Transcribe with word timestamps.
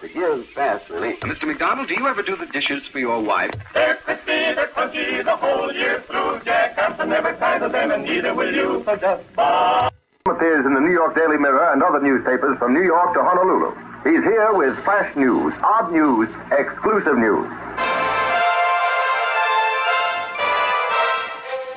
to 0.00 0.08
give 0.08 0.46
fast 0.50 0.88
relief. 0.90 1.22
Uh, 1.24 1.28
Mr. 1.28 1.46
McDonald, 1.46 1.88
do 1.88 1.94
you 1.94 2.06
ever 2.06 2.22
do 2.22 2.36
the 2.36 2.46
dishes 2.46 2.84
for 2.84 2.98
your 2.98 3.20
wife? 3.22 3.50
They're 3.74 3.96
crispy, 3.96 4.54
they're 4.54 4.68
crunchy 4.68 5.24
the 5.24 5.36
whole 5.36 5.72
year 5.72 6.00
through. 6.00 6.40
Jack 6.44 6.76
Hampton 6.78 7.08
never 7.08 7.34
tires 7.36 7.72
them, 7.72 7.90
and 7.90 8.04
neither 8.04 8.34
will 8.34 8.54
you. 8.54 8.82
So 8.84 8.96
just 8.96 9.34
buy. 9.34 9.90
Appears 10.28 10.66
in 10.66 10.74
the 10.74 10.80
New 10.80 10.92
York 10.92 11.14
Daily 11.14 11.38
Mirror 11.38 11.72
and 11.72 11.82
other 11.82 12.00
newspapers 12.00 12.58
from 12.58 12.74
New 12.74 12.82
York 12.82 13.14
to 13.14 13.22
Honolulu. 13.22 13.74
He's 14.02 14.22
here 14.22 14.52
with 14.54 14.76
flash 14.84 15.14
news, 15.16 15.54
odd 15.62 15.92
news, 15.92 16.28
exclusive 16.50 17.18
news. 17.18 17.46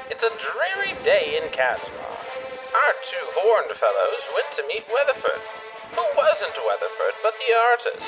It's 0.10 0.22
a 0.22 0.34
dreary 0.34 0.94
day 1.06 1.42
in 1.42 1.50
Casimir. 1.54 2.06
Our 2.06 2.94
two 3.10 3.26
horned 3.38 3.74
fellows 3.78 4.22
went 4.34 4.50
to 4.58 4.64
meet 4.68 4.86
Weatherford. 4.90 5.42
Who 5.90 6.06
wasn't 6.14 6.54
Weatherford 6.54 7.16
but 7.26 7.34
the 7.34 7.52
artist? 7.56 8.04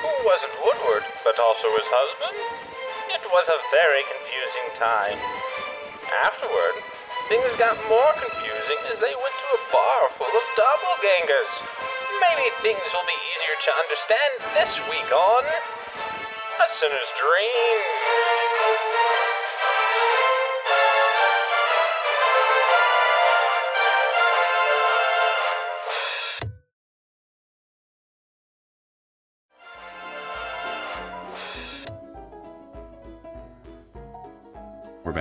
Who 0.00 0.12
wasn't 0.24 0.54
Woodward 0.64 1.04
but 1.24 1.36
also 1.36 1.66
his 1.76 1.88
husband? 1.92 2.36
It 3.12 3.24
was 3.28 3.46
a 3.52 3.58
very 3.68 4.02
confusing 4.08 4.68
time. 4.80 5.18
Afterward, 6.24 6.74
things 7.28 7.52
got 7.60 7.76
more 7.88 8.12
confusing 8.16 8.80
as 8.92 8.98
they 9.00 9.12
went 9.12 9.36
to 9.44 9.48
a 9.56 9.60
bar 9.72 10.02
full 10.16 10.32
of 10.32 10.46
doppelgangers. 10.56 11.52
Maybe 12.16 12.46
things 12.64 12.84
will 12.96 13.08
be 13.08 13.18
easier 13.28 13.56
to 13.60 13.70
understand 13.76 14.32
this 14.56 14.72
week 14.88 15.10
on 15.12 15.42
A 15.44 16.66
Sinner's 16.80 17.12
Dream. 17.20 18.41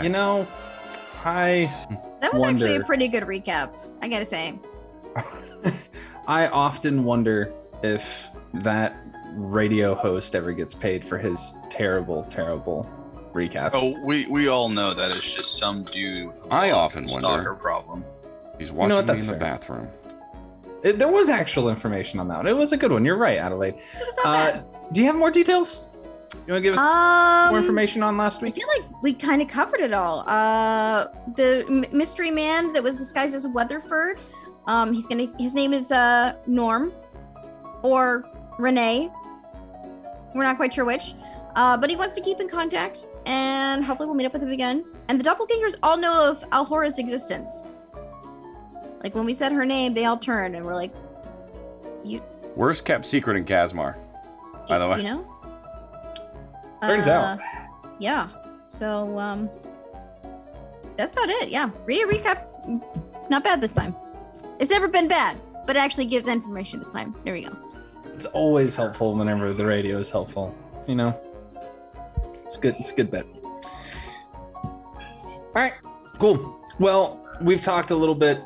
We're. 0.01 0.05
You 0.05 0.09
know, 0.11 0.47
I 1.23 1.87
That 2.21 2.33
was 2.33 2.43
actually 2.43 2.75
a 2.77 2.83
pretty 2.83 3.07
good 3.07 3.23
recap. 3.23 3.77
I 4.01 4.07
gotta 4.07 4.25
say. 4.25 4.59
I 6.27 6.47
often 6.47 7.03
wonder 7.03 7.53
if 7.83 8.27
that 8.55 8.95
radio 9.33 9.95
host 9.95 10.35
ever 10.35 10.51
gets 10.53 10.73
paid 10.73 11.03
for 11.05 11.17
his 11.17 11.53
terrible, 11.69 12.23
terrible 12.25 12.89
recaps. 13.33 13.71
Oh, 13.73 13.97
we 14.03 14.25
we 14.27 14.47
all 14.47 14.69
know 14.69 14.93
that 14.93 15.11
it's 15.11 15.33
just 15.33 15.57
some 15.57 15.83
dude 15.83 16.27
with 16.27 16.45
a 16.45 16.53
I 16.53 16.71
often 16.71 17.05
stalker 17.05 17.25
wonder. 17.27 17.53
problem. 17.55 18.05
He's 18.59 18.71
know 18.71 18.77
watching 18.77 18.95
what, 18.97 19.01
me 19.05 19.07
that's 19.07 19.21
in 19.23 19.27
the 19.27 19.33
fair. 19.33 19.39
bathroom. 19.39 19.87
It- 20.83 20.99
there 20.99 21.07
was 21.07 21.29
actual 21.29 21.69
information 21.69 22.19
on 22.19 22.27
that 22.27 22.37
one. 22.37 22.47
It 22.47 22.55
was 22.57 22.71
a 22.73 22.77
good 22.77 22.91
one. 22.91 23.05
You're 23.05 23.17
right, 23.17 23.37
Adelaide. 23.37 23.75
It 23.75 23.83
was 23.99 24.17
not 24.17 24.25
Uh, 24.25 24.51
bad. 24.51 24.65
do 24.93 25.01
you 25.01 25.07
have 25.07 25.15
more 25.15 25.31
details? 25.31 25.81
You 26.47 26.53
want 26.53 26.63
to 26.63 26.69
give 26.69 26.73
us 26.73 26.79
Um, 26.79 27.49
more 27.51 27.59
information 27.59 28.01
on 28.03 28.17
last 28.17 28.41
week? 28.41 28.53
I 28.55 28.59
feel 28.59 28.67
like 28.83 29.03
we 29.03 29.13
kind 29.13 29.41
of 29.41 29.47
covered 29.47 29.79
it 29.79 29.93
all. 29.93 30.23
Uh, 30.27 31.07
the 31.35 31.65
m- 31.69 31.85
mystery 31.91 32.31
man 32.31 32.73
that 32.73 32.81
was 32.83 32.97
disguised 32.97 33.35
as 33.35 33.47
Weatherford. 33.47 34.19
Um, 34.67 34.91
he's 34.93 35.07
gonna. 35.07 35.27
His 35.39 35.53
name 35.53 35.73
is 35.73 35.91
uh 35.91 36.33
Norm, 36.47 36.91
or 37.83 38.25
Renee. 38.57 39.09
We're 40.35 40.43
not 40.43 40.57
quite 40.57 40.73
sure 40.73 40.85
which. 40.85 41.13
Uh, 41.55 41.75
but 41.77 41.89
he 41.89 41.95
wants 41.95 42.15
to 42.15 42.21
keep 42.21 42.39
in 42.39 42.47
contact, 42.47 43.07
and 43.25 43.83
hopefully 43.83 44.07
we'll 44.07 44.15
meet 44.15 44.25
up 44.25 44.33
with 44.33 44.41
him 44.41 44.51
again. 44.51 44.85
And 45.09 45.19
the 45.19 45.23
doppelgangers 45.29 45.75
all 45.83 45.97
know 45.97 46.29
of 46.29 46.43
Alhora's 46.51 46.97
existence. 46.97 47.67
Like 49.03 49.13
when 49.15 49.25
we 49.25 49.33
said 49.33 49.51
her 49.51 49.65
name, 49.65 49.93
they 49.93 50.05
all 50.05 50.17
turned 50.17 50.55
and 50.55 50.63
were 50.65 50.75
like, 50.75 50.93
"You, 52.03 52.21
Worst 52.55 52.85
kept 52.85 53.05
secret 53.05 53.35
in 53.37 53.45
Casmar. 53.45 53.95
By 54.67 54.79
the 54.79 54.87
way. 54.87 54.97
you 54.97 55.03
know." 55.03 55.25
Turns 56.81 57.07
out. 57.07 57.39
Uh, 57.39 57.43
Yeah. 57.99 58.29
So 58.69 59.17
um 59.19 59.49
that's 60.97 61.11
about 61.13 61.29
it. 61.29 61.49
Yeah. 61.49 61.69
Read 61.85 62.03
a 62.03 62.07
recap. 62.07 63.29
Not 63.29 63.43
bad 63.43 63.61
this 63.61 63.71
time. 63.71 63.95
It's 64.59 64.69
never 64.71 64.87
been 64.87 65.07
bad, 65.07 65.37
but 65.65 65.75
it 65.75 65.79
actually 65.79 66.05
gives 66.05 66.27
information 66.27 66.79
this 66.79 66.89
time. 66.89 67.15
There 67.23 67.33
we 67.33 67.43
go. 67.43 67.55
It's 68.13 68.25
always 68.25 68.75
helpful 68.75 69.15
whenever 69.15 69.53
the 69.53 69.65
radio 69.65 69.97
is 69.97 70.09
helpful. 70.11 70.55
You 70.87 70.95
know, 70.95 71.19
it's 72.45 72.57
good. 72.57 72.75
It's 72.79 72.91
a 72.91 72.95
good 72.95 73.09
bit. 73.09 73.25
All 74.63 75.51
right, 75.55 75.73
cool. 76.19 76.59
Well, 76.79 77.19
we've 77.41 77.61
talked 77.61 77.91
a 77.91 77.95
little 77.95 78.15
bit. 78.15 78.41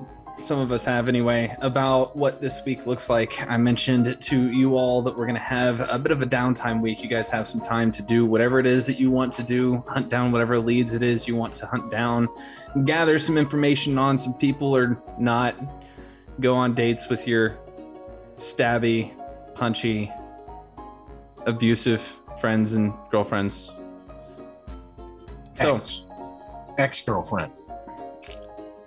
Some 0.45 0.59
of 0.59 0.72
us 0.72 0.85
have 0.85 1.09
anyway 1.09 1.56
about 1.61 2.16
what 2.16 2.39
this 2.39 2.63
week 2.66 2.85
looks 2.85 3.09
like. 3.09 3.41
I 3.50 3.57
mentioned 3.57 4.22
to 4.22 4.51
you 4.51 4.75
all 4.75 5.01
that 5.01 5.17
we're 5.17 5.25
going 5.25 5.33
to 5.33 5.41
have 5.41 5.79
a 5.89 5.97
bit 5.97 6.11
of 6.11 6.22
a 6.22 6.28
downtime 6.28 6.81
week. 6.81 7.01
You 7.01 7.09
guys 7.09 7.31
have 7.31 7.47
some 7.47 7.61
time 7.61 7.89
to 7.89 8.03
do 8.03 8.28
whatever 8.28 8.59
it 8.59 8.67
is 8.67 8.85
that 8.85 9.00
you 9.00 9.09
want 9.09 9.33
to 9.33 9.41
do, 9.44 9.83
hunt 9.88 10.07
down 10.07 10.31
whatever 10.31 10.59
leads 10.59 10.94
it 10.94 11.01
is 11.01 11.28
you 11.28 11.35
want 11.35 11.56
to 11.56 11.66
hunt 11.66 11.89
down, 11.89 12.29
gather 12.85 13.17
some 13.17 13.39
information 13.39 13.97
on 13.97 14.19
some 14.19 14.35
people 14.35 14.75
or 14.75 15.01
not, 15.17 15.56
go 16.39 16.56
on 16.56 16.75
dates 16.75 17.09
with 17.09 17.27
your 17.27 17.57
stabby, 18.35 19.13
punchy, 19.56 20.12
abusive 21.47 22.03
friends 22.39 22.75
and 22.75 22.94
girlfriends. 23.09 23.72
So, 25.53 25.81
Ex 26.77 27.01
girlfriend. 27.01 27.51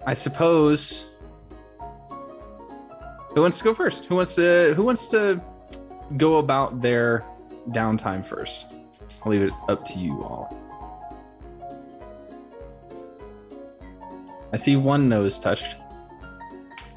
I 0.06 0.14
suppose. 0.14 1.07
Who 3.38 3.42
wants 3.42 3.58
to 3.58 3.64
go 3.64 3.72
first? 3.72 4.06
Who 4.06 4.16
wants 4.16 4.34
to? 4.34 4.74
Who 4.74 4.82
wants 4.82 5.06
to 5.10 5.40
go 6.16 6.38
about 6.38 6.80
their 6.80 7.24
downtime 7.68 8.24
first? 8.24 8.72
I'll 9.22 9.30
leave 9.30 9.42
it 9.42 9.52
up 9.68 9.84
to 9.84 9.98
you 10.00 10.24
all. 10.24 10.52
I 14.52 14.56
see 14.56 14.74
one 14.74 15.08
nose 15.08 15.38
touched. 15.38 15.76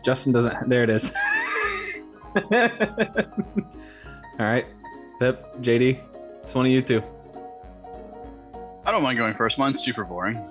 Justin 0.03 0.33
doesn't. 0.33 0.67
There 0.67 0.83
it 0.83 0.89
is. 0.89 1.13
all 2.35 2.41
right, 4.39 4.65
Pip, 5.19 5.53
JD, 5.57 6.01
it's 6.41 6.55
one 6.55 6.65
of 6.65 6.71
you 6.71 6.81
two. 6.81 7.03
I 8.83 8.91
don't 8.91 9.03
mind 9.03 9.19
going 9.19 9.35
first. 9.35 9.59
Mine's 9.59 9.79
super 9.79 10.03
boring. 10.03 10.43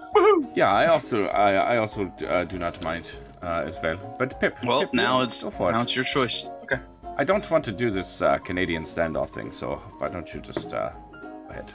Yeah, 0.55 0.73
I 0.73 0.87
also 0.87 1.27
I, 1.27 1.75
I 1.75 1.77
also 1.79 2.07
uh, 2.29 2.45
do 2.45 2.61
not 2.61 2.81
mind 2.85 3.19
uh, 3.43 3.65
as 3.67 3.81
well. 3.83 3.99
But 4.19 4.39
Pip. 4.41 4.59
Well, 4.65 4.83
Pip, 4.83 4.95
now 4.95 5.19
yeah, 5.19 5.25
it's 5.25 5.43
go 5.43 5.71
now 5.71 5.81
it. 5.81 5.83
it's 5.83 5.95
your 5.97 6.05
choice. 6.05 6.49
Okay. 6.65 6.79
I 7.17 7.25
don't 7.25 7.49
want 7.51 7.65
to 7.65 7.73
do 7.73 7.91
this 7.91 8.23
uh, 8.23 8.39
Canadian 8.39 8.83
standoff 8.85 9.31
thing, 9.31 9.53
so 9.53 9.77
why 9.99 10.09
don't 10.09 10.33
you 10.33 10.41
just 10.41 10.73
uh, 10.73 10.91
go 11.13 11.51
ahead? 11.51 11.73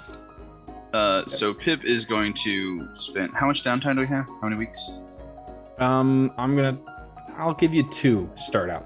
Uh, 0.94 1.26
so 1.26 1.54
Pip 1.54 1.84
is 1.84 2.06
going 2.06 2.34
to 2.34 2.88
spend 2.96 3.34
how 3.34 3.48
much 3.48 3.64
downtime 3.64 3.96
do 3.96 4.02
we 4.02 4.08
have? 4.08 4.28
How 4.28 4.48
many 4.48 4.56
weeks? 4.56 4.96
Um, 5.80 6.32
I'm 6.38 6.56
gonna. 6.56 6.78
I'll 7.38 7.54
give 7.54 7.74
you 7.74 7.84
two. 7.84 8.30
to 8.36 8.42
Start 8.42 8.70
out. 8.70 8.86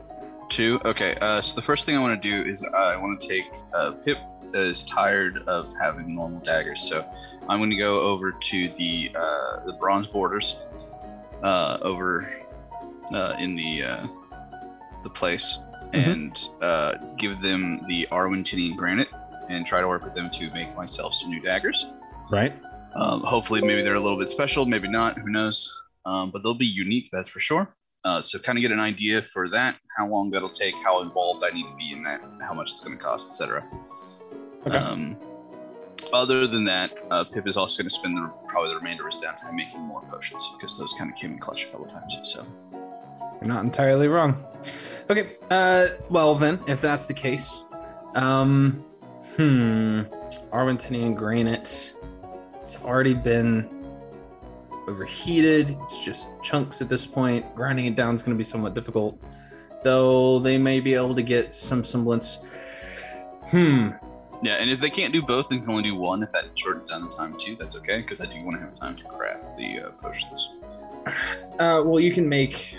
Two. 0.50 0.82
Okay. 0.86 1.16
Uh, 1.22 1.40
so 1.40 1.56
the 1.56 1.62
first 1.62 1.86
thing 1.86 1.96
I 1.96 2.02
want 2.02 2.22
to 2.22 2.30
do 2.30 2.50
is 2.50 2.66
I 2.76 2.98
want 2.98 3.22
to 3.22 3.28
take 3.28 3.46
uh, 3.74 3.92
Pip 4.04 4.18
is 4.56 4.84
tired 4.84 5.44
of 5.48 5.72
having 5.80 6.16
normal 6.16 6.40
daggers, 6.40 6.82
so 6.82 7.06
I'm 7.48 7.60
going 7.60 7.70
to 7.70 7.76
go 7.76 8.02
over 8.02 8.32
to 8.32 8.70
the 8.70 9.12
uh, 9.16 9.66
the 9.66 9.74
bronze 9.74 10.08
borders 10.08 10.64
uh, 11.44 11.78
over 11.84 12.48
uh, 13.14 13.36
in 13.40 13.56
the 13.56 13.84
uh, 13.84 14.08
the 15.04 15.10
place 15.10 15.60
and 15.94 16.50
uh, 16.62 16.96
give 17.18 17.42
them 17.42 17.82
the 17.88 18.08
Arwintinian 18.12 18.76
granite 18.76 19.08
and 19.50 19.66
try 19.66 19.82
to 19.82 19.88
work 19.88 20.04
with 20.04 20.14
them 20.14 20.30
to 20.30 20.52
make 20.52 20.76
myself 20.76 21.14
some 21.14 21.30
new 21.30 21.42
daggers. 21.42 21.92
Right. 22.32 22.54
Um, 22.96 23.22
hopefully, 23.22 23.62
maybe 23.62 23.82
they're 23.82 23.96
a 23.96 24.00
little 24.00 24.18
bit 24.18 24.30
special, 24.30 24.66
maybe 24.66 24.88
not. 24.88 25.18
Who 25.18 25.30
knows? 25.30 25.72
Um, 26.06 26.32
but 26.32 26.44
they'll 26.44 26.56
be 26.56 26.66
unique, 26.66 27.10
that's 27.12 27.30
for 27.30 27.40
sure. 27.40 27.76
Uh, 28.06 28.22
so, 28.22 28.40
kind 28.40 28.58
of 28.58 28.62
get 28.62 28.72
an 28.72 28.80
idea 28.80 29.22
for 29.34 29.50
that, 29.50 29.76
how 29.98 30.08
long 30.08 30.32
that'll 30.32 30.50
take, 30.50 30.74
how 30.84 31.02
involved 31.02 31.44
I 31.44 31.50
need 31.50 31.64
to 31.64 31.76
be 31.76 31.92
in 31.92 32.02
that, 32.04 32.22
how 32.42 32.54
much 32.54 32.72
it's 32.72 32.80
going 32.80 32.98
to 32.98 33.04
cost, 33.04 33.30
etc. 33.30 33.66
Okay. 34.66 34.78
Um, 34.78 35.18
other 36.14 36.48
than 36.48 36.64
that, 36.66 36.98
uh, 37.12 37.24
Pip 37.26 37.48
is 37.48 37.58
also 37.58 37.78
going 37.78 37.90
to 37.90 37.94
spend 37.94 38.18
the, 38.18 38.32
probably 38.48 38.70
the 38.70 38.78
remainder 38.78 39.06
of 39.06 39.14
his 39.14 39.22
downtime 39.22 39.54
making 39.54 39.82
more 39.82 40.02
potions 40.02 40.50
because 40.56 40.78
those 40.78 40.94
kind 40.94 41.12
of 41.12 41.18
came 41.18 41.34
in 41.34 41.40
clutch 41.40 41.66
a 41.66 41.68
couple 41.68 41.88
times. 41.88 42.18
So, 42.24 42.46
You're 43.42 43.48
not 43.48 43.64
entirely 43.64 44.08
wrong. 44.08 44.44
Okay. 45.10 45.38
Uh, 45.50 45.88
well 46.10 46.36
then, 46.36 46.60
if 46.68 46.82
that's 46.82 47.06
the 47.06 47.14
case, 47.14 47.66
um, 48.16 48.84
hmm, 49.36 50.02
Arwintinian 50.52 51.16
granite. 51.16 51.94
It's 52.62 52.78
already 52.84 53.14
been 53.14 53.68
overheated. 54.88 55.76
It's 55.84 56.04
just 56.04 56.28
chunks 56.44 56.82
at 56.82 56.90
this 56.90 57.06
point. 57.06 57.56
Grinding 57.56 57.86
it 57.86 57.96
down 57.96 58.16
is 58.16 58.22
going 58.22 58.36
to 58.36 58.38
be 58.38 58.44
somewhat 58.44 58.74
difficult, 58.74 59.22
though. 59.84 60.40
They 60.40 60.58
may 60.58 60.80
be 60.80 60.94
able 60.94 61.16
to 61.16 61.22
get 61.22 61.56
some 61.56 61.84
semblance. 61.84 62.46
Hmm. 63.50 63.90
yeah, 64.44 64.58
and 64.60 64.70
if 64.70 64.80
they 64.80 64.92
can't 64.92 65.12
do 65.12 65.24
both 65.24 65.50
and 65.50 65.60
can 65.60 65.72
only 65.72 65.84
do 65.84 65.96
one, 65.96 66.22
if 66.22 66.32
that 66.34 66.46
shortens 66.54 66.92
down 66.92 67.02
the 67.02 67.16
time 67.16 67.36
too, 67.40 67.56
that's 67.56 67.76
okay 67.78 68.02
because 68.02 68.22
I 68.22 68.26
do 68.26 68.44
want 68.46 68.58
to 68.58 68.60
have 68.60 68.76
time 68.76 68.96
to 68.96 69.04
craft 69.06 69.58
the 69.58 69.80
uh, 69.80 69.90
potions. 69.92 70.52
Uh, 71.60 71.82
well, 71.84 72.00
you 72.00 72.14
can 72.14 72.30
make. 72.30 72.76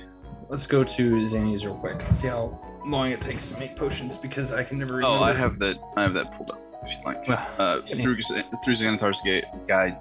Let's 0.50 0.67
go 0.67 0.82
to 0.82 1.11
Zanies 1.23 1.64
real 1.64 1.75
quick. 1.76 2.02
See 2.12 2.26
how 2.26 2.58
long 2.85 3.12
it 3.12 3.20
takes 3.20 3.47
to 3.49 3.58
make 3.61 3.76
potions 3.76 4.17
because 4.17 4.52
I 4.52 4.64
can 4.64 4.79
never 4.81 4.94
remember. 4.97 5.17
Oh, 5.19 5.23
I 5.23 5.32
have 5.32 5.58
that. 5.61 5.79
I 5.97 6.02
have 6.02 6.12
that 6.14 6.32
pulled 6.37 6.50
up. 6.50 6.58
If 6.82 6.91
you'd 6.93 7.05
like, 7.05 7.29
uh, 7.29 7.81
through 7.82 8.20
through 8.20 8.75
Xanathar's 8.75 9.20
ga- 9.20 9.44
guide, 9.69 9.97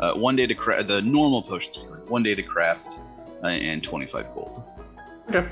uh, 0.00 0.14
one 0.14 0.34
day 0.36 0.46
to 0.46 0.54
craft 0.54 0.88
the 0.88 1.00
normal 1.02 1.40
potions, 1.42 1.78
one 2.08 2.22
day 2.22 2.34
to 2.34 2.42
craft, 2.42 3.00
uh, 3.42 3.46
and 3.46 3.82
twenty 3.82 4.06
five 4.06 4.28
gold. 4.34 4.62
Okay. 5.30 5.48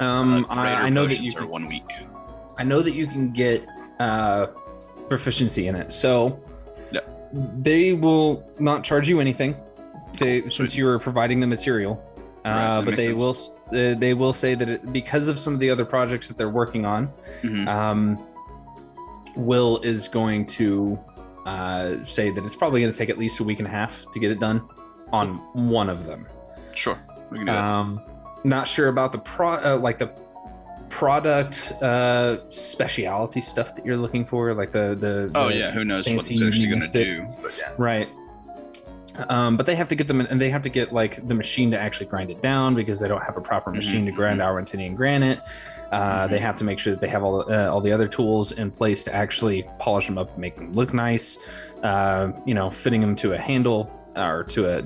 Um, 0.00 0.44
Uh, 0.44 0.54
I, 0.54 0.74
I 0.86 0.90
know 0.90 1.06
that 1.06 1.20
you 1.20 1.32
can, 1.32 1.48
one 1.48 1.66
week. 1.66 1.90
I 2.58 2.62
know 2.62 2.82
that 2.82 2.92
you 2.94 3.06
can 3.06 3.32
get 3.32 3.66
uh, 3.98 4.46
proficiency 5.08 5.66
in 5.66 5.74
it. 5.76 5.90
So 5.92 6.38
Yeah. 6.92 7.00
they 7.58 7.94
will 7.94 8.44
not 8.60 8.84
charge 8.84 9.08
you 9.08 9.18
anything, 9.18 9.56
say, 10.12 10.46
since 10.46 10.76
you 10.76 10.86
are 10.88 10.98
providing 10.98 11.40
the 11.40 11.46
material. 11.46 12.02
Right, 12.44 12.52
Uh, 12.66 12.80
that 12.80 12.84
but 12.86 12.96
they 12.96 13.06
sense. 13.06 13.18
will 13.18 13.36
uh, 13.72 13.94
they 13.94 14.12
will 14.14 14.32
say 14.34 14.54
that 14.54 14.68
it, 14.68 14.92
because 14.92 15.28
of 15.28 15.38
some 15.38 15.54
of 15.54 15.60
the 15.60 15.70
other 15.70 15.84
projects 15.86 16.28
that 16.28 16.36
they're 16.36 16.50
working 16.50 16.84
on, 16.84 17.08
Mhm. 17.42 17.66
um, 17.66 18.18
Will 19.36 19.80
is 19.82 20.08
going 20.08 20.46
to 20.46 20.98
uh, 21.46 22.02
say 22.04 22.30
that 22.30 22.44
it's 22.44 22.54
probably 22.54 22.80
going 22.80 22.92
to 22.92 22.96
take 22.98 23.10
at 23.10 23.18
least 23.18 23.40
a 23.40 23.44
week 23.44 23.58
and 23.58 23.66
a 23.68 23.70
half 23.70 24.04
to 24.12 24.18
get 24.18 24.30
it 24.30 24.40
done 24.40 24.62
on 25.12 25.36
one 25.52 25.88
of 25.90 26.06
them. 26.06 26.26
Sure, 26.74 26.96
we 27.30 27.38
can 27.38 27.46
do 27.46 27.52
that. 27.52 27.64
Um, 27.64 28.00
not 28.44 28.68
sure 28.68 28.88
about 28.88 29.12
the 29.12 29.18
pro, 29.18 29.52
uh, 29.54 29.78
like 29.82 29.98
the 29.98 30.10
product 30.90 31.72
uh 31.82 32.36
speciality 32.50 33.40
stuff 33.40 33.74
that 33.74 33.84
you're 33.84 33.96
looking 33.96 34.24
for, 34.24 34.54
like 34.54 34.70
the 34.72 34.94
the. 34.98 35.30
Oh 35.34 35.48
the 35.48 35.56
yeah, 35.56 35.70
who 35.72 35.84
knows 35.84 36.06
what 36.08 36.30
it's 36.30 36.40
actually 36.42 36.66
going 36.66 36.82
to 36.82 36.88
do? 37.04 37.26
Yeah, 37.58 37.74
Right. 37.78 38.08
Um, 39.28 39.56
but 39.56 39.66
they 39.66 39.74
have 39.76 39.88
to 39.88 39.94
get 39.94 40.08
them, 40.08 40.20
and 40.20 40.40
they 40.40 40.50
have 40.50 40.62
to 40.62 40.68
get 40.68 40.92
like 40.92 41.26
the 41.28 41.34
machine 41.34 41.70
to 41.70 41.78
actually 41.78 42.06
grind 42.06 42.30
it 42.30 42.42
down 42.42 42.74
because 42.74 42.98
they 43.00 43.08
don't 43.08 43.22
have 43.22 43.36
a 43.36 43.40
proper 43.40 43.70
machine 43.70 44.04
to 44.06 44.12
grind 44.12 44.40
Arwentinian 44.40 44.96
granite. 44.96 45.40
Uh, 45.92 46.26
They 46.26 46.40
have 46.40 46.56
to 46.56 46.64
make 46.64 46.78
sure 46.80 46.92
that 46.94 47.00
they 47.00 47.08
have 47.08 47.22
all 47.22 47.50
uh, 47.52 47.68
all 47.72 47.80
the 47.80 47.92
other 47.92 48.08
tools 48.08 48.52
in 48.52 48.70
place 48.70 49.04
to 49.04 49.14
actually 49.14 49.68
polish 49.78 50.06
them 50.06 50.18
up, 50.18 50.30
and 50.30 50.38
make 50.38 50.56
them 50.56 50.72
look 50.72 50.92
nice. 50.92 51.38
Uh, 51.82 52.32
you 52.44 52.54
know, 52.54 52.70
fitting 52.70 53.00
them 53.00 53.14
to 53.16 53.34
a 53.34 53.38
handle 53.38 53.90
or 54.16 54.44
to 54.44 54.66
a, 54.78 54.82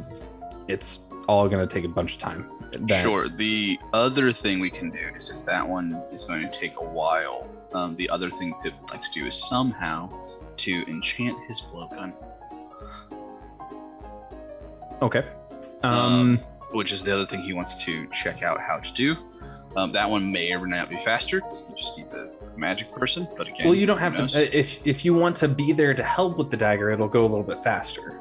it's 0.67 1.07
all 1.29 1.49
going 1.49 1.67
to 1.67 1.73
take 1.75 1.85
a 1.85 1.89
bunch 1.89 2.13
of 2.15 2.19
time. 2.19 2.51
That's- 2.73 3.03
sure. 3.03 3.29
The 3.29 3.79
other 3.95 4.31
thing 4.33 4.61
we 4.61 4.69
can 4.71 4.91
do 4.91 4.99
is 5.17 5.31
if 5.31 5.45
that 5.47 5.67
one 5.67 6.03
is 6.13 6.25
going 6.25 6.43
to 6.51 6.61
take 6.61 6.77
a 6.81 6.85
while, 6.85 7.49
um, 7.73 7.97
the 7.97 8.11
other 8.11 8.29
thing 8.31 8.53
Pip 8.63 8.75
would 8.83 8.91
like 8.91 9.03
to 9.03 9.11
do 9.21 9.27
is 9.27 9.35
somehow 9.49 10.09
to 10.57 10.85
enchant 10.91 11.39
his 11.47 11.61
blowgun, 11.63 12.13
Okay. 15.03 15.25
Um, 15.83 15.93
Um, 15.95 16.39
which 16.73 16.93
is 16.93 17.03
the 17.03 17.13
other 17.15 17.25
thing 17.27 17.41
he 17.41 17.53
wants 17.53 17.83
to 17.85 18.07
check 18.09 18.43
out 18.43 18.61
how 18.61 18.79
to 18.81 18.93
do. 18.93 19.17
Um, 19.77 19.93
that 19.93 20.09
one 20.11 20.33
may 20.33 20.53
or 20.53 20.61
may 20.67 20.77
not 20.77 20.89
be 20.91 20.97
faster. 20.99 21.37
You 21.37 21.75
just 21.77 21.97
need 21.97 22.11
the 22.11 22.33
magic 22.57 22.91
person, 22.93 23.29
but 23.37 23.47
again, 23.47 23.67
well, 23.67 23.75
you 23.75 23.87
don't 23.87 23.99
have 23.99 24.19
knows? 24.19 24.33
to. 24.33 24.43
uh, 24.47 24.49
If 24.53 24.85
if 24.87 25.05
you 25.05 25.15
want 25.15 25.37
to 25.37 25.49
be 25.49 25.73
there 25.73 25.95
to 25.95 26.03
help 26.03 26.37
with 26.37 26.51
the 26.51 26.57
dagger, 26.57 26.91
it'll 26.91 27.07
go 27.09 27.23
a 27.25 27.29
little 27.29 27.45
bit 27.45 27.63
faster. 27.63 28.21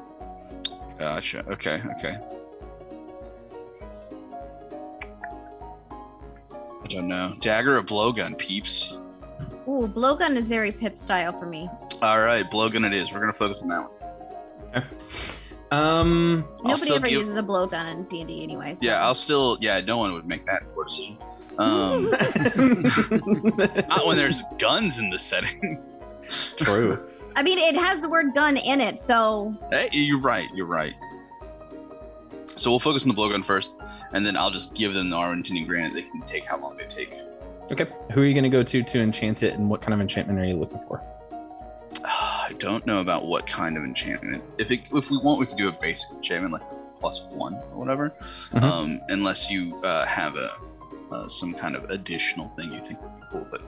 Gotcha. 0.98 1.44
Okay. 1.50 1.82
Okay. 1.98 2.18
I 6.82 6.86
don't 6.88 7.08
know. 7.08 7.34
Dagger 7.40 7.76
or 7.78 7.82
blowgun, 7.82 8.38
peeps. 8.38 8.96
Ooh, 9.66 9.86
blowgun 9.88 10.36
is 10.36 10.48
very 10.48 10.72
pip 10.72 10.96
style 10.96 11.32
for 11.32 11.46
me. 11.46 11.68
All 12.02 12.20
right, 12.20 12.48
blowgun 12.50 12.86
it 12.86 12.94
is. 12.94 13.12
We're 13.12 13.20
gonna 13.20 13.32
focus 13.32 13.62
on 13.62 13.68
that 13.68 13.80
one. 13.80 14.84
Um, 15.70 16.44
Nobody 16.64 16.94
ever 16.94 17.06
give- 17.06 17.18
uses 17.20 17.36
a 17.36 17.42
blowgun 17.42 17.90
in 17.92 18.04
D 18.04 18.20
and 18.20 18.28
D 18.28 18.42
anyways. 18.42 18.80
So. 18.80 18.86
Yeah, 18.86 19.04
I'll 19.04 19.14
still. 19.14 19.58
Yeah, 19.60 19.80
no 19.80 19.98
one 19.98 20.12
would 20.14 20.26
make 20.26 20.46
that 20.46 20.68
poor 20.74 20.84
decision. 20.84 21.18
Um, 21.58 22.10
not 23.88 24.06
when 24.06 24.16
there's 24.16 24.42
guns 24.58 24.98
in 24.98 25.10
the 25.10 25.18
setting. 25.18 25.82
True. 26.56 27.06
I 27.36 27.42
mean, 27.42 27.58
it 27.58 27.76
has 27.76 28.00
the 28.00 28.08
word 28.08 28.34
gun 28.34 28.56
in 28.56 28.80
it, 28.80 28.98
so 28.98 29.54
Hey, 29.70 29.88
you're 29.92 30.20
right. 30.20 30.48
You're 30.54 30.66
right. 30.66 30.94
So 32.56 32.70
we'll 32.70 32.80
focus 32.80 33.04
on 33.06 33.14
the 33.14 33.14
blowgun 33.14 33.44
first, 33.44 33.74
and 34.12 34.24
then 34.26 34.36
I'll 34.36 34.50
just 34.50 34.74
give 34.74 34.94
them 34.94 35.10
the 35.10 35.16
Arwentinian 35.16 35.66
granite. 35.66 35.94
They 35.94 36.02
can 36.02 36.22
take 36.22 36.44
how 36.44 36.58
long 36.58 36.76
they 36.76 36.86
take. 36.86 37.14
Okay. 37.70 37.86
Who 38.12 38.22
are 38.22 38.24
you 38.24 38.32
going 38.34 38.44
to 38.44 38.50
go 38.50 38.62
to 38.62 38.82
to 38.82 38.98
enchant 39.00 39.42
it, 39.42 39.54
and 39.54 39.68
what 39.70 39.80
kind 39.80 39.94
of 39.94 40.00
enchantment 40.00 40.38
are 40.40 40.44
you 40.44 40.56
looking 40.56 40.80
for? 40.88 41.02
I 42.04 42.54
don't 42.58 42.86
know 42.86 42.98
about 42.98 43.26
what 43.26 43.46
kind 43.46 43.76
of 43.76 43.84
enchantment. 43.84 44.42
If 44.58 44.70
it, 44.70 44.82
if 44.92 45.10
we 45.10 45.18
want, 45.18 45.40
we 45.40 45.46
can 45.46 45.56
do 45.56 45.68
a 45.68 45.72
basic 45.72 46.10
enchantment 46.10 46.52
like 46.52 46.62
plus 47.00 47.22
one 47.30 47.54
or 47.72 47.78
whatever. 47.78 48.10
Mhm. 48.52 48.62
Um, 48.62 49.00
unless 49.08 49.50
you 49.50 49.80
uh, 49.82 50.04
have 50.06 50.36
a 50.36 50.50
uh, 51.10 51.26
some 51.26 51.54
kind 51.54 51.74
of 51.74 51.84
additional 51.90 52.48
thing 52.48 52.72
you 52.72 52.84
think 52.84 53.00
would 53.02 53.16
be 53.16 53.22
cool, 53.30 53.46
but 53.50 53.62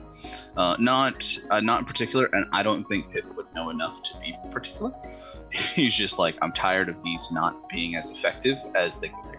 uh, 0.57 0.75
not 0.79 1.25
uh, 1.49 1.59
not 1.59 1.79
in 1.79 1.85
particular. 1.85 2.29
And 2.33 2.45
I 2.51 2.63
don't 2.63 2.83
think 2.85 3.11
Pip 3.11 3.25
would 3.35 3.51
know 3.55 3.69
enough 3.69 4.03
to 4.03 4.17
be 4.19 4.37
particular. 4.51 4.91
He's 5.51 5.93
just 5.93 6.19
like, 6.19 6.37
I'm 6.41 6.51
tired 6.51 6.89
of 6.89 7.01
these 7.03 7.31
not 7.31 7.67
being 7.69 7.95
as 7.95 8.09
effective 8.11 8.59
as 8.75 8.99
they 8.99 9.09
could 9.09 9.31
be. 9.31 9.37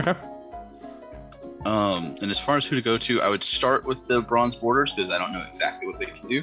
Okay. 0.00 0.14
Um, 1.66 2.16
and 2.22 2.30
as 2.30 2.38
far 2.38 2.56
as 2.56 2.64
who 2.64 2.74
to 2.74 2.82
go 2.82 2.96
to, 2.96 3.20
I 3.20 3.28
would 3.28 3.44
start 3.44 3.84
with 3.84 4.06
the 4.08 4.22
bronze 4.22 4.56
borders 4.56 4.94
because 4.94 5.10
I 5.10 5.18
don't 5.18 5.32
know 5.32 5.44
exactly 5.46 5.86
what 5.86 6.00
they 6.00 6.06
can 6.06 6.26
do. 6.26 6.42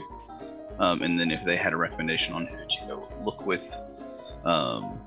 Um, 0.80 1.02
and 1.02 1.18
then 1.20 1.32
if 1.32 1.44
they 1.44 1.56
had 1.56 1.74
a 1.74 1.78
recommendation 1.78 2.34
on 2.34 2.46
who 2.46 2.58
to 2.58 2.86
go 2.88 3.08
look 3.24 3.46
with, 3.46 3.76
um, 4.46 5.02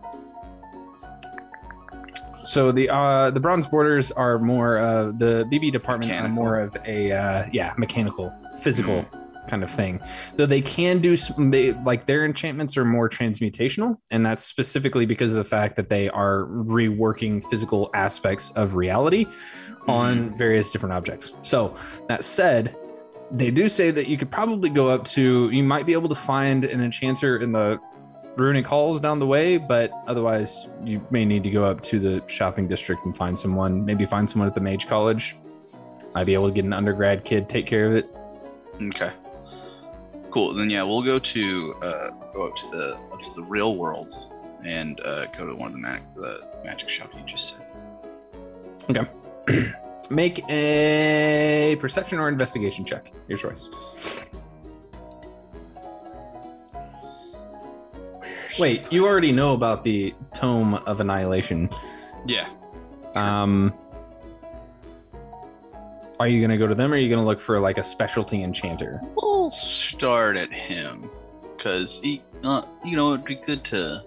So 2.42 2.72
the 2.72 2.88
uh 2.88 3.30
the 3.30 3.38
bronze 3.40 3.66
borders 3.66 4.10
are 4.12 4.38
more 4.38 4.78
uh 4.78 5.12
the 5.12 5.46
BB 5.52 5.72
department 5.72 6.10
Mechanical. 6.10 6.38
are 6.38 6.42
more 6.44 6.58
of 6.60 6.76
a 6.86 7.12
uh 7.12 7.46
yeah 7.52 7.74
mechanical 7.76 8.32
physical 8.58 9.06
kind 9.48 9.62
of 9.62 9.70
thing. 9.70 10.00
Though 10.36 10.46
they 10.46 10.60
can 10.62 11.00
do 11.00 11.16
some 11.16 11.50
they, 11.50 11.72
like 11.72 12.06
their 12.06 12.24
enchantments 12.24 12.76
are 12.76 12.84
more 12.84 13.08
transmutational, 13.08 13.98
and 14.10 14.24
that's 14.24 14.42
specifically 14.42 15.06
because 15.06 15.32
of 15.32 15.38
the 15.38 15.44
fact 15.44 15.76
that 15.76 15.90
they 15.90 16.08
are 16.08 16.46
reworking 16.46 17.44
physical 17.50 17.90
aspects 17.94 18.50
of 18.56 18.74
reality 18.74 19.26
on 19.86 20.36
various 20.36 20.70
different 20.70 20.94
objects. 20.94 21.32
So 21.42 21.76
that 22.08 22.24
said, 22.24 22.74
they 23.30 23.50
do 23.50 23.68
say 23.68 23.90
that 23.90 24.08
you 24.08 24.18
could 24.18 24.30
probably 24.30 24.70
go 24.70 24.88
up 24.88 25.04
to 25.04 25.50
you 25.50 25.62
might 25.62 25.86
be 25.86 25.92
able 25.92 26.08
to 26.08 26.14
find 26.14 26.64
an 26.64 26.82
enchanter 26.82 27.38
in 27.38 27.52
the 27.52 27.78
runic 28.36 28.66
halls 28.66 29.00
down 29.00 29.18
the 29.18 29.26
way 29.26 29.56
but 29.56 29.90
otherwise 30.06 30.68
you 30.84 31.04
may 31.10 31.24
need 31.24 31.42
to 31.42 31.50
go 31.50 31.64
up 31.64 31.80
to 31.80 31.98
the 31.98 32.22
shopping 32.26 32.66
district 32.66 33.04
and 33.04 33.16
find 33.16 33.38
someone 33.38 33.84
maybe 33.84 34.04
find 34.04 34.28
someone 34.28 34.48
at 34.48 34.54
the 34.54 34.60
mage 34.60 34.86
college 34.86 35.36
might 36.14 36.24
be 36.24 36.34
able 36.34 36.48
to 36.48 36.54
get 36.54 36.64
an 36.64 36.72
undergrad 36.72 37.24
kid 37.24 37.48
take 37.48 37.66
care 37.66 37.86
of 37.86 37.92
it 37.92 38.06
okay, 38.88 39.10
cool. 40.30 40.54
Then 40.54 40.70
yeah, 40.70 40.82
we'll 40.82 41.02
go 41.02 41.18
to 41.18 41.74
uh, 41.82 42.10
go 42.32 42.48
up 42.48 42.56
to 42.56 42.66
the 42.70 42.98
up 43.12 43.20
to 43.20 43.34
the 43.34 43.42
real 43.42 43.76
world 43.76 44.16
and 44.64 45.00
uh, 45.04 45.26
go 45.26 45.46
to 45.46 45.54
one 45.54 45.68
of 45.68 45.72
the 45.72 45.80
mag- 45.80 46.14
the 46.14 46.48
magic 46.64 46.88
shop 46.88 47.12
you 47.14 47.22
just 47.24 47.56
said. 47.56 47.66
okay 48.90 49.72
make 50.10 50.44
a 50.48 51.76
perception 51.80 52.18
or 52.18 52.28
investigation 52.28 52.84
check 52.84 53.12
your 53.28 53.38
choice 53.38 53.68
wait 58.58 58.84
you 58.92 59.06
already 59.06 59.32
know 59.32 59.54
about 59.54 59.82
the 59.82 60.14
tome 60.34 60.74
of 60.74 61.00
annihilation 61.00 61.68
Yeah, 62.26 62.48
um 63.16 63.72
are 66.18 66.28
you 66.28 66.40
gonna 66.40 66.58
go 66.58 66.66
to 66.66 66.74
them 66.74 66.92
or 66.92 66.96
are 66.96 66.98
you 66.98 67.08
gonna 67.08 67.24
look 67.24 67.40
for 67.40 67.58
like 67.60 67.78
a 67.78 67.82
specialty 67.82 68.42
enchanter 68.42 69.00
we'll 69.16 69.48
start 69.48 70.36
at 70.36 70.52
him 70.52 71.10
because 71.60 72.00
he, 72.02 72.22
uh, 72.42 72.62
you 72.84 72.96
know, 72.96 73.12
it'd 73.12 73.26
be 73.26 73.34
good 73.34 73.62
to. 73.64 74.04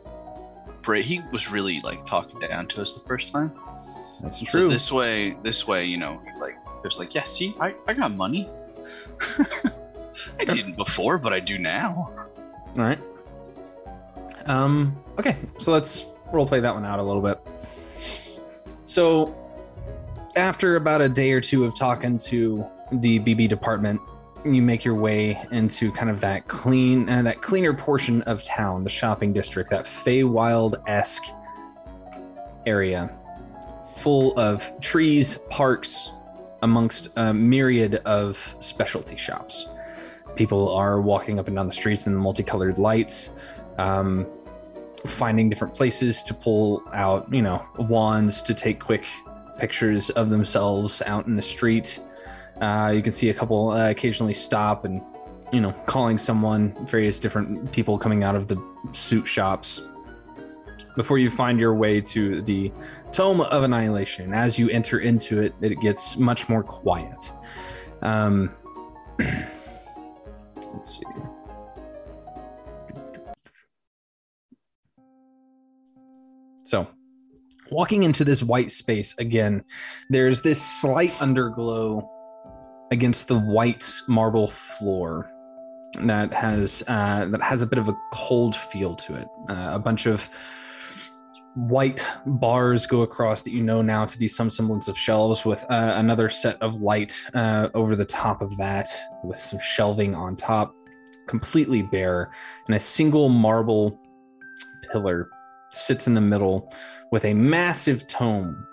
Break. 0.82 1.06
He 1.06 1.22
was 1.32 1.50
really 1.50 1.80
like 1.80 2.06
talking 2.06 2.40
down 2.40 2.68
to 2.68 2.82
us 2.82 2.94
the 2.94 3.00
first 3.08 3.32
time. 3.32 3.54
That's 4.24 4.40
So 4.40 4.46
true 4.46 4.70
this 4.70 4.92
way, 4.92 5.36
this 5.44 5.68
way, 5.68 5.86
you 5.86 5.98
know, 5.98 6.22
he's 6.26 6.42
like, 6.42 6.56
there's 6.82 6.98
like, 6.98 7.14
yeah, 7.14 7.24
see, 7.24 7.54
I, 7.60 7.76
I 7.88 7.94
got 7.94 8.12
money. 8.12 8.50
I 10.40 10.46
didn't 10.46 10.76
before, 10.76 11.18
but 11.18 11.34
I 11.34 11.40
do 11.40 11.58
now. 11.58 12.10
All 12.78 12.84
right. 12.84 13.00
Um. 14.46 14.98
Okay. 15.20 15.38
So 15.58 15.72
let's 15.72 16.06
role 16.32 16.46
play 16.46 16.60
that 16.60 16.74
one 16.74 16.86
out 16.86 17.00
a 17.00 17.04
little 17.04 17.22
bit. 17.22 17.40
So, 18.86 19.36
after 20.36 20.76
about 20.76 21.02
a 21.02 21.10
day 21.10 21.32
or 21.32 21.42
two 21.42 21.64
of 21.66 21.78
talking 21.78 22.18
to 22.20 22.66
the 22.92 23.20
BB 23.20 23.50
department, 23.50 24.02
you 24.46 24.62
make 24.62 24.84
your 24.84 24.96
way 24.96 25.42
into 25.52 25.92
kind 25.92 26.10
of 26.10 26.20
that 26.20 26.48
clean, 26.48 27.08
uh, 27.10 27.22
that 27.22 27.42
cleaner 27.42 27.74
portion 27.74 28.22
of 28.24 28.44
town, 28.44 28.84
the 28.84 28.90
shopping 28.90 29.32
district, 29.32 29.70
that 29.70 29.86
Feywild 29.86 30.76
esque 30.88 31.24
area, 32.66 33.10
full 33.96 34.38
of 34.40 34.70
trees, 34.82 35.38
parks, 35.50 36.10
amongst 36.62 37.10
a 37.18 37.34
myriad 37.34 37.96
of 38.06 38.56
specialty 38.60 39.18
shops. 39.18 39.68
People 40.36 40.74
are 40.74 41.02
walking 41.02 41.38
up 41.38 41.48
and 41.48 41.56
down 41.56 41.68
the 41.68 41.74
streets 41.74 42.08
in 42.08 42.14
the 42.14 42.20
multicolored 42.20 42.80
lights, 42.80 43.38
um, 43.78 44.26
finding 45.06 45.50
different 45.50 45.76
places 45.76 46.24
to 46.24 46.34
pull 46.34 46.82
out, 46.94 47.32
you 47.32 47.42
know, 47.42 47.64
wands 47.78 48.42
to 48.42 48.54
take 48.54 48.80
quick 48.80 49.06
pictures 49.60 50.10
of 50.12 50.30
themselves 50.30 51.02
out 51.06 51.28
in 51.28 51.36
the 51.36 51.42
street. 51.42 52.00
Uh, 52.62 52.92
you 52.96 53.02
can 53.02 53.12
see 53.12 53.30
a 53.30 53.34
couple 53.34 53.72
uh, 53.72 53.90
occasionally 53.90 54.34
stop 54.34 54.86
and, 54.86 55.02
you 55.52 55.60
know, 55.60 55.72
calling 55.86 56.18
someone, 56.18 56.74
various 56.86 57.20
different 57.20 57.72
people 57.74 57.98
coming 57.98 58.24
out 58.24 58.36
of 58.36 58.48
the 58.48 58.58
suit 58.94 59.28
shops 59.28 59.82
before 60.96 61.18
you 61.18 61.30
find 61.30 61.60
your 61.60 61.74
way 61.74 62.02
to 62.02 62.42
the 62.42 62.72
Tome 63.12 63.42
of 63.42 63.64
Annihilation. 63.64 64.34
As 64.34 64.58
you 64.60 64.70
enter 64.70 65.00
into 65.00 65.42
it, 65.42 65.54
it 65.62 65.80
gets 65.82 66.18
much 66.18 66.50
more 66.50 66.64
quiet. 66.64 67.32
Um, 68.02 68.52
let's 69.20 71.00
see. 71.00 71.06
So, 76.64 76.88
walking 77.72 78.04
into 78.04 78.24
this 78.24 78.42
white 78.42 78.72
space 78.72 79.16
again, 79.18 79.64
there's 80.10 80.42
this 80.42 80.62
slight 80.82 81.12
underglow 81.14 82.08
against 82.92 83.28
the 83.28 83.38
white 83.38 83.92
marble 84.08 84.48
floor 84.48 85.30
that 86.00 86.34
has 86.34 86.84
uh, 86.88 87.26
that 87.26 87.42
has 87.42 87.62
a 87.62 87.66
bit 87.66 87.80
of 87.80 87.90
a 87.90 87.98
cold 88.12 88.56
feel 88.56 88.96
to 88.96 89.14
it. 89.14 89.28
Uh, 89.50 89.72
a 89.74 89.80
bunch 89.80 90.06
of 90.06 90.30
white 91.56 92.06
bars 92.26 92.88
go 92.88 93.02
across 93.02 93.44
that 93.44 93.52
you 93.52 93.62
know 93.62 93.82
now 93.82 94.06
to 94.06 94.18
be 94.18 94.28
some 94.28 94.50
semblance 94.50 94.88
of 94.88 94.98
shelves 94.98 95.46
with 95.46 95.64
uh, 95.70 95.94
another 95.96 96.30
set 96.30 96.60
of 96.62 96.82
light 96.82 97.14
uh, 97.36 97.70
over 97.76 97.96
the 97.96 98.06
top 98.06 98.42
of 98.42 98.56
that 98.58 98.88
with 99.24 99.38
some 99.38 99.60
shelving 99.60 100.16
on 100.16 100.36
top 100.36 100.76
completely 101.28 101.84
bare 101.84 102.32
and 102.68 102.76
a 102.76 102.80
single 102.80 103.30
marble 103.30 104.00
pillar 104.92 105.30
sits 105.70 106.08
in 106.08 106.16
the 106.16 106.22
middle 106.22 106.72
with 107.12 107.24
a 107.26 107.34
massive 107.34 108.08
tome 108.08 108.66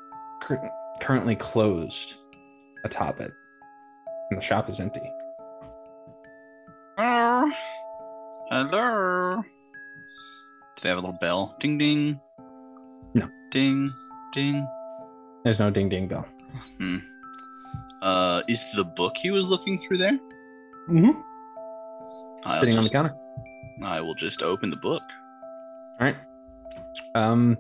cur- 0.42 0.70
currently 1.02 1.36
closed 1.36 2.14
atop 2.84 3.20
it 3.20 3.32
and 4.30 4.38
the 4.38 4.42
shop 4.42 4.70
is 4.70 4.80
empty 4.80 5.02
Hello. 7.02 7.50
Hello. 8.50 9.42
Do 10.76 10.82
they 10.82 10.90
have 10.90 10.98
a 10.98 11.00
little 11.00 11.16
bell? 11.18 11.56
Ding 11.60 11.78
ding. 11.78 12.20
Ding 13.50 13.92
ding. 14.32 14.66
there's 15.44 15.58
no 15.58 15.70
ding 15.70 15.88
ding 15.88 16.06
bell 16.06 16.26
Hmm. 16.78 16.96
Uh, 18.02 18.42
is 18.48 18.64
the 18.74 18.84
book 18.84 19.16
he 19.16 19.30
was 19.30 19.48
looking 19.48 19.80
through 19.82 19.98
there? 19.98 20.18
mm-hmm. 20.88 21.10
I'll 22.44 22.60
sitting 22.60 22.76
on 22.78 22.84
the 22.84 22.88
just- 22.88 22.92
counter 22.92 23.14
I 23.82 24.00
will 24.00 24.14
just 24.14 24.42
open 24.42 24.70
the 24.70 24.76
book. 24.76 25.02
all 26.00 26.06
right 26.06 26.16
um 27.16 27.56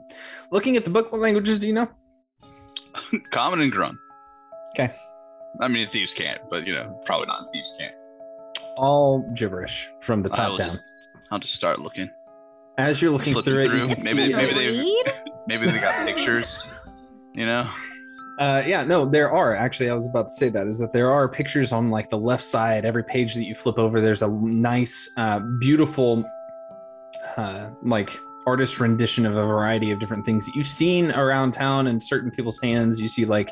looking 0.52 0.76
at 0.76 0.84
the 0.84 0.90
book 0.90 1.10
what 1.10 1.20
languages 1.20 1.58
do 1.58 1.66
you 1.66 1.72
know 1.72 1.88
Common 3.30 3.60
and 3.60 3.72
Grung. 3.72 3.96
Okay. 4.74 4.92
I 5.60 5.66
mean, 5.68 5.86
thieves 5.86 6.12
can't, 6.14 6.40
but 6.50 6.66
you 6.66 6.74
know, 6.74 7.00
probably 7.04 7.26
not. 7.26 7.48
Thieves 7.52 7.72
can't. 7.78 7.94
all 8.76 9.20
gibberish 9.34 9.88
from 10.00 10.22
the 10.22 10.30
I 10.32 10.36
top 10.36 10.50
will 10.50 10.58
down. 10.58 10.68
just, 10.70 10.80
I'll 11.30 11.38
just 11.38 11.54
start 11.54 11.78
looking. 11.80 12.08
As 12.78 13.00
you're 13.02 13.10
looking 13.12 13.32
flipping 13.32 13.52
through 13.52 13.62
it, 13.62 13.68
through. 13.68 13.78
you 13.88 13.94
can 13.94 14.04
Maybe- 14.04 14.26
see, 14.26 14.34
maybe 14.34 14.54
they- 14.54 14.68
Read? 14.70 15.12
Maybe 15.46 15.66
they 15.66 15.78
got 15.78 16.06
pictures. 16.06 16.68
You 17.34 17.46
know. 17.46 17.70
uh, 18.38 18.62
yeah, 18.66 18.82
no, 18.82 19.04
there 19.04 19.30
are 19.30 19.54
actually. 19.54 19.90
I 19.90 19.94
was 19.94 20.06
about 20.06 20.28
to 20.28 20.34
say 20.34 20.48
that 20.48 20.66
is 20.66 20.78
that 20.78 20.92
there 20.92 21.10
are 21.10 21.28
pictures 21.28 21.72
on 21.72 21.90
like 21.90 22.08
the 22.08 22.18
left 22.18 22.42
side. 22.42 22.84
Every 22.84 23.04
page 23.04 23.34
that 23.34 23.44
you 23.44 23.54
flip 23.54 23.78
over, 23.78 24.00
there's 24.00 24.22
a 24.22 24.28
nice, 24.28 25.10
uh, 25.16 25.40
beautiful, 25.60 26.24
uh, 27.36 27.70
like 27.82 28.10
artist 28.46 28.80
rendition 28.80 29.26
of 29.26 29.36
a 29.36 29.46
variety 29.46 29.90
of 29.90 30.00
different 30.00 30.24
things 30.24 30.46
that 30.46 30.54
you've 30.54 30.66
seen 30.66 31.10
around 31.12 31.52
town 31.52 31.86
in 31.86 32.00
certain 32.00 32.30
people's 32.30 32.58
hands. 32.60 32.98
You 32.98 33.08
see 33.08 33.24
like 33.24 33.50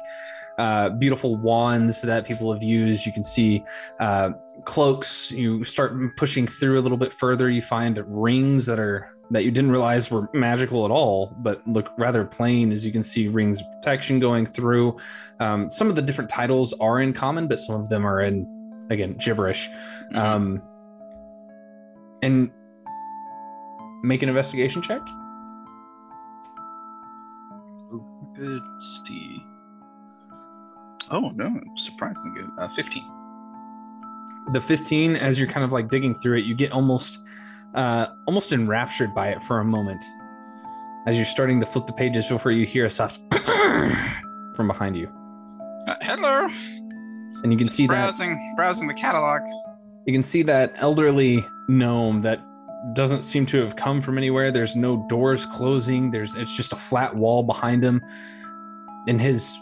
uh, 0.58 0.90
beautiful 0.90 1.36
wands 1.36 2.02
that 2.02 2.26
people 2.26 2.52
have 2.52 2.62
used. 2.62 3.06
You 3.06 3.12
can 3.12 3.22
see 3.22 3.64
uh, 4.00 4.30
cloaks. 4.64 5.30
You 5.30 5.62
start 5.62 6.16
pushing 6.16 6.46
through 6.46 6.78
a 6.78 6.82
little 6.82 6.98
bit 6.98 7.12
further. 7.12 7.48
You 7.48 7.62
find 7.62 8.02
rings 8.06 8.66
that 8.66 8.80
are 8.80 9.14
that 9.30 9.44
you 9.44 9.50
didn't 9.50 9.70
realize 9.70 10.10
were 10.10 10.28
magical 10.32 10.84
at 10.84 10.90
all, 10.90 11.34
but 11.38 11.66
look 11.68 11.92
rather 11.98 12.24
plain. 12.24 12.72
As 12.72 12.84
you 12.84 12.92
can 12.92 13.02
see, 13.02 13.28
rings 13.28 13.60
of 13.60 13.66
protection 13.82 14.18
going 14.20 14.46
through. 14.46 14.96
Um, 15.38 15.70
some 15.70 15.88
of 15.90 15.96
the 15.96 16.02
different 16.02 16.30
titles 16.30 16.72
are 16.80 17.00
in 17.00 17.12
common, 17.12 17.46
but 17.48 17.58
some 17.58 17.80
of 17.80 17.88
them 17.88 18.06
are 18.06 18.20
in 18.22 18.46
again 18.90 19.16
gibberish. 19.18 19.68
Mhm. 20.12 20.16
Um, 20.16 20.62
and 22.22 22.50
make 24.02 24.22
an 24.22 24.28
investigation 24.28 24.80
check. 24.82 25.00
Good. 28.34 28.62
Let's 28.72 29.02
see. 29.06 29.42
Oh 31.10 31.30
no! 31.34 31.60
Surprisingly 31.76 32.40
good. 32.40 32.50
Uh, 32.58 32.68
Fifteen. 32.68 33.04
the 34.52 34.60
15 34.60 35.16
as 35.16 35.38
you're 35.38 35.48
kind 35.48 35.64
of 35.64 35.72
like 35.72 35.90
digging 35.90 36.14
through 36.14 36.38
it 36.38 36.44
you 36.46 36.54
get 36.54 36.72
almost 36.72 37.18
uh 37.74 38.06
almost 38.26 38.52
enraptured 38.52 39.14
by 39.14 39.28
it 39.28 39.42
for 39.42 39.60
a 39.60 39.64
moment. 39.64 40.04
As 41.06 41.16
you're 41.16 41.26
starting 41.26 41.60
to 41.60 41.66
flip 41.66 41.86
the 41.86 41.92
pages 41.92 42.26
before 42.26 42.52
you 42.52 42.66
hear 42.66 42.84
a 42.84 42.90
soft 42.90 43.20
from 44.54 44.66
behind 44.66 44.96
you. 44.96 45.08
Uh, 45.86 45.94
hello. 46.02 46.48
and 47.42 47.52
you 47.52 47.58
can 47.58 47.68
see 47.68 47.86
that 47.86 47.92
browsing 47.94 48.54
browsing 48.56 48.88
the 48.88 48.94
catalog. 48.94 49.40
you 50.06 50.12
can 50.12 50.22
see 50.22 50.42
that 50.42 50.74
elderly 50.76 51.42
gnome 51.68 52.20
that 52.20 52.40
doesn't 52.94 53.22
seem 53.22 53.44
to 53.46 53.58
have 53.58 53.76
come 53.76 54.00
from 54.02 54.18
anywhere. 54.18 54.52
There's 54.52 54.76
no 54.76 55.06
doors 55.08 55.44
closing. 55.46 56.10
There's 56.10 56.34
it's 56.34 56.54
just 56.56 56.72
a 56.72 56.76
flat 56.76 57.16
wall 57.16 57.42
behind 57.42 57.82
him. 57.82 58.02
In 59.06 59.18
his 59.18 59.56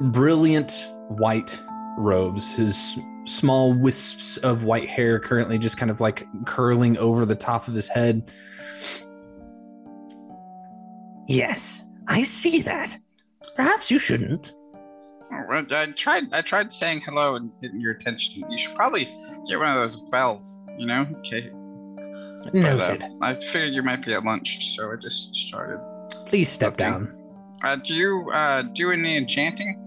brilliant 0.00 0.72
white 1.08 1.60
robes 1.96 2.54
his 2.54 2.96
small 3.28 3.72
wisps 3.72 4.36
of 4.38 4.64
white 4.64 4.88
hair 4.88 5.20
currently 5.20 5.58
just 5.58 5.76
kind 5.76 5.90
of 5.90 6.00
like 6.00 6.26
curling 6.46 6.96
over 6.96 7.26
the 7.26 7.36
top 7.36 7.68
of 7.68 7.74
his 7.74 7.88
head 7.88 8.30
Yes, 11.28 11.84
I 12.08 12.22
see 12.22 12.62
that. 12.62 12.96
Perhaps 13.54 13.90
you 13.90 13.98
shouldn't. 13.98 14.54
Oh, 15.30 15.44
well, 15.46 15.66
I 15.70 15.86
tried. 15.86 16.32
I 16.32 16.40
tried 16.40 16.72
saying 16.72 17.02
hello 17.02 17.34
and 17.34 17.52
getting 17.60 17.80
your 17.80 17.92
attention. 17.92 18.50
You 18.50 18.56
should 18.56 18.74
probably 18.74 19.04
get 19.46 19.58
one 19.58 19.68
of 19.68 19.74
those 19.74 20.00
bells. 20.10 20.64
You 20.78 20.86
know. 20.86 21.06
Okay. 21.18 21.50
But, 22.44 22.54
uh, 22.54 22.76
Noted. 22.76 23.04
I 23.20 23.34
figured 23.34 23.74
you 23.74 23.82
might 23.82 24.02
be 24.02 24.14
at 24.14 24.24
lunch, 24.24 24.74
so 24.74 24.90
I 24.90 24.96
just 24.96 25.34
started. 25.34 25.80
Please 26.26 26.48
step 26.48 26.74
okay. 26.74 26.84
down. 26.84 27.14
Uh, 27.62 27.76
do 27.76 27.92
you 27.92 28.30
uh, 28.32 28.62
do 28.62 28.90
any 28.90 29.18
enchanting? 29.18 29.78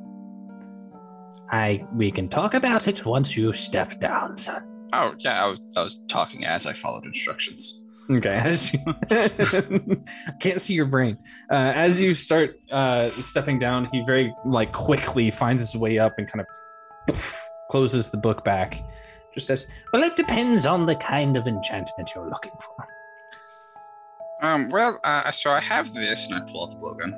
I 1.52 1.86
we 1.94 2.12
can 2.12 2.30
talk 2.30 2.54
about 2.54 2.88
it 2.88 3.06
once 3.06 3.36
you 3.36 3.52
step 3.54 4.00
down, 4.00 4.38
son. 4.38 4.64
Oh 4.94 5.14
yeah, 5.20 5.46
I 5.46 5.48
was 5.48 5.60
I 5.76 5.84
was 5.84 6.00
talking 6.08 6.46
as 6.46 6.66
I 6.66 6.74
followed 6.74 7.06
instructions. 7.06 7.82
Okay, 8.10 8.40
as 8.44 8.74
you 8.74 8.80
I 9.12 10.32
can't 10.40 10.60
see 10.60 10.74
your 10.74 10.86
brain. 10.86 11.18
Uh, 11.50 11.74
as 11.76 12.00
you 12.00 12.14
start 12.14 12.60
uh, 12.72 13.10
stepping 13.12 13.60
down, 13.60 13.88
he 13.92 14.04
very 14.06 14.34
like 14.46 14.72
quickly 14.72 15.30
finds 15.32 15.62
his 15.62 15.76
way 15.76 16.00
up 16.00 16.14
and 16.18 16.28
kind 16.28 16.42
of 16.42 16.48
poof, 17.08 17.42
closes 17.70 18.10
the 18.10 18.18
book 18.18 18.44
back. 18.44 18.84
Just 19.34 19.48
says, 19.48 19.68
Well, 19.94 20.04
it 20.04 20.16
depends 20.16 20.66
on 20.66 20.86
the 20.86 20.96
kind 20.96 21.38
of 21.38 21.48
enchantment 21.48 22.12
you're 22.14 22.30
looking 22.30 22.52
for. 22.60 22.88
Um, 24.42 24.70
well, 24.70 25.00
uh, 25.04 25.30
so 25.32 25.52
I 25.52 25.60
have 25.62 25.94
this, 25.94 26.26
and 26.28 26.36
I 26.36 26.52
pull 26.52 26.64
out 26.64 26.72
the 26.72 26.78
blowgun. 26.78 27.14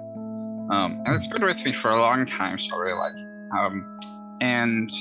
Um, 0.71 1.01
and 1.05 1.15
it's 1.15 1.27
been 1.27 1.43
with 1.43 1.63
me 1.63 1.71
for 1.71 1.91
a 1.91 1.97
long 1.97 2.25
time, 2.25 2.59
so 2.59 2.75
I 2.75 2.79
really 2.79 2.99
like 2.99 3.13
it. 3.15 3.27
Um, 3.57 3.99
and 4.41 4.91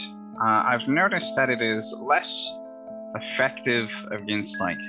uh, 0.40 0.62
I've 0.66 0.88
noticed 0.88 1.36
that 1.36 1.50
it 1.50 1.60
is 1.60 1.94
less 2.00 2.58
effective 3.14 3.92
against 4.10 4.58
like 4.60 4.80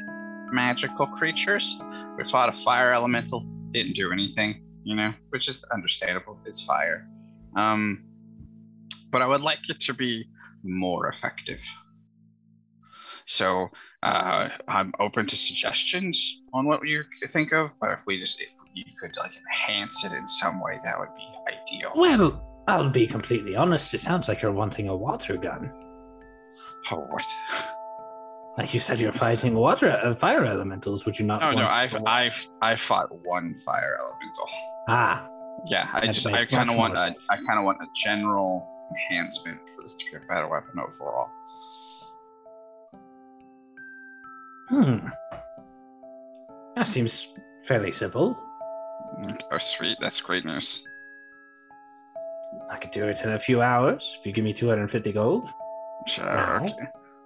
magical 0.51 1.07
creatures. 1.07 1.79
We 2.17 2.23
fought 2.23 2.49
a 2.49 2.53
fire 2.53 2.93
elemental, 2.93 3.41
didn't 3.71 3.95
do 3.95 4.11
anything, 4.11 4.63
you 4.83 4.95
know, 4.95 5.13
which 5.29 5.47
is 5.47 5.63
understandable. 5.65 6.39
It's 6.45 6.61
fire. 6.61 7.07
Um, 7.55 8.05
but 9.11 9.21
I 9.21 9.27
would 9.27 9.41
like 9.41 9.69
it 9.69 9.79
to 9.81 9.93
be 9.93 10.25
more 10.63 11.07
effective. 11.07 11.61
So 13.25 13.69
uh, 14.01 14.49
I'm 14.67 14.93
open 14.99 15.25
to 15.27 15.37
suggestions 15.37 16.41
on 16.53 16.65
what 16.65 16.85
you 16.85 17.03
think 17.27 17.53
of. 17.53 17.73
But 17.79 17.91
if 17.91 18.05
we 18.05 18.19
just, 18.19 18.41
if 18.41 18.51
you 18.73 18.83
could 18.99 19.15
like 19.17 19.31
enhance 19.35 20.03
it 20.03 20.13
in 20.13 20.27
some 20.27 20.61
way, 20.61 20.79
that 20.83 20.99
would 20.99 21.13
be 21.15 21.27
ideal. 21.47 21.91
Well, 21.95 22.52
I'll 22.67 22.89
be 22.89 23.07
completely 23.07 23.55
honest. 23.55 23.93
It 23.93 23.99
sounds 23.99 24.27
like 24.27 24.41
you're 24.41 24.51
wanting 24.51 24.87
a 24.89 24.95
water 24.95 25.37
gun. 25.37 25.71
Oh, 26.91 26.97
what? 27.09 27.25
Like 28.57 28.73
you 28.73 28.79
said, 28.79 28.99
you're 28.99 29.11
fighting 29.11 29.55
water, 29.55 29.89
uh, 29.91 30.13
fire 30.15 30.45
elementals. 30.45 31.05
Would 31.05 31.17
you 31.19 31.25
not? 31.25 31.41
No, 31.41 31.51
no, 31.53 31.65
I've, 31.65 31.95
I've, 32.05 32.49
I've 32.61 32.79
fought 32.79 33.09
one 33.25 33.57
fire 33.65 33.97
elemental. 33.99 34.47
Ah, 34.87 35.27
Yeah, 35.65 35.89
I 35.91 36.05
just, 36.07 36.27
I 36.27 36.45
kind 36.45 36.69
of 36.69 36.77
want 36.77 36.95
a. 36.95 37.15
I 37.31 37.37
kind 37.37 37.57
of 37.59 37.65
want 37.65 37.79
a 37.81 37.87
general 38.05 38.67
enhancement 39.09 39.59
for 39.75 39.81
this 39.81 39.95
to 39.95 40.05
be 40.11 40.17
a 40.17 40.19
better 40.29 40.47
weapon 40.47 40.79
overall. 40.79 41.29
hmm. 44.69 45.07
That 46.75 46.87
seems 46.87 47.33
fairly 47.65 47.91
simple. 47.91 48.37
Mm, 49.19 49.39
Oh, 49.51 49.57
sweet, 49.57 49.97
that's 50.01 50.19
great 50.21 50.43
news. 50.45 50.87
I 52.69 52.77
could 52.77 52.91
do 52.91 53.07
it 53.07 53.21
in 53.23 53.31
a 53.31 53.39
few 53.39 53.61
hours 53.61 54.17
if 54.19 54.25
you 54.25 54.31
give 54.31 54.43
me 54.43 54.53
250 54.53 55.11
gold. 55.11 55.49
Sure. 56.07 56.61
Okay. 56.63 56.73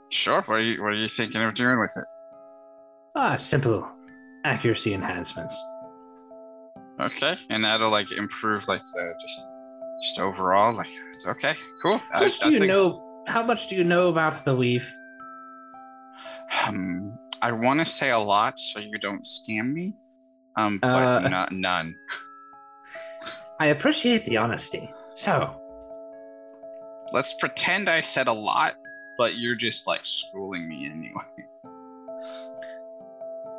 Sure. 0.09 0.41
What 0.43 0.55
are 0.55 0.61
you 0.61 0.81
What 0.81 0.93
are 0.93 0.95
you 0.95 1.07
thinking 1.07 1.41
of 1.41 1.53
doing 1.53 1.79
with 1.79 1.93
it? 1.95 2.05
Ah, 3.15 3.35
simple 3.35 3.89
accuracy 4.45 4.93
enhancements. 4.93 5.59
Okay, 6.99 7.35
and 7.49 7.63
that'll 7.63 7.91
like 7.91 8.11
improve 8.11 8.67
like 8.67 8.81
the 8.81 9.13
just 9.21 9.39
just 10.03 10.19
overall 10.19 10.73
like 10.73 10.89
it's 11.13 11.25
okay, 11.25 11.53
cool. 11.81 11.99
How 12.11 12.21
much 12.21 12.39
do 12.39 12.51
you 12.51 12.65
know? 12.67 13.03
How 13.27 13.43
much 13.43 13.67
do 13.67 13.75
you 13.75 13.83
know 13.83 14.09
about 14.09 14.45
the 14.45 14.55
weave? 14.55 14.89
Um, 16.65 17.17
I 17.41 17.51
want 17.51 17.79
to 17.81 17.85
say 17.85 18.11
a 18.11 18.19
lot 18.19 18.57
so 18.57 18.79
you 18.79 18.97
don't 18.99 19.23
scam 19.23 19.73
me. 19.73 19.93
Um, 20.55 20.79
but 20.79 20.87
Uh, 21.25 21.27
not 21.29 21.51
none. 21.51 21.93
I 23.59 23.67
appreciate 23.67 24.25
the 24.25 24.37
honesty. 24.37 24.89
So, 25.17 25.59
Let's 27.11 27.33
pretend 27.33 27.89
I 27.89 28.01
said 28.01 28.27
a 28.27 28.33
lot, 28.33 28.75
but 29.17 29.37
you're 29.37 29.55
just 29.55 29.87
like 29.87 30.01
schooling 30.03 30.69
me 30.69 30.85
anyway. 30.85 31.23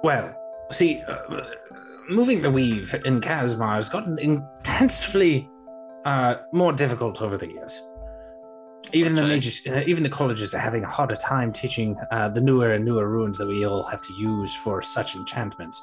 well, 0.05 0.35
see, 0.71 1.03
uh, 1.03 1.17
moving 2.09 2.43
the 2.43 2.51
weave 2.51 2.95
in 3.05 3.21
Kazmar 3.21 3.75
has 3.75 3.89
gotten 3.89 4.19
intensely 4.21 5.51
uh, 6.05 6.37
more 6.53 6.73
difficult 6.73 7.21
over 7.23 7.37
the 7.37 7.49
years. 7.49 7.83
Even 8.93 9.15
the 9.15 9.23
Okay. 9.23 9.35
major, 9.35 9.75
uh, 9.75 9.83
even 9.87 10.05
the 10.05 10.11
colleges 10.11 10.55
are 10.55 10.59
having 10.61 10.85
a 10.85 10.89
harder 10.89 11.17
time 11.17 11.53
teaching 11.53 11.97
uh, 12.13 12.29
the 12.29 12.41
newer 12.41 12.75
and 12.75 12.85
newer 12.85 13.09
runes 13.09 13.37
that 13.39 13.49
we 13.49 13.65
all 13.67 13.83
have 13.83 14.01
to 14.03 14.13
use 14.13 14.55
for 14.55 14.81
such 14.81 15.17
enchantments. 15.17 15.83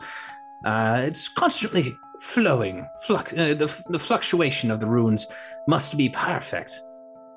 Uh, 0.63 1.01
it's 1.05 1.27
constantly 1.27 1.97
flowing. 2.19 2.87
Flux, 3.03 3.33
uh, 3.33 3.53
the, 3.53 3.83
the 3.89 3.99
fluctuation 3.99 4.71
of 4.71 4.79
the 4.79 4.87
runes 4.87 5.27
must 5.67 5.97
be 5.97 6.09
perfect. 6.09 6.79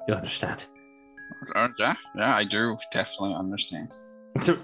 You 0.07 0.15
understand? 0.15 0.67
Uh, 1.55 1.69
yeah, 1.79 1.95
yeah, 2.17 2.35
I 2.35 2.45
do 2.45 2.77
definitely 2.91 3.35
understand. 3.35 3.95
To 4.43 4.59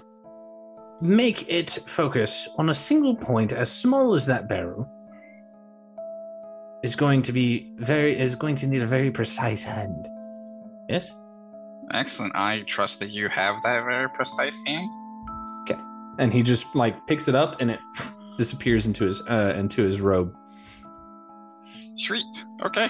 make 1.01 1.49
it 1.49 1.71
focus 1.85 2.47
on 2.57 2.69
a 2.69 2.75
single 2.75 3.15
point 3.15 3.51
as 3.51 3.71
small 3.71 4.13
as 4.13 4.25
that 4.25 4.47
barrel 4.47 4.89
is 6.83 6.95
going 6.95 7.21
to 7.23 7.31
be 7.31 7.71
very 7.77 8.17
is 8.17 8.35
going 8.35 8.55
to 8.55 8.67
need 8.67 8.81
a 8.81 8.87
very 8.87 9.11
precise 9.11 9.63
hand. 9.63 10.07
Yes? 10.89 11.13
Excellent. 11.91 12.33
I 12.35 12.61
trust 12.61 12.99
that 12.99 13.09
you 13.09 13.27
have 13.29 13.61
that 13.63 13.83
very 13.85 14.09
precise 14.09 14.59
hand. 14.65 14.89
Okay. 15.61 15.79
And 16.19 16.31
he 16.31 16.43
just 16.43 16.75
like 16.75 16.95
picks 17.07 17.27
it 17.27 17.35
up 17.35 17.59
and 17.59 17.71
it 17.71 17.79
disappears 18.37 18.85
into 18.85 19.05
his 19.05 19.21
uh 19.21 19.53
into 19.55 19.83
his 19.83 20.01
robe. 20.01 20.35
Sweet. 21.95 22.25
Okay. 22.61 22.87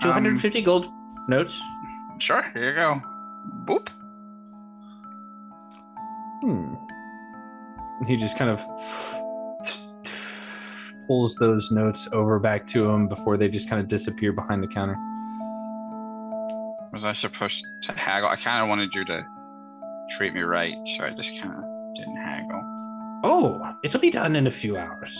250 0.00 0.62
gold 0.62 0.86
notes. 1.28 1.60
Um, 1.60 2.18
sure. 2.18 2.42
Here 2.52 2.70
you 2.70 2.74
go. 2.74 3.00
Boop. 3.64 3.88
Hmm. 6.42 6.74
He 8.06 8.16
just 8.16 8.38
kind 8.38 8.50
of 8.50 8.60
pulls 11.06 11.36
those 11.36 11.70
notes 11.70 12.08
over 12.12 12.38
back 12.38 12.66
to 12.66 12.88
him 12.90 13.08
before 13.08 13.36
they 13.36 13.48
just 13.48 13.68
kind 13.68 13.80
of 13.80 13.88
disappear 13.88 14.32
behind 14.32 14.62
the 14.62 14.68
counter. 14.68 14.96
Was 16.92 17.04
I 17.04 17.12
supposed 17.12 17.64
to 17.82 17.92
haggle? 17.92 18.28
I 18.28 18.36
kind 18.36 18.62
of 18.62 18.68
wanted 18.68 18.94
you 18.94 19.04
to 19.04 19.26
treat 20.16 20.34
me 20.34 20.40
right, 20.40 20.76
so 20.96 21.04
I 21.04 21.10
just 21.10 21.40
kind 21.40 21.52
of 21.52 21.94
didn't 21.94 22.16
haggle. 22.16 22.62
Oh, 23.24 23.65
it'll 23.84 24.00
be 24.00 24.10
done 24.10 24.36
in 24.36 24.46
a 24.46 24.50
few 24.50 24.76
hours. 24.76 25.16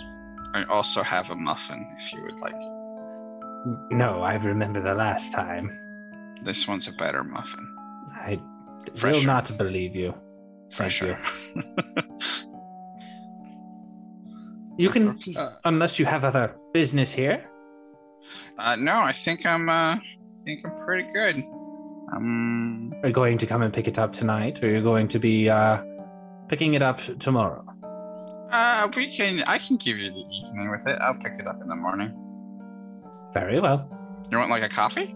I 0.55 0.65
also 0.65 1.03
have 1.03 1.31
a 1.31 1.37
muffin 1.37 1.87
if 1.99 2.13
you 2.13 2.23
would 2.23 2.41
like. 2.41 2.57
No, 3.91 4.23
I 4.23 4.37
remember 4.37 4.81
the 4.81 4.95
last 4.95 5.33
time. 5.33 5.77
This 6.45 6.67
one's 6.69 6.87
a 6.89 6.93
better 6.93 7.25
muffin. 7.25 7.67
I 8.15 8.39
will 9.03 9.23
not 9.25 9.57
believe 9.59 9.95
you. 9.97 10.13
Thank 10.73 10.93
Fresher. 10.93 11.19
You 14.79 14.91
can, 14.95 15.19
Uh, 15.37 15.51
unless 15.65 15.99
you 15.99 16.05
have 16.07 16.25
other 16.25 16.55
business 16.73 17.13
here. 17.13 17.45
uh, 18.59 18.77
no, 18.77 18.95
I 19.01 19.13
think 19.13 19.45
I'm. 19.47 19.69
Uh, 19.69 19.95
I 19.97 20.01
think 20.45 20.65
I'm 20.67 20.85
pretty 20.85 21.09
good. 21.13 21.37
Um, 22.13 22.93
Are 23.03 23.09
you 23.09 23.13
going 23.15 23.39
to 23.39 23.47
come 23.47 23.63
and 23.63 23.73
pick 23.73 23.89
it 23.89 23.99
up 23.99 24.13
tonight, 24.13 24.63
or 24.63 24.67
are 24.69 24.71
you 24.77 24.83
going 24.83 25.09
to 25.09 25.19
be 25.19 25.51
uh, 25.51 25.83
picking 26.49 26.75
it 26.75 26.83
up 26.83 27.01
tomorrow? 27.19 27.65
Uh, 28.51 28.89
we 28.97 29.15
can. 29.15 29.43
I 29.47 29.59
can 29.59 29.77
give 29.77 29.99
you 29.99 30.11
the 30.11 30.25
evening 30.43 30.71
with 30.71 30.87
it. 30.87 30.99
I'll 31.01 31.19
pick 31.19 31.39
it 31.39 31.47
up 31.47 31.61
in 31.61 31.69
the 31.69 31.77
morning. 31.77 32.13
Very 33.33 33.61
well. 33.61 33.89
You 34.31 34.39
want 34.39 34.51
like 34.51 34.63
a 34.63 34.69
coffee? 34.69 35.15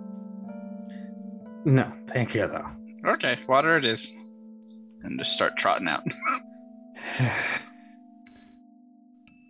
No, 1.65 1.93
thank 2.09 2.35
you, 2.35 2.47
though. 2.47 2.67
Okay, 3.07 3.39
water 3.49 3.77
it 3.77 3.85
is. 3.85 4.13
And 5.03 5.19
just 5.19 5.33
start 5.33 5.57
trotting 5.57 5.89
out. 5.89 6.05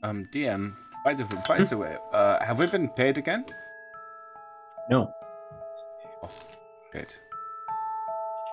Um, 0.02 0.24
DM, 0.32 0.74
by 1.04 1.14
the, 1.14 1.24
by 1.46 1.60
the 1.60 1.76
way, 1.76 1.96
uh, 2.12 2.42
have 2.42 2.58
we 2.58 2.66
been 2.66 2.88
paid 2.88 3.18
again? 3.18 3.44
No. 4.88 5.12
Great. 6.90 7.20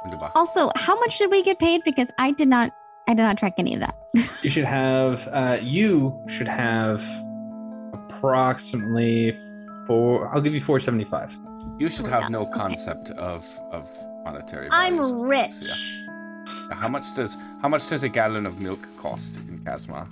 Wunderbar. 0.03 0.31
Also, 0.35 0.69
how 0.75 0.99
much 0.99 1.17
did 1.17 1.31
we 1.31 1.41
get 1.41 1.57
paid? 1.57 1.81
Because 1.85 2.11
I 2.19 2.31
did 2.31 2.47
not, 2.47 2.71
I 3.07 3.13
did 3.13 3.23
not 3.23 3.37
track 3.37 3.53
any 3.57 3.73
of 3.73 3.79
that. 3.79 3.95
You 4.43 4.49
should 4.49 4.65
have 4.65 5.27
uh 5.31 5.57
you 5.61 6.17
should 6.27 6.47
have 6.47 7.03
approximately 7.93 9.35
four 9.85 10.27
I'll 10.33 10.41
give 10.41 10.53
you 10.53 10.61
475. 10.61 11.37
You 11.79 11.89
should 11.89 12.07
have 12.07 12.29
no 12.29 12.45
concept 12.45 13.11
of 13.11 13.45
of 13.71 13.89
monetary. 14.23 14.67
I'm 14.71 14.99
of 14.99 15.11
rich. 15.11 15.51
things, 15.51 16.01
yeah. 16.69 16.75
How 16.75 16.87
much 16.87 17.13
does 17.15 17.37
how 17.61 17.69
much 17.69 17.87
does 17.89 18.03
a 18.03 18.09
gallon 18.09 18.45
of 18.45 18.59
milk 18.59 18.87
cost 18.97 19.37
in 19.37 19.59
Casma? 19.59 20.07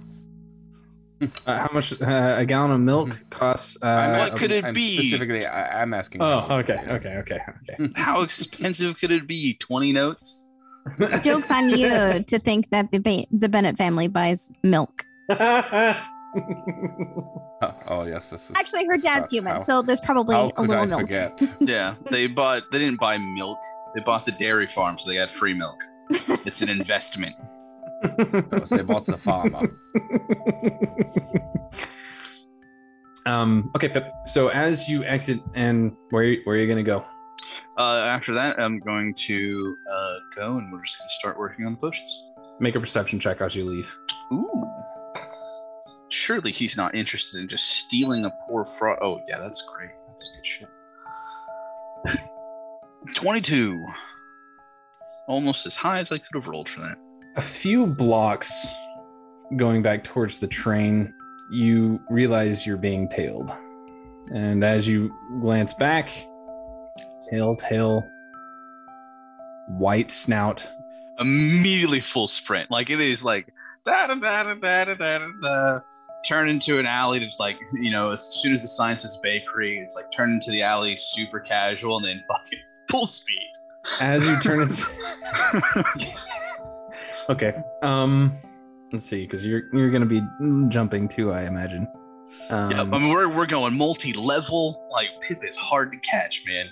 Uh, 1.21 1.59
how 1.59 1.69
much 1.73 1.99
uh, 2.01 2.35
a 2.37 2.45
gallon 2.45 2.71
of 2.71 2.79
milk 2.81 3.23
costs 3.29 3.77
uh 3.81 3.87
I'm 3.87 4.19
What 4.19 4.37
could 4.37 4.51
it 4.51 4.65
I'm 4.65 4.73
be? 4.73 4.97
Specifically, 4.97 5.45
I, 5.45 5.81
I'm 5.81 5.93
asking. 5.93 6.21
Oh, 6.21 6.45
okay, 6.59 6.79
okay, 6.89 7.17
okay, 7.17 7.39
okay. 7.61 7.91
How 7.95 8.21
expensive 8.27 8.97
could 8.99 9.11
it 9.11 9.25
be? 9.27 9.55
20 9.55 9.93
notes? 9.93 10.44
Joke's 11.21 11.49
on 11.51 11.69
you 11.69 12.23
to 12.27 12.39
think 12.39 12.69
that 12.69 12.91
the 12.91 12.99
ba- 12.99 13.25
the 13.31 13.49
Bennett 13.49 13.77
family 13.77 14.07
buys 14.07 14.51
milk. 14.63 15.05
Oh, 17.61 17.73
oh, 17.87 18.03
yes, 18.05 18.29
this 18.29 18.49
is. 18.49 18.55
Actually, 18.57 18.85
her 18.87 18.97
dad's 18.97 19.27
gosh, 19.27 19.31
human, 19.31 19.53
how- 19.53 19.59
so 19.61 19.81
there's 19.81 20.01
probably 20.01 20.35
How 20.35 20.47
a 20.47 20.51
could 20.51 20.67
little 20.67 20.83
I 20.83 20.85
milk. 20.85 20.99
forget? 21.01 21.41
Yeah, 21.61 21.95
they 22.11 22.27
bought. 22.27 22.69
They 22.71 22.79
didn't 22.79 22.99
buy 22.99 23.17
milk. 23.17 23.57
They 23.95 24.01
bought 24.01 24.25
the 24.25 24.33
dairy 24.33 24.67
farm, 24.67 24.97
so 24.99 25.09
they 25.09 25.15
had 25.15 25.31
free 25.31 25.53
milk. 25.53 25.79
It's 26.45 26.61
an 26.61 26.67
investment. 26.67 27.33
Those 28.51 28.69
they 28.69 28.81
bought 28.83 29.05
the 29.05 29.17
farmer. 29.17 29.61
um 33.25 33.71
okay, 33.75 33.87
Pip. 33.89 34.11
So 34.25 34.49
as 34.49 34.87
you 34.89 35.03
exit 35.05 35.39
and 35.55 35.95
where 36.09 36.35
where 36.43 36.57
are 36.57 36.59
you 36.59 36.67
gonna 36.67 36.83
go? 36.83 37.05
Uh, 37.77 38.05
after 38.05 38.33
that, 38.33 38.59
I'm 38.59 38.79
going 38.79 39.13
to 39.13 39.77
uh, 39.91 40.15
go, 40.35 40.57
and 40.57 40.71
we're 40.71 40.81
just 40.83 40.97
going 40.97 41.09
to 41.09 41.15
start 41.15 41.37
working 41.37 41.65
on 41.65 41.73
the 41.73 41.77
potions. 41.77 42.23
Make 42.59 42.75
a 42.75 42.79
perception 42.79 43.19
check 43.19 43.41
as 43.41 43.55
you 43.55 43.65
leave. 43.65 43.97
Ooh. 44.31 44.73
Surely 46.09 46.51
he's 46.51 46.77
not 46.77 46.95
interested 46.95 47.41
in 47.41 47.49
just 47.49 47.65
stealing 47.65 48.23
a 48.23 48.31
poor 48.47 48.63
fraud. 48.63 48.99
Oh, 49.01 49.19
yeah, 49.27 49.39
that's 49.39 49.61
great. 49.61 49.89
That's 50.07 50.31
good 50.35 50.47
shit. 50.47 50.69
22. 53.15 53.85
Almost 55.27 55.65
as 55.65 55.75
high 55.75 55.99
as 55.99 56.11
I 56.11 56.17
could 56.17 56.35
have 56.35 56.47
rolled 56.47 56.69
for 56.69 56.79
that. 56.79 56.97
A 57.35 57.41
few 57.41 57.85
blocks 57.87 58.73
going 59.57 59.81
back 59.81 60.05
towards 60.05 60.39
the 60.39 60.47
train, 60.47 61.13
you 61.51 62.01
realize 62.09 62.65
you're 62.65 62.77
being 62.77 63.09
tailed. 63.09 63.51
And 64.33 64.63
as 64.63 64.87
you 64.87 65.13
glance 65.41 65.73
back, 65.73 66.09
telltale 67.29 68.07
white 69.67 70.11
snout. 70.11 70.69
Immediately 71.19 72.01
full 72.01 72.27
sprint. 72.27 72.69
Like 72.69 72.89
it 72.89 72.99
is 72.99 73.23
like 73.23 73.47
da 73.85 74.07
da 74.07 74.15
da 74.15 74.43
da 74.43 74.53
da 74.53 74.85
da 74.85 74.93
da 74.95 75.17
da. 75.19 75.27
da. 75.41 75.79
Turn 76.27 76.49
into 76.49 76.79
an 76.79 76.87
alley 76.87 77.19
that's 77.19 77.39
like, 77.39 77.59
you 77.73 77.91
know, 77.91 78.09
as 78.09 78.41
soon 78.41 78.51
as 78.51 78.61
the 78.61 78.67
sign 78.67 78.97
says 78.97 79.19
bakery, 79.21 79.77
it's 79.77 79.95
like 79.95 80.11
turn 80.11 80.31
into 80.31 80.49
the 80.49 80.63
alley 80.63 80.95
super 80.95 81.39
casual 81.39 81.97
and 81.97 82.05
then 82.05 82.23
fucking 82.27 82.59
full 82.89 83.05
speed. 83.05 83.51
As 84.01 84.25
you 84.25 84.35
turn 84.41 84.61
into 84.61 84.83
Okay. 87.29 87.53
Um 87.83 88.31
let's 88.91 89.05
see, 89.05 89.21
because 89.21 89.45
you're 89.45 89.63
you're 89.71 89.91
gonna 89.91 90.05
be 90.07 90.21
jumping 90.69 91.07
too, 91.07 91.31
I 91.31 91.43
imagine. 91.43 91.87
Um, 92.49 92.71
Yeah, 92.71 92.81
I 92.81 92.85
mean 92.85 93.09
we're 93.09 93.29
we're 93.29 93.45
going 93.45 93.77
multi-level. 93.77 94.87
Like 94.91 95.09
Pip 95.21 95.43
is 95.47 95.55
hard 95.55 95.91
to 95.91 95.99
catch, 95.99 96.43
man. 96.47 96.69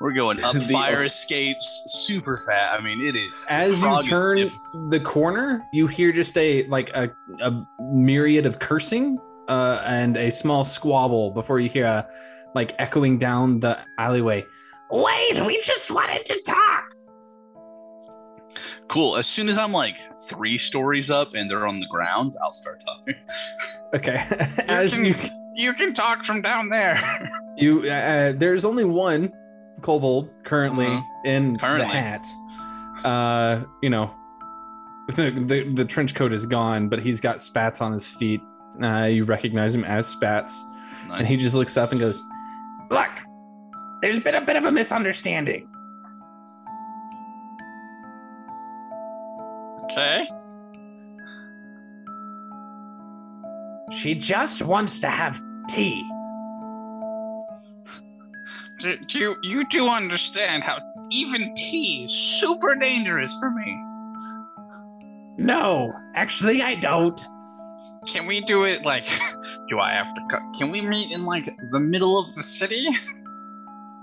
We're 0.00 0.12
going 0.12 0.42
up 0.44 0.54
The- 0.54 0.60
fire 0.72 1.04
escapes, 1.04 1.82
super 1.86 2.38
fast. 2.46 2.80
I 2.80 2.82
mean, 2.82 3.00
it 3.00 3.16
is. 3.16 3.44
as 3.48 3.80
you 3.82 4.02
turn 4.02 4.36
diff- 4.36 4.52
the 4.88 5.00
corner, 5.00 5.62
you 5.72 5.86
hear 5.86 6.10
just 6.12 6.36
a 6.38 6.64
like 6.68 6.90
a, 6.94 7.10
a 7.42 7.66
myriad 7.80 8.46
of 8.46 8.58
cursing 8.58 9.18
uh, 9.48 9.82
and 9.86 10.16
a 10.16 10.30
small 10.30 10.64
squabble 10.64 11.30
before 11.32 11.60
you 11.60 11.68
hear 11.68 11.84
a 11.84 12.08
like 12.54 12.74
echoing 12.78 13.18
down 13.18 13.60
the 13.60 13.78
alleyway. 13.98 14.44
Wait, 14.90 15.40
we 15.46 15.60
just 15.62 15.90
wanted 15.90 16.24
to 16.24 16.40
talk. 16.42 16.94
Cool. 18.88 19.16
As 19.16 19.26
soon 19.26 19.48
as 19.48 19.56
I'm 19.56 19.70
like 19.70 19.96
three 20.22 20.58
stories 20.58 21.10
up 21.10 21.34
and 21.34 21.48
they're 21.48 21.66
on 21.68 21.78
the 21.78 21.86
ground, 21.86 22.34
I'll 22.42 22.52
start 22.52 22.82
talking. 22.84 23.14
Okay, 23.92 24.14
as 24.68 24.92
can- 24.94 25.04
you 25.04 25.14
You 25.56 25.72
can 25.74 25.92
talk 25.92 26.24
from 26.24 26.42
down 26.42 26.68
there. 26.68 26.96
you 27.56 27.80
uh, 27.90 28.32
there's 28.36 28.64
only 28.64 28.84
one 28.84 29.32
kobold 29.80 30.30
currently 30.44 30.86
Mhm. 30.86 31.04
in 31.24 31.56
Currently. 31.58 31.86
the 31.86 31.92
hat. 31.92 32.26
Uh, 33.04 33.62
you 33.82 33.90
know, 33.90 34.10
the, 35.16 35.30
the 35.30 35.64
the 35.74 35.84
trench 35.84 36.14
coat 36.14 36.32
is 36.32 36.46
gone, 36.46 36.88
but 36.88 37.00
he's 37.00 37.20
got 37.20 37.40
spats 37.40 37.80
on 37.80 37.92
his 37.92 38.06
feet. 38.06 38.40
Uh, 38.82 39.04
you 39.10 39.24
recognize 39.24 39.74
him 39.74 39.84
as 39.84 40.06
Spats, 40.06 40.62
and 41.12 41.26
he 41.26 41.36
just 41.36 41.54
looks 41.54 41.76
up 41.76 41.90
and 41.90 42.00
goes, 42.00 42.22
Look, 42.90 43.10
there's 44.00 44.20
been 44.20 44.36
a 44.36 44.40
bit 44.40 44.56
of 44.56 44.64
a 44.64 44.70
misunderstanding. 44.70 45.66
okay. 49.84 50.24
She 53.90 54.14
just 54.14 54.62
wants 54.62 55.00
to 55.00 55.08
have 55.08 55.40
tea. 55.68 56.08
Do, 58.80 58.96
do 58.96 59.18
you 59.18 59.36
you 59.42 59.68
do 59.68 59.88
understand 59.88 60.62
how 60.62 60.78
even 61.10 61.54
tea 61.54 62.04
is 62.04 62.12
super 62.12 62.74
dangerous 62.74 63.32
for 63.38 63.50
me? 63.50 63.78
No, 65.36 65.92
actually, 66.14 66.62
I 66.62 66.74
don't. 66.76 67.20
Can 68.06 68.26
we 68.26 68.40
do 68.40 68.64
it 68.64 68.84
like? 68.84 69.04
Do 69.68 69.78
I 69.78 69.92
have 69.92 70.14
to? 70.14 70.20
Co- 70.30 70.52
can 70.58 70.70
we 70.70 70.80
meet 70.80 71.12
in 71.12 71.24
like 71.24 71.48
the 71.70 71.80
middle 71.80 72.18
of 72.18 72.34
the 72.34 72.42
city 72.42 72.86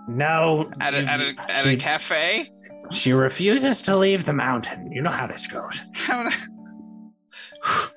No. 0.07 0.69
at 0.79 0.93
a 0.93 0.99
at 1.05 1.19
a, 1.21 1.35
at 1.51 1.65
a 1.67 1.75
cafe? 1.75 2.49
she 2.91 3.13
refuses 3.13 3.81
to 3.83 3.95
leave 3.97 4.25
the 4.25 4.33
mountain. 4.33 4.91
You 4.91 5.01
know 5.01 5.11
how 5.11 5.27
this 5.27 5.45
goes. 5.45 5.81
How? 5.93 6.27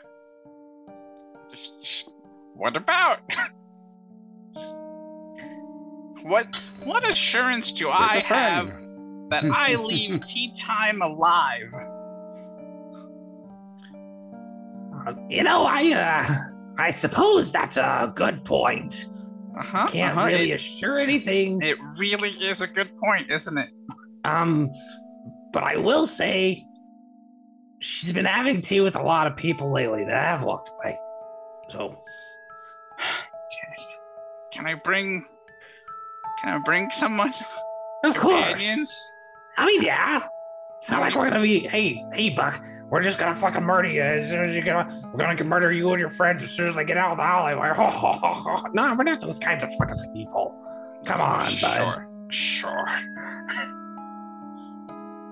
what 2.55 2.77
about? 2.77 3.21
what 6.22 6.54
what 6.85 7.09
assurance 7.09 7.72
do 7.72 7.88
I 7.88 8.16
a 8.16 8.22
friend. 8.24 8.70
have 8.70 8.80
that 9.30 9.44
I 9.44 9.76
leave 9.76 10.22
tea 10.24 10.52
time 10.59 11.02
alive? 11.02 11.72
Uh, 15.06 15.14
You 15.28 15.42
know, 15.44 15.64
I 15.64 15.92
uh, 15.92 16.35
I 16.78 16.90
suppose 16.90 17.52
that's 17.52 17.76
a 17.76 18.12
good 18.14 18.44
point. 18.44 19.06
Uh-huh, 19.59 19.88
Can't 19.88 20.16
uh-huh, 20.16 20.26
really 20.26 20.52
it- 20.52 20.54
assure 20.54 20.98
anything. 21.00 21.61
It 21.62 21.78
really 21.98 22.30
is 22.30 22.61
a 22.61 22.66
good 22.66 22.90
point, 22.98 23.30
isn't 23.30 23.59
it? 23.59 23.68
Um, 24.24 24.70
but 25.52 25.64
I 25.64 25.76
will 25.76 26.06
say, 26.06 26.64
she's 27.80 28.12
been 28.12 28.26
having 28.26 28.61
tea 28.61 28.80
with 28.80 28.94
a 28.96 29.02
lot 29.02 29.26
of 29.26 29.37
people 29.37 29.72
lately 29.72 30.04
that 30.04 30.24
have 30.24 30.42
walked 30.44 30.68
away. 30.68 30.96
So 31.68 31.96
Can 34.52 34.66
I 34.66 34.74
bring? 34.74 35.24
Can 36.40 36.55
I 36.55 36.59
bring 36.59 36.90
someone? 36.90 37.33
of 38.05 38.16
course, 38.16 39.12
I 39.57 39.66
mean, 39.66 39.83
yeah. 39.83 40.26
It's 40.79 40.90
not 40.90 41.00
like 41.00 41.14
we're 41.14 41.29
gonna 41.29 41.42
be, 41.42 41.68
hey, 41.68 42.03
hey, 42.14 42.31
Buck, 42.31 42.59
we're 42.88 43.03
just 43.03 43.18
gonna 43.18 43.37
fucking 43.37 43.62
murder 43.62 43.88
you 43.90 44.00
as 44.00 44.31
soon 44.31 44.40
as 44.40 44.57
you 44.57 44.62
get. 44.62 44.90
We're 45.12 45.18
gonna 45.18 45.44
murder 45.44 45.70
you 45.70 45.90
and 45.90 46.00
your 46.00 46.09
friends 46.09 46.42
as 46.42 46.50
soon 46.50 46.68
as 46.68 46.74
they 46.74 46.85
get 46.85 46.96
out 46.96 47.12
of 47.12 47.16
the 47.18 47.22
alleyway. 47.22 47.72
no, 48.72 48.94
we're 48.94 49.05
not 49.05 49.20
those 49.20 49.38
kinds 49.38 49.62
of 49.62 49.70
fucking 49.79 50.12
people. 50.14 50.57
Come 51.05 51.20
on, 51.20 51.44
bud. 51.61 52.07
Sure, 52.31 52.87
sure. 52.87 52.87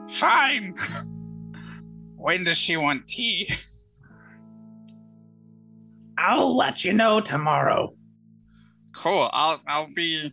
Fine. 0.08 0.74
When 2.16 2.44
does 2.44 2.58
she 2.58 2.76
want 2.76 3.06
tea? 3.06 3.48
I'll 6.18 6.56
let 6.56 6.84
you 6.84 6.92
know 6.92 7.20
tomorrow. 7.20 7.94
Cool. 8.92 9.30
I'll 9.32 9.62
I'll 9.66 9.86
be 9.94 10.32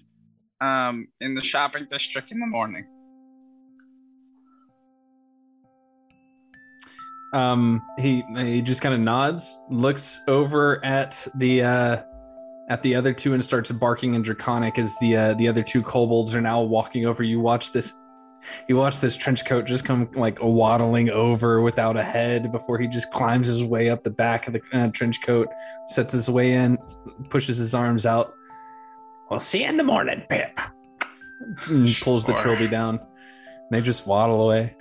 um 0.62 1.08
in 1.22 1.36
the 1.36 1.42
shopping 1.42 1.86
district 1.90 2.32
in 2.32 2.40
the 2.40 2.48
morning. 2.48 2.86
um, 7.36 7.82
he 7.98 8.24
he 8.38 8.62
just 8.62 8.82
kind 8.82 8.96
of 8.96 9.02
nods, 9.02 9.58
looks 9.70 10.22
over 10.28 10.84
at 10.86 11.28
the 11.36 11.64
uh, 11.64 12.02
at 12.70 12.82
the 12.82 12.96
other 12.96 13.14
two, 13.14 13.34
and 13.34 13.44
starts 13.44 13.70
barking 13.72 14.14
in 14.14 14.22
Draconic 14.22 14.80
as 14.80 14.96
the 15.02 15.18
uh, 15.18 15.34
the 15.34 15.48
other 15.50 15.62
two 15.62 15.84
kobolds 15.84 16.34
are 16.34 16.42
now 16.42 16.62
walking 16.62 17.06
over. 17.06 17.24
You 17.24 17.42
watch 17.42 17.74
this. 17.74 17.92
You 18.70 18.78
watch 18.78 19.00
this 19.00 19.18
trench 19.18 19.44
coat 19.44 19.66
just 19.66 19.86
come 19.86 20.08
like 20.14 20.38
waddling 20.40 21.10
over 21.10 21.62
without 21.62 21.98
a 21.98 22.04
head 22.04 22.52
before 22.52 22.78
he 22.78 22.88
just 22.88 23.12
climbs 23.12 23.48
his 23.48 23.64
way 23.64 23.90
up 23.90 24.04
the 24.04 24.12
back 24.12 24.46
of 24.48 24.54
the 24.54 24.62
uh, 24.72 24.88
trench 24.90 25.24
coat, 25.24 25.50
sets 25.88 26.14
his 26.14 26.30
way 26.30 26.54
in, 26.54 26.78
pushes 27.32 27.58
his 27.58 27.74
arms 27.74 28.06
out, 28.06 28.36
We'll 29.30 29.40
see 29.40 29.64
you 29.64 29.70
in 29.70 29.78
the 29.78 29.84
morning, 29.84 30.24
Pip. 30.30 30.58
and 31.68 31.96
pulls 32.02 32.24
the 32.26 32.34
Sure. 32.36 32.44
trilby 32.56 32.68
down. 32.68 33.00
They 33.72 33.82
just 33.82 34.06
waddle 34.08 34.42
away. 34.44 34.76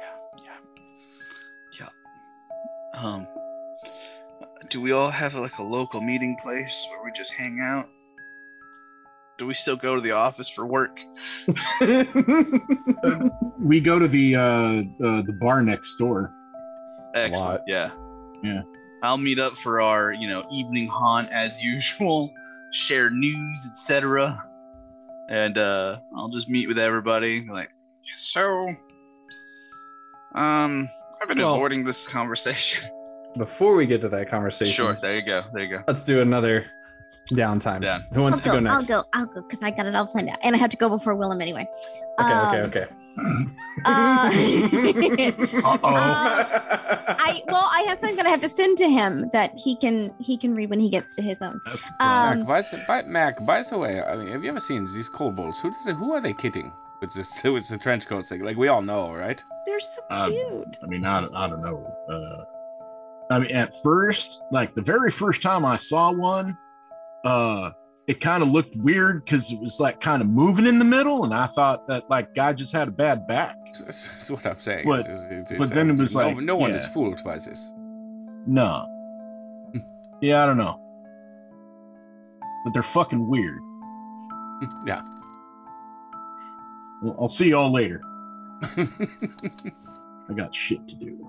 Yeah, 0.00 0.16
yeah, 0.44 0.58
yeah. 1.80 1.88
Um 3.00 3.26
do 4.68 4.80
we 4.80 4.90
all 4.90 5.10
have 5.10 5.34
like 5.34 5.58
a 5.58 5.62
local 5.62 6.00
meeting 6.00 6.36
place 6.42 6.86
where 6.90 7.04
we 7.04 7.12
just 7.12 7.32
hang 7.32 7.60
out? 7.60 7.88
Do 9.38 9.46
we 9.46 9.54
still 9.54 9.76
go 9.76 9.94
to 9.94 10.00
the 10.00 10.10
office 10.12 10.48
for 10.48 10.66
work? 10.66 10.98
We 13.60 13.80
go 13.80 13.98
to 13.98 14.06
the 14.08 14.34
uh, 14.36 14.40
uh 14.40 15.22
the 15.22 15.36
bar 15.40 15.62
next 15.62 15.96
door. 15.96 16.32
Excellent. 17.14 17.62
Yeah. 17.66 17.90
Yeah. 18.42 18.62
I'll 19.02 19.18
meet 19.18 19.38
up 19.38 19.54
for 19.54 19.80
our, 19.80 20.12
you 20.12 20.28
know, 20.28 20.44
evening 20.50 20.88
haunt 20.88 21.30
as 21.30 21.62
usual, 21.74 22.32
share 22.72 23.10
news, 23.10 23.66
etc. 23.70 24.42
And 25.28 25.58
uh 25.58 25.98
I'll 26.16 26.28
just 26.28 26.48
meet 26.48 26.68
with 26.68 26.78
everybody. 26.78 27.46
Like, 27.48 27.70
so 28.14 28.68
um 30.34 30.88
I've 31.22 31.28
been 31.28 31.38
Well- 31.38 31.54
avoiding 31.54 31.84
this 31.84 32.06
conversation. 32.06 32.82
Before 33.36 33.76
we 33.76 33.84
get 33.84 34.00
to 34.00 34.08
that 34.08 34.30
conversation, 34.30 34.72
Sure, 34.72 34.96
there 35.02 35.14
you 35.16 35.20
go. 35.26 35.42
There 35.52 35.62
you 35.62 35.68
go. 35.68 35.82
let's 35.86 36.04
do 36.04 36.22
another 36.22 36.64
downtime. 37.32 37.82
Yeah. 37.84 38.00
Who 38.14 38.22
wants 38.22 38.38
I'll 38.38 38.42
to 38.44 38.48
go, 38.48 38.54
go 38.54 38.60
next? 38.60 38.90
I'll 38.90 39.02
go. 39.02 39.08
I'll 39.12 39.26
go 39.26 39.42
because 39.42 39.62
I 39.62 39.70
got 39.72 39.84
it 39.84 39.94
all 39.94 40.06
planned 40.06 40.30
out, 40.30 40.38
and 40.42 40.54
I 40.56 40.58
have 40.58 40.70
to 40.70 40.76
go 40.78 40.88
before 40.88 41.14
Willem 41.14 41.42
anyway. 41.42 41.68
Okay, 42.18 42.30
Um, 42.32 42.54
okay, 42.56 42.80
okay. 42.80 42.92
Uh, 43.18 44.30
Uh-oh. 45.64 45.94
uh, 45.94 47.16
I 47.18 47.42
well, 47.46 47.68
I 47.72 47.82
have 47.88 47.98
something 47.98 48.16
that 48.16 48.26
I 48.26 48.30
have 48.30 48.40
to 48.42 48.48
send 48.48 48.78
to 48.78 48.88
him 48.88 49.30
that 49.32 49.52
he 49.56 49.76
can 49.76 50.12
he 50.18 50.36
can 50.36 50.54
read 50.54 50.70
when 50.70 50.80
he 50.80 50.88
gets 50.90 51.14
to 51.16 51.22
his 51.22 51.42
own. 51.42 51.60
That's 51.66 51.86
Um, 52.00 52.38
Mac, 52.40 52.46
by, 52.46 52.60
the- 52.62 52.84
by, 52.88 53.02
Mac, 53.02 53.44
by 53.46 53.62
the 53.62 53.78
way, 53.78 54.02
I 54.02 54.16
mean, 54.16 54.28
have 54.28 54.42
you 54.44 54.50
ever 54.50 54.60
seen 54.60 54.84
these 54.86 55.08
kobolds? 55.08 55.60
Who 55.60 55.70
does 55.70 55.84
they, 55.84 55.92
who 55.92 56.12
are 56.14 56.20
they 56.20 56.32
kidding 56.32 56.72
with 57.00 57.14
this 57.14 57.32
with 57.44 57.68
the 57.68 57.78
trench 57.78 58.06
coats 58.06 58.28
thing? 58.28 58.42
Like 58.42 58.56
we 58.56 58.68
all 58.68 58.82
know, 58.82 59.12
right? 59.12 59.42
They're 59.66 59.80
so 59.80 60.02
Uh, 60.10 60.28
cute. 60.28 60.76
I 60.82 60.86
mean, 60.86 61.04
I, 61.04 61.20
don't- 61.20 61.34
I 61.34 61.48
don't 61.48 61.60
know. 61.62 61.86
Uh, 62.08 62.44
I 63.34 63.38
mean, 63.40 63.50
at 63.50 63.72
first, 63.82 64.40
like 64.52 64.74
the 64.74 64.82
very 64.82 65.10
first 65.10 65.42
time 65.42 65.64
I 65.64 65.76
saw 65.76 66.12
one, 66.12 66.56
uh, 67.24 67.70
it 68.06 68.20
kind 68.20 68.42
of 68.42 68.50
looked 68.50 68.76
weird 68.76 69.24
because 69.24 69.50
it 69.50 69.58
was 69.58 69.80
like 69.80 70.00
kind 70.00 70.22
of 70.22 70.28
moving 70.28 70.66
in 70.66 70.78
the 70.78 70.84
middle, 70.84 71.24
and 71.24 71.34
I 71.34 71.46
thought 71.46 71.86
that 71.88 72.08
like 72.08 72.34
guy 72.34 72.52
just 72.52 72.72
had 72.72 72.86
a 72.88 72.92
bad 72.92 73.26
back. 73.26 73.56
That's, 73.80 74.06
that's 74.06 74.30
what 74.30 74.46
I'm 74.46 74.60
saying. 74.60 74.84
But- 74.86 75.00
It's- 75.00 75.24
it's- 75.30 75.52
but 75.52 75.60
it's, 75.64 75.72
then 75.72 75.90
it 75.90 75.98
was 75.98 76.14
no, 76.14 76.20
like, 76.20 76.36
no 76.38 76.56
one 76.56 76.70
is 76.72 76.86
fooled 76.86 77.22
by 77.24 77.34
this. 77.36 77.72
No. 78.46 78.86
yeah, 80.20 80.42
I 80.42 80.46
don't 80.46 80.56
know. 80.56 80.80
But 82.64 82.74
they're 82.74 82.82
fucking 82.84 83.28
weird. 83.28 83.60
yeah. 84.86 85.02
Well, 87.02 87.16
I'll 87.20 87.28
see 87.28 87.48
y'all 87.50 87.72
later. 87.72 88.00
I 88.62 90.32
got 90.34 90.54
shit 90.54 90.86
to 90.88 90.94
do. 90.96 91.28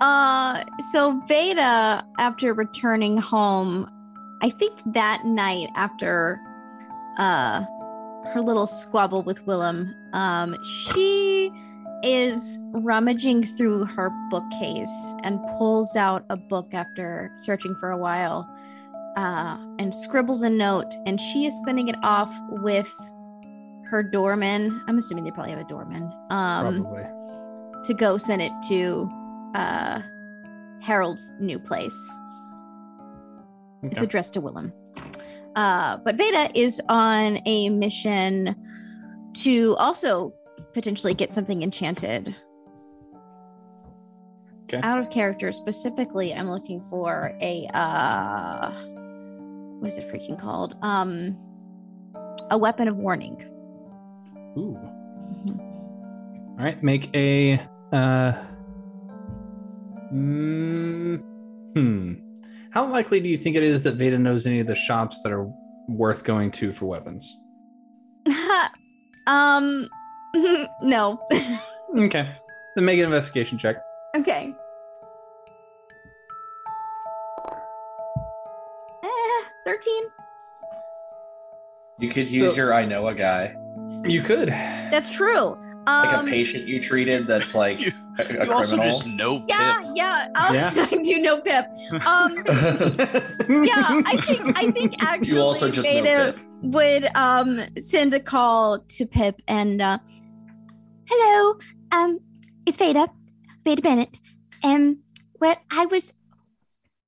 Uh, 0.00 0.62
so 0.92 1.20
Veda, 1.26 2.04
after 2.18 2.52
returning 2.52 3.16
home, 3.16 3.90
I 4.42 4.50
think 4.50 4.78
that 4.92 5.24
night 5.24 5.68
after 5.76 6.38
uh 7.18 7.64
her 8.32 8.42
little 8.42 8.66
squabble 8.66 9.22
with 9.22 9.46
Willem, 9.46 9.94
um, 10.12 10.56
she 10.64 11.50
is 12.02 12.58
rummaging 12.72 13.44
through 13.44 13.84
her 13.84 14.10
bookcase 14.30 15.14
and 15.22 15.40
pulls 15.56 15.94
out 15.96 16.24
a 16.28 16.36
book 16.36 16.74
after 16.74 17.30
searching 17.36 17.74
for 17.76 17.90
a 17.90 17.96
while, 17.96 18.48
uh, 19.16 19.56
and 19.78 19.94
scribbles 19.94 20.42
a 20.42 20.50
note, 20.50 20.92
and 21.06 21.20
she 21.20 21.46
is 21.46 21.54
sending 21.64 21.88
it 21.88 21.96
off 22.02 22.36
with 22.50 22.92
her 23.84 24.02
doorman. 24.02 24.82
I'm 24.88 24.98
assuming 24.98 25.24
they 25.24 25.30
probably 25.30 25.52
have 25.52 25.60
a 25.60 25.68
doorman. 25.68 26.12
Um, 26.30 26.82
Probably. 26.82 27.04
to 27.84 27.94
go 27.94 28.18
send 28.18 28.42
it 28.42 28.52
to 28.68 29.08
uh 29.54 30.00
Harold's 30.82 31.32
new 31.38 31.58
place. 31.58 31.96
It's 33.82 33.98
Okay. 33.98 34.04
addressed 34.04 34.34
to 34.34 34.40
Willem. 34.40 34.72
Uh, 35.54 35.98
but 35.98 36.16
Veda 36.16 36.50
is 36.54 36.80
on 36.88 37.40
a 37.46 37.68
mission 37.70 38.54
to 39.34 39.74
also 39.78 40.32
potentially 40.74 41.14
get 41.14 41.32
something 41.32 41.62
enchanted. 41.62 42.34
Okay. 44.64 44.80
Out 44.82 44.98
of 44.98 45.08
character, 45.10 45.52
specifically, 45.52 46.34
I'm 46.34 46.50
looking 46.50 46.82
for 46.90 47.32
a 47.40 47.68
uh, 47.72 48.72
what 49.78 49.86
is 49.92 49.98
it 49.98 50.08
freaking 50.12 50.38
called? 50.38 50.76
Um, 50.82 51.38
a 52.50 52.58
weapon 52.58 52.88
of 52.88 52.96
warning. 52.96 53.44
Ooh. 54.58 54.76
All 56.58 56.64
right, 56.64 56.82
make 56.82 57.14
a. 57.14 57.60
Uh, 57.92 58.32
mm, 60.12 61.18
hmm. 61.74 62.14
How 62.76 62.84
likely 62.86 63.20
do 63.20 63.28
you 63.30 63.38
think 63.38 63.56
it 63.56 63.62
is 63.62 63.84
that 63.84 63.94
Veda 63.94 64.18
knows 64.18 64.46
any 64.46 64.60
of 64.60 64.66
the 64.66 64.74
shops 64.74 65.22
that 65.22 65.32
are 65.32 65.50
worth 65.88 66.24
going 66.24 66.50
to 66.50 66.72
for 66.72 66.84
weapons? 66.84 67.34
um, 69.26 69.88
no. 70.82 71.18
Okay. 71.96 72.30
Then 72.74 72.84
make 72.84 72.98
an 72.98 73.06
investigation 73.06 73.56
check. 73.56 73.76
okay. 74.14 74.54
Eh, 79.02 79.44
13. 79.64 79.94
You 81.98 82.10
could 82.10 82.28
use 82.28 82.50
So- 82.50 82.56
your 82.56 82.74
I 82.74 82.84
know 82.84 83.08
a 83.08 83.14
guy, 83.14 83.56
You 84.04 84.20
could. 84.20 84.48
That's 84.50 85.10
true. 85.10 85.56
Like 85.86 86.12
Um, 86.14 86.26
a 86.26 86.30
patient 86.30 86.66
you 86.66 86.80
treated 86.82 87.26
that's 87.26 87.54
like 87.54 87.78
You- 87.84 87.92
a, 88.18 88.22
a 88.22 88.46
You 88.46 88.52
also 88.52 88.76
criminal. 88.76 88.98
just 89.00 89.06
know 89.06 89.44
yeah, 89.48 89.74
Pip. 89.80 89.90
yeah. 89.94 90.28
Um, 90.36 90.54
Yeah. 90.54 90.72
I 90.90 90.96
do 91.02 91.18
know 91.18 91.40
Pip. 91.40 91.66
Um, 92.06 92.32
yeah, 93.64 94.02
I 94.06 94.20
think 94.26 94.58
I 94.58 94.70
think 94.70 95.02
actually 95.02 95.36
you 95.36 95.40
also 95.42 95.70
just 95.70 95.86
know 95.86 95.94
Veda 96.02 96.32
Pip. 96.32 96.44
would 96.62 97.04
um 97.14 97.60
send 97.78 98.14
a 98.14 98.20
call 98.20 98.78
to 98.80 99.06
Pip 99.06 99.40
and 99.48 99.80
uh 99.82 99.98
hello, 101.08 101.58
um 101.92 102.18
it's 102.66 102.78
Veda, 102.78 103.08
Veda 103.64 103.82
Bennett. 103.82 104.18
Um 104.64 105.00
well 105.40 105.56
I 105.70 105.84
was 105.86 106.12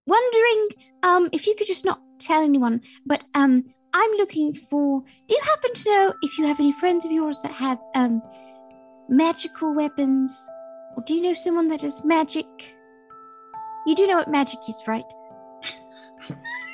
wondering 0.07 0.69
um 1.03 1.29
if 1.33 1.47
you 1.47 1.55
could 1.57 1.67
just 1.67 1.85
not 1.85 2.01
tell 2.19 2.43
anyone, 2.43 2.81
but 3.07 3.25
um 3.35 3.65
I'm 3.95 4.11
looking 4.19 4.53
for 4.53 5.03
do 5.27 5.35
you 5.35 5.41
happen 5.45 5.73
to 5.73 5.91
know 5.91 6.15
if 6.23 6.37
you 6.39 6.47
have 6.47 6.61
any 6.61 6.73
friends 6.73 7.05
of 7.07 7.11
yours 7.13 7.39
that 7.43 7.53
have 7.53 7.79
um 7.95 8.21
magical 9.09 9.75
weapons? 9.75 10.49
Or 10.97 11.03
do 11.05 11.15
you 11.15 11.23
know 11.23 11.35
someone 11.35 11.69
that 11.69 11.83
has 11.83 12.05
magic? 12.05 12.47
You 13.87 13.95
do 13.95 14.07
know 14.07 14.17
what 14.17 14.31
magic 14.31 14.59
is, 14.69 14.83
right? 14.87 15.05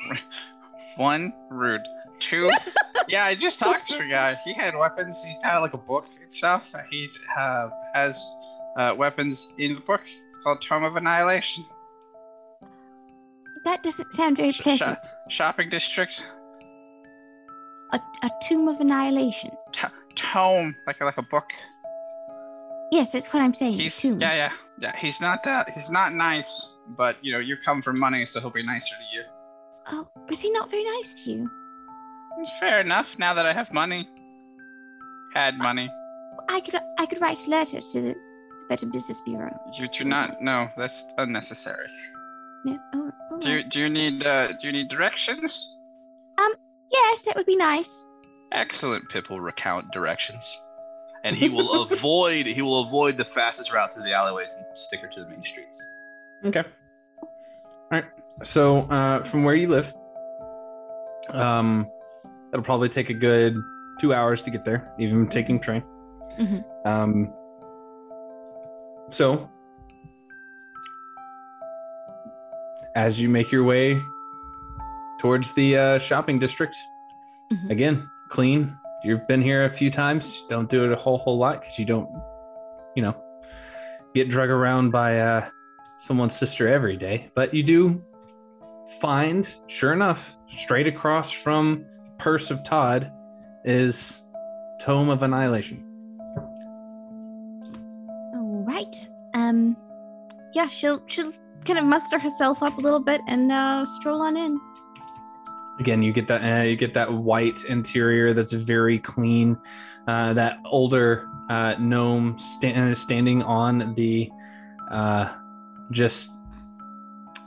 One, 0.96 1.32
rude. 1.50 1.82
Two, 2.20 2.50
yeah, 3.08 3.24
I 3.24 3.34
just 3.34 3.58
talked 3.58 3.86
to 3.88 3.98
a 3.98 4.08
guy. 4.08 4.34
He 4.44 4.52
had 4.52 4.76
weapons. 4.76 5.22
He 5.22 5.36
had 5.42 5.58
like 5.58 5.74
a 5.74 5.78
book 5.78 6.06
and 6.20 6.30
stuff. 6.30 6.72
He 6.90 7.10
uh, 7.38 7.68
has 7.92 8.24
uh, 8.76 8.94
weapons 8.96 9.48
in 9.58 9.74
the 9.74 9.80
book. 9.80 10.02
It's 10.28 10.38
called 10.38 10.62
Tome 10.62 10.84
of 10.84 10.96
Annihilation. 10.96 11.64
That 13.64 13.82
doesn't 13.82 14.12
sound 14.14 14.36
very 14.36 14.52
Sh- 14.52 14.60
pleasant. 14.60 14.98
Shopping 15.28 15.68
district. 15.68 16.26
A, 17.92 18.00
a 18.22 18.30
tomb 18.42 18.68
of 18.68 18.80
annihilation. 18.80 19.50
T- 19.72 19.88
tome, 20.14 20.74
like 20.86 21.00
like 21.00 21.18
a 21.18 21.22
book. 21.22 21.50
Yes, 22.94 23.10
that's 23.10 23.32
what 23.32 23.42
I'm 23.42 23.52
saying. 23.52 23.72
He's 23.72 23.96
tomb. 23.96 24.20
yeah, 24.20 24.34
yeah, 24.34 24.52
yeah. 24.78 24.96
He's 24.96 25.20
not 25.20 25.42
that. 25.42 25.68
he's 25.70 25.90
not 25.90 26.14
nice, 26.14 26.74
but 26.96 27.16
you 27.22 27.32
know 27.32 27.40
you 27.40 27.56
come 27.56 27.82
for 27.82 27.92
money, 27.92 28.24
so 28.24 28.38
he'll 28.38 28.50
be 28.50 28.62
nicer 28.62 28.94
to 28.94 29.16
you. 29.16 29.24
Oh, 29.90 30.06
was 30.28 30.40
he 30.40 30.52
not 30.52 30.70
very 30.70 30.84
nice 30.84 31.12
to 31.24 31.30
you? 31.32 31.50
Fair 32.60 32.80
enough. 32.80 33.18
Now 33.18 33.34
that 33.34 33.46
I 33.46 33.52
have 33.52 33.72
money, 33.72 34.08
had 35.32 35.58
money. 35.58 35.90
I 36.48 36.60
could 36.60 36.76
I 36.96 37.06
could 37.06 37.20
write 37.20 37.44
a 37.44 37.50
letter 37.50 37.80
to 37.80 38.00
the 38.00 38.14
Better 38.68 38.86
Business 38.86 39.20
Bureau. 39.22 39.50
You 39.76 39.88
do 39.88 40.04
not. 40.04 40.40
No, 40.40 40.70
that's 40.76 41.04
unnecessary. 41.18 41.88
No. 42.64 42.78
Oh, 42.94 43.10
all 43.32 43.38
Do 43.40 43.50
you 43.50 43.64
do 43.64 43.80
you 43.80 43.90
need 43.90 44.24
uh 44.24 44.52
do 44.52 44.68
you 44.68 44.72
need 44.72 44.86
directions? 44.86 45.74
Um. 46.38 46.54
Yes, 46.92 47.24
that 47.24 47.34
would 47.34 47.46
be 47.46 47.56
nice. 47.56 48.06
Excellent. 48.52 49.08
Pip 49.08 49.30
will 49.30 49.40
recount 49.40 49.90
directions, 49.90 50.60
and 51.24 51.34
he 51.34 51.48
will 51.48 51.82
avoid 51.82 52.46
he 52.46 52.62
will 52.62 52.82
avoid 52.82 53.16
the 53.16 53.24
fastest 53.24 53.72
route 53.72 53.92
through 53.94 54.04
the 54.04 54.12
alleyways 54.12 54.54
and 54.56 54.76
stick 54.76 55.00
her 55.00 55.08
to 55.08 55.20
the 55.24 55.28
main 55.28 55.42
streets. 55.42 55.84
Okay. 56.44 56.62
All 57.22 57.28
right. 57.90 58.04
So, 58.42 58.80
uh, 58.90 59.24
from 59.24 59.44
where 59.44 59.54
you 59.54 59.68
live, 59.68 59.94
um, 61.30 61.88
it'll 62.52 62.64
probably 62.64 62.88
take 62.88 63.08
a 63.10 63.14
good 63.14 63.56
two 64.00 64.12
hours 64.12 64.42
to 64.42 64.50
get 64.50 64.64
there, 64.64 64.92
even 64.98 65.26
taking 65.28 65.58
train. 65.60 65.82
Mhm. 66.38 66.64
Um. 66.84 67.32
So, 69.08 69.48
as 72.94 73.20
you 73.20 73.28
make 73.28 73.50
your 73.52 73.64
way 73.64 74.02
towards 75.20 75.52
the 75.54 75.76
uh, 75.76 75.98
shopping 75.98 76.38
district, 76.38 76.76
Mhm. 77.52 77.70
again, 77.70 78.10
clean. 78.28 78.76
You've 79.04 79.26
been 79.26 79.42
here 79.42 79.64
a 79.64 79.70
few 79.70 79.90
times. 79.90 80.46
Don't 80.48 80.70
do 80.70 80.84
it 80.84 80.92
a 80.92 80.96
whole 80.96 81.18
whole 81.18 81.36
lot 81.36 81.60
because 81.60 81.78
you 81.78 81.84
don't, 81.84 82.08
you 82.96 83.02
know, 83.02 83.14
get 84.14 84.30
drug 84.30 84.48
around 84.48 84.90
by 84.92 85.20
uh, 85.20 85.46
someone's 85.98 86.34
sister 86.34 86.68
every 86.68 86.96
day. 86.96 87.30
But 87.34 87.52
you 87.52 87.62
do 87.62 88.02
find, 89.00 89.54
sure 89.66 89.92
enough, 89.92 90.36
straight 90.46 90.86
across 90.86 91.30
from 91.30 91.84
Purse 92.18 92.50
of 92.50 92.64
Todd 92.64 93.12
is 93.64 94.22
Tome 94.80 95.10
of 95.10 95.22
Annihilation. 95.22 95.84
All 98.34 98.64
right. 98.66 99.08
Um, 99.34 99.76
yeah, 100.54 100.68
she'll 100.68 101.02
she'll 101.06 101.32
kind 101.66 101.78
of 101.78 101.84
muster 101.84 102.18
herself 102.18 102.62
up 102.62 102.78
a 102.78 102.80
little 102.80 103.00
bit 103.00 103.20
and 103.28 103.52
uh, 103.52 103.84
stroll 103.84 104.22
on 104.22 104.36
in. 104.36 104.58
Again, 105.80 106.02
you 106.02 106.12
get 106.12 106.28
that 106.28 106.42
uh, 106.42 106.62
you 106.62 106.76
get 106.76 106.94
that 106.94 107.12
white 107.12 107.64
interior 107.64 108.32
that's 108.32 108.52
very 108.52 108.98
clean. 108.98 109.58
Uh, 110.06 110.34
that 110.34 110.58
older 110.66 111.28
uh, 111.48 111.74
gnome 111.78 112.38
sta- 112.38 112.94
standing 112.94 113.42
on 113.42 113.94
the 113.94 114.30
uh, 114.90 115.32
just 115.90 116.30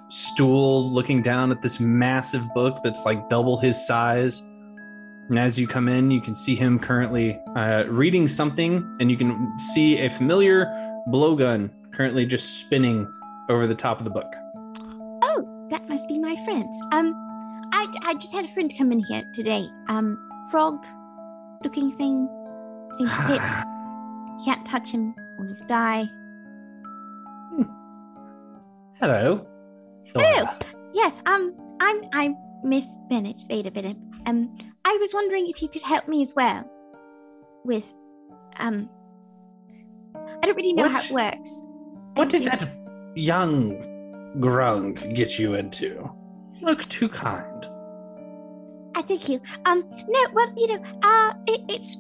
stool, 0.09 0.91
looking 0.91 1.21
down 1.21 1.51
at 1.51 1.61
this 1.61 1.79
massive 1.79 2.43
book 2.53 2.79
that's 2.83 3.05
like 3.05 3.29
double 3.29 3.57
his 3.57 3.85
size. 3.85 4.41
And 5.29 5.37
as 5.37 5.59
you 5.59 5.67
come 5.67 5.87
in, 5.89 6.09
you 6.09 6.21
can 6.21 6.33
see 6.33 6.55
him 6.55 6.79
currently 6.79 7.39
uh, 7.55 7.83
reading 7.87 8.27
something, 8.27 8.95
and 8.99 9.11
you 9.11 9.17
can 9.17 9.59
see 9.73 9.99
a 9.99 10.09
familiar 10.09 10.65
blowgun 11.09 11.69
currently 11.93 12.25
just 12.25 12.61
spinning 12.61 13.11
over 13.49 13.67
the 13.67 13.75
top 13.75 13.99
of 13.99 14.05
the 14.05 14.09
book. 14.09 14.33
Oh, 15.21 15.67
that 15.69 15.87
must 15.89 16.07
be 16.07 16.17
my 16.17 16.35
friends. 16.45 16.79
Um, 16.91 17.26
I 17.73 17.87
I 18.03 18.13
just 18.15 18.33
had 18.33 18.45
a 18.45 18.47
friend 18.47 18.73
come 18.77 18.91
in 18.91 18.99
here 18.99 19.23
today. 19.33 19.67
Um, 19.87 20.17
frog 20.51 20.85
looking 21.63 21.91
thing. 21.91 22.27
seems 22.97 23.11
name's 23.11 23.25
Pip. 23.31 23.41
Can't 24.45 24.65
touch 24.65 24.91
him 24.91 25.13
or 25.39 25.45
he'll 25.45 25.67
die. 25.67 26.09
Hello. 28.99 29.45
Hello. 30.15 30.49
Yes, 30.93 31.19
um, 31.27 31.53
I'm 31.79 32.01
I'm 32.13 32.35
Miss 32.63 32.97
Bennett, 33.09 33.39
Veda 33.47 33.69
Bennett. 33.69 33.97
Um, 34.25 34.55
I 34.85 34.97
was 34.99 35.13
wondering 35.13 35.47
if 35.47 35.61
you 35.61 35.69
could 35.69 35.83
help 35.83 36.07
me 36.07 36.21
as 36.23 36.33
well 36.35 36.67
with, 37.63 37.93
um, 38.57 38.89
I 40.15 40.39
don't 40.41 40.55
really 40.55 40.73
know 40.73 40.83
What? 40.83 40.91
how 40.93 41.01
it 41.03 41.11
works. 41.11 41.65
What 42.15 42.29
did 42.29 42.43
do- 42.43 42.49
that 42.49 42.69
young 43.15 43.75
grung 44.39 45.13
get 45.15 45.37
you 45.37 45.53
into? 45.53 46.09
You 46.59 46.65
look 46.65 46.85
too 46.85 47.09
kind. 47.09 47.67
I 48.95 49.01
thank 49.03 49.29
you. 49.29 49.39
Um, 49.65 49.87
no, 50.07 50.25
well, 50.33 50.51
you 50.57 50.67
know, 50.67 50.83
uh, 51.03 51.33
it, 51.47 51.61
it's 51.69 51.95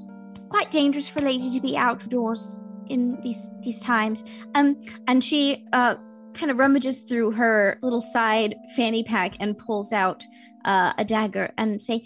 quite 0.49 0.71
dangerous 0.71 1.07
for 1.07 1.19
a 1.19 1.23
lady 1.23 1.51
to 1.51 1.61
be 1.61 1.77
outdoors 1.77 2.59
in 2.89 3.19
these 3.21 3.49
these 3.61 3.79
times. 3.79 4.23
Um, 4.55 4.81
and 5.07 5.23
she 5.23 5.65
uh 5.73 5.95
kind 6.33 6.51
of 6.51 6.57
rummages 6.57 7.01
through 7.01 7.31
her 7.31 7.77
little 7.81 8.01
side 8.01 8.55
fanny 8.75 9.03
pack 9.03 9.35
and 9.39 9.57
pulls 9.57 9.91
out 9.91 10.23
uh, 10.65 10.93
a 10.97 11.05
dagger 11.05 11.51
and 11.57 11.81
say, 11.81 12.03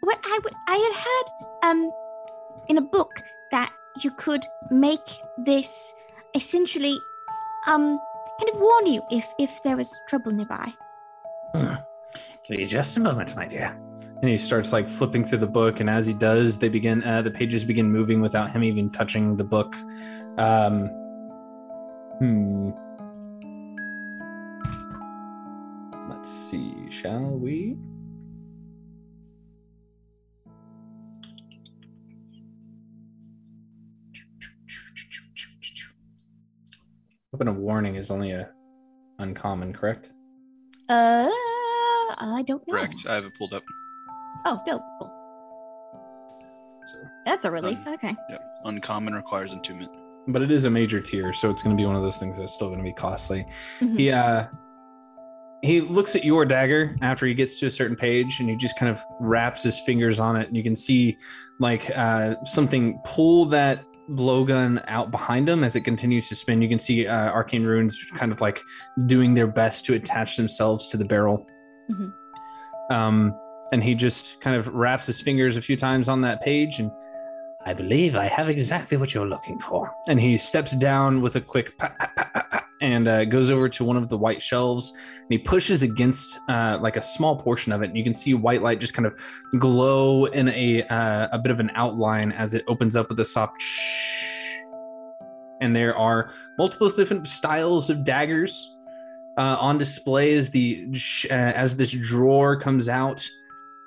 "What 0.00 0.18
I 0.24 0.38
would 0.42 0.54
I 0.68 0.76
had 0.76 0.94
heard 1.04 1.70
um 1.70 1.92
in 2.68 2.78
a 2.78 2.82
book 2.82 3.22
that 3.50 3.72
you 4.02 4.10
could 4.12 4.44
make 4.70 5.06
this 5.44 5.94
essentially 6.34 6.98
um 7.66 7.98
kind 8.40 8.54
of 8.54 8.60
warn 8.60 8.86
you 8.86 9.02
if 9.10 9.26
if 9.38 9.62
there 9.62 9.76
was 9.76 9.94
trouble 10.08 10.32
nearby." 10.32 10.72
Hmm. 11.54 11.74
Give 12.48 12.58
me 12.58 12.64
just 12.66 12.96
a 12.96 13.00
moment, 13.00 13.34
my 13.36 13.46
dear. 13.46 13.76
and 14.20 14.28
he 14.30 14.36
starts 14.36 14.72
like 14.72 14.88
flipping 14.88 15.24
through 15.24 15.38
the 15.38 15.46
book 15.46 15.80
and 15.80 15.88
as 15.90 16.06
he 16.06 16.14
does 16.14 16.58
they 16.58 16.68
begin 16.68 17.02
uh, 17.04 17.22
the 17.22 17.30
pages 17.30 17.64
begin 17.64 17.90
moving 17.90 18.20
without 18.20 18.52
him 18.52 18.62
even 18.62 18.88
touching 18.90 19.34
the 19.36 19.44
book 19.44 19.74
um 20.38 20.86
hmm 22.18 22.70
let's 26.08 26.30
see, 26.30 26.74
shall 26.90 27.30
we? 27.44 27.76
Weapon 37.32 37.48
of 37.48 37.56
warning 37.56 37.96
is 37.96 38.10
only 38.10 38.32
a 38.32 38.50
uncommon, 39.18 39.72
correct? 39.72 40.10
Uh, 40.88 41.30
I 42.22 42.42
don't 42.42 42.66
know. 42.68 42.74
Correct. 42.74 43.04
I 43.08 43.14
have 43.16 43.24
it 43.24 43.34
pulled 43.34 43.52
up. 43.52 43.64
Oh, 44.44 44.60
dope. 44.66 44.82
Cool. 45.00 45.10
That's 47.24 47.44
a 47.44 47.50
relief. 47.50 47.78
okay. 47.86 48.14
Yep. 48.30 48.42
Uncommon 48.64 49.14
requires 49.14 49.52
attunement. 49.52 49.90
But 50.28 50.42
it 50.42 50.50
is 50.50 50.64
a 50.64 50.70
major 50.70 51.00
tier, 51.00 51.32
so 51.32 51.50
it's 51.50 51.62
going 51.62 51.76
to 51.76 51.80
be 51.80 51.86
one 51.86 51.96
of 51.96 52.02
those 52.02 52.16
things 52.16 52.38
that's 52.38 52.52
still 52.54 52.68
going 52.68 52.78
to 52.78 52.84
be 52.84 52.92
costly. 52.92 53.44
Mhm. 53.80 53.98
He 53.98 54.10
uh 54.10 54.46
he 55.62 55.80
looks 55.80 56.16
at 56.16 56.24
your 56.24 56.44
dagger 56.44 56.96
after 57.02 57.24
he 57.24 57.34
gets 57.34 57.60
to 57.60 57.66
a 57.66 57.70
certain 57.70 57.96
page 57.96 58.40
and 58.40 58.48
he 58.50 58.56
just 58.56 58.76
kind 58.76 58.90
of 58.90 59.00
raps 59.20 59.62
his 59.62 59.78
fingers 59.78 60.18
on 60.18 60.34
it 60.36 60.48
and 60.48 60.56
you 60.56 60.62
can 60.64 60.74
see 60.74 61.16
like 61.60 61.88
uh 61.96 62.34
something 62.44 62.98
pull 63.04 63.44
that 63.46 63.84
blowgun 64.10 64.82
out 64.88 65.12
behind 65.12 65.48
him 65.48 65.62
as 65.62 65.76
it 65.76 65.82
continues 65.82 66.28
to 66.28 66.34
spin 66.34 66.60
you 66.60 66.68
can 66.68 66.80
see 66.80 67.06
uh, 67.06 67.30
arcane 67.30 67.62
runes 67.62 67.96
kind 68.16 68.32
of 68.32 68.40
like 68.40 68.60
doing 69.06 69.34
their 69.34 69.46
best 69.46 69.84
to 69.84 69.94
attach 69.94 70.36
themselves 70.36 70.88
to 70.88 70.96
the 70.96 71.04
barrel 71.04 71.46
Mhm. 71.90 72.12
um 72.90 73.34
and 73.72 73.82
he 73.82 73.94
just 73.94 74.40
kind 74.40 74.54
of 74.56 74.68
raps 74.68 75.06
his 75.06 75.20
fingers 75.20 75.56
a 75.56 75.62
few 75.62 75.76
times 75.76 76.08
on 76.08 76.20
that 76.22 76.40
page 76.42 76.78
and 76.78 76.90
i 77.64 77.72
believe 77.72 78.16
i 78.16 78.24
have 78.24 78.48
exactly 78.48 78.96
what 78.96 79.14
you're 79.14 79.26
looking 79.26 79.58
for 79.58 79.92
and 80.08 80.20
he 80.20 80.36
steps 80.36 80.72
down 80.72 81.22
with 81.22 81.36
a 81.36 81.40
quick 81.40 81.76
pat, 81.78 81.96
pat, 81.98 82.14
pat, 82.50 82.64
and 82.80 83.06
uh, 83.06 83.24
goes 83.24 83.48
over 83.50 83.68
to 83.68 83.84
one 83.84 83.96
of 83.96 84.08
the 84.08 84.18
white 84.18 84.42
shelves 84.42 84.90
and 85.20 85.26
he 85.30 85.38
pushes 85.38 85.82
against 85.82 86.38
uh, 86.48 86.76
like 86.82 86.96
a 86.96 87.02
small 87.02 87.36
portion 87.36 87.72
of 87.72 87.80
it 87.82 87.86
and 87.90 87.96
you 87.96 88.02
can 88.04 88.14
see 88.14 88.34
white 88.34 88.60
light 88.62 88.80
just 88.80 88.92
kind 88.94 89.06
of 89.06 89.14
glow 89.58 90.24
in 90.26 90.48
a 90.48 90.82
uh, 90.84 91.28
a 91.32 91.38
bit 91.38 91.50
of 91.52 91.60
an 91.60 91.70
outline 91.76 92.32
as 92.32 92.54
it 92.54 92.64
opens 92.68 92.96
up 92.96 93.08
with 93.08 93.20
a 93.20 93.24
soft 93.24 93.60
shh. 93.62 94.56
and 95.60 95.74
there 95.76 95.96
are 95.96 96.30
multiple 96.58 96.88
different 96.90 97.26
styles 97.28 97.88
of 97.88 98.02
daggers 98.04 98.76
uh, 99.38 99.56
on 99.60 99.78
display 99.78 100.34
as 100.34 100.50
the 100.50 100.88
uh, 101.30 101.34
as 101.34 101.76
this 101.76 101.90
drawer 101.92 102.56
comes 102.56 102.88
out 102.88 103.26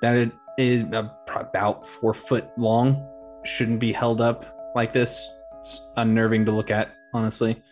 that 0.02 0.16
it 0.16 0.32
is 0.58 0.86
about 1.28 1.86
four 1.86 2.12
foot 2.14 2.48
long 2.56 3.06
shouldn't 3.44 3.78
be 3.78 3.92
held 3.92 4.20
up 4.20 4.72
like 4.74 4.92
this 4.92 5.30
it's 5.60 5.90
unnerving 5.96 6.44
to 6.44 6.52
look 6.52 6.70
at 6.70 6.90
honestly 7.12 7.52
it 7.52 7.62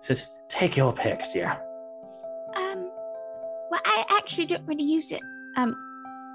says 0.00 0.28
take 0.48 0.76
your 0.76 0.92
pick 0.92 1.20
dear 1.32 1.50
Um, 2.56 2.90
well, 3.70 3.80
I 3.84 4.04
actually 4.10 4.46
don't 4.46 4.66
really 4.66 4.84
use 4.84 5.12
it 5.12 5.20
um 5.56 5.74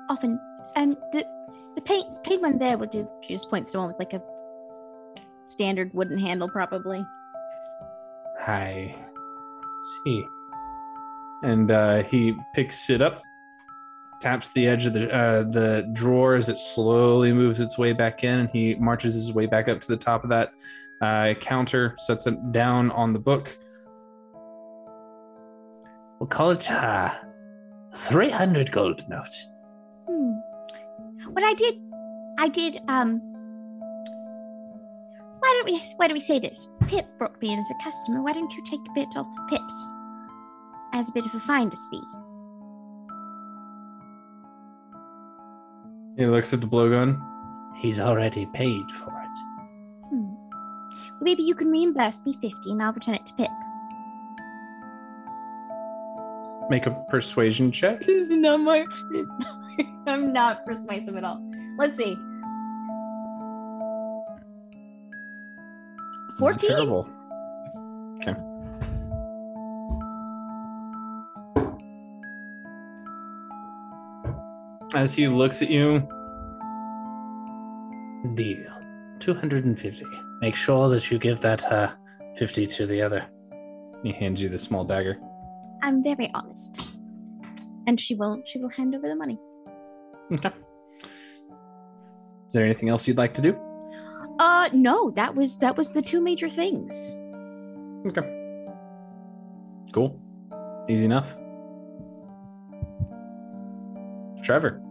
often. 0.09 0.39
Um, 0.75 0.97
the 1.11 1.25
the 1.75 1.81
plain 1.81 2.03
plain 2.23 2.41
one 2.41 2.57
there 2.59 2.77
will 2.77 2.87
do. 2.87 3.09
She 3.21 3.33
just 3.33 3.49
points 3.49 3.71
to 3.71 3.79
one 3.79 3.87
with 3.87 3.99
like 3.99 4.13
a 4.13 4.21
standard 5.43 5.93
wooden 5.93 6.17
handle, 6.17 6.49
probably. 6.49 7.03
I 8.41 8.95
see. 10.03 10.25
And 11.43 11.71
uh, 11.71 12.03
he 12.03 12.35
picks 12.53 12.89
it 12.89 13.01
up, 13.01 13.21
taps 14.19 14.51
the 14.51 14.67
edge 14.67 14.85
of 14.85 14.93
the 14.93 15.11
uh, 15.13 15.43
the 15.43 15.89
drawer 15.93 16.35
as 16.35 16.49
it 16.49 16.57
slowly 16.57 17.33
moves 17.33 17.59
its 17.59 17.77
way 17.77 17.93
back 17.93 18.23
in, 18.23 18.39
and 18.39 18.49
he 18.49 18.75
marches 18.75 19.15
his 19.15 19.33
way 19.33 19.47
back 19.47 19.67
up 19.67 19.81
to 19.81 19.87
the 19.87 19.97
top 19.97 20.23
of 20.23 20.29
that 20.29 20.53
uh, 21.01 21.33
counter, 21.39 21.95
sets 21.97 22.27
it 22.27 22.51
down 22.51 22.91
on 22.91 23.13
the 23.13 23.19
book. 23.19 23.57
We'll 26.19 26.27
call 26.27 26.51
it 26.51 26.69
uh, 26.69 27.11
300 27.95 28.71
gold 28.71 29.03
notes. 29.09 29.47
Hmm. 30.07 30.33
What 31.31 31.43
I 31.43 31.53
did, 31.55 31.75
I 32.37 32.47
did. 32.47 32.79
Um, 32.87 33.19
why 35.39 35.53
don't 35.55 35.65
we? 35.65 35.81
Why 35.97 36.07
don't 36.07 36.13
we 36.13 36.19
say 36.21 36.37
this? 36.37 36.67
Pip 36.87 37.07
brought 37.17 37.41
me 37.41 37.51
in 37.51 37.57
as 37.57 37.71
a 37.71 37.83
customer. 37.83 38.21
Why 38.21 38.33
don't 38.33 38.53
you 38.55 38.63
take 38.69 38.79
a 38.79 38.93
bit 38.93 39.07
off 39.15 39.27
Pip's 39.49 39.93
as 40.93 41.09
a 41.09 41.11
bit 41.13 41.25
of 41.25 41.35
a 41.35 41.39
finder's 41.39 41.85
fee? 41.89 42.01
He 46.17 46.25
looks 46.25 46.53
at 46.53 46.61
the 46.61 46.67
blowgun. 46.67 47.21
He's 47.77 47.99
already 47.99 48.45
paid 48.47 48.89
for 48.91 49.09
it. 49.09 50.09
Hmm. 50.09 50.33
Well, 51.13 51.21
maybe 51.21 51.43
you 51.43 51.55
can 51.55 51.69
reimburse 51.69 52.25
me 52.25 52.33
fifty, 52.41 52.71
and 52.71 52.83
I'll 52.83 52.93
return 52.93 53.15
it 53.15 53.25
to 53.25 53.33
Pip. 53.33 53.49
Make 56.69 56.85
a 56.85 56.91
persuasion 57.09 57.71
check. 57.71 57.99
This 58.05 58.29
is 58.29 58.37
not 58.37 58.59
my. 58.59 58.85
This 59.11 59.25
is 59.25 59.33
not 59.39 59.59
my 59.77 59.87
I'm 60.07 60.33
not 60.33 60.65
persuasive 60.65 61.15
at 61.15 61.23
all. 61.23 61.41
Let's 61.77 61.97
see. 61.97 62.15
Not 66.39 66.59
14? 66.59 66.69
terrible. 66.69 67.07
Okay. 68.21 68.35
As 74.93 75.13
he 75.13 75.27
looks 75.27 75.61
at 75.61 75.69
you, 75.69 76.07
Deal. 78.35 78.71
250. 79.19 80.05
Make 80.41 80.55
sure 80.55 80.89
that 80.89 81.09
you 81.09 81.17
give 81.17 81.41
that 81.41 81.63
uh, 81.71 81.91
50 82.37 82.67
to 82.67 82.85
the 82.85 83.01
other. 83.01 83.25
he 84.03 84.11
hands 84.11 84.41
you 84.41 84.49
the 84.49 84.57
small 84.57 84.83
dagger. 84.83 85.17
I'm 85.83 86.03
very 86.03 86.29
honest. 86.33 86.89
And 87.87 87.99
she 87.99 88.13
will 88.15 88.41
she 88.45 88.59
will 88.59 88.69
hand 88.69 88.93
over 88.93 89.07
the 89.07 89.15
money. 89.15 89.39
Okay. 90.33 90.51
Is 92.47 92.53
there 92.53 92.63
anything 92.63 92.89
else 92.89 93.07
you'd 93.07 93.17
like 93.17 93.33
to 93.35 93.41
do? 93.41 93.57
Uh 94.39 94.69
no, 94.71 95.09
that 95.11 95.33
was 95.33 95.57
that 95.57 95.75
was 95.75 95.89
the 95.89 96.01
two 96.01 96.21
major 96.21 96.47
things. 96.49 96.93
Okay. 98.07 98.21
Cool. 99.91 100.19
Easy 100.87 101.05
enough. 101.05 101.35
Trevor. 104.41 104.81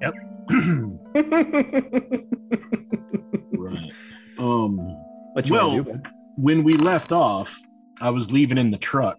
Yep. 0.00 0.14
right. 3.58 3.92
Um. 4.38 4.78
What 5.32 5.46
you 5.48 5.52
well, 5.52 5.82
do, 5.82 6.00
when 6.36 6.64
we 6.64 6.78
left 6.78 7.12
off, 7.12 7.60
I 8.00 8.08
was 8.10 8.30
leaving 8.32 8.56
in 8.56 8.70
the 8.70 8.78
truck 8.78 9.18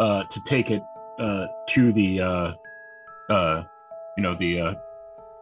uh, 0.00 0.24
to 0.24 0.40
take 0.46 0.70
it 0.70 0.82
uh, 1.18 1.46
to 1.68 1.92
the, 1.92 2.20
uh, 2.20 2.52
uh, 3.32 3.64
you 4.16 4.22
know, 4.22 4.34
the 4.34 4.60
uh, 4.60 4.74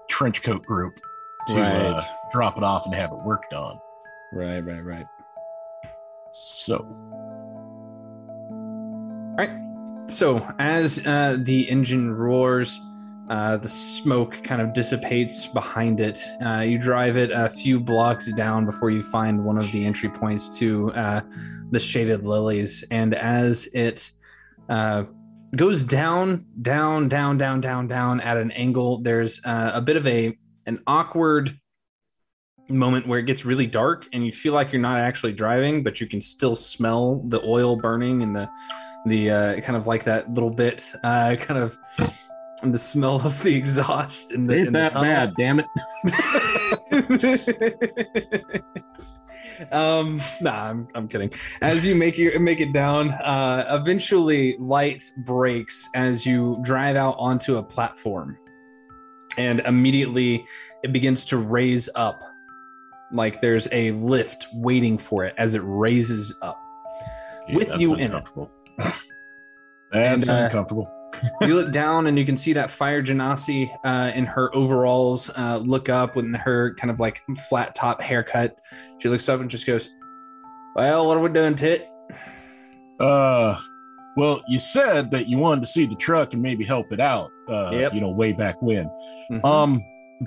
trench 0.09 0.43
coat 0.43 0.65
group 0.65 1.01
to 1.49 1.61
uh, 1.61 2.03
drop 2.33 2.57
it 2.57 2.63
off 2.63 2.85
and 2.85 2.95
have 2.95 3.11
it 3.13 3.19
worked 3.25 3.55
on. 3.55 3.81
Right, 4.33 4.61
right, 4.61 4.85
right. 4.85 5.07
So, 6.33 6.85
So 10.09 10.51
as 10.59 11.07
uh, 11.07 11.37
the 11.39 11.69
engine 11.69 12.11
roars, 12.13 12.81
uh, 13.29 13.59
the 13.59 13.69
smoke 13.69 14.43
kind 14.43 14.63
of 14.63 14.73
dissipates 14.73 15.47
behind 15.49 16.01
it. 16.01 16.19
Uh, 16.45 16.61
you 16.61 16.79
drive 16.79 17.19
it 17.19 17.31
a 17.31 17.51
few 17.51 17.79
blocks 17.79 18.33
down 18.33 18.65
before 18.65 18.91
you 18.91 19.03
find 19.03 19.45
one 19.45 19.59
of 19.59 19.71
the 19.71 19.85
entry 19.85 20.09
points 20.09 20.59
to 20.59 20.91
uh, 20.93 21.21
the 21.71 21.79
shaded 21.79 22.27
lilies. 22.27 22.85
And 22.91 23.15
as 23.15 23.67
it 23.75 24.11
uh, 24.71 25.05
goes 25.55 25.85
down, 25.85 26.47
down, 26.63 27.09
down, 27.09 27.37
down, 27.37 27.61
down, 27.61 27.87
down 27.87 28.21
at 28.23 28.39
an 28.39 28.51
angle, 28.53 29.03
there's 29.03 29.45
uh, 29.45 29.73
a 29.75 29.83
bit 29.83 29.97
of 29.97 30.07
a 30.07 30.37
an 30.65 30.83
awkward 30.87 31.59
moment 32.71 33.07
where 33.07 33.19
it 33.19 33.25
gets 33.25 33.45
really 33.45 33.67
dark 33.67 34.07
and 34.13 34.25
you 34.25 34.33
feel 34.33 34.53
like 34.53 34.73
you're 34.73 34.83
not 34.83 34.99
actually 34.99 35.33
driving, 35.33 35.83
but 35.83 36.01
you 36.01 36.07
can 36.07 36.21
still 36.21 36.55
smell 36.55 37.23
the 37.29 37.43
oil 37.43 37.77
burning 37.77 38.23
and 38.23 38.37
the 38.37 38.49
the 39.09 39.31
uh, 39.31 39.61
kind 39.61 39.77
of 39.77 39.87
like 39.87 40.05
that 40.05 40.33
little 40.33 40.51
bit, 40.51 40.91
uh, 41.03 41.37
kind 41.37 41.61
of 41.61 41.79
the 42.63 42.79
smell 42.79 43.17
of 43.25 43.43
the 43.43 43.55
exhaust 43.55 44.33
and 44.33 44.49
the, 44.49 44.55
ain't 44.55 44.69
in 44.69 44.73
that 44.73 44.93
tunnel. 44.93 45.11
bad, 45.11 45.35
damn 45.37 45.61
it. 45.61 45.67
um 49.73 50.21
nah 50.41 50.69
I'm, 50.69 50.87
I'm 50.95 51.09
kidding 51.09 51.33
as 51.63 51.85
you 51.85 51.97
make 51.97 52.17
your 52.17 52.39
make 52.39 52.61
it 52.61 52.73
down 52.73 53.11
uh 53.11 53.67
eventually 53.71 54.57
light 54.61 55.03
breaks 55.25 55.89
as 55.97 56.25
you 56.25 56.61
drive 56.63 56.95
out 56.95 57.17
onto 57.19 57.57
a 57.57 57.63
platform 57.63 58.39
and 59.37 59.59
immediately 59.61 60.45
it 60.85 60.93
begins 60.93 61.25
to 61.27 61.39
raise 61.39 61.89
up 61.97 62.23
like 63.13 63.41
there's 63.41 63.67
a 63.73 63.91
lift 63.93 64.47
waiting 64.53 64.97
for 64.99 65.25
it 65.25 65.35
as 65.39 65.55
it 65.55 65.63
raises 65.65 66.33
up 66.43 66.63
with 67.53 67.79
you 67.79 67.95
in 67.95 68.01
it 68.01 68.05
uncomfortable. 68.07 68.51
That's 68.79 68.99
And, 69.93 70.29
uh, 70.29 70.33
uncomfortable. 70.45 70.91
you 71.41 71.55
look 71.57 71.73
down 71.73 72.07
and 72.07 72.19
you 72.19 72.25
can 72.27 72.37
see 72.37 72.53
that 72.53 72.71
fire 72.71 73.03
genasi 73.03 73.71
uh, 73.85 74.13
in 74.15 74.27
her 74.27 74.55
overalls 74.55 75.31
uh, 75.37 75.57
look 75.65 75.89
up 75.89 76.15
with 76.15 76.33
her 76.37 76.75
kind 76.75 76.91
of 76.91 77.01
like 77.01 77.23
flat 77.49 77.75
top 77.75 78.01
haircut 78.03 78.59
she 78.99 79.09
looks 79.09 79.27
up 79.29 79.41
and 79.41 79.49
just 79.51 79.67
goes 79.67 79.89
well 80.77 81.07
what 81.09 81.17
are 81.17 81.21
we 81.21 81.31
doing 81.31 81.55
tit 81.55 81.89
Uh, 83.01 83.59
Well, 84.17 84.43
you 84.49 84.59
said 84.59 85.11
that 85.13 85.29
you 85.29 85.39
wanted 85.39 85.61
to 85.63 85.67
see 85.67 85.87
the 85.87 85.95
truck 85.95 86.35
and 86.35 86.43
maybe 86.43 86.65
help 86.65 86.93
it 86.93 87.01
out. 87.01 87.31
Uh, 87.49 87.71
Yep. 87.73 87.95
You 87.95 88.01
know, 88.01 88.11
way 88.11 88.33
back 88.33 88.61
when. 88.61 88.91
Mhm. 89.31 89.45
Um, 89.45 89.83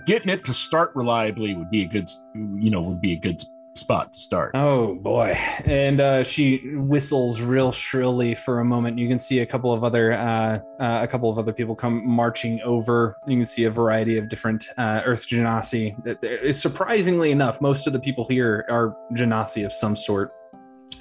getting 0.07 0.29
it 0.29 0.43
to 0.45 0.53
start 0.53 0.91
reliably 0.95 1.53
would 1.53 1.69
be 1.69 1.83
a 1.83 1.87
good, 1.87 2.07
you 2.33 2.71
know, 2.71 2.81
would 2.81 3.01
be 3.01 3.11
a 3.13 3.17
good 3.17 3.41
spot 3.73 4.13
to 4.13 4.19
start. 4.19 4.51
Oh 4.53 4.95
boy. 4.95 5.37
And 5.65 6.01
uh, 6.01 6.23
she 6.23 6.75
whistles 6.75 7.41
real 7.41 7.71
shrilly 7.71 8.35
for 8.35 8.59
a 8.59 8.65
moment. 8.65 8.97
You 8.97 9.07
can 9.07 9.19
see 9.19 9.39
a 9.39 9.45
couple 9.45 9.73
of 9.73 9.83
other 9.83 10.13
uh, 10.13 10.59
uh, 10.79 10.99
a 11.01 11.07
couple 11.07 11.29
of 11.29 11.37
other 11.37 11.53
people 11.53 11.75
come 11.75 12.05
marching 12.05 12.61
over. 12.61 13.17
You 13.27 13.37
can 13.37 13.45
see 13.45 13.63
a 13.65 13.71
variety 13.71 14.17
of 14.17 14.29
different 14.29 14.65
uh, 14.77 15.01
Earth 15.05 15.27
Genasi. 15.27 16.53
Surprisingly 16.53 17.31
enough, 17.31 17.61
most 17.61 17.87
of 17.87 17.93
the 17.93 17.99
people 17.99 18.25
here 18.25 18.65
are 18.69 18.95
Genasi 19.13 19.65
of 19.65 19.71
some 19.71 19.95
sort. 19.95 20.31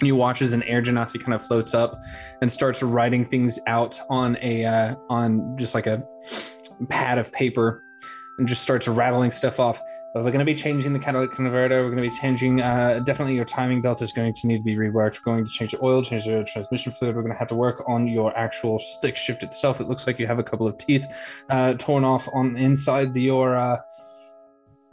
You 0.03 0.17
watch 0.17 0.41
as 0.41 0.53
an 0.53 0.63
air 0.63 0.81
Genasi 0.81 1.23
kind 1.23 1.35
of 1.35 1.45
floats 1.45 1.75
up 1.75 2.01
and 2.41 2.51
starts 2.51 2.83
writing 2.83 3.25
things 3.25 3.59
out 3.67 4.01
on 4.09 4.39
a 4.41 4.65
uh, 4.65 4.95
on 5.09 5.57
just 5.59 5.75
like 5.75 5.87
a 5.87 6.03
pad 6.89 7.19
of 7.19 7.31
paper 7.33 7.83
and 8.39 8.49
just 8.49 8.63
starts 8.63 8.89
rattling 8.89 9.31
stuff 9.31 9.61
off. 9.61 9.81
But 10.13 10.25
we're 10.25 10.33
going 10.33 10.41
to 10.41 10.45
be 10.45 10.57
changing 10.57 10.93
the 10.93 10.99
catalytic 10.99 11.37
converter. 11.37 11.85
We're 11.85 11.91
going 11.91 12.03
to 12.03 12.11
be 12.11 12.17
changing. 12.17 12.61
Uh, 12.61 13.01
definitely, 13.05 13.37
your 13.37 13.45
timing 13.45 13.81
belt 13.81 14.03
is 14.03 14.13
going 14.13 14.35
to 14.35 14.47
need 14.49 14.59
to 14.59 14.65
be 14.65 14.75
reworked. 14.75 15.19
We're 15.19 15.33
going 15.33 15.45
to 15.45 15.51
change 15.51 15.71
the 15.71 15.85
oil, 15.85 16.03
change 16.03 16.25
the 16.25 16.45
transmission 16.45 16.91
fluid. 16.91 17.15
We're 17.15 17.23
going 17.23 17.33
to 17.33 17.39
have 17.39 17.49
to 17.49 17.55
work 17.55 17.85
on 17.87 18.09
your 18.09 18.37
actual 18.37 18.81
stick 18.81 19.17
shift 19.17 19.45
itself. 19.45 19.81
It 19.81 19.89
looks 19.89 20.09
like 20.09 20.19
you 20.19 20.27
have 20.27 20.41
a 20.41 20.43
couple 20.43 20.67
of 20.67 20.77
teeth 20.79 21.07
uh, 21.49 21.75
torn 21.75 22.05
off 22.05 22.29
on 22.33 22.57
inside 22.57 23.15
the, 23.15 23.23
your. 23.23 23.57
Uh, 23.57 23.79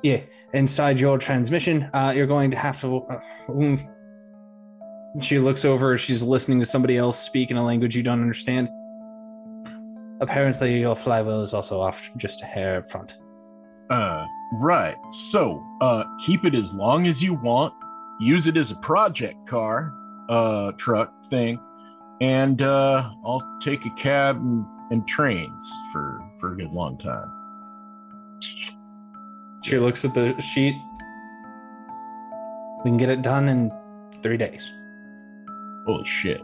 yeah, 0.04 0.22
inside 0.54 1.00
your 1.00 1.18
transmission. 1.18 1.90
Uh, 1.94 2.14
you're 2.16 2.28
going 2.28 2.52
to 2.52 2.58
have 2.58 2.80
to. 2.82 3.04
Uh. 3.08 3.78
She 5.22 5.40
looks 5.40 5.66
over. 5.66 5.98
She's 5.98 6.22
listening 6.22 6.60
to 6.60 6.66
somebody 6.66 6.98
else 6.98 7.18
speak 7.18 7.50
in 7.50 7.58
a 7.58 7.66
language 7.66 7.96
you 7.96 8.04
don't 8.04 8.22
understand. 8.22 8.70
Apparently, 10.22 10.80
your 10.80 10.96
flywheel 10.96 11.42
is 11.42 11.54
also 11.54 11.80
off 11.80 12.12
just 12.18 12.44
a 12.44 12.46
hair 12.46 12.78
up 12.78 12.90
front. 12.90 13.16
Uh, 13.90 14.26
right. 14.54 14.98
So, 15.10 15.64
uh, 15.82 16.04
keep 16.26 16.46
it 16.46 16.56
as 16.56 16.74
long 16.74 17.08
as 17.08 17.22
you 17.22 17.34
want. 17.34 17.74
Use 18.20 18.48
it 18.48 18.58
as 18.58 18.72
a 18.72 18.76
project 18.76 19.46
car, 19.48 19.94
uh, 20.30 20.72
truck 20.74 21.14
thing, 21.26 21.60
and 22.20 22.62
uh, 22.62 23.12
I'll 23.26 23.44
take 23.62 23.86
a 23.86 23.92
cab 23.92 24.38
and, 24.38 24.66
and 24.90 25.08
trains 25.08 25.72
for 25.92 26.20
for 26.40 26.54
a 26.54 26.58
good 26.58 26.72
long 26.72 26.98
time. 26.98 27.32
She 29.64 29.78
looks 29.78 30.04
at 30.06 30.14
the 30.14 30.40
sheet. 30.42 30.76
We 32.84 32.92
can 32.92 32.98
get 32.98 33.10
it 33.10 33.22
done 33.22 33.50
in 33.50 33.72
three 34.24 34.38
days. 34.38 34.72
Holy 35.86 36.06
shit. 36.06 36.42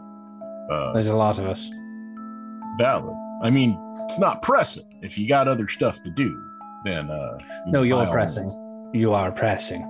Uh, 0.70 0.92
There's 0.92 1.06
a 1.06 1.16
lot 1.16 1.38
of 1.38 1.46
us. 1.46 1.68
valid. 2.78 3.16
I 3.42 3.50
mean, 3.50 3.78
it's 4.04 4.18
not 4.18 4.42
pressing. 4.42 4.84
If 5.02 5.18
you 5.18 5.28
got 5.28 5.48
other 5.48 5.68
stuff 5.68 6.02
to 6.02 6.10
do, 6.10 6.40
then 6.84 7.10
uh, 7.10 7.38
No, 7.66 7.82
you're 7.82 8.06
pressing. 8.06 8.48
You 8.92 9.12
are 9.12 9.32
pressing. 9.32 9.82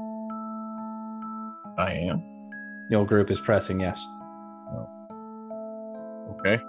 I 1.76 1.92
am. 1.92 2.22
Your 2.90 3.04
group 3.04 3.30
is 3.30 3.40
pressing, 3.40 3.80
yes. 3.80 4.04
Okay. 6.38 6.60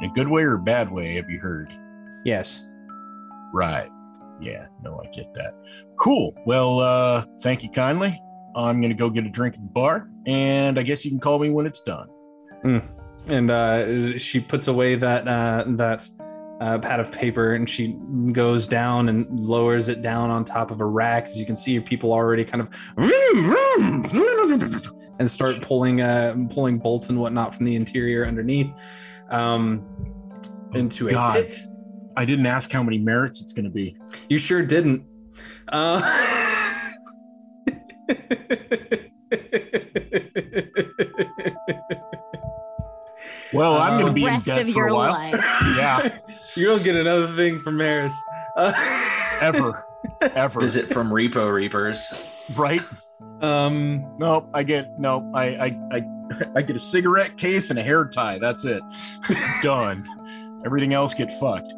In 0.00 0.10
a 0.10 0.12
good 0.14 0.28
way 0.28 0.42
or 0.42 0.54
a 0.54 0.58
bad 0.58 0.90
way, 0.90 1.16
have 1.16 1.28
you 1.28 1.40
heard? 1.40 1.72
Yes. 2.24 2.66
Right. 3.52 3.90
Yeah, 4.40 4.66
no, 4.82 5.02
I 5.02 5.14
get 5.14 5.32
that. 5.34 5.54
Cool. 5.98 6.34
Well, 6.46 6.80
uh, 6.80 7.24
thank 7.42 7.62
you 7.62 7.70
kindly. 7.70 8.20
I'm 8.56 8.80
gonna 8.80 8.94
go 8.94 9.10
get 9.10 9.26
a 9.26 9.28
drink 9.28 9.54
at 9.54 9.60
the 9.60 9.68
bar, 9.68 10.08
and 10.26 10.78
I 10.78 10.82
guess 10.82 11.04
you 11.04 11.10
can 11.10 11.20
call 11.20 11.38
me 11.38 11.50
when 11.50 11.66
it's 11.66 11.82
done. 11.82 12.08
And 13.28 13.50
uh, 13.50 14.16
she 14.18 14.40
puts 14.40 14.68
away 14.68 14.94
that 14.96 15.28
uh, 15.28 15.64
that 15.66 16.08
uh, 16.60 16.78
pad 16.78 17.00
of 17.00 17.10
paper, 17.10 17.54
and 17.54 17.68
she 17.68 17.98
goes 18.32 18.68
down 18.68 19.08
and 19.08 19.28
lowers 19.40 19.88
it 19.88 20.02
down 20.02 20.30
on 20.30 20.44
top 20.44 20.70
of 20.70 20.80
a 20.80 20.84
rack. 20.84 21.24
As 21.24 21.38
you 21.38 21.46
can 21.46 21.56
see, 21.56 21.80
people 21.80 22.12
already 22.12 22.44
kind 22.44 22.60
of 22.60 22.68
and 25.18 25.30
start 25.30 25.60
pulling 25.62 26.00
uh, 26.00 26.36
pulling 26.50 26.78
bolts 26.78 27.08
and 27.08 27.18
whatnot 27.18 27.54
from 27.54 27.64
the 27.64 27.74
interior 27.74 28.26
underneath 28.26 28.70
um, 29.30 29.86
into 30.74 31.08
a 31.08 31.12
God. 31.12 31.34
pit. 31.34 31.58
I 32.16 32.24
didn't 32.24 32.46
ask 32.46 32.70
how 32.70 32.82
many 32.82 32.98
merits 32.98 33.40
it's 33.40 33.52
gonna 33.52 33.70
be. 33.70 33.96
You 34.28 34.38
sure 34.38 34.62
didn't. 34.62 35.04
Uh, 35.68 36.00
Well, 43.52 43.76
I'm 43.76 43.92
gonna 43.98 44.08
Um, 44.08 44.14
be 44.14 44.22
in 44.22 44.28
rest 44.28 44.46
debt 44.46 44.60
of 44.62 44.72
for 44.72 44.78
your 44.80 44.88
a 44.88 44.94
while. 44.94 45.12
life. 45.12 45.34
yeah, 45.76 46.18
You'll 46.56 46.78
get 46.78 46.94
another 46.96 47.34
thing 47.36 47.58
from 47.60 47.76
Maris. 47.76 48.14
Uh, 48.56 48.72
ever, 49.40 49.84
ever. 50.20 50.64
it 50.64 50.86
from 50.92 51.10
Repo 51.10 51.52
Reapers. 51.52 52.00
right? 52.54 52.82
Um, 53.40 54.04
No, 54.18 54.48
I 54.54 54.62
get 54.62 54.98
no. 54.98 55.30
I 55.34 55.44
I 55.56 55.66
I, 55.92 56.02
I 56.56 56.62
get 56.62 56.76
a 56.76 56.80
cigarette 56.80 57.36
case 57.36 57.70
and 57.70 57.78
a 57.78 57.82
hair 57.82 58.04
tie. 58.06 58.38
That's 58.38 58.64
it. 58.64 58.82
Done. 59.62 60.06
Everything 60.64 60.92
else 60.94 61.14
get 61.14 61.32
fucked. 61.40 61.72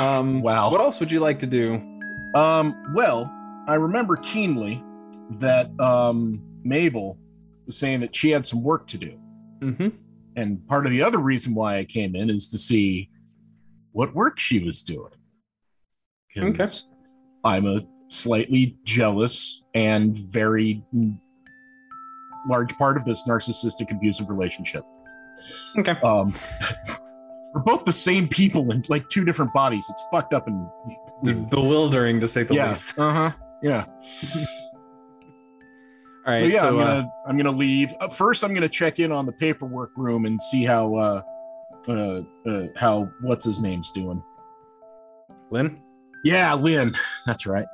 um, 0.00 0.40
Wow. 0.42 0.70
What 0.70 0.80
else 0.80 0.98
would 1.00 1.12
you 1.12 1.20
like 1.20 1.38
to 1.40 1.46
do? 1.46 1.74
Um, 2.34 2.74
well, 2.94 3.30
I 3.68 3.74
remember 3.74 4.16
keenly 4.16 4.82
that 5.32 5.68
um, 5.80 6.42
Mabel 6.64 7.18
was 7.66 7.76
saying 7.76 8.00
that 8.00 8.14
she 8.16 8.30
had 8.30 8.46
some 8.46 8.62
work 8.62 8.86
to 8.88 8.98
do. 8.98 9.18
Mm-hmm. 9.60 9.88
And 10.36 10.66
part 10.66 10.86
of 10.86 10.92
the 10.92 11.02
other 11.02 11.18
reason 11.18 11.54
why 11.54 11.78
I 11.78 11.84
came 11.84 12.16
in 12.16 12.30
is 12.30 12.48
to 12.48 12.58
see 12.58 13.10
what 13.92 14.14
work 14.14 14.38
she 14.38 14.58
was 14.58 14.82
doing. 14.82 15.12
'Cause 16.34 16.88
I'm 17.44 17.66
a 17.66 17.86
slightly 18.08 18.76
jealous 18.84 19.62
and 19.74 20.16
very 20.16 20.82
large 22.48 22.76
part 22.76 22.96
of 22.96 23.04
this 23.04 23.22
narcissistic 23.28 23.90
abusive 23.90 24.28
relationship. 24.28 24.84
Okay. 25.78 25.92
Um, 26.02 26.34
we're 27.54 27.62
both 27.62 27.84
the 27.84 27.92
same 27.92 28.26
people 28.28 28.70
in 28.72 28.82
like 28.88 29.08
two 29.08 29.24
different 29.24 29.52
bodies. 29.52 29.86
It's 29.88 30.02
fucked 30.10 30.34
up 30.34 30.48
and. 30.48 31.48
Bewildering 31.50 32.20
to 32.20 32.28
say 32.28 32.42
the 32.42 32.54
yeah. 32.54 32.68
least. 32.70 32.98
Uh 32.98 33.12
huh. 33.12 33.32
Yeah. 33.62 33.86
All 36.26 36.32
right. 36.32 36.38
so 36.38 36.44
yeah, 36.46 36.66
I'm 36.66 36.78
uh, 36.78 36.84
gonna 36.84 37.12
I'm 37.28 37.36
gonna 37.36 37.50
leave. 37.50 37.94
Uh, 38.00 38.08
first, 38.08 38.44
I'm 38.44 38.54
gonna 38.54 38.68
check 38.68 38.98
in 38.98 39.12
on 39.12 39.26
the 39.26 39.32
paperwork 39.32 39.90
room 39.96 40.24
and 40.24 40.40
see 40.40 40.64
how 40.64 40.94
uh, 40.96 41.22
uh, 41.88 42.20
uh 42.48 42.66
how 42.76 43.10
what's 43.20 43.44
his 43.44 43.60
name's 43.60 43.92
doing. 43.92 44.22
Lynn. 45.50 45.82
Yeah, 46.24 46.54
Lynn. 46.54 46.96
That's 47.26 47.44
right. 47.46 47.66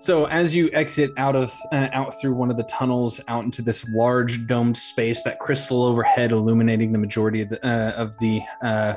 So 0.00 0.26
as 0.26 0.54
you 0.54 0.70
exit 0.72 1.10
out 1.16 1.34
of 1.34 1.52
uh, 1.72 1.88
out 1.92 2.14
through 2.20 2.32
one 2.32 2.50
of 2.50 2.56
the 2.56 2.62
tunnels 2.64 3.20
out 3.28 3.44
into 3.44 3.62
this 3.62 3.88
large 3.90 4.46
domed 4.46 4.76
space, 4.76 5.22
that 5.24 5.40
crystal 5.40 5.82
overhead 5.82 6.32
illuminating 6.32 6.92
the 6.92 6.98
majority 6.98 7.42
of 7.42 7.48
the 7.48 7.66
uh, 7.66 7.90
of 7.92 8.16
the 8.18 8.40
uh, 8.62 8.94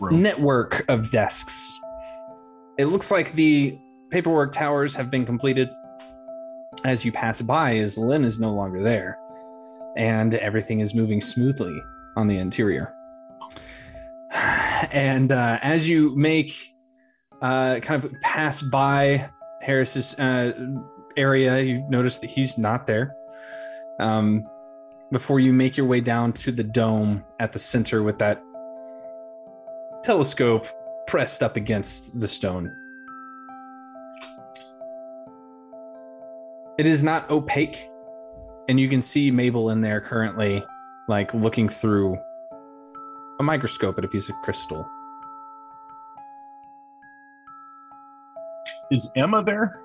Room. 0.00 0.22
network 0.22 0.84
of 0.88 1.10
desks. 1.10 1.67
It 2.78 2.86
looks 2.86 3.10
like 3.10 3.32
the 3.32 3.76
paperwork 4.10 4.52
towers 4.52 4.94
have 4.94 5.10
been 5.10 5.26
completed. 5.26 5.68
As 6.84 7.04
you 7.04 7.10
pass 7.10 7.42
by, 7.42 7.76
as 7.78 7.98
Lynn 7.98 8.24
is 8.24 8.38
no 8.38 8.52
longer 8.52 8.80
there, 8.80 9.18
and 9.96 10.34
everything 10.34 10.78
is 10.78 10.94
moving 10.94 11.20
smoothly 11.20 11.76
on 12.16 12.28
the 12.28 12.38
interior. 12.38 12.94
And 14.92 15.32
uh, 15.32 15.58
as 15.60 15.88
you 15.88 16.14
make 16.14 16.72
uh, 17.42 17.80
kind 17.80 18.04
of 18.04 18.12
pass 18.20 18.62
by 18.62 19.28
Harris's 19.60 20.16
uh, 20.20 20.52
area, 21.16 21.60
you 21.60 21.84
notice 21.90 22.18
that 22.18 22.30
he's 22.30 22.56
not 22.56 22.86
there. 22.86 23.12
Um, 23.98 24.46
before 25.10 25.40
you 25.40 25.52
make 25.52 25.76
your 25.76 25.86
way 25.86 26.00
down 26.00 26.32
to 26.34 26.52
the 26.52 26.62
dome 26.62 27.24
at 27.40 27.52
the 27.52 27.58
center 27.58 28.04
with 28.04 28.18
that 28.20 28.40
telescope 30.04 30.68
pressed 31.08 31.42
up 31.42 31.56
against 31.56 32.20
the 32.20 32.28
stone. 32.28 32.70
It 36.78 36.86
is 36.86 37.02
not 37.02 37.28
opaque, 37.30 37.88
and 38.68 38.78
you 38.78 38.88
can 38.88 39.02
see 39.02 39.30
Mabel 39.30 39.70
in 39.70 39.80
there 39.80 40.00
currently, 40.00 40.62
like 41.08 41.32
looking 41.32 41.68
through 41.68 42.16
a 43.40 43.42
microscope 43.42 43.98
at 43.98 44.04
a 44.04 44.08
piece 44.08 44.28
of 44.28 44.36
crystal. 44.42 44.86
Is 48.92 49.10
Emma 49.16 49.42
there? 49.42 49.80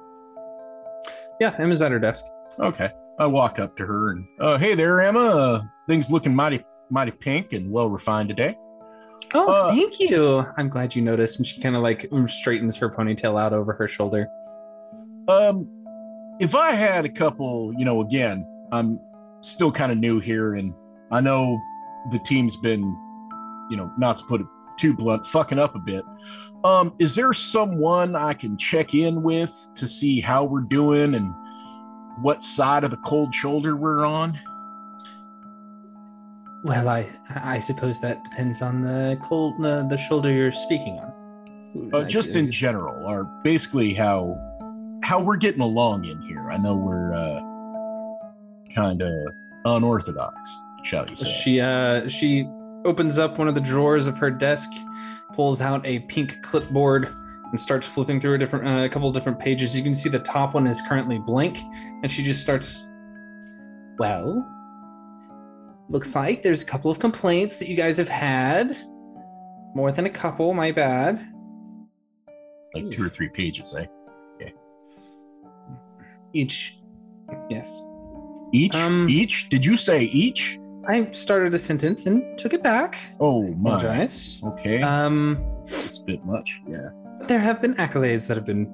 Yeah, 1.39 1.55
Emma's 1.57 1.81
at 1.81 1.91
her 1.91 1.99
desk. 1.99 2.25
Okay. 2.59 2.91
I 3.17 3.27
walk 3.27 3.59
up 3.59 3.77
to 3.77 3.85
her 3.85 4.11
and, 4.11 4.25
uh, 4.39 4.57
hey 4.57 4.75
there, 4.75 5.01
Emma. 5.01 5.19
Uh, 5.19 5.63
things 5.87 6.11
looking 6.11 6.35
mighty 6.35 6.65
mighty 6.89 7.11
pink 7.11 7.53
and 7.53 7.71
well 7.71 7.89
refined 7.89 8.29
today. 8.29 8.57
Oh, 9.33 9.47
Uh, 9.51 9.71
thank 9.71 9.99
you. 9.99 10.45
I'm 10.57 10.69
glad 10.69 10.95
you 10.95 11.01
noticed. 11.01 11.37
And 11.39 11.47
she 11.47 11.59
kind 11.61 11.75
of 11.75 11.81
like 11.81 12.09
straightens 12.27 12.77
her 12.77 12.89
ponytail 12.89 13.39
out 13.39 13.53
over 13.53 13.73
her 13.73 13.87
shoulder. 13.87 14.27
Um, 15.27 15.67
if 16.39 16.55
I 16.55 16.71
had 16.71 17.05
a 17.05 17.09
couple, 17.09 17.73
you 17.77 17.85
know, 17.85 18.01
again, 18.01 18.45
I'm 18.71 18.99
still 19.41 19.71
kind 19.71 19.91
of 19.91 19.97
new 19.97 20.19
here, 20.19 20.55
and 20.55 20.73
I 21.11 21.21
know 21.21 21.59
the 22.11 22.19
team's 22.19 22.57
been, 22.57 22.81
you 23.69 23.77
know, 23.77 23.91
not 23.97 24.19
to 24.19 24.25
put 24.25 24.41
it 24.41 24.47
too 24.77 24.93
blunt, 24.93 25.25
fucking 25.27 25.59
up 25.59 25.75
a 25.75 25.79
bit. 25.79 26.03
Um, 26.63 26.93
is 26.99 27.13
there 27.15 27.33
someone 27.33 28.15
I 28.15 28.33
can 28.33 28.57
check 28.57 28.93
in 28.95 29.21
with 29.21 29.53
to 29.75 29.87
see 29.87 30.19
how 30.19 30.43
we're 30.43 30.61
doing 30.61 31.13
and 31.13 31.33
what 32.21 32.41
side 32.43 32.83
of 32.83 32.91
the 32.91 32.97
cold 32.97 33.33
shoulder 33.33 33.75
we're 33.75 34.05
on? 34.05 34.39
Well, 36.63 36.87
I 36.87 37.05
I 37.29 37.59
suppose 37.59 37.99
that 37.99 38.23
depends 38.23 38.61
on 38.61 38.81
the 38.81 39.19
cold 39.21 39.61
the, 39.61 39.85
the 39.89 39.97
shoulder 39.97 40.31
you're 40.31 40.51
speaking 40.51 40.97
on. 40.99 41.91
Uh, 41.93 42.03
just 42.03 42.29
in 42.29 42.49
general, 42.51 43.05
or 43.05 43.25
basically 43.43 43.93
how 43.93 44.37
how 45.03 45.19
we're 45.19 45.37
getting 45.37 45.61
along 45.61 46.05
in 46.05 46.21
here. 46.21 46.49
I 46.49 46.57
know 46.57 46.75
we're 46.75 47.13
uh, 47.13 47.41
kind 48.73 49.01
of 49.01 49.13
unorthodox, 49.65 50.37
shall 50.85 51.05
we 51.05 51.15
say? 51.15 51.29
She 51.29 51.59
uh 51.59 52.07
she 52.07 52.47
opens 52.85 53.17
up 53.17 53.37
one 53.37 53.49
of 53.49 53.55
the 53.55 53.61
drawers 53.61 54.07
of 54.07 54.17
her 54.19 54.31
desk, 54.31 54.69
pulls 55.33 55.59
out 55.59 55.85
a 55.85 55.99
pink 56.01 56.41
clipboard, 56.43 57.09
and 57.51 57.59
starts 57.59 57.85
flipping 57.85 58.21
through 58.21 58.35
a 58.35 58.37
different 58.37 58.65
uh, 58.65 58.85
a 58.85 58.89
couple 58.89 59.09
of 59.09 59.13
different 59.13 59.37
pages. 59.37 59.75
You 59.75 59.83
can 59.83 59.95
see 59.95 60.07
the 60.07 60.19
top 60.19 60.53
one 60.53 60.65
is 60.67 60.81
currently 60.87 61.19
blank, 61.19 61.57
and 62.03 62.09
she 62.09 62.23
just 62.23 62.41
starts. 62.41 62.81
Well, 63.99 64.47
looks 65.89 66.15
like 66.15 66.43
there's 66.43 66.61
a 66.61 66.65
couple 66.65 66.89
of 66.89 66.99
complaints 66.99 67.59
that 67.59 67.67
you 67.67 67.75
guys 67.75 67.97
have 67.97 68.09
had. 68.09 68.75
More 69.75 69.91
than 69.91 70.05
a 70.05 70.09
couple, 70.09 70.53
my 70.53 70.71
bad. 70.71 71.27
Like 72.73 72.89
two 72.91 73.05
or 73.05 73.09
three 73.09 73.29
pages, 73.29 73.73
eh? 73.75 73.85
Each, 76.33 76.79
yes. 77.49 77.81
Each? 78.51 78.75
Um, 78.75 79.07
each? 79.09 79.49
Did 79.49 79.63
you 79.63 79.77
say 79.77 80.05
each? 80.05 80.57
I 80.87 81.09
started 81.11 81.53
a 81.53 81.59
sentence 81.59 82.07
and 82.07 82.37
took 82.37 82.53
it 82.53 82.63
back. 82.63 82.97
Oh 83.19 83.43
my. 83.53 83.75
Apologize. 83.75 84.41
Okay. 84.43 84.81
Um, 84.81 85.43
it's 85.65 85.99
a 85.99 86.03
bit 86.03 86.25
much. 86.25 86.59
Yeah. 86.67 86.89
there 87.27 87.39
have 87.39 87.61
been 87.61 87.75
accolades 87.75 88.27
that 88.27 88.35
have 88.35 88.45
been 88.45 88.71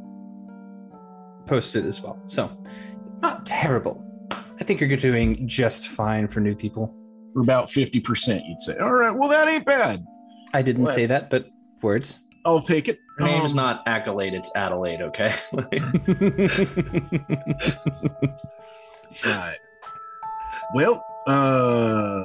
posted 1.46 1.86
as 1.86 2.02
well. 2.02 2.20
So, 2.28 2.50
not 3.22 3.46
terrible. 3.46 4.04
I 4.32 4.64
think 4.64 4.80
you're 4.82 4.98
doing 4.98 5.48
just 5.48 5.90
fine 5.90 6.28
for 6.28 6.40
new 6.40 6.56
people. 6.56 6.96
We're 7.34 7.44
about 7.44 7.68
50%, 7.68 8.42
you'd 8.48 8.62
say. 8.62 8.78
All 8.78 8.92
right. 8.94 9.12
Well, 9.16 9.30
that 9.30 9.48
ain't 9.48 9.66
bad. 9.66 10.06
I 10.54 10.62
didn't 10.62 10.84
What? 10.84 10.96
say 10.96 11.06
that, 11.06 11.30
but 11.30 11.48
words. 11.82 12.20
I'll 12.46 12.62
take 12.62 12.88
it. 12.88 12.98
Her 13.18 13.26
name's 13.26 13.52
Um, 13.52 13.58
not 13.58 13.84
Accolade, 13.88 14.34
it's 14.34 14.50
Adelaide, 14.56 15.02
okay? 15.02 15.36
Right. 19.26 19.58
Well, 20.74 21.04
uh 21.28 22.24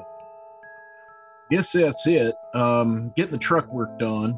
guess 1.50 1.72
that's 1.72 2.06
it. 2.06 2.34
Um 2.54 3.10
getting 3.16 3.32
the 3.32 3.38
truck 3.38 3.72
work 3.72 3.98
done. 3.98 4.34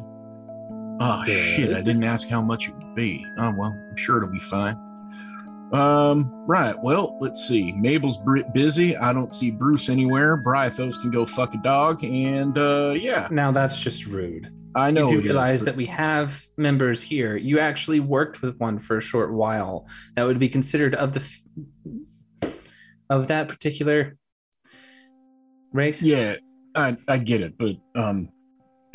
Oh 1.00 1.22
shit, 1.26 1.74
I 1.74 1.80
didn't 1.82 2.04
ask 2.04 2.28
how 2.28 2.40
much 2.40 2.68
it 2.68 2.74
would 2.76 2.94
be. 2.94 3.24
Oh 3.38 3.52
well, 3.56 3.76
I'm 3.90 3.96
sure 3.96 4.18
it'll 4.18 4.30
be 4.30 4.38
fine. 4.38 4.76
Um, 5.72 6.32
right. 6.46 6.76
Well, 6.80 7.18
let's 7.20 7.46
see. 7.46 7.72
Mabel's 7.72 8.18
busy. 8.54 8.96
I 8.96 9.12
don't 9.12 9.34
see 9.34 9.50
Bruce 9.50 9.88
anywhere. 9.88 10.38
Brythos 10.38 11.00
can 11.00 11.10
go 11.10 11.26
fuck 11.26 11.54
a 11.54 11.58
dog, 11.58 12.04
and 12.04 12.56
uh 12.56 12.94
yeah, 12.96 13.26
now 13.30 13.50
that's 13.50 13.80
just 13.80 14.06
rude. 14.06 14.52
I 14.76 14.90
know. 14.90 15.06
you 15.08 15.14
do 15.14 15.18
is, 15.20 15.24
realize 15.24 15.60
but- 15.60 15.64
that 15.66 15.76
we 15.76 15.86
have 15.86 16.40
members 16.56 17.02
here. 17.02 17.36
You 17.36 17.58
actually 17.58 17.98
worked 18.00 18.42
with 18.42 18.56
one 18.58 18.78
for 18.78 18.98
a 18.98 19.00
short 19.00 19.32
while. 19.32 19.86
That 20.14 20.26
would 20.26 20.38
be 20.38 20.48
considered 20.48 20.94
of 20.94 21.14
the 21.14 21.20
f- 21.20 22.52
of 23.10 23.26
that 23.28 23.48
particular 23.48 24.16
race. 25.72 26.00
Yeah, 26.02 26.36
I 26.76 26.96
I 27.08 27.18
get 27.18 27.40
it, 27.40 27.54
but 27.58 27.76
um 28.00 28.28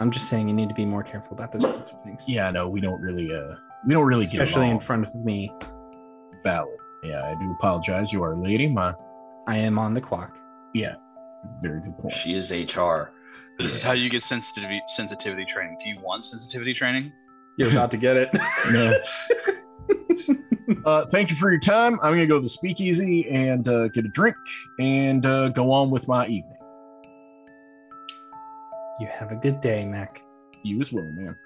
I'm 0.00 0.10
just 0.10 0.28
saying 0.28 0.48
you 0.48 0.54
need 0.54 0.68
to 0.68 0.74
be 0.74 0.84
more 0.84 1.02
careful 1.04 1.32
about 1.36 1.52
those 1.52 1.64
kinds 1.64 1.92
of 1.92 2.02
things. 2.02 2.24
yeah, 2.28 2.50
no, 2.50 2.68
we 2.68 2.80
don't 2.80 3.00
really 3.00 3.32
uh 3.34 3.54
we 3.86 3.94
don't 3.94 4.04
really 4.04 4.26
get 4.26 4.40
especially 4.42 4.70
in 4.70 4.80
front 4.80 5.06
of 5.06 5.14
me. 5.14 5.50
valid. 6.42 6.76
Yeah, 7.02 7.22
I 7.24 7.34
do 7.40 7.50
apologize. 7.52 8.12
You 8.12 8.22
are 8.24 8.32
a 8.32 8.40
lady. 8.40 8.66
My 8.66 8.94
I 9.46 9.56
am 9.58 9.78
on 9.78 9.94
the 9.94 10.00
clock. 10.00 10.36
yeah, 10.74 10.96
very 11.62 11.80
good 11.80 11.96
point. 11.98 12.12
she 12.12 12.34
is 12.34 12.50
HR. 12.50 13.10
This 13.58 13.74
is 13.74 13.82
how 13.82 13.92
you 13.92 14.08
get 14.10 14.22
sensitivity 14.22 14.80
sensitivity 14.88 15.44
training. 15.44 15.78
Do 15.82 15.88
you 15.90 15.98
want 16.00 16.24
sensitivity 16.24 16.74
training? 16.74 17.12
You're 17.56 17.70
about 17.70 17.90
to 17.92 17.96
get 17.96 18.16
it. 18.16 18.30
No. 20.74 20.82
uh, 20.84 21.06
thank 21.06 21.30
you 21.30 21.36
for 21.36 21.50
your 21.50 21.60
time. 21.60 21.98
I'm 22.02 22.12
gonna 22.12 22.26
go 22.26 22.36
to 22.36 22.42
the 22.42 22.48
speakeasy 22.48 23.26
and 23.30 23.66
uh, 23.66 23.88
get 23.88 24.04
a 24.04 24.08
drink 24.08 24.36
and 24.78 25.24
uh, 25.24 25.48
go 25.48 25.72
on 25.72 25.90
with 25.90 26.06
my 26.08 26.26
evening. 26.26 26.56
you 29.00 29.06
have 29.06 29.32
a 29.32 29.36
good 29.36 29.60
day, 29.60 29.84
Mac. 29.86 30.22
You 30.64 30.80
as 30.80 30.92
well, 30.92 31.04
man. 31.04 31.36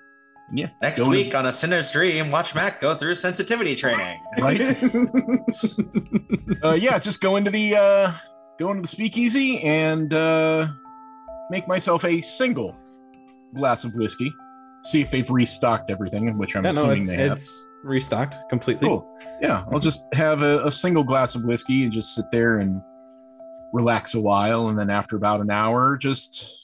Yeah. 0.55 0.69
Next 0.83 0.99
go 0.99 1.05
to- 1.07 1.11
week 1.11 1.35
on 1.35 1.47
A 1.47 1.53
Sinner's 1.53 1.91
Dream, 1.91 2.31
watch 2.31 2.55
Mac 2.55 2.81
go 2.81 2.95
through 2.95 3.15
sensitivity 3.15 3.75
training. 3.75 4.21
right? 4.39 4.61
uh, 6.63 6.73
yeah, 6.73 6.99
just 6.99 7.21
go 7.21 7.37
into 7.37 7.51
the 7.51 7.77
uh, 7.77 8.13
go 8.59 8.71
into 8.71 8.83
the 8.83 8.89
speakeasy 8.89 9.61
and 9.63 10.13
uh, 10.13 10.69
make 11.51 11.67
myself 11.67 12.05
a 12.05 12.21
single 12.21 12.77
glass 13.55 13.85
of 13.85 13.95
whiskey. 13.95 14.33
See 14.85 15.01
if 15.01 15.11
they've 15.11 15.29
restocked 15.31 15.91
everything, 15.91 16.37
which 16.39 16.57
I'm 16.57 16.65
yeah, 16.65 16.73
no, 16.73 16.81
assuming 16.81 16.99
it's, 16.99 17.09
they 17.09 17.17
have. 17.17 17.33
it's 17.33 17.67
restocked 17.85 18.37
completely. 18.51 18.89
Cool. 18.89 19.19
Yeah, 19.41 19.65
I'll 19.73 19.81
just 19.81 20.01
have 20.13 20.43
a, 20.43 20.65
a 20.67 20.73
single 20.73 21.05
glass 21.05 21.35
of 21.35 21.45
whiskey 21.45 21.85
and 21.85 21.93
just 21.93 22.15
sit 22.15 22.25
there 22.33 22.59
and 22.59 22.83
relax 23.73 24.15
a 24.15 24.21
while, 24.21 24.69
and 24.69 24.79
then 24.79 24.91
after 24.91 25.17
about 25.17 25.41
an 25.41 25.51
hour, 25.51 25.97
just 25.97 26.35
get 26.35 26.51
up 26.51 26.57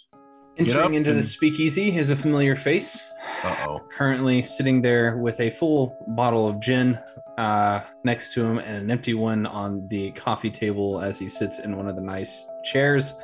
Entering 0.58 0.94
into 0.94 1.12
the 1.12 1.22
speakeasy 1.22 1.96
is 1.96 2.10
a 2.10 2.16
familiar 2.16 2.56
face. 2.56 3.12
Uh 3.44 3.56
oh. 3.68 3.80
Currently 3.92 4.42
sitting 4.42 4.82
there 4.82 5.16
with 5.16 5.38
a 5.38 5.50
full 5.50 5.96
bottle 6.08 6.48
of 6.48 6.58
gin 6.58 6.98
uh, 7.36 7.80
next 8.02 8.34
to 8.34 8.44
him 8.44 8.58
and 8.58 8.76
an 8.76 8.90
empty 8.90 9.14
one 9.14 9.46
on 9.46 9.86
the 9.86 10.10
coffee 10.12 10.50
table 10.50 11.00
as 11.00 11.18
he 11.18 11.28
sits 11.28 11.60
in 11.60 11.76
one 11.76 11.86
of 11.86 11.94
the 11.94 12.02
nice 12.02 12.44
chairs. 12.64 13.14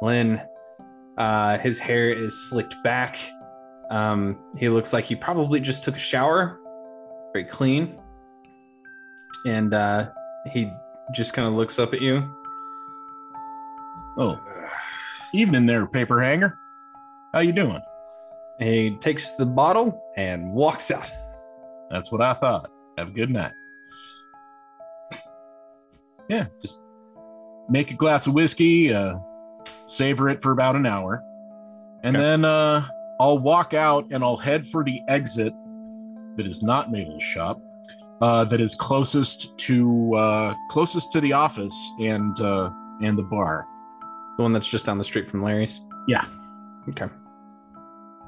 Lynn, 0.00 0.40
uh, 1.18 1.58
his 1.58 1.78
hair 1.78 2.10
is 2.10 2.34
slicked 2.48 2.82
back. 2.82 3.18
Um, 3.90 4.38
he 4.56 4.70
looks 4.70 4.94
like 4.94 5.04
he 5.04 5.14
probably 5.14 5.60
just 5.60 5.84
took 5.84 5.96
a 5.96 5.98
shower, 5.98 6.58
very 7.34 7.44
clean. 7.44 7.98
And 9.44 9.74
uh, 9.74 10.10
he 10.50 10.72
just 11.14 11.34
kind 11.34 11.46
of 11.46 11.54
looks 11.54 11.78
up 11.78 11.92
at 11.92 12.00
you. 12.00 12.34
Oh, 14.16 14.40
evening 15.34 15.66
there, 15.66 15.86
paper 15.86 16.22
hanger. 16.22 16.56
How 17.32 17.40
you 17.40 17.52
doing? 17.52 17.80
He 18.58 18.96
takes 19.00 19.32
the 19.36 19.46
bottle 19.46 20.02
and 20.16 20.52
walks 20.52 20.90
out. 20.90 21.10
That's 21.90 22.10
what 22.12 22.20
I 22.20 22.34
thought. 22.34 22.70
Have 22.98 23.08
a 23.08 23.12
good 23.12 23.30
night. 23.30 23.52
Yeah, 26.28 26.46
just 26.62 26.78
make 27.68 27.90
a 27.90 27.94
glass 27.94 28.26
of 28.26 28.34
whiskey, 28.34 28.92
uh, 28.94 29.16
savor 29.86 30.28
it 30.28 30.40
for 30.42 30.52
about 30.52 30.76
an 30.76 30.86
hour, 30.86 31.22
and 32.04 32.14
Okay. 32.14 32.22
then 32.24 32.44
uh, 32.44 32.86
I'll 33.18 33.38
walk 33.38 33.74
out 33.74 34.06
and 34.12 34.22
I'll 34.22 34.36
head 34.36 34.68
for 34.68 34.84
the 34.84 35.00
exit 35.08 35.52
that 36.36 36.46
is 36.46 36.62
not 36.62 36.92
Mabel's 36.92 37.22
shop, 37.24 37.60
uh, 38.20 38.44
that 38.44 38.60
is 38.60 38.76
closest 38.76 39.56
to 39.58 40.14
uh, 40.14 40.54
closest 40.70 41.10
to 41.12 41.20
the 41.20 41.32
office 41.32 41.74
and 41.98 42.38
uh, 42.40 42.70
and 43.02 43.18
the 43.18 43.24
bar. 43.24 43.66
The 44.36 44.42
one 44.44 44.52
that's 44.52 44.68
just 44.68 44.86
down 44.86 44.98
the 44.98 45.04
street 45.04 45.28
from 45.28 45.42
Larry's. 45.42 45.80
Yeah. 46.06 46.24
Okay. 46.90 47.08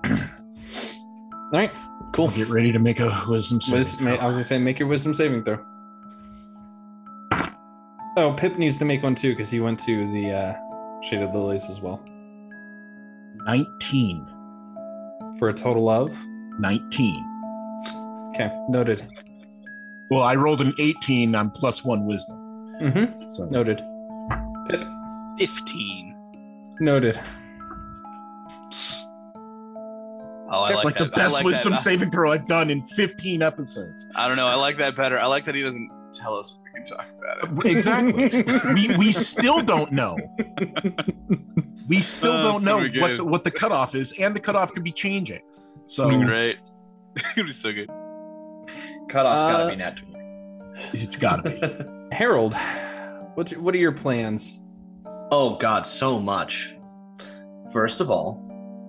All 0.05 1.59
right. 1.59 1.71
Cool. 2.15 2.29
Get 2.31 2.49
ready 2.49 2.73
to 2.73 2.79
make 2.79 3.01
a 3.01 3.25
wisdom 3.29 3.61
saving 3.61 3.79
Wis- 3.79 4.01
ma- 4.01 4.15
I 4.15 4.27
was 4.27 4.35
gonna 4.37 4.45
say, 4.45 4.59
make 4.59 4.79
your 4.79 4.89
wisdom 4.89 5.15
saving 5.15 5.45
throw. 5.45 5.59
Oh, 8.17 8.35
Pip 8.37 8.59
needs 8.59 8.79
to 8.79 8.85
make 8.85 9.03
one 9.03 9.15
too 9.15 9.31
because 9.31 9.51
he 9.51 9.61
went 9.61 9.79
to 9.81 10.11
the 10.13 10.31
uh, 10.33 10.55
Shaded 11.03 11.33
Lilies 11.35 11.71
as 11.71 11.81
well 11.81 12.03
Nineteen. 13.47 14.27
for 15.39 15.49
a 15.49 15.55
total 15.55 15.89
of. 15.89 16.15
Nineteen. 16.59 17.25
Okay, 18.35 18.51
noted. 18.69 19.07
Well, 20.11 20.23
I 20.23 20.35
rolled 20.35 20.61
an 20.61 20.75
eighteen. 20.79 21.35
I'm 21.35 21.51
plus 21.51 21.85
one 21.85 22.05
wisdom. 22.07 22.37
Mm-hmm. 22.81 23.29
So 23.29 23.47
Noted. 23.47 23.81
Pip. 24.69 24.85
Fifteen. 25.39 26.15
Noted. 26.81 27.19
Oh, 30.63 30.65
I 30.65 30.73
That's 30.73 30.85
like, 30.85 30.85
like, 30.85 30.95
that. 30.99 31.11
the 31.13 31.17
best 31.17 31.33
like 31.35 31.45
wisdom 31.45 31.73
that. 31.73 31.81
saving 31.83 32.11
throw 32.11 32.33
I've 32.33 32.47
done 32.47 32.71
in 32.71 32.83
15 32.85 33.43
episodes. 33.43 34.07
I 34.17 34.29
don't 34.29 34.37
know. 34.37 34.47
I 34.47 34.55
like 34.55 34.77
that 34.79 34.95
better. 34.97 35.19
I 35.19 35.27
like 35.27 35.45
that 35.45 35.55
he 35.55 35.63
doesn't 35.63 35.91
tell 36.13 36.35
us 36.37 36.53
if 36.53 36.63
we 36.63 36.81
can 36.81 36.85
talk 36.87 37.07
about 37.19 37.65
it. 37.67 37.71
Exactly. 37.71 38.45
we 38.75 38.97
we 38.97 39.13
still 39.13 39.61
don't 39.63 39.93
know. 39.93 40.17
We 41.89 42.01
still 42.01 42.33
Oh, 42.33 42.43
don't 42.59 42.65
know 42.65 43.01
what 43.01 43.17
the, 43.17 43.25
what 43.25 43.45
the 43.45 43.51
cutoff 43.51 43.95
is, 43.95 44.13
and 44.19 44.35
the 44.37 44.41
cutoff 44.41 44.73
could 44.73 44.85
be 44.85 44.93
changing. 44.93 45.41
So 45.87 46.09
be 46.09 46.25
great. 46.25 46.59
It'll 47.37 47.47
be 47.47 47.51
so 47.53 47.73
good. 47.73 47.89
Cutoff's 49.09 49.43
Uh, 49.43 49.53
gotta 49.53 49.71
be 49.71 49.77
nat 49.77 49.97
20. 49.97 50.19
it's 50.93 51.17
got 51.17 51.45
to 51.45 51.51
be. 51.51 52.17
Harold, 52.17 52.55
What's 53.35 53.57
what 53.57 53.75
are 53.75 53.79
your 53.79 53.93
plans? 53.93 54.59
Oh 55.31 55.57
God, 55.57 55.87
so 55.87 56.19
much. 56.21 56.77
First 57.73 58.01
of 58.03 58.11
all, 58.11 58.42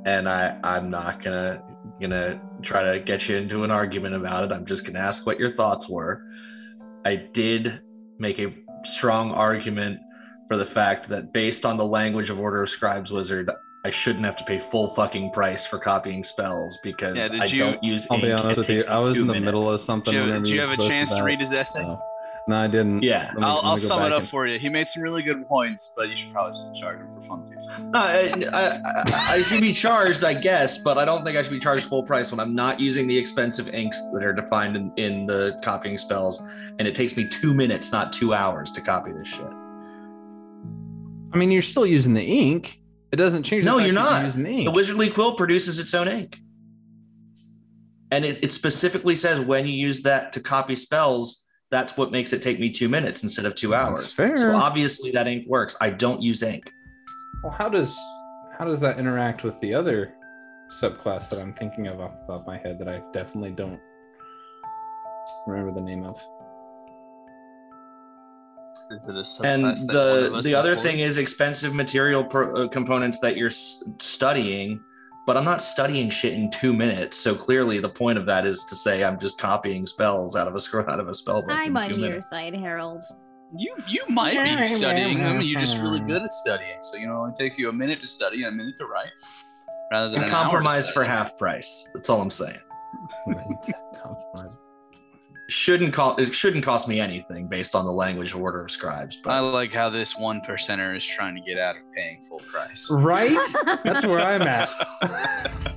and 0.06 0.28
I 0.28 0.58
I'm 0.64 0.89
not 0.89 1.22
gonna 1.22 1.62
gonna 2.01 2.39
try 2.62 2.84
to 2.93 2.99
get 2.99 3.28
you 3.30 3.38
into 3.38 3.64
an 3.64 3.72
argument 3.72 4.16
about 4.16 4.43
it. 4.43 4.51
I'm 4.51 4.66
just 4.66 4.86
gonna 4.86 4.99
ask 4.99 5.26
what 5.26 5.39
your 5.39 5.56
thoughts 5.56 5.89
were. 5.89 6.22
I 7.06 7.16
did 7.16 7.82
make 8.20 8.39
a 8.39 8.54
strong 8.86 9.32
argument 9.32 9.99
for 10.47 10.58
the 10.58 10.66
fact 10.66 11.08
that 11.10 11.34
based 11.34 11.66
on 11.66 11.78
the 11.78 11.86
language 11.86 12.30
of 12.30 12.39
Order 12.39 12.64
of 12.64 12.70
Scribes 12.70 13.12
Wizard, 13.12 13.49
I 13.86 13.89
shouldn't 13.89 14.24
have 14.26 14.36
to 14.38 14.43
pay 14.45 14.60
full 14.60 14.89
fucking 14.91 15.32
price 15.32 15.66
for 15.66 15.78
copying 15.78 16.24
spells 16.24 16.78
because 16.84 17.18
Yeah, 17.18 17.28
did 17.30 17.41
I 17.41 17.45
you- 17.45 17.60
don't 17.60 17.84
use. 17.84 18.08
I'll 18.10 18.22
be 18.22 18.32
honest 18.32 18.51
It 18.51 18.58
with 18.58 18.70
you. 18.70 18.84
I 18.89 18.99
was 18.99 19.18
in 19.18 19.28
the 19.28 19.34
minutes. 19.34 19.45
middle 19.45 19.70
of 19.70 19.82
something. 19.82 20.12
Do 20.12 20.18
you, 20.20 20.24
whenever 20.26 20.43
do 20.45 20.54
you 20.54 20.62
have 20.62 20.72
a 20.72 20.78
chance 20.78 21.14
to 21.14 21.24
read 21.24 21.39
his 21.41 21.51
essay? 21.51 21.82
so- 21.84 21.99
No, 22.46 22.58
I 22.58 22.68
didn't. 22.68 23.02
Yeah. 23.04 23.32
Me- 23.36 23.41
I'll, 23.44 23.62
I'll 23.64 23.78
sum 23.78 24.04
it 24.06 24.12
up 24.12 24.20
and- 24.22 24.28
for 24.30 24.48
you. 24.48 24.60
He 24.60 24.68
made 24.68 24.89
some 24.89 25.02
really 25.02 25.24
good 25.24 25.48
points, 25.48 25.94
but 25.96 26.10
you 26.10 26.16
should 26.18 26.34
probably 26.34 26.54
still 26.54 26.74
charge 26.74 27.00
him 27.00 27.08
for 27.16 27.22
funsies. 27.22 27.64
No, 27.91 28.00
I, 28.00 28.44
I, 28.52 28.72
I- 28.76 29.34
I 29.36 29.41
should 29.44 29.62
be 29.62 29.72
charged, 29.74 30.24
I 30.26 30.34
guess, 30.34 30.78
but 30.78 30.98
I 30.98 31.06
don't 31.06 31.24
think 31.24 31.38
I 31.38 31.41
should 31.41 31.52
be 31.54 31.60
charged 31.60 31.86
full 31.86 32.04
price 32.04 32.32
when 32.32 32.41
I'm 32.41 32.54
not 32.54 32.82
using 32.82 33.08
the 33.08 33.18
expensive 33.18 33.70
inks 33.70 33.98
that 34.12 34.24
are 34.24 34.34
defined 34.34 34.76
in, 34.76 34.91
in 34.98 35.26
the 35.26 35.58
copying 35.64 35.98
spells, 35.98 36.41
and 36.80 36.88
it 36.88 36.96
takes 36.96 37.16
me 37.16 37.28
two 37.30 37.54
minutes, 37.54 37.91
not 37.94 38.12
two 38.12 38.34
hours, 38.34 38.72
to 38.72 38.82
copy 38.82 39.14
this 39.14 39.28
shit. 39.30 39.48
I 41.34 41.38
mean, 41.38 41.50
you're 41.50 41.62
still 41.62 41.86
using 41.86 42.14
the 42.14 42.24
ink. 42.24 42.80
It 43.14 43.16
doesn't 43.16 43.44
change. 43.44 43.64
No, 43.64 43.78
fact 43.78 43.86
you're 43.88 43.96
that 43.96 44.02
not. 44.04 44.24
using 44.24 44.44
the 44.44 44.50
ink. 44.50 44.66
The 44.66 44.72
Wizardly 44.72 45.14
Quill 45.14 45.36
produces 45.36 45.80
its 45.80 45.94
own 45.94 46.08
ink, 46.10 46.38
and 48.12 48.26
it, 48.26 48.44
it 48.44 48.52
specifically 48.52 49.16
says 49.16 49.39
when 49.39 49.66
you 49.66 49.74
use 49.74 50.02
that 50.02 50.34
to 50.34 50.39
copy 50.41 50.76
spells, 50.76 51.43
that's 51.74 51.97
what 51.97 52.11
makes 52.11 52.32
it 52.34 52.41
take 52.43 52.59
me 52.59 52.69
two 52.69 52.88
minutes 52.88 53.24
instead 53.24 53.45
of 53.45 53.55
two 53.55 53.69
That's 53.69 53.89
hours. 53.89 54.13
fair. 54.13 54.38
So 54.38 54.55
obviously 54.55 55.09
that 55.11 55.28
ink 55.28 55.47
works. 55.47 55.76
I 55.82 55.89
don't 55.89 56.21
use 56.21 56.43
ink. 56.43 56.71
Well, 57.43 57.51
how 57.51 57.67
does 57.67 57.97
how 58.59 58.65
does 58.65 58.80
that 58.82 58.99
interact 58.99 59.43
with 59.43 59.59
the 59.59 59.74
other 59.74 60.13
subclass 60.69 61.30
that 61.32 61.39
I'm 61.39 61.51
thinking 61.51 61.88
of 61.88 61.99
off 61.99 62.11
the 62.28 62.34
top 62.34 62.41
of 62.41 62.47
my 62.47 62.59
head 62.59 62.78
that 62.78 62.88
I 62.88 63.01
definitely 63.11 63.51
don't 63.51 63.80
remember 65.47 65.74
the 65.74 65.82
name 65.82 66.03
of? 66.03 66.15
Is 68.91 69.07
it 69.09 69.15
a 69.15 69.47
and 69.47 69.65
subclass 69.65 69.88
that 69.88 70.30
one 70.30 70.36
of 70.36 70.43
the 70.43 70.49
the 70.49 70.55
other 70.55 70.76
thing 70.76 70.99
is 70.99 71.17
expensive 71.17 71.74
material 71.74 72.24
pro, 72.24 72.65
uh, 72.65 72.67
components 72.67 73.17
that 73.21 73.36
you're 73.36 73.47
s- 73.47 73.84
studying 73.97 74.80
but 75.26 75.38
i'm 75.38 75.45
not 75.45 75.61
studying 75.61 76.09
shit 76.09 76.34
in 76.34 76.49
two 76.51 76.74
minutes 76.74 77.17
so 77.17 77.34
clearly 77.34 77.80
the 77.80 77.89
point 77.89 78.17
of 78.17 78.26
that 78.26 78.45
is 78.45 78.63
to 78.65 78.76
say 78.76 79.03
i'm 79.03 79.19
just 79.19 79.38
copying 79.38 79.86
spells 79.86 80.36
out 80.36 80.47
of 80.47 80.55
a 80.55 80.59
scroll 80.59 80.89
out 80.89 80.99
of 80.99 81.07
a 81.07 81.15
spell 81.15 81.41
book 81.41 81.51
I'm 81.51 81.71
in 81.71 81.78
on 81.78 81.89
two 81.89 81.99
your 81.99 82.09
minutes. 82.09 82.30
side, 82.30 82.53
Harold. 82.55 83.03
You 83.55 83.76
you 83.88 84.03
might 84.09 84.34
be 84.34 84.76
studying 84.76 85.19
them, 85.19 85.36
and 85.38 85.43
you're 85.45 85.59
just 85.59 85.78
really 85.78 85.99
good 85.99 86.24
at 86.24 86.32
studying. 86.32 86.80
So 86.82 86.97
you 86.97 87.05
know, 87.05 87.26
it 87.26 87.36
takes 87.36 87.59
you 87.59 87.69
a 87.69 87.74
minute 87.74 88.01
to 88.01 88.07
study 88.07 88.43
and 88.43 88.47
a 88.47 88.51
minute 88.51 88.76
to 88.80 88.88
write, 88.88 89.11
rather 89.91 90.09
than 90.09 90.24
and 90.24 90.30
an 90.30 90.34
hour 90.36 90.39
to 90.39 90.43
compromise 90.43 90.89
for 90.89 91.03
half 91.03 91.38
price 91.38 91.88
that's 91.93 92.09
all 92.09 92.19
i'm 92.21 92.32
saying 92.32 92.57
Compromise. 93.26 94.57
Shouldn't 95.50 95.94
cost 95.94 96.20
it 96.20 96.34
shouldn't 96.34 96.64
cost 96.64 96.88
me 96.88 97.00
anything 97.00 97.48
based 97.48 97.76
on 97.76 97.86
the 97.86 97.91
language 97.91 98.34
of 98.34 98.41
order 98.41 98.64
of 98.64 98.72
scribes 98.72 99.18
But 99.18 99.32
I 99.32 99.39
like 99.39 99.74
how 99.74 99.89
this 99.89 100.18
one 100.18 100.39
percenter 100.41 100.96
is 100.96 101.06
trying 101.06 101.36
to 101.36 101.41
get 101.41 101.60
out 101.60 101.76
of 101.76 101.82
paying 101.94 102.22
full 102.24 102.39
price. 102.39 102.89
Right? 102.89 103.38
That's 103.84 104.06
where 104.06 104.20
I'm 104.20 104.44
at. 104.44 104.70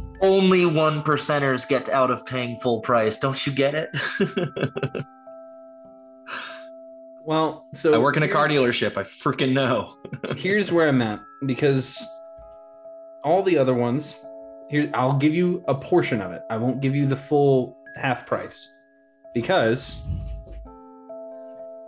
only 0.21 0.64
one 0.64 1.03
percenters 1.03 1.69
get 1.69 1.89
out 1.89 2.11
of 2.11 2.25
paying 2.25 2.59
full 2.61 2.81
price 2.81 3.19
don't 3.19 3.47
you 3.47 3.53
get 3.53 3.75
it 3.75 3.95
Well, 7.27 7.67
so 7.75 7.93
i 7.93 7.99
work 7.99 8.17
in 8.17 8.23
a 8.23 8.29
car 8.29 8.49
dealership 8.49 8.97
i 8.97 9.03
freaking 9.03 9.53
know 9.53 9.95
here's 10.37 10.73
where 10.73 10.89
I'm 10.89 11.03
at 11.03 11.21
because 11.45 12.03
all 13.25 13.43
the 13.43 13.59
other 13.59 13.75
ones 13.75 14.25
here 14.69 14.91
I'll 14.95 15.12
give 15.12 15.35
you 15.35 15.64
a 15.69 15.75
portion 15.75 16.21
of 16.21 16.33
it. 16.33 16.43
I 16.51 16.57
won't 16.57 16.81
give 16.81 16.95
you 16.95 17.07
the 17.07 17.17
full 17.17 17.77
half 17.97 18.27
price 18.27 18.73
because 19.37 19.99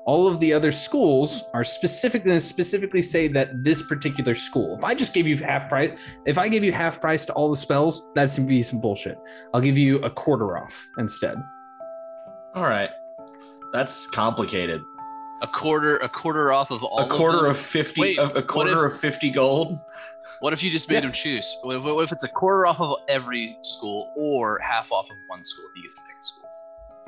all 0.05 0.28
of 0.28 0.38
the 0.38 0.53
other 0.53 0.70
schools 0.70 1.44
are 1.55 1.64
specifically 1.64 2.38
specifically 2.40 3.01
say 3.01 3.26
that 3.26 3.64
this 3.64 3.80
particular 3.80 4.34
school. 4.34 4.76
If 4.76 4.84
I 4.84 4.94
just 4.94 5.14
gave 5.14 5.26
you 5.26 5.38
half 5.38 5.66
price, 5.66 6.18
if 6.26 6.36
I 6.36 6.46
gave 6.49 6.62
you 6.62 6.72
half 6.72 7.01
price 7.01 7.24
to 7.24 7.32
all 7.32 7.49
the 7.49 7.57
spells, 7.57 8.11
that's 8.14 8.36
gonna 8.36 8.46
be 8.46 8.61
some 8.61 8.80
bullshit. 8.82 9.16
I'll 9.55 9.62
give 9.62 9.78
you 9.78 9.96
a 10.01 10.11
quarter 10.11 10.59
off 10.59 10.86
instead. 10.99 11.36
All 12.55 12.64
right. 12.64 12.90
That's 13.72 14.07
complicated. 14.11 14.82
A 15.40 15.46
quarter, 15.46 15.96
a 15.99 16.09
quarter 16.09 16.53
off 16.53 16.70
of 16.70 16.84
all. 16.84 16.99
a 16.99 17.09
quarter 17.09 17.42
them? 17.42 17.53
of 17.53 17.57
50 17.57 17.99
Wait, 18.01 18.18
a, 18.18 18.26
a 18.36 18.42
quarter 18.42 18.86
if- 18.86 18.92
of 18.92 19.01
50 19.01 19.30
gold. 19.30 19.78
What 20.40 20.53
if 20.53 20.62
you 20.62 20.70
just 20.70 20.88
made 20.90 21.03
him 21.03 21.12
choose? 21.12 21.57
What 21.62 21.76
if, 21.76 21.82
what 21.82 22.05
if 22.05 22.12
it's 22.12 22.24
a 22.24 22.28
quarter 22.28 22.66
off 22.66 22.78
of 22.80 22.99
every 23.09 23.57
school 23.62 24.12
or 24.16 24.59
half 24.62 24.92
off 24.92 25.11
of 25.11 25.16
one 25.28 25.42
school? 25.42 25.64
He 25.74 25.80
gets 25.82 25.94
to 25.94 26.01
pick 26.03 26.16
a 26.20 26.24
school. 26.24 26.47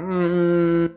Mm, 0.00 0.94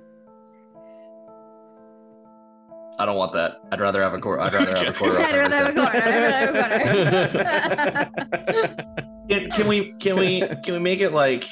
I 2.99 3.05
don't 3.05 3.17
want 3.17 3.33
that. 3.33 3.61
I'd 3.71 3.79
rather 3.81 4.01
have 4.01 4.13
a 4.13 4.19
quarter. 4.19 4.41
I'd 4.41 4.53
rather 4.53 4.77
have 4.77 4.95
a 4.95 4.97
quarter. 4.97 5.19
I'd 5.19 5.35
rather 5.35 5.55
have 5.55 5.75
a 5.75 5.79
everything. 5.79 5.83
quarter. 5.83 6.01
I'd 6.01 6.53
rather 6.53 6.79
have 6.79 8.05
a 8.05 8.09
quarter. 8.09 9.03
Can, 9.29 9.49
can 9.51 9.67
we 9.67 9.93
can 9.99 10.15
we 10.17 10.41
can 10.63 10.73
we 10.73 10.79
make 10.79 10.99
it 10.99 11.11
like 11.13 11.45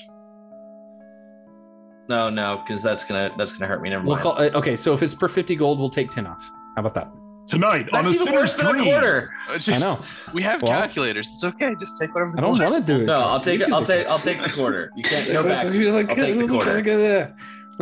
No, 2.09 2.29
no, 2.29 2.61
because 2.65 2.83
that's 2.83 3.05
gonna 3.05 3.31
that's 3.37 3.53
gonna 3.53 3.67
hurt 3.67 3.81
me. 3.81 3.89
Never 3.89 4.05
we'll 4.05 4.17
call, 4.17 4.33
uh, 4.33 4.49
okay, 4.53 4.75
so 4.75 4.93
if 4.93 5.01
it's 5.01 5.15
per 5.15 5.29
50 5.29 5.55
gold, 5.55 5.79
we'll 5.79 5.89
take 5.89 6.11
10 6.11 6.27
off. 6.27 6.41
How 6.75 6.81
about 6.81 6.93
that? 6.95 7.11
Tonight 7.51 7.89
on 7.93 8.03
that's 8.05 8.07
a 8.07 8.11
even 8.21 8.25
Sinner's 8.27 8.55
Dream. 8.55 8.83
quarter. 8.85 9.31
Uh, 9.49 9.59
I 9.67 9.77
know. 9.77 9.99
We 10.33 10.41
have 10.41 10.61
Well- 10.61 10.71
calculators. 10.71 11.27
It's 11.35 11.43
okay. 11.43 11.75
Just 11.79 11.99
take 11.99 12.13
whatever. 12.15 12.31
The 12.31 12.37
I 12.39 12.41
don't 12.41 12.57
want 12.57 12.73
to 12.75 12.81
do 12.81 13.01
it. 13.01 13.05
No, 13.05 13.19
I'll 13.19 13.39
take 13.41 13.59
it. 13.61 13.71
I'll 13.71 13.83
take 13.83 14.07
I'll 14.07 14.19
take 14.19 14.41
the 14.41 14.49
quarter. 14.49 14.89
You 14.95 15.03
can't 15.03 15.29
no 15.31 15.43
backsies. 15.53 15.91
I'll 15.91 16.15
take 16.15 16.37
the 16.39 16.47
quarter. 16.47 17.35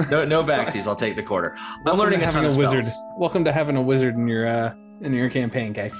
No 0.10 0.26
no 0.26 0.44
backsies. 0.52 0.88
I'll 0.88 0.96
take 0.96 1.16
the 1.16 1.24
quarter. 1.24 1.56
I'm 1.56 1.84
Welcome 1.86 2.00
learning 2.04 2.20
to 2.22 2.28
a 2.28 2.32
ton 2.32 2.44
having 2.46 2.52
of 2.52 2.56
a 2.58 2.60
wizard. 2.60 2.84
spells. 2.84 3.18
Welcome 3.18 3.46
to 3.46 3.52
having 3.52 3.76
a 3.78 3.82
wizard 3.82 4.16
in 4.16 4.28
your 4.28 4.48
uh 4.48 4.74
in 5.02 5.14
your 5.14 5.30
campaign, 5.30 5.72
guys. 5.74 5.96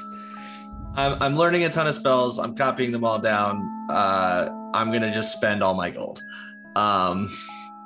I'm, 0.96 1.22
I'm 1.22 1.36
learning 1.38 1.64
a 1.64 1.70
ton 1.70 1.86
of 1.88 1.94
spells. 1.94 2.40
I'm 2.40 2.56
copying 2.56 2.92
them 2.92 3.04
all 3.06 3.20
down. 3.20 3.62
Uh, 3.90 4.50
I'm 4.74 4.92
gonna 4.92 5.14
just 5.14 5.32
spend 5.38 5.62
all 5.64 5.76
my 5.76 5.90
gold. 5.92 6.22
Um, 6.76 7.30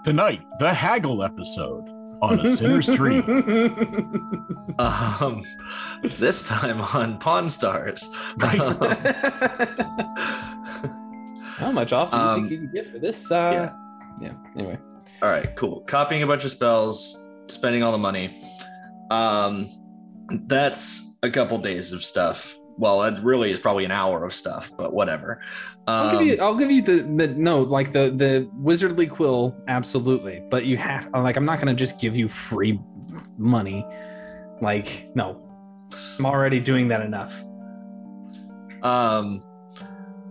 Tonight, 0.05 0.41
the 0.59 0.73
Haggle 0.73 1.23
episode 1.23 1.87
on 2.23 2.39
a 2.39 2.45
Sinner's 2.55 2.85
Dream. 2.95 3.23
um, 4.79 5.43
this 6.03 6.47
time 6.47 6.81
on 6.81 7.17
Pawn 7.19 7.49
Stars. 7.49 8.07
How 11.57 11.71
much 11.71 11.93
off 11.93 12.11
do 12.11 12.17
you 12.17 12.23
Um, 12.23 12.39
think 12.41 12.51
you 12.51 12.57
can 12.59 12.71
get 12.73 12.85
for 12.87 12.99
this? 12.99 13.31
Uh, 13.31 13.71
yeah. 14.21 14.33
Anyway, 14.55 14.77
all 15.21 15.29
right, 15.29 15.55
cool. 15.55 15.81
Copying 15.81 16.23
a 16.23 16.27
bunch 16.27 16.43
of 16.45 16.51
spells, 16.51 17.17
spending 17.47 17.83
all 17.83 17.91
the 17.91 17.97
money. 17.97 18.41
Um, 19.11 19.69
that's 20.47 21.01
a 21.23 21.29
couple 21.29 21.57
days 21.59 21.91
of 21.91 22.03
stuff. 22.03 22.55
Well, 22.77 23.03
it 23.03 23.21
really 23.23 23.51
is 23.51 23.59
probably 23.59 23.85
an 23.85 23.91
hour 23.91 24.25
of 24.25 24.33
stuff, 24.33 24.71
but 24.75 24.93
whatever. 24.93 25.41
Um, 25.87 26.07
I'll 26.07 26.19
give 26.19 26.27
you. 26.27 26.37
I'll 26.41 26.55
give 26.55 26.71
you 26.71 26.81
the 26.81 27.03
the 27.03 27.27
no, 27.27 27.61
like 27.61 27.91
the 27.91 28.09
the 28.09 28.49
wizardly 28.59 29.09
quill, 29.09 29.55
absolutely. 29.67 30.41
But 30.49 30.65
you 30.65 30.77
have 30.77 31.09
like 31.13 31.37
I'm 31.37 31.45
not 31.45 31.59
gonna 31.59 31.75
just 31.75 32.01
give 32.01 32.15
you 32.15 32.27
free 32.27 32.79
money. 33.37 33.85
Like 34.61 35.09
no, 35.15 35.41
I'm 36.17 36.25
already 36.25 36.59
doing 36.59 36.87
that 36.87 37.01
enough. 37.01 37.43
Um, 38.81 39.43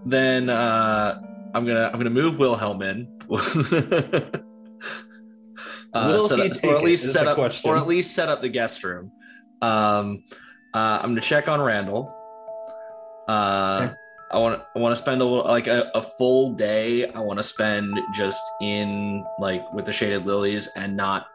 then 0.05 0.51
uh, 0.51 1.21
I'm 1.55 1.65
gonna 1.67 1.91
I'm 1.93 1.99
gonna 1.99 2.11
move 2.11 2.39
Wilhelm 2.39 2.83
in. 2.83 3.09
uh, 5.95 6.29
set 6.29 6.41
up- 6.41 6.65
or 6.65 6.77
at 6.77 6.83
least 6.83 7.13
set 7.13 7.27
up, 7.27 7.37
question. 7.37 7.71
or 7.71 7.77
at 7.77 7.87
least 7.87 8.15
set 8.15 8.29
up 8.29 8.43
the 8.43 8.49
guest 8.49 8.83
room. 8.83 9.13
Um, 9.61 10.25
uh, 10.75 10.99
I'm 11.03 11.11
gonna 11.11 11.21
check 11.21 11.49
on 11.49 11.61
Randall. 11.61 12.13
Uh, 13.29 13.81
Okay. 13.89 13.95
I 14.33 14.39
want 14.39 14.63
I 14.75 14.79
want 14.79 14.97
to 14.97 15.03
spend 15.03 15.21
a 15.21 15.25
little 15.25 15.45
like 15.45 15.67
a, 15.67 15.91
a 15.95 16.01
full 16.03 16.55
day. 16.55 17.07
I 17.07 17.21
want 17.21 17.39
to 17.39 17.43
spend 17.43 17.99
just 18.15 18.43
in 18.63 19.23
like 19.39 19.63
with 19.75 19.85
the 19.85 19.93
shaded 19.93 20.25
lilies 20.25 20.69
and 20.75 20.97
not 20.97 21.27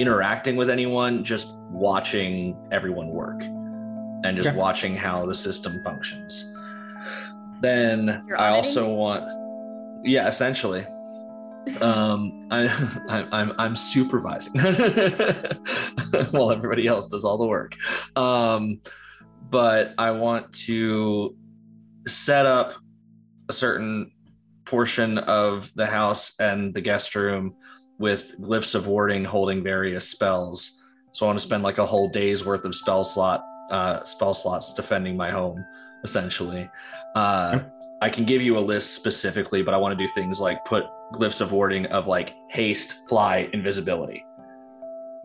interacting 0.00 0.56
with 0.56 0.68
anyone, 0.68 1.22
just 1.22 1.46
watching 1.70 2.56
everyone 2.72 3.10
work 3.10 3.42
and 3.44 4.36
just 4.36 4.48
Okay. 4.48 4.56
watching 4.58 4.96
how 4.96 5.24
the 5.24 5.34
system 5.36 5.80
functions. 5.84 6.52
Then 7.60 8.24
You're 8.26 8.40
I 8.40 8.50
auditing? 8.50 8.64
also 8.64 8.92
want, 8.92 10.04
yeah, 10.04 10.26
essentially. 10.26 10.84
Um, 11.80 12.48
I, 12.50 12.66
I, 13.08 13.24
I'm 13.40 13.52
I'm 13.56 13.76
supervising 13.76 14.60
while 16.32 16.50
everybody 16.50 16.88
else 16.88 17.06
does 17.06 17.24
all 17.24 17.38
the 17.38 17.46
work. 17.46 17.76
Um, 18.16 18.80
but 19.50 19.94
I 19.98 20.10
want 20.10 20.52
to 20.66 21.36
set 22.06 22.46
up 22.46 22.74
a 23.48 23.52
certain 23.52 24.10
portion 24.64 25.18
of 25.18 25.70
the 25.74 25.86
house 25.86 26.34
and 26.40 26.74
the 26.74 26.80
guest 26.80 27.14
room 27.14 27.54
with 27.98 28.40
glyphs 28.40 28.74
of 28.74 28.86
warding 28.86 29.24
holding 29.24 29.62
various 29.62 30.08
spells 30.08 30.82
So 31.12 31.26
I 31.26 31.28
want 31.28 31.38
to 31.38 31.44
spend 31.44 31.62
like 31.62 31.78
a 31.78 31.86
whole 31.86 32.08
day's 32.08 32.44
worth 32.44 32.64
of 32.64 32.74
spell 32.74 33.04
slot 33.04 33.44
uh, 33.70 34.04
spell 34.04 34.34
slots 34.34 34.74
defending 34.74 35.16
my 35.16 35.30
home, 35.30 35.64
essentially. 36.04 36.68
Uh, 37.14 37.60
I 38.02 38.10
can 38.10 38.24
give 38.24 38.42
you 38.42 38.58
a 38.58 38.60
list 38.60 38.94
specifically, 38.94 39.62
but 39.62 39.74
I 39.74 39.78
want 39.78 39.96
to 39.96 40.06
do 40.06 40.12
things 40.12 40.40
like 40.40 40.64
put 40.64 40.84
glyphs 41.14 41.40
of 41.40 41.52
warding 41.52 41.86
of 41.86 42.06
like 42.06 42.34
haste, 42.50 42.94
fly, 43.08 43.48
invisibility. 43.52 44.24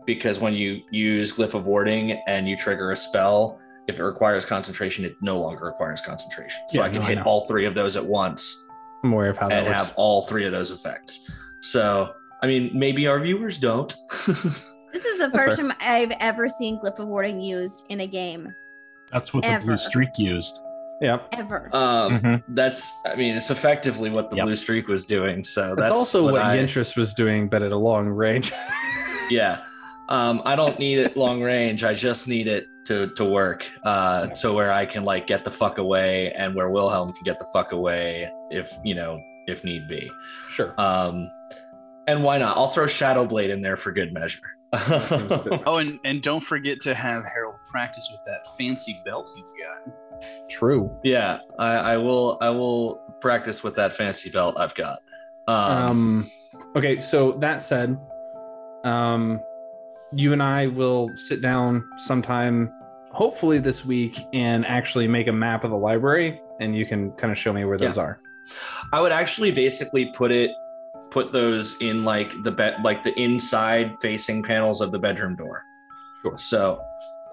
Because 0.06 0.40
when 0.40 0.54
you 0.54 0.80
use 0.90 1.32
glyph 1.32 1.54
of 1.54 1.66
warding 1.66 2.12
and 2.26 2.48
you 2.48 2.56
trigger 2.56 2.92
a 2.92 2.96
spell, 2.96 3.58
if 3.88 3.98
it 3.98 4.04
requires 4.04 4.44
concentration, 4.44 5.04
it 5.04 5.16
no 5.20 5.40
longer 5.40 5.64
requires 5.66 6.00
concentration. 6.00 6.60
So 6.68 6.78
Yeah, 6.80 6.86
I 6.86 6.90
can 6.90 7.00
no, 7.00 7.06
hit 7.06 7.16
know. 7.16 7.24
all 7.24 7.46
three 7.46 7.64
of 7.66 7.74
those 7.74 7.96
at 7.96 8.04
once 8.04 8.66
I'm 9.02 9.12
aware 9.12 9.30
of 9.30 9.36
how 9.36 9.48
that 9.48 9.58
and 9.58 9.66
works. 9.68 9.78
have 9.82 9.92
all 9.96 10.22
three 10.22 10.44
of 10.44 10.52
those 10.52 10.70
effects. 10.70 11.30
So, 11.62 12.12
I 12.42 12.46
mean, 12.46 12.70
maybe 12.74 13.06
our 13.06 13.18
viewers 13.20 13.58
don't. 13.58 13.94
This 14.90 15.04
is 15.04 15.18
the 15.18 15.28
That's 15.28 15.44
first 15.44 15.56
fair. 15.58 15.68
time 15.68 15.76
I've 15.82 16.12
ever 16.18 16.48
seen 16.48 16.78
glyph 16.80 16.98
of 16.98 17.08
warding 17.08 17.38
used 17.42 17.84
in 17.90 18.00
a 18.00 18.06
game. 18.06 18.54
That's 19.12 19.34
what 19.34 19.42
the 19.44 19.60
blue 19.62 19.76
streak 19.76 20.08
used. 20.16 20.58
Yeah. 21.02 21.18
Ever. 21.32 21.68
Um, 21.74 22.18
Mhm. 22.20 22.42
That's, 22.48 22.90
I 23.04 23.14
mean, 23.14 23.36
it's 23.36 23.50
effectively 23.50 24.08
what 24.08 24.30
the 24.30 24.36
Yep. 24.36 24.46
blue 24.46 24.56
streak 24.56 24.88
was 24.88 25.04
doing. 25.04 25.44
So 25.44 25.74
That's, 25.76 25.88
that's 25.88 25.94
also 25.94 26.24
what, 26.32 26.40
I, 26.40 26.56
Yintrus 26.56 26.96
was 26.96 27.12
doing, 27.12 27.48
but 27.50 27.62
at 27.62 27.70
a 27.70 27.76
long 27.76 28.08
range. 28.08 28.50
Yeah. 29.30 29.58
Um, 30.08 30.40
I 30.46 30.56
don't 30.56 30.78
need 30.78 31.00
it 31.00 31.18
long 31.18 31.42
range. 31.42 31.84
I 31.84 31.92
just 31.92 32.26
need 32.26 32.48
it 32.48 32.66
to 32.88 33.08
to 33.14 33.24
work. 33.24 33.64
Uh, 33.84 34.34
so 34.34 34.54
where 34.54 34.72
I 34.72 34.84
can 34.86 35.04
like 35.04 35.26
get 35.26 35.44
the 35.44 35.50
fuck 35.50 35.78
away, 35.78 36.32
and 36.32 36.54
where 36.54 36.70
Wilhelm 36.70 37.12
can 37.12 37.22
get 37.22 37.38
the 37.38 37.46
fuck 37.52 37.72
away 37.72 38.30
if 38.50 38.76
you 38.84 38.94
know 38.94 39.20
if 39.46 39.64
need 39.64 39.88
be. 39.88 40.10
sure. 40.48 40.74
Um, 40.78 41.30
and 42.06 42.22
why 42.24 42.38
not? 42.38 42.56
I'll 42.56 42.68
throw 42.68 42.86
Shadow 42.86 43.26
Blade 43.26 43.50
in 43.50 43.62
there 43.62 43.76
for 43.76 43.92
good 43.92 44.12
measure. 44.12 44.40
Oh, 45.66 45.78
and, 45.78 45.98
and 46.04 46.20
don't 46.22 46.42
forget 46.42 46.80
to 46.82 46.94
have 46.94 47.22
Harold 47.24 47.56
practice 47.70 48.08
with 48.10 48.20
that 48.26 48.56
fancy 48.58 49.00
belt 49.04 49.26
he's 49.34 49.52
got. 49.66 49.94
True. 50.50 50.90
yeah, 51.04 51.38
I, 51.58 51.74
I 51.76 51.96
will. 51.96 52.38
I 52.40 52.50
will 52.50 52.96
practice 53.20 53.62
with 53.62 53.74
that 53.76 53.92
fancy 53.94 54.30
belt 54.30 54.56
I've 54.58 54.74
got. 54.74 54.98
Um, 55.46 55.90
Um, 55.90 56.30
okay, 56.76 57.00
so 57.00 57.32
that 57.32 57.62
said, 57.62 57.98
um, 58.84 59.40
you 60.14 60.32
and 60.32 60.42
I 60.42 60.66
will 60.66 61.10
sit 61.16 61.40
down 61.40 61.84
sometime, 61.96 62.72
hopefully 63.18 63.58
this 63.58 63.84
week, 63.84 64.16
and 64.32 64.64
actually 64.64 65.08
make 65.08 65.26
a 65.26 65.32
map 65.32 65.64
of 65.64 65.70
the 65.72 65.76
library, 65.76 66.40
and 66.60 66.76
you 66.76 66.86
can 66.86 67.10
kind 67.20 67.32
of 67.32 67.36
show 67.36 67.52
me 67.52 67.64
where 67.64 67.76
those 67.76 67.96
Yeah. 67.96 68.04
are. 68.04 68.20
I 68.92 69.00
would 69.00 69.10
actually 69.12 69.50
basically 69.50 70.06
put 70.20 70.30
it 70.30 70.50
put 71.10 71.32
those 71.32 71.76
in 71.80 72.04
like 72.04 72.30
the 72.44 72.50
bed 72.52 72.76
like 72.84 73.02
the 73.02 73.14
inside 73.18 73.86
facing 74.00 74.42
panels 74.42 74.80
of 74.80 74.92
the 74.92 74.98
bedroom 74.98 75.34
door. 75.36 75.64
Sure. 76.22 76.38
So 76.38 76.80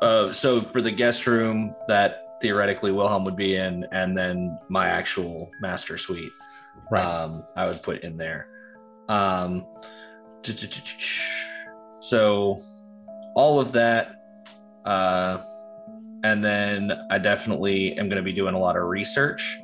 uh 0.01 0.31
so 0.31 0.61
for 0.61 0.81
the 0.81 0.91
guest 0.91 1.27
room 1.27 1.75
that 1.87 2.09
theoretically 2.41 2.91
Wilhelm 2.91 3.23
would 3.25 3.35
be 3.35 3.55
in 3.57 3.85
and 3.91 4.17
then 4.17 4.57
my 4.69 4.87
actual 4.87 5.51
master 5.61 5.97
suite. 5.97 6.31
Right. 6.89 7.03
Um 7.03 7.43
I 7.55 7.65
would 7.67 7.81
put 7.83 8.01
in 8.01 8.17
there. 8.17 8.47
Um 9.09 9.65
so 11.99 12.61
all 13.35 13.59
of 13.59 13.71
that 13.73 14.03
uh 14.85 15.37
and 16.25 16.43
then 16.43 16.91
I 17.11 17.19
definitely 17.19 17.95
am 17.99 18.09
going 18.09 18.17
to 18.17 18.23
be 18.23 18.33
doing 18.33 18.55
a 18.55 18.59
lot 18.59 18.75
of 18.75 18.83
research. 18.85 19.59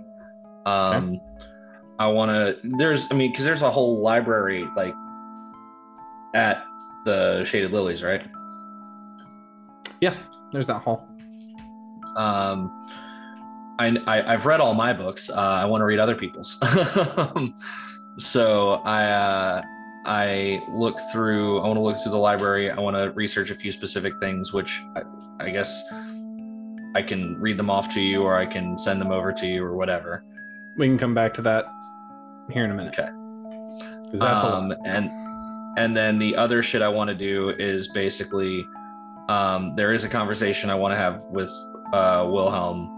Um, 0.67 1.19
I 1.97 2.05
want 2.05 2.31
to. 2.31 2.57
There's, 2.77 3.11
I 3.11 3.15
mean, 3.15 3.31
because 3.31 3.45
there's 3.45 3.63
a 3.63 3.71
whole 3.71 3.99
library 3.99 4.67
like 4.77 4.93
at 6.35 6.63
the 7.03 7.43
Shaded 7.45 7.71
Lilies, 7.71 8.03
right? 8.03 8.21
yeah, 10.01 10.15
there's 10.51 10.67
that 10.67 10.83
hall. 10.83 11.07
Um, 12.15 12.71
I, 13.79 13.97
I 14.05 14.33
I've 14.33 14.45
read 14.45 14.59
all 14.59 14.75
my 14.75 14.93
books. 14.93 15.31
Uh, 15.31 15.33
I 15.33 15.65
want 15.65 15.81
to 15.81 15.85
read 15.85 15.97
other 15.99 16.15
people's. 16.15 16.59
so 18.19 18.73
I 18.85 19.03
uh, 19.05 19.61
I 20.05 20.63
look 20.69 20.99
through. 21.11 21.59
I 21.61 21.67
want 21.67 21.77
to 21.77 21.83
look 21.83 21.97
through 22.03 22.11
the 22.11 22.19
library. 22.19 22.69
I 22.69 22.79
want 22.79 22.95
to 22.97 23.09
research 23.11 23.49
a 23.49 23.55
few 23.55 23.71
specific 23.71 24.13
things, 24.19 24.53
which 24.53 24.79
I, 24.95 25.01
I 25.39 25.49
guess 25.49 25.83
I 26.95 27.01
can 27.01 27.39
read 27.39 27.57
them 27.57 27.69
off 27.69 27.93
to 27.93 28.01
you, 28.01 28.21
or 28.23 28.35
I 28.35 28.45
can 28.45 28.77
send 28.77 28.99
them 29.01 29.11
over 29.11 29.31
to 29.33 29.47
you, 29.47 29.63
or 29.63 29.75
whatever. 29.75 30.23
We 30.77 30.87
can 30.87 30.97
come 30.97 31.13
back 31.13 31.33
to 31.35 31.41
that 31.43 31.65
here 32.51 32.65
in 32.65 32.71
a 32.71 32.73
minute. 32.73 32.97
Okay. 32.99 33.09
'Cause 34.09 34.19
that's 34.19 34.43
um, 34.43 34.73
and 34.85 35.09
and 35.77 35.95
then 35.95 36.19
the 36.19 36.35
other 36.35 36.61
shit 36.61 36.81
I 36.81 36.89
want 36.89 37.09
to 37.09 37.15
do 37.15 37.51
is 37.51 37.87
basically 37.87 38.65
um, 39.29 39.73
there 39.77 39.93
is 39.93 40.03
a 40.03 40.09
conversation 40.09 40.69
I 40.69 40.75
want 40.75 40.91
to 40.91 40.97
have 40.97 41.23
with 41.31 41.49
uh, 41.93 42.27
Wilhelm 42.29 42.89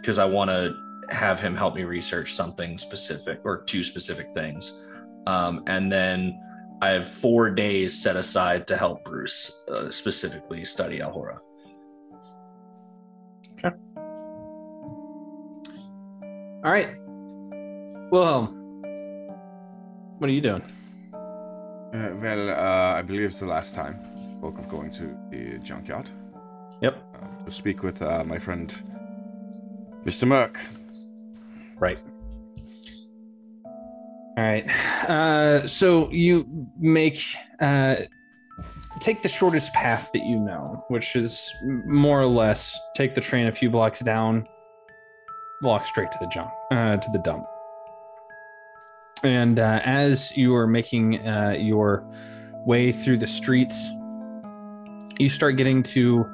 because 0.00 0.18
I 0.18 0.26
want 0.26 0.50
to 0.50 0.74
have 1.08 1.40
him 1.40 1.56
help 1.56 1.74
me 1.74 1.84
research 1.84 2.34
something 2.34 2.76
specific 2.76 3.40
or 3.44 3.62
two 3.62 3.82
specific 3.82 4.30
things, 4.32 4.84
um, 5.26 5.62
and 5.66 5.90
then 5.90 6.38
I 6.82 6.90
have 6.90 7.08
four 7.08 7.48
days 7.50 8.00
set 8.02 8.16
aside 8.16 8.66
to 8.66 8.76
help 8.76 9.02
Bruce 9.04 9.62
uh, 9.70 9.90
specifically 9.90 10.64
study 10.66 10.98
Alhora. 10.98 11.38
All 16.64 16.72
right. 16.72 16.96
Well, 18.10 18.46
what 20.18 20.28
are 20.28 20.32
you 20.32 20.40
doing? 20.40 20.62
Uh, 21.14 22.10
well, 22.20 22.50
uh, 22.50 22.98
I 22.98 23.02
believe 23.02 23.26
it's 23.26 23.40
the 23.40 23.46
last 23.46 23.74
time. 23.74 23.98
Spoke 24.16 24.58
of 24.58 24.68
going 24.68 24.90
to 24.92 25.16
the 25.30 25.58
junkyard 25.58 26.10
Yep. 26.80 27.02
uh, 27.14 27.44
to 27.44 27.50
speak 27.50 27.82
with 27.82 28.02
uh, 28.02 28.24
my 28.24 28.38
friend, 28.38 28.74
Mr. 30.04 30.26
Merck. 30.26 30.56
Right. 31.78 31.98
All 34.36 34.44
right. 34.44 34.68
Uh, 35.08 35.66
so 35.66 36.10
you 36.10 36.46
make 36.78 37.20
uh, 37.60 37.96
take 39.00 39.22
the 39.22 39.28
shortest 39.28 39.72
path 39.72 40.10
that 40.12 40.24
you 40.24 40.36
know, 40.36 40.84
which 40.88 41.14
is 41.16 41.52
more 41.86 42.20
or 42.20 42.26
less 42.26 42.78
take 42.96 43.14
the 43.14 43.20
train 43.20 43.46
a 43.46 43.52
few 43.52 43.70
blocks 43.70 44.00
down, 44.00 44.46
walk 45.62 45.84
straight 45.84 46.10
to 46.12 46.18
the 46.20 46.26
jump 46.28 46.50
uh, 46.70 46.96
to 46.96 47.10
the 47.10 47.18
dump. 47.18 47.46
And 49.22 49.58
uh, 49.58 49.80
as 49.84 50.36
you 50.36 50.54
are 50.54 50.66
making 50.66 51.26
uh, 51.26 51.56
your 51.58 52.04
way 52.64 52.92
through 52.92 53.18
the 53.18 53.26
streets, 53.26 53.88
you 55.18 55.28
start 55.28 55.56
getting 55.56 55.82
to 55.82 56.24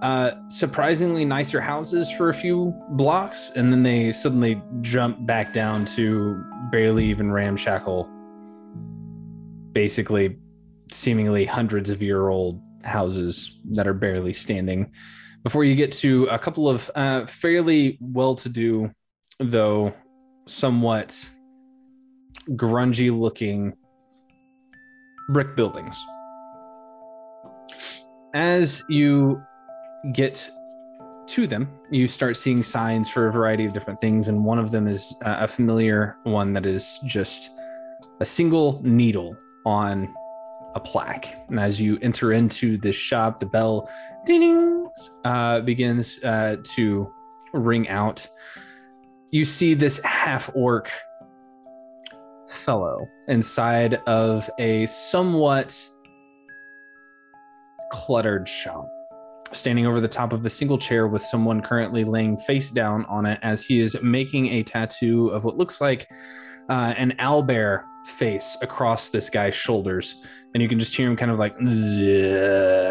uh, 0.00 0.32
surprisingly 0.48 1.24
nicer 1.24 1.60
houses 1.60 2.10
for 2.10 2.30
a 2.30 2.34
few 2.34 2.74
blocks, 2.90 3.52
and 3.54 3.72
then 3.72 3.82
they 3.82 4.12
suddenly 4.12 4.60
jump 4.80 5.24
back 5.26 5.52
down 5.52 5.84
to 5.84 6.42
barely 6.72 7.04
even 7.04 7.30
ramshackle, 7.30 8.10
basically, 9.72 10.38
seemingly 10.90 11.44
hundreds 11.44 11.88
of 11.88 12.02
year 12.02 12.28
old 12.28 12.62
houses 12.84 13.60
that 13.70 13.86
are 13.86 13.94
barely 13.94 14.32
standing. 14.32 14.90
Before 15.42 15.64
you 15.64 15.74
get 15.74 15.90
to 15.92 16.26
a 16.26 16.38
couple 16.38 16.68
of 16.68 16.90
uh, 16.94 17.26
fairly 17.26 17.98
well 18.00 18.36
to 18.36 18.48
do, 18.48 18.92
though 19.38 19.92
somewhat 20.46 21.18
grungy 22.50 23.16
looking 23.16 23.72
brick 25.30 25.56
buildings. 25.56 26.00
As 28.34 28.82
you 28.88 29.40
get 30.12 30.48
to 31.28 31.46
them, 31.46 31.68
you 31.90 32.06
start 32.06 32.36
seeing 32.36 32.62
signs 32.62 33.08
for 33.08 33.26
a 33.26 33.32
variety 33.32 33.64
of 33.64 33.72
different 33.72 34.00
things, 34.00 34.28
and 34.28 34.44
one 34.44 34.58
of 34.58 34.70
them 34.70 34.86
is 34.86 35.14
uh, 35.24 35.38
a 35.40 35.48
familiar 35.48 36.16
one 36.24 36.52
that 36.52 36.66
is 36.66 36.98
just 37.06 37.50
a 38.20 38.24
single 38.24 38.80
needle 38.84 39.36
on 39.64 40.12
a 40.74 40.80
plaque. 40.80 41.36
And 41.48 41.58
as 41.60 41.80
you 41.80 41.98
enter 42.02 42.32
into 42.32 42.76
this 42.76 42.96
shop, 42.96 43.40
the 43.40 43.46
bell 43.46 43.88
ding 44.24 44.88
uh, 45.24 45.60
begins 45.60 46.22
uh, 46.24 46.56
to 46.74 47.12
ring 47.52 47.88
out. 47.88 48.26
You 49.30 49.44
see 49.44 49.74
this 49.74 50.00
half 50.04 50.50
orc 50.54 50.90
fellow 52.48 53.08
inside 53.28 53.94
of 54.06 54.48
a 54.58 54.86
somewhat 54.86 55.76
cluttered 57.90 58.48
shop 58.48 58.88
standing 59.52 59.86
over 59.86 60.00
the 60.00 60.08
top 60.08 60.32
of 60.32 60.44
a 60.46 60.50
single 60.50 60.78
chair 60.78 61.06
with 61.06 61.22
someone 61.22 61.60
currently 61.60 62.04
laying 62.04 62.36
face 62.36 62.70
down 62.70 63.04
on 63.06 63.26
it 63.26 63.38
as 63.42 63.64
he 63.64 63.80
is 63.80 63.96
making 64.02 64.46
a 64.48 64.62
tattoo 64.62 65.28
of 65.28 65.44
what 65.44 65.58
looks 65.58 65.80
like 65.80 66.08
uh, 66.70 66.94
an 66.96 67.12
owlbear 67.18 67.84
face 68.04 68.56
across 68.62 69.08
this 69.08 69.30
guy's 69.30 69.54
shoulders 69.54 70.16
and 70.54 70.62
you 70.62 70.68
can 70.68 70.78
just 70.78 70.94
hear 70.94 71.08
him 71.08 71.16
kind 71.16 71.30
of 71.30 71.38
like 71.38 71.54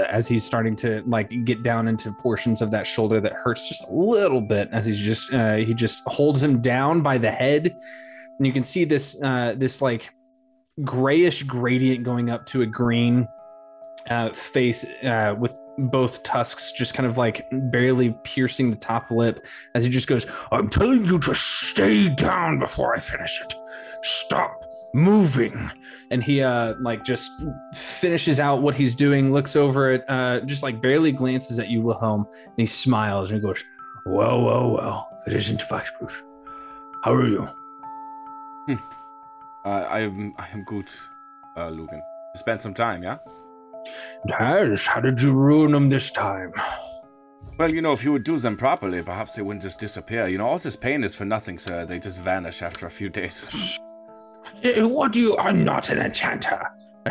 as 0.09 0.27
he's 0.27 0.43
starting 0.43 0.75
to 0.75 1.03
like 1.05 1.29
get 1.45 1.63
down 1.63 1.87
into 1.87 2.11
portions 2.13 2.61
of 2.61 2.71
that 2.71 2.87
shoulder 2.87 3.19
that 3.19 3.33
hurts 3.33 3.67
just 3.67 3.87
a 3.89 3.93
little 3.93 4.41
bit 4.41 4.69
as 4.71 4.85
he's 4.85 4.99
just 4.99 5.33
uh, 5.33 5.55
he 5.55 5.73
just 5.73 6.01
holds 6.05 6.41
him 6.41 6.61
down 6.61 7.01
by 7.01 7.17
the 7.17 7.31
head 7.31 7.75
and 8.37 8.47
you 8.47 8.53
can 8.53 8.63
see 8.63 8.85
this 8.85 9.21
uh, 9.21 9.53
this 9.57 9.81
like 9.81 10.13
grayish 10.83 11.43
gradient 11.43 12.03
going 12.03 12.29
up 12.29 12.45
to 12.45 12.61
a 12.61 12.65
green 12.65 13.27
uh, 14.09 14.29
face 14.33 14.85
uh, 15.03 15.35
with 15.37 15.55
both 15.77 16.23
tusks 16.23 16.71
just 16.71 16.93
kind 16.93 17.07
of 17.07 17.17
like 17.17 17.45
barely 17.71 18.15
piercing 18.23 18.69
the 18.69 18.77
top 18.77 19.11
lip 19.11 19.45
as 19.75 19.83
he 19.83 19.89
just 19.89 20.07
goes, 20.07 20.25
I'm 20.51 20.69
telling 20.69 21.05
you 21.05 21.19
to 21.19 21.33
stay 21.33 22.09
down 22.09 22.59
before 22.59 22.95
I 22.95 22.99
finish 22.99 23.41
it. 23.41 23.53
Stop 24.03 24.60
moving. 24.93 25.71
and 26.11 26.23
he 26.23 26.41
uh 26.41 26.75
like 26.81 27.03
just 27.03 27.29
finishes 27.75 28.39
out 28.39 28.61
what 28.61 28.75
he's 28.75 28.95
doing, 28.95 29.31
looks 29.33 29.55
over 29.55 29.91
it, 29.91 30.03
uh 30.07 30.39
just 30.41 30.63
like 30.63 30.81
barely 30.81 31.11
glances 31.11 31.59
at 31.59 31.69
you, 31.69 31.81
Wilhelm, 31.81 32.25
and 32.45 32.53
he 32.57 32.65
smiles 32.65 33.31
and 33.31 33.39
he 33.39 33.45
goes, 33.47 33.63
Well, 34.05 34.41
well, 34.43 34.71
well. 34.71 35.07
It 35.27 35.33
isn't 35.33 35.61
Weisbush. 35.61 36.21
How 37.03 37.13
are 37.13 37.27
you? 37.27 37.47
Uh, 39.63 39.85
I 39.89 39.99
am 39.99 40.33
I 40.39 40.47
am 40.53 40.63
good, 40.63 40.89
uh, 41.55 41.69
Lugan. 41.69 42.01
Spend 42.35 42.59
some 42.59 42.73
time, 42.73 43.03
yeah. 43.03 43.17
Yes, 44.27 44.87
how 44.87 44.99
did 45.01 45.21
you 45.21 45.33
ruin 45.33 45.71
them 45.71 45.89
this 45.89 46.09
time? 46.09 46.53
Well, 47.59 47.71
you 47.71 47.81
know, 47.81 47.91
if 47.91 48.03
you 48.03 48.11
would 48.11 48.23
do 48.23 48.39
them 48.39 48.57
properly, 48.57 49.03
perhaps 49.03 49.35
they 49.35 49.43
wouldn't 49.43 49.61
just 49.61 49.79
disappear. 49.79 50.27
You 50.27 50.39
know, 50.39 50.47
all 50.47 50.57
this 50.57 50.75
pain 50.75 51.03
is 51.03 51.13
for 51.13 51.25
nothing, 51.25 51.59
sir. 51.59 51.85
They 51.85 51.99
just 51.99 52.19
vanish 52.19 52.63
after 52.63 52.87
a 52.87 52.89
few 52.89 53.09
days. 53.09 53.79
Eh, 54.63 54.81
What 54.83 55.11
do 55.11 55.19
you? 55.19 55.37
I'm 55.37 55.63
not 55.63 55.89
an 55.89 55.99
enchanter. 55.99 56.67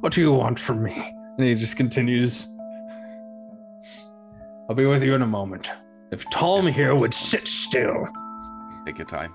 what 0.00 0.12
do 0.12 0.20
you 0.20 0.32
want 0.32 0.58
from 0.58 0.82
me? 0.82 1.14
and 1.36 1.46
he 1.46 1.54
just 1.54 1.76
continues. 1.76 2.48
I'll 4.68 4.74
be 4.74 4.86
with 4.86 5.04
you 5.04 5.14
in 5.14 5.22
a 5.22 5.26
moment. 5.26 5.70
If 6.10 6.28
Tom 6.30 6.64
Yes, 6.66 6.74
here 6.74 6.94
would 6.94 7.14
sit 7.14 7.46
still, 7.46 8.06
Take 8.86 8.98
your 8.98 9.06
time. 9.06 9.32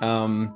Um 0.00 0.54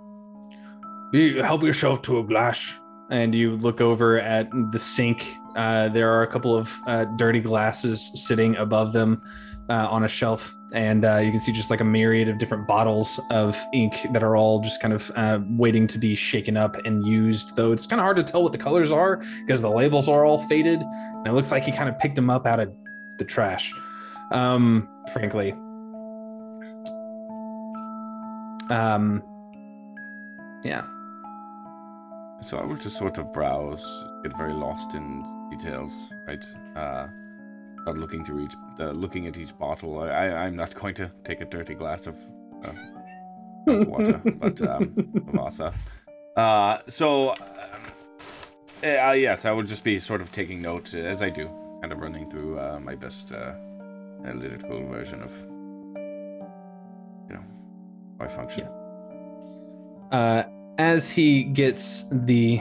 you 1.12 1.42
help 1.44 1.62
yourself 1.62 2.02
to 2.02 2.18
a 2.18 2.24
glass. 2.24 2.78
and 3.10 3.34
you 3.34 3.56
look 3.56 3.80
over 3.80 4.18
at 4.18 4.48
the 4.72 4.78
sink. 4.78 5.24
Uh, 5.54 5.88
there 5.90 6.10
are 6.10 6.22
a 6.22 6.26
couple 6.26 6.56
of 6.56 6.74
uh, 6.88 7.04
dirty 7.16 7.40
glasses 7.40 8.10
sitting 8.26 8.56
above 8.56 8.92
them 8.92 9.22
uh, 9.68 9.88
on 9.90 10.04
a 10.04 10.08
shelf, 10.08 10.54
and 10.72 11.04
uh, 11.04 11.16
you 11.16 11.30
can 11.30 11.40
see 11.40 11.52
just 11.52 11.70
like 11.70 11.80
a 11.80 11.84
myriad 11.84 12.28
of 12.28 12.38
different 12.38 12.66
bottles 12.66 13.20
of 13.30 13.56
ink 13.72 13.96
that 14.12 14.22
are 14.22 14.36
all 14.36 14.60
just 14.60 14.80
kind 14.80 14.92
of 14.92 15.10
uh, 15.16 15.40
waiting 15.50 15.86
to 15.86 15.98
be 15.98 16.14
shaken 16.14 16.56
up 16.56 16.76
and 16.84 17.06
used. 17.06 17.56
Though 17.56 17.72
it's 17.72 17.86
kind 17.86 18.00
of 18.00 18.04
hard 18.04 18.16
to 18.18 18.22
tell 18.22 18.42
what 18.42 18.52
the 18.52 18.58
colors 18.58 18.92
are 18.92 19.22
because 19.40 19.62
the 19.62 19.70
labels 19.70 20.08
are 20.08 20.24
all 20.24 20.38
faded, 20.38 20.80
and 20.80 21.26
it 21.26 21.32
looks 21.32 21.50
like 21.50 21.64
he 21.64 21.72
kind 21.72 21.88
of 21.88 21.98
picked 21.98 22.16
them 22.16 22.30
up 22.30 22.46
out 22.46 22.60
of 22.60 22.74
the 23.18 23.24
trash. 23.24 23.72
Um, 24.30 24.88
frankly. 25.12 25.52
Um, 28.70 29.22
yeah. 30.62 30.84
So 32.40 32.58
I 32.58 32.64
will 32.64 32.76
just 32.76 32.98
sort 32.98 33.18
of 33.18 33.32
browse, 33.32 34.04
get 34.22 34.36
very 34.36 34.52
lost 34.52 34.94
in 34.94 35.24
details, 35.50 36.12
right? 36.26 36.44
Uh, 36.76 37.06
start 37.84 37.98
looking 37.98 38.24
through 38.24 38.46
each, 38.46 38.54
uh, 38.80 38.92
looking 38.92 39.26
at 39.26 39.36
each 39.36 39.56
bottle. 39.58 40.00
I, 40.00 40.08
I, 40.08 40.44
I'm 40.46 40.56
not 40.56 40.74
going 40.74 40.94
to 40.94 41.10
take 41.22 41.42
a 41.42 41.44
dirty 41.44 41.74
glass 41.74 42.06
of 42.06 42.16
uh, 42.64 42.72
of 43.68 43.88
water, 43.88 44.20
but 44.40 44.60
um, 44.62 44.94
Vasa. 45.34 45.72
Uh, 46.36 46.78
so, 46.88 47.30
um, 47.30 47.36
uh, 48.82 49.12
yes, 49.12 49.44
I 49.44 49.52
will 49.52 49.62
just 49.64 49.84
be 49.84 49.98
sort 49.98 50.22
of 50.22 50.32
taking 50.32 50.62
note 50.62 50.94
uh, 50.94 50.98
as 50.98 51.22
I 51.22 51.28
do, 51.30 51.46
kind 51.82 51.92
of 51.92 52.00
running 52.00 52.30
through 52.30 52.58
uh, 52.58 52.80
my 52.82 52.94
best 52.94 53.32
uh, 53.32 53.54
analytical 54.24 54.86
version 54.88 55.22
of, 55.22 55.32
you 57.28 57.36
know, 57.36 57.44
my 58.18 58.28
function. 58.28 58.66
uh, 60.12 60.44
as 60.78 61.10
he 61.10 61.44
gets 61.44 62.06
the 62.10 62.60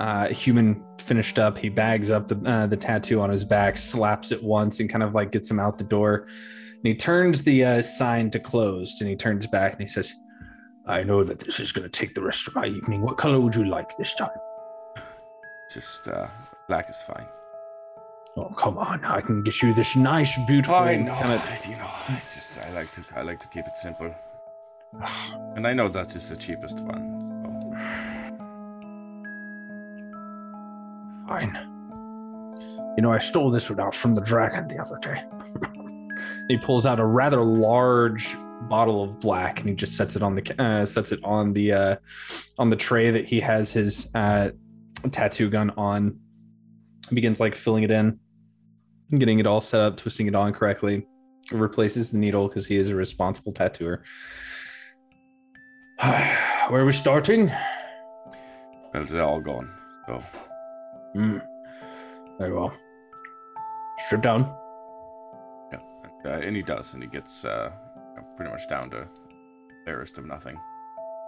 uh, 0.00 0.28
human 0.28 0.84
finished 0.98 1.38
up, 1.38 1.58
he 1.58 1.68
bags 1.68 2.10
up 2.10 2.28
the 2.28 2.36
uh, 2.50 2.66
the 2.66 2.76
tattoo 2.76 3.20
on 3.20 3.30
his 3.30 3.44
back, 3.44 3.76
slaps 3.76 4.30
it 4.32 4.42
once, 4.42 4.80
and 4.80 4.88
kind 4.88 5.02
of 5.02 5.14
like 5.14 5.32
gets 5.32 5.50
him 5.50 5.58
out 5.58 5.78
the 5.78 5.84
door. 5.84 6.26
And 6.26 6.84
he 6.84 6.94
turns 6.94 7.42
the 7.42 7.64
uh, 7.64 7.82
sign 7.82 8.30
to 8.30 8.38
closed, 8.38 9.00
and 9.00 9.10
he 9.10 9.16
turns 9.16 9.46
back 9.46 9.72
and 9.72 9.80
he 9.80 9.88
says, 9.88 10.14
I 10.86 11.02
know 11.02 11.24
that 11.24 11.40
this 11.40 11.58
is 11.60 11.72
going 11.72 11.82
to 11.82 11.90
take 11.90 12.14
the 12.14 12.22
rest 12.22 12.46
of 12.48 12.54
my 12.54 12.66
evening. 12.66 13.02
What 13.02 13.16
color 13.18 13.40
would 13.40 13.54
you 13.54 13.64
like 13.64 13.96
this 13.96 14.14
time? 14.14 14.30
Just 15.72 16.08
uh, 16.08 16.28
black 16.68 16.88
is 16.88 17.02
fine. 17.02 17.26
Oh, 18.36 18.50
come 18.56 18.78
on. 18.78 19.04
I 19.04 19.20
can 19.20 19.42
get 19.42 19.60
you 19.62 19.74
this 19.74 19.96
nice, 19.96 20.38
beautiful. 20.46 20.76
I 20.76 20.96
know, 20.96 21.12
kind 21.14 21.32
of- 21.32 21.66
you 21.66 21.76
know, 21.76 21.90
it's 22.10 22.34
just 22.36 22.58
I 22.60 22.70
like 22.72 22.90
to 22.92 23.02
I 23.16 23.22
like 23.22 23.40
to 23.40 23.48
keep 23.48 23.66
it 23.66 23.76
simple, 23.76 24.14
and 25.56 25.66
I 25.66 25.74
know 25.74 25.88
that 25.88 26.14
is 26.14 26.28
the 26.30 26.36
cheapest 26.36 26.80
one. 26.80 27.37
Fine. 31.28 31.54
You 32.96 33.02
know, 33.02 33.12
I 33.12 33.18
stole 33.18 33.50
this 33.50 33.68
one 33.68 33.78
out 33.78 33.94
from 33.94 34.14
the 34.14 34.22
dragon 34.22 34.66
the 34.66 34.78
other 34.78 34.98
day. 35.00 35.22
he 36.48 36.56
pulls 36.56 36.86
out 36.86 36.98
a 36.98 37.04
rather 37.04 37.44
large 37.44 38.34
bottle 38.62 39.04
of 39.04 39.20
black, 39.20 39.60
and 39.60 39.68
he 39.68 39.74
just 39.74 39.96
sets 39.96 40.16
it 40.16 40.22
on 40.22 40.34
the 40.34 40.62
uh, 40.62 40.86
sets 40.86 41.12
it 41.12 41.20
on 41.22 41.52
the 41.52 41.72
uh, 41.72 41.96
on 42.58 42.70
the 42.70 42.76
tray 42.76 43.10
that 43.10 43.28
he 43.28 43.40
has 43.40 43.72
his 43.72 44.10
uh, 44.14 44.50
tattoo 45.10 45.50
gun 45.50 45.70
on. 45.76 46.18
Begins 47.12 47.40
like 47.40 47.54
filling 47.54 47.84
it 47.84 47.90
in, 47.90 48.18
getting 49.16 49.38
it 49.38 49.46
all 49.46 49.60
set 49.60 49.80
up, 49.80 49.96
twisting 49.96 50.26
it 50.26 50.34
on 50.34 50.52
correctly. 50.52 51.06
Replaces 51.52 52.10
the 52.10 52.18
needle 52.18 52.48
because 52.48 52.66
he 52.66 52.76
is 52.76 52.88
a 52.88 52.96
responsible 52.96 53.52
tattooer. 53.52 54.02
Where 56.00 56.82
are 56.82 56.84
we 56.84 56.92
starting? 56.92 57.50
Well, 58.92 59.04
they're 59.04 59.22
all 59.22 59.40
gone. 59.40 59.70
So 60.06 60.22
Hmm. 61.14 61.38
Very 62.38 62.52
well. 62.52 62.72
Strip 64.06 64.22
down. 64.22 64.42
yeah, 65.72 65.78
and, 66.04 66.26
uh, 66.26 66.46
and 66.46 66.54
he 66.56 66.62
does, 66.62 66.94
and 66.94 67.02
he 67.02 67.08
gets 67.08 67.44
uh, 67.44 67.72
pretty 68.36 68.50
much 68.52 68.68
down 68.68 68.90
to 68.90 69.06
barest 69.84 70.18
of 70.18 70.26
nothing. 70.26 70.58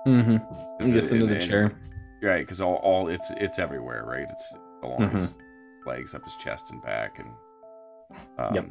Mm-hmm. 0.07 0.85
He 0.85 0.93
gets 0.93 1.11
it- 1.11 1.15
into 1.17 1.25
and- 1.27 1.35
the 1.35 1.39
and- 1.41 1.47
chair. 1.49 1.73
Right, 2.23 2.41
because 2.41 2.61
all, 2.61 2.75
all 2.83 3.09
it's 3.09 3.31
it's 3.39 3.59
everywhere, 3.59 4.05
right? 4.05 4.27
It's 4.31 4.55
along 4.83 5.09
his 5.13 5.31
Mm-hmm. 5.31 5.89
legs, 5.89 6.15
up 6.15 6.23
his 6.23 6.35
chest 6.37 6.71
and 6.71 6.83
back, 6.83 7.19
and 7.19 7.29
um, 8.39 8.55
Yep. 8.55 8.67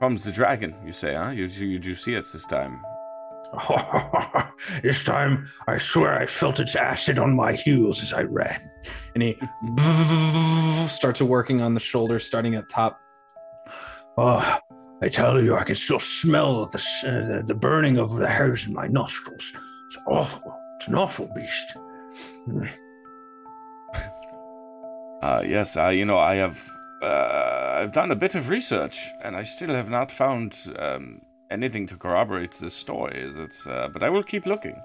Comes 0.00 0.22
the 0.24 0.30
dragon, 0.30 0.72
you 0.84 0.92
say, 0.92 1.14
huh? 1.14 1.30
You 1.30 1.46
you, 1.46 1.66
you 1.66 1.78
do 1.80 1.94
see 1.96 2.14
it 2.14 2.24
this 2.32 2.46
time. 2.46 2.80
this 4.82 5.04
time, 5.04 5.48
I 5.66 5.78
swear 5.78 6.18
I 6.18 6.26
felt 6.26 6.60
its 6.60 6.76
acid 6.76 7.18
on 7.18 7.34
my 7.34 7.52
heels 7.52 8.02
as 8.02 8.12
I 8.12 8.22
ran. 8.22 8.60
and 9.14 9.22
he 9.22 9.36
starts 10.86 11.20
working 11.20 11.60
on 11.60 11.74
the 11.74 11.80
shoulder, 11.80 12.18
starting 12.18 12.54
at 12.54 12.68
top. 12.68 12.98
Oh, 14.18 14.58
I 15.02 15.08
tell 15.08 15.42
you, 15.42 15.56
I 15.56 15.64
can 15.64 15.74
still 15.74 15.98
smell 15.98 16.66
the, 16.66 16.78
uh, 17.04 17.46
the 17.46 17.54
burning 17.54 17.98
of 17.98 18.16
the 18.16 18.28
hairs 18.28 18.66
in 18.66 18.72
my 18.72 18.86
nostrils. 18.86 19.52
It's 19.86 19.98
awful. 20.06 20.54
It's 20.76 20.88
an 20.88 20.94
awful 20.94 21.30
beast. 21.34 21.76
Uh, 25.22 25.42
yes, 25.44 25.76
uh, 25.76 25.88
you 25.88 26.04
know, 26.04 26.18
I 26.18 26.34
have 26.34 26.68
uh, 27.02 27.78
I've 27.80 27.92
done 27.92 28.10
a 28.10 28.14
bit 28.14 28.34
of 28.34 28.48
research, 28.48 29.10
and 29.22 29.36
I 29.36 29.42
still 29.42 29.70
have 29.70 29.90
not 29.90 30.12
found 30.12 30.56
um, 30.78 31.22
anything 31.50 31.86
to 31.88 31.96
corroborate 31.96 32.52
this 32.52 32.74
story. 32.74 33.18
Is 33.20 33.38
it? 33.38 33.56
Uh, 33.68 33.88
but 33.88 34.02
I 34.02 34.10
will 34.10 34.22
keep 34.22 34.46
looking. 34.46 34.80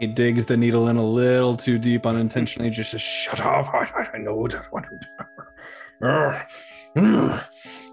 He 0.00 0.06
digs 0.06 0.46
the 0.46 0.56
needle 0.56 0.88
in 0.88 0.96
a 0.96 1.04
little 1.04 1.56
too 1.56 1.78
deep 1.78 2.06
unintentionally, 2.06 2.70
just 2.70 2.92
says, 2.92 3.00
Shut 3.00 3.40
up. 3.40 3.72
I, 3.74 3.78
I- 3.96 4.10
I 4.14 4.18
know 4.18 4.46
that 4.48 4.66
one. 4.72 4.84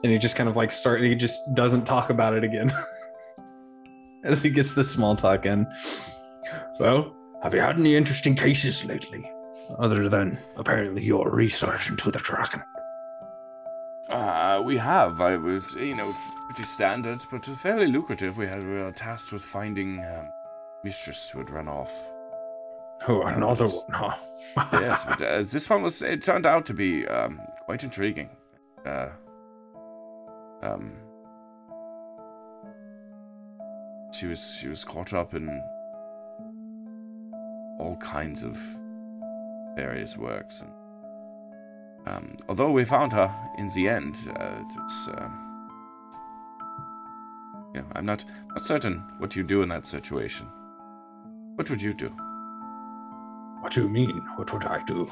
And 0.04 0.12
he 0.12 0.18
just 0.20 0.36
kind 0.36 0.48
of 0.48 0.56
like 0.56 0.70
start 0.72 1.02
he 1.02 1.16
just 1.16 1.54
doesn't 1.56 1.86
talk 1.86 2.10
about 2.12 2.34
it 2.36 2.44
again 2.44 2.72
as 4.24 4.44
he 4.44 4.50
gets 4.52 4.74
the 4.76 4.84
small 4.84 5.16
talk 5.16 5.46
in 5.48 5.66
Well, 6.80 7.16
have 7.42 7.54
you 7.56 7.62
had 7.62 7.78
any 7.80 7.96
interesting 7.96 8.36
cases 8.36 8.86
lately? 8.86 9.30
Other 9.80 10.08
than 10.10 10.38
apparently 10.58 11.04
your 11.04 11.30
research 11.32 11.90
into 11.90 12.12
the 12.12 12.20
dragon. 12.20 12.62
Uh, 14.10 14.62
we 14.64 14.78
have. 14.78 15.20
I 15.22 15.38
was, 15.38 15.74
you 15.76 15.96
know, 15.96 16.16
pretty 16.46 16.64
standard, 16.64 17.24
but 17.32 17.46
fairly 17.46 17.88
lucrative. 17.88 18.38
We 18.38 18.48
had 18.48 18.64
we 18.64 18.74
were 18.74 18.92
tasked 18.92 19.32
with 19.32 19.44
finding 19.44 20.00
um, 20.00 20.30
mistress 20.84 21.30
who 21.30 21.40
had 21.40 21.50
run 21.50 21.68
off. 21.68 21.92
Oh, 23.08 23.24
another 23.24 23.66
it's- 23.66 23.84
one, 23.88 24.12
huh? 24.56 24.70
yes, 24.80 25.04
but 25.04 25.22
uh, 25.22 25.38
this 25.38 25.70
one 25.70 25.84
was. 25.84 26.02
It 26.02 26.22
turned 26.22 26.46
out 26.46 26.66
to 26.68 26.74
be 26.74 27.08
um, 27.08 27.40
quite 27.66 27.84
intriguing. 27.84 28.30
Uh, 28.86 29.10
um, 30.62 30.94
she 34.14 34.28
was 34.28 34.58
she 34.62 34.68
was 34.68 34.84
caught 34.84 35.14
up 35.14 35.34
in 35.34 35.50
all 37.80 37.98
kinds 38.00 38.44
of 38.44 38.58
various 39.76 40.18
works, 40.18 40.62
and 40.62 40.72
um, 42.08 42.38
although 42.48 42.72
we 42.72 42.86
found 42.86 43.12
her 43.14 43.34
in 43.58 43.68
the 43.76 43.90
end, 43.90 44.16
uh, 44.40 44.60
it 44.60 44.80
was. 44.82 45.10
You 47.76 47.82
know, 47.82 47.88
I'm 47.94 48.06
not 48.06 48.24
not 48.50 48.62
certain 48.62 49.04
what 49.18 49.36
you 49.36 49.44
do 49.44 49.62
in 49.62 49.70
that 49.70 49.86
situation. 49.86 50.48
What 51.56 51.70
would 51.70 51.82
you 51.82 51.94
do? 51.94 52.08
What 53.60 53.74
do 53.74 53.82
you 53.82 53.90
mean? 53.90 54.22
What 54.38 54.54
would 54.54 54.64
I 54.64 54.82
do? 54.86 55.12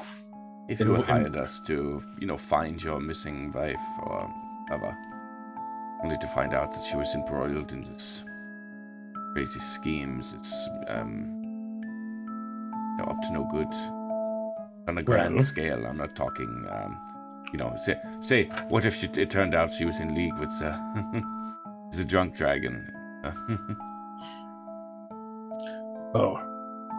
If 0.68 0.80
you 0.80 0.94
hired 0.96 1.36
us 1.36 1.60
to, 1.66 2.02
you 2.18 2.26
know, 2.26 2.38
find 2.38 2.82
your 2.82 3.00
missing 3.00 3.52
wife 3.52 3.84
or 4.02 4.22
whatever, 4.62 4.96
only 6.02 6.16
to 6.16 6.26
find 6.28 6.54
out 6.54 6.72
that 6.72 6.82
she 6.82 6.96
was 6.96 7.14
embroiled 7.14 7.72
in 7.72 7.82
this 7.82 8.24
crazy 9.34 9.60
schemes, 9.60 10.32
it's 10.32 10.68
um, 10.88 11.42
you 12.92 13.04
know, 13.04 13.10
up 13.10 13.20
to 13.22 13.32
no 13.32 13.44
good 13.50 13.72
on 14.88 14.96
a 14.96 15.02
grand 15.02 15.34
Well- 15.34 15.44
scale. 15.44 15.84
I'm 15.86 15.98
not 15.98 16.16
talking, 16.16 16.66
um, 16.70 16.98
you 17.52 17.58
know, 17.58 17.74
say, 17.76 17.96
say, 18.22 18.44
what 18.70 18.86
if 18.86 18.94
she, 18.94 19.06
it 19.18 19.28
turned 19.28 19.54
out 19.54 19.70
she 19.70 19.84
was 19.84 20.00
in 20.00 20.14
league 20.14 20.38
with 20.38 20.62
uh, 20.62 20.78
the 21.92 22.04
drunk 22.04 22.36
dragon? 22.36 22.92
Oh. 26.14 26.36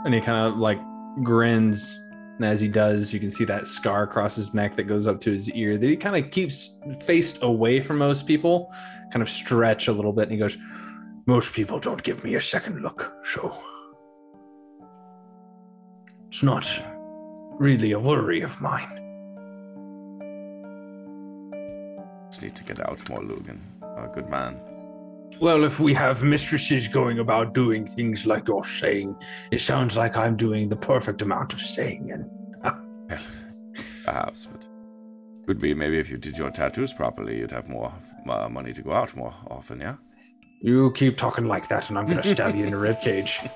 And 0.03 0.13
he 0.13 0.19
kind 0.19 0.45
of 0.45 0.57
like 0.57 0.79
grins. 1.23 1.99
And 2.35 2.43
as 2.43 2.59
he 2.59 2.67
does, 2.67 3.13
you 3.13 3.19
can 3.19 3.31
see 3.31 3.45
that 3.45 3.65
scar 3.65 4.03
across 4.03 4.35
his 4.35 4.53
neck 4.53 4.75
that 4.75 4.83
goes 4.83 5.07
up 5.07 5.21
to 5.21 5.31
his 5.31 5.49
ear 5.51 5.77
that 5.77 5.89
he 5.89 5.95
kind 5.95 6.21
of 6.23 6.31
keeps 6.31 6.81
faced 7.01 7.41
away 7.41 7.81
from 7.81 7.97
most 7.97 8.27
people, 8.27 8.73
kind 9.11 9.23
of 9.23 9.29
stretch 9.29 9.87
a 9.87 9.93
little 9.93 10.11
bit. 10.11 10.23
And 10.23 10.33
he 10.33 10.37
goes, 10.37 10.57
Most 11.25 11.53
people 11.53 11.79
don't 11.79 12.03
give 12.03 12.25
me 12.25 12.35
a 12.35 12.41
second 12.41 12.81
look, 12.81 13.13
so 13.23 13.57
it's 16.27 16.43
not 16.43 16.67
really 17.57 17.93
a 17.93 17.99
worry 17.99 18.41
of 18.41 18.59
mine. 18.61 19.01
Just 22.29 22.43
need 22.43 22.55
to 22.55 22.63
get 22.65 22.81
out 22.81 23.07
more, 23.09 23.19
Lugan. 23.19 23.59
A 23.81 24.09
good 24.13 24.29
man. 24.29 24.59
Well, 25.39 25.65
if 25.65 25.79
we 25.79 25.93
have 25.93 26.23
mistresses 26.23 26.87
going 26.87 27.19
about 27.19 27.53
doing 27.53 27.85
things 27.85 28.25
like 28.25 28.47
you're 28.47 28.63
saying, 28.63 29.15
it 29.51 29.59
sounds 29.59 29.97
like 29.97 30.15
I'm 30.15 30.37
doing 30.37 30.69
the 30.69 30.77
perfect 30.77 31.21
amount 31.21 31.53
of 31.53 31.59
staying 31.59 32.09
in. 32.09 32.29
Perhaps, 34.05 34.45
but 34.45 34.67
could 35.45 35.59
be 35.59 35.73
maybe 35.73 35.99
if 35.99 36.09
you 36.09 36.17
did 36.17 36.37
your 36.37 36.49
tattoos 36.49 36.93
properly, 36.93 37.37
you'd 37.37 37.51
have 37.51 37.69
more 37.69 37.93
uh, 38.29 38.49
money 38.49 38.73
to 38.73 38.81
go 38.81 38.93
out 38.93 39.15
more 39.15 39.33
often. 39.51 39.81
Yeah. 39.81 39.95
You 40.61 40.91
keep 40.93 41.17
talking 41.17 41.45
like 41.45 41.67
that, 41.67 41.89
and 41.89 41.99
I'm 41.99 42.05
going 42.05 42.21
to 42.21 42.27
stab 42.27 42.55
you 42.55 42.65
in 42.65 42.71
the 42.71 42.77
rib 42.77 43.01
cage. 43.01 43.39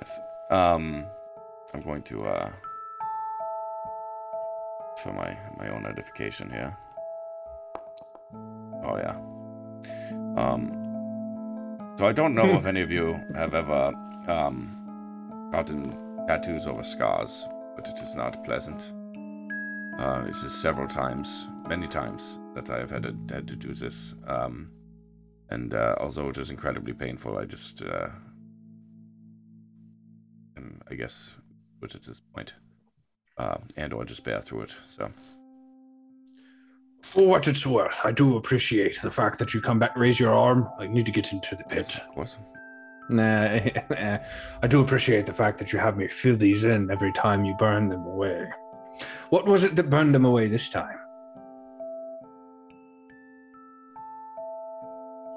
Yes. 0.00 0.20
Um, 0.50 1.06
I'm 1.72 1.80
going 1.80 2.02
to 2.02 2.24
uh, 2.24 2.50
for 5.02 5.12
my 5.12 5.36
my 5.56 5.68
own 5.68 5.86
edification 5.86 6.50
here. 6.50 6.76
Oh 8.82 8.96
yeah. 8.96 9.16
Um. 10.36 10.70
So 11.98 12.06
I 12.06 12.12
don't 12.12 12.34
know 12.34 12.46
if 12.56 12.66
any 12.66 12.80
of 12.80 12.90
you 12.90 13.20
have 13.34 13.54
ever 13.54 13.92
um 14.28 14.78
gotten 15.52 15.94
tattoos 16.26 16.66
over 16.66 16.82
scars, 16.82 17.46
but 17.76 17.86
it 17.88 17.98
is 18.00 18.14
not 18.14 18.42
pleasant. 18.44 18.92
Uh, 19.98 20.24
it 20.26 20.30
is 20.36 20.54
several 20.54 20.88
times, 20.88 21.48
many 21.68 21.86
times 21.86 22.38
that 22.54 22.70
I 22.70 22.78
have 22.78 22.90
had, 22.90 23.02
to- 23.02 23.34
had 23.34 23.46
to 23.48 23.56
do 23.56 23.74
this. 23.74 24.14
Um, 24.26 24.70
and 25.50 25.74
uh, 25.74 25.96
although 26.00 26.30
it 26.30 26.38
is 26.38 26.50
incredibly 26.50 26.94
painful, 26.94 27.36
I 27.36 27.44
just 27.44 27.82
uh, 27.82 28.08
am, 30.56 30.80
I 30.90 30.94
guess, 30.94 31.34
put 31.80 31.94
at 31.94 32.02
this 32.02 32.20
point, 32.34 32.54
uh, 33.36 33.56
and 33.76 33.92
or 33.92 34.06
just 34.06 34.24
bear 34.24 34.40
through 34.40 34.62
it. 34.62 34.76
So 34.88 35.10
For 37.12 37.28
what 37.28 37.46
it's 37.46 37.66
worth, 37.66 38.00
I 38.04 38.10
do 38.10 38.38
appreciate 38.38 38.98
the 39.02 39.10
fact 39.10 39.38
that 39.38 39.52
you 39.52 39.60
come 39.60 39.78
back, 39.78 39.94
raise 39.98 40.18
your 40.18 40.32
arm. 40.32 40.66
I 40.78 40.86
need 40.86 41.04
to 41.04 41.12
get 41.12 41.30
into 41.30 41.54
the 41.54 41.64
pit. 41.64 41.94
of. 42.16 42.36
Nah, 43.10 43.58
I 44.62 44.66
do 44.66 44.80
appreciate 44.80 45.26
the 45.26 45.34
fact 45.34 45.58
that 45.58 45.72
you 45.72 45.78
have 45.78 45.98
me 45.98 46.08
fill 46.08 46.36
these 46.36 46.64
in 46.64 46.90
every 46.90 47.12
time 47.12 47.44
you 47.44 47.54
burn 47.58 47.88
them 47.88 48.06
away. 48.06 48.48
What 49.28 49.44
was 49.44 49.64
it 49.64 49.76
that 49.76 49.90
burned 49.90 50.14
them 50.14 50.24
away 50.24 50.46
this 50.46 50.70
time? 50.70 50.96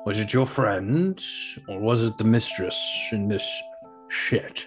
Was 0.05 0.19
it 0.19 0.31
your 0.31 0.45
friend, 0.45 1.21
or 1.67 1.79
was 1.79 2.03
it 2.03 2.17
the 2.17 2.23
mistress 2.23 2.79
in 3.11 3.27
this 3.27 3.45
shit? 4.07 4.65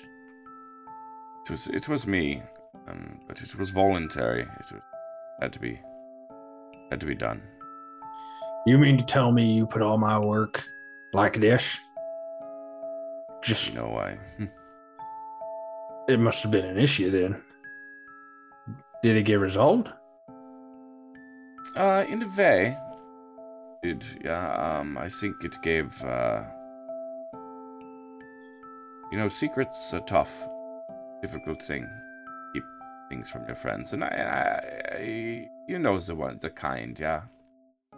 It 1.45 1.51
was 1.51 1.69
it 1.69 1.89
was 1.89 2.07
me, 2.07 2.43
um, 2.89 3.21
but 3.27 3.41
it 3.41 3.57
was 3.57 3.71
voluntary. 3.71 4.43
It 4.43 4.73
was, 4.73 4.83
had 5.41 5.53
to 5.55 5.61
be 5.61 5.81
had 6.91 7.01
to 7.01 7.07
be 7.07 7.15
done. 7.15 7.43
You 8.67 8.79
mean 8.79 8.99
to 8.99 9.05
tell 9.05 9.33
me 9.33 9.53
you 9.53 9.67
put 9.67 9.83
all 9.83 9.99
my 9.99 10.19
work 10.19 10.65
like 11.13 11.41
this? 11.41 11.79
Just 13.43 13.71
You 13.71 13.77
know 13.77 13.89
why? 13.89 14.19
it 16.09 16.19
must 16.19 16.43
have 16.43 16.53
been 16.53 16.65
an 16.65 16.77
issue 16.77 17.11
then. 17.11 17.43
Did 19.03 19.17
it 19.17 19.23
get 19.23 19.39
resolved? 19.39 19.91
Uh, 21.77 22.05
in 22.09 22.23
a 22.23 22.29
way, 22.37 22.77
it 23.83 24.05
yeah. 24.25 24.79
Um, 24.81 24.99
I 24.99 25.09
think 25.09 25.45
it 25.45 25.57
gave. 25.63 26.03
Uh, 26.03 26.43
you 29.13 29.19
know, 29.19 29.29
secrets 29.29 29.95
are 29.95 30.01
tough, 30.01 30.49
difficult 31.23 31.63
thing. 31.63 31.89
Keep 32.53 32.65
things 33.09 33.31
from 33.31 33.47
your 33.47 33.55
friends, 33.55 33.93
and 33.93 34.03
I, 34.03 34.09
I, 34.09 34.97
I 34.97 35.49
you 35.69 35.79
know 35.79 35.99
the 35.99 36.15
one, 36.15 36.39
the 36.41 36.51
kind, 36.51 36.99
yeah. 36.99 37.23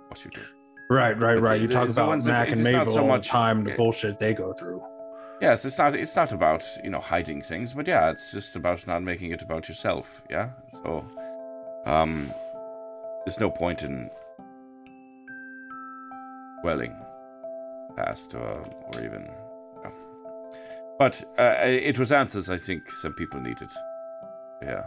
What 0.09 0.25
you 0.25 0.31
do. 0.31 0.41
Right, 0.91 1.17
right, 1.19 1.37
But 1.37 1.43
right. 1.43 1.61
You 1.61 1.69
talk 1.69 1.89
about 1.89 2.09
ones 2.09 2.27
Mac 2.27 2.49
it 2.49 2.55
and 2.59 2.65
Mabel 2.65 2.87
so 2.93 3.07
much- 3.07 3.29
time, 3.29 3.63
the 3.63 3.73
bullshit 3.75 4.19
they 4.19 4.35
go 4.35 4.53
through. 4.53 4.83
Yes, 5.41 5.65
it's 5.65 5.79
not. 5.79 5.95
It's 5.95 6.15
not 6.17 6.33
about 6.33 6.63
you 6.85 6.91
know 6.91 7.01
hiding 7.01 7.41
things, 7.41 7.73
but 7.73 7.89
yeah, 7.89 8.11
it's 8.11 8.33
just 8.33 8.57
about 8.57 8.87
not 8.87 9.03
making 9.03 9.31
it 9.31 9.41
about 9.41 9.69
yourself. 9.69 10.23
Yeah. 10.29 10.51
So, 10.83 11.03
um, 11.87 12.31
there's 13.25 13.41
no 13.41 13.51
point 13.51 13.83
in 13.83 14.11
dwelling 16.63 16.95
past 17.97 18.35
or 18.35 18.69
or 18.93 19.03
even. 19.05 19.31
But 20.99 21.25
uh, 21.39 21.55
it 21.65 21.99
was 21.99 22.13
answers 22.13 22.51
I 22.51 22.59
think 22.59 22.91
some 22.91 23.15
people 23.15 23.41
needed. 23.41 23.71
Yeah. 24.63 24.85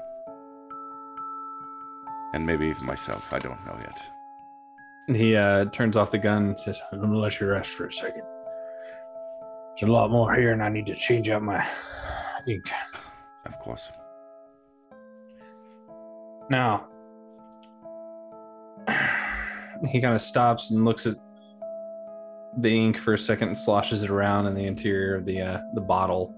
And 2.34 2.46
maybe 2.46 2.66
even 2.68 2.86
myself. 2.86 3.32
I 3.32 3.40
don't 3.40 3.64
know 3.66 3.78
yet. 3.82 5.16
he 5.16 5.36
uh, 5.36 5.66
turns 5.66 5.96
off 5.98 6.12
the 6.12 6.18
gun. 6.18 6.48
and 6.50 6.60
Says, 6.60 6.82
I'm 6.92 7.00
gonna 7.00 7.18
let 7.18 7.40
you 7.40 7.48
rest 7.48 7.72
for 7.72 7.88
a 7.88 7.92
second. 7.92 8.24
There's 9.80 9.90
a 9.90 9.94
lot 9.94 10.12
more 10.12 10.36
here, 10.36 10.52
and 10.52 10.64
I 10.64 10.70
need 10.70 10.86
to 10.88 10.96
change 10.96 11.30
out 11.30 11.42
my 11.42 11.66
ink. 12.48 12.70
Of 13.46 13.60
course. 13.60 13.92
Now, 16.50 16.88
he 19.92 20.02
kind 20.02 20.16
of 20.16 20.22
stops 20.22 20.72
and 20.72 20.86
looks 20.86 21.06
at 21.06 21.16
the 22.58 22.70
ink 22.70 22.98
for 22.98 23.14
a 23.14 23.18
second 23.18 23.50
and 23.50 23.58
sloshes 23.58 24.04
it 24.04 24.10
around 24.10 24.46
in 24.48 24.54
the 24.54 24.66
interior 24.66 25.16
of 25.16 25.26
the 25.26 25.42
uh, 25.42 25.60
the 25.74 25.82
bottle. 25.82 26.36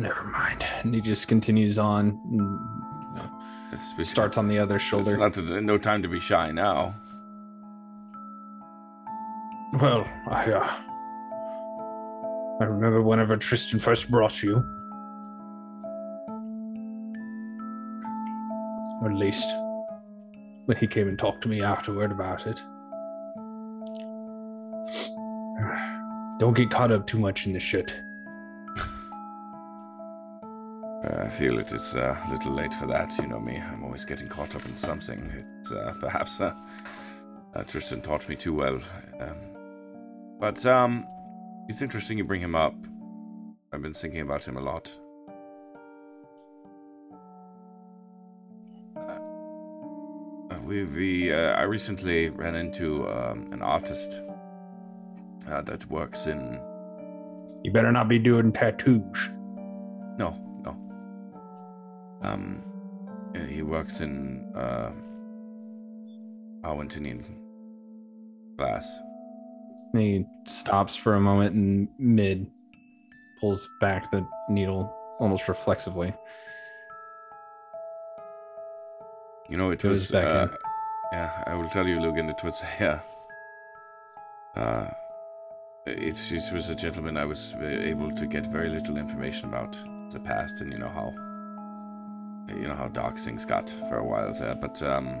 Never 0.00 0.24
mind. 0.24 0.64
And 0.82 0.94
he 0.94 1.00
just 1.00 1.28
continues 1.28 1.78
on 1.78 2.18
starts 4.02 4.38
on 4.38 4.48
the 4.48 4.58
other 4.58 4.78
shoulder. 4.78 5.24
It's 5.24 5.36
not 5.36 5.62
no 5.62 5.78
time 5.78 6.02
to 6.02 6.08
be 6.08 6.20
shy 6.20 6.50
now. 6.50 6.94
Well, 9.74 10.04
I 10.28 10.50
uh, 10.50 10.74
I 12.60 12.64
remember 12.64 13.02
whenever 13.02 13.36
Tristan 13.36 13.78
first 13.78 14.10
brought 14.10 14.42
you, 14.42 14.56
or 19.00 19.10
at 19.10 19.16
least 19.16 19.48
when 20.66 20.76
he 20.76 20.86
came 20.86 21.08
and 21.08 21.18
talked 21.18 21.42
to 21.42 21.48
me 21.48 21.62
afterward 21.62 22.10
about 22.10 22.46
it. 22.46 22.58
Don't 26.40 26.56
get 26.56 26.70
caught 26.70 26.90
up 26.90 27.06
too 27.06 27.18
much 27.18 27.46
in 27.46 27.52
the 27.52 27.60
shit. 27.60 27.94
I 31.02 31.28
feel 31.28 31.58
it 31.58 31.72
is 31.72 31.96
uh, 31.96 32.14
a 32.26 32.30
little 32.30 32.52
late 32.52 32.74
for 32.74 32.86
that. 32.86 33.16
You 33.18 33.26
know 33.26 33.40
me, 33.40 33.56
I'm 33.56 33.82
always 33.84 34.04
getting 34.04 34.28
caught 34.28 34.54
up 34.54 34.66
in 34.66 34.74
something. 34.74 35.32
It's 35.60 35.72
uh, 35.72 35.94
perhaps 35.98 36.40
uh, 36.40 36.54
uh, 37.54 37.62
Tristan 37.64 38.02
taught 38.02 38.28
me 38.28 38.36
too 38.36 38.52
well. 38.52 38.78
Um, 39.18 39.36
but 40.38 40.64
um, 40.66 41.06
it's 41.68 41.80
interesting 41.80 42.18
you 42.18 42.24
bring 42.24 42.42
him 42.42 42.54
up. 42.54 42.74
I've 43.72 43.80
been 43.80 43.94
thinking 43.94 44.20
about 44.20 44.46
him 44.46 44.58
a 44.58 44.60
lot. 44.60 44.90
Uh, 48.96 50.60
we, 50.66 50.84
we 50.84 51.32
uh, 51.32 51.52
I 51.52 51.62
recently 51.62 52.28
ran 52.28 52.54
into 52.56 53.08
um, 53.08 53.50
an 53.52 53.62
artist 53.62 54.20
uh, 55.48 55.62
that 55.62 55.86
works 55.86 56.26
in 56.26 56.60
You 57.64 57.72
better 57.72 57.90
not 57.90 58.08
be 58.08 58.18
doing 58.18 58.52
tattoos. 58.52 59.30
No. 60.18 60.49
Um, 62.22 62.62
he 63.48 63.62
works 63.62 64.00
in 64.00 64.52
uh, 64.54 64.92
Arwentinian 66.62 67.24
class. 68.56 69.00
He 69.92 70.24
stops 70.46 70.94
for 70.94 71.14
a 71.14 71.20
moment 71.20 71.54
and 71.54 71.88
mid 71.98 72.50
pulls 73.40 73.68
back 73.80 74.10
the 74.10 74.26
needle 74.48 74.94
almost 75.18 75.48
reflexively. 75.48 76.12
You 79.48 79.56
know, 79.56 79.70
it 79.70 79.82
was. 79.82 80.12
Uh, 80.12 80.48
yeah, 81.12 81.42
I 81.46 81.54
will 81.54 81.68
tell 81.68 81.86
you, 81.86 81.98
Lugan. 81.98 82.30
It 82.30 82.42
was. 82.44 82.62
Yeah. 82.80 83.00
Uh, 84.56 84.90
it, 85.86 86.32
it 86.32 86.52
was 86.52 86.70
a 86.70 86.74
gentleman 86.74 87.16
I 87.16 87.24
was 87.24 87.54
uh, 87.54 87.64
able 87.64 88.10
to 88.10 88.26
get 88.26 88.44
very 88.46 88.68
little 88.68 88.96
information 88.96 89.48
about 89.48 89.78
the 90.10 90.20
past, 90.20 90.60
and 90.60 90.72
you 90.72 90.78
know 90.78 90.88
how. 90.88 91.14
You 92.48 92.68
know 92.68 92.74
how 92.74 92.88
dark 92.88 93.16
things 93.16 93.44
got 93.44 93.70
for 93.88 93.98
a 93.98 94.04
while 94.04 94.32
there, 94.32 94.54
but 94.54 94.82
um, 94.82 95.20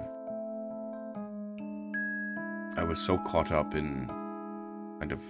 I 2.76 2.84
was 2.84 2.98
so 2.98 3.18
caught 3.18 3.52
up 3.52 3.74
in 3.74 4.06
kind 4.98 5.12
of 5.12 5.22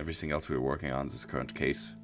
everything 0.00 0.32
else 0.32 0.48
we 0.48 0.56
were 0.56 0.62
working 0.62 0.90
on 0.90 1.06
this 1.06 1.24
current 1.24 1.54
case 1.54 1.94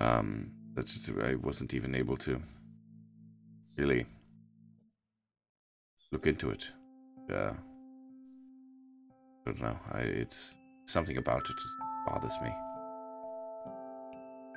um, 0.00 0.50
that 0.74 0.88
I 1.24 1.34
wasn't 1.36 1.74
even 1.74 1.94
able 1.94 2.16
to 2.18 2.40
really 3.76 4.06
look 6.12 6.26
into 6.26 6.50
it. 6.50 6.70
Uh, 7.30 7.52
I 9.46 9.50
don't 9.50 9.62
know. 9.62 9.78
I, 9.92 10.00
it's 10.00 10.56
something 10.86 11.16
about 11.16 11.48
it 11.48 11.56
just 11.56 11.76
bothers 12.06 12.36
me. 12.42 12.50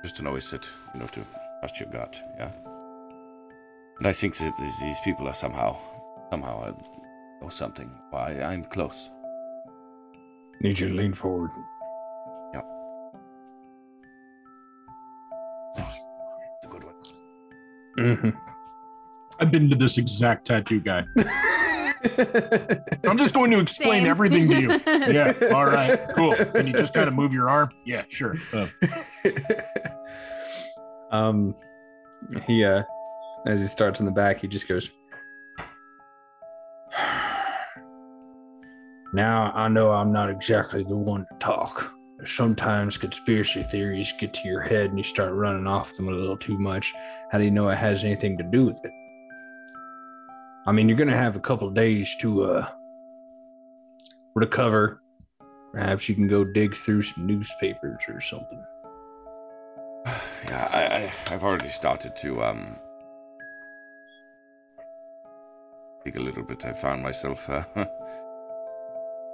Just 0.02 0.16
to 0.16 0.22
know 0.22 0.38
that 0.38 0.68
you 0.94 1.00
know 1.00 1.06
to 1.06 1.20
trust 1.60 1.80
your 1.80 1.90
gut, 1.90 2.22
yeah. 2.38 2.50
And 3.98 4.06
I 4.06 4.12
think 4.12 4.36
that 4.38 4.52
these, 4.58 4.80
these 4.80 5.00
people 5.00 5.28
are 5.28 5.34
somehow, 5.34 5.76
somehow 6.30 6.64
or 6.64 6.76
know 7.42 7.48
something. 7.50 7.90
Why 8.10 8.40
I'm 8.40 8.64
close. 8.64 9.10
Need 10.62 10.78
you 10.78 10.88
to 10.88 10.94
lean 10.94 11.14
forward. 11.14 11.50
Yep. 12.54 12.66
It's 15.76 16.66
a 16.66 16.68
good 16.68 16.84
one. 16.84 16.94
Mm-hmm. 17.98 18.30
I've 19.38 19.50
been 19.50 19.70
to 19.70 19.76
this 19.76 19.98
exact 19.98 20.46
tattoo 20.48 20.80
guy. 20.80 21.04
I'm 23.04 23.18
just 23.18 23.34
going 23.34 23.50
to 23.50 23.58
explain 23.58 24.02
Same. 24.02 24.10
everything 24.10 24.48
to 24.48 24.60
you. 24.60 24.80
Yeah. 25.12 25.34
All 25.54 25.66
right. 25.66 25.98
Cool. 26.14 26.34
Can 26.34 26.66
you 26.66 26.72
just 26.72 26.94
kind 26.94 27.08
of 27.08 27.14
move 27.14 27.32
your 27.32 27.48
arm? 27.48 27.70
Yeah. 27.84 28.04
Sure. 28.08 28.34
Uh, 28.54 28.66
um, 31.10 31.54
he 32.46 32.64
uh, 32.64 32.82
as 33.46 33.60
he 33.60 33.66
starts 33.66 34.00
in 34.00 34.06
the 34.06 34.12
back, 34.12 34.40
he 34.40 34.48
just 34.48 34.68
goes. 34.68 34.90
Now 39.12 39.50
I 39.56 39.66
know 39.66 39.90
I'm 39.90 40.12
not 40.12 40.30
exactly 40.30 40.84
the 40.84 40.96
one 40.96 41.26
to 41.32 41.38
talk. 41.40 41.92
Sometimes 42.24 42.96
conspiracy 42.96 43.64
theories 43.64 44.14
get 44.20 44.32
to 44.34 44.46
your 44.46 44.60
head 44.60 44.90
and 44.90 44.98
you 44.98 45.02
start 45.02 45.34
running 45.34 45.66
off 45.66 45.96
them 45.96 46.06
a 46.06 46.12
little 46.12 46.36
too 46.36 46.56
much. 46.56 46.92
How 47.32 47.38
do 47.38 47.44
you 47.44 47.50
know 47.50 47.70
it 47.70 47.78
has 47.78 48.04
anything 48.04 48.38
to 48.38 48.44
do 48.44 48.66
with 48.66 48.78
it? 48.84 48.92
I 50.64 50.70
mean, 50.70 50.88
you're 50.88 50.96
gonna 50.96 51.16
have 51.16 51.34
a 51.34 51.40
couple 51.40 51.68
days 51.70 52.14
to 52.20 52.44
uh 52.44 52.68
recover. 54.36 55.02
Perhaps 55.72 56.08
you 56.08 56.14
can 56.14 56.28
go 56.28 56.44
dig 56.44 56.74
through 56.74 57.02
some 57.02 57.26
newspapers 57.26 58.02
or 58.08 58.20
something. 58.20 58.62
Yeah, 60.50 60.68
I, 60.72 60.82
I 60.82 61.32
I've 61.32 61.44
already 61.44 61.68
started 61.68 62.16
to 62.16 62.42
um 62.42 62.76
think 66.02 66.16
a 66.16 66.20
little 66.20 66.42
bit. 66.42 66.66
I 66.66 66.72
found 66.72 67.04
myself 67.04 67.48
uh, 67.48 67.62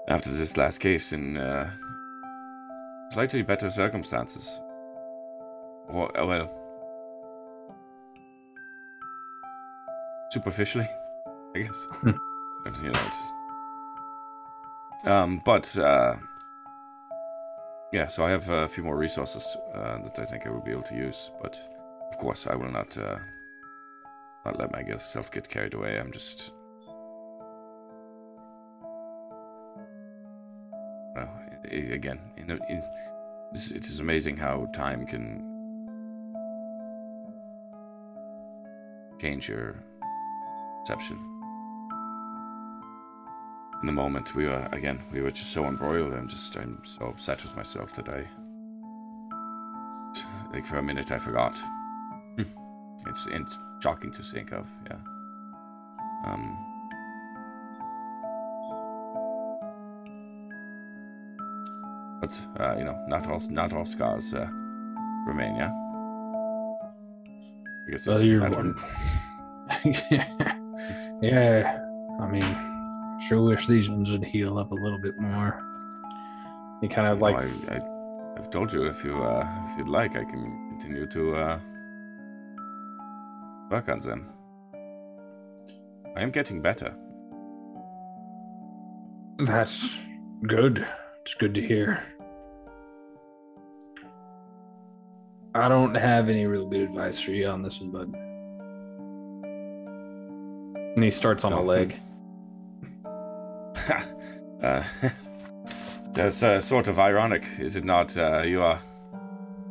after 0.09 0.29
this 0.29 0.59
last 0.59 0.77
case 0.79 1.15
in 1.15 1.39
uh, 1.39 1.71
slightly 3.13 3.41
better 3.41 3.71
circumstances. 3.71 4.61
Well, 5.89 6.11
well, 6.15 6.51
superficially, 10.33 10.89
I 11.55 11.61
guess. 11.61 11.89
but, 12.03 12.83
you 12.83 12.91
know, 12.91 13.07
it's, 13.07 13.33
um, 15.07 15.41
but 15.47 15.79
uh, 15.79 16.17
yeah, 17.97 18.09
so 18.09 18.23
I 18.25 18.29
have 18.29 18.47
a 18.51 18.69
few 18.69 18.85
more 18.85 18.99
resources 18.99 19.57
uh, 19.73 19.97
that 20.03 20.19
I 20.19 20.27
think 20.27 20.47
I 20.47 20.51
will 20.51 20.61
be 20.61 20.71
able 20.71 20.83
to 20.83 20.95
use. 20.95 21.31
But 21.41 21.59
of 22.11 22.19
course, 22.19 22.47
I 22.47 22.55
will 22.55 22.71
not 22.71 22.99
uh, 22.99 23.19
not 24.45 24.59
let 24.59 24.71
myself 24.71 25.31
get 25.31 25.49
carried 25.49 25.73
away. 25.73 25.99
I'm 25.99 26.13
just. 26.13 26.53
Well, 31.15 31.41
again, 31.73 32.21
in, 32.37 32.51
in, 32.51 32.83
it 33.55 33.87
is 33.87 34.01
amazing 34.01 34.37
how 34.37 34.67
time 34.75 35.07
can 35.07 35.25
change 39.19 39.49
your 39.49 39.83
perception. 40.85 41.36
In 43.83 43.87
the 43.87 43.93
moment, 43.93 44.35
we 44.35 44.47
were 44.47 44.69
again, 44.73 44.99
we 45.13 45.21
were 45.21 45.31
just 45.31 45.51
so 45.53 45.65
embroiled. 45.67 46.15
I'm 46.15 46.29
just, 46.29 46.57
I'm 46.57 46.79
so 46.85 47.07
upset 47.07 47.43
with 47.43 47.55
myself 47.57 47.93
that 47.95 48.09
I, 48.09 48.27
like, 50.53 50.65
for 50.67 50.79
a 50.79 50.83
minute, 50.83 51.13
I 51.13 51.19
forgot. 51.19 51.61
it's 52.39 53.27
it's 53.31 53.59
shocking 53.83 54.11
to 54.13 54.23
think 54.23 54.53
of, 54.53 54.69
yeah. 54.87 54.97
Um. 56.25 56.57
But 62.21 62.41
uh, 62.59 62.77
you 62.79 62.85
know, 62.85 63.05
not 63.07 63.29
all 63.29 63.43
not 63.51 63.73
all 63.73 63.85
scars 63.85 64.33
uh, 64.33 64.49
remain. 65.27 65.55
Yeah. 65.57 65.71
I 67.87 67.91
guess 67.91 68.05
this 68.05 68.15
Well, 68.15 68.23
is 68.23 68.33
you're 68.33 68.41
natural. 68.49 68.73
one. 68.73 68.77
yeah, 71.23 71.79
I 72.21 72.27
mean, 72.27 72.45
sure 73.21 73.43
wish 73.43 73.67
these 73.67 73.89
ones 73.89 74.11
would 74.13 74.25
heal 74.25 74.59
up 74.59 74.73
a 74.73 74.75
little 74.75 74.99
bit 74.99 75.19
more. 75.19 75.63
He 76.81 76.89
kind 76.89 77.07
of 77.09 77.21
like 77.21 77.37
I, 77.37 77.81
I've 78.37 78.51
told 78.51 78.73
you 78.73 78.85
if 78.87 79.05
you 79.05 79.15
uh, 79.17 79.47
if 79.71 79.79
you'd 79.79 79.89
like, 79.89 80.17
I 80.17 80.25
can 80.25 80.69
continue 80.71 81.07
to 81.07 81.35
uh, 81.35 81.59
work 83.71 83.89
on 83.89 83.99
them. 84.01 84.31
I 86.17 86.23
am 86.23 86.31
getting 86.31 86.61
better. 86.63 86.95
that's 89.39 89.99
good. 90.47 90.87
It's 91.23 91.35
good 91.35 91.55
to 91.55 91.61
hear. 91.61 92.03
I 95.55 95.69
don't 95.69 95.95
have 95.95 96.29
any 96.29 96.47
really 96.47 96.69
good 96.69 96.83
advice 96.83 97.19
for 97.19 97.31
you 97.33 97.49
on 97.49 97.63
this 97.63 97.81
one, 97.81 97.91
bud. 97.91 98.15
And 100.95 101.03
he 101.05 101.11
starts 101.11 101.45
on 101.45 101.53
a 101.53 101.61
Oh, 101.61 101.65
leg. 101.65 101.99
uh, 104.63 104.83
that's 106.13 106.43
uh, 106.43 106.61
sort 106.61 106.89
of 106.89 106.99
ironic, 106.99 107.45
is 107.59 107.77
it 107.77 107.85
not? 107.85 108.17
Uh, 108.17 108.43
you 108.45 108.63
are 108.63 108.79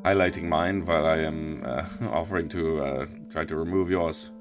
highlighting 0.04 0.44
mine 0.44 0.86
while 0.86 1.06
I 1.06 1.18
am 1.18 1.64
uh, 1.66 1.86
offering 2.12 2.48
to 2.50 2.84
uh, 2.84 3.06
try 3.30 3.46
to 3.46 3.56
remove 3.56 3.90
yours. 3.90 4.32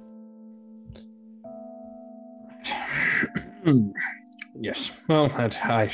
Hmm. 3.65 3.91
yes. 4.61 4.93
Well, 5.09 5.29
that, 5.29 5.59
I, 5.65 5.91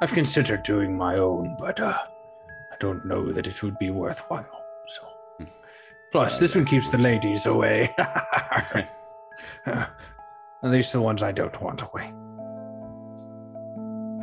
I've 0.00 0.12
considered 0.12 0.62
doing 0.62 0.96
my 0.96 1.16
own, 1.16 1.56
but 1.58 1.80
uh, 1.80 1.98
I 1.98 2.76
don't 2.78 3.04
know 3.04 3.32
that 3.32 3.48
it 3.48 3.62
would 3.62 3.76
be 3.78 3.90
worthwhile. 3.90 4.46
So, 4.86 5.46
plus, 6.12 6.36
Uh, 6.36 6.40
this 6.40 6.54
one 6.54 6.64
keeps 6.64 6.88
the 6.90 6.98
ladies 6.98 7.46
away. 7.46 7.92
At 9.66 9.90
least 10.62 10.92
the 10.92 11.02
ones 11.02 11.24
I 11.24 11.32
don't 11.32 11.60
want 11.60 11.82
away. 11.82 12.12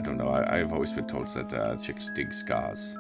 I 0.04 0.06
don't 0.06 0.18
know. 0.18 0.28
I, 0.28 0.60
I've 0.60 0.74
always 0.74 0.92
been 0.92 1.06
told 1.06 1.28
that 1.30 1.54
uh, 1.54 1.78
chicks 1.78 2.10
dig 2.14 2.34
scars. 2.34 2.98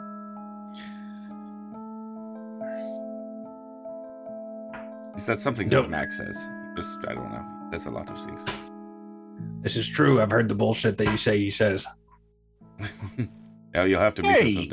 Is 5.17 5.25
that 5.25 5.41
something 5.41 5.67
No. 5.67 5.81
that 5.81 5.89
Max 5.89 6.17
says? 6.17 6.49
Just 6.77 6.97
I 7.09 7.13
don't 7.13 7.29
know. 7.29 7.45
There's 7.69 7.87
a 7.87 7.91
lot 7.91 8.09
of 8.09 8.17
things. 8.23 8.45
This 9.61 9.75
is 9.75 9.85
true. 9.89 10.21
I've 10.21 10.31
heard 10.31 10.47
the 10.47 10.55
bullshit 10.55 10.97
that 10.97 11.11
you 11.11 11.17
say 11.17 11.37
he 11.39 11.49
says. 11.49 11.85
yeah, 13.75 13.83
you'll 13.83 13.99
have 13.99 14.13
to 14.15 14.23
meet 14.23 14.31
Hey. 14.31 14.53
him 14.53 14.69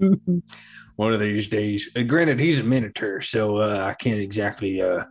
someday. 0.00 0.42
One 0.96 1.14
of 1.14 1.20
these 1.20 1.48
days. 1.48 1.88
Uh, 1.96 2.02
granted, 2.02 2.38
he's 2.38 2.60
a 2.60 2.64
minotaur, 2.64 3.22
so 3.22 3.56
uh, 3.56 3.86
I 3.88 3.94
can't 3.94 4.20
exactly 4.20 4.82
uh, 4.82 5.04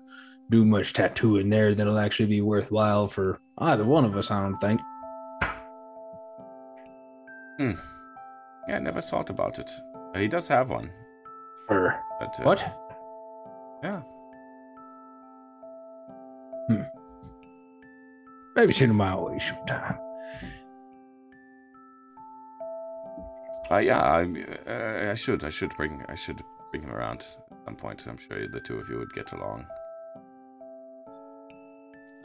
do 0.52 0.64
much 0.64 0.94
tattooing 0.94 1.50
there 1.50 1.74
that'll 1.74 1.98
actually 1.98 2.28
be 2.28 2.42
worthwhile 2.42 3.08
for 3.08 3.40
either 3.58 3.84
one 3.84 4.06
of 4.06 4.16
us, 4.16 4.30
I 4.30 4.40
don't 4.44 4.60
think. 4.60 4.80
Yeah, 8.68 8.76
I 8.76 8.80
never 8.80 9.02
thought 9.02 9.30
about 9.30 9.60
it. 9.60 9.72
He 10.16 10.28
does 10.28 10.48
have 10.48 10.70
one, 10.70 10.90
For 11.68 12.00
but 12.20 12.40
uh, 12.40 12.44
what? 12.44 12.60
Yeah. 13.84 14.02
Hmm. 16.68 16.84
Maybe 18.56 18.74
send 18.74 18.92
him 18.92 18.98
my 18.98 19.16
way 19.16 19.40
sometime. 19.40 19.98
Uh, 23.72 23.78
yeah, 23.78 24.00
I, 24.00 24.28
uh, 24.68 25.12
I 25.12 25.16
should, 25.16 25.44
I 25.44 25.50
should 25.50 25.76
bring, 25.76 26.06
I 26.08 26.16
should 26.16 26.42
bring 26.72 26.84
him 26.84 26.92
around 26.92 27.26
at 27.52 27.66
some 27.66 27.76
point. 27.76 28.06
I'm 28.08 28.18
sure 28.18 28.48
the 28.48 28.60
two 28.60 28.78
of 28.78 28.88
you 28.90 28.98
would 29.00 29.14
get 29.14 29.32
along. 29.32 29.66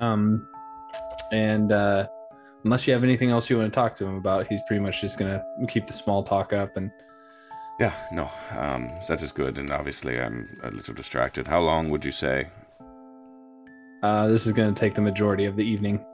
Um, 0.01 0.47
and 1.33 1.73
uh, 1.73 2.07
unless 2.65 2.87
you 2.87 2.93
have 2.93 3.05
anything 3.05 3.31
else 3.31 3.49
you 3.49 3.59
want 3.59 3.73
to 3.73 3.75
talk 3.75 3.95
to 3.95 4.07
him 4.07 4.17
about, 4.17 4.47
he's 4.47 4.63
pretty 4.67 4.83
much 4.83 5.01
just 5.01 5.19
gonna 5.19 5.45
keep 5.69 5.87
the 5.87 5.93
small 5.93 6.23
talk 6.23 6.53
up. 6.53 6.77
And 6.77 6.91
Yeah, 7.79 7.93
no, 8.13 8.31
um, 8.57 8.91
that 9.09 9.23
is 9.23 9.33
good. 9.33 9.59
And 9.59 9.71
obviously, 9.71 10.21
I'm 10.21 10.49
a 10.63 10.71
little 10.71 10.95
distracted. 10.95 11.47
How 11.47 11.61
long 11.61 11.91
would 11.91 12.05
you 12.05 12.13
say? 12.13 12.47
uh, 14.03 14.29
this 14.29 14.47
is 14.47 14.53
gonna 14.53 14.73
take 14.73 14.95
the 14.95 15.01
majority 15.01 15.45
of 15.45 15.57
the 15.57 15.65
evening. 15.65 16.05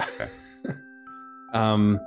Okay. 0.00 0.30
um, 1.54 2.00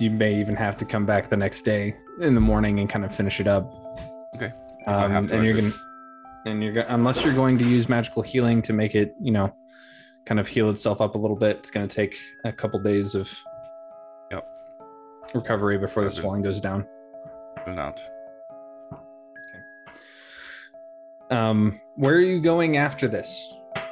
you 0.00 0.10
may 0.10 0.34
even 0.40 0.56
have 0.56 0.76
to 0.78 0.84
come 0.84 1.04
back 1.06 1.28
the 1.28 1.36
next 1.36 1.62
day 1.62 1.94
in 2.20 2.34
the 2.34 2.40
morning 2.40 2.80
and 2.80 2.88
kind 2.88 3.04
of 3.04 3.14
finish 3.14 3.40
it 3.40 3.46
up. 3.46 3.70
Okay. 4.34 4.52
Um, 4.86 5.28
and 5.30 5.44
you're 5.44 5.54
gonna, 5.54 5.72
and 6.46 6.62
you're 6.62 6.72
gonna, 6.72 6.86
unless 6.88 7.22
you're 7.24 7.34
going 7.34 7.58
to 7.58 7.64
use 7.64 7.88
magical 7.88 8.22
healing 8.22 8.62
to 8.62 8.72
make 8.72 8.94
it, 8.94 9.14
you 9.20 9.30
know, 9.30 9.54
kind 10.26 10.38
of 10.40 10.46
heal 10.46 10.70
itself 10.70 11.00
up 11.00 11.14
a 11.14 11.18
little 11.18 11.36
bit. 11.36 11.56
It's 11.58 11.70
gonna 11.70 11.88
take 11.88 12.16
a 12.44 12.52
couple 12.52 12.78
days 12.80 13.14
of 13.14 13.30
Yep. 14.30 14.48
recovery 15.34 15.78
before 15.78 16.04
the 16.04 16.10
swelling 16.10 16.42
goes 16.42 16.60
down. 16.60 16.86
Will 17.66 17.74
not. 17.74 18.00
Um, 21.30 21.80
where 21.96 22.14
are 22.14 22.20
you 22.20 22.40
going 22.40 22.76
after 22.76 23.06
this? 23.06 23.54
Are 23.76 23.82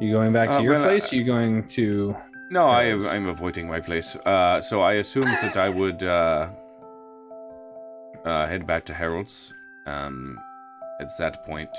You 0.00 0.12
going 0.12 0.32
back 0.32 0.48
to 0.50 0.56
Uh, 0.56 0.60
your 0.60 0.80
place? 0.80 1.12
uh, 1.12 1.16
you 1.16 1.24
going 1.24 1.66
to? 1.68 2.16
No, 2.50 2.66
I 2.66 2.84
am, 2.84 3.06
I'm 3.06 3.26
avoiding 3.26 3.66
my 3.66 3.80
place. 3.80 4.14
Uh, 4.16 4.60
so 4.60 4.80
I 4.80 4.94
assumed 4.94 5.26
that 5.42 5.56
I 5.56 5.68
would 5.68 6.02
uh, 6.02 6.48
uh, 8.24 8.46
head 8.46 8.66
back 8.66 8.84
to 8.86 8.94
Harold's. 8.94 9.52
Um, 9.86 10.38
at 11.00 11.08
that 11.18 11.44
point, 11.44 11.70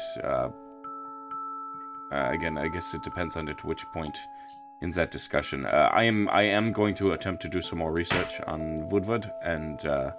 uh, 2.12 2.30
again, 2.32 2.58
I 2.58 2.68
guess 2.68 2.94
it 2.94 3.04
depends 3.04 3.36
on 3.36 3.50
at 3.50 3.64
which 3.64 3.86
point 3.94 4.18
in 4.82 4.92
that 4.92 5.12
discussion. 5.12 5.66
Uh, 5.66 5.90
I 5.92 6.04
am 6.04 6.30
I 6.30 6.44
am 6.44 6.72
going 6.72 6.96
to 6.96 7.14
attempt 7.14 7.42
to 7.44 7.50
do 7.50 7.62
some 7.62 7.80
more 7.80 7.92
research 7.92 8.40
on 8.48 8.88
Woodward 8.90 9.32
and 9.42 9.86
uh, 9.86 10.12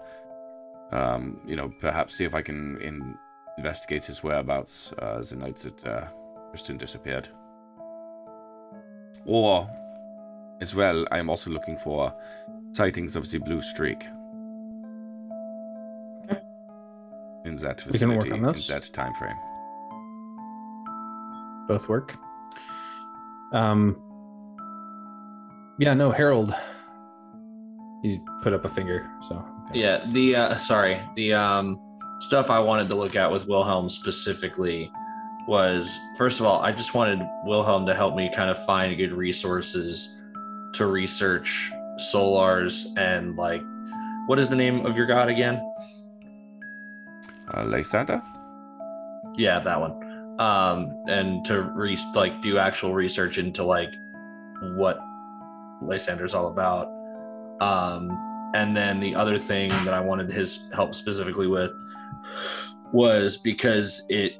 um, 0.92 1.40
you 1.46 1.56
know 1.56 1.72
perhaps 1.80 2.16
see 2.16 2.24
if 2.24 2.34
I 2.34 2.42
can 2.42 2.80
in, 2.80 3.16
investigate 3.58 4.04
his 4.04 4.22
whereabouts 4.22 4.92
uh, 4.98 5.22
the 5.28 5.36
night 5.36 5.56
that 5.56 5.86
uh, 5.86 6.08
Kristen 6.50 6.76
disappeared. 6.76 7.28
Or 9.24 9.68
as 10.60 10.74
well, 10.74 11.06
I 11.10 11.18
am 11.18 11.28
also 11.28 11.50
looking 11.50 11.76
for 11.76 12.14
sightings 12.72 13.16
of 13.16 13.30
the 13.30 13.38
blue 13.38 13.60
streak. 13.60 14.02
In 17.44 17.54
that 17.56 17.84
We 17.86 17.98
can 17.98 18.10
work 18.10 18.24
vicinity, 18.24 18.30
in 18.34 18.74
that 18.74 18.90
time 18.92 19.14
frame. 19.14 19.36
Both 21.66 21.88
work. 21.88 22.14
Um, 23.52 23.96
yeah, 25.78 25.94
no, 25.94 26.10
Harold. 26.10 26.54
He 28.02 28.18
put 28.42 28.52
up 28.52 28.64
a 28.64 28.68
finger, 28.68 29.10
so 29.22 29.44
Yeah, 29.72 30.04
the 30.06 30.36
uh 30.36 30.56
sorry, 30.58 31.00
the 31.14 31.34
um 31.34 31.78
stuff 32.20 32.50
I 32.50 32.58
wanted 32.60 32.88
to 32.90 32.96
look 32.96 33.16
at 33.16 33.30
with 33.30 33.46
Wilhelm 33.46 33.90
specifically 33.90 34.90
was 35.48 35.98
first 36.16 36.40
of 36.40 36.46
all, 36.46 36.60
I 36.60 36.72
just 36.72 36.94
wanted 36.94 37.20
Wilhelm 37.44 37.86
to 37.86 37.94
help 37.94 38.14
me 38.14 38.30
kind 38.34 38.50
of 38.50 38.64
find 38.64 38.96
good 38.96 39.12
resources 39.12 40.20
to 40.74 40.86
research 40.86 41.70
solars 42.12 42.86
and 42.98 43.36
like 43.36 43.62
what 44.26 44.38
is 44.38 44.48
the 44.48 44.56
name 44.56 44.84
of 44.84 44.96
your 44.96 45.06
god 45.06 45.28
again? 45.28 45.60
Uh, 47.54 47.62
Lysandra? 47.64 48.22
Yeah, 49.36 49.60
that 49.60 49.80
one. 49.80 50.05
Um, 50.38 51.04
and 51.08 51.44
to 51.46 51.62
re- 51.62 51.98
like 52.14 52.42
do 52.42 52.58
actual 52.58 52.92
research 52.92 53.38
into 53.38 53.64
like 53.64 53.88
what 54.74 54.98
Lysander's 55.82 56.34
all 56.34 56.48
about. 56.48 56.88
Um, 57.60 58.10
and 58.54 58.76
then 58.76 59.00
the 59.00 59.14
other 59.14 59.38
thing 59.38 59.70
that 59.84 59.94
I 59.94 60.00
wanted 60.00 60.30
his 60.30 60.70
help 60.74 60.94
specifically 60.94 61.46
with 61.46 61.72
was 62.92 63.36
because 63.36 64.06
it 64.08 64.32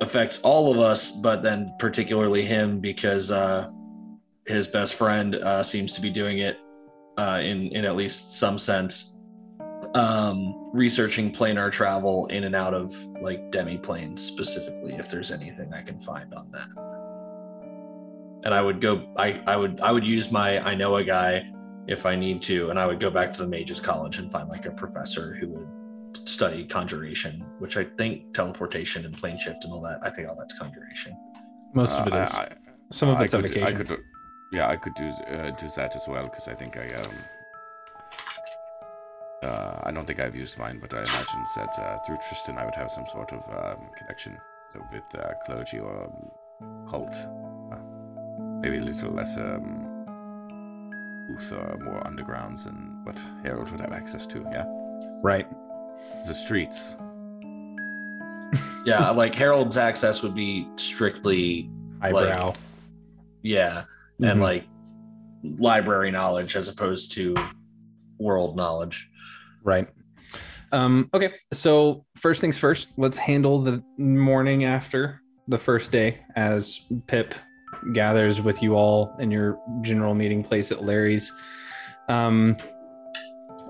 affects 0.00 0.40
all 0.40 0.72
of 0.72 0.80
us, 0.80 1.10
but 1.10 1.42
then 1.42 1.74
particularly 1.78 2.44
him 2.44 2.80
because 2.80 3.30
uh, 3.30 3.70
his 4.46 4.66
best 4.66 4.94
friend 4.94 5.36
uh, 5.36 5.62
seems 5.62 5.94
to 5.94 6.00
be 6.00 6.10
doing 6.10 6.38
it 6.38 6.58
uh, 7.18 7.40
in 7.42 7.68
in 7.68 7.84
at 7.84 7.96
least 7.96 8.32
some 8.32 8.58
sense 8.58 9.11
um 9.94 10.70
researching 10.72 11.30
planar 11.32 11.70
travel 11.70 12.26
in 12.28 12.44
and 12.44 12.54
out 12.54 12.72
of 12.74 12.94
like 13.20 13.50
demi 13.50 13.76
planes 13.76 14.22
specifically 14.22 14.94
if 14.94 15.10
there's 15.10 15.30
anything 15.30 15.72
i 15.74 15.82
can 15.82 15.98
find 15.98 16.32
on 16.34 16.50
that 16.50 16.66
and 18.44 18.54
i 18.54 18.60
would 18.62 18.80
go 18.80 19.06
i 19.18 19.32
i 19.46 19.54
would 19.56 19.80
i 19.80 19.90
would 19.92 20.04
use 20.04 20.30
my 20.32 20.58
i 20.66 20.74
know 20.74 20.96
a 20.96 21.04
guy 21.04 21.46
if 21.88 22.06
i 22.06 22.16
need 22.16 22.40
to 22.40 22.70
and 22.70 22.78
i 22.78 22.86
would 22.86 23.00
go 23.00 23.10
back 23.10 23.34
to 23.34 23.42
the 23.42 23.48
mages 23.48 23.80
college 23.80 24.18
and 24.18 24.30
find 24.32 24.48
like 24.48 24.64
a 24.66 24.70
professor 24.70 25.34
who 25.34 25.48
would 25.48 26.28
study 26.28 26.64
conjuration 26.66 27.44
which 27.58 27.76
i 27.76 27.84
think 27.84 28.32
teleportation 28.32 29.04
and 29.04 29.16
plane 29.18 29.38
shift 29.38 29.62
and 29.64 29.72
all 29.72 29.80
that 29.82 29.98
i 30.02 30.08
think 30.08 30.26
all 30.28 30.36
that's 30.36 30.58
conjuration 30.58 31.14
most 31.74 31.92
of 31.92 32.06
it 32.06 32.12
Uh, 32.14 32.22
is. 32.22 32.34
I- 32.34 32.42
I- 32.44 32.48
Some 32.90 33.08
of 33.08 33.16
I 33.18 33.24
it's 33.24 33.32
could, 33.34 33.62
I 33.62 33.72
could, 33.72 33.90
yeah, 34.52 34.68
I 34.68 34.76
could 34.76 34.94
do 34.94 35.06
uh, 35.06 35.50
do 35.62 35.66
that 35.76 35.96
as 35.96 36.04
well 36.06 36.24
because 36.24 36.46
I 36.46 36.54
think 36.54 36.76
I 36.76 36.86
um. 37.00 37.14
Uh, 39.42 39.80
I 39.82 39.90
don't 39.90 40.06
think 40.06 40.20
I've 40.20 40.36
used 40.36 40.56
mine, 40.58 40.78
but 40.80 40.94
I 40.94 40.98
imagine 40.98 41.44
that 41.56 41.76
uh, 41.78 41.98
through 42.06 42.16
Tristan 42.28 42.58
I 42.58 42.64
would 42.64 42.74
have 42.76 42.90
some 42.90 43.06
sort 43.08 43.32
of 43.32 43.40
um, 43.50 43.88
connection 43.96 44.36
with 44.92 45.02
uh, 45.18 45.32
clergy 45.44 45.78
or 45.80 46.04
um, 46.04 46.86
cult. 46.88 47.14
Uh, 47.72 47.78
maybe 48.60 48.76
a 48.78 48.80
little 48.80 49.10
less 49.10 49.36
um, 49.36 49.88
booth 51.28 51.52
or 51.52 51.76
more 51.82 52.00
undergrounds 52.04 52.64
than 52.64 53.00
what 53.04 53.20
Harold 53.42 53.70
would 53.72 53.80
have 53.80 53.92
access 53.92 54.26
to. 54.28 54.44
Yeah, 54.52 54.64
Right. 55.22 55.46
the 56.26 56.34
streets. 56.34 56.96
yeah 58.84 59.10
like 59.10 59.32
harold's 59.34 59.76
access 59.76 60.22
would 60.22 60.34
be 60.34 60.68
strictly 60.76 61.70
Eyebrow. 62.00 62.46
like, 62.48 62.56
yeah 63.42 63.84
and 64.20 64.40
Mhm. 64.40 64.42
like 64.42 64.64
library 65.42 66.10
knowledge 66.10 66.56
as 66.56 66.68
opposed 66.68 67.12
to 67.12 67.34
world 68.18 68.56
knowledge 68.56 69.08
Right. 69.62 69.88
Um, 70.72 71.10
okay. 71.12 71.34
So 71.52 72.04
first 72.16 72.40
things 72.40 72.58
first, 72.58 72.92
let's 72.96 73.18
handle 73.18 73.60
the 73.60 73.82
morning 73.98 74.64
after 74.64 75.20
the 75.48 75.58
first 75.58 75.92
day 75.92 76.20
as 76.34 76.90
Pip 77.06 77.34
gathers 77.92 78.40
with 78.40 78.62
you 78.62 78.74
all 78.74 79.14
in 79.18 79.30
your 79.30 79.58
general 79.82 80.14
meeting 80.14 80.42
place 80.42 80.72
at 80.72 80.82
Larry's. 80.82 81.32
Um, 82.08 82.56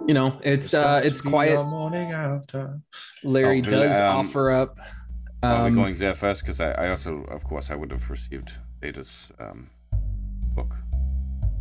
you 0.06 0.14
know, 0.14 0.39
it's 0.43 0.74
uh 0.74 1.01
it's 1.05 1.20
quiet. 1.20 1.62
morning 1.64 2.12
after 2.12 2.81
Larry 3.23 3.59
Oh, 3.59 3.62
do- 3.62 3.70
does 3.70 4.01
um, 4.01 4.16
offer 4.16 4.51
up 4.51 4.78
Are 5.43 5.64
we 5.64 5.69
um, 5.69 5.74
going 5.74 5.94
there 5.94 6.14
first? 6.14 6.43
Because 6.43 6.60
I, 6.60 6.73
I 6.73 6.90
also, 6.90 7.23
of 7.24 7.44
course, 7.44 7.70
I 7.70 7.74
would 7.74 7.90
have 7.90 8.09
received 8.10 8.52
Ada's 8.82 9.31
um, 9.39 9.70
book. 10.55 10.74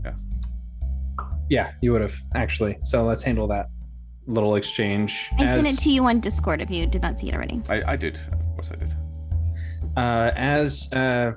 Yeah. 0.04 0.16
Yeah, 1.50 1.72
you 1.82 1.92
would 1.92 2.02
have 2.02 2.16
actually. 2.36 2.78
So 2.84 3.04
let's 3.04 3.22
handle 3.24 3.48
that 3.48 3.68
little 4.28 4.56
exchange. 4.56 5.30
I 5.38 5.46
as, 5.46 5.64
sent 5.64 5.78
it 5.78 5.82
to 5.84 5.92
you 5.92 6.06
on 6.06 6.20
Discord 6.20 6.62
if 6.62 6.70
you 6.70 6.86
did 6.86 7.02
not 7.02 7.20
see 7.20 7.30
it 7.30 7.34
already. 7.34 7.62
I, 7.70 7.94
I 7.94 7.96
did. 7.96 8.18
Of 8.32 8.46
course, 8.54 8.72
I 8.72 8.76
did. 8.76 8.94
Uh, 9.98 10.32
as 10.36 10.92
uh, 10.94 11.34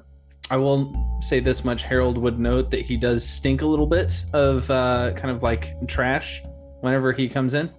I 0.51 0.57
will 0.57 0.95
say 1.21 1.41
this 1.41 1.65
much, 1.65 1.83
Harold 1.83 2.19
would 2.19 2.39
note 2.39 2.71
that 2.71 2.81
he 2.81 2.97
does 2.97 3.29
stink 3.29 3.63
a 3.63 3.67
little 3.67 3.87
bit 3.87 4.25
of 4.33 4.71
uh, 4.71 5.13
kind 5.17 5.35
of 5.35 5.43
like 5.43 5.75
trash 5.89 6.43
whenever 6.81 7.13
he 7.13 7.29
comes 7.29 7.55
in, 7.55 7.71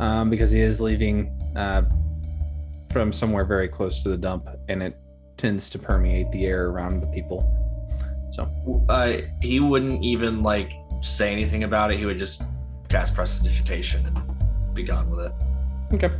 um, 0.00 0.30
because 0.30 0.50
he 0.50 0.60
is 0.60 0.80
leaving 0.80 1.36
uh, 1.56 1.82
from 2.92 3.12
somewhere 3.12 3.44
very 3.44 3.68
close 3.68 4.02
to 4.02 4.08
the 4.08 4.18
dump, 4.18 4.48
and 4.68 4.82
it 4.82 4.96
tends 5.36 5.70
to 5.70 5.78
permeate 5.78 6.30
the 6.30 6.46
air 6.46 6.68
around 6.68 7.00
the 7.00 7.06
people. 7.08 7.56
So 8.30 8.84
uh, 8.88 9.18
he 9.40 9.58
wouldn't 9.58 10.04
even 10.04 10.40
like 10.40 10.72
say 11.02 11.32
anything 11.32 11.64
about 11.64 11.90
it 11.90 11.98
he 11.98 12.04
would 12.04 12.18
just 12.18 12.42
cast 12.90 13.14
prestidigitation 13.14 14.04
and 14.04 14.74
be 14.74 14.82
gone 14.82 15.08
with 15.08 15.24
it 15.26 15.32
okay, 15.94 16.10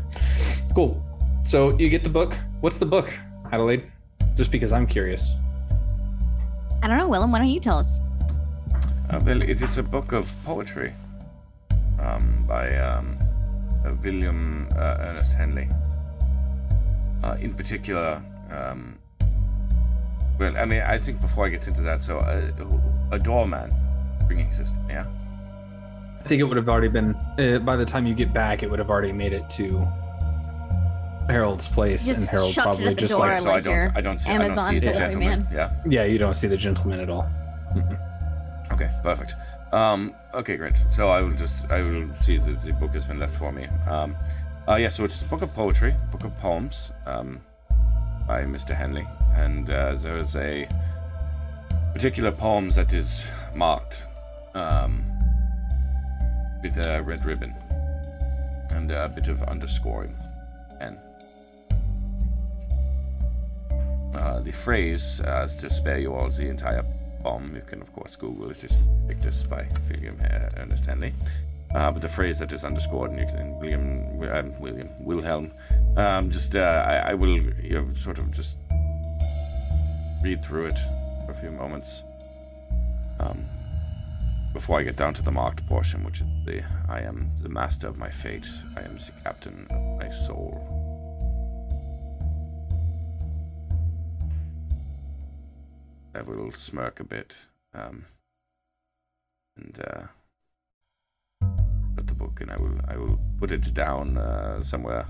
cool. 0.75 1.03
So 1.45 1.77
you 1.79 1.89
get 1.89 2.05
the 2.05 2.11
book. 2.11 2.35
What's 2.61 2.79
the 2.79 2.87
book, 2.87 3.13
Adelaide? 3.53 3.91
Just 4.37 4.51
because 4.51 4.73
I'm 4.73 4.87
curious. 4.87 5.35
I 6.83 6.89
don't 6.89 6.99
know, 6.99 7.09
Willem. 7.09 7.33
Why 7.33 7.39
don't 7.39 7.49
you 7.49 7.61
tell 7.61 7.79
us? 7.79 8.01
Uh, 9.11 9.21
well, 9.25 9.43
it 9.43 9.63
is 9.63 9.79
a 9.79 9.83
book 9.83 10.13
of 10.13 10.33
poetry 10.45 10.93
um, 12.01 12.45
by 12.47 12.77
um, 12.77 13.19
uh, 13.85 13.93
William 14.03 14.69
uh, 14.77 14.97
Ernest 15.01 15.35
Henley. 15.35 15.69
Uh, 17.23 17.37
in 17.41 17.53
particular, 17.53 18.23
um, 18.51 18.99
well, 20.39 20.57
I 20.57 20.65
mean, 20.65 20.81
I 20.81 20.97
think 20.97 21.21
before 21.21 21.47
I 21.47 21.51
get 21.51 21.69
into 21.69 21.83
that, 21.83 22.01
so 22.01 22.19
uh, 22.19 22.51
a 23.11 23.19
doorman 23.19 23.71
bringing 24.27 24.51
system, 24.53 24.79
yeah? 24.89 25.05
I 26.23 26.29
think 26.29 26.41
it 26.41 26.45
would 26.45 26.57
have 26.57 26.69
already 26.69 26.89
been 26.89 27.15
uh, 27.39 27.59
by 27.61 27.77
the 27.77 27.85
time 27.85 28.07
you 28.07 28.15
get 28.15 28.33
back. 28.33 28.63
It 28.63 28.71
would 28.71 28.79
have 28.79 28.91
already 28.91 29.13
made 29.13 29.33
it 29.33 29.49
to 29.51 29.87
Harold's 31.29 31.69
place, 31.69 32.07
Just 32.07 32.21
and 32.21 32.29
Harold 32.29 32.53
chucked 32.53 32.67
it 32.67 32.83
probably 32.83 32.95
the 32.95 32.95
just 32.95 33.13
door 33.13 33.27
like 33.27 33.41
So 33.41 33.49
I 33.49 33.53
like 33.55 33.65
don't, 33.65 33.97
I 33.97 34.01
don't 34.01 34.19
see, 34.19 34.31
I 34.33 34.39
don't 34.39 34.63
see 34.63 34.79
the 34.79 34.81
delivery 34.81 34.99
gentleman. 34.99 35.43
man. 35.45 35.49
Yeah. 35.53 35.73
yeah, 35.87 36.05
you 36.05 36.19
don't 36.19 36.35
see 36.35 36.49
the 36.49 36.57
gentleman 36.57 37.01
at 37.01 37.09
all. 37.09 37.29
Okay, 38.73 38.91
perfect. 39.03 39.35
Um, 39.73 40.15
okay, 40.35 40.57
great. 40.57 40.75
So 40.91 41.09
I 41.09 41.23
will 41.23 41.33
just 41.33 41.71
I 41.71 41.83
will 41.83 42.13
see 42.15 42.39
that 42.39 42.59
the 42.61 42.73
book 42.75 42.93
has 42.95 43.05
been 43.05 43.19
left 43.19 43.37
for 43.37 43.53
me. 43.53 43.67
Um, 43.89 44.17
uh, 44.69 44.75
yeah, 44.77 44.89
so 44.89 45.05
it's 45.05 45.23
a 45.23 45.25
book 45.27 45.43
of 45.43 45.53
poetry, 45.55 45.95
book 46.11 46.25
of 46.25 46.37
poems, 46.39 46.93
um, 47.07 47.41
by 48.27 48.43
Mr. 48.43 48.75
Henley, 48.75 49.07
and 49.35 49.71
uh, 49.71 49.95
there 49.95 50.19
is 50.19 50.37
a 50.37 50.69
particular 51.93 52.31
poem 52.31 52.71
that 52.71 52.93
is 52.93 53.25
marked 53.55 54.07
um, 54.55 55.05
with 56.63 56.77
a 56.79 57.03
red 57.03 57.25
ribbon 57.25 57.55
and 58.71 58.91
a 58.91 59.09
bit 59.09 59.29
of 59.29 59.43
underscoring, 59.45 60.15
and 60.81 60.99
uh, 64.15 64.41
the 64.41 64.53
phrase, 64.53 65.21
uh, 65.23 65.49
to 65.59 65.71
spare 65.71 65.99
you 65.99 66.13
all 66.13 66.29
the 66.31 66.49
entire 66.49 66.85
poem, 67.23 67.55
you 67.55 67.63
can 67.63 67.81
of 67.81 67.93
course 67.93 68.17
Google 68.17 68.51
it, 68.51 68.59
just 68.61 68.83
pick 69.09 69.21
this 69.21 69.43
by 69.43 69.67
William 69.89 70.17
uh, 70.23 70.49
Ernest 70.57 70.87
Henley. 70.87 71.13
Uh, 71.75 71.91
but 71.91 72.03
the 72.03 72.09
phrase 72.09 72.39
that 72.41 72.53
is 72.53 72.65
underscored, 72.65 73.11
can 73.11 73.59
William, 73.61 74.21
uh, 74.23 74.43
William, 74.59 74.89
Wilhelm, 74.99 75.53
um, 75.97 76.31
just 76.31 76.57
uh, 76.57 76.85
I, 76.87 77.11
I 77.11 77.15
will 77.15 77.39
you 77.63 77.81
know, 77.81 77.95
sort 77.95 78.19
of 78.19 78.33
just 78.33 78.57
read 80.23 80.45
through 80.45 80.67
it 80.67 80.79
for 81.25 81.33
a 81.33 81.35
few 81.35 81.51
moments 81.51 82.03
um, 83.21 83.45
before 84.53 84.79
I 84.79 84.83
get 84.83 84.97
down 84.97 85.15
to 85.15 85.23
the 85.23 85.31
marked 85.31 85.67
portion, 85.67 86.05
which 86.05 86.21
is 86.21 86.27
the 86.45 86.63
I 86.89 87.01
am 87.01 87.31
the 87.43 87.49
master 87.49 87.89
of 87.89 87.99
my 87.99 88.11
fate, 88.11 88.47
I 88.77 88.83
am 88.83 88.95
the 88.95 89.13
captain 89.23 89.67
of 89.71 89.99
my 89.99 90.09
soul. 90.11 90.77
I 96.15 96.23
will 96.23 96.51
smirk 96.53 97.01
a 97.01 97.05
bit, 97.05 97.47
um, 97.73 98.05
and 99.57 99.79
uh, 99.87 101.47
put 101.97 102.07
the 102.09 102.15
book, 102.15 102.41
and 102.41 102.51
I 102.51 102.57
will 102.57 102.81
I 102.89 102.97
will 102.97 103.19
put 103.39 103.53
it 103.53 103.73
down 103.73 104.19
uh, 104.19 104.61
somewhere 104.63 105.07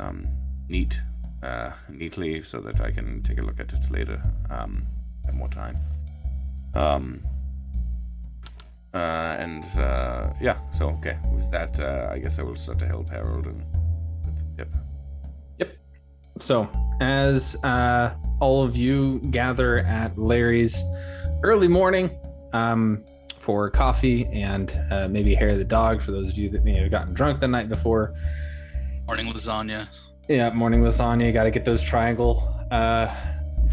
um, 0.00 0.26
neat, 0.68 1.00
uh, 1.42 1.70
neatly, 1.88 2.42
so 2.42 2.60
that 2.60 2.80
I 2.80 2.90
can 2.90 3.22
take 3.22 3.38
a 3.38 3.42
look 3.42 3.60
at 3.60 3.72
it 3.72 3.90
later. 3.90 4.20
Um, 4.50 4.86
at 5.26 5.34
more 5.34 5.48
time. 5.48 5.76
Um, 6.74 7.22
uh, 8.96 9.36
and 9.38 9.64
uh, 9.78 10.32
yeah, 10.40 10.58
so 10.70 10.88
okay, 10.88 11.18
with 11.30 11.50
that, 11.50 11.78
uh, 11.78 12.08
I 12.10 12.18
guess 12.18 12.38
I 12.38 12.42
will 12.42 12.56
start 12.56 12.78
to 12.78 12.86
help 12.86 13.10
Harold 13.10 13.46
and 13.46 13.62
yep. 14.56 14.68
Yep. 15.58 15.76
So, 16.38 16.68
as 17.00 17.62
uh, 17.62 18.14
all 18.40 18.64
of 18.64 18.74
you 18.74 19.20
gather 19.30 19.80
at 19.80 20.16
Larry's 20.16 20.82
early 21.42 21.68
morning 21.68 22.10
um, 22.54 23.04
for 23.36 23.68
coffee 23.68 24.24
and 24.32 24.74
uh, 24.90 25.08
maybe 25.08 25.34
hair 25.34 25.56
the 25.58 25.64
dog, 25.64 26.00
for 26.00 26.12
those 26.12 26.30
of 26.30 26.38
you 26.38 26.48
that 26.50 26.64
may 26.64 26.78
have 26.78 26.90
gotten 26.90 27.12
drunk 27.12 27.38
the 27.38 27.48
night 27.48 27.68
before, 27.68 28.14
Morning 29.06 29.26
lasagna. 29.26 29.86
yeah, 30.28 30.50
morning 30.50 30.80
lasagna, 30.80 31.26
you 31.26 31.32
got 31.32 31.44
to 31.44 31.50
get 31.50 31.64
those 31.66 31.82
triangle 31.82 32.42
uh, 32.70 33.14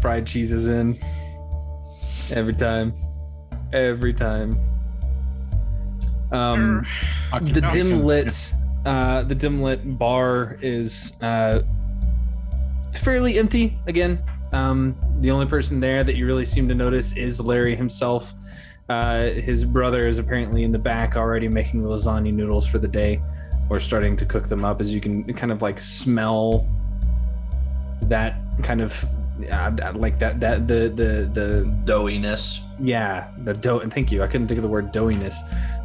fried 0.00 0.26
cheeses 0.26 0.66
in 0.66 0.98
every 2.34 2.54
time, 2.54 2.92
every 3.72 4.12
time. 4.12 4.56
Um, 6.32 6.84
the 7.40 7.60
dim 7.72 8.02
lit, 8.04 8.52
uh, 8.84 9.22
the 9.22 9.34
dim 9.34 9.62
lit 9.62 9.98
bar 9.98 10.58
is 10.60 11.12
uh, 11.20 11.62
fairly 12.92 13.38
empty 13.38 13.78
again. 13.86 14.22
Um, 14.52 14.96
the 15.20 15.30
only 15.30 15.46
person 15.46 15.80
there 15.80 16.04
that 16.04 16.16
you 16.16 16.26
really 16.26 16.44
seem 16.44 16.68
to 16.68 16.74
notice 16.74 17.16
is 17.16 17.40
Larry 17.40 17.76
himself. 17.76 18.34
Uh, 18.88 19.30
his 19.30 19.64
brother 19.64 20.06
is 20.06 20.18
apparently 20.18 20.62
in 20.62 20.70
the 20.70 20.78
back 20.78 21.16
already 21.16 21.48
making 21.48 21.82
the 21.82 21.88
lasagna 21.88 22.32
noodles 22.32 22.66
for 22.66 22.78
the 22.78 22.88
day. 22.88 23.20
Or 23.70 23.80
starting 23.80 24.14
to 24.18 24.26
cook 24.26 24.46
them 24.46 24.62
up 24.62 24.80
as 24.82 24.92
you 24.92 25.00
can 25.00 25.24
kind 25.32 25.50
of 25.50 25.62
like 25.62 25.80
smell 25.80 26.68
that 28.02 28.36
kind 28.62 28.82
of 28.82 29.04
uh, 29.50 29.72
like 29.94 30.18
that 30.18 30.38
that 30.40 30.68
the 30.68 30.90
the 30.90 31.30
the 31.32 31.74
doughiness 31.84 32.60
yeah 32.80 33.30
the 33.44 33.54
dough 33.54 33.78
and 33.78 33.92
thank 33.94 34.10
you 34.10 34.20
i 34.22 34.26
couldn't 34.26 34.48
think 34.48 34.58
of 34.58 34.62
the 34.62 34.68
word 34.68 34.92
doughiness 34.92 35.34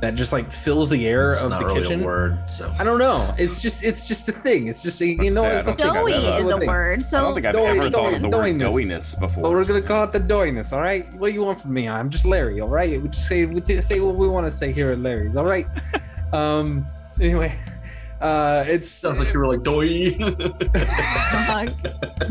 that 0.02 0.16
just 0.16 0.32
like 0.34 0.52
fills 0.52 0.90
the 0.90 1.06
air 1.08 1.28
It's 1.34 1.42
of 1.44 1.52
not 1.52 1.60
the 1.60 1.66
really 1.68 1.80
a 1.82 1.84
kitchen 1.84 2.04
word, 2.04 2.50
so 2.50 2.74
i 2.80 2.84
don't 2.84 2.98
know 2.98 3.32
it's 3.38 3.62
just 3.62 3.84
it's 3.84 4.08
just 4.08 4.28
a 4.28 4.32
thing 4.32 4.68
it's 4.68 4.82
just 4.82 5.00
a, 5.02 5.08
you 5.08 5.30
know 5.30 5.44
say, 5.44 5.58
it's 5.58 5.68
don't 5.68 5.78
Doughy 5.78 6.14
is 6.14 6.50
a 6.50 6.58
thing. 6.58 6.68
word, 6.68 7.04
so 7.04 7.20
I 7.20 7.22
don't 7.22 7.34
think 7.36 7.46
I've 7.46 7.54
Doughy- 7.54 7.80
ever 7.80 7.92
thought 7.92 8.14
of 8.16 8.22
the 8.24 8.30
word 8.30 8.56
doughiness. 8.56 8.62
doughiness 8.62 9.20
before. 9.20 9.44
Well, 9.44 9.52
we're 9.54 9.66
gonna 9.66 9.82
call 9.84 10.04
it 10.06 10.12
the 10.14 10.20
doughiness, 10.20 10.74
all 10.74 10.82
right? 10.82 11.06
What 11.14 11.28
do 11.28 11.34
you 11.34 11.44
want 11.44 11.62
from 11.62 11.74
me? 11.74 11.88
I'm 11.88 12.10
just 12.10 12.26
Larry, 12.26 12.60
all 12.60 12.70
right? 12.70 13.00
We 13.02 13.08
just 13.10 13.28
say 13.28 13.46
we 13.46 13.62
just 13.62 13.88
say 13.88 14.00
what 14.00 14.16
we 14.16 14.28
want 14.28 14.48
to 14.48 14.52
say 14.52 14.72
here 14.72 14.92
at 14.92 15.00
Larry's, 15.00 15.38
all 15.38 15.46
right? 15.46 15.68
um. 16.34 16.88
Anyway, 17.22 17.56
uh, 18.22 18.64
it's 18.68 18.90
sounds 18.90 19.20
like 19.20 19.32
you 19.34 19.40
were 19.40 19.48
like 19.48 19.62
doy. 19.64 19.86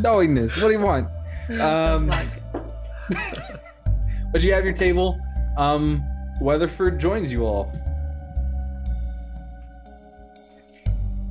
doughiness. 0.02 0.60
What 0.60 0.68
do 0.68 0.72
you 0.74 0.80
want? 0.80 1.08
Um. 1.60 2.10
But 4.32 4.42
you 4.42 4.52
have 4.54 4.64
your 4.64 4.74
table. 4.74 5.18
Um. 5.56 6.02
Weatherford 6.40 7.00
joins 7.00 7.32
you 7.32 7.44
all. 7.44 7.72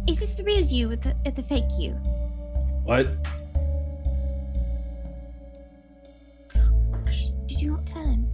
Is 0.07 0.19
this 0.19 0.33
the 0.35 0.43
real 0.43 0.61
you 0.61 0.89
with 0.89 1.01
the, 1.01 1.15
at 1.25 1.35
the 1.35 1.43
fake 1.43 1.63
you? 1.79 1.91
What? 2.83 3.07
Did 7.47 7.61
you 7.61 7.71
not 7.71 7.85
tell 7.85 8.03
him? 8.05 8.27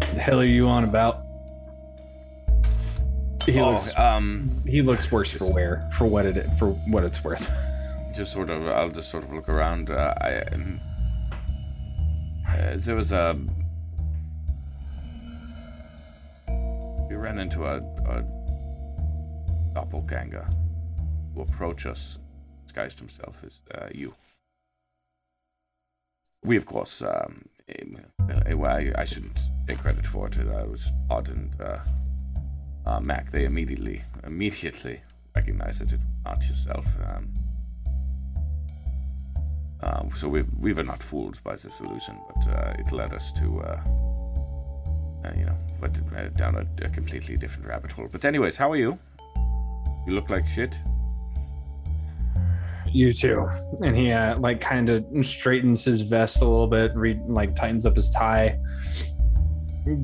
The 0.00 0.20
hell 0.20 0.40
are 0.40 0.44
you 0.44 0.66
on 0.68 0.84
about? 0.84 1.22
He 3.46 3.58
Oh, 3.60 3.70
looks. 3.72 3.98
um, 3.98 4.50
he 4.66 4.82
looks 4.82 5.10
worse 5.10 5.30
for 5.30 5.52
wear. 5.52 5.88
For 5.92 6.06
what 6.06 6.26
it 6.26 6.46
for 6.58 6.68
what 6.88 7.04
it's 7.04 7.22
worth. 7.24 7.50
just 8.14 8.32
sort 8.32 8.50
of 8.50 8.66
I'll 8.68 8.90
just 8.90 9.10
sort 9.10 9.24
of 9.24 9.32
look 9.32 9.48
around. 9.48 9.90
Uh, 9.90 10.14
I 10.20 10.40
um, 10.52 10.80
uh, 12.58 12.76
there 12.76 12.96
was 12.96 13.12
a 13.12 13.36
we 17.08 17.16
ran 17.16 17.38
into 17.38 17.64
a, 17.64 17.78
a 18.08 18.24
doppelganger 19.74 20.48
who 21.34 21.42
approached 21.42 21.86
us, 21.86 22.18
disguised 22.62 22.98
himself 22.98 23.42
as 23.44 23.60
uh, 23.74 23.88
you. 23.92 24.14
We 26.44 26.56
of 26.56 26.66
course, 26.66 27.02
um, 27.02 27.46
eh, 27.68 28.54
well, 28.54 28.76
I, 28.96 29.04
shouldn't 29.04 29.40
take 29.66 29.78
credit 29.78 30.06
for 30.06 30.28
it. 30.28 30.38
I 30.38 30.64
was 30.64 30.90
Pod 31.08 31.28
and 31.28 31.60
uh, 31.60 31.78
uh, 32.86 33.00
Mac. 33.00 33.30
They 33.30 33.44
immediately 33.44 34.02
immediately 34.24 35.00
recognized 35.34 35.80
that 35.80 35.92
it 35.92 36.00
was 36.00 36.24
not 36.24 36.48
yourself. 36.48 36.86
Um, 37.04 37.32
um, 39.82 40.10
so 40.14 40.28
we 40.28 40.42
we 40.58 40.72
were 40.72 40.82
not 40.82 41.02
fooled 41.02 41.42
by 41.42 41.52
this 41.52 41.80
illusion, 41.80 42.18
but 42.28 42.48
uh, 42.48 42.74
it 42.78 42.92
led 42.92 43.14
us 43.14 43.32
to, 43.32 43.60
uh, 43.60 43.80
uh, 45.24 45.32
you 45.36 45.44
know, 45.46 45.56
what, 45.78 45.98
uh, 46.16 46.28
down 46.36 46.56
a, 46.56 46.84
a 46.84 46.88
completely 46.90 47.36
different 47.36 47.66
rabbit 47.66 47.92
hole. 47.92 48.08
But 48.10 48.24
anyways, 48.24 48.56
how 48.56 48.70
are 48.70 48.76
you? 48.76 48.98
You 50.06 50.14
look 50.14 50.30
like 50.30 50.46
shit. 50.46 50.78
You 52.92 53.12
too. 53.12 53.48
And 53.84 53.96
he 53.96 54.10
uh, 54.10 54.38
like 54.38 54.60
kind 54.60 54.90
of 54.90 55.04
straightens 55.24 55.84
his 55.84 56.02
vest 56.02 56.42
a 56.42 56.44
little 56.44 56.66
bit, 56.66 56.92
re- 56.94 57.20
like 57.26 57.54
tightens 57.54 57.86
up 57.86 57.94
his 57.94 58.10
tie, 58.10 58.58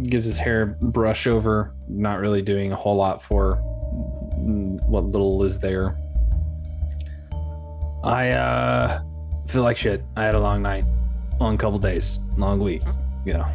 gives 0.04 0.24
his 0.24 0.38
hair 0.38 0.76
brush 0.80 1.26
over, 1.26 1.74
not 1.88 2.20
really 2.20 2.42
doing 2.42 2.72
a 2.72 2.76
whole 2.76 2.96
lot 2.96 3.20
for 3.20 3.56
what 4.86 5.04
little 5.04 5.42
is 5.42 5.58
there. 5.58 5.96
I 8.04 8.30
uh 8.30 9.00
feel 9.46 9.62
like 9.62 9.76
shit. 9.76 10.02
I 10.16 10.24
had 10.24 10.34
a 10.34 10.40
long 10.40 10.62
night, 10.62 10.84
long 11.40 11.56
couple 11.58 11.78
days, 11.78 12.18
long 12.36 12.60
week. 12.60 12.82
You 13.24 13.34
know, 13.34 13.46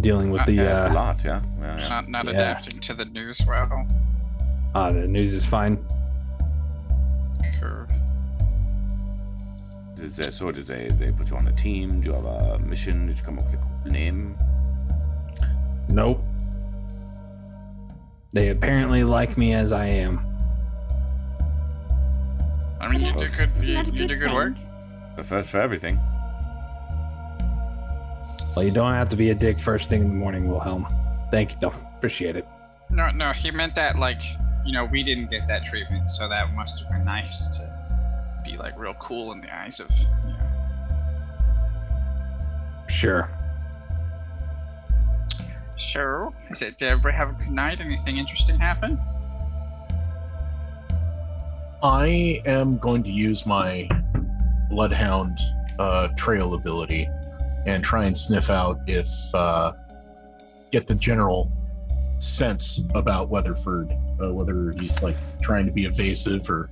dealing 0.00 0.30
with 0.30 0.44
the 0.46 0.52
yeah, 0.52 0.76
it's 0.76 0.84
uh, 0.84 0.90
a 0.90 0.94
lot. 0.94 1.24
Yeah. 1.24 1.40
yeah, 1.60 1.78
yeah. 1.78 1.88
Not 1.88 2.08
not 2.08 2.24
Yeah. 2.26 2.32
adapting 2.32 2.80
to 2.80 2.94
the 2.94 3.04
news 3.06 3.40
well. 3.46 3.86
uh, 4.74 4.92
the 4.92 5.06
news 5.06 5.32
is 5.32 5.44
fine. 5.44 5.78
Sure. 7.58 7.86
Did 9.96 10.10
they, 10.10 10.30
so 10.30 10.50
did 10.50 10.66
they 10.66 10.88
they 10.88 11.12
put 11.12 11.30
you 11.30 11.36
on 11.36 11.46
a 11.48 11.52
team? 11.52 12.00
Do 12.00 12.08
you 12.08 12.14
have 12.14 12.24
a 12.24 12.58
mission? 12.58 13.06
Did 13.06 13.18
you 13.18 13.24
come 13.24 13.38
up 13.38 13.44
with 13.46 13.54
a 13.54 13.64
cool 13.64 13.92
name? 13.92 14.36
Nope. 15.88 16.22
They 18.32 18.48
apparently 18.48 19.04
like 19.04 19.38
me 19.38 19.52
as 19.54 19.72
I 19.72 19.86
am. 19.86 20.18
I 22.80 22.88
mean, 22.88 23.00
you 23.00 23.12
do 23.12 23.28
good. 23.28 23.50
You, 23.62 23.74
that 23.74 23.86
you 23.86 23.92
good 24.00 24.08
do 24.08 24.16
good 24.16 24.32
work. 24.32 24.54
The 25.16 25.24
first 25.24 25.50
for 25.50 25.58
everything. 25.58 25.98
Well, 28.54 28.64
you 28.64 28.70
don't 28.70 28.94
have 28.94 29.08
to 29.10 29.16
be 29.16 29.30
a 29.30 29.34
dick 29.34 29.58
first 29.58 29.88
thing 29.88 30.02
in 30.02 30.08
the 30.08 30.14
morning, 30.14 30.48
Wilhelm. 30.48 30.86
Thank 31.30 31.52
you, 31.52 31.56
though. 31.60 31.74
Appreciate 31.96 32.36
it. 32.36 32.46
No, 32.90 33.10
no, 33.10 33.32
he 33.32 33.50
meant 33.50 33.74
that 33.74 33.98
like, 33.98 34.22
you 34.64 34.72
know, 34.72 34.84
we 34.84 35.02
didn't 35.02 35.30
get 35.30 35.48
that 35.48 35.64
treatment, 35.64 36.08
so 36.08 36.28
that 36.28 36.52
must 36.54 36.80
have 36.80 36.90
been 36.90 37.04
nice 37.04 37.46
to 37.56 37.68
be 38.44 38.56
like 38.56 38.78
real 38.78 38.94
cool 38.94 39.32
in 39.32 39.40
the 39.40 39.54
eyes 39.56 39.80
of, 39.80 39.90
you 39.90 40.06
know. 40.32 40.54
Sure. 42.88 43.28
So, 45.76 46.32
is 46.50 46.62
it, 46.62 46.78
did 46.78 46.86
everybody 46.86 47.16
have 47.16 47.30
a 47.30 47.32
good 47.32 47.50
night? 47.50 47.80
Anything 47.80 48.18
interesting 48.18 48.58
happen? 48.58 49.00
I 51.82 52.40
am 52.46 52.78
going 52.78 53.02
to 53.02 53.10
use 53.10 53.44
my 53.44 53.88
bloodhound 54.68 55.38
uh, 55.78 56.08
trail 56.16 56.54
ability 56.54 57.08
and 57.66 57.82
try 57.82 58.04
and 58.04 58.16
sniff 58.16 58.50
out 58.50 58.78
if 58.86 59.08
uh, 59.34 59.72
get 60.70 60.86
the 60.86 60.94
general 60.94 61.50
sense 62.18 62.80
about 62.94 63.28
Weatherford, 63.28 63.90
uh, 64.22 64.32
whether 64.32 64.72
he's 64.72 65.02
like 65.02 65.16
trying 65.42 65.66
to 65.66 65.72
be 65.72 65.84
evasive 65.84 66.48
or 66.50 66.70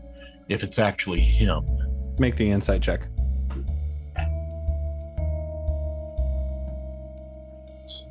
if 0.49 0.63
it's 0.63 0.79
actually 0.79 1.21
him. 1.21 1.67
Make 2.19 2.37
the 2.37 2.51
insight 2.51 2.83
check. 2.83 3.07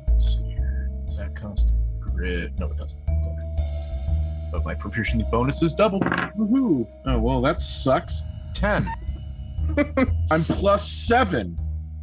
Let's 0.08 0.36
see 0.36 0.42
here. 0.42 0.90
That 1.16 1.34
constant 1.34 1.74
grit? 2.00 2.52
No, 2.58 2.66
it 2.66 2.78
doesn't. 2.78 3.00
But 4.50 4.64
my 4.64 4.74
proficiency 4.74 5.26
bonus 5.30 5.62
is 5.62 5.72
double. 5.72 6.00
Woohoo! 6.00 6.86
Oh 7.06 7.18
well, 7.18 7.40
that 7.40 7.62
sucks. 7.62 8.22
Ten. 8.54 8.86
I'm 10.30 10.44
plus 10.44 10.90
seven 10.90 11.56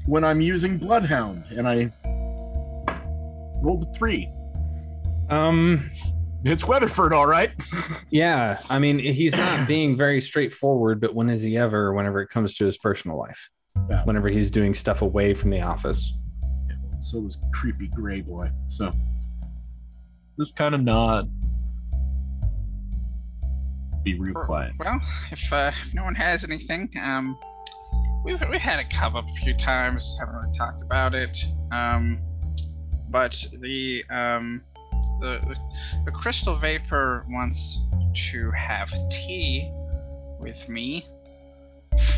when 0.06 0.23
I'm 0.23 0.41
using 0.41 0.77
Bloodhound, 0.77 1.44
and 1.56 1.68
I 1.68 1.91
rolled 3.61 3.84
a 3.90 3.94
three. 3.98 4.30
Um, 5.30 5.90
it's 6.44 6.64
Weatherford, 6.64 7.14
all 7.14 7.27
right. 7.27 7.52
Yeah, 8.11 8.60
I 8.69 8.80
mean, 8.80 8.98
he's 8.98 9.36
not 9.36 9.68
being 9.68 9.95
very 9.95 10.19
straightforward, 10.19 10.99
but 10.99 11.14
when 11.14 11.30
is 11.30 11.41
he 11.44 11.57
ever? 11.57 11.94
Whenever 11.94 12.22
it 12.22 12.30
comes 12.30 12.56
to 12.56 12.65
his 12.65 12.77
personal 12.77 13.18
life, 13.19 13.49
Yeah. 13.90 14.03
whenever 14.06 14.30
he's 14.30 14.49
doing 14.49 14.73
stuff 14.73 15.03
away 15.03 15.34
from 15.36 15.52
the 15.52 15.61
office. 15.61 16.11
So 16.99 17.19
was 17.19 17.38
creepy 17.53 17.88
gray 17.95 18.22
boy. 18.22 18.49
So 18.68 18.90
just 20.40 20.56
kind 20.56 20.73
of 20.73 20.81
nod. 20.81 21.30
Be 24.03 24.18
real 24.19 24.34
quiet. 24.34 24.72
Well, 24.80 24.99
if 25.31 25.53
uh, 25.53 25.72
no 25.94 26.03
one 26.03 26.15
has 26.15 26.44
anything, 26.44 26.90
um, 27.02 27.38
we've 28.24 28.41
we 28.50 28.58
had 28.60 28.80
it 28.80 28.90
come 28.90 29.16
up 29.16 29.28
a 29.30 29.34
few 29.34 29.54
times. 29.56 30.16
Haven't 30.20 30.36
really 30.36 30.58
talked 30.58 30.82
about 30.82 31.16
it. 31.16 31.38
Um, 31.72 32.20
but 33.10 33.46
the 33.60 34.04
um, 34.10 34.62
the, 35.22 35.56
the 36.06 36.12
crystal 36.12 36.56
vapor 36.56 37.26
wants 37.30 37.80
to 38.32 38.52
have 38.52 38.91
tea 39.10 39.70
with 40.40 40.68
me 40.70 41.06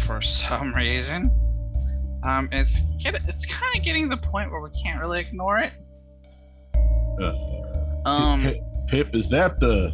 for 0.06 0.22
some 0.22 0.74
reason. 0.74 1.32
Um, 2.24 2.50
it's 2.52 2.82
get 3.00 3.16
it's 3.28 3.46
kind 3.46 3.76
of 3.76 3.84
getting 3.84 4.10
to 4.10 4.16
the 4.16 4.22
point 4.22 4.52
where 4.52 4.62
we 4.62 4.70
can't 4.84 5.00
really 5.00 5.20
ignore 5.20 5.60
it. 5.60 5.74
Uh, 7.22 7.34
Um, 8.08 8.42
Pip, 8.44 8.58
Pip, 8.88 9.16
is 9.16 9.30
that 9.30 9.60
the? 9.60 9.92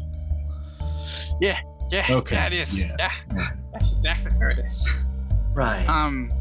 yeah, 1.41 1.59
yeah, 1.91 2.05
Okay, 2.09 2.45
it 2.47 2.53
is. 2.53 2.79
yeah. 2.79 2.95
Yeah, 2.99 3.47
that's 3.71 3.93
exactly 3.93 4.31
where 4.38 4.49
it 4.49 4.59
is. 4.59 4.88
Right. 5.57 5.85
Um, 5.89 6.31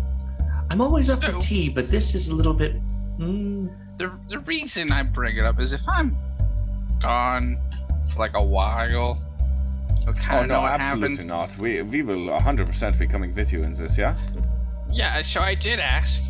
I'm 0.71 0.81
always 0.83 1.09
up 1.09 1.25
for 1.25 1.33
tea, 1.41 1.71
but 1.71 1.91
this 1.91 2.15
is 2.15 2.29
a 2.29 2.35
little 2.35 2.53
bit. 2.53 2.75
Mm, 3.19 3.75
the 3.97 4.13
the 4.29 4.41
reason 4.41 4.93
I 4.93 5.03
bring 5.05 5.39
it 5.39 5.45
up 5.45 5.59
is 5.59 5.73
if 5.73 5.89
I'm 5.89 6.15
gone 7.01 7.57
for 8.13 8.19
like 8.19 8.37
a 8.37 8.45
while, 8.45 9.19
you'll 10.05 10.13
kind 10.13 10.41
Oh 10.41 10.43
of 10.43 10.49
no, 10.49 10.55
know 10.57 10.61
what 10.63 10.73
absolutely 10.81 11.11
happened. 11.17 11.29
not. 11.29 11.57
We 11.57 11.81
we 11.81 12.03
will 12.03 12.29
100% 12.29 12.99
be 12.99 13.07
coming 13.07 13.35
with 13.35 13.53
you 13.55 13.63
in 13.63 13.73
this, 13.73 13.97
yeah? 13.97 14.15
Yeah, 14.93 15.23
so 15.23 15.41
I 15.41 15.55
did 15.55 15.81
ask. 15.81 16.21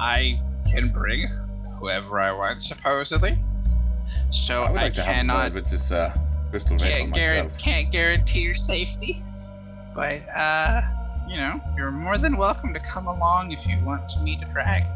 I 0.00 0.40
can 0.70 0.88
bring 0.88 1.28
whoever 1.78 2.18
I 2.20 2.32
want, 2.32 2.60
supposedly. 2.60 3.38
So 4.32 4.64
I 4.64 4.70
would 4.72 4.80
I, 4.80 4.82
like 4.84 4.94
to 4.94 5.02
have 5.02 5.12
a 5.12 5.14
cannot 5.18 5.52
with 5.54 5.70
this 5.70 5.92
uh, 5.92 6.12
crystal 6.50 6.76
vapor 6.76 6.90
can't, 6.90 7.14
guaran- 7.14 7.44
myself. 7.44 7.58
can't 7.58 7.92
guarantee 7.92 8.40
your 8.40 8.54
safety, 8.56 9.18
but 9.94 10.28
uh, 10.34 10.82
you 11.32 11.38
know, 11.38 11.60
you're 11.76 11.90
more 11.90 12.18
than 12.18 12.36
welcome 12.36 12.74
to 12.74 12.80
come 12.80 13.06
along 13.06 13.52
if 13.52 13.66
you 13.66 13.78
want 13.84 14.06
to 14.10 14.20
meet 14.20 14.42
a 14.42 14.44
dragon. 14.46 14.86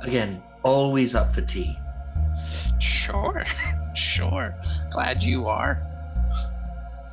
again, 0.00 0.42
always 0.64 1.14
up 1.14 1.32
for 1.32 1.40
tea. 1.42 1.78
Sure, 2.80 3.44
sure. 3.94 4.54
Glad 4.90 5.22
you 5.22 5.46
are. 5.46 5.80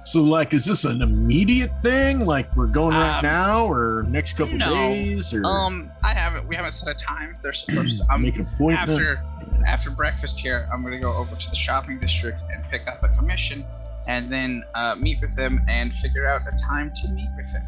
So, 0.06 0.24
like, 0.24 0.56
is 0.56 0.66
this 0.66 0.86
an 0.86 1.04
immediate 1.04 1.70
thing? 1.84 2.22
Like, 2.26 2.56
we're 2.56 2.66
going 2.66 2.96
right 2.96 3.20
Um, 3.20 3.24
now, 3.26 3.66
or 3.72 4.04
next 4.08 4.34
couple 4.38 4.58
no. 4.58 4.74
days, 4.74 5.32
or 5.32 5.46
Um, 5.46 5.92
I 6.02 6.16
haven't. 6.16 6.48
We 6.48 6.56
haven't 6.56 6.72
set 6.72 6.90
a 6.90 6.96
time. 6.96 7.36
They're 7.44 7.54
supposed 7.54 8.00
to. 8.00 8.06
I'm 8.10 8.24
make 8.24 8.38
an 8.38 8.48
appointment? 8.52 8.90
after 8.90 9.22
after 9.68 9.92
breakfast 9.92 10.40
here. 10.40 10.68
I'm 10.74 10.82
gonna 10.84 10.98
go 11.00 11.14
over 11.14 11.36
to 11.36 11.50
the 11.52 11.56
shopping 11.56 12.00
district 12.00 12.40
and 12.52 12.64
pick 12.72 12.88
up 12.88 13.04
a 13.04 13.10
commission, 13.10 13.64
and 14.10 14.32
then 14.34 14.64
uh, 14.74 14.96
meet 14.96 15.22
with 15.22 15.36
them 15.36 15.62
and 15.70 15.94
figure 15.94 16.26
out 16.26 16.42
a 16.52 16.58
time 16.58 16.92
to 16.96 17.08
meet 17.10 17.30
with 17.38 17.50
them. 17.54 17.64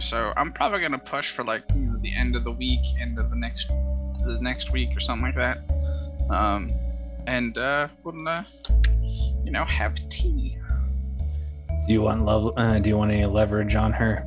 So 0.00 0.32
I'm 0.36 0.50
probably 0.50 0.80
gonna 0.80 0.98
push 0.98 1.30
for 1.30 1.44
like 1.44 1.62
you 1.74 1.82
know, 1.82 1.98
the 1.98 2.14
end 2.16 2.36
of 2.36 2.44
the 2.44 2.52
week, 2.52 2.80
end 3.00 3.18
of 3.18 3.28
the 3.30 3.36
next 3.36 3.68
the 3.68 4.38
next 4.40 4.72
week 4.72 4.96
or 4.96 5.00
something 5.00 5.22
like 5.26 5.34
that. 5.34 5.58
Um, 6.30 6.70
and 7.26 7.56
uh, 7.58 7.88
we'll 8.02 8.26
uh, 8.26 8.44
you 9.44 9.50
know 9.52 9.64
have 9.64 9.94
tea. 10.08 10.56
Do 11.86 11.92
you 11.92 12.02
want 12.02 12.24
love? 12.24 12.52
Uh, 12.56 12.78
do 12.78 12.88
you 12.88 12.96
want 12.96 13.10
any 13.12 13.26
leverage 13.26 13.74
on 13.74 13.92
her? 13.92 14.26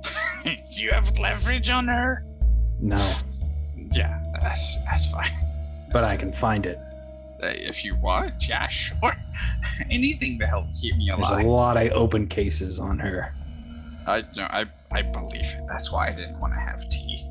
Do 0.44 0.82
you 0.84 0.90
have 0.92 1.18
leverage 1.18 1.68
on 1.70 1.88
her? 1.88 2.24
No, 2.80 3.14
Yeah, 3.92 4.22
that's 4.40 4.76
that's 4.84 5.10
fine. 5.10 5.30
but 5.92 6.04
I 6.04 6.16
can 6.16 6.32
find 6.32 6.64
it. 6.66 6.78
If 7.40 7.84
you 7.84 7.96
want, 7.96 8.48
yeah, 8.48 8.68
sure. 8.68 9.14
Anything 9.90 10.38
to 10.40 10.46
help 10.46 10.66
keep 10.80 10.96
me 10.96 11.10
alive. 11.10 11.30
There's 11.30 11.44
a 11.44 11.48
lot 11.48 11.76
of 11.76 11.92
open 11.92 12.26
cases 12.26 12.78
on 12.78 12.98
her. 12.98 13.32
I 14.06 14.22
no, 14.36 14.44
I 14.44 14.66
I 14.90 15.02
believe 15.02 15.42
it. 15.42 15.62
That's 15.68 15.92
why 15.92 16.08
I 16.08 16.12
didn't 16.12 16.40
want 16.40 16.54
to 16.54 16.60
have 16.60 16.80
tea. 16.88 17.24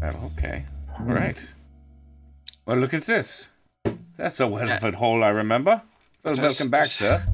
Well, 0.00 0.32
okay. 0.36 0.64
All 0.98 1.06
right. 1.06 1.54
Well, 2.64 2.76
look 2.76 2.94
at 2.94 3.02
this. 3.02 3.48
That's 4.16 4.40
a 4.40 4.46
Weatherford 4.46 4.96
Hall 4.96 5.22
I 5.22 5.28
remember. 5.28 5.82
Well, 6.24 6.34
Does- 6.34 6.42
welcome 6.42 6.70
back, 6.70 6.84
does- 6.84 6.92
sir. 6.92 7.26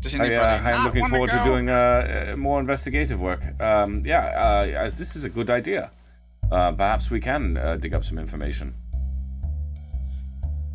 Does 0.00 0.16
I, 0.16 0.24
anybody 0.24 0.44
uh, 0.44 0.70
I'm 0.70 0.84
looking 0.84 1.02
wanna 1.02 1.12
forward 1.12 1.30
to 1.30 1.44
doing 1.44 1.68
uh, 1.70 2.32
uh, 2.32 2.36
more 2.36 2.58
investigative 2.58 3.20
work. 3.20 3.44
Um, 3.60 4.02
yeah, 4.04 4.64
uh, 4.66 4.84
this 4.84 5.14
is 5.14 5.24
a 5.24 5.28
good 5.28 5.48
idea. 5.48 5.92
Uh, 6.50 6.72
perhaps 6.72 7.08
we 7.08 7.20
can 7.20 7.56
uh, 7.56 7.76
dig 7.76 7.94
up 7.94 8.04
some 8.04 8.18
information. 8.18 8.74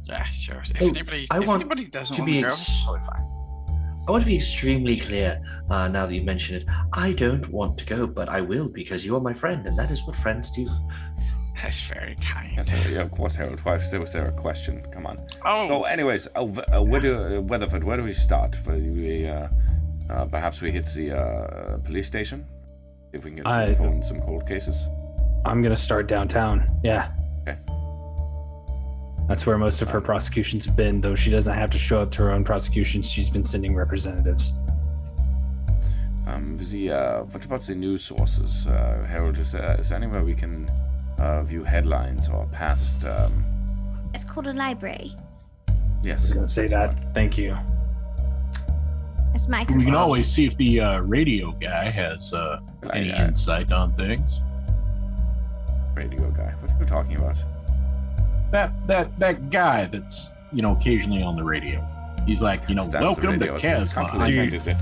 Yeah, 0.10 0.24
sure. 0.26 0.62
If 0.70 0.82
Oh, 0.82 0.88
anybody, 0.90 1.28
I 1.32 1.40
if 1.40 1.48
want 1.48 1.62
anybody 1.62 1.86
doesn't 1.86 2.16
to 2.16 2.22
want 2.22 2.26
be 2.32 2.36
to 2.38 2.42
go, 2.42 2.48
ex- 2.48 2.68
it's 2.70 2.84
totally 2.86 3.00
fine. 3.00 3.24
I 4.08 4.12
want 4.12 4.24
to 4.24 4.28
be 4.28 4.38
extremely 4.38 4.98
clear 4.98 5.42
uh, 5.70 5.88
now 5.90 6.06
that 6.06 6.14
you 6.16 6.22
mention 6.22 6.56
it. 6.62 6.66
I 6.94 7.12
don't 7.12 7.46
want 7.50 7.78
to 7.80 7.86
go, 7.86 8.08
but 8.08 8.30
I 8.30 8.40
will 8.40 8.70
because 8.70 9.06
you 9.06 9.16
are 9.18 9.20
my 9.22 9.34
friend, 9.34 9.66
and 9.68 9.78
that 9.78 9.92
is 9.92 10.06
what 10.08 10.16
friends 10.16 10.50
do. 10.52 10.70
That's 11.62 11.82
very 11.90 12.16
kind. 12.22 12.54
Yes, 12.56 12.72
yeah, 12.90 13.02
of 13.02 13.12
course, 13.12 13.36
Harold. 13.36 13.60
Why 13.66 13.74
was 13.74 14.14
there, 14.14 14.28
a 14.28 14.32
question? 14.32 14.82
Come 14.94 15.08
on. 15.08 15.20
Oh. 15.44 15.68
So, 15.68 15.84
anyways, 15.84 16.28
uh, 16.36 16.44
uh, 16.44 16.84
where 16.84 17.02
do, 17.02 17.16
uh, 17.16 17.42
Weatherford, 17.42 17.84
where 17.84 17.98
do 17.98 18.04
we 18.04 18.14
start? 18.14 18.56
We, 18.68 19.28
uh, 19.28 19.48
uh, 20.10 20.26
perhaps 20.26 20.62
we 20.62 20.72
hit 20.72 20.86
the 20.96 21.18
uh, 21.18 21.78
police 21.80 22.08
station? 22.08 22.46
If 23.12 23.26
we 23.26 23.32
can 23.32 23.38
get 23.38 23.48
some 23.48 23.58
I- 23.58 23.68
info 23.70 23.88
on 23.88 24.04
some 24.04 24.22
cold 24.22 24.48
cases. 24.48 24.88
I'm 25.46 25.62
gonna 25.62 25.78
start 25.78 26.08
downtown. 26.08 26.68
Yeah. 26.84 27.10
Okay. 29.28 29.34
That's 29.34 29.46
where 29.46 29.58
most 29.58 29.82
of 29.82 29.90
her 29.90 30.00
prosecutions 30.02 30.66
have 30.66 30.76
been, 30.76 31.02
though 31.02 31.16
she 31.16 31.30
doesn't 31.30 31.54
have 31.54 31.70
to 31.72 31.78
show 31.78 32.02
up 32.02 32.12
to 32.14 32.24
her 32.24 32.32
own 32.32 32.44
prosecutions. 32.46 33.10
She's 33.10 33.30
been 33.30 33.44
sending 33.44 33.76
representatives. 33.76 34.54
Um, 36.28 36.58
the, 36.58 36.92
uh, 36.92 37.24
what 37.24 37.44
about 37.46 37.62
the 37.62 37.76
news 37.76 38.04
sources? 38.04 38.68
Uh, 38.68 39.06
Harold, 39.10 39.38
is 39.38 39.52
there, 39.52 39.76
is 39.80 39.90
there 39.90 39.98
anywhere 39.98 40.24
we 40.24 40.34
can 40.34 40.70
uh, 41.20 41.44
view 41.44 41.64
headlines 41.64 42.30
or 42.30 42.46
past? 42.52 43.06
Um, 43.06 43.44
It's 44.14 44.24
called 44.24 44.48
a 44.48 44.54
library. 44.54 45.12
yes, 46.04 46.20
I 46.20 46.24
was 46.24 46.34
gonna 46.34 46.48
say 46.48 46.68
that. 46.68 46.94
one. 46.94 47.14
Thank 47.14 47.38
you. 47.38 47.58
It's 49.34 49.48
my 49.48 49.66
we 49.76 49.84
can 49.86 49.94
always 49.96 50.28
see 50.32 50.46
if 50.46 50.58
the 50.58 50.80
uh, 50.82 51.00
radio 51.02 51.52
guy 51.52 51.90
has 51.90 52.34
uh, 52.34 52.60
any 52.94 53.12
I- 53.12 53.26
insight 53.28 53.72
on 53.72 53.94
things. 53.94 54.40
Radio 55.96 56.30
guy. 56.32 56.54
What 56.62 56.72
are 56.72 56.80
you 56.80 56.86
talking 56.86 57.16
about? 57.18 57.44
That 58.52 58.72
that 58.88 59.18
that 59.20 59.50
guy 59.50 59.86
that's 59.86 60.32
you 60.54 60.62
know 60.62 60.72
occasionally 60.74 61.22
on 61.24 61.36
the 61.36 61.44
radio. 61.44 61.86
He's 62.26 62.42
like, 62.42 62.68
you 62.68 62.76
know, 62.76 62.86
That's 62.88 63.02
welcome 63.04 63.24
to 63.24 63.30
radio. 63.32 63.56
It's- 63.56 63.94
it's 63.96 64.12
Do 64.28 64.34
you- 64.34 64.76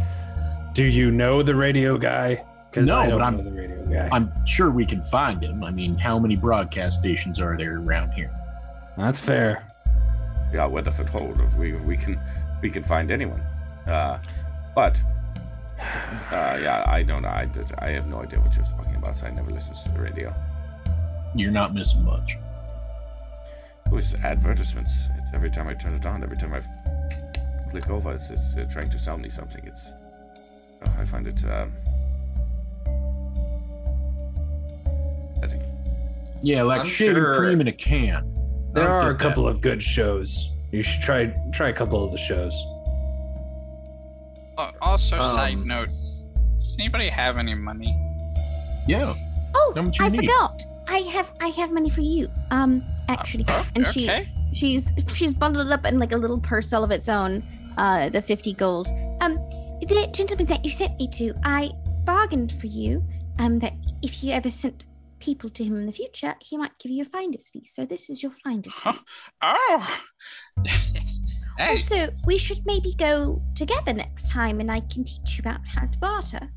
Do 0.73 0.83
you 0.83 1.11
know 1.11 1.41
the 1.43 1.55
radio 1.55 1.97
guy? 1.97 2.43
'Cause 2.71 2.87
No, 2.87 2.97
I 2.99 3.09
but 3.09 3.21
I'm- 3.21 3.37
the 3.43 3.51
radio 3.51 3.85
guy. 3.85 4.09
I'm 4.11 4.31
sure 4.45 4.69
we 4.71 4.85
can 4.85 5.01
find 5.03 5.41
him. 5.41 5.63
I 5.63 5.71
mean, 5.71 5.97
how 5.97 6.19
many 6.19 6.35
broadcast 6.35 6.99
stations 6.99 7.39
are 7.39 7.55
there 7.57 7.77
around 7.79 8.11
here? 8.11 8.29
That's 8.97 9.19
fair. 9.19 9.63
Yeah, 10.53 10.65
Weatherford 10.65 11.07
Hold. 11.09 11.39
If 11.41 11.55
we 11.55 11.73
if 11.75 11.83
we 11.83 11.95
can 11.97 12.19
we 12.61 12.69
can 12.69 12.83
find 12.83 13.11
anyone. 13.11 13.41
Uh, 13.87 14.17
but 14.75 15.01
uh, 16.31 16.57
yeah, 16.61 16.83
I 16.87 17.03
don't 17.03 17.21
know. 17.21 17.29
I, 17.29 17.45
did- 17.45 17.71
I 17.79 17.89
have 17.91 18.07
no 18.07 18.21
idea 18.23 18.39
what 18.39 18.55
you're 18.55 18.65
talking 18.65 18.95
about. 18.95 19.15
So 19.15 19.27
I 19.27 19.31
never 19.31 19.51
listen 19.51 19.75
to 19.75 19.89
the 19.91 19.99
radio. 20.01 20.33
You're 21.35 21.51
not 21.51 21.73
missing 21.73 22.03
much. 22.03 22.37
It 23.85 23.91
was 23.91 24.15
advertisements. 24.15 25.07
It's 25.19 25.33
every 25.33 25.49
time 25.49 25.67
I 25.67 25.73
turn 25.73 25.93
it 25.93 26.05
on, 26.05 26.23
every 26.23 26.37
time 26.37 26.53
I 26.53 26.61
click 27.69 27.89
over, 27.89 28.13
it's, 28.13 28.29
it's 28.29 28.55
uh, 28.57 28.65
trying 28.69 28.89
to 28.89 28.99
sell 28.99 29.17
me 29.17 29.29
something. 29.29 29.63
It's 29.65 29.93
oh, 30.83 30.91
I 30.99 31.05
find 31.05 31.27
it. 31.27 31.43
Um, 31.45 31.71
upsetting. 35.35 35.61
Yeah, 36.41 36.63
like 36.63 36.81
I'm 36.81 36.85
shaving 36.87 37.15
sure- 37.15 37.37
cream 37.37 37.61
in 37.61 37.67
a 37.67 37.71
can. 37.71 38.31
There 38.73 38.89
are 38.89 39.11
a 39.11 39.13
get 39.13 39.19
that. 39.19 39.29
couple 39.29 39.47
of 39.47 39.61
good 39.61 39.81
shows. 39.81 40.49
You 40.71 40.81
should 40.81 41.01
try 41.01 41.27
try 41.53 41.69
a 41.69 41.73
couple 41.73 42.03
of 42.03 42.11
the 42.11 42.17
shows. 42.17 42.53
Uh, 44.57 44.71
also, 44.81 45.17
side 45.19 45.53
Um, 45.53 45.67
note: 45.67 45.89
Does 46.59 46.75
anybody 46.79 47.07
have 47.07 47.37
any 47.37 47.53
money? 47.55 47.95
Yeah. 48.87 49.15
Oh, 49.55 49.73
How 49.75 49.81
much 49.83 49.99
you 49.99 50.05
I 50.05 50.09
need? 50.09 50.21
forgot. 50.21 50.61
I 50.89 50.97
have 51.13 51.31
I 51.39 51.47
have 51.49 51.71
money 51.71 51.89
for 51.89 52.01
you. 52.01 52.27
Um, 52.51 52.83
actually, 53.07 53.45
and 53.75 53.87
she 53.87 54.09
she's 54.53 54.91
she's 55.13 55.33
bundled 55.33 55.71
up 55.71 55.85
in 55.85 55.99
like 55.99 56.11
a 56.11 56.17
little 56.17 56.39
purse 56.39 56.73
all 56.73 56.83
of 56.83 56.91
its 56.91 57.09
own. 57.09 57.43
Uh, 57.77 58.09
the 58.09 58.21
fifty 58.21 58.53
gold. 58.53 58.87
Um, 59.21 59.35
the 59.81 60.09
gentleman 60.13 60.45
that 60.47 60.63
you 60.63 60.71
sent 60.71 60.97
me 60.97 61.07
to, 61.09 61.33
I 61.43 61.71
bargained 62.05 62.51
for 62.53 62.67
you. 62.67 63.03
Um, 63.39 63.59
that 63.59 63.73
if 64.01 64.23
you 64.23 64.31
ever 64.31 64.49
sent 64.49 64.85
people 65.19 65.49
to 65.49 65.63
him 65.63 65.75
in 65.75 65.85
the 65.85 65.91
future, 65.91 66.35
he 66.39 66.57
might 66.57 66.71
give 66.79 66.91
you 66.91 67.01
a 67.01 67.05
finder's 67.05 67.49
fee. 67.49 67.65
So 67.65 67.85
this 67.85 68.09
is 68.09 68.23
your 68.23 68.31
finder's 68.31 68.73
fee. 68.75 68.91
Oh. 69.41 69.99
hey, 71.57 71.77
Also, 71.77 72.09
we 72.25 72.37
should 72.37 72.65
maybe 72.65 72.93
go 72.97 73.41
together 73.55 73.93
next 73.93 74.29
time, 74.29 74.59
and 74.61 74.71
I 74.71 74.79
can 74.81 75.03
teach 75.03 75.37
you 75.37 75.41
about 75.41 75.59
how 75.65 75.85
to 75.85 75.97
barter. 75.99 76.49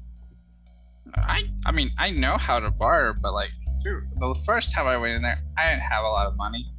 I 1.17 1.45
I 1.67 1.73
mean 1.73 1.91
I 1.99 2.11
know 2.11 2.37
how 2.37 2.61
to 2.61 2.71
barter, 2.71 3.15
but 3.21 3.33
like 3.33 3.51
dude, 3.83 4.05
the 4.19 4.35
first 4.47 4.73
time 4.73 4.87
I 4.87 4.97
went 4.97 5.15
in 5.15 5.23
there, 5.23 5.41
I 5.57 5.71
didn't 5.71 5.83
have 5.83 6.05
a 6.05 6.09
lot 6.09 6.27
of 6.27 6.37
money, 6.37 6.71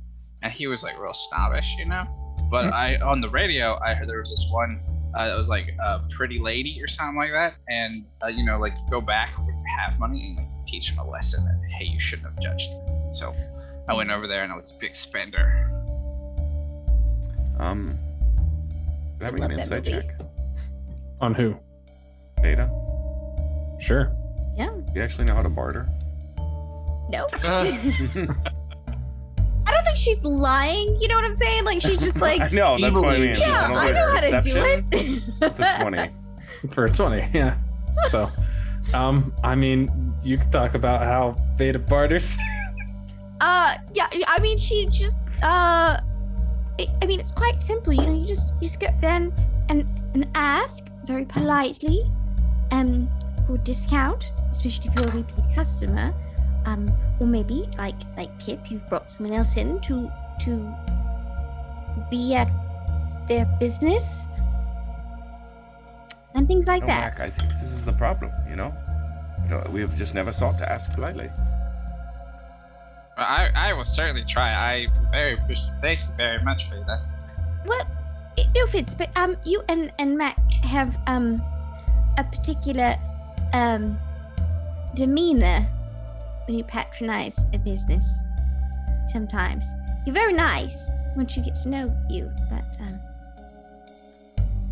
and 0.42 0.52
he 0.52 0.68
was 0.68 0.84
like 0.84 1.00
real 1.00 1.14
snobbish, 1.14 1.76
you 1.78 1.86
know. 1.86 2.06
But 2.50 2.74
I 2.74 2.98
on 2.98 3.22
the 3.22 3.30
radio, 3.30 3.78
I 3.84 3.94
heard 3.94 4.08
there 4.08 4.20
was 4.20 4.30
this 4.30 4.46
one 4.50 4.82
uh, 5.16 5.28
that 5.28 5.38
was 5.38 5.50
like 5.50 5.76
a 5.84 6.02
pretty 6.10 6.40
lady 6.40 6.82
or 6.82 6.88
something 6.88 7.18
like 7.18 7.32
that, 7.32 7.56
and 7.70 8.06
uh, 8.24 8.28
you 8.28 8.46
know 8.46 8.60
like 8.60 8.74
you 8.74 8.92
go 8.92 9.02
back 9.02 9.38
when 9.38 9.48
you 9.48 9.64
have 9.78 10.00
money 10.00 10.30
and 10.30 10.38
like, 10.38 10.66
teach 10.66 10.90
them 10.90 11.00
a 11.00 11.10
lesson 11.10 11.44
that 11.46 11.60
hey 11.72 11.86
you 11.86 12.00
shouldn't 12.00 12.28
have 12.28 12.40
judged 12.40 12.70
me. 12.70 12.80
So 13.12 13.36
I 13.88 13.94
went 13.94 14.12
over 14.12 14.28
there 14.28 14.44
and 14.44 14.52
I 14.52 14.56
was 14.56 14.72
a 14.72 14.80
big 14.80 14.96
spender. 14.96 15.66
Um, 17.60 17.98
can 19.18 19.22
I 19.22 19.26
have 19.26 19.34
an 19.34 19.42
Love 19.42 19.52
insight 19.52 19.84
check? 19.84 20.16
On 21.20 21.34
who? 21.34 21.58
Beta, 22.42 22.70
Sure. 23.80 24.16
Yeah. 24.56 24.70
you 24.94 25.02
actually 25.02 25.26
know 25.26 25.36
how 25.36 25.42
to 25.42 25.50
barter? 25.50 25.90
No. 27.10 27.26
Uh, 27.44 27.66
I 29.66 29.72
don't 29.72 29.84
think 29.84 29.98
she's 29.98 30.24
lying. 30.24 30.98
You 31.02 31.08
know 31.08 31.16
what 31.16 31.26
I'm 31.26 31.36
saying? 31.36 31.66
Like 31.66 31.82
she's 31.82 32.00
just 32.00 32.22
like, 32.22 32.42
I 32.42 32.50
know 32.50 32.78
that's 32.80 32.96
what 32.96 33.16
I 33.16 33.20
mean. 33.20 33.36
yeah, 33.38 33.68
don't 33.68 33.78
I 33.78 33.92
know 33.92 34.06
it's 34.16 34.32
how 34.32 34.42
to 34.42 34.50
do 34.50 34.88
it. 34.92 35.24
That's 35.40 35.60
a 35.60 35.78
twenty. 35.82 36.12
For 36.72 36.86
a 36.86 36.92
20, 36.92 37.30
yeah. 37.34 37.58
So, 38.10 38.30
um, 38.94 39.34
I 39.46 39.56
mean, 39.56 40.14
you 40.24 40.38
could 40.38 40.52
talk 40.52 40.74
about 40.74 41.04
how 41.04 41.38
Beta 41.58 41.80
barters. 41.80 42.38
Uh, 43.40 43.76
yeah. 43.94 44.10
I 44.28 44.40
mean, 44.42 44.58
she 44.58 44.86
just 44.88 45.30
uh, 45.42 46.02
I 46.80 46.88
I 47.02 47.06
mean, 47.06 47.20
it's 47.20 47.32
quite 47.32 47.62
simple. 47.62 47.94
You 47.94 48.02
know, 48.02 48.14
you 48.14 48.26
just 48.26 48.52
you 48.62 48.68
just 48.68 48.80
go 48.80 48.88
then 49.02 49.34
and 49.70 49.88
and 50.14 50.28
ask 50.36 50.90
very 51.06 51.26
politely, 51.26 52.04
um, 52.72 53.10
for 53.48 53.56
a 53.56 53.58
discount, 53.60 54.32
especially 54.52 54.90
if 54.90 54.96
you're 54.96 55.08
a 55.08 55.18
repeat 55.18 55.46
customer, 55.56 56.14
um, 56.70 56.92
or 57.20 57.28
maybe 57.28 57.68
like 57.78 57.96
like 58.18 58.30
Pip, 58.40 58.70
you've 58.70 58.88
brought 58.90 59.12
someone 59.12 59.34
else 59.34 59.58
in 59.58 59.80
to 59.82 60.12
to 60.46 60.76
be 62.10 62.36
at 62.36 62.50
their 63.28 63.46
business 63.60 64.30
and 66.36 66.48
things 66.48 66.68
like 66.68 66.82
No, 66.82 66.88
that. 66.88 67.18
Mac, 67.18 67.22
I 67.22 67.30
think 67.30 67.50
this 67.50 67.64
is 67.64 67.86
the 67.86 67.94
problem. 67.94 68.32
You 68.50 68.56
know, 68.56 68.74
You 69.44 69.50
know, 69.50 69.64
we 69.72 69.82
have 69.82 69.96
just 69.96 70.14
never 70.14 70.32
sought 70.32 70.58
to 70.60 70.72
ask 70.72 70.92
politely. 70.94 71.30
But 73.18 73.28
I 73.30 73.52
I 73.56 73.74
will 73.74 73.84
certainly 73.84 74.24
try. 74.26 74.54
I 74.54 74.88
very 75.12 75.34
appreciate. 75.34 75.76
Thank 75.82 76.00
you 76.02 76.14
very 76.18 76.42
much 76.44 76.70
for 76.70 76.76
that. 76.76 77.02
Well, 77.66 77.84
it 78.38 78.48
no 78.56 78.66
fits, 78.68 78.94
but 78.96 79.10
um, 79.18 79.36
you 79.44 79.62
and 79.70 79.92
and 80.00 80.18
Mac 80.18 80.38
have 80.64 80.98
um 81.08 81.42
a 82.18 82.24
particular 82.24 82.96
um 83.54 83.98
demeanor 84.96 85.68
when 86.50 86.58
you 86.58 86.64
patronize 86.64 87.38
a 87.54 87.60
business. 87.60 88.12
Sometimes 89.12 89.66
you're 90.06 90.16
very 90.16 90.34
nice 90.34 90.90
once 91.16 91.38
you 91.38 91.44
get 91.44 91.54
to 91.56 91.70
know 91.70 91.96
you, 92.10 92.30
but 92.50 92.64
um, 92.82 93.00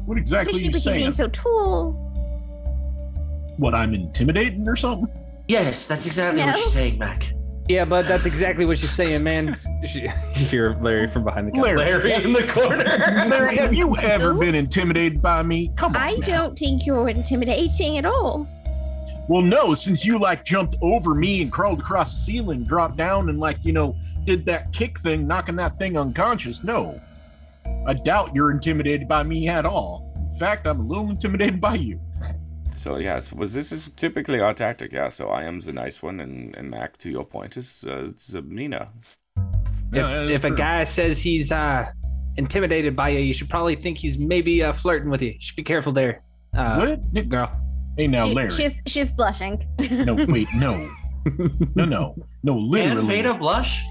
What 0.08 0.18
exactly 0.18 0.54
are 0.54 0.56
especially 0.56 0.64
you 0.64 0.68
with 0.70 0.76
you 0.76 0.80
saying? 0.82 1.00
being 1.02 1.12
so 1.12 1.28
tall. 1.28 1.92
What, 3.58 3.76
I'm 3.76 3.94
intimidating 3.94 4.68
or 4.68 4.76
something? 4.76 5.08
yes, 5.48 5.86
that's 5.88 6.06
exactly 6.08 6.42
what 6.42 6.48
No. 6.56 6.58
she's 6.58 6.74
saying, 6.74 6.98
Mac. 6.98 7.32
Yeah, 7.70 7.86
but 7.86 8.08
that's 8.08 8.26
exactly 8.26 8.66
what 8.66 8.78
she's 8.80 8.92
saying, 8.92 9.22
man. 9.24 9.56
She, 9.86 10.02
you 10.02 10.10
hear 10.34 10.76
Larry 10.82 11.08
from 11.08 11.24
behind 11.24 11.48
the 11.48 11.52
counter. 11.52 11.78
Larry, 11.78 12.10
Larry 12.10 12.24
in 12.24 12.34
the 12.34 12.48
corner. 12.48 12.84
Larry, 13.30 13.58
have 13.58 13.76
you 13.76 13.96
ever 13.98 14.34
been 14.34 14.56
intimidated 14.56 15.22
by 15.22 15.44
me? 15.44 15.72
Come 15.76 15.96
on. 15.96 16.02
I 16.02 16.16
now. 16.16 16.26
don't 16.26 16.58
think 16.58 16.88
you're 16.88 17.08
intimidating 17.08 18.00
at 18.00 18.06
all. 18.06 18.48
Well, 19.30 19.42
no, 19.42 19.74
since 19.74 20.06
you 20.06 20.18
like 20.20 20.46
jumped 20.46 20.78
over 20.82 21.14
me 21.14 21.42
and 21.42 21.52
crawled 21.52 21.80
across 21.80 22.14
the 22.14 22.20
ceiling, 22.32 22.64
dropped 22.64 22.96
down, 22.96 23.30
and 23.30 23.40
like, 23.40 23.58
you 23.64 23.74
know, 23.74 23.96
did 24.26 24.46
that 24.46 24.72
kick 24.72 25.00
thing, 25.00 25.28
knocking 25.28 25.56
that 25.58 25.78
thing 25.78 25.98
unconscious. 25.98 26.64
No. 26.64 27.00
I 27.86 27.94
doubt 27.94 28.34
you're 28.34 28.52
intimidated 28.52 29.08
by 29.08 29.24
me 29.24 29.50
at 29.50 29.66
all. 29.66 30.14
In 30.32 30.40
fact, 30.40 30.66
I'm 30.68 30.80
a 30.80 30.84
little 30.84 31.10
intimidated 31.10 31.60
by 31.60 31.76
you. 31.76 32.00
So 32.76 32.98
yes, 32.98 33.34
was 33.34 33.54
this 33.54 33.72
is 33.72 33.90
typically 33.90 34.40
our 34.40 34.54
tactic? 34.54 34.94
Yeah. 34.94 35.10
So 35.10 35.30
I 35.30 35.44
am 35.44 35.60
the 35.60 35.74
nice 35.74 36.02
one, 36.02 36.20
and, 36.20 36.56
and 36.56 36.70
Mac, 36.70 36.96
to 36.98 37.10
your 37.10 37.26
point, 37.26 37.58
is 37.58 37.84
uh, 37.86 38.12
Zabnina. 38.16 38.90
If, 39.92 40.32
if 40.32 40.44
a 40.44 40.52
guy 40.52 40.84
says 40.84 41.22
he's 41.22 41.52
uh, 41.52 41.90
intimidated 42.38 42.96
by 42.96 43.10
you, 43.10 43.20
you 43.20 43.34
should 43.34 43.50
probably 43.50 43.76
think 43.76 43.98
he's 43.98 44.18
maybe 44.18 44.64
uh, 44.64 44.72
flirting 44.74 45.10
with 45.10 45.22
you. 45.22 45.32
You 45.32 45.40
should 45.40 45.56
be 45.56 45.64
careful 45.64 45.92
there, 45.92 46.22
uh, 46.56 46.96
What? 47.14 47.30
girl. 47.30 47.67
Hey, 47.98 48.08
now, 48.08 48.28
She- 48.28 48.34
Larry. 48.34 48.50
she's 48.52 48.82
she's 48.86 49.12
blushing. 49.12 49.64
No, 49.92 50.14
wait, 50.14 50.48
no. 50.56 50.90
No, 51.76 51.86
no. 51.86 52.16
No, 52.44 52.56
Literally, 52.58 52.92
And 52.92 53.08
literally. 53.08 53.08
Beta 53.08 53.34
blush. 53.34 53.84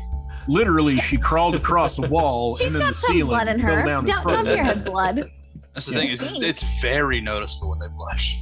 Literally, 0.48 0.96
she 0.98 1.16
crawled 1.18 1.56
across 1.56 1.98
a 1.98 2.02
wall 2.02 2.56
She's 2.58 2.68
and 2.68 2.76
then 2.76 2.82
got 2.82 2.88
the 2.90 2.94
some 2.94 3.12
ceiling 3.12 3.26
blood 3.30 3.48
in 3.48 3.60
fell 3.60 3.74
her. 3.74 3.82
down 3.84 3.98
in 4.00 4.04
Don't 4.10 4.22
front 4.22 4.38
don't 4.38 4.46
of 4.46 4.54
fear 4.54 4.64
her. 4.64 4.74
her 4.74 4.80
blood. 4.80 5.30
That's 5.74 5.86
the 5.86 5.92
Yeah. 5.94 5.98
thing 6.00 6.10
is, 6.10 6.22
it's, 6.22 6.42
it's 6.42 6.80
very 6.80 7.20
noticeable 7.20 7.70
when 7.70 7.80
they 7.80 7.88
blush. 7.88 8.36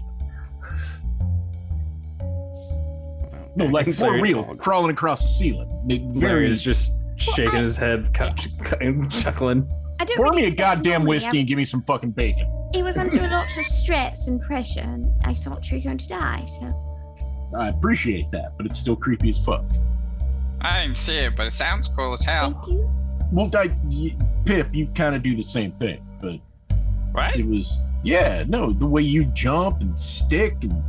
No, 3.57 3.67
like 3.67 3.93
for 3.95 4.05
Larry 4.05 4.21
real, 4.21 4.43
dog. 4.43 4.59
crawling 4.59 4.91
across 4.91 5.23
the 5.23 5.29
ceiling. 5.29 5.69
Like, 5.89 6.01
Larry 6.03 6.19
Very. 6.21 6.47
is 6.49 6.61
just 6.61 6.93
shaking 7.17 7.61
his 7.61 7.77
head, 7.77 8.13
chuckling. 9.11 9.71
I 10.05 10.07
don't 10.07 10.17
Pour 10.19 10.27
really 10.27 10.43
me 10.43 10.49
a 10.49 10.51
goddamn 10.55 10.93
normal. 11.05 11.07
I 11.13 11.15
whiskey 11.17 11.39
and 11.39 11.49
give 11.49 11.57
me 11.57 11.65
some 11.65 11.81
fucking 11.81 12.11
bacon. 12.11 12.47
It 12.75 12.83
was 12.83 12.99
under 12.99 13.17
a 13.25 13.27
lot 13.29 13.47
of 13.57 13.65
stress 13.65 14.29
and 14.29 14.39
pressure, 14.39 14.81
and 14.81 15.11
I 15.25 15.33
thought 15.33 15.71
you 15.71 15.79
were 15.79 15.83
going 15.85 15.97
to 15.97 16.09
die. 16.09 16.45
So 16.45 17.51
I 17.57 17.69
appreciate 17.69 18.31
that, 18.33 18.55
but 18.59 18.67
it's 18.67 18.79
still 18.79 18.97
creepy 18.97 19.31
as 19.31 19.39
fuck. 19.43 19.65
I 20.61 20.83
didn't 20.83 20.99
see 20.99 21.17
it, 21.17 21.37
but 21.37 21.47
it 21.47 21.53
sounds 21.53 21.89
cool 21.89 22.13
as 22.13 22.21
hell. 22.21 22.53
thank 22.53 22.67
you. 22.69 22.91
Well, 23.33 23.51
I, 23.55 23.75
y- 23.85 24.15
Pip, 24.45 24.75
you 24.75 24.89
kind 24.89 25.15
of 25.17 25.23
do 25.23 25.35
the 25.35 25.43
same 25.43 25.73
thing, 25.73 26.07
but 26.21 26.35
Right? 27.15 27.37
it 27.37 27.47
was 27.47 27.81
yeah, 28.03 28.45
no, 28.47 28.75
the 28.75 28.85
way 28.85 29.01
you 29.01 29.25
jump 29.25 29.81
and 29.81 29.99
stick 29.99 30.57
and 30.61 30.85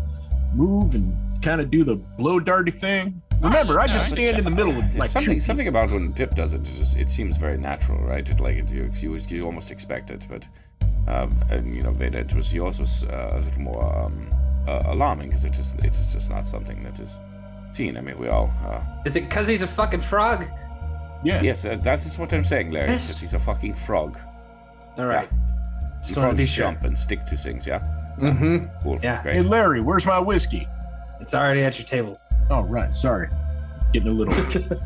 move 0.54 0.94
and 0.94 1.16
kind 1.42 1.62
of 1.62 1.72
do 1.72 1.86
the 1.86 1.96
blow 1.96 2.42
darty 2.42 2.74
thing. 2.78 3.22
Remember, 3.42 3.80
I 3.80 3.88
just 3.88 4.10
stand 4.10 4.38
in 4.38 4.44
the 4.44 4.50
middle 4.50 4.74
and 4.74 4.84
It's 4.84 4.98
like 4.98 5.10
something 5.10 5.36
shoot 5.36 5.42
something 5.42 5.68
about 5.68 5.92
when 5.92 6.14
Pip 6.14 6.36
does 6.36 6.54
it. 6.54 6.62
It, 6.62 6.74
just, 6.74 6.96
it 6.96 7.10
seems 7.10 7.38
very 7.38 7.58
natural, 7.58 8.00
right? 8.00 8.28
It, 8.28 8.40
like 8.40 8.58
it, 8.58 8.72
you, 8.72 8.90
you 8.96 9.18
you 9.28 9.46
almost 9.46 9.72
expect 9.72 10.10
it, 10.10 10.26
but 10.30 10.48
um, 11.08 11.38
and, 11.52 11.76
you 11.76 11.84
know, 11.84 11.92
Veda, 11.92 12.20
it 12.20 12.34
was 12.34 12.54
yours 12.54 12.80
was 12.80 13.04
uh, 13.04 13.34
a 13.34 13.40
little 13.40 13.62
more 13.62 13.96
um, 13.96 14.34
uh, 14.68 14.84
alarming 14.88 15.30
because 15.30 15.46
it 15.46 15.58
is 15.60 15.76
it 15.76 15.98
is 15.98 16.14
just 16.14 16.30
not 16.30 16.46
something 16.46 16.82
that 16.84 17.00
is 17.00 17.20
seen. 17.72 17.98
I 17.98 18.02
mean, 18.02 18.18
we 18.18 18.30
all. 18.30 18.52
Uh, 18.66 18.82
Is 19.06 19.16
it 19.16 19.28
because 19.30 19.48
he's 19.48 19.62
a 19.62 19.68
fucking 19.68 20.02
frog? 20.02 20.46
Yeah. 21.24 21.42
Yes, 21.42 21.66
uh, 21.66 21.76
that 21.78 22.06
is 22.06 22.18
what 22.18 22.34
I'm 22.34 22.44
saying, 22.44 22.72
Larry. 22.72 22.92
Yes. 22.92 23.08
That 23.08 23.18
he's 23.18 23.34
a 23.34 23.40
fucking 23.40 23.74
frog. 23.74 24.18
All 24.98 25.06
right. 25.06 25.28
You 25.32 25.38
Just 26.04 26.18
wanted 26.18 26.38
be 26.38 26.44
frogs 26.44 26.50
sure. 26.50 26.66
jump 26.66 26.84
and 26.84 26.98
stick 26.98 27.26
to 27.26 27.36
things, 27.36 27.68
yeah. 27.68 27.80
Mm-hmm. 28.20 28.66
Cool. 28.84 29.00
Yeah. 29.04 29.22
Hey, 29.24 29.42
Larry, 29.42 29.82
where's 29.82 30.06
my 30.06 30.20
whiskey? 30.20 30.68
It's 31.20 31.34
already 31.34 31.64
at 31.64 31.78
your 31.78 31.86
table. 31.86 32.20
Oh, 32.50 32.62
right. 32.64 32.94
Sorry. 32.94 33.28
Getting 33.94 34.10
a 34.10 34.12
little. 34.12 34.34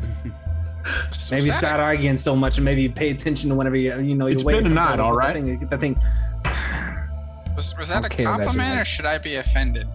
Maybe 1.30 1.48
that 1.50 1.58
start 1.58 1.78
arguing 1.80 2.16
so 2.16 2.34
much, 2.34 2.56
and 2.56 2.64
maybe 2.64 2.88
pay 2.88 3.10
attention 3.10 3.50
to 3.50 3.54
whenever 3.54 3.76
you 3.76 4.00
you 4.00 4.14
know 4.14 4.26
It's 4.26 4.42
you're 4.42 4.46
waiting. 4.46 4.62
been 4.64 4.72
a 4.78 4.80
for 4.80 4.96
night, 4.96 4.98
all 5.00 5.14
right? 5.14 5.36
all 5.36 5.42
get 5.42 5.44
right? 5.44 5.46
Thing, 5.46 5.58
get 5.58 5.70
that 5.70 5.80
thing. 5.80 5.96
Was, 7.56 7.76
was 7.76 7.88
that 7.90 8.04
Okay, 8.06 8.24
a 8.24 8.26
compliment, 8.26 8.80
or 8.80 8.84
should 8.86 9.04
I 9.04 9.18
be 9.18 9.34
offended? 9.36 9.86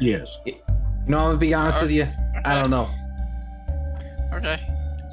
yes. 0.00 0.38
You 0.44 0.54
know, 1.06 1.18
I'm 1.18 1.26
gonna 1.28 1.36
be 1.38 1.54
honest 1.54 1.80
with 1.82 1.92
you. 1.92 2.08
I 2.44 2.54
don't 2.54 2.70
know. 2.70 2.88
Okay, 4.32 4.58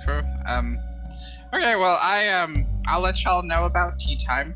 cool. 0.05 0.21
Um, 0.47 0.79
okay, 1.53 1.75
well, 1.75 1.99
I 2.01 2.29
um, 2.29 2.65
I'll 2.87 3.01
let 3.01 3.23
y'all 3.23 3.43
know 3.43 3.65
about 3.65 3.99
tea 3.99 4.15
time. 4.17 4.55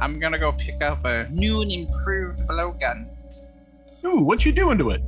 I'm 0.00 0.18
gonna 0.20 0.38
go 0.38 0.52
pick 0.52 0.82
up 0.82 1.04
a 1.06 1.26
new 1.30 1.62
and 1.62 1.72
improved 1.72 2.40
blowgun. 2.40 3.06
Ooh, 4.04 4.18
what 4.18 4.44
you 4.44 4.52
doing 4.52 4.76
to 4.78 4.90
it? 4.90 5.00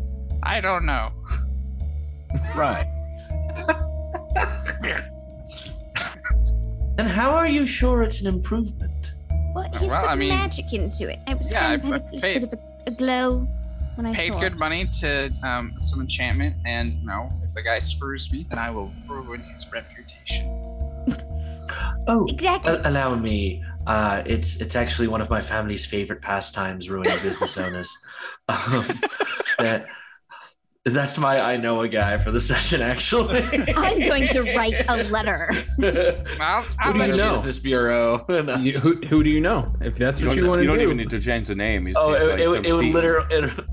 I 0.44 0.60
don't 0.60 0.84
know. 0.86 1.10
Right. 2.54 2.86
And 6.98 7.08
how 7.08 7.30
are 7.32 7.48
you 7.48 7.66
sure 7.66 8.02
it's 8.02 8.20
an 8.20 8.26
improvement? 8.28 9.12
Well, 9.54 9.68
he's 9.78 9.90
Well, 9.90 10.02
put 10.02 10.10
I 10.10 10.14
mean- 10.14 10.28
magic 10.30 10.72
into 10.72 11.08
it. 11.10 11.18
I 11.26 11.34
was 11.34 11.50
Yeah, 11.50 11.76
kind 11.76 11.82
of 11.82 11.90
I- 11.90 11.92
had 11.94 12.02
I 12.02 12.16
a, 12.16 12.20
paid- 12.20 12.40
bit 12.40 12.52
of 12.52 12.58
a, 12.58 12.58
a 12.86 12.90
glow 12.92 13.38
when 13.96 14.06
I 14.06 14.14
Paid 14.14 14.32
saw 14.32 14.40
good 14.40 14.52
it. 14.52 14.58
money 14.58 14.86
to 15.00 15.32
um 15.44 15.72
some 15.78 16.00
enchantment, 16.00 16.56
and 16.66 16.94
you 17.00 17.06
know, 17.06 17.32
if 17.44 17.54
the 17.54 17.62
guy 17.62 17.78
screws 17.78 18.30
me, 18.32 18.46
then 18.48 18.58
I 18.58 18.70
will 18.70 18.90
ruin 19.08 19.40
his 19.40 19.66
reputation. 19.72 20.60
Oh, 22.06 22.26
Exactly. 22.28 22.74
a- 22.74 22.82
allow 22.88 23.14
me. 23.14 23.64
Uh, 23.86 24.22
it's 24.26 24.56
it's 24.56 24.76
actually 24.76 25.08
one 25.08 25.20
of 25.22 25.30
my 25.30 25.40
family's 25.40 25.84
favorite 25.86 26.20
pastimes, 26.20 26.90
ruining 26.90 27.12
business 27.22 27.56
owners. 27.58 27.88
Um, 28.48 28.84
that 29.58 29.86
that's 30.84 31.16
my 31.16 31.40
I 31.40 31.56
know 31.56 31.80
a 31.80 31.88
guy 31.88 32.18
for 32.18 32.30
the 32.30 32.40
session. 32.40 32.82
Actually, 32.82 33.42
I'm 33.74 34.00
going 34.00 34.28
to 34.28 34.42
write 34.56 34.84
a 34.88 35.02
letter. 35.04 35.48
I'll, 36.40 36.64
I'll 36.78 36.92
do 36.92 36.98
let 36.98 37.08
you 37.08 37.14
you 37.14 37.20
know? 37.20 37.32
Business 37.32 37.58
bureau. 37.58 38.26
You, 38.60 38.78
who, 38.78 38.96
who 39.08 39.24
do 39.24 39.30
you 39.30 39.40
know? 39.40 39.74
If 39.80 39.96
that's 39.96 40.20
You 40.20 40.28
what 40.28 40.36
you 40.36 40.46
want 40.46 40.60
to 40.60 40.64
do. 40.66 40.70
you 40.70 40.76
do. 40.76 40.80
don't 40.80 40.82
even 40.84 40.96
need 40.98 41.10
to 41.10 41.18
change 41.18 41.48
the 41.48 41.54
name. 41.54 41.86
It's 41.86 41.96
oh, 41.98 42.12
just 42.14 42.24
it, 42.24 42.30
like 42.30 42.40
it, 42.40 42.48
some 42.48 42.64
it 42.64 42.72
would 42.72 42.84
literally 42.94 43.26
it, 43.34 43.64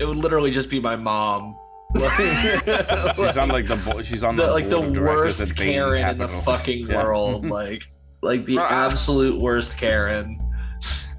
it 0.00 0.04
would 0.06 0.16
literally 0.16 0.50
just 0.50 0.70
be 0.70 0.80
my 0.80 0.96
mom. 0.96 1.56
She's 1.96 3.36
on 3.36 3.48
like 3.48 3.68
the 3.68 4.02
she's 4.04 4.22
on 4.24 4.36
the, 4.36 4.46
the, 4.46 4.52
like 4.52 4.68
the 4.68 4.76
board 4.76 4.88
of 4.88 4.92
directors 4.94 5.38
worst 5.38 5.52
at 5.52 5.56
Bain 5.56 5.72
Karen 5.74 6.08
in 6.10 6.18
the 6.18 6.28
fucking 6.28 6.86
Yeah. 6.86 7.02
world. 7.04 7.46
Like 7.46 7.84
like 8.22 8.44
the 8.44 8.56
Well, 8.56 8.66
absolute 8.66 9.40
worst 9.40 9.78
Karen. 9.78 10.38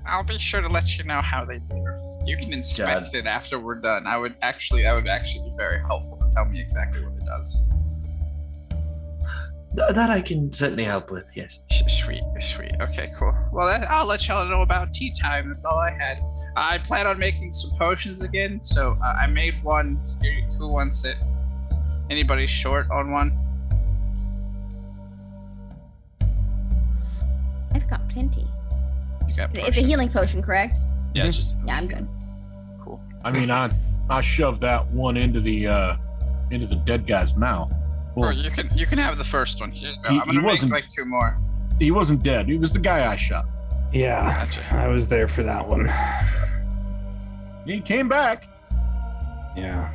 I'll 0.06 0.24
be 0.24 0.38
sure 0.38 0.62
to 0.62 0.68
let 0.68 0.98
you 0.98 1.04
know 1.06 1.22
how 1.22 1.46
they 1.46 1.60
do. 1.60 2.07
You 2.28 2.36
can 2.36 2.52
inspect 2.52 3.16
it 3.16 3.26
after 3.26 3.58
we're 3.58 3.76
done. 3.76 4.06
I 4.06 4.18
would 4.18 4.36
actually, 4.42 4.84
that 4.84 4.94
would 4.94 5.08
actually 5.08 5.50
be 5.50 5.56
very 5.56 5.80
helpful 5.80 6.18
to 6.18 6.30
tell 6.34 6.44
me 6.44 6.60
exactly 6.60 7.02
what 7.02 7.14
it 7.14 7.26
does. 7.26 7.62
Th- 9.74 9.96
that 9.96 10.10
I 10.10 10.20
can 10.20 10.52
certainly 10.52 10.84
help 10.84 11.10
with. 11.10 11.26
Yes. 11.38 11.64
Sweet, 11.88 12.22
sweet. 12.42 12.74
Okay, 12.82 13.10
cool. 13.18 13.34
Well, 13.54 13.68
that, 13.68 13.90
I'll 13.90 14.06
let 14.06 14.28
y'all 14.28 14.46
know 14.46 14.62
about 14.62 14.94
tea 14.94 15.14
time. 15.18 15.48
That's 15.48 15.64
all 15.64 15.78
I 15.78 15.92
had. 15.92 16.22
I 16.58 16.80
plan 16.80 17.08
on 17.08 17.18
making 17.18 17.54
some 17.54 17.72
potions 17.78 18.22
again, 18.22 18.62
so 18.62 18.98
uh, 19.02 19.16
I 19.22 19.28
made 19.28 19.64
one. 19.64 19.98
Here, 20.22 20.42
Who 20.58 20.68
wants 20.68 21.06
it? 21.06 21.16
Anybody 22.10 22.46
short 22.46 22.92
on 22.92 23.12
one? 23.12 23.32
I've 27.74 27.90
got 27.90 28.10
plenty. 28.10 28.48
You 29.30 29.36
got 29.36 29.56
It's 29.56 29.78
a 29.78 29.82
healing 29.82 30.10
potion, 30.10 30.42
correct? 30.42 30.80
Yeah, 31.14 31.30
just 31.30 31.56
Yeah, 31.64 31.78
I'm 31.78 31.88
good. 31.88 32.08
Cool. 33.24 33.32
I 33.36 33.40
mean, 33.40 33.52
I 33.52 33.70
I 34.10 34.22
shoved 34.22 34.62
that 34.62 34.88
one 34.92 35.18
into 35.18 35.40
the 35.42 35.68
uh 35.68 35.96
into 36.52 36.66
the 36.68 36.76
dead 36.76 37.06
guy's 37.08 37.36
mouth. 37.36 37.72
Or 38.16 38.28
Well, 38.28 38.34
you 38.34 38.50
can 38.52 38.70
you 38.76 38.86
can 38.86 38.98
have 38.98 39.18
the 39.18 39.24
first 39.24 39.60
one. 39.60 39.72
Here 39.72 39.92
you 39.92 39.98
go. 40.04 40.10
He- 40.10 40.20
I'm 40.20 40.26
gonna 40.28 40.42
make 40.42 40.52
wasn't- 40.52 40.72
like 40.72 40.88
two 40.88 41.06
more. 41.06 41.38
he 41.80 41.92
wasn't 41.92 42.24
dead. 42.24 42.48
He 42.48 42.58
was 42.58 42.74
the 42.74 42.80
guy 42.80 43.12
I 43.12 43.16
shot. 43.16 43.46
yeah, 43.94 44.46
Gotcha. 44.46 44.76
I 44.76 44.88
was 44.88 45.08
there 45.08 45.28
for 45.28 45.44
that 45.44 45.68
one. 45.68 45.90
He 47.66 47.82
came 47.82 48.08
back. 48.08 48.48
Yeah. 49.56 49.92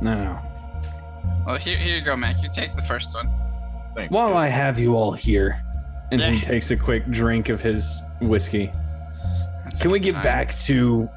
No, 0.00 0.14
no. 0.24 0.38
Well, 1.46 1.56
here, 1.56 1.76
here 1.76 1.96
you 1.96 2.00
go, 2.02 2.16
Mac. 2.16 2.42
You 2.42 2.48
take 2.50 2.74
the 2.74 2.82
first 2.82 3.14
one. 3.14 3.28
Thanks. 3.94 4.12
While 4.12 4.36
I 4.36 4.46
have 4.48 4.78
you 4.78 4.94
all 4.96 5.12
here, 5.12 5.60
and 6.10 6.20
he 6.22 6.40
takes 6.40 6.70
a 6.70 6.76
quick 6.76 7.06
drink 7.10 7.48
of 7.50 7.60
his 7.60 8.02
whiskey, 8.20 8.70
That's 9.64 9.82
can 9.82 9.90
we 9.90 9.98
get 10.00 10.14
sign. 10.14 10.22
back 10.22 10.54
to, 10.60 11.08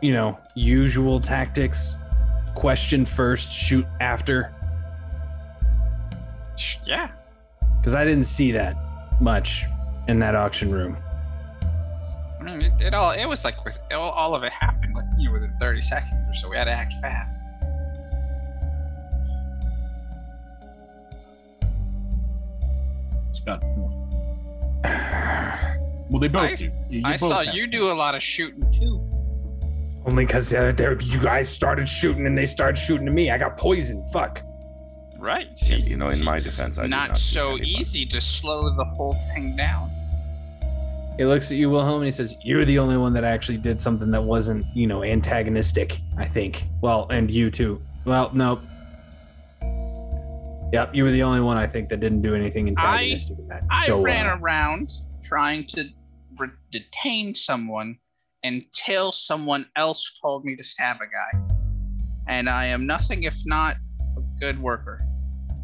you 0.00 0.12
know, 0.12 0.38
usual 0.54 1.20
tactics? 1.20 1.96
Question 2.54 3.04
first, 3.04 3.52
shoot 3.52 3.86
after. 4.00 4.52
Yeah. 6.84 7.08
Because 7.78 7.94
I 7.94 8.04
didn't 8.04 8.24
see 8.24 8.52
that 8.52 8.76
much 9.20 9.64
in 10.08 10.18
that 10.20 10.34
auction 10.34 10.70
room. 10.70 10.96
I 12.40 12.44
mean, 12.44 12.62
it, 12.62 12.72
it 12.80 12.94
all 12.94 13.10
it 13.12 13.26
was 13.26 13.44
like 13.44 13.64
with 13.64 13.78
all, 13.92 14.10
all 14.12 14.34
of 14.34 14.42
it 14.44 14.52
happened 14.52 14.94
like 14.94 15.04
you 15.18 15.26
know 15.28 15.32
within 15.32 15.52
30 15.60 15.82
seconds 15.82 16.12
or 16.28 16.34
so. 16.34 16.48
We 16.48 16.56
had 16.56 16.64
to 16.64 16.70
act 16.70 16.94
fast. 17.00 17.40
It's 23.30 23.40
got. 23.40 23.62
Well, 26.10 26.20
they 26.20 26.28
both 26.28 26.42
I- 26.42 26.54
do. 26.54 26.64
You- 26.64 26.72
you 26.88 27.02
I 27.04 27.16
both 27.18 27.28
saw 27.28 27.40
you 27.40 27.66
do 27.66 27.90
a 27.90 27.92
lot 27.92 28.14
of 28.14 28.22
shooting 28.22 28.70
too. 28.72 29.04
Only 30.08 30.24
because 30.24 30.54
uh, 30.54 30.72
there- 30.72 30.98
you 31.00 31.20
guys 31.20 31.50
started 31.50 31.86
shooting 31.86 32.26
and 32.26 32.36
they 32.36 32.46
started 32.46 32.78
shooting 32.78 33.04
to 33.04 33.12
me. 33.12 33.30
I 33.30 33.36
got 33.36 33.58
poisoned. 33.58 34.10
Fuck. 34.10 34.42
Right. 35.18 35.48
See, 35.58 35.76
You 35.76 35.98
know, 35.98 36.06
in 36.06 36.16
see, 36.18 36.24
my 36.24 36.40
defense, 36.40 36.78
I 36.78 36.82
did 36.82 36.90
not, 36.90 37.08
not 37.08 37.18
so 37.18 37.58
easy 37.58 38.06
to 38.06 38.20
slow 38.20 38.70
the 38.70 38.84
whole 38.84 39.14
thing 39.34 39.54
down. 39.54 39.90
He 41.18 41.26
looks 41.26 41.50
at 41.50 41.58
you, 41.58 41.68
Wilhelm, 41.68 41.96
and 41.96 42.06
he 42.06 42.10
says, 42.10 42.36
You're 42.42 42.64
the 42.64 42.78
only 42.78 42.96
one 42.96 43.12
that 43.14 43.24
actually 43.24 43.58
did 43.58 43.80
something 43.80 44.10
that 44.12 44.22
wasn't, 44.22 44.64
you 44.74 44.86
know, 44.86 45.02
antagonistic, 45.02 45.98
I 46.16 46.24
think. 46.24 46.64
Well, 46.80 47.06
and 47.10 47.30
you 47.30 47.50
too. 47.50 47.82
Well, 48.06 48.30
nope. 48.32 48.62
Yep, 50.72 50.94
you 50.94 51.04
were 51.04 51.10
the 51.10 51.22
only 51.22 51.40
one 51.40 51.58
I 51.58 51.66
think 51.66 51.90
that 51.90 52.00
didn't 52.00 52.22
do 52.22 52.34
anything 52.34 52.68
antagonistic 52.68 53.38
in 53.38 53.48
that. 53.48 53.64
I 53.70 53.88
so, 53.88 54.00
ran 54.00 54.26
uh, 54.26 54.38
around 54.38 54.92
trying 55.22 55.66
to 55.66 55.90
re- 56.38 56.48
detain 56.70 57.34
someone 57.34 57.98
until 58.44 59.12
someone 59.12 59.66
else 59.76 60.18
told 60.22 60.44
me 60.44 60.54
to 60.56 60.62
stab 60.62 60.96
a 60.96 61.06
guy. 61.06 61.54
And 62.28 62.48
I 62.48 62.66
am 62.66 62.86
nothing 62.86 63.22
if 63.24 63.36
not 63.46 63.76
a 64.16 64.20
good 64.40 64.60
worker. 64.60 65.00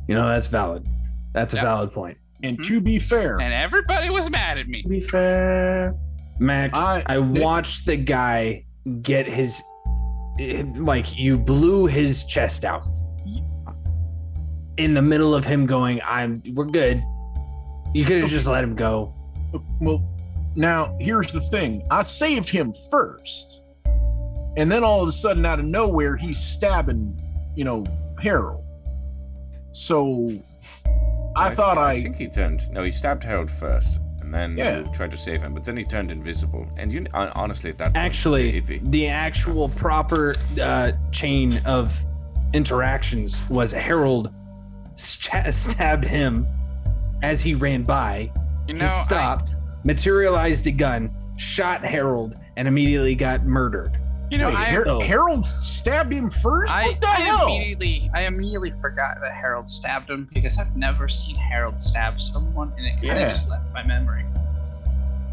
you 0.08 0.14
know, 0.14 0.28
that's 0.28 0.48
valid. 0.48 0.86
That's 1.32 1.54
a 1.54 1.56
Yep. 1.56 1.64
valid 1.64 1.92
point. 1.92 2.18
And 2.42 2.56
hmm? 2.58 2.62
to 2.64 2.80
be 2.80 2.98
fair, 2.98 3.40
And 3.40 3.54
everybody 3.54 4.10
was 4.10 4.28
mad 4.28 4.58
at 4.58 4.68
me. 4.68 4.82
To 4.82 4.88
be 4.88 5.00
fair, 5.00 5.94
Mac, 6.38 6.74
I, 6.74 7.02
I- 7.06 7.18
watched 7.18 7.86
the 7.86 7.96
guy 7.96 8.66
get 9.02 9.26
his, 9.26 9.62
like, 10.76 11.16
you 11.18 11.38
blew 11.38 11.86
his 11.86 12.24
chest 12.24 12.64
out. 12.64 12.82
In 14.76 14.92
the 14.92 15.00
middle 15.02 15.34
of 15.34 15.44
him 15.44 15.66
going, 15.66 16.00
I'm, 16.04 16.42
we're 16.52 16.64
good. 16.66 17.00
You 17.94 18.04
could 18.04 18.20
have 18.22 18.28
just 18.30 18.46
let 18.46 18.62
him 18.64 18.74
go. 18.74 19.14
well, 19.80 20.02
now 20.56 20.96
here's 21.00 21.32
the 21.32 21.40
thing. 21.40 21.86
I 21.90 22.02
saved 22.02 22.48
him 22.48 22.72
first, 22.90 23.62
and 24.56 24.70
then 24.70 24.84
all 24.84 25.02
of 25.02 25.08
a 25.08 25.12
sudden, 25.12 25.44
out 25.46 25.58
of 25.58 25.64
nowhere, 25.64 26.16
he's 26.16 26.38
stabbing, 26.38 27.20
you 27.54 27.64
know, 27.64 27.84
Harold. 28.20 28.64
So 29.72 30.30
I, 31.36 31.50
thought 31.54 31.78
I 31.78 31.90
I, 31.92 32.00
think 32.00 32.16
he 32.16 32.28
turned. 32.28 32.70
No, 32.70 32.82
he 32.82 32.90
stabbed 32.90 33.24
Harold 33.24 33.50
first, 33.50 34.00
and 34.20 34.32
then 34.32 34.56
Yeah. 34.56 34.82
tried 34.92 35.10
to 35.10 35.16
save 35.16 35.42
him, 35.42 35.52
but 35.54 35.64
then 35.64 35.76
he 35.76 35.82
turned 35.84 36.10
invisible. 36.12 36.66
And 36.76 36.92
you, 36.92 37.06
honestly, 37.12 37.70
at 37.70 37.78
that 37.78 37.86
point, 37.94 37.96
Actually, 37.96 38.60
the 38.60 39.08
actual 39.08 39.68
proper 39.70 40.34
uh, 40.62 40.92
chain 41.10 41.60
of 41.64 41.98
interactions 42.52 43.42
was 43.50 43.72
Harold 43.72 44.32
sta- 44.94 45.50
stabbed 45.50 46.04
him 46.04 46.46
as 47.22 47.40
he 47.40 47.54
ran 47.54 47.82
by. 47.82 48.30
You 48.68 48.74
know, 48.74 48.84
he 48.88 49.02
stopped, 49.02 49.56
materialized 49.84 50.66
a 50.66 50.72
gun, 50.72 51.10
shot 51.36 51.84
Harold, 51.84 52.34
and 52.56 52.66
immediately 52.68 53.14
got 53.14 53.44
murdered. 53.44 53.92
You 54.30 54.38
know, 54.38 54.46
Wait, 54.48 54.56
I, 54.56 54.64
Har- 54.64 54.88
Oh. 54.88 55.00
Harold 55.00 55.46
stabbed 55.62 56.12
him 56.12 56.30
first. 56.30 56.72
I, 56.72 56.86
what 56.86 57.00
the 57.00 57.08
I 57.08 57.12
hell? 57.20 57.46
immediately, 57.46 58.10
I 58.14 58.22
immediately 58.22 58.72
forgot 58.80 59.18
that 59.20 59.32
Harold 59.34 59.68
stabbed 59.68 60.10
him 60.10 60.28
because 60.32 60.58
I've 60.58 60.74
never 60.76 61.08
seen 61.08 61.36
Harold 61.36 61.80
stab 61.80 62.20
someone, 62.20 62.72
and 62.76 62.86
it 62.86 62.92
kind 62.96 63.10
of 63.10 63.16
Yeah. 63.18 63.28
just 63.28 63.48
left 63.48 63.64
my 63.72 63.84
memory. 63.84 64.24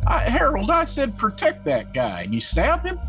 I, 0.06 0.20
Harold, 0.20 0.70
I 0.70 0.84
said 0.84 1.16
protect 1.18 1.64
that 1.66 1.94
guy, 1.94 2.24
and 2.24 2.34
you 2.34 2.40
stabbed 2.42 2.86
him. 2.86 3.00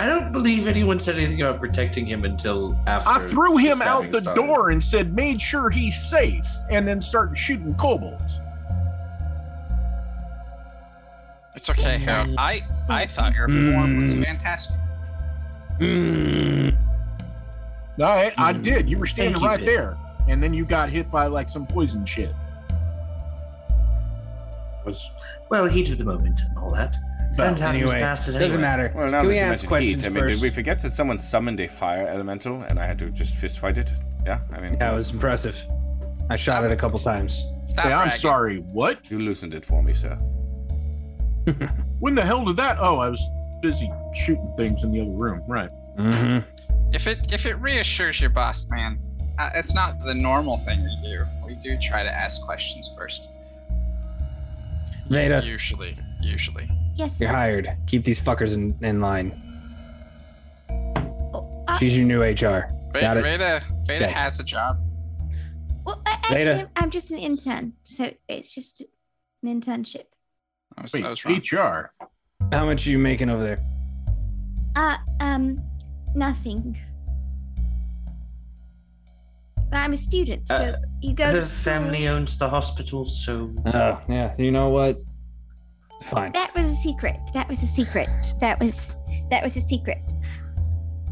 I 0.00 0.06
don't 0.06 0.30
believe 0.32 0.68
anyone 0.68 1.00
said 1.00 1.16
anything 1.16 1.42
about 1.42 1.58
protecting 1.60 2.06
him 2.06 2.24
until 2.24 2.78
after. 2.86 3.08
I 3.08 3.18
threw 3.26 3.56
him 3.56 3.78
stabbing 3.78 4.06
out 4.06 4.12
the 4.12 4.20
started. 4.20 4.40
door 4.40 4.70
and 4.70 4.82
said, 4.82 5.12
made 5.14 5.40
sure 5.42 5.70
he's 5.70 6.00
safe, 6.08 6.46
and 6.70 6.86
then 6.86 7.00
started 7.00 7.36
shooting 7.36 7.74
kobolds. 7.74 8.38
It's 11.58 11.68
okay, 11.70 11.98
Harold. 11.98 12.36
I, 12.38 12.62
I 12.88 13.04
thought 13.06 13.34
your 13.34 13.48
form 13.48 14.00
was 14.00 14.14
Mm. 14.14 14.24
fantastic. 14.24 14.76
Mm. 15.80 16.76
No, 17.96 18.04
I, 18.06 18.32
I 18.38 18.52
did. 18.52 18.88
You 18.88 18.96
were 18.96 19.06
standing 19.06 19.40
you, 19.42 19.46
right 19.48 19.58
Pip. 19.58 19.66
there, 19.66 19.98
and 20.28 20.40
then 20.40 20.54
you 20.54 20.64
got 20.64 20.88
hit 20.88 21.10
by 21.10 21.26
like 21.26 21.48
some 21.48 21.66
poison 21.66 22.06
shit. 22.06 22.32
Was 24.86 25.04
well, 25.50 25.66
heat 25.66 25.90
of 25.90 25.98
the 25.98 26.04
moment 26.04 26.38
and 26.48 26.58
all 26.58 26.70
that. 26.70 26.96
Turns 27.36 27.60
out 27.60 27.74
he 27.74 27.82
was 27.82 27.92
Anyway, 27.92 28.38
doesn't 28.38 28.60
matter. 28.60 28.92
Well, 28.94 29.10
now 29.10 29.18
Can 29.18 29.26
that 29.26 29.28
we 29.28 29.34
you 29.34 29.40
ask 29.40 29.48
mentioned 29.62 29.68
questions 29.68 30.02
heat, 30.02 30.06
I 30.06 30.10
mean, 30.10 30.22
first? 30.24 30.34
did 30.40 30.42
we 30.42 30.50
forget 30.50 30.78
that 30.82 30.90
someone 30.92 31.18
summoned 31.18 31.58
a 31.58 31.66
fire 31.66 32.06
elemental 32.06 32.62
and 32.62 32.78
I 32.78 32.86
had 32.86 32.98
to 33.00 33.10
just 33.10 33.34
fist 33.34 33.58
fight 33.58 33.78
it? 33.78 33.92
Yeah, 34.24 34.38
I 34.52 34.60
mean, 34.60 34.76
That 34.78 34.94
was 34.94 35.10
impressive. 35.10 35.60
I 36.30 36.36
shot 36.36 36.62
it 36.64 36.70
a 36.70 36.76
couple 36.76 36.98
times. 37.00 37.42
Stop 37.66 37.84
Hey, 37.84 37.92
I'm 37.92 38.16
sorry. 38.18 38.58
What? 38.72 38.98
you 39.10 39.18
loosened 39.18 39.54
it 39.54 39.64
for 39.64 39.82
me, 39.82 39.92
sir. 39.92 40.16
When 42.00 42.14
the 42.14 42.24
hell 42.24 42.44
did 42.44 42.56
that? 42.56 42.78
Oh, 42.80 42.98
I 42.98 43.08
was 43.08 43.20
busy 43.60 43.90
shooting 44.14 44.52
things 44.56 44.82
in 44.84 44.92
the 44.92 45.00
other 45.00 45.10
room. 45.10 45.42
Right. 45.48 45.70
Mm-hmm. 45.98 46.94
If 46.94 47.06
it 47.06 47.32
if 47.32 47.44
it 47.46 47.54
reassures 47.54 48.20
your 48.20 48.30
boss, 48.30 48.70
man, 48.70 48.98
uh, 49.38 49.50
it's 49.54 49.74
not 49.74 50.00
the 50.04 50.14
normal 50.14 50.58
thing 50.58 50.82
we 50.82 50.96
do. 51.02 51.24
We 51.46 51.54
do 51.56 51.76
try 51.82 52.02
to 52.02 52.10
ask 52.10 52.40
questions 52.42 52.94
first. 52.96 53.28
Veda, 55.08 55.42
Usually, 55.44 55.96
usually. 56.20 56.68
Yes. 56.94 57.20
you're 57.20 57.30
hired. 57.30 57.68
Keep 57.86 58.04
these 58.04 58.20
fuckers 58.20 58.54
in, 58.54 58.76
in 58.84 59.00
line. 59.00 59.32
Oh, 60.70 61.64
uh, 61.66 61.78
She's 61.78 61.96
your 61.96 62.06
new 62.06 62.22
HR. 62.22 62.68
Ve- 62.92 63.00
Got 63.00 63.16
it. 63.16 63.22
Veda, 63.22 63.62
Veda 63.86 64.04
Okay. 64.06 64.12
has 64.12 64.38
a 64.40 64.44
job. 64.44 64.76
well, 65.86 66.02
uh, 66.06 66.16
Later. 66.30 66.50
actually, 66.52 66.70
I'm 66.76 66.90
just 66.90 67.10
an 67.10 67.18
intern, 67.18 67.72
so 67.84 68.10
it's 68.28 68.52
just 68.54 68.82
an 69.42 69.60
internship. 69.60 70.04
I 70.78 70.82
was, 70.82 70.92
Wait, 70.92 71.04
I 71.04 71.10
was 71.10 71.24
wrong. 71.24 71.36
HR. 71.36 71.90
How 72.52 72.64
much 72.66 72.86
are 72.86 72.90
you 72.90 72.98
making 72.98 73.28
over 73.30 73.42
there? 73.42 73.58
Uh, 74.76 74.96
um, 75.20 75.60
nothing. 76.14 76.78
But 79.70 79.78
I'm 79.78 79.92
a 79.92 79.96
student, 79.96 80.48
so 80.48 80.54
Uh, 80.54 80.76
you 81.02 81.14
go 81.14 81.24
Her 81.26 81.32
to 81.32 81.42
school. 81.44 81.72
family 81.72 82.08
owns 82.08 82.38
the 82.38 82.48
hospital, 82.48 83.04
so 83.06 83.52
Oh, 83.66 84.00
yeah. 84.08 84.34
You 84.38 84.50
know 84.50 84.70
what? 84.70 84.96
Fine. 86.04 86.32
That 86.32 86.54
was 86.54 86.66
a 86.66 86.74
secret. 86.76 87.16
That 87.34 87.48
was 87.48 87.62
a 87.62 87.66
secret. 87.66 88.08
That 88.40 88.58
was 88.60 88.94
that 89.30 89.42
was 89.42 89.56
a 89.56 89.60
secret. 89.60 89.98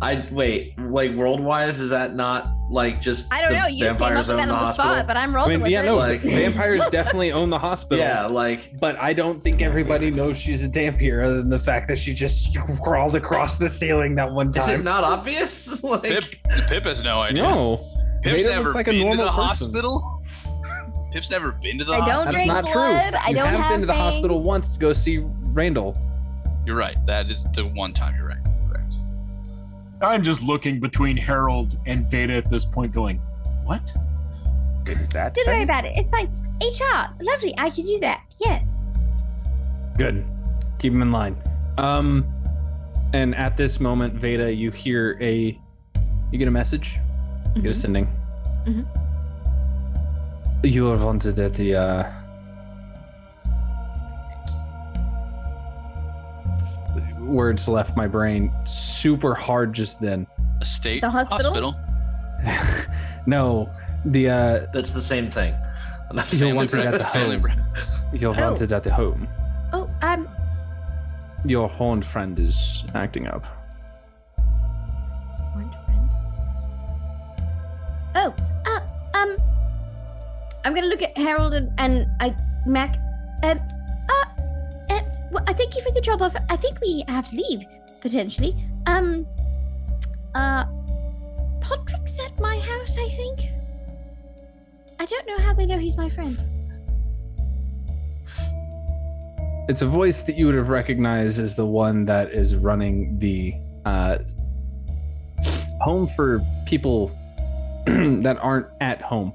I 0.03 0.29
wait, 0.31 0.79
like 0.79 1.13
world 1.13 1.41
wise, 1.41 1.81
is 1.81 1.91
that 1.91 2.15
not 2.15 2.49
like 2.71 3.01
just 3.01 3.33
I 3.33 3.41
don't 3.41 3.53
the 3.53 3.59
know. 3.61 3.67
You 3.67 3.79
just 3.85 3.99
came 3.99 4.03
up 4.03 4.09
vampires 4.11 4.29
with 4.29 4.37
that 4.37 4.43
on 4.43 4.49
the 4.49 4.55
hospital? 4.55 4.93
spot, 4.93 5.07
but 5.07 5.17
I'm 5.17 5.31
I 5.33 5.35
rolling 5.37 5.51
mean, 5.53 5.61
with 5.63 5.71
yeah, 5.71 5.83
it. 5.83 5.87
no, 5.87 5.97
Like- 5.97 6.21
vampires 6.21 6.87
definitely 6.91 7.33
own 7.33 7.49
the 7.49 7.59
hospital. 7.59 8.05
Yeah, 8.05 8.27
like 8.27 8.79
But 8.79 8.97
I 8.99 9.13
don't 9.15 9.43
think 9.43 9.63
everybody 9.63 10.11
knows 10.11 10.39
she's 10.39 10.63
a 10.63 10.69
Dhampir 10.69 11.25
other 11.25 11.39
than 11.39 11.49
the 11.49 11.59
fact 11.59 11.89
that 11.89 11.99
she 11.99 12.13
just 12.13 12.59
crawled 12.83 13.15
across 13.15 13.57
the 13.59 13.69
ceiling 13.71 14.15
that 14.17 14.31
one 14.31 14.53
time. 14.53 14.69
is 14.71 14.81
it 14.81 14.85
not 14.85 15.03
obvious? 15.05 15.83
like 15.85 16.03
Pip, 16.03 16.25
Pip 16.69 16.85
has 16.85 17.03
no 17.03 17.21
idea. 17.23 17.43
No. 17.43 17.89
Pip's 18.23 18.43
Veda 18.43 18.51
never 18.57 18.63
looks 18.65 18.75
like 18.75 18.89
a 18.89 18.91
been 18.91 19.13
to 19.13 19.17
the 19.17 19.23
person. 19.31 19.45
hospital. 19.45 20.23
Pip's 21.13 21.31
never 21.31 21.53
been 21.53 21.79
to 21.79 21.85
the 21.85 21.93
I 21.93 21.99
don't 22.01 22.09
hospital. 22.09 22.33
That's 22.33 22.35
drink 22.37 22.49
not 22.53 22.65
blood. 22.65 23.11
true. 23.13 23.21
I 23.25 23.29
you 23.31 23.35
don't 23.37 23.47
have 23.47 23.61
have 23.61 23.71
been 23.71 23.81
to 23.81 23.87
the 23.87 23.95
hospital 23.95 24.43
once 24.43 24.75
to 24.75 24.79
go 24.79 24.93
see 24.93 25.19
Randall. 25.53 25.97
You're 26.67 26.77
right. 26.77 26.97
That 27.07 27.31
is 27.31 27.45
the 27.55 27.63
one 27.69 27.93
time 27.93 28.15
you're 28.17 28.27
right. 28.29 28.37
Correct. 29.99 30.13
I'm 30.13 30.23
just 30.23 30.43
looking 30.43 30.81
between 30.81 31.17
Harold 31.17 31.79
and 31.87 32.07
Veda 32.11 32.35
at 32.35 32.51
this 32.51 32.65
point, 32.65 32.93
going, 32.93 33.19
"What? 33.65 33.93
Wait, 34.87 34.97
is 34.99 35.11
that? 35.11 35.35
Don't 35.35 35.47
worry 35.47 35.63
about 35.63 35.85
it. 35.85 35.93
It's 35.97 36.09
fine. 36.11 36.29
HR, 36.63 37.13
lovely. 37.23 37.55
I 37.59 37.71
can 37.71 37.85
do 37.87 37.99
that. 38.01 38.23
Yes. 38.45 38.83
Good. 39.99 40.25
Keep 40.79 40.93
him 40.93 41.03
in 41.03 41.13
line. 41.13 41.37
Um, 41.79 42.25
and 43.13 43.35
at 43.35 43.57
this 43.57 43.81
moment, 43.81 44.15
Veda, 44.15 44.53
you 44.53 44.71
hear 44.71 45.19
a, 45.21 45.59
you 46.31 46.39
get 46.39 46.49
a 46.49 46.51
message. 46.51 46.99
You 47.55 47.63
get 47.63 47.71
a 47.73 47.75
sending. 47.75 48.07
Mhm. 48.67 48.87
You 50.63 50.91
are 50.91 50.97
wanted 51.05 51.39
at 51.39 51.55
the. 51.55 51.75
uh 51.77 52.11
Words 57.27 57.69
left 57.69 57.97
my 57.97 58.07
brain 58.07 58.53
super 58.65 59.35
hard 59.35 59.73
just 59.73 60.01
then. 60.01 60.27
A 60.61 60.65
state 60.65 61.01
The 61.03 61.11
hospital? 61.11 61.75
no, 63.27 63.69
the 64.05 64.29
uh 64.31 64.67
that's 64.73 64.93
the 64.93 65.01
same 65.03 65.31
thing. 65.31 65.55
you're 66.15 66.23
Family 66.25 66.53
wanted 66.53 66.87
at 66.87 66.99
the 66.99 67.05
home. 67.05 67.41
breakfast. 67.41 67.87
You're 68.13 68.35
Oh. 68.39 68.41
wanted 68.51 68.73
at 68.73 68.85
the 68.85 68.93
home. 68.95 69.27
Oh, 69.73 69.89
um, 70.03 70.29
Your 71.45 71.69
horned 71.69 72.05
friend 72.05 72.39
is 72.39 72.85
acting 72.95 73.27
up. 73.27 73.45
one 75.55 75.71
friend. 75.85 76.11
Oh, 78.15 78.35
uh, 78.67 78.81
um, 79.19 79.37
I'm 80.65 80.75
gonna 80.75 80.87
look 80.87 81.03
at 81.03 81.17
Harold 81.17 81.55
and, 81.55 81.73
and 81.79 82.07
I, 82.21 82.35
Mac. 82.67 82.97
Um, 83.43 83.61
well, 85.31 85.45
I 85.47 85.53
thank 85.53 85.75
you 85.75 85.83
for 85.83 85.93
the 85.93 86.01
job 86.01 86.23
offer. 86.23 86.39
I 86.51 86.57
think 86.57 86.81
we 86.81 87.05
have 87.09 87.29
to 87.31 87.37
leave 87.37 87.65
potentially. 88.01 88.55
Um, 88.87 89.27
uh, 90.35 90.65
Podrick's 91.61 92.21
at 92.21 92.39
my 92.39 92.59
house. 92.59 92.97
I 92.99 93.09
think. 93.09 93.41
I 94.99 95.05
don't 95.05 95.27
know 95.27 95.39
how 95.39 95.53
they 95.53 95.67
know 95.67 95.79
he's 95.79 95.97
my 95.97 96.09
friend. 96.09 96.41
It's 99.69 99.83
a 99.83 99.87
voice 99.87 100.23
that 100.23 100.37
you 100.37 100.47
would 100.47 100.55
have 100.55 100.69
recognized 100.69 101.41
as 101.41 101.57
the 101.57 101.67
one 101.67 102.05
that 102.07 102.31
is 102.31 102.55
running 102.55 103.19
the 103.19 103.55
uh, 103.85 104.19
home 105.81 106.07
for 106.07 106.41
people 106.67 107.09
that 107.87 108.39
aren't 108.41 108.69
at 108.81 109.03
home. 109.03 109.33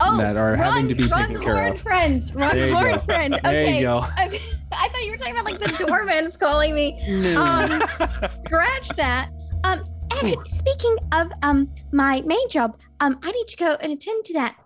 Oh, 0.00 0.16
That 0.16 0.36
are 0.36 0.52
run, 0.52 0.58
having 0.58 0.88
to 0.88 0.94
be 0.94 1.06
run, 1.06 1.28
taken 1.28 1.42
care 1.42 1.54
horn 1.54 1.72
of. 1.72 1.80
friend, 1.80 2.30
run, 2.34 2.54
There 2.56 2.66
you 2.68 2.74
horn 2.74 2.90
go. 2.92 2.98
friend. 3.00 3.40
There 3.42 3.52
you 3.60 3.66
Okay, 3.68 3.80
go. 3.82 3.98
I, 3.98 4.38
I 4.72 4.88
thought 4.88 5.04
you 5.04 5.10
were 5.12 5.16
talking 5.16 5.34
about 5.34 5.44
like 5.46 5.58
the 5.60 5.84
doorman's 5.86 6.36
calling 6.36 6.74
me. 6.74 6.98
No. 7.08 7.42
Um, 7.42 7.82
scratch 8.46 8.88
that. 8.96 9.30
Um, 9.64 9.82
actually, 10.12 10.36
speaking 10.46 10.96
of 11.12 11.30
um 11.42 11.68
my 11.92 12.22
main 12.24 12.48
job, 12.48 12.78
um, 13.00 13.18
I 13.22 13.30
need 13.30 13.46
to 13.48 13.56
go 13.56 13.76
and 13.80 13.92
attend 13.92 14.24
to 14.26 14.32
that 14.34 14.56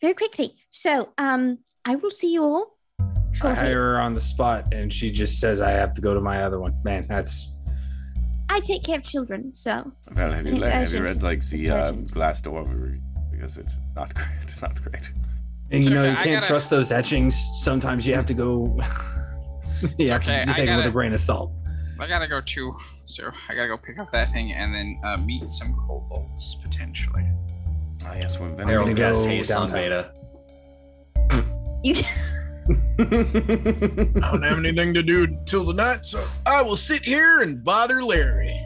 very 0.00 0.14
quickly. 0.14 0.56
So 0.70 1.12
um, 1.18 1.58
I 1.84 1.94
will 1.96 2.10
see 2.10 2.32
you 2.32 2.42
all 2.44 2.78
I 3.00 3.32
shortly. 3.32 3.56
hire 3.56 3.82
her 3.94 4.00
on 4.00 4.14
the 4.14 4.20
spot, 4.20 4.72
and 4.72 4.92
she 4.92 5.10
just 5.10 5.40
says, 5.40 5.60
"I 5.60 5.70
have 5.70 5.94
to 5.94 6.00
go 6.00 6.12
to 6.14 6.20
my 6.20 6.42
other 6.42 6.58
one." 6.60 6.74
Man, 6.84 7.06
that's 7.08 7.50
I 8.48 8.60
take 8.60 8.84
care 8.84 8.96
of 8.98 9.02
children, 9.02 9.52
so 9.54 9.90
Well, 10.14 10.32
have 10.32 10.46
you, 10.46 10.54
le- 10.54 10.70
have 10.70 10.92
you 10.92 11.02
read 11.02 11.22
like 11.22 11.44
the 11.48 11.70
uh, 11.70 11.88
Urgent. 11.88 12.16
Glass 13.36 13.54
door 13.56 13.64
review? 13.64 13.66
Because 13.66 13.74
it's 13.74 13.78
not 13.94 14.14
great. 14.14 14.28
It's 14.42 14.62
not 14.62 14.82
great. 14.82 15.12
and 15.70 15.82
you 15.82 15.88
It's 15.88 15.94
know 15.94 16.00
okay, 16.00 16.10
you 16.10 16.16
can't 16.16 16.26
gotta- 16.40 16.46
trust 16.46 16.70
those 16.70 16.92
etchings. 16.92 17.36
Sometimes 17.62 18.06
you 18.06 18.14
have 18.14 18.26
to 18.26 18.34
go. 18.34 18.64
you 19.98 20.10
have 20.10 20.22
okay, 20.22 20.44
to 20.44 20.62
it 20.62 20.76
with 20.76 20.86
a 20.86 20.90
grain 20.90 21.12
of 21.12 21.20
salt. 21.20 21.52
I 21.98 22.06
gotta 22.06 22.28
go 22.28 22.40
too, 22.42 22.72
so 23.06 23.30
I 23.48 23.54
gotta 23.54 23.68
go 23.68 23.76
pick 23.78 23.98
up 23.98 24.10
that 24.12 24.30
thing 24.30 24.52
and 24.52 24.74
then 24.74 25.00
uh, 25.02 25.16
meet 25.16 25.48
some 25.48 25.74
kobolds 25.86 26.56
potentially. 26.62 27.24
Ah, 28.04 28.14
yes, 28.14 28.38
we've 28.38 28.54
been. 28.56 28.68
Harold 28.68 28.94
gonna 28.94 29.12
go 29.14 29.26
haste 29.26 29.50
on. 29.50 29.70
Beta. 29.70 30.12
you. 31.82 31.94
I 32.98 33.04
don't 34.30 34.42
have 34.42 34.58
anything 34.58 34.92
to 34.94 35.02
do 35.02 35.38
till 35.46 35.64
tonight, 35.64 36.04
so 36.04 36.26
I 36.44 36.62
will 36.62 36.76
sit 36.76 37.04
here 37.04 37.40
and 37.40 37.62
bother 37.64 38.02
Larry." 38.04 38.64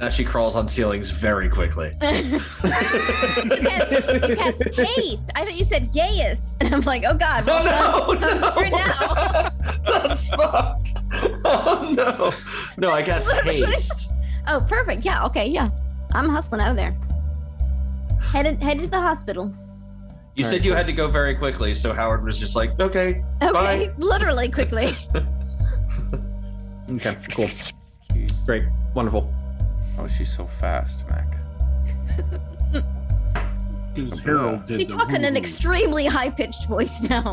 Now 0.00 0.08
she 0.08 0.24
crawls 0.24 0.56
on 0.56 0.66
ceilings 0.66 1.10
very 1.10 1.50
quickly. 1.50 1.92
you 2.00 2.40
cast, 2.40 3.92
you 3.92 4.34
cast 4.34 4.74
haste. 4.74 5.30
I 5.34 5.44
thought 5.44 5.58
you 5.58 5.64
said 5.64 5.92
gayest, 5.92 6.56
and 6.62 6.74
I'm 6.74 6.80
like, 6.82 7.04
oh 7.06 7.12
god. 7.14 7.44
Oh 7.46 7.64
well, 8.08 8.18
no! 8.18 8.26
I'm 8.26 8.40
screwed 8.40 8.72
now. 8.72 9.50
That's 9.84 10.26
fucked. 10.28 10.88
Oh 11.44 11.92
no! 11.94 12.32
No, 12.78 12.92
I 12.92 13.02
guess 13.02 13.26
Literally 13.26 13.62
haste. 13.62 14.10
Oh, 14.46 14.64
perfect. 14.66 15.04
Yeah. 15.04 15.26
Okay. 15.26 15.46
Yeah. 15.46 15.68
I'm 16.12 16.30
hustling 16.30 16.62
out 16.62 16.70
of 16.70 16.76
there. 16.78 16.96
Headed 18.22 18.62
headed 18.62 18.84
to 18.84 18.88
the 18.90 19.00
hospital. 19.00 19.52
You 20.34 20.44
All 20.44 20.50
said 20.50 20.56
right, 20.56 20.64
you 20.64 20.70
cool. 20.70 20.76
had 20.78 20.86
to 20.86 20.92
go 20.94 21.08
very 21.08 21.34
quickly, 21.34 21.74
so 21.74 21.92
Howard 21.92 22.24
was 22.24 22.38
just 22.38 22.56
like, 22.56 22.78
"Okay, 22.80 23.22
Okay. 23.42 23.52
Bye. 23.52 23.92
Literally 23.98 24.48
quickly. 24.50 24.94
Okay, 26.88 27.16
cool, 27.32 27.48
great, 28.46 28.64
wonderful. 28.94 29.32
Oh, 29.98 30.06
she's 30.06 30.34
so 30.34 30.46
fast, 30.46 31.04
Mac. 31.08 31.26
Because 33.92 34.20
Harold 34.20 34.66
did 34.66 34.78
He 34.78 34.86
the 34.86 34.94
talks 34.94 35.14
in 35.14 35.24
an 35.24 35.32
woo-woo. 35.34 35.38
extremely 35.38 36.06
high 36.06 36.30
pitched 36.30 36.66
voice 36.68 37.02
now. 37.08 37.22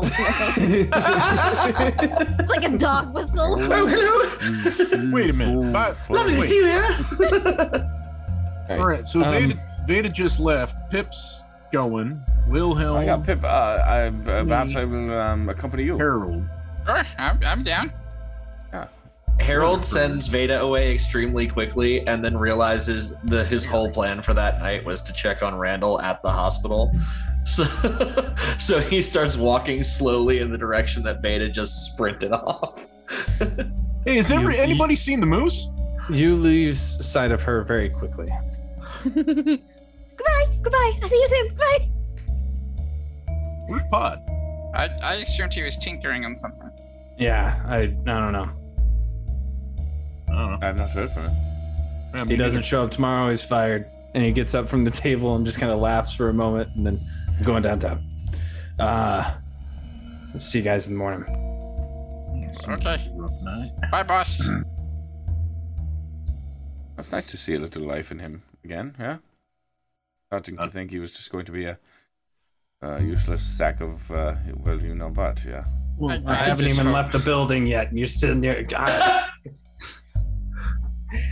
like 2.48 2.64
a 2.64 2.76
dog 2.76 3.14
whistle. 3.14 3.56
Oh, 3.62 3.86
hello. 3.86 5.12
Wait 5.12 5.30
a 5.30 5.32
minute. 5.32 5.72
Bye. 5.72 5.94
Lovely 6.10 6.34
to 6.34 6.46
see 6.48 6.56
you 6.56 6.64
here." 6.64 7.88
All 8.70 8.84
right, 8.86 9.06
so 9.06 9.22
Um, 9.22 9.30
Veda, 9.30 9.54
Veda 9.86 10.08
just 10.08 10.40
left. 10.40 10.74
Pip's 10.90 11.44
going. 11.72 12.20
Wilhelm, 12.48 12.96
I 12.96 13.04
got 13.04 13.24
Pip. 13.24 13.44
Uh, 13.44 13.46
I, 13.46 14.08
uh, 14.08 14.44
perhaps 14.44 14.74
I 14.74 14.82
will 14.84 15.16
um, 15.16 15.48
accompany 15.48 15.84
you. 15.84 15.96
Harold. 15.96 16.44
Sure, 16.84 17.06
I'm, 17.18 17.38
I'm 17.44 17.62
down. 17.62 17.92
Harold 19.40 19.84
sends 19.84 20.26
Veda 20.26 20.60
away 20.60 20.92
extremely 20.92 21.46
quickly 21.48 22.06
and 22.06 22.22
then 22.24 22.36
realizes 22.36 23.18
that 23.22 23.46
his 23.46 23.64
whole 23.64 23.90
plan 23.90 24.20
for 24.22 24.34
that 24.34 24.58
night 24.60 24.84
was 24.84 25.00
to 25.02 25.12
check 25.12 25.42
on 25.42 25.56
Randall 25.56 26.00
at 26.00 26.22
the 26.22 26.30
hospital. 26.30 26.92
So, 27.48 27.64
so 28.58 28.78
he 28.78 29.00
starts 29.00 29.34
walking 29.34 29.82
slowly 29.82 30.40
in 30.40 30.50
the 30.52 30.58
direction 30.58 31.02
that 31.04 31.22
Veda 31.22 31.48
just 31.48 31.90
sprinted 31.92 32.30
off. 32.32 32.84
Hey, 34.04 34.16
has 34.16 34.28
You- 34.28 34.36
every, 34.36 34.58
anybody 34.58 34.94
seen 34.94 35.18
the 35.20 35.24
moose? 35.26 35.66
You 36.10 36.34
lose 36.36 36.78
sight 36.78 37.30
of 37.32 37.40
her 37.44 37.62
very 37.64 37.88
quickly. 37.88 38.28
goodbye, 39.02 40.58
goodbye. 40.60 40.92
I'll 41.02 41.08
see 41.08 41.16
you 41.16 41.26
soon. 41.28 41.54
Bye. 41.56 41.88
Where's 43.66 43.82
Pod? 43.90 44.18
I, 44.74 44.90
I 45.02 45.14
assumed 45.14 45.54
he 45.54 45.62
was 45.62 45.78
tinkering 45.78 46.26
on 46.26 46.36
something. 46.36 46.68
Yeah, 47.18 47.62
I 47.66 47.78
I 47.78 47.86
don't 48.20 48.32
know. 48.34 48.50
I 50.30 50.34
don't 50.34 50.50
know. 50.52 50.58
I've 50.66 50.76
not 50.78 50.90
heard 50.90 51.10
from 51.10 51.22
him. 51.24 51.32
Yeah, 52.14 52.24
He 52.24 52.36
doesn't 52.36 52.58
neither. 52.58 52.62
show 52.66 52.84
up 52.84 52.90
tomorrow. 52.90 53.28
He's 53.30 53.44
fired, 53.44 53.84
and 54.14 54.24
he 54.24 54.32
gets 54.32 54.54
up 54.54 54.68
from 54.68 54.84
the 54.84 54.90
table 54.90 55.34
and 55.36 55.44
just 55.44 55.58
kind 55.58 55.70
of 55.72 55.78
laughs 55.78 56.12
for 56.14 56.28
a 56.28 56.32
moment, 56.34 56.70
and 56.76 56.86
then 56.86 56.98
I'm 57.38 57.44
going 57.44 57.62
downtown. 57.62 58.02
Uh, 58.78 59.34
see 60.38 60.58
you 60.58 60.64
guys 60.64 60.86
in 60.86 60.94
the 60.94 60.98
morning. 60.98 61.24
Okay. 62.68 63.10
Rough 63.14 63.42
night. 63.42 63.70
Bye, 63.90 64.02
boss. 64.04 64.40
That's 66.96 67.12
nice 67.12 67.26
to 67.26 67.36
see 67.36 67.54
a 67.54 67.58
little 67.60 67.82
life 67.84 68.10
in 68.10 68.18
him 68.18 68.42
again. 68.64 68.94
Yeah. 68.98 69.18
Starting 70.26 70.56
to 70.56 70.66
think 70.68 70.90
he 70.90 70.98
was 70.98 71.12
just 71.12 71.30
going 71.30 71.44
to 71.44 71.52
be 71.52 71.64
a, 71.66 71.78
a 72.82 73.00
useless 73.02 73.42
sack 73.42 73.80
of 73.80 74.10
uh, 74.10 74.34
well, 74.64 74.80
you 74.80 74.94
know 74.94 75.10
what? 75.10 75.44
Yeah. 75.44 75.64
Well, 75.96 76.20
I- 76.26 76.30
I, 76.32 76.34
I 76.34 76.36
haven't 76.44 76.66
even 76.66 76.86
hope- 76.86 76.94
left 76.94 77.12
the 77.12 77.18
building 77.20 77.66
yet, 77.66 77.88
and 77.88 77.98
you're 77.98 78.06
sitting 78.08 78.40
there. 78.40 78.62
God. 78.62 79.24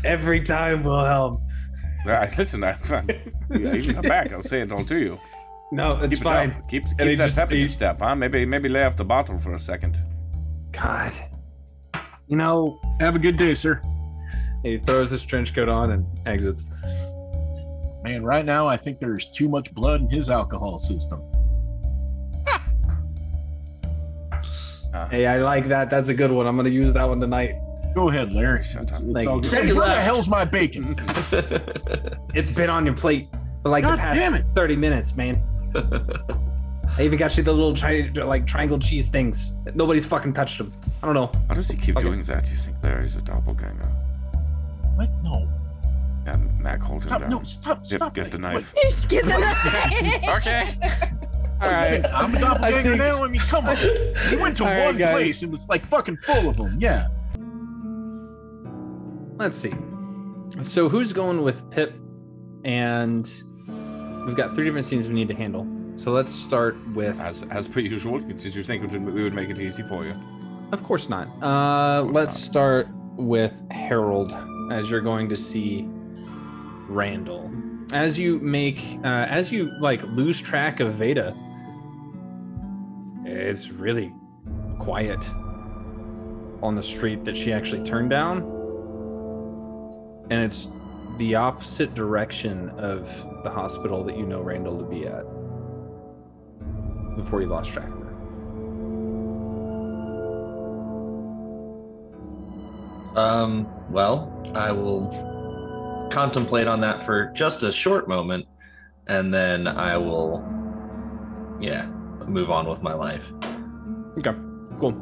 Every 0.04 0.40
time, 0.40 0.82
Wilhelm. 0.82 1.38
Yeah, 2.06 2.20
uh, 2.20 2.26
I- 2.30 2.34
listen, 2.38 2.62
I, 2.64 2.76
I'm, 2.90 3.08
you 3.50 3.92
come 3.92 4.02
back. 4.02 4.32
I'll 4.32 4.42
say 4.42 4.60
it 4.60 4.72
all 4.72 4.84
to 4.84 4.96
you. 4.98 5.18
No, 5.72 5.96
it's 6.00 6.14
keep 6.14 6.22
fine. 6.22 6.50
It. 6.50 6.68
Keep, 6.68 6.84
And 6.84 6.98
keep 6.98 7.08
he 7.08 7.14
that 7.16 7.24
just- 7.26 7.36
pep 7.36 7.50
in 7.50 7.56
he- 7.58 7.68
step, 7.68 7.98
huh? 8.00 8.14
Maybe 8.14 8.44
maybe 8.46 8.68
lay 8.68 8.84
off 8.84 8.96
the 8.96 9.04
bottle 9.04 9.38
for 9.38 9.54
a 9.54 9.58
second. 9.58 9.96
God. 10.72 11.12
You 12.28 12.36
know, 12.36 12.78
Have 13.00 13.14
a 13.16 13.18
good 13.18 13.36
day, 13.36 13.54
sir. 13.54 13.80
he 14.62 14.78
throws 14.78 15.10
his 15.10 15.22
trench 15.24 15.54
coat 15.54 15.68
on 15.68 15.90
and 15.92 16.06
exits. 16.26 16.66
Man, 18.02 18.22
right 18.24 18.44
now 18.44 18.66
I 18.68 18.76
think 18.76 18.98
there's 19.00 19.28
too 19.30 19.48
much 19.48 19.72
blood 19.74 20.00
in 20.00 20.08
his 20.10 20.30
alcohol 20.30 20.78
system. 20.78 21.20
Hey, 25.10 25.26
I 25.26 25.38
like 25.38 25.68
that. 25.68 25.90
That's 25.90 26.08
a 26.08 26.14
good 26.14 26.30
one. 26.30 26.46
I'm 26.46 26.56
gonna 26.56 26.70
use 26.70 26.92
that 26.94 27.06
one 27.06 27.20
tonight. 27.20 27.54
Go 27.96 28.10
ahead, 28.10 28.30
Larry. 28.30 28.62
Shut 28.62 28.82
It's, 28.82 28.96
up. 28.98 29.02
it's 29.04 29.12
Thank 29.14 29.26
all 29.28 29.40
good. 29.40 29.52
Hey, 29.54 29.72
where 29.72 29.88
the 29.88 29.94
hell's 30.02 30.28
my 30.28 30.44
bacon? 30.44 30.94
It's 32.34 32.50
been 32.50 32.68
on 32.68 32.84
your 32.84 32.94
plate 32.94 33.28
for 33.62 33.70
like 33.70 33.82
God 33.84 33.96
the 33.96 34.02
past 34.02 34.18
damn 34.18 34.34
it. 34.34 34.44
30 34.54 34.76
minutes, 34.76 35.16
man. 35.16 35.42
I 36.98 37.02
even 37.02 37.18
got 37.18 37.34
you 37.38 37.42
the 37.42 37.52
little 37.54 37.74
tri- 37.74 38.10
like 38.14 38.46
triangle 38.46 38.78
cheese 38.78 39.08
things. 39.08 39.54
Nobody's 39.74 40.04
fucking 40.04 40.34
touched 40.34 40.58
them. 40.58 40.70
I 41.02 41.06
don't 41.06 41.14
know. 41.14 41.28
Why 41.46 41.54
does 41.54 41.68
he 41.70 41.78
keep 41.78 41.96
Okay. 41.96 42.04
doing 42.06 42.22
that? 42.24 42.50
You 42.50 42.58
think 42.58 42.76
Larry's 42.82 43.16
a 43.16 43.22
doppelganger? 43.22 43.86
What? 44.96 45.08
No. 45.24 45.48
Yeah, 46.26 46.36
Mac 46.60 46.82
holds 46.82 47.04
Stop. 47.04 47.22
him 47.22 47.30
down. 47.30 47.38
No. 47.38 47.44
Stop. 47.44 47.78
Get, 47.88 47.96
Stop. 47.96 48.12
get 48.14 48.30
the 48.30 48.36
Wait, 48.36 48.52
knife. 48.52 48.74
Just 48.82 49.08
get 49.08 49.24
the 49.24 49.38
knife. 49.38 50.22
Okay. 50.36 50.74
All 51.62 51.70
right. 51.70 52.04
I'm 52.12 52.34
a 52.34 52.38
doppelganger 52.38 52.82
think- 52.82 52.98
now. 52.98 53.24
I 53.24 53.28
mean, 53.28 53.40
come 53.40 53.66
on. 53.66 53.76
He 54.28 54.36
went 54.36 54.58
to 54.58 54.64
All 54.64 54.70
right, 54.70 54.84
one 54.86 54.98
guys. 54.98 55.12
place 55.14 55.42
and 55.42 55.50
was 55.50 55.66
like 55.70 55.86
fucking 55.86 56.18
full 56.18 56.50
of 56.50 56.58
them. 56.58 56.76
Yeah. 56.78 57.08
Let's 59.36 59.56
see. 59.56 59.74
So 60.62 60.88
who's 60.88 61.12
going 61.12 61.42
with 61.42 61.70
Pip? 61.70 61.94
And 62.64 63.30
we've 64.26 64.36
got 64.36 64.54
three 64.54 64.64
different 64.64 64.86
scenes 64.86 65.08
we 65.08 65.14
need 65.14 65.28
to 65.28 65.34
handle. 65.34 65.66
So 65.96 66.10
let's 66.10 66.32
start 66.32 66.76
with. 66.94 67.20
As 67.20 67.42
as 67.44 67.68
per 67.68 67.80
usual. 67.80 68.18
Did 68.18 68.54
you 68.54 68.62
think 68.62 68.90
we 68.90 69.22
would 69.22 69.34
make 69.34 69.50
it 69.50 69.60
easy 69.60 69.82
for 69.82 70.04
you? 70.04 70.14
Of 70.72 70.82
course 70.82 71.08
not. 71.08 71.28
Uh, 71.42 72.02
course 72.02 72.14
let's 72.14 72.34
not. 72.34 72.50
start 72.50 72.88
with 73.16 73.62
Harold, 73.70 74.34
as 74.72 74.90
you're 74.90 75.00
going 75.00 75.28
to 75.28 75.36
see 75.36 75.86
Randall. 76.88 77.50
As 77.92 78.18
you 78.18 78.40
make, 78.40 78.98
uh, 79.04 79.26
as 79.28 79.52
you 79.52 79.70
like 79.80 80.02
lose 80.02 80.40
track 80.40 80.80
of 80.80 80.94
Veda, 80.94 81.34
it's 83.24 83.70
really 83.70 84.12
quiet 84.78 85.24
on 86.62 86.74
the 86.74 86.82
street 86.82 87.24
that 87.24 87.36
she 87.36 87.52
actually 87.52 87.84
turned 87.84 88.10
down, 88.10 88.42
and 90.30 90.42
it's 90.42 90.68
the 91.18 91.34
opposite 91.34 91.94
direction 91.94 92.70
of 92.70 93.06
the 93.42 93.50
hospital 93.50 94.04
that 94.04 94.16
you 94.16 94.26
know 94.26 94.42
Randall 94.42 94.78
to 94.78 94.84
be 94.84 95.06
at 95.06 95.24
before 97.16 97.40
you 97.40 97.46
lost 97.46 97.72
track 97.72 97.88
of 97.88 97.92
her. 97.92 98.06
Um, 103.16 103.66
well, 103.90 104.42
I 104.54 104.72
will 104.72 106.08
contemplate 106.12 106.66
on 106.66 106.80
that 106.82 107.02
for 107.02 107.32
just 107.34 107.62
a 107.62 107.72
short 107.72 108.08
moment, 108.08 108.46
and 109.06 109.32
then 109.32 109.66
I 109.66 109.96
will, 109.96 110.44
yeah, 111.58 111.86
move 112.26 112.50
on 112.50 112.68
with 112.68 112.82
my 112.82 112.92
life. 112.92 113.24
Okay, 114.18 114.34
cool. 114.78 114.92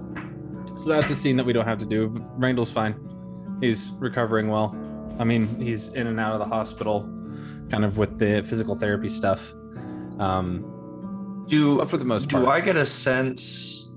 So 0.76 0.90
that's 0.90 1.10
a 1.10 1.16
scene 1.16 1.36
that 1.36 1.46
we 1.46 1.52
don't 1.52 1.66
have 1.66 1.78
to 1.78 1.86
do. 1.86 2.06
Randall's 2.36 2.70
fine. 2.70 2.94
He's 3.60 3.90
recovering 3.98 4.48
well. 4.48 4.76
I 5.18 5.24
mean, 5.24 5.48
he's 5.60 5.88
in 5.90 6.06
and 6.06 6.18
out 6.18 6.32
of 6.32 6.38
the 6.40 6.46
hospital, 6.54 7.02
kind 7.70 7.84
of 7.84 7.98
with 7.98 8.18
the 8.18 8.42
physical 8.42 8.74
therapy 8.74 9.08
stuff. 9.08 9.52
Um, 10.18 11.44
Do 11.48 11.84
for 11.84 11.96
the 11.96 12.04
most 12.04 12.28
do 12.28 12.44
part, 12.44 12.48
I 12.48 12.60
get 12.60 12.76
a 12.76 12.86
sense, 12.86 13.88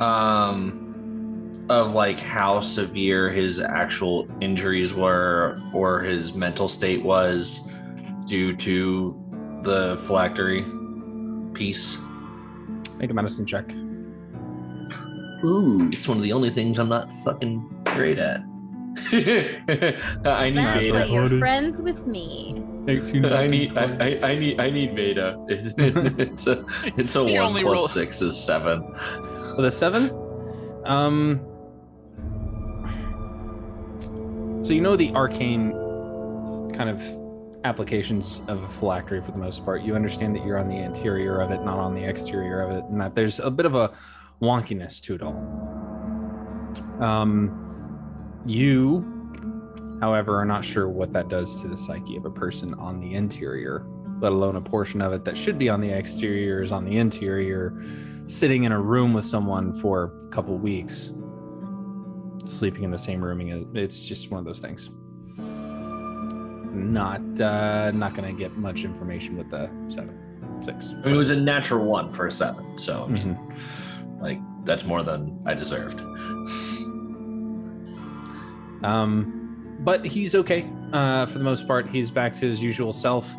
um, 0.00 1.66
of 1.68 1.94
like 1.94 2.18
how 2.18 2.60
severe 2.60 3.30
his 3.30 3.60
actual 3.60 4.28
injuries 4.40 4.94
were, 4.94 5.60
or 5.74 6.00
his 6.00 6.34
mental 6.34 6.68
state 6.68 7.02
was, 7.02 7.60
due 8.26 8.56
to 8.56 9.16
the 9.62 9.96
phylactery 10.06 10.64
piece? 11.54 11.98
make 13.00 13.10
a 13.10 13.14
medicine 13.14 13.46
check. 13.46 13.72
Ooh, 15.44 15.88
it's 15.90 16.06
one 16.06 16.18
of 16.18 16.22
the 16.22 16.32
only 16.32 16.50
things 16.50 16.78
I'm 16.78 16.90
not 16.90 17.10
fucking 17.24 17.82
great 17.86 18.18
at. 18.18 18.42
I 19.12 20.50
need 20.50 20.56
That's 20.56 20.78
Veda. 20.88 20.92
why 20.92 21.04
you're 21.04 21.38
friends 21.38 21.80
with 21.82 22.06
me. 22.06 22.62
I 22.88 23.46
need 23.46 23.76
I, 23.76 23.84
I, 23.84 24.30
I 24.30 24.34
need 24.38 24.60
I 24.60 24.70
need 24.70 24.94
Veda. 24.94 25.36
It's 25.48 26.46
a 26.46 26.64
it's 26.96 27.16
a 27.16 27.20
The 27.24 27.34
one 27.34 27.52
plus 27.52 27.64
rule- 27.64 27.88
six 27.88 28.20
is 28.22 28.36
seven. 28.38 28.82
With 29.56 29.66
a 29.66 29.70
seven, 29.70 30.10
um, 30.86 31.40
so 34.62 34.72
you 34.72 34.80
know 34.80 34.96
the 34.96 35.10
arcane 35.14 35.72
kind 36.72 36.88
of 36.88 37.02
applications 37.64 38.40
of 38.48 38.62
a 38.62 38.68
phylactery 38.68 39.20
for 39.22 39.32
the 39.32 39.38
most 39.38 39.64
part. 39.64 39.82
You 39.82 39.94
understand 39.94 40.34
that 40.36 40.44
you're 40.46 40.58
on 40.58 40.68
the 40.68 40.76
interior 40.76 41.40
of 41.40 41.50
it, 41.50 41.62
not 41.62 41.78
on 41.78 41.94
the 41.94 42.04
exterior 42.04 42.62
of 42.62 42.70
it, 42.70 42.84
and 42.84 43.00
that 43.00 43.14
there's 43.14 43.38
a 43.40 43.50
bit 43.50 43.66
of 43.66 43.74
a 43.74 43.92
wonkiness 44.40 45.00
to 45.02 45.14
it 45.16 45.22
all. 45.22 45.36
Um, 47.04 47.69
you, 48.46 49.04
however, 50.00 50.36
are 50.38 50.44
not 50.44 50.64
sure 50.64 50.88
what 50.88 51.12
that 51.12 51.28
does 51.28 51.60
to 51.62 51.68
the 51.68 51.76
psyche 51.76 52.16
of 52.16 52.24
a 52.24 52.30
person 52.30 52.74
on 52.74 53.00
the 53.00 53.14
interior, 53.14 53.86
let 54.20 54.32
alone 54.32 54.56
a 54.56 54.60
portion 54.60 55.00
of 55.02 55.12
it 55.12 55.24
that 55.24 55.36
should 55.36 55.58
be 55.58 55.68
on 55.68 55.80
the 55.80 55.90
exterior 55.90 56.62
is 56.62 56.72
on 56.72 56.84
the 56.84 56.96
interior, 56.96 57.82
sitting 58.26 58.64
in 58.64 58.72
a 58.72 58.80
room 58.80 59.12
with 59.12 59.24
someone 59.24 59.72
for 59.74 60.16
a 60.22 60.28
couple 60.28 60.56
weeks, 60.56 61.10
sleeping 62.44 62.82
in 62.84 62.90
the 62.90 62.98
same 62.98 63.22
room. 63.24 63.40
It's 63.76 64.06
just 64.06 64.30
one 64.30 64.38
of 64.38 64.44
those 64.44 64.60
things. 64.60 64.90
Not 66.72 67.20
uh, 67.40 67.90
not 67.92 68.14
gonna 68.14 68.32
get 68.32 68.56
much 68.56 68.84
information 68.84 69.36
with 69.36 69.50
the 69.50 69.68
seven, 69.88 70.62
six. 70.62 70.92
I 70.92 71.06
mean, 71.06 71.14
it 71.14 71.16
was 71.18 71.30
a 71.30 71.36
natural 71.36 71.84
one 71.84 72.12
for 72.12 72.28
a 72.28 72.32
seven, 72.32 72.78
so 72.78 73.04
I 73.04 73.08
mean, 73.08 73.34
Mm-hmm. 73.34 74.22
like 74.22 74.38
that's 74.64 74.84
more 74.84 75.02
than 75.02 75.36
I 75.46 75.54
deserved. 75.54 76.00
Um, 78.82 79.76
but 79.80 80.04
he's 80.04 80.34
okay 80.34 80.68
uh, 80.92 81.26
for 81.26 81.38
the 81.38 81.44
most 81.44 81.66
part. 81.66 81.88
He's 81.88 82.10
back 82.10 82.34
to 82.34 82.48
his 82.48 82.62
usual 82.62 82.92
self. 82.92 83.36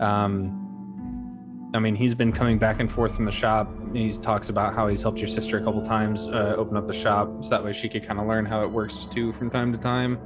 Um, 0.00 0.58
I 1.74 1.78
mean, 1.78 1.94
he's 1.94 2.14
been 2.14 2.32
coming 2.32 2.58
back 2.58 2.80
and 2.80 2.90
forth 2.90 3.14
from 3.16 3.24
the 3.24 3.32
shop. 3.32 3.70
He 3.94 4.10
talks 4.10 4.48
about 4.48 4.74
how 4.74 4.88
he's 4.88 5.02
helped 5.02 5.18
your 5.18 5.28
sister 5.28 5.58
a 5.58 5.64
couple 5.64 5.84
times 5.84 6.28
uh, 6.28 6.54
open 6.56 6.76
up 6.76 6.86
the 6.86 6.94
shop, 6.94 7.42
so 7.42 7.50
that 7.50 7.64
way 7.64 7.72
she 7.72 7.88
could 7.88 8.06
kind 8.06 8.20
of 8.20 8.26
learn 8.26 8.44
how 8.44 8.62
it 8.62 8.70
works 8.70 9.06
too 9.06 9.32
from 9.32 9.50
time 9.50 9.72
to 9.72 9.78
time. 9.78 10.18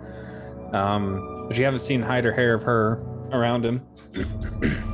Um, 0.73 1.47
but 1.49 1.57
you 1.57 1.65
haven't 1.65 1.81
seen 1.81 2.03
hide 2.03 2.27
or 2.27 2.33
hair 2.33 2.55
of 2.55 2.63
her 2.63 3.03
around 3.33 3.65
him. 3.65 3.83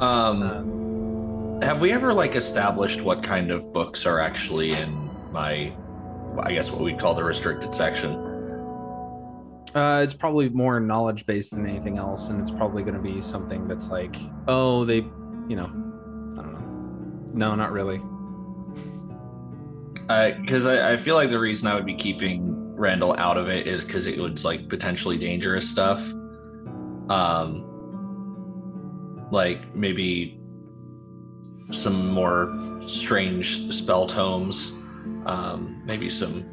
Um, 0.00 1.60
have 1.60 1.80
we 1.80 1.90
ever 1.90 2.14
like 2.14 2.36
established 2.36 3.02
what 3.02 3.24
kind 3.24 3.50
of 3.50 3.72
books 3.72 4.06
are 4.06 4.20
actually 4.20 4.70
in 4.70 5.10
my 5.32 5.72
I 6.40 6.52
guess 6.52 6.70
what 6.70 6.82
we'd 6.82 6.98
call 6.98 7.14
the 7.14 7.24
restricted 7.24 7.74
section. 7.74 8.27
Uh, 9.74 10.00
it's 10.02 10.14
probably 10.14 10.48
more 10.48 10.80
knowledge 10.80 11.26
based 11.26 11.52
than 11.54 11.66
anything 11.66 11.98
else, 11.98 12.30
and 12.30 12.40
it's 12.40 12.50
probably 12.50 12.82
going 12.82 12.94
to 12.94 13.00
be 13.02 13.20
something 13.20 13.68
that's 13.68 13.88
like, 13.88 14.16
oh, 14.46 14.84
they, 14.84 14.96
you 15.48 15.56
know, 15.56 15.66
I 15.66 16.42
don't 16.42 16.52
know. 16.52 17.34
No, 17.34 17.54
not 17.54 17.72
really. 17.72 18.00
Because 20.40 20.64
I, 20.64 20.92
I 20.92 20.96
feel 20.96 21.16
like 21.16 21.28
the 21.28 21.38
reason 21.38 21.68
I 21.68 21.74
would 21.74 21.84
be 21.84 21.94
keeping 21.94 22.74
Randall 22.74 23.14
out 23.18 23.36
of 23.36 23.50
it 23.50 23.66
is 23.66 23.84
because 23.84 24.06
it 24.06 24.18
was 24.18 24.42
like 24.42 24.66
potentially 24.66 25.18
dangerous 25.18 25.68
stuff. 25.68 26.00
Um, 27.10 27.68
like 29.30 29.74
maybe 29.74 30.40
some 31.70 32.08
more 32.08 32.56
strange 32.86 33.70
spell 33.70 34.06
tomes, 34.06 34.70
um, 35.26 35.82
maybe 35.84 36.08
some 36.08 36.48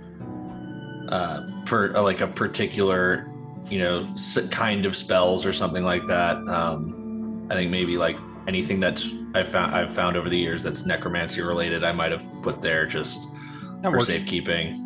uh, 1.09 1.45
per 1.65 1.95
uh, 1.95 2.01
like 2.01 2.21
a 2.21 2.27
particular, 2.27 3.29
you 3.69 3.79
know, 3.79 4.07
kind 4.51 4.85
of 4.85 4.95
spells 4.95 5.45
or 5.45 5.53
something 5.53 5.83
like 5.83 6.05
that. 6.07 6.37
Um, 6.47 7.47
I 7.49 7.55
think 7.55 7.71
maybe 7.71 7.97
like 7.97 8.17
anything 8.47 8.79
that's 8.79 9.07
I 9.33 9.43
found 9.43 9.75
I've 9.75 9.93
found 9.93 10.17
over 10.17 10.29
the 10.29 10.37
years 10.37 10.63
that's 10.63 10.85
necromancy 10.85 11.41
related, 11.41 11.83
I 11.83 11.91
might 11.91 12.11
have 12.11 12.25
put 12.41 12.61
there 12.61 12.85
just 12.85 13.33
That 13.81 13.91
for 13.91 13.97
works. 13.97 14.07
safekeeping. 14.07 14.81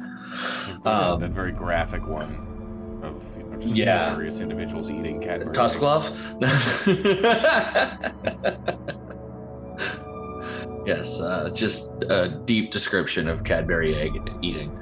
that, 0.83 0.87
Um, 0.87 1.19
that 1.19 1.31
very 1.31 1.51
graphic 1.51 2.05
one 2.07 2.99
of 3.03 3.23
you 3.37 3.43
know, 3.45 3.57
just 3.57 3.75
Yeah. 3.75 4.13
various 4.15 4.39
individuals 4.41 4.89
eating 4.89 5.21
Cadbury. 5.21 5.53
Tuskluff? 5.55 6.11
yes, 10.85 11.19
uh, 11.19 11.49
just 11.53 12.03
a 12.09 12.41
deep 12.45 12.71
description 12.71 13.27
of 13.27 13.43
Cadbury 13.43 13.95
egg 13.95 14.11
eating. 14.41 14.75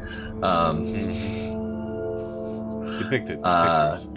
Um, 0.43 0.85
Depicted. 2.99 3.39
Uh, 3.43 3.97
pictures, 3.97 4.07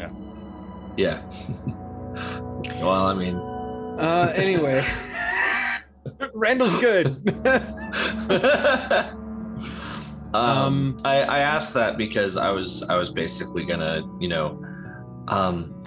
yeah. 0.96 1.22
yeah. 1.22 1.22
well, 2.82 3.06
I 3.06 3.14
mean, 3.14 3.36
Uh, 3.36 4.32
anyway, 4.34 4.84
Randall's 6.34 6.78
good. 6.80 7.06
um, 10.34 10.96
I, 11.04 11.22
I 11.22 11.38
asked 11.40 11.74
that 11.74 11.96
because 11.98 12.36
I 12.36 12.50
was 12.50 12.82
I 12.88 12.96
was 12.96 13.10
basically 13.10 13.64
gonna, 13.64 14.02
you 14.20 14.28
know, 14.28 14.62
um, 15.28 15.84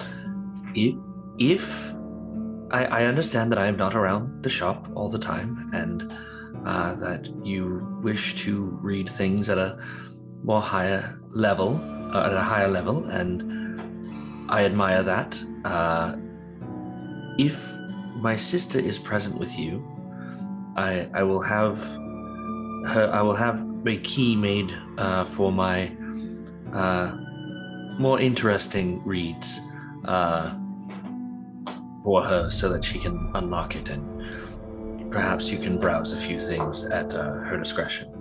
i- 0.77 0.97
if 1.39 1.91
I, 2.72 2.85
I 2.85 3.05
understand 3.05 3.51
that 3.51 3.60
I 3.60 3.68
am 3.68 3.77
not 3.77 3.95
around 3.95 4.43
the 4.43 4.49
shop 4.49 4.88
all 4.95 5.10
the 5.10 5.19
time, 5.19 5.69
and 5.73 6.14
uh, 6.68 6.95
that 6.95 7.27
you 7.43 7.99
wish 8.03 8.35
to 8.43 8.77
read 8.81 9.10
things 9.10 9.49
at 9.49 9.57
a 9.57 9.77
more 10.43 10.61
higher 10.61 11.19
level, 11.31 11.79
uh, 12.13 12.25
at 12.25 12.33
a 12.33 12.41
higher 12.41 12.67
level, 12.67 13.05
and 13.05 14.51
I 14.51 14.65
admire 14.65 15.03
that. 15.03 15.41
Uh, 15.65 16.15
if 17.37 17.57
my 18.15 18.35
sister 18.35 18.77
is 18.77 18.99
present 18.99 19.39
with 19.39 19.57
you, 19.57 19.83
I 20.75 21.09
I 21.13 21.23
will 21.23 21.41
have 21.41 21.79
her. 22.87 23.09
I 23.11 23.21
will 23.21 23.35
have 23.35 23.65
a 23.85 23.97
key 23.97 24.35
made 24.35 24.71
uh, 24.97 25.25
for 25.25 25.51
my 25.51 25.91
uh, 26.73 27.17
more 27.97 28.19
interesting 28.19 29.01
reads 29.05 29.59
uh, 30.05 30.53
for 32.03 32.23
her, 32.23 32.51
so 32.51 32.69
that 32.69 32.83
she 32.83 32.99
can 32.99 33.31
unlock 33.33 33.75
it, 33.75 33.89
and 33.89 35.11
perhaps 35.11 35.49
you 35.49 35.57
can 35.57 35.79
browse 35.79 36.11
a 36.11 36.17
few 36.17 36.39
things 36.39 36.85
at 36.85 37.13
uh, 37.13 37.33
her 37.49 37.57
discretion. 37.57 38.12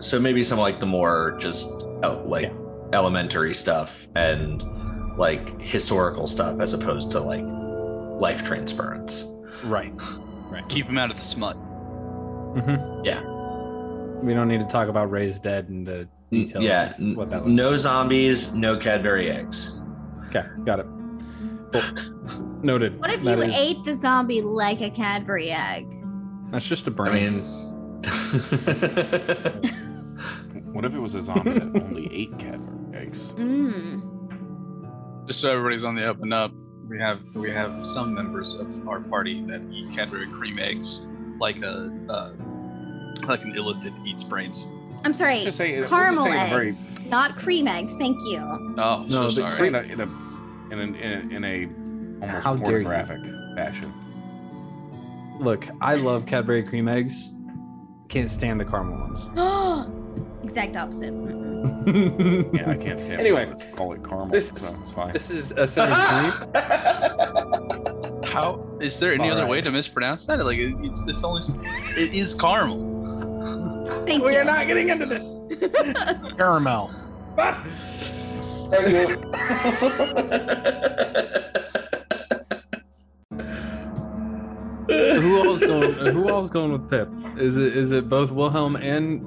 So 0.00 0.18
maybe 0.20 0.42
some 0.42 0.58
like 0.58 0.80
the 0.80 0.86
more 0.86 1.36
just 1.40 1.68
uh, 2.02 2.22
like 2.24 2.52
elementary 2.92 3.54
stuff 3.54 4.06
and 4.14 4.62
like 5.18 5.60
historical 5.60 6.28
stuff, 6.28 6.60
as 6.60 6.72
opposed 6.72 7.10
to 7.12 7.20
like 7.20 7.42
life 8.20 8.42
transference. 8.44 9.24
Right. 9.64 9.92
Right. 10.50 10.66
Keep 10.68 10.86
him 10.86 10.98
out 10.98 11.10
of 11.10 11.16
the 11.16 11.22
smut. 11.22 11.54
hmm 11.54 13.04
Yeah. 13.04 13.22
We 14.22 14.34
don't 14.34 14.48
need 14.48 14.60
to 14.60 14.66
talk 14.66 14.88
about 14.88 15.10
raised 15.10 15.42
dead 15.42 15.68
and 15.68 15.86
the 15.86 16.08
details. 16.32 16.64
Yeah, 16.64 16.92
of 16.96 17.16
what 17.16 17.30
that 17.30 17.38
looks 17.46 17.50
no 17.50 17.76
zombies, 17.76 18.52
no 18.54 18.76
Cadbury 18.76 19.30
eggs. 19.30 19.80
Okay, 20.26 20.44
got 20.64 20.80
it. 20.80 20.86
Cool. 21.72 21.82
Noted. 22.62 22.98
What 23.00 23.10
if 23.12 23.22
That 23.22 23.36
you 23.38 23.42
is- 23.44 23.54
ate 23.54 23.84
the 23.84 23.94
zombie 23.94 24.40
like 24.42 24.80
a 24.80 24.90
Cadbury 24.90 25.50
egg? 25.50 25.86
That's 26.50 26.66
just 26.66 26.86
a 26.86 26.90
brain. 26.90 27.42
mean, 27.44 28.02
What 30.72 30.84
if 30.84 30.94
it 30.94 30.98
was 30.98 31.14
a 31.14 31.22
zombie 31.22 31.52
that 31.58 31.82
only 31.82 32.12
ate 32.12 32.38
Cadbury 32.38 32.96
eggs? 33.02 33.32
Mmm. 33.32 35.26
Just 35.26 35.40
so 35.40 35.50
everybody's 35.50 35.84
on 35.84 35.94
the 35.94 36.08
up 36.08 36.20
and 36.22 36.32
up, 36.32 36.52
we 36.88 36.98
have 36.98 37.20
we 37.34 37.50
have 37.50 37.84
some 37.86 38.14
members 38.14 38.54
of 38.54 38.88
our 38.88 39.00
party 39.00 39.42
that 39.46 39.66
eat 39.70 39.94
Cadbury 39.94 40.26
cream 40.28 40.58
eggs, 40.58 41.00
like 41.40 41.62
a 41.62 41.90
uh, 42.08 42.32
like 43.26 43.42
an 43.42 43.54
illithid 43.54 43.94
eats 44.06 44.24
brains. 44.24 44.66
I'm 45.04 45.14
sorry. 45.14 45.34
Let's 45.34 45.44
just 45.44 45.58
say- 45.58 45.72
we'll 45.72 45.80
just 45.82 45.92
caramel 45.92 46.24
say 46.24 46.32
the 46.32 46.50
very- 46.50 46.68
eggs, 46.68 46.92
not 47.08 47.36
cream 47.36 47.68
eggs. 47.68 47.94
Thank 47.98 48.16
you. 48.24 48.38
Oh, 48.38 49.04
No, 49.08 49.28
so 49.30 49.42
but 49.42 49.50
sorry. 49.52 49.68
in 49.68 49.74
a 49.74 49.80
in 49.80 50.00
a 50.00 50.06
in 50.70 50.78
a, 50.78 50.82
in 50.82 50.94
a, 50.94 51.36
in 51.36 51.44
a 51.44 51.66
almost 52.26 52.44
How 52.44 52.56
pornographic 52.56 53.20
fashion. 53.54 53.92
Look, 55.40 55.68
I 55.80 55.94
love 55.94 56.26
Cadbury 56.26 56.62
cream 56.62 56.88
eggs. 56.88 57.30
Can't 58.08 58.30
stand 58.30 58.60
the 58.60 58.64
caramel 58.64 58.98
ones. 58.98 59.28
exact 60.42 60.76
opposite. 60.76 61.12
Yeah, 62.54 62.70
I 62.70 62.76
can't 62.76 63.00
stand. 63.00 63.20
Anyway, 63.20 63.42
it. 63.42 63.48
let's 63.48 63.64
call 63.74 63.92
it 63.92 64.04
caramel. 64.04 64.28
this- 64.28 64.52
so 64.54 64.72
it's 64.80 64.92
fine. 64.92 65.12
This 65.12 65.28
is 65.30 65.52
uh, 65.52 65.62
a 65.62 65.66
center 65.66 65.94
dream. 66.08 66.32
How 68.24 68.64
is 68.80 69.00
there 69.00 69.12
any 69.12 69.24
All 69.24 69.32
other 69.32 69.46
way 69.46 69.60
to 69.60 69.70
mispronounce 69.70 70.24
that? 70.26 70.44
Like 70.44 70.58
it, 70.58 70.74
it's 70.82 71.02
it's 71.08 71.24
only 71.24 71.42
it 71.96 72.14
is 72.14 72.34
caramel. 72.34 72.78
Thank 74.06 74.22
we 74.24 74.32
you. 74.34 74.38
are 74.38 74.44
not 74.44 74.66
getting 74.68 74.88
into 74.90 75.06
this. 75.06 75.36
Caramel. 76.36 76.90
who 84.88 85.46
all's 85.46 85.60
going? 85.60 85.92
Who 86.14 86.30
all's 86.30 86.50
going 86.50 86.72
with 86.72 86.90
Pip? 86.90 87.08
Is 87.38 87.56
it 87.56 87.76
is 87.76 87.92
it 87.92 88.08
both 88.08 88.30
Wilhelm 88.30 88.76
and 88.76 89.20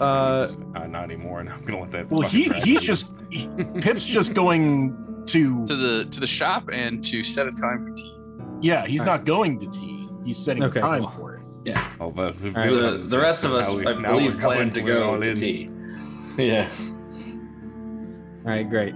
uh? 0.00 0.48
uh, 0.74 0.86
not 0.86 1.04
anymore, 1.04 1.40
and 1.40 1.48
I'm 1.48 1.62
gonna 1.64 1.80
let 1.80 1.92
that. 1.92 2.10
Well, 2.10 2.28
he 2.28 2.44
he's 2.64 2.80
be. 2.80 2.86
just 2.86 3.12
he, 3.30 3.48
Pip's 3.80 4.04
just 4.04 4.34
going 4.34 4.96
to 5.26 5.66
To 5.66 5.76
the 5.76 6.04
to 6.10 6.20
the 6.20 6.26
shop 6.26 6.68
and 6.72 7.02
to 7.04 7.22
set 7.24 7.46
a 7.46 7.50
time 7.52 7.84
for 7.86 7.94
tea. 7.94 8.16
yeah. 8.60 8.86
He's 8.86 9.04
not 9.04 9.24
going 9.24 9.58
to 9.60 9.66
tea. 9.70 10.08
He's 10.24 10.38
setting 10.38 10.62
Okay, 10.64 10.80
time 10.80 11.00
well. 11.02 11.10
for 11.10 11.34
it. 11.36 11.42
yeah. 11.64 11.92
Oh, 12.00 12.10
but 12.10 12.34
right, 12.42 12.70
The, 12.70 12.98
the 13.04 13.18
rest 13.18 13.44
of 13.44 13.52
us, 13.54 13.70
we- 13.72 13.86
I 13.86 13.92
believe, 13.92 14.38
plan 14.38 14.70
to 14.70 14.80
go 14.80 15.18
to 15.20 15.28
in. 15.30 15.36
tea. 15.36 15.68
Yeah. 16.38 16.68
All 18.44 18.50
right, 18.50 18.68
great. 18.68 18.94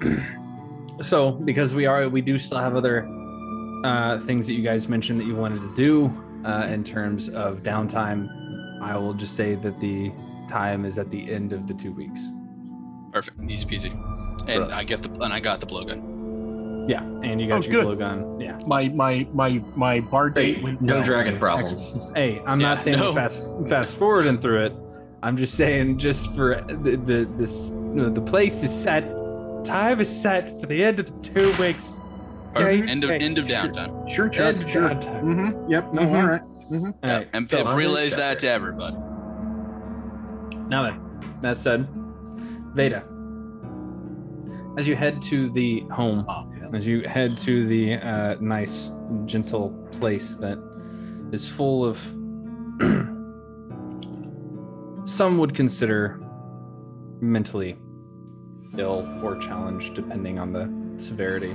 so, 1.00 1.32
because 1.32 1.74
we 1.74 1.86
are, 1.86 2.08
we 2.08 2.20
do 2.20 2.38
still 2.38 2.58
have 2.58 2.76
other 2.76 3.06
uh, 3.84 4.18
things 4.20 4.46
that 4.46 4.54
you 4.54 4.62
guys 4.62 4.88
mentioned 4.88 5.20
that 5.20 5.24
you 5.26 5.34
wanted 5.34 5.60
to 5.62 5.74
do 5.74 6.06
uh, 6.44 6.66
in 6.70 6.84
terms 6.84 7.28
of 7.30 7.62
downtime. 7.62 8.28
I 8.80 8.96
will 8.96 9.14
just 9.14 9.36
say 9.36 9.54
that 9.56 9.78
the 9.80 10.12
time 10.48 10.84
is 10.84 10.98
at 10.98 11.10
the 11.10 11.30
end 11.30 11.52
of 11.52 11.66
the 11.66 11.74
two 11.74 11.92
weeks. 11.92 12.28
Perfect, 13.12 13.42
easy 13.48 13.66
peasy. 13.66 13.92
And 14.48 14.62
Right. 14.64 14.72
I 14.72 14.84
get 14.84 15.02
the 15.02 15.10
and 15.22 15.32
I 15.32 15.40
got 15.40 15.60
the 15.60 15.66
blowgun. 15.66 16.88
Yeah, 16.88 17.02
and 17.22 17.40
you 17.40 17.46
got 17.46 17.66
Oh, 17.66 17.70
your 17.70 17.84
good. 17.84 17.98
blowgun. 17.98 18.42
Yeah. 18.42 18.58
My 18.66 18.88
my 18.88 19.26
my 19.34 19.62
my 19.76 20.00
bar 20.00 20.30
date 20.30 20.56
Hey, 20.56 20.62
went 20.62 20.80
no 20.80 20.94
well. 20.94 21.02
dragon 21.04 21.38
problem. 21.38 21.64
Excellent. 21.66 22.16
Hey, 22.16 22.42
I'm 22.46 22.58
not 22.58 22.78
saying 22.78 22.98
no. 22.98 23.12
fast 23.14 23.46
fast 23.68 23.96
forwarding 23.96 24.38
through 24.38 24.64
it. 24.66 24.72
I'm 25.22 25.36
just 25.36 25.54
saying 25.54 25.98
just 25.98 26.32
for 26.34 26.62
the 26.68 26.96
the 26.96 27.28
this 27.36 27.70
no, 27.70 28.08
the 28.08 28.22
place 28.22 28.62
is 28.64 28.72
set. 28.72 29.04
Time 29.64 30.00
is 30.00 30.08
set 30.08 30.58
for 30.58 30.66
the 30.66 30.82
end 30.82 30.98
of 31.00 31.06
the 31.06 31.12
two 31.28 31.52
weeks. 31.62 31.98
Perfect. 32.54 32.82
Okay, 32.82 32.90
End 32.90 33.04
of 33.04 33.10
end 33.10 33.38
of 33.38 33.44
downtime. 33.46 34.08
Sure, 34.08 34.32
sure, 34.32 34.46
End 34.46 34.62
of 34.64 34.70
sure. 34.70 34.88
downtime. 34.88 35.22
Mm-hmm. 35.22 35.70
Yep. 35.70 35.92
No. 35.92 36.02
Mhm. 36.02 36.22
All 36.22 36.28
right. 36.28 36.40
Mm-hmm. 36.70 36.86
All 36.86 36.92
Yeah, 37.02 37.16
right. 37.18 37.28
and 37.32 37.48
so- 37.48 37.64
Pip 37.64 37.76
relays 37.76 38.14
that 38.16 38.38
to 38.40 38.48
everybody. 38.48 38.96
Now 40.68 40.82
then, 40.84 41.00
that 41.40 41.56
said, 41.56 41.88
Veda, 42.74 43.04
as 44.78 44.86
you 44.86 44.94
head 44.94 45.20
to 45.22 45.50
the 45.50 45.80
home, 45.90 46.24
Oh, 46.28 46.48
yeah. 46.56 46.68
as 46.76 46.86
you 46.86 47.02
head 47.08 47.36
to 47.38 47.66
the 47.66 47.94
uh, 47.94 48.36
nice, 48.40 48.90
gentle 49.26 49.70
place 49.92 50.34
that 50.34 50.58
is 51.32 51.48
full 51.48 51.84
of 51.84 51.96
some 55.04 55.38
would 55.38 55.54
consider 55.54 56.20
mentally 57.20 57.76
ill 58.78 59.06
or 59.24 59.36
challenged, 59.38 59.94
depending 59.94 60.38
on 60.38 60.52
the 60.52 60.70
severity. 60.98 61.54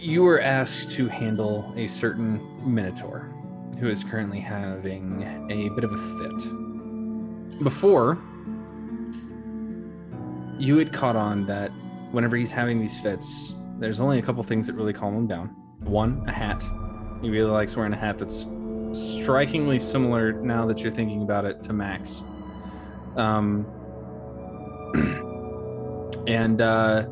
You 0.00 0.22
were 0.22 0.40
asked 0.40 0.88
to 0.90 1.08
handle 1.08 1.74
a 1.76 1.86
certain 1.86 2.40
minotaur 2.64 3.30
who 3.78 3.90
is 3.90 4.02
currently 4.02 4.40
having 4.40 5.22
a 5.50 5.68
bit 5.68 5.84
of 5.84 5.92
a 5.92 5.98
fit. 5.98 7.62
Before, 7.62 8.16
you 10.58 10.78
had 10.78 10.94
caught 10.94 11.16
on 11.16 11.44
that 11.46 11.68
whenever 12.12 12.38
he's 12.38 12.50
having 12.50 12.80
these 12.80 12.98
fits, 12.98 13.54
there's 13.78 14.00
only 14.00 14.18
a 14.18 14.22
couple 14.22 14.42
things 14.42 14.66
that 14.68 14.72
really 14.72 14.94
calm 14.94 15.14
him 15.14 15.26
down. 15.26 15.48
One, 15.80 16.26
a 16.26 16.32
hat. 16.32 16.62
He 17.20 17.28
really 17.28 17.50
likes 17.50 17.76
wearing 17.76 17.92
a 17.92 17.98
hat 17.98 18.18
that's 18.18 18.46
strikingly 18.94 19.78
similar 19.78 20.32
now 20.32 20.64
that 20.64 20.80
you're 20.80 20.92
thinking 20.92 21.20
about 21.20 21.44
it 21.44 21.62
to 21.64 21.74
Mac's. 21.74 22.22
Um, 23.16 23.66
and 26.26 26.62
uh, 26.62 27.06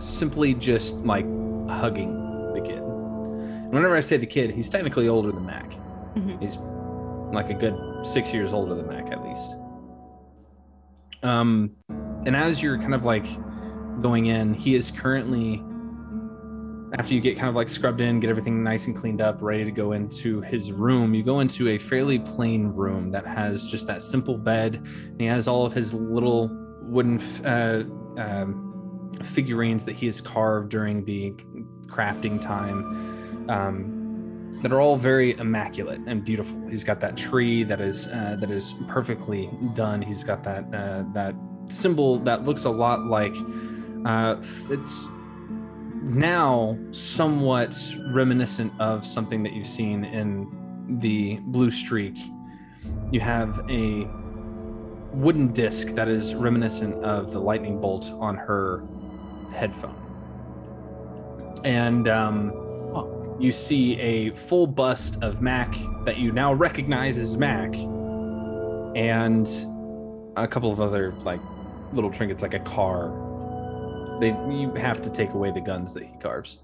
simply 0.00 0.54
just 0.54 0.96
like 0.96 1.24
hugging 1.68 2.52
the 2.52 2.60
kid. 2.60 2.78
And 2.78 3.72
whenever 3.72 3.96
I 3.96 4.00
say 4.00 4.16
the 4.16 4.26
kid, 4.26 4.50
he's 4.50 4.68
technically 4.68 5.08
older 5.08 5.30
than 5.30 5.46
Mac. 5.46 5.70
Mhm. 6.14 6.40
He's 6.40 6.56
like 7.32 7.50
a 7.50 7.54
good 7.54 7.76
six 8.04 8.34
years 8.34 8.52
older 8.52 8.74
than 8.74 8.88
Mac 8.88 9.10
at 9.12 9.24
least. 9.24 9.56
Um, 11.22 11.72
and 12.26 12.34
as 12.34 12.62
you're 12.62 12.78
kind 12.78 12.94
of 12.94 13.04
like 13.04 13.26
going 14.00 14.26
in, 14.26 14.54
he 14.54 14.74
is 14.74 14.90
currently 14.90 15.62
after 16.98 17.14
you 17.14 17.20
get 17.20 17.36
kind 17.36 17.48
of 17.48 17.54
like 17.54 17.68
scrubbed 17.68 18.00
in, 18.00 18.18
get 18.18 18.30
everything 18.30 18.64
nice 18.64 18.86
and 18.86 18.96
cleaned 18.96 19.20
up, 19.20 19.40
ready 19.40 19.64
to 19.64 19.70
go 19.70 19.92
into 19.92 20.40
his 20.40 20.72
room, 20.72 21.14
you 21.14 21.22
go 21.22 21.40
into 21.40 21.68
a 21.68 21.78
fairly 21.78 22.18
plain 22.18 22.66
room 22.66 23.12
that 23.12 23.24
has 23.26 23.66
just 23.66 23.86
that 23.86 24.02
simple 24.02 24.36
bed. 24.36 24.74
And 24.74 25.20
he 25.20 25.26
has 25.26 25.46
all 25.46 25.64
of 25.64 25.72
his 25.72 25.94
little 25.94 26.50
wooden 26.82 27.20
uh, 27.44 27.84
um, 28.16 28.69
figurines 29.22 29.84
that 29.84 29.96
he 29.96 30.06
has 30.06 30.20
carved 30.20 30.70
during 30.70 31.04
the 31.04 31.32
crafting 31.86 32.40
time 32.40 33.48
um, 33.50 34.60
that 34.62 34.72
are 34.72 34.80
all 34.80 34.96
very 34.96 35.36
immaculate 35.38 36.00
and 36.06 36.24
beautiful. 36.24 36.60
He's 36.68 36.84
got 36.84 37.00
that 37.00 37.16
tree 37.16 37.62
that 37.64 37.80
is 37.80 38.06
uh, 38.08 38.36
that 38.40 38.50
is 38.50 38.74
perfectly 38.88 39.50
done. 39.74 40.02
He's 40.02 40.24
got 40.24 40.42
that 40.44 40.64
uh, 40.74 41.04
that 41.14 41.34
symbol 41.66 42.18
that 42.20 42.44
looks 42.44 42.64
a 42.64 42.70
lot 42.70 43.04
like 43.06 43.34
uh, 44.04 44.36
it's 44.70 45.06
now 46.02 46.78
somewhat 46.92 47.76
reminiscent 48.08 48.72
of 48.80 49.04
something 49.04 49.42
that 49.42 49.52
you've 49.52 49.66
seen 49.66 50.04
in 50.04 50.98
the 51.00 51.38
blue 51.42 51.70
streak 51.70 52.18
you 53.10 53.20
have 53.20 53.60
a 53.68 54.08
wooden 55.12 55.52
disc 55.52 55.88
that 55.88 56.08
is 56.08 56.34
reminiscent 56.34 56.94
of 57.04 57.32
the 57.32 57.38
lightning 57.38 57.80
bolt 57.80 58.10
on 58.12 58.36
her 58.36 58.82
headphone 59.52 59.96
and 61.64 62.08
um, 62.08 62.52
you 63.38 63.52
see 63.52 63.98
a 64.00 64.30
full 64.34 64.66
bust 64.66 65.22
of 65.22 65.40
mac 65.42 65.74
that 66.04 66.18
you 66.18 66.32
now 66.32 66.52
recognize 66.52 67.18
as 67.18 67.36
mac 67.36 67.74
and 68.96 69.48
a 70.36 70.46
couple 70.48 70.72
of 70.72 70.80
other 70.80 71.12
like 71.22 71.40
little 71.92 72.10
trinkets 72.10 72.42
like 72.42 72.54
a 72.54 72.60
car 72.60 73.08
they 74.20 74.28
you 74.50 74.72
have 74.74 75.00
to 75.02 75.10
take 75.10 75.32
away 75.34 75.50
the 75.50 75.60
guns 75.60 75.92
that 75.94 76.02
he 76.04 76.12
carves 76.20 76.58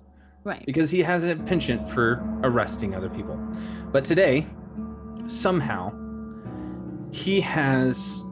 Right. 0.44 0.64
because 0.64 0.90
he 0.92 1.00
has 1.02 1.24
a 1.24 1.34
penchant 1.34 1.90
for 1.90 2.22
arresting 2.44 2.94
other 2.94 3.08
people. 3.08 3.36
But 3.90 4.04
today, 4.04 4.46
somehow, 5.26 5.92
he 7.10 7.40
has 7.40 8.22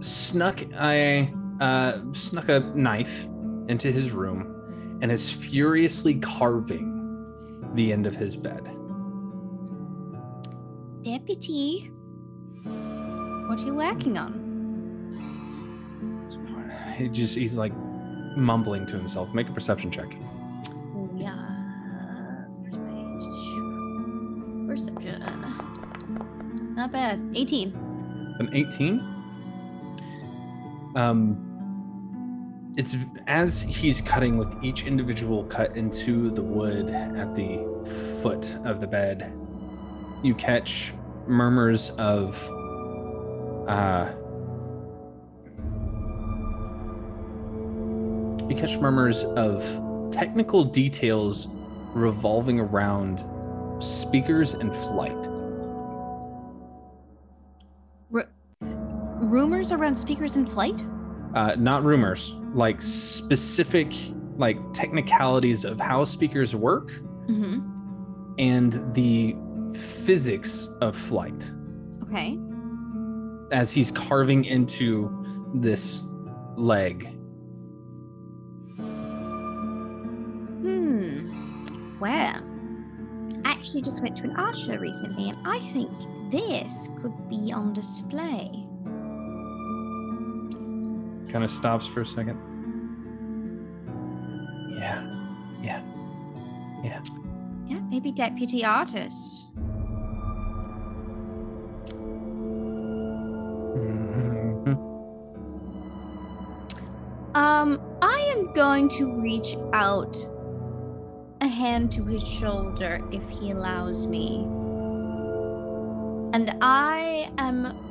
snuck 0.00 0.60
a 0.74 1.32
uh, 1.58 2.12
snuck 2.12 2.50
a 2.50 2.60
knife 2.60 3.26
into 3.68 3.90
his 3.90 4.12
room 4.12 4.98
and 5.00 5.12
is 5.12 5.30
furiously 5.30 6.14
carving 6.16 6.92
the 7.74 7.92
end 7.92 8.06
of 8.06 8.16
his 8.16 8.36
bed. 8.36 8.64
Deputy, 11.02 11.90
what 12.64 13.60
are 13.60 13.64
you 13.64 13.74
working 13.74 14.18
on? 14.18 14.42
He 16.96 17.08
just 17.08 17.36
he's 17.36 17.56
like 17.56 17.72
mumbling 18.36 18.86
to 18.86 18.96
himself. 18.96 19.32
Make 19.34 19.48
a 19.48 19.52
perception 19.52 19.90
check. 19.90 20.16
Oh, 20.94 21.10
yeah. 21.14 21.36
Perception. 24.66 25.22
Not 26.74 26.92
bad. 26.92 27.20
18. 27.34 27.68
An 28.38 28.50
18. 28.52 29.00
Um, 30.96 31.45
it's 32.76 32.96
as 33.26 33.62
he's 33.62 34.00
cutting 34.02 34.36
with 34.36 34.54
each 34.62 34.84
individual 34.86 35.44
cut 35.44 35.76
into 35.76 36.30
the 36.30 36.42
wood 36.42 36.90
at 36.90 37.34
the 37.34 37.58
foot 38.22 38.54
of 38.64 38.80
the 38.80 38.86
bed, 38.86 39.32
you 40.22 40.34
catch 40.34 40.92
murmurs 41.26 41.90
of 41.90 42.36
uh 43.68 44.12
you 48.48 48.54
catch 48.56 48.78
murmurs 48.78 49.24
of 49.24 49.64
technical 50.12 50.62
details 50.62 51.48
revolving 51.94 52.60
around 52.60 53.24
speakers 53.82 54.54
and 54.54 54.74
flight. 54.76 55.16
Ru- 58.10 58.28
rumors 58.60 59.72
around 59.72 59.96
speakers 59.96 60.36
in 60.36 60.46
flight? 60.46 60.84
uh, 61.34 61.54
not 61.58 61.84
rumors, 61.84 62.34
like 62.56 62.80
specific 62.82 63.92
like 64.36 64.56
technicalities 64.72 65.64
of 65.64 65.78
how 65.78 66.04
speakers 66.04 66.56
work 66.56 66.90
Mm-hmm. 67.28 68.34
and 68.38 68.94
the 68.94 69.34
physics 69.74 70.68
of 70.80 70.96
flight 70.96 71.50
Okay. 72.04 72.38
as 73.52 73.72
he's 73.72 73.90
carving 73.90 74.44
into 74.44 75.10
this 75.54 76.02
leg. 76.56 77.08
Hmm. 80.62 81.98
Well, 82.00 82.42
I 83.44 83.50
actually 83.50 83.82
just 83.82 84.02
went 84.02 84.16
to 84.18 84.24
an 84.24 84.36
art 84.36 84.56
show 84.56 84.76
recently, 84.76 85.28
and 85.30 85.38
I 85.46 85.58
think 85.60 85.90
this 86.30 86.88
could 87.00 87.28
be 87.28 87.52
on 87.52 87.72
display. 87.72 88.65
Kind 91.36 91.44
of 91.44 91.50
stops 91.50 91.86
for 91.86 92.00
a 92.00 92.06
second. 92.06 92.38
Yeah, 94.70 95.04
yeah, 95.60 95.82
yeah. 96.82 97.02
Yeah, 97.66 97.80
maybe 97.90 98.10
deputy 98.10 98.64
artist. 98.64 99.44
Mhm. 103.76 104.78
Um, 107.34 107.80
I 108.00 108.18
am 108.34 108.50
going 108.54 108.88
to 108.96 109.20
reach 109.20 109.58
out 109.74 110.16
a 111.42 111.48
hand 111.48 111.92
to 111.92 112.04
his 112.06 112.26
shoulder 112.26 113.06
if 113.12 113.28
he 113.28 113.50
allows 113.50 114.06
me. 114.06 114.44
And 116.32 116.56
I 116.62 117.30
am 117.36 117.85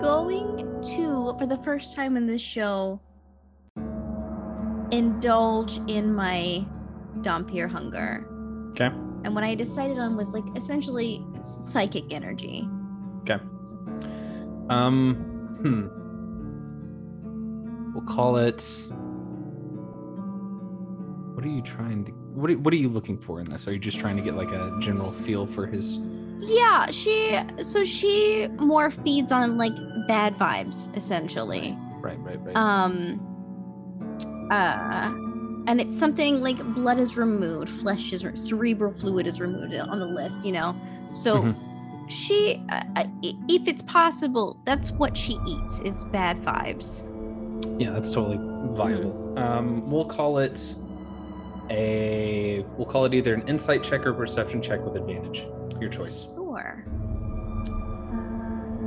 going 0.00 0.82
to, 0.96 1.34
for 1.38 1.46
the 1.46 1.56
first 1.56 1.94
time 1.94 2.16
in 2.16 2.26
this 2.26 2.40
show, 2.40 3.00
indulge 4.90 5.80
in 5.86 6.14
my 6.14 6.64
Dhampir 7.18 7.70
hunger. 7.70 8.26
Okay. 8.70 8.86
And 9.24 9.34
what 9.34 9.44
I 9.44 9.54
decided 9.54 9.98
on 9.98 10.16
was 10.16 10.32
like 10.32 10.44
essentially 10.56 11.24
psychic 11.42 12.12
energy. 12.12 12.68
Okay. 13.22 13.38
Um, 14.70 15.16
hmm. 15.62 15.88
We'll 17.94 18.04
call 18.04 18.36
it. 18.36 18.64
What 21.34 21.44
are 21.44 21.48
you 21.48 21.62
trying 21.62 22.04
to? 22.04 22.12
What 22.12 22.50
are, 22.50 22.58
What 22.58 22.72
are 22.72 22.76
you 22.76 22.88
looking 22.88 23.18
for 23.18 23.40
in 23.40 23.46
this? 23.46 23.66
Are 23.66 23.72
you 23.72 23.78
just 23.78 23.98
trying 23.98 24.16
to 24.16 24.22
get 24.22 24.34
like 24.34 24.52
a 24.52 24.76
general 24.80 25.10
feel 25.10 25.46
for 25.46 25.66
his? 25.66 25.98
Yeah, 26.40 26.86
she 26.90 27.38
so 27.62 27.84
she 27.84 28.48
more 28.60 28.90
feeds 28.90 29.32
on 29.32 29.56
like 29.58 29.74
bad 30.06 30.36
vibes 30.38 30.94
essentially. 30.96 31.76
Right, 32.00 32.18
right, 32.20 32.40
right. 32.44 32.56
Um 32.56 33.20
uh 34.50 35.12
and 35.66 35.80
it's 35.80 35.98
something 35.98 36.40
like 36.40 36.56
blood 36.74 36.98
is 36.98 37.16
removed, 37.18 37.68
flesh 37.68 38.12
is 38.12 38.24
re- 38.24 38.36
cerebral 38.36 38.92
fluid 38.92 39.26
is 39.26 39.40
removed 39.40 39.74
on 39.74 39.98
the 39.98 40.06
list, 40.06 40.44
you 40.46 40.52
know. 40.52 40.74
So 41.14 41.42
Mhm. 41.42 41.56
she 42.08 42.64
uh, 42.70 43.04
if 43.22 43.68
it's 43.68 43.82
possible, 43.82 44.58
that's 44.64 44.90
what 44.92 45.16
she 45.16 45.38
eats 45.46 45.80
is 45.80 46.04
bad 46.06 46.42
vibes. 46.42 47.12
Yeah, 47.78 47.90
that's 47.90 48.10
totally 48.10 48.38
viable. 48.74 49.38
Um, 49.38 49.90
we'll 49.90 50.04
call 50.06 50.38
it 50.38 50.74
a. 51.70 52.64
We'll 52.76 52.86
call 52.86 53.04
it 53.04 53.12
either 53.12 53.34
an 53.34 53.46
insight 53.48 53.82
check 53.82 54.06
or 54.06 54.14
perception 54.14 54.62
check 54.62 54.80
with 54.84 54.96
advantage. 54.96 55.44
Your 55.80 55.90
choice. 55.90 56.26
Sure. 56.34 56.84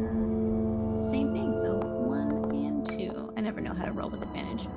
Uh, 0.02 0.92
same 1.10 1.34
thing, 1.34 1.58
so 1.58 1.78
one 1.78 2.52
and 2.52 2.86
two. 2.90 3.34
I 3.38 3.42
never 3.42 3.62
know 3.62 3.74
how 3.74 3.86
to 3.86 3.92
roll 3.92 4.10
with 4.10 4.22
advantage. 4.22 4.68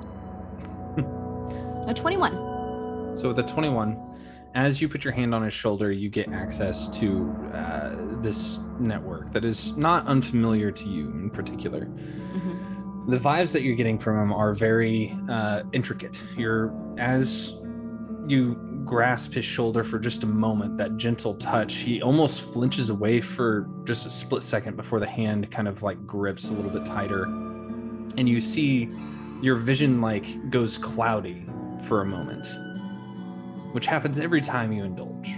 a 1.87 1.93
21. 1.93 3.15
So 3.17 3.27
with 3.29 3.39
a 3.39 3.43
21, 3.43 3.97
as 4.55 4.81
you 4.81 4.87
put 4.87 5.03
your 5.03 5.13
hand 5.13 5.35
on 5.35 5.43
his 5.43 5.53
shoulder, 5.53 5.91
you 5.91 6.09
get 6.09 6.31
access 6.31 6.87
to 6.99 7.35
uh, 7.53 7.95
this 8.21 8.59
network 8.79 9.31
that 9.31 9.43
is 9.43 9.75
not 9.75 10.07
unfamiliar 10.07 10.71
to 10.71 10.89
you 10.89 11.09
in 11.09 11.29
particular. 11.29 11.89
The 13.07 13.17
vibes 13.17 13.51
that 13.53 13.61
you're 13.61 13.75
getting 13.75 13.99
from 13.99 14.19
him 14.19 14.33
are 14.33 14.53
very 14.53 15.15
uh, 15.29 15.63
intricate. 15.73 16.17
You're 16.37 16.73
as 16.97 17.55
you 18.27 18.55
grasp 18.85 19.33
his 19.33 19.43
shoulder 19.43 19.83
for 19.83 19.99
just 19.99 20.23
a 20.23 20.27
moment, 20.27 20.77
that 20.77 20.97
gentle 20.97 21.33
touch, 21.35 21.75
he 21.77 22.01
almost 22.01 22.41
flinches 22.41 22.89
away 22.89 23.19
for 23.19 23.67
just 23.83 24.05
a 24.05 24.09
split 24.09 24.43
second 24.43 24.77
before 24.77 24.99
the 24.99 25.07
hand 25.07 25.49
kind 25.51 25.67
of 25.67 25.81
like 25.81 26.05
grips 26.05 26.49
a 26.49 26.53
little 26.53 26.71
bit 26.71 26.85
tighter. 26.85 27.23
And 27.23 28.29
you 28.29 28.39
see 28.39 28.89
your 29.41 29.55
vision 29.55 30.01
like 30.01 30.49
goes 30.49 30.77
cloudy 30.77 31.45
for 31.87 32.01
a 32.01 32.05
moment, 32.05 32.45
which 33.73 33.87
happens 33.87 34.19
every 34.19 34.41
time 34.41 34.71
you 34.71 34.83
indulge. 34.83 35.29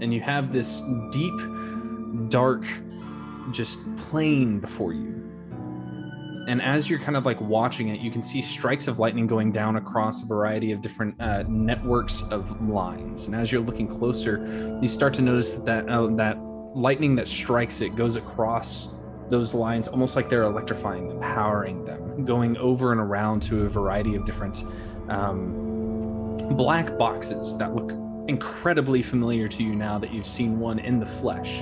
And 0.00 0.12
you 0.12 0.20
have 0.20 0.52
this 0.52 0.82
deep, 1.10 1.34
dark, 2.28 2.64
just 3.50 3.78
plain 3.96 4.60
before 4.60 4.92
you. 4.92 5.23
And 6.46 6.60
as 6.60 6.90
you're 6.90 6.98
kind 6.98 7.16
of 7.16 7.24
like 7.24 7.40
watching 7.40 7.88
it, 7.88 8.00
you 8.00 8.10
can 8.10 8.20
see 8.22 8.42
strikes 8.42 8.86
of 8.86 8.98
lightning 8.98 9.26
going 9.26 9.50
down 9.50 9.76
across 9.76 10.22
a 10.22 10.26
variety 10.26 10.72
of 10.72 10.82
different 10.82 11.20
uh, 11.20 11.44
networks 11.48 12.22
of 12.30 12.60
lines. 12.68 13.26
And 13.26 13.34
as 13.34 13.50
you're 13.50 13.62
looking 13.62 13.88
closer, 13.88 14.78
you 14.80 14.88
start 14.88 15.14
to 15.14 15.22
notice 15.22 15.52
that 15.52 15.64
that, 15.64 15.88
uh, 15.88 16.06
that 16.16 16.38
lightning 16.74 17.14
that 17.16 17.28
strikes 17.28 17.80
it 17.80 17.96
goes 17.96 18.16
across 18.16 18.88
those 19.28 19.54
lines 19.54 19.88
almost 19.88 20.16
like 20.16 20.28
they're 20.28 20.42
electrifying 20.42 21.08
them, 21.08 21.20
powering 21.20 21.84
them, 21.84 22.24
going 22.24 22.56
over 22.58 22.92
and 22.92 23.00
around 23.00 23.40
to 23.40 23.64
a 23.64 23.68
variety 23.68 24.14
of 24.14 24.24
different 24.24 24.64
um, 25.08 26.46
black 26.56 26.98
boxes 26.98 27.56
that 27.56 27.74
look 27.74 27.92
incredibly 28.28 29.02
familiar 29.02 29.48
to 29.48 29.62
you 29.62 29.74
now 29.74 29.98
that 29.98 30.12
you've 30.12 30.26
seen 30.26 30.58
one 30.58 30.78
in 30.78 31.00
the 31.00 31.06
flesh. 31.06 31.60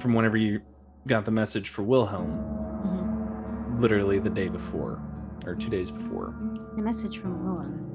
From 0.00 0.14
whenever 0.14 0.36
you 0.36 0.60
got 1.06 1.24
the 1.24 1.30
message 1.30 1.68
for 1.68 1.82
Wilhelm, 1.82 2.30
mm-hmm. 2.30 3.80
literally 3.80 4.18
the 4.18 4.30
day 4.30 4.48
before, 4.48 5.00
or 5.46 5.54
two 5.54 5.68
days 5.68 5.90
before. 5.90 6.34
The 6.76 6.82
message 6.82 7.18
from 7.18 7.44
Willem. 7.44 7.93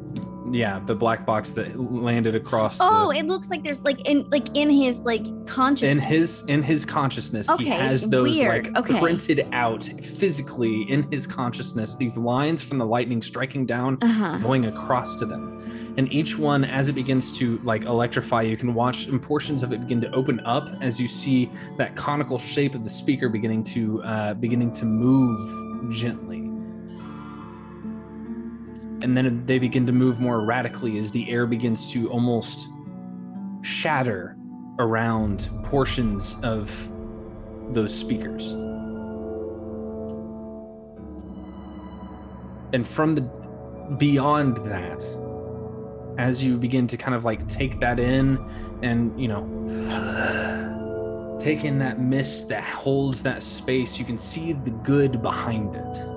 Yeah, 0.52 0.80
the 0.86 0.96
black 0.96 1.26
box 1.26 1.54
that 1.54 1.80
landed 1.80 2.34
across 2.36 2.78
Oh, 2.82 3.12
it 3.12 3.26
looks 3.26 3.50
like 3.50 3.64
there's 3.64 3.84
like 3.84 4.08
in 4.10 4.28
like 4.30 4.56
in 4.58 4.70
his 4.70 5.00
like 5.02 5.24
the, 5.24 5.44
consciousness. 5.46 5.98
in 5.98 6.00
his 6.04 6.44
in 6.48 6.64
his 6.64 6.86
consciousness. 6.86 7.48
he 7.48 7.54
Okay, 7.54 7.66
has 7.70 8.02
those 8.10 8.30
weird. 8.36 8.68
like 8.74 8.78
Okay. 8.78 9.00
printed 9.00 9.48
out 9.52 9.84
physically 9.84 10.84
in 10.90 11.10
his 11.12 11.28
consciousness. 11.28 11.96
These 11.96 12.18
lines 12.18 12.62
from 12.68 12.78
the 12.80 12.86
lightning 12.86 13.22
striking 13.22 13.66
down, 13.66 13.98
Uh-huh. 14.02 14.38
going 14.40 14.66
across 14.66 15.16
to 15.18 15.26
them. 15.26 15.60
And 15.98 16.12
each 16.14 16.38
one, 16.38 16.64
as 16.64 16.88
it 16.88 16.94
begins 16.94 17.38
to 17.40 17.60
like 17.64 17.84
electrify, 17.84 18.42
you 18.44 18.58
can 18.58 18.74
watch 18.74 19.08
and 19.08 19.22
portions 19.22 19.64
of 19.64 19.72
it 19.74 19.82
begin 19.82 20.02
to 20.02 20.12
open 20.14 20.40
up 20.46 20.70
as 20.82 21.00
you 21.00 21.08
see 21.08 21.52
that 21.78 21.96
conical 21.96 22.40
shape 22.40 22.74
of 22.76 22.84
the 22.84 22.90
speaker 22.90 23.30
beginning 23.30 23.64
to 23.66 24.02
uh, 24.04 24.34
beginning 24.36 24.72
to 24.74 24.86
move 24.86 25.92
gently. 25.94 26.39
And 29.02 29.16
then 29.16 29.46
they 29.46 29.60
begin 29.60 29.86
to 29.86 29.94
move 29.94 30.20
more 30.20 30.40
erratically 30.40 30.98
as 30.98 31.12
the 31.12 31.30
air 31.30 31.46
begins 31.46 31.92
to 31.94 32.10
almost 32.10 32.68
shatter 33.62 34.36
around 34.78 35.50
portions 35.64 36.36
of 36.44 36.92
those 37.70 37.98
speakers. 37.98 38.52
And 42.74 42.86
from 42.86 43.16
the 43.16 43.22
beyond 43.98 44.58
that, 44.58 45.04
as 46.18 46.44
you 46.44 46.58
begin 46.58 46.86
to 46.88 46.98
kind 46.98 47.16
of 47.16 47.24
like 47.26 47.48
take 47.48 47.80
that 47.80 48.00
in 48.00 48.38
and, 48.84 49.20
you 49.20 49.28
know, 49.28 49.48
take 51.40 51.64
in 51.64 51.80
that 51.80 52.00
mist 52.00 52.50
that 52.50 52.64
holds 52.64 53.24
that 53.24 53.42
space, 53.42 53.98
you 53.98 54.06
can 54.06 54.18
see 54.18 54.54
the 54.54 54.72
good 54.72 55.22
behind 55.22 55.76
it. 55.76 56.09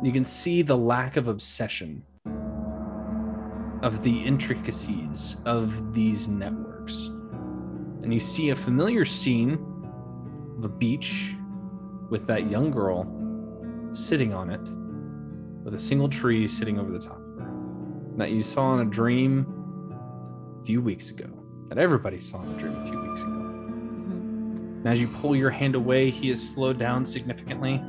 You 0.00 0.12
can 0.12 0.24
see 0.24 0.62
the 0.62 0.76
lack 0.76 1.16
of 1.16 1.26
obsession 1.26 2.04
of 3.82 4.02
the 4.02 4.24
intricacies 4.24 5.36
of 5.44 5.92
these 5.92 6.28
networks. 6.28 7.06
And 8.02 8.14
you 8.14 8.20
see 8.20 8.50
a 8.50 8.56
familiar 8.56 9.04
scene 9.04 9.54
of 10.56 10.64
a 10.64 10.68
beach 10.68 11.34
with 12.10 12.26
that 12.28 12.48
young 12.48 12.70
girl 12.70 13.06
sitting 13.92 14.32
on 14.32 14.50
it 14.50 14.60
with 15.64 15.74
a 15.74 15.78
single 15.78 16.08
tree 16.08 16.46
sitting 16.46 16.78
over 16.78 16.92
the 16.92 17.00
top 17.00 17.18
of 17.18 17.38
her 17.38 17.50
that 18.18 18.30
you 18.30 18.42
saw 18.44 18.74
in 18.74 18.86
a 18.86 18.90
dream 18.90 19.46
a 20.60 20.64
few 20.64 20.80
weeks 20.80 21.10
ago, 21.10 21.28
that 21.68 21.78
everybody 21.78 22.20
saw 22.20 22.40
in 22.42 22.48
a 22.50 22.58
dream 22.58 22.76
a 22.76 22.86
few 22.88 23.00
weeks 23.00 23.22
ago. 23.22 23.30
Mm-hmm. 23.30 24.68
And 24.78 24.86
as 24.86 25.00
you 25.00 25.08
pull 25.08 25.34
your 25.34 25.50
hand 25.50 25.74
away, 25.74 26.10
he 26.10 26.30
is 26.30 26.54
slowed 26.54 26.78
down 26.78 27.04
significantly. 27.04 27.82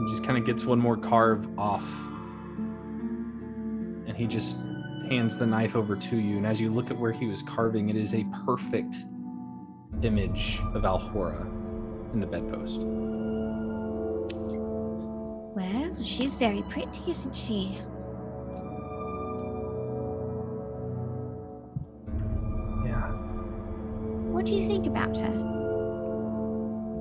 He 0.00 0.06
just 0.06 0.24
kind 0.24 0.38
of 0.38 0.46
gets 0.46 0.64
one 0.64 0.78
more 0.78 0.96
carve 0.96 1.46
off. 1.58 1.86
And 4.06 4.16
he 4.16 4.26
just 4.26 4.56
hands 5.08 5.36
the 5.36 5.44
knife 5.46 5.76
over 5.76 5.94
to 5.94 6.16
you. 6.16 6.38
And 6.38 6.46
as 6.46 6.58
you 6.58 6.70
look 6.70 6.90
at 6.90 6.96
where 6.98 7.12
he 7.12 7.26
was 7.26 7.42
carving, 7.42 7.90
it 7.90 7.96
is 7.96 8.14
a 8.14 8.24
perfect 8.46 8.96
image 10.02 10.62
of 10.72 10.84
Alhora 10.84 11.42
in 12.14 12.20
the 12.20 12.26
bedpost. 12.26 12.80
Well, 15.54 16.02
she's 16.02 16.34
very 16.34 16.62
pretty, 16.70 17.10
isn't 17.10 17.36
she? 17.36 17.78
Yeah. 22.86 23.10
What 24.30 24.46
do 24.46 24.54
you 24.54 24.66
think 24.66 24.86
about 24.86 25.14
her? 25.14 25.34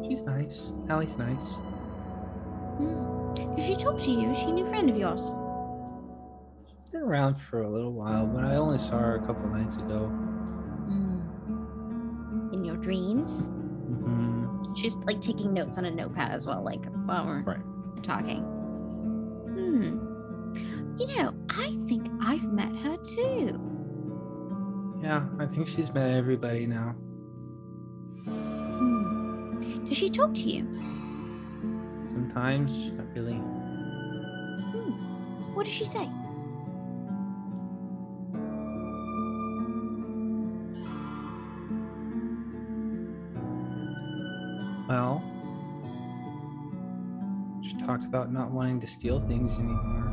She's 0.05 0.23
nice. 0.23 0.73
Allie's 0.89 1.17
nice. 1.17 1.59
Hmm. 2.80 3.34
Did 3.56 3.64
she 3.65 3.76
talk 3.76 3.97
to 3.99 4.11
you? 4.11 4.30
Is 4.30 4.38
she 4.38 4.49
a 4.49 4.53
new 4.53 4.65
friend 4.65 4.89
of 4.89 4.95
yours? 4.97 5.31
She's 6.81 6.89
been 6.91 7.01
around 7.01 7.35
for 7.35 7.61
a 7.64 7.69
little 7.69 7.91
while, 7.93 8.26
but 8.26 8.43
I 8.45 8.56
only 8.56 8.80
saw 8.80 8.97
her 8.99 9.15
a 9.15 9.26
couple 9.26 9.47
nights 9.49 9.77
ago. 9.77 10.07
Hmm. 10.88 11.19
In 12.53 12.64
your 12.65 12.77
dreams? 12.77 13.45
hmm 13.45 14.73
She's 14.76 14.95
like 14.97 15.19
taking 15.19 15.53
notes 15.53 15.77
on 15.77 15.85
a 15.85 15.91
notepad 15.91 16.31
as 16.31 16.45
well, 16.47 16.64
like 16.64 16.85
while 17.06 17.26
we're 17.26 17.41
Right. 17.43 17.60
talking. 18.03 18.43
Hmm. 18.43 19.99
You 20.97 21.07
know, 21.18 21.34
I 21.49 21.76
think 21.88 22.07
I've 22.22 22.43
met 22.51 22.73
her 22.77 22.97
too. 22.97 23.60
Yeah, 25.01 25.26
I 25.39 25.45
think 25.45 25.68
she's 25.68 25.93
met 25.93 26.11
everybody 26.11 26.65
now. 26.68 26.95
Hmm. 28.26 29.60
Does 29.85 29.97
she 29.97 30.10
talk 30.10 30.34
to 30.35 30.41
you? 30.41 30.65
Sometimes, 32.10 32.91
not 32.94 33.06
really. 33.14 33.36
Hmm. 33.36 34.94
What 35.53 35.65
does 35.65 35.73
she 35.73 35.86
say? 35.86 36.10
Well, 44.90 45.22
she 47.61 47.76
talked 47.77 48.06
about 48.06 48.34
not 48.34 48.49
wanting 48.49 48.80
to 48.80 48.88
steal 48.88 49.19
things 49.27 49.60
anymore. 49.60 50.10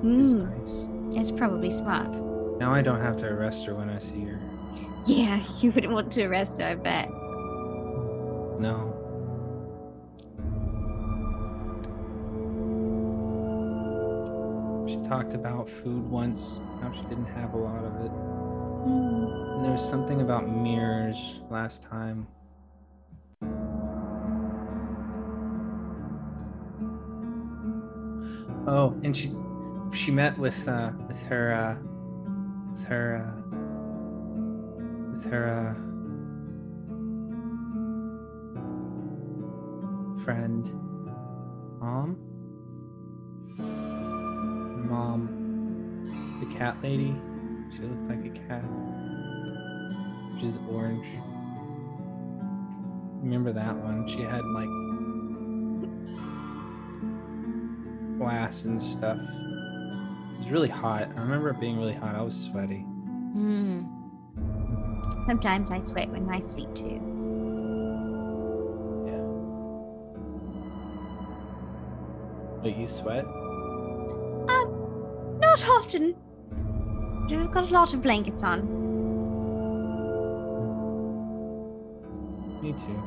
Hmm. 0.00 1.12
That's 1.12 1.30
probably 1.30 1.70
smart. 1.70 2.08
Now 2.58 2.72
I 2.72 2.80
don't 2.80 3.02
have 3.02 3.16
to 3.16 3.26
arrest 3.26 3.66
her 3.66 3.74
when 3.74 3.90
I 3.90 3.98
see 3.98 4.22
her. 4.22 4.40
Yeah, 5.04 5.42
you 5.60 5.72
wouldn't 5.72 5.92
want 5.92 6.10
to 6.12 6.24
arrest 6.24 6.58
her, 6.62 6.68
I 6.68 6.74
bet. 6.76 7.10
No. 8.58 8.97
She 14.88 14.96
talked 15.02 15.34
about 15.34 15.68
food 15.68 16.08
once, 16.08 16.58
how 16.80 16.90
she 16.92 17.02
didn't 17.02 17.26
have 17.26 17.52
a 17.52 17.58
lot 17.58 17.84
of 17.84 17.94
it. 18.00 18.08
Hmm. 18.08 19.24
And 19.56 19.64
there 19.64 19.72
was 19.72 19.86
something 19.86 20.22
about 20.22 20.48
mirrors 20.48 21.42
last 21.50 21.82
time. 21.82 22.26
Oh, 28.66 28.98
and 29.02 29.14
she 29.14 29.30
she 29.92 30.10
met 30.10 30.38
with 30.38 30.66
uh 30.66 30.92
with 31.06 31.22
her 31.26 31.52
uh 31.52 31.76
with 32.72 32.84
her 32.86 33.16
uh 33.18 33.34
with 35.12 35.24
her 35.26 35.48
uh 35.48 35.74
friend 40.24 40.64
mom 41.78 42.27
mom 44.88 46.40
the 46.40 46.54
cat 46.54 46.76
lady 46.82 47.14
she 47.70 47.82
looked 47.82 48.08
like 48.08 48.24
a 48.24 48.38
cat 48.48 48.62
which 50.32 50.42
is 50.42 50.58
orange 50.70 51.06
remember 53.22 53.52
that 53.52 53.76
one 53.76 54.06
she 54.06 54.22
had 54.22 54.44
like 54.46 54.68
glass 58.18 58.64
and 58.64 58.82
stuff. 58.82 59.18
It 59.18 60.38
was 60.38 60.50
really 60.50 60.68
hot. 60.68 61.08
I 61.16 61.20
remember 61.20 61.50
it 61.50 61.60
being 61.60 61.78
really 61.78 61.94
hot. 61.94 62.14
I 62.14 62.22
was 62.22 62.34
sweaty. 62.34 62.80
Hmm. 62.80 63.84
Sometimes 65.24 65.70
I 65.70 65.80
sweat 65.80 66.08
when 66.10 66.28
I 66.28 66.40
sleep 66.40 66.74
too. 66.74 67.00
Yeah. 69.06 69.22
Wait, 72.62 72.76
you 72.76 72.88
sweat? 72.88 73.24
Often. 75.88 76.14
I've 77.30 77.50
got 77.50 77.70
a 77.70 77.72
lot 77.72 77.94
of 77.94 78.02
blankets 78.02 78.42
on. 78.42 78.60
Me 82.60 82.72
too. 82.72 83.00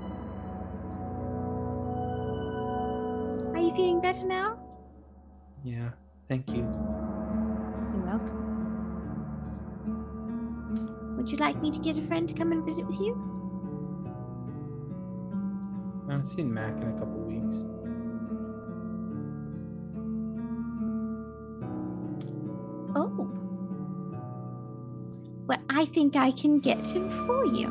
Are 3.54 3.62
you 3.62 3.72
feeling 3.76 4.02
better 4.02 4.26
now? 4.26 4.58
Yeah. 5.64 5.92
Thank 6.28 6.54
you. 6.54 6.64
You're 7.94 8.04
welcome. 8.04 8.48
Would 11.18 11.30
you 11.32 11.38
like 11.38 11.62
me 11.62 11.70
to 11.70 11.80
get 11.80 12.00
a 12.00 12.02
friend 12.02 12.28
to 12.28 12.34
come 12.34 12.52
and 12.52 12.66
visit 12.66 12.88
with 12.88 13.00
you? 13.00 13.14
I 16.08 16.14
haven't 16.14 16.26
seen 16.26 16.52
Mac 16.52 16.82
in 16.82 16.88
a 16.88 16.94
couple 16.94 17.20
weeks. 17.20 17.64
Oh. 22.96 23.32
Well, 25.48 25.60
I 25.70 25.86
think 25.86 26.16
I 26.16 26.32
can 26.32 26.60
get 26.60 26.86
him 26.88 27.10
for 27.26 27.46
you. 27.46 27.68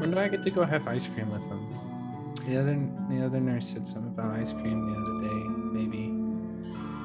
When 0.00 0.10
do 0.10 0.18
I 0.18 0.28
get 0.28 0.42
to 0.42 0.50
go 0.50 0.64
have 0.64 0.88
ice 0.88 1.06
cream 1.08 1.30
with 1.30 1.44
him? 1.46 1.68
The 2.46 2.56
other 2.58 2.88
the 3.08 3.24
other 3.24 3.40
nurse 3.40 3.68
said 3.68 3.86
something 3.86 4.12
about 4.12 4.32
ice 4.32 4.52
cream 4.52 4.82
the 4.90 4.98
other 4.98 5.20
day. 5.28 5.42
Maybe. 5.72 6.10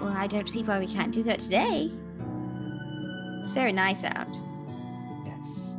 Well, 0.02 0.16
I 0.16 0.28
don't 0.28 0.50
see 0.50 0.64
why 0.64 0.80
we 0.80 0.88
can't 0.88 1.14
do 1.14 1.22
that 1.24 1.40
today. 1.40 1.92
It's 3.42 3.52
very 3.52 3.72
nice 3.72 4.04
out. 4.04 4.30
Yes. 5.26 5.78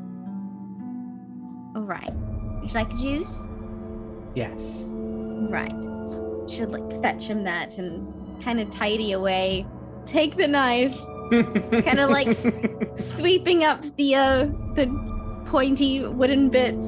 All 1.75 1.83
right. 1.83 2.13
Would 2.61 2.71
you 2.71 2.75
like 2.75 2.93
a 2.93 2.97
juice? 2.97 3.49
Yes. 4.35 4.87
Right. 4.89 5.88
Should 6.49 6.73
like 6.73 7.03
fetch 7.03 7.29
him 7.29 7.45
that 7.45 7.79
and 7.79 8.43
kind 8.43 8.61
of 8.61 8.71
tidy 8.71 9.13
away. 9.13 9.67
Take 10.07 10.37
the 10.37 10.49
knife. 10.49 10.99
kind 11.31 12.01
of 12.01 12.09
like 12.09 12.35
sweeping 12.97 13.65
up 13.65 13.83
the 13.97 14.15
uh 14.15 14.47
the 14.75 15.43
pointy 15.47 16.07
wooden 16.07 16.49
bits. 16.49 16.87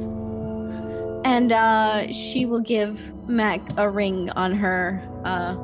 And 1.24 1.52
uh 1.52 2.10
she 2.10 2.46
will 2.46 2.60
give 2.60 3.14
Mac 3.28 3.60
a 3.76 3.90
ring 3.90 4.30
on 4.30 4.54
her 4.54 5.06
uh 5.24 5.56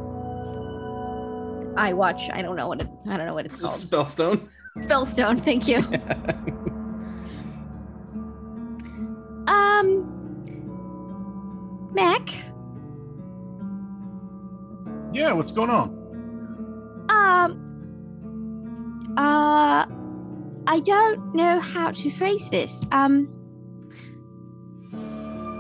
eye 1.80 1.94
watch. 1.94 2.28
I 2.30 2.42
don't 2.42 2.56
know 2.56 2.68
what 2.68 2.82
it 2.82 2.88
I 3.08 3.16
don't 3.16 3.26
know 3.26 3.34
what 3.34 3.46
it's 3.46 3.60
called. 3.60 3.80
Spellstone. 3.80 4.46
Spellstone, 4.76 5.42
thank 5.42 5.66
you. 5.66 5.78
um 9.46 10.12
Mac, 11.94 12.28
Yeah, 15.16 15.32
what's 15.32 15.50
going 15.50 15.70
on? 15.70 15.88
um 17.08 17.50
uh 19.16 19.86
I 20.66 20.80
don't 20.80 21.34
know 21.34 21.58
how 21.58 21.90
to 21.92 22.10
phrase 22.10 22.50
this. 22.50 22.82
Um 22.92 23.32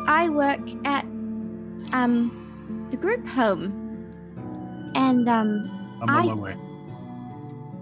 I 0.06 0.28
work 0.28 0.60
at 0.84 1.04
um 1.94 2.86
the 2.90 2.98
group 2.98 3.26
home. 3.26 3.72
And 4.94 5.26
um 5.26 5.50
I'm 6.02 6.10
I 6.10 6.20
on 6.20 6.26
my 6.26 6.34
way. 6.34 6.56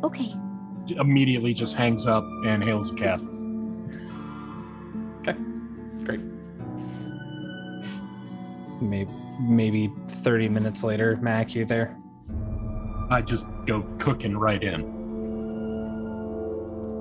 okay. 0.05 0.33
Immediately 0.97 1.55
just 1.55 1.75
hangs 1.75 2.07
up 2.07 2.25
and 2.47 2.63
hails 2.63 2.93
a 2.93 2.95
cab. 2.95 3.21
Okay. 5.27 5.37
Great. 6.05 6.21
Maybe 8.81 9.11
maybe 9.41 9.93
30 10.09 10.49
minutes 10.49 10.83
later, 10.83 11.17
Mac, 11.17 11.55
you 11.55 11.65
there? 11.65 11.97
I 13.11 13.23
just 13.23 13.47
go 13.67 13.83
cooking 13.99 14.37
right 14.37 14.63
in. 14.63 14.83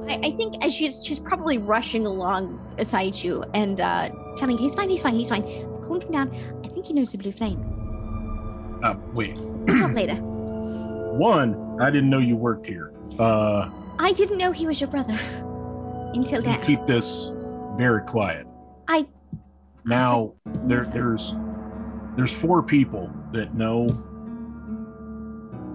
I, 0.10 0.15
I 0.27 0.31
think 0.31 0.64
as 0.65 0.73
she's 0.73 1.03
she's 1.03 1.19
probably 1.19 1.57
rushing 1.57 2.05
along 2.05 2.60
beside 2.76 3.15
you 3.15 3.41
and 3.53 3.80
uh 3.80 4.10
telling 4.35 4.57
you 4.57 4.64
he's 4.64 4.76
fine, 4.76 4.89
he's 4.89 5.01
fine, 5.01 5.15
he's 5.15 5.30
fine. 5.30 5.43
I've 5.43 6.03
him 6.03 6.11
down. 6.11 6.61
I 6.64 6.68
think 6.68 6.88
he 6.88 6.93
knows 6.93 7.11
the 7.11 7.18
blue 7.18 7.31
flame. 7.31 7.60
Uh, 8.84 8.95
wait. 9.14 9.38
We'll 9.38 9.77
talk 9.77 9.93
later. 9.93 10.15
One, 10.22 11.77
I 11.80 11.89
didn't 11.89 12.10
know 12.10 12.19
you 12.19 12.35
worked 12.35 12.65
here. 12.65 12.93
Uh, 13.19 13.69
I 13.99 14.11
didn't 14.11 14.38
know 14.38 14.51
he 14.51 14.65
was 14.65 14.81
your 14.81 14.89
brother 14.89 15.18
until 16.14 16.41
you 16.41 16.47
now. 16.47 16.57
keep 16.57 16.85
this 16.85 17.31
very 17.77 18.01
quiet. 18.01 18.47
I 18.88 19.07
Now, 19.85 20.34
there, 20.65 20.85
there's, 20.85 21.35
there's 22.15 22.31
four 22.31 22.61
people 22.64 23.11
that 23.31 23.53
know. 23.56 23.88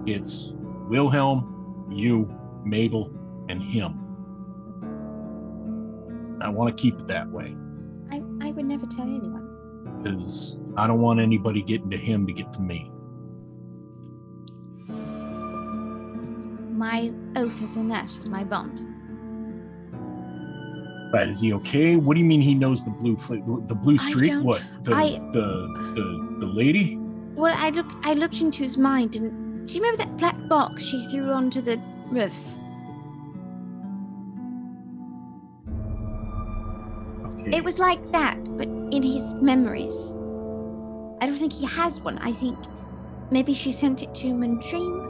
It's 0.05 0.49
Wilhelm, 0.87 1.85
you, 1.91 2.33
Mabel, 2.63 3.13
and 3.49 3.61
him. 3.61 4.05
I 6.41 6.49
want 6.49 6.75
to 6.75 6.81
keep 6.81 6.97
it 6.99 7.07
that 7.07 7.29
way 7.29 7.55
I 8.11 8.21
I 8.41 8.51
would 8.51 8.65
never 8.65 8.85
tell 8.87 9.03
anyone. 9.03 9.45
because 10.01 10.57
I 10.77 10.87
don't 10.87 11.01
want 11.01 11.19
anybody 11.19 11.61
getting 11.61 11.89
to 11.89 11.97
him 11.97 12.25
to 12.27 12.33
get 12.33 12.51
to 12.53 12.61
me. 12.61 12.89
My 16.71 17.11
oath 17.35 17.61
as 17.61 17.75
a 17.75 17.83
nurse 17.83 18.17
is 18.17 18.29
my 18.29 18.43
bond. 18.45 18.79
Right? 21.11 21.27
Is 21.27 21.41
he 21.41 21.53
okay? 21.53 21.95
What 21.95 22.13
do 22.13 22.19
you 22.19 22.25
mean 22.25 22.41
he 22.41 22.53
knows 22.53 22.83
the 22.85 22.91
blue 22.91 23.17
fl- 23.17 23.35
the 23.65 23.73
blue 23.75 23.97
streak? 23.97 24.33
What 24.43 24.61
the, 24.83 24.93
I- 24.93 25.19
the 25.31 25.67
the 25.95 26.35
the 26.39 26.45
lady? 26.45 26.97
Well, 27.35 27.55
I 27.57 27.69
look 27.71 27.87
I 28.03 28.13
looked 28.13 28.41
into 28.41 28.63
his 28.63 28.77
mind 28.77 29.15
and 29.15 29.67
do 29.67 29.73
you 29.75 29.81
remember 29.81 30.03
that 30.03 30.17
black 30.17 30.35
box 30.47 30.83
she 30.83 31.03
threw 31.07 31.31
onto 31.31 31.61
the 31.61 31.77
roof? 32.11 32.33
Okay. 37.25 37.57
It 37.57 37.63
was 37.63 37.79
like 37.79 38.11
that, 38.11 38.37
but 38.57 38.67
in 38.67 39.01
his 39.03 39.33
memories. 39.35 40.13
I 41.21 41.25
don't 41.25 41.37
think 41.37 41.53
he 41.53 41.65
has 41.65 41.99
one. 42.01 42.17
I 42.19 42.31
think 42.31 42.57
maybe 43.31 43.53
she 43.53 43.71
sent 43.71 44.01
it 44.03 44.13
to 44.15 44.27
him 44.27 44.43
in 44.43 44.59
dream. 44.59 45.05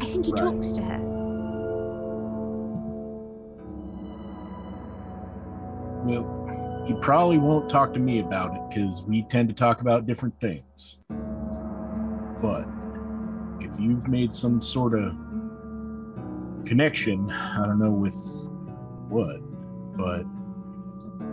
I 0.00 0.06
think 0.06 0.26
he 0.26 0.32
Right. 0.32 0.40
talks 0.42 0.72
to 0.72 0.82
her. 0.82 1.00
Well, 6.04 6.84
he 6.86 6.92
probably 7.00 7.38
won't 7.38 7.70
talk 7.70 7.94
to 7.94 7.98
me 8.00 8.18
about 8.20 8.54
it 8.54 8.60
because 8.68 9.02
we 9.02 9.22
tend 9.22 9.48
to 9.48 9.54
talk 9.54 9.80
about 9.80 10.06
different 10.06 10.38
things. 10.38 10.98
But 12.42 12.66
if 13.60 13.80
you've 13.80 14.06
made 14.06 14.32
some 14.32 14.60
sort 14.60 14.92
of 14.92 15.14
connection, 16.66 17.30
I 17.30 17.64
don't 17.66 17.78
know 17.78 17.90
with 17.90 18.14
what, 19.08 19.38
but 19.96 20.24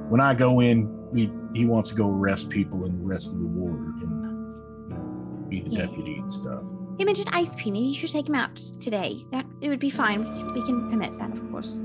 when 0.10 0.22
I 0.22 0.34
go 0.34 0.62
in, 0.62 0.90
we 1.12 1.30
he 1.54 1.66
wants 1.66 1.90
to 1.90 1.96
go 1.96 2.10
arrest 2.10 2.50
people 2.50 2.86
in 2.86 2.98
the 2.98 3.06
rest 3.06 3.34
of 3.34 3.40
the 3.40 3.46
ward 3.46 4.02
and 4.04 5.44
you 5.44 5.50
be 5.50 5.62
the 5.70 5.70
Yeah. 5.76 5.86
deputy 5.86 6.16
and 6.16 6.32
stuff. 6.32 6.64
He 6.98 7.04
mentioned 7.04 7.28
ice 7.34 7.54
cream. 7.62 7.74
Maybe 7.74 7.88
you 7.88 7.94
should 7.94 8.12
take 8.12 8.30
him 8.30 8.36
out 8.36 8.56
today. 8.56 9.26
That 9.32 9.46
it 9.60 9.68
would 9.68 9.80
be 9.80 9.90
fine. 9.90 10.20
We 10.20 10.26
can, 10.40 10.54
we 10.54 10.64
can 10.64 10.90
permit 10.90 11.18
that, 11.20 11.32
of 11.32 11.52
course. 11.52 11.82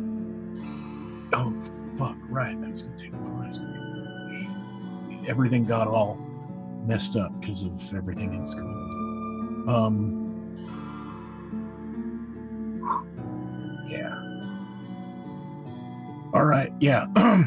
Oh 1.32 1.52
fuck! 1.97 2.16
Right, 2.28 2.56
I 2.56 2.68
was 2.68 2.82
gonna 2.82 2.97
take 2.98 3.14
ice. 3.14 3.59
Everything 5.28 5.64
got 5.64 5.89
all 5.89 6.16
messed 6.86 7.16
up 7.16 7.39
because 7.40 7.62
of 7.62 7.94
everything 7.94 8.32
in 8.35 8.47
school. 8.47 9.68
Um. 9.68 10.23
Yeah. 13.89 14.14
All 16.32 16.44
right. 16.44 16.73
Yeah. 16.81 17.06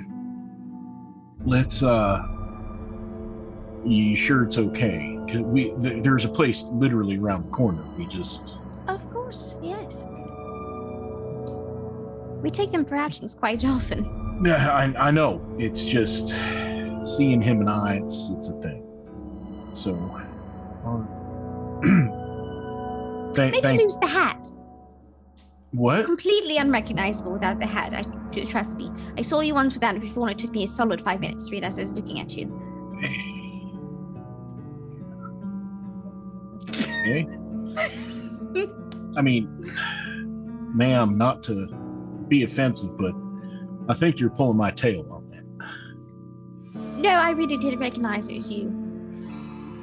Let's. 1.45 1.81
uh 1.83 2.25
You 3.85 4.15
sure 4.15 4.43
it's 4.43 4.57
okay? 4.57 5.17
Cause 5.29 5.39
we 5.41 5.73
th- 5.81 6.03
there's 6.03 6.25
a 6.25 6.29
place 6.29 6.63
literally 6.71 7.17
around 7.17 7.43
the 7.45 7.49
corner. 7.49 7.83
We 7.97 8.05
just 8.07 8.57
Of 8.87 9.09
course, 9.11 9.55
yes. 9.61 10.05
We 12.41 12.49
take 12.49 12.71
them 12.71 12.83
for 12.85 12.95
outings 12.95 13.35
quite 13.35 13.63
often. 13.75 14.05
Yeah, 14.43 14.71
I, 14.71 15.07
I 15.07 15.11
know. 15.11 15.41
It's 15.57 15.83
just 15.85 16.29
seeing 17.17 17.41
him 17.41 17.59
and 17.59 17.69
I. 17.69 18.01
It's 18.03 18.29
it's 18.29 18.47
a 18.47 18.53
thing. 18.61 18.85
So, 19.73 19.93
uh, 20.85 21.03
thank 23.33 23.53
Maybe 23.53 23.61
thank. 23.61 23.81
lose 23.81 23.97
the 23.97 24.07
hat. 24.07 24.47
What? 25.71 26.05
Completely 26.05 26.57
unrecognizable 26.57 27.31
without 27.31 27.59
the 27.59 27.67
hat. 27.67 27.93
I, 27.93 28.03
trust 28.45 28.77
me. 28.77 28.91
I 29.17 29.21
saw 29.21 29.41
you 29.41 29.53
once 29.53 29.73
without 29.73 29.95
it 29.95 30.01
before, 30.01 30.27
and 30.27 30.39
it 30.39 30.41
took 30.43 30.51
me 30.51 30.63
a 30.63 30.67
solid 30.67 31.01
five 31.01 31.19
minutes 31.19 31.45
to 31.45 31.51
realize 31.51 31.77
I 31.77 31.83
was 31.83 31.91
looking 31.91 32.19
at 32.19 32.35
you. 32.35 32.47
Okay. 37.01 37.27
I 39.15 39.21
mean, 39.21 39.47
ma'am, 40.73 41.17
not 41.17 41.43
to 41.43 41.67
be 42.27 42.43
offensive, 42.43 42.97
but 42.97 43.13
I 43.89 43.95
think 43.95 44.19
you're 44.19 44.29
pulling 44.29 44.55
my 44.55 44.69
tail 44.69 45.07
on 45.11 45.25
that. 45.27 45.39
No, 46.97 47.09
I 47.09 47.31
really 47.31 47.57
did 47.57 47.79
recognize 47.79 48.29
it 48.29 48.35
was 48.35 48.51
you. 48.51 48.71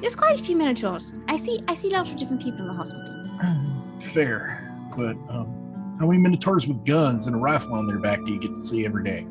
There's 0.01 0.15
quite 0.15 0.39
a 0.39 0.43
few 0.43 0.55
minotaurs. 0.55 1.13
I 1.27 1.35
see. 1.35 1.59
I 1.67 1.73
see 1.73 1.89
lots 1.89 2.11
of 2.11 2.15
different 2.15 2.41
people 2.41 2.61
in 2.61 2.67
the 2.67 2.73
hospital. 2.73 3.99
Fair, 4.13 4.73
but 4.95 5.17
um, 5.29 5.97
how 5.99 6.07
many 6.07 6.19
minotaurs 6.19 6.67
with 6.67 6.85
guns 6.85 7.27
and 7.27 7.35
a 7.35 7.39
rifle 7.39 7.73
on 7.73 7.85
their 7.85 7.99
back 7.99 8.23
do 8.23 8.31
you 8.31 8.39
get 8.39 8.55
to 8.55 8.61
see 8.61 8.85
every 8.85 9.03
day? 9.03 9.27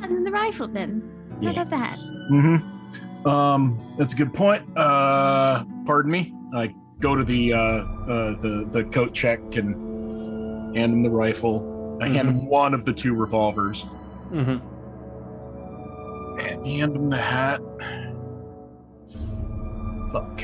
Guns 0.00 0.16
and 0.16 0.26
the 0.26 0.30
rifle, 0.30 0.66
then. 0.66 1.12
How 1.42 1.50
about 1.50 1.68
that? 1.70 1.98
Mm-hmm. 2.30 3.28
Um, 3.28 3.94
that's 3.98 4.14
a 4.14 4.16
good 4.16 4.32
point. 4.32 4.62
Uh, 4.78 5.64
pardon 5.84 6.10
me. 6.10 6.32
I 6.54 6.74
go 7.00 7.14
to 7.14 7.24
the 7.24 7.52
uh, 7.52 7.58
uh 7.58 8.40
the 8.40 8.66
the 8.70 8.84
coat 8.84 9.12
check 9.12 9.40
and 9.56 10.74
hand 10.74 10.94
him 10.94 11.02
the 11.02 11.10
rifle. 11.10 11.75
I 12.00 12.08
hand 12.08 12.28
him 12.28 12.46
one 12.46 12.74
of 12.74 12.84
the 12.84 12.92
two 12.92 13.14
revolvers 13.14 13.84
Mm-hmm. 14.30 14.58
and 16.40 16.66
hand 16.66 16.96
him 16.96 17.10
the 17.10 17.16
hat. 17.16 17.60
Fuck. 20.12 20.42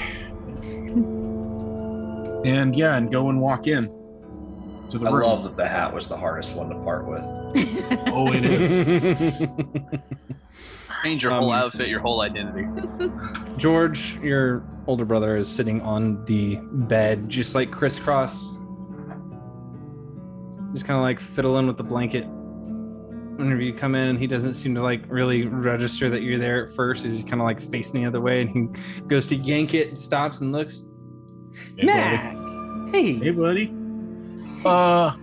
And 2.46 2.74
yeah, 2.76 2.96
and 2.96 3.10
go 3.10 3.28
and 3.28 3.40
walk 3.40 3.66
in 3.66 3.86
to 4.90 4.98
the 4.98 5.06
I 5.08 5.12
room. 5.12 5.22
love 5.28 5.42
that 5.44 5.56
the 5.56 5.66
hat 5.66 5.92
was 5.94 6.06
the 6.08 6.16
hardest 6.16 6.52
one 6.54 6.68
to 6.70 6.76
part 6.82 7.06
with. 7.06 7.22
Oh, 8.14 8.30
it 8.32 8.44
is. 8.44 9.48
Change 11.02 11.22
your 11.24 11.32
Um, 11.32 11.42
whole 11.42 11.52
outfit, 11.52 11.88
your 11.88 12.00
whole 12.00 12.20
identity. 12.20 12.66
George, 13.56 14.18
your 14.18 14.62
older 14.86 15.04
brother, 15.04 15.36
is 15.36 15.48
sitting 15.48 15.80
on 15.82 16.24
the 16.26 16.58
bed, 16.62 17.28
just 17.28 17.54
like 17.54 17.70
crisscross. 17.70 18.54
Just 20.72 20.86
kind 20.86 20.96
of 20.96 21.02
like 21.02 21.20
fiddling 21.20 21.66
with 21.66 21.76
the 21.76 21.84
blanket. 21.84 22.26
Whenever 22.26 23.62
you 23.62 23.72
come 23.72 23.94
in, 23.94 24.16
he 24.16 24.26
doesn't 24.26 24.54
seem 24.54 24.74
to 24.74 24.82
like 24.82 25.04
really 25.08 25.46
register 25.46 26.10
that 26.10 26.22
you're 26.22 26.38
there 26.38 26.66
at 26.66 26.74
first. 26.74 27.04
He's 27.04 27.22
kind 27.24 27.40
of 27.40 27.46
like 27.46 27.60
facing 27.60 28.00
the 28.00 28.06
other 28.06 28.20
way, 28.20 28.42
and 28.42 28.50
he 28.50 29.02
goes 29.06 29.26
to 29.26 29.36
yank 29.36 29.74
it, 29.74 29.88
and 29.88 29.98
stops, 29.98 30.40
and 30.40 30.52
looks. 30.52 30.82
Hey, 31.76 31.86
Mac, 31.86 32.32
hey, 32.92 33.14
Hey, 33.14 33.30
buddy. 33.30 33.74
Uh, 34.64 35.14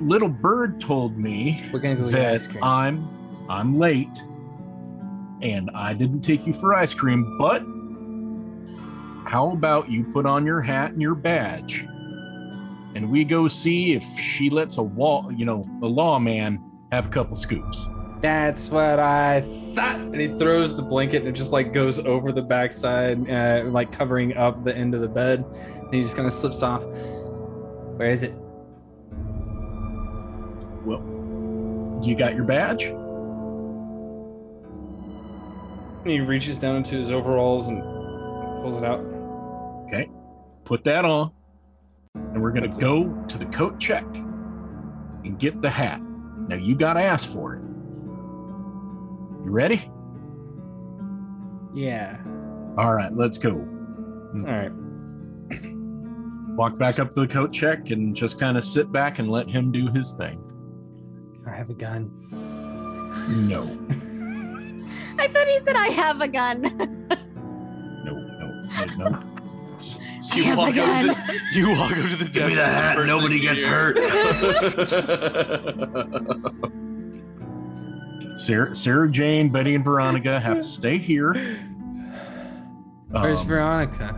little 0.00 0.28
bird 0.28 0.80
told 0.80 1.16
me 1.16 1.58
we're 1.72 1.78
gonna 1.78 1.96
go 1.96 2.04
get 2.04 2.12
that 2.12 2.34
ice 2.34 2.46
cream. 2.48 2.64
I'm 2.64 3.46
I'm 3.48 3.78
late, 3.78 4.18
and 5.42 5.70
I 5.74 5.94
didn't 5.94 6.22
take 6.22 6.46
you 6.46 6.52
for 6.52 6.74
ice 6.74 6.94
cream. 6.94 7.38
But 7.38 7.62
how 9.30 9.50
about 9.52 9.90
you 9.90 10.04
put 10.04 10.26
on 10.26 10.44
your 10.46 10.60
hat 10.60 10.92
and 10.92 11.00
your 11.00 11.14
badge, 11.14 11.86
and 12.94 13.10
we 13.10 13.24
go 13.24 13.48
see 13.48 13.92
if 13.92 14.04
she 14.18 14.50
lets 14.50 14.78
a 14.78 14.82
wall, 14.82 15.30
you 15.32 15.44
know, 15.44 15.64
a 15.82 15.86
lawman 15.86 16.62
have 16.92 17.06
a 17.06 17.08
couple 17.08 17.36
scoops. 17.36 17.86
That's 18.20 18.68
what 18.68 18.98
I 18.98 19.40
thought. 19.74 19.96
And 19.96 20.20
he 20.20 20.28
throws 20.28 20.76
the 20.76 20.82
blanket 20.82 21.18
and 21.18 21.28
it 21.28 21.32
just 21.32 21.52
like 21.52 21.72
goes 21.72 21.98
over 22.00 22.32
the 22.32 22.42
backside, 22.42 23.30
uh, 23.30 23.64
like 23.66 23.92
covering 23.92 24.36
up 24.36 24.62
the 24.62 24.76
end 24.76 24.94
of 24.94 25.00
the 25.00 25.08
bed. 25.08 25.44
And 25.64 25.94
he 25.94 26.02
just 26.02 26.16
kind 26.16 26.26
of 26.26 26.34
slips 26.34 26.62
off. 26.62 26.84
Where 26.84 28.10
is 28.10 28.22
it? 28.22 28.34
Well, 30.84 31.00
you 32.02 32.14
got 32.14 32.34
your 32.34 32.44
badge? 32.44 32.92
He 36.04 36.20
reaches 36.20 36.58
down 36.58 36.76
into 36.76 36.96
his 36.96 37.10
overalls 37.10 37.68
and 37.68 37.82
pulls 38.62 38.76
it 38.76 38.84
out. 38.84 39.00
Okay, 39.86 40.10
put 40.64 40.84
that 40.84 41.04
on, 41.04 41.32
and 42.14 42.42
we're 42.42 42.50
gonna 42.52 42.68
go 42.68 43.04
to 43.28 43.38
the 43.38 43.46
coat 43.46 43.78
check 43.78 44.04
and 45.24 45.38
get 45.38 45.60
the 45.62 45.70
hat. 45.70 46.00
Now 46.48 46.56
you 46.56 46.76
gotta 46.76 47.00
ask 47.00 47.28
for 47.32 47.54
it. 47.54 47.60
You 49.44 49.52
ready? 49.52 49.90
Yeah. 51.74 52.18
All 52.76 52.94
right, 52.94 53.14
let's 53.14 53.38
go. 53.38 53.52
All 53.52 54.42
right. 54.42 54.72
Walk 56.56 56.78
back 56.78 56.98
up 56.98 57.12
to 57.14 57.20
the 57.20 57.28
coat 57.28 57.52
check 57.52 57.90
and 57.90 58.14
just 58.14 58.38
kind 58.38 58.56
of 58.58 58.64
sit 58.64 58.90
back 58.92 59.18
and 59.18 59.30
let 59.30 59.48
him 59.48 59.70
do 59.72 59.88
his 59.88 60.12
thing. 60.12 60.42
I 61.46 61.52
have 61.52 61.70
a 61.70 61.74
gun. 61.74 62.10
No, 63.48 63.62
I 65.18 65.26
thought 65.28 65.46
he 65.48 65.58
said 65.60 65.76
I 65.76 65.88
have 65.88 66.20
a 66.20 66.28
gun. 66.28 66.62
no, 68.04 68.12
no, 68.12 68.86
no, 68.96 69.08
no. 69.08 69.22
S- 69.76 69.96
s- 69.96 70.09
You 70.36 70.44
have 70.44 70.58
walk, 70.58 70.76
a 70.76 70.82
up 70.82 71.00
to 71.00 71.06
the, 71.08 71.40
you 71.58 71.70
walk 71.72 71.90
up 71.92 71.96
to 72.10 72.16
the 72.16 72.24
desk. 72.24 72.32
Give 72.32 72.46
me 72.48 72.54
the 72.54 72.64
hat, 72.64 72.96
first 72.96 73.06
nobody 73.08 73.40
gets 73.40 73.60
hear- 73.60 73.94
hurt. 73.94 73.98
Sarah, 78.38 78.74
Sarah 78.74 79.10
Jane, 79.10 79.50
Betty, 79.50 79.74
and 79.74 79.84
Veronica 79.84 80.40
have 80.40 80.58
to 80.58 80.62
stay 80.62 80.96
here. 80.98 81.34
Where's 83.08 83.40
Um, 83.40 83.46
Veronica? 83.46 84.12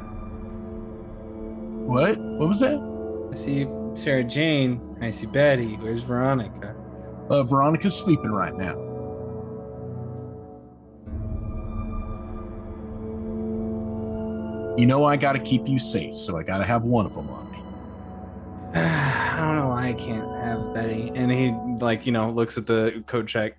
What? 1.87 2.19
What 2.19 2.49
was 2.49 2.61
that? 2.61 2.79
I 3.33 3.35
see 3.35 3.67
Sarah 3.95 4.23
Jane. 4.25 4.81
I 5.01 5.11
see 5.11 5.27
Betty. 5.27 5.75
Where's 5.77 6.05
Veronica? 6.05 6.75
Uh, 7.31 7.43
Veronica's 7.43 7.97
sleeping 7.99 8.31
right 8.31 8.55
now. 8.57 8.77
You 14.77 14.87
know 14.87 15.05
I 15.05 15.17
got 15.17 15.33
to 15.35 15.39
keep 15.39 15.69
you 15.69 15.79
safe, 15.79 16.17
so 16.17 16.39
I 16.39 16.43
got 16.43 16.59
to 16.59 16.65
have 16.65 16.83
one 16.85 17.05
of 17.05 17.15
them 17.15 17.29
on 17.29 17.51
me. 17.53 17.59
I 18.75 19.37
don't 19.39 19.57
know 19.57 19.69
why 19.69 19.89
I 19.89 19.93
can't 19.93 20.31
have 20.43 20.73
Betty. 20.73 21.13
And 21.15 21.31
he 21.31 21.53
like, 21.85 22.07
you 22.07 22.13
know, 22.13 22.31
looks 22.31 22.57
at 22.57 22.67
the 22.67 23.05
coat 23.07 23.27
check. 23.27 23.59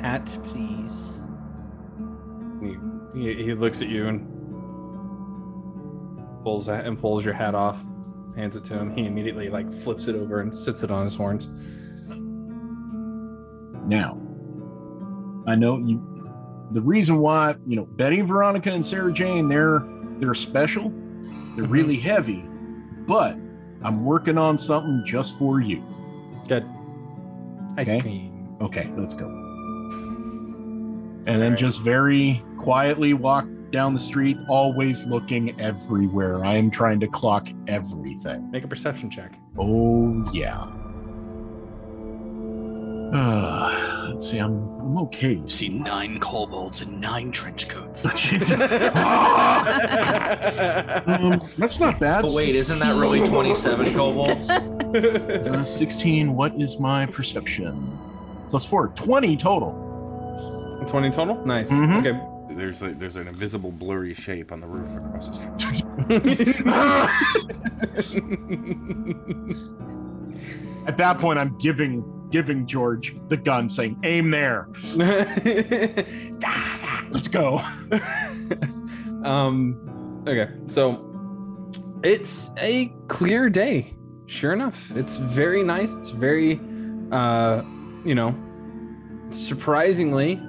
Hat, 0.00 0.26
please. 0.42 1.22
He, 2.60 2.76
he, 3.14 3.44
he 3.44 3.54
looks 3.54 3.80
at 3.80 3.88
you 3.88 4.08
and 4.08 4.26
pulls 6.42 6.66
that 6.66 6.84
and 6.86 6.98
pulls 6.98 7.24
your 7.24 7.34
hat 7.34 7.54
off, 7.54 7.84
hands 8.34 8.56
it 8.56 8.64
to 8.64 8.74
him. 8.74 8.92
He 8.92 9.06
immediately 9.06 9.48
like 9.50 9.72
flips 9.72 10.08
it 10.08 10.16
over 10.16 10.40
and 10.40 10.52
sits 10.52 10.82
it 10.82 10.90
on 10.90 11.04
his 11.04 11.14
horns. 11.14 11.48
Now, 13.86 14.20
I 15.46 15.54
know 15.54 15.78
you. 15.78 16.11
The 16.72 16.80
reason 16.80 17.18
why 17.18 17.54
you 17.66 17.76
know 17.76 17.84
Betty, 17.84 18.20
Veronica, 18.22 18.72
and 18.72 18.84
Sarah 18.84 19.12
Jane, 19.12 19.48
they're 19.48 19.82
they're 20.18 20.34
special. 20.34 20.84
They're 20.84 21.64
mm-hmm. 21.64 21.72
really 21.72 21.96
heavy, 21.96 22.44
but 23.06 23.36
I'm 23.82 24.04
working 24.04 24.38
on 24.38 24.56
something 24.56 25.02
just 25.04 25.38
for 25.38 25.60
you. 25.60 25.84
Good. 26.48 26.66
Ice 27.76 27.88
Okay. 27.90 28.00
cream. 28.00 28.56
Okay, 28.60 28.90
let's 28.96 29.14
go. 29.14 29.26
And 31.24 31.40
then 31.40 31.56
just 31.56 31.80
very 31.80 32.42
quietly 32.58 33.14
walk 33.14 33.46
down 33.70 33.94
the 33.94 34.00
street, 34.00 34.36
always 34.48 35.04
looking 35.04 35.58
everywhere. 35.60 36.44
I 36.44 36.56
am 36.56 36.70
trying 36.70 37.00
to 37.00 37.08
clock 37.08 37.48
everything. 37.66 38.50
Make 38.50 38.64
a 38.64 38.68
perception 38.68 39.10
check. 39.10 39.34
Oh 39.58 40.24
yeah. 40.32 40.66
Uh, 43.12 44.08
let's 44.10 44.30
see. 44.30 44.38
I'm 44.38 44.68
I'm 44.80 44.98
okay. 45.04 45.34
You 45.34 45.48
see 45.48 45.68
nine 45.68 46.18
kobolds 46.18 46.80
and 46.82 47.00
nine 47.00 47.30
trench 47.32 47.68
coats. 47.68 48.04
Um, 51.04 51.40
that's 51.58 51.78
not 51.80 51.98
bad. 52.00 52.22
But 52.22 52.30
wait, 52.32 52.54
isn't 52.56 52.78
that 52.80 52.96
really 52.96 53.26
27 53.26 53.94
kobolds? 53.94 54.48
Uh, 54.50 55.64
16. 55.64 56.34
What 56.34 56.54
is 56.60 56.78
my 56.78 57.06
perception? 57.06 57.96
Plus 58.50 58.64
four. 58.64 58.88
20 58.88 59.36
total. 59.36 59.72
20 60.88 61.10
total? 61.10 61.44
Nice. 61.46 61.70
Mhm. 61.70 62.06
Okay. 62.06 62.18
There's 62.56 62.82
a, 62.82 62.92
there's 62.94 63.16
an 63.16 63.28
invisible 63.28 63.70
blurry 63.72 64.14
shape 64.14 64.52
on 64.52 64.60
the 64.60 64.66
roof 64.66 64.94
across 64.96 65.28
the 65.28 65.34
street. 65.34 65.52
At 70.86 70.96
that 70.96 71.18
point, 71.18 71.38
I'm 71.38 71.56
giving 71.58 72.02
giving 72.32 72.66
George 72.66 73.14
the 73.28 73.36
gun, 73.36 73.68
saying, 73.68 74.00
"Aim 74.02 74.30
there. 74.32 74.68
Let's 77.12 77.28
go." 77.28 77.60
um 79.24 80.24
okay 80.26 80.50
so 80.66 81.08
it's 82.02 82.50
a 82.58 82.92
clear 83.08 83.48
day 83.48 83.94
sure 84.26 84.52
enough 84.52 84.90
it's 84.96 85.16
very 85.16 85.62
nice 85.62 85.94
it's 85.94 86.10
very 86.10 86.60
uh 87.12 87.62
you 88.04 88.14
know 88.14 88.34
surprisingly 89.30 90.40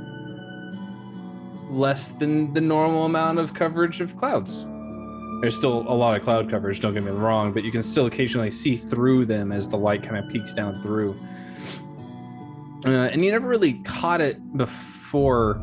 less 1.70 2.12
than 2.12 2.54
the 2.54 2.62
normal 2.62 3.06
amount 3.06 3.40
of 3.40 3.54
coverage 3.54 4.02
of 4.02 4.16
clouds 4.18 4.66
There's 5.42 5.58
still 5.58 5.82
a 5.88 5.94
lot 5.94 6.16
of 6.16 6.24
cloud 6.24 6.50
coverage, 6.50 6.80
don't 6.80 6.94
get 6.94 7.04
me 7.04 7.12
wrong, 7.12 7.52
but 7.52 7.64
you 7.64 7.72
can 7.72 7.84
still 7.84 8.06
occasionally 8.06 8.52
see 8.52 8.76
through 8.78 9.26
them 9.26 9.52
as 9.52 9.68
the 9.68 9.78
light 9.78 10.04
kind 10.04 10.24
of 10.24 10.32
peeks 10.32 10.54
down 10.54 10.82
through. 10.82 11.16
Uh, 12.86 12.90
and 12.90 13.24
you 13.24 13.32
never 13.32 13.48
really 13.48 13.74
caught 13.84 14.20
it 14.20 14.58
before, 14.58 15.56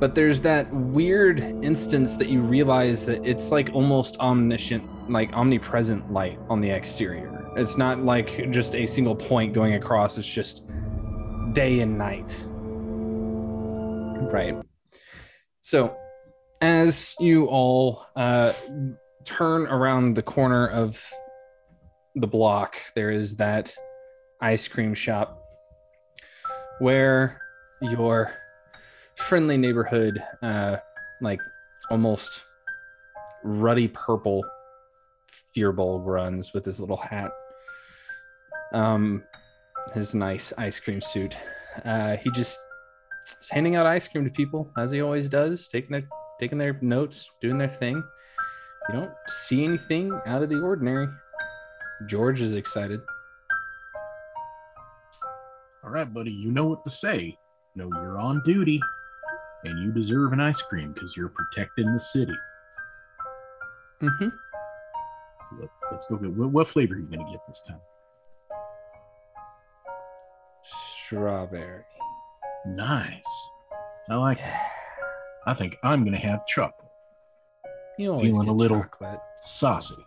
but 0.00 0.16
there's 0.16 0.40
that 0.40 0.72
weird 0.72 1.38
instance 1.40 2.16
that 2.16 2.28
you 2.28 2.40
realize 2.40 3.06
that 3.06 3.24
it's 3.24 3.52
like 3.52 3.70
almost 3.72 4.16
omniscient, 4.18 5.10
like 5.10 5.32
omnipresent 5.32 6.12
light 6.12 6.38
on 6.48 6.60
the 6.60 6.70
exterior. 6.70 7.52
It's 7.56 7.76
not 7.76 8.00
like 8.00 8.50
just 8.50 8.74
a 8.74 8.84
single 8.84 9.14
point 9.14 9.52
going 9.52 9.74
across, 9.74 10.18
it's 10.18 10.26
just 10.26 10.68
day 11.52 11.80
and 11.80 11.96
night. 11.96 12.44
Right. 14.32 14.56
So, 15.60 15.96
as 16.60 17.14
you 17.20 17.46
all 17.46 18.02
uh, 18.16 18.52
turn 19.24 19.66
around 19.68 20.14
the 20.14 20.22
corner 20.22 20.66
of 20.66 21.12
the 22.16 22.26
block, 22.26 22.76
there 22.96 23.10
is 23.12 23.36
that 23.36 23.72
ice 24.40 24.66
cream 24.66 24.94
shop 24.94 25.37
where 26.78 27.40
your 27.80 28.34
friendly 29.16 29.56
neighborhood, 29.56 30.22
uh, 30.42 30.76
like 31.20 31.40
almost 31.90 32.44
ruddy 33.42 33.88
purple 33.88 34.44
Firbolg 35.56 36.06
runs 36.06 36.52
with 36.52 36.64
his 36.64 36.80
little 36.80 36.96
hat, 36.96 37.32
um, 38.72 39.22
his 39.94 40.14
nice 40.14 40.52
ice 40.58 40.78
cream 40.78 41.00
suit. 41.00 41.36
Uh, 41.84 42.16
he 42.16 42.30
just 42.30 42.58
is 43.40 43.50
handing 43.50 43.76
out 43.76 43.86
ice 43.86 44.08
cream 44.08 44.24
to 44.24 44.30
people 44.30 44.70
as 44.76 44.90
he 44.90 45.00
always 45.00 45.28
does, 45.28 45.68
taking 45.68 45.90
their 45.90 46.08
taking 46.38 46.58
their 46.58 46.78
notes, 46.80 47.30
doing 47.40 47.58
their 47.58 47.68
thing. 47.68 47.96
You 48.88 48.94
don't 48.94 49.12
see 49.26 49.64
anything 49.64 50.12
out 50.26 50.42
of 50.42 50.48
the 50.48 50.60
ordinary. 50.60 51.08
George 52.06 52.40
is 52.40 52.54
excited. 52.54 53.00
All 55.88 55.94
right, 55.94 56.12
buddy, 56.12 56.30
you 56.30 56.52
know 56.52 56.66
what 56.66 56.84
to 56.84 56.90
say. 56.90 57.38
No, 57.74 57.86
you're 57.86 58.18
on 58.18 58.42
duty, 58.44 58.78
and 59.64 59.82
you 59.82 59.90
deserve 59.90 60.34
an 60.34 60.38
ice 60.38 60.60
cream 60.60 60.92
because 60.92 61.16
you're 61.16 61.30
protecting 61.30 61.90
the 61.90 61.98
city. 61.98 62.34
Mm-hmm. 64.02 64.28
So 64.28 65.56
let, 65.58 65.94
us 65.94 66.04
go 66.10 66.16
get 66.16 66.30
what, 66.32 66.50
what 66.50 66.68
flavor 66.68 66.92
are 66.94 66.98
you 66.98 67.06
going 67.06 67.24
to 67.24 67.32
get 67.32 67.40
this 67.48 67.62
time? 67.66 67.80
Strawberry. 70.62 71.84
Nice. 72.66 73.48
I 74.10 74.16
like 74.16 74.40
it. 74.40 74.54
I 75.46 75.54
think 75.54 75.78
I'm 75.82 76.04
going 76.04 76.12
to 76.12 76.20
have 76.20 76.46
chocolate. 76.46 76.90
You 77.98 78.10
always 78.10 78.32
Feeling 78.32 78.48
a 78.48 78.52
little 78.52 78.82
chocolate. 78.82 79.20
saucy. 79.38 80.06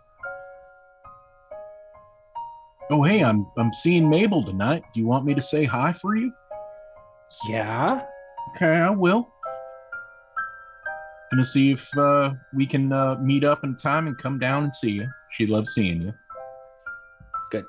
Oh, 2.92 3.02
hey, 3.02 3.24
I'm 3.24 3.46
I'm 3.56 3.72
seeing 3.72 4.10
Mabel 4.10 4.44
tonight. 4.44 4.84
Do 4.92 5.00
you 5.00 5.06
want 5.06 5.24
me 5.24 5.32
to 5.32 5.40
say 5.40 5.64
hi 5.64 5.94
for 5.94 6.14
you? 6.14 6.30
Yeah. 7.48 8.04
Okay, 8.50 8.66
I 8.66 8.90
will. 8.90 9.32
Gonna 11.30 11.42
see 11.42 11.70
if 11.70 11.96
uh, 11.96 12.34
we 12.52 12.66
can 12.66 12.92
uh, 12.92 13.14
meet 13.14 13.44
up 13.44 13.64
in 13.64 13.76
time 13.76 14.08
and 14.08 14.18
come 14.18 14.38
down 14.38 14.64
and 14.64 14.74
see 14.74 14.90
you. 14.90 15.08
She 15.30 15.46
loves 15.46 15.72
seeing 15.72 16.02
you. 16.02 16.12
Good. 17.50 17.64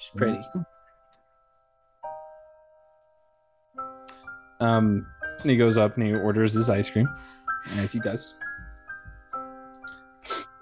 She's 0.00 0.10
pretty. 0.16 0.40
Um, 4.58 5.06
and 5.42 5.48
he 5.48 5.56
goes 5.56 5.76
up 5.76 5.96
and 5.96 6.04
he 6.04 6.12
orders 6.12 6.54
his 6.54 6.68
ice 6.68 6.90
cream, 6.90 7.08
as 7.76 7.92
he 7.92 8.00
does. 8.00 8.36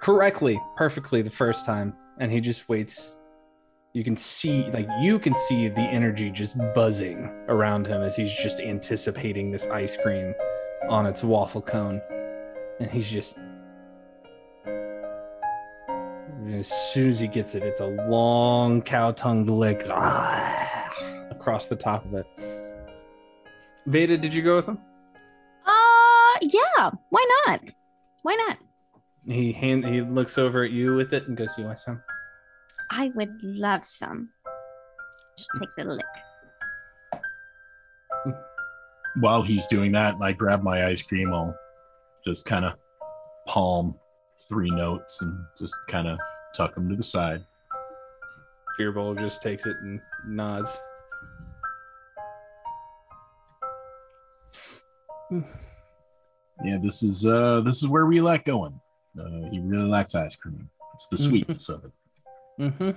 Correctly, 0.03 0.61
perfectly 0.77 1.23
the 1.23 1.31
first 1.31 1.65
time, 1.65 1.95
and 2.19 2.31
he 2.31 2.41
just 2.41 2.69
waits. 2.69 3.15
You 3.95 4.05
can 4.05 4.17
see, 4.17 4.65
like, 4.71 4.89
you 5.01 5.19
can 5.19 5.35
see 5.35 5.69
the 5.69 5.81
energy 5.81 6.31
just 6.31 6.57
buzzing 6.75 7.31
around 7.49 7.87
him 7.87 8.01
as 8.03 8.17
he's 8.17 8.33
just 8.33 8.61
anticipating 8.61 9.51
this 9.51 9.67
ice 9.67 9.97
cream 9.97 10.35
on 10.89 11.05
its 11.05 11.23
waffle 11.23 11.61
cone. 11.61 12.01
And 12.81 12.91
he's 12.91 13.11
just. 13.11 13.39
As 16.49 16.67
soon 16.93 17.09
as 17.11 17.21
he 17.21 17.29
gets 17.29 17.55
it, 17.55 17.63
it's 17.63 17.81
a 17.81 17.87
long 17.87 18.83
cow 18.83 19.13
tongue 19.13 19.47
lick 19.47 19.83
across 21.31 21.69
the 21.69 21.77
top 21.77 22.05
of 22.07 22.15
it. 22.15 22.27
Veda, 23.87 24.17
did 24.17 24.33
you 24.33 24.43
go 24.43 24.57
with 24.57 24.69
him? 24.69 24.79
Uh, 25.67 26.39
yeah. 26.43 26.91
Why 27.11 27.27
not? 27.47 27.61
Why 28.23 28.35
not? 28.35 28.59
He 29.27 29.53
hand 29.53 29.85
he 29.85 30.01
looks 30.01 30.37
over 30.37 30.65
at 30.65 30.73
you 30.73 30.95
with 30.95 31.13
it 31.13 31.29
and 31.29 31.37
goes, 31.37 31.57
"You 31.57 31.67
want 31.67 31.79
some?" 31.79 32.03
I 32.91 33.11
would 33.15 33.43
love 33.43 33.87
some. 33.87 34.31
Just 35.39 35.51
take 35.59 35.69
the 35.77 35.85
lick. 35.85 36.05
While 39.17 39.43
he's 39.43 39.67
doing 39.67 39.93
that, 39.93 40.17
I 40.21 40.33
grab 40.33 40.63
my 40.63 40.87
ice 40.87 41.03
cream. 41.03 41.33
I'll 41.33 41.57
just 42.27 42.45
kind 42.45 42.65
of 42.65 42.75
palm 43.47 43.95
three 44.49 44.71
notes 44.71 45.23
and 45.23 45.45
just 45.59 45.75
kind 45.89 46.09
of 46.09 46.19
tuck 46.55 46.75
them 46.75 46.89
to 46.89 46.97
the 46.97 47.03
side. 47.03 47.45
Firbolg 48.79 49.19
just 49.21 49.43
takes 49.43 49.67
it 49.67 49.77
and 49.83 50.01
nods. 50.27 50.79
Yeah, 56.65 56.79
this 56.83 57.03
is 57.03 57.25
uh 57.25 57.63
this 57.65 57.83
is 57.83 57.89
where 57.89 58.07
we 58.07 58.21
like 58.21 58.45
going. 58.45 58.81
Uh, 59.19 59.49
he 59.51 59.61
really 59.61 59.89
likes 59.89 60.15
ice 60.15 60.37
cream. 60.37 60.69
It's 60.95 61.07
the 61.09 61.17
Mhm. 61.17 61.29
sweetness 61.29 61.69
of 61.69 61.85
it. 61.85 61.93
Mm-hmm. 62.59 62.91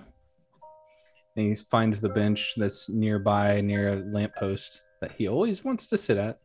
And 1.38 1.48
he 1.48 1.56
finds 1.56 2.00
the 2.00 2.10
bench 2.10 2.54
that's 2.56 2.90
nearby 2.90 3.60
near 3.62 3.94
a 3.94 3.96
lamppost 3.98 4.82
that 5.02 5.12
he 5.12 5.28
always 5.28 5.64
wants 5.66 5.88
to 5.88 5.98
sit 5.98 6.18
at. 6.18 6.40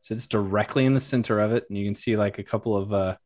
Sits 0.00 0.26
directly 0.26 0.84
in 0.84 0.94
the 0.94 1.00
center 1.00 1.38
of 1.38 1.52
it, 1.52 1.66
and 1.68 1.78
you 1.78 1.84
can 1.84 1.94
see 1.94 2.16
like 2.16 2.38
a 2.38 2.42
couple 2.42 2.76
of 2.76 2.92
uh 2.92 3.16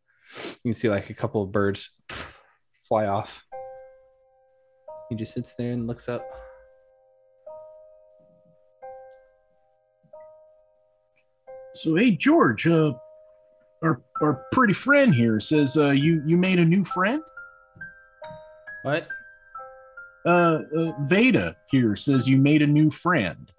you 0.44 0.70
can 0.70 0.72
see 0.74 0.90
like 0.90 1.09
a 1.10 1.14
couple 1.14 1.42
of 1.42 1.51
birds 1.52 1.90
fly 2.74 3.06
off. 3.06 3.47
He 5.09 5.16
just 5.16 5.32
sits 5.34 5.55
there 5.55 5.72
and 5.72 5.86
looks 5.86 6.09
up. 6.09 6.22
So 11.74 11.94
hey 11.97 12.10
George, 12.12 12.66
uh 12.66 12.92
our 13.82 14.02
our 14.23 14.44
pretty 14.52 14.74
friend 14.74 15.15
here 15.15 15.40
says 15.40 15.77
uh 15.77 15.90
you 15.90 16.23
you 16.27 16.36
made 16.36 16.59
a 16.59 16.65
new 16.65 16.85
friend? 16.85 17.23
What? 18.82 19.09
Uh, 20.27 20.61
uh 20.77 20.93
Veda 21.01 21.57
here 21.69 21.97
says 21.97 22.28
you 22.28 22.36
made 22.36 22.62
a 22.62 22.66
new 22.66 22.90
friend. 22.90 23.51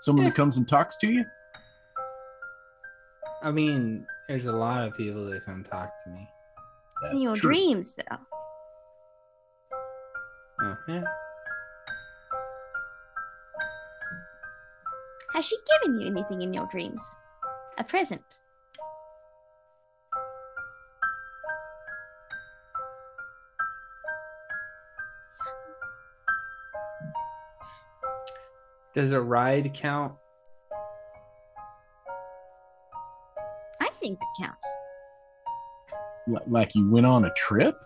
Someone 0.00 0.24
that 0.24 0.34
comes 0.34 0.56
and 0.56 0.68
talks 0.68 0.96
to 0.98 1.08
you? 1.08 1.24
I 3.42 3.50
mean, 3.50 4.06
there's 4.28 4.46
a 4.46 4.52
lot 4.52 4.86
of 4.86 4.96
people 4.96 5.24
that 5.26 5.44
come 5.44 5.62
talk 5.62 5.90
to 6.04 6.10
me. 6.10 6.28
In 7.10 7.22
your 7.22 7.34
dreams, 7.34 7.94
though. 7.94 8.16
Oh, 10.62 10.76
yeah. 10.88 11.04
Has 15.32 15.46
she 15.46 15.56
given 15.80 16.00
you 16.00 16.06
anything 16.08 16.42
in 16.42 16.52
your 16.52 16.66
dreams? 16.66 17.02
A 17.80 17.82
present? 17.82 18.40
Does 28.94 29.12
a 29.12 29.20
ride 29.22 29.72
count? 29.72 30.12
I 33.80 33.88
think 33.94 34.18
that 34.18 34.44
counts. 34.44 34.68
L- 36.28 36.42
like 36.46 36.74
you 36.74 36.90
went 36.90 37.06
on 37.06 37.24
a 37.24 37.32
trip? 37.32 37.82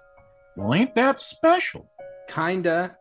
Well, 0.56 0.74
ain't 0.74 0.96
that 0.96 1.20
special? 1.20 1.88
Kinda, 2.28 2.96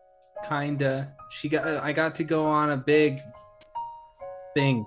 kinda. 0.48 1.11
She 1.32 1.49
got. 1.49 1.65
I 1.65 1.91
got 1.91 2.14
to 2.18 2.24
go 2.24 2.45
on 2.45 2.70
a 2.70 2.78
big 2.78 3.20
thing, 4.53 4.86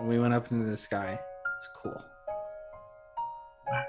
and 0.00 0.08
we 0.08 0.18
went 0.18 0.34
up 0.34 0.50
into 0.50 0.68
the 0.68 0.76
sky. 0.76 1.20
It's 1.58 1.68
cool. 1.76 2.04
Wow. 3.70 3.84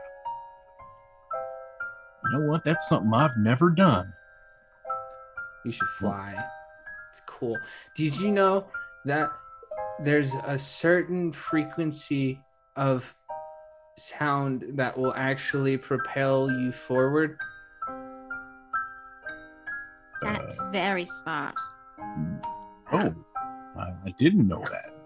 You 2.26 2.40
know 2.40 2.52
what? 2.52 2.64
That's 2.66 2.88
something 2.90 3.12
I've 3.14 3.38
never 3.38 3.70
done. 3.70 4.14
You 5.66 5.72
should 5.72 5.88
fly. 6.00 6.36
It's 7.10 7.22
cool. 7.26 7.58
Did 7.96 8.20
you 8.20 8.32
know 8.32 8.68
that 9.06 9.32
there's 10.02 10.34
a 10.46 10.60
certain 10.60 11.32
frequency 11.32 12.40
of 12.76 13.16
sound 13.98 14.66
that 14.74 14.98
will 14.98 15.14
actually 15.14 15.78
propel 15.78 16.52
you 16.52 16.72
forward? 16.72 17.38
That's 20.22 20.60
uh, 20.60 20.70
very 20.72 21.06
smart. 21.06 21.56
Oh, 22.92 23.16
I, 23.78 23.94
I 24.06 24.14
didn't 24.20 24.48
know 24.48 24.62
that. 24.70 25.01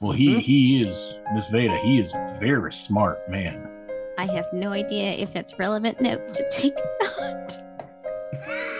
Well, 0.00 0.12
he 0.12 0.40
he 0.40 0.82
is 0.82 1.18
Miss 1.34 1.48
Veda. 1.48 1.76
He 1.78 1.98
is 1.98 2.14
a 2.14 2.38
very 2.40 2.72
smart 2.72 3.28
man. 3.28 3.68
I 4.16 4.24
have 4.26 4.46
no 4.50 4.70
idea 4.72 5.12
if 5.12 5.34
that's 5.34 5.58
relevant 5.58 6.00
notes 6.00 6.32
to 6.32 6.48
take 6.50 6.72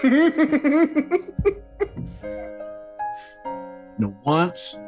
You 0.02 1.34
know, 3.98 4.16
once 4.24 4.78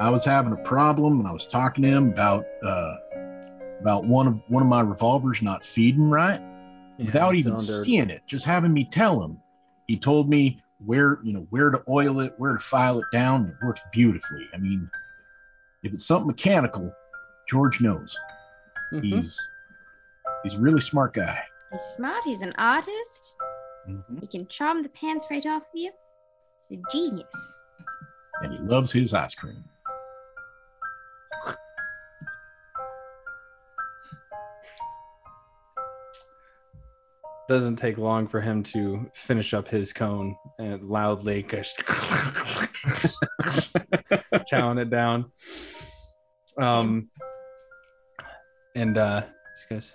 I 0.00 0.10
was 0.10 0.24
having 0.24 0.52
a 0.52 0.56
problem 0.56 1.20
and 1.20 1.28
I 1.28 1.32
was 1.32 1.46
talking 1.46 1.82
to 1.84 1.88
him 1.88 2.08
about 2.10 2.44
uh 2.64 2.96
about 3.80 4.04
one 4.04 4.26
of 4.26 4.42
one 4.48 4.64
of 4.64 4.68
my 4.68 4.80
revolvers 4.80 5.42
not 5.42 5.64
feeding 5.64 6.10
right 6.10 6.40
without 6.98 7.36
even 7.36 7.56
cylinder. 7.56 7.84
seeing 7.84 8.10
it, 8.10 8.22
just 8.26 8.44
having 8.44 8.72
me 8.72 8.82
tell 8.82 9.22
him. 9.22 9.38
He 9.86 9.96
told 9.96 10.28
me 10.28 10.60
where, 10.84 11.20
you 11.22 11.32
know, 11.32 11.46
where 11.50 11.70
to 11.70 11.82
oil 11.88 12.18
it, 12.18 12.34
where 12.38 12.52
to 12.54 12.58
file 12.58 12.98
it 12.98 13.06
down. 13.12 13.42
and 13.42 13.50
It 13.50 13.64
works 13.64 13.80
beautifully. 13.92 14.48
I 14.52 14.58
mean, 14.58 14.90
if 15.82 15.92
it's 15.92 16.06
something 16.06 16.26
mechanical, 16.26 16.92
George 17.48 17.80
knows. 17.80 18.16
Mhm. 18.92 19.02
He's 19.02 19.50
he's 20.42 20.54
a 20.54 20.58
really 20.60 20.80
smart 20.80 21.14
guy. 21.14 21.42
He's 21.72 21.82
smart. 21.82 22.22
He's 22.24 22.42
an 22.42 22.52
artist. 22.58 23.34
Mhm. 23.88 24.20
He 24.20 24.26
can 24.26 24.46
charm 24.48 24.82
the 24.82 24.88
pants 24.90 25.26
right 25.30 25.44
off 25.46 25.62
of 25.62 25.68
you. 25.74 25.92
He's 26.68 26.78
a 26.78 26.82
genius. 26.92 27.60
And 28.42 28.52
he 28.52 28.58
loves 28.58 28.92
his 28.92 29.14
ice 29.14 29.34
cream. 29.34 29.64
Doesn't 37.48 37.76
take 37.76 37.96
long 37.96 38.26
for 38.28 38.40
him 38.42 38.62
to 38.64 39.10
finish 39.14 39.54
up 39.54 39.68
his 39.68 39.94
cone 39.94 40.36
and 40.58 40.82
loudly 40.82 41.42
just 41.44 41.78
chowing 44.50 44.78
it 44.78 44.90
down. 44.90 45.32
Um, 46.58 47.08
and 48.76 48.98
uh, 48.98 49.22
this 49.56 49.66
guy's 49.70 49.94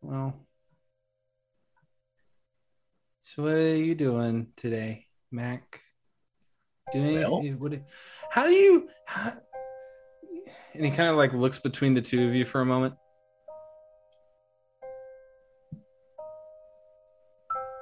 well. 0.00 0.34
So 3.20 3.42
what 3.42 3.52
are 3.54 3.76
you 3.76 3.96
doing 3.96 4.48
today, 4.54 5.06
Mac? 5.32 5.80
Doing 6.92 7.14
Well- 7.14 7.42
what? 7.58 7.72
do- 7.72 7.82
How 8.30 8.46
do 8.46 8.52
you? 8.52 8.88
How, 9.06 9.32
and 10.72 10.84
he 10.84 10.92
kind 10.92 11.10
of 11.10 11.16
like 11.16 11.32
looks 11.32 11.58
between 11.58 11.94
the 11.94 12.02
two 12.02 12.28
of 12.28 12.34
you 12.36 12.44
for 12.44 12.60
a 12.60 12.66
moment. 12.66 12.94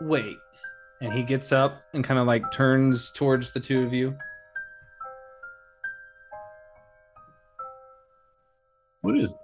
Wait. 0.04 0.36
And 1.00 1.12
he 1.12 1.22
gets 1.22 1.50
up 1.52 1.82
and 1.92 2.04
kind 2.04 2.20
of 2.20 2.26
like 2.26 2.50
turns 2.52 3.10
towards 3.12 3.52
the 3.52 3.60
two 3.60 3.82
of 3.84 3.92
you. 3.92 4.16
What 9.02 9.16
is 9.18 9.32
it? 9.32 9.38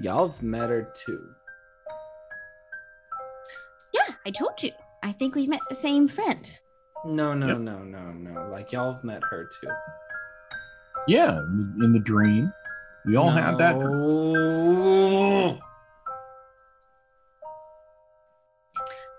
Y'all 0.00 0.28
have 0.28 0.42
met 0.42 0.70
her 0.70 0.90
too. 0.94 1.22
Yeah, 3.92 4.14
I 4.26 4.30
told 4.30 4.62
you. 4.62 4.70
I 5.02 5.12
think 5.12 5.34
we 5.34 5.46
met 5.46 5.60
the 5.68 5.74
same 5.74 6.08
friend. 6.08 6.48
No, 7.04 7.34
no, 7.34 7.48
Yep. 7.48 7.58
no, 7.58 7.78
no, 7.82 8.12
no. 8.12 8.48
Like 8.48 8.72
y'all 8.72 8.92
have 8.92 9.04
met 9.04 9.22
her 9.30 9.48
too. 9.60 9.68
Yeah, 11.08 11.38
in 11.38 11.74
the, 11.78 11.84
in 11.86 11.92
the 11.92 11.98
dream. 12.00 12.52
We 13.04 13.16
all 13.16 13.30
have 13.30 13.58
that. 13.58 13.72
dr- 13.74 13.90
No. 13.90 15.58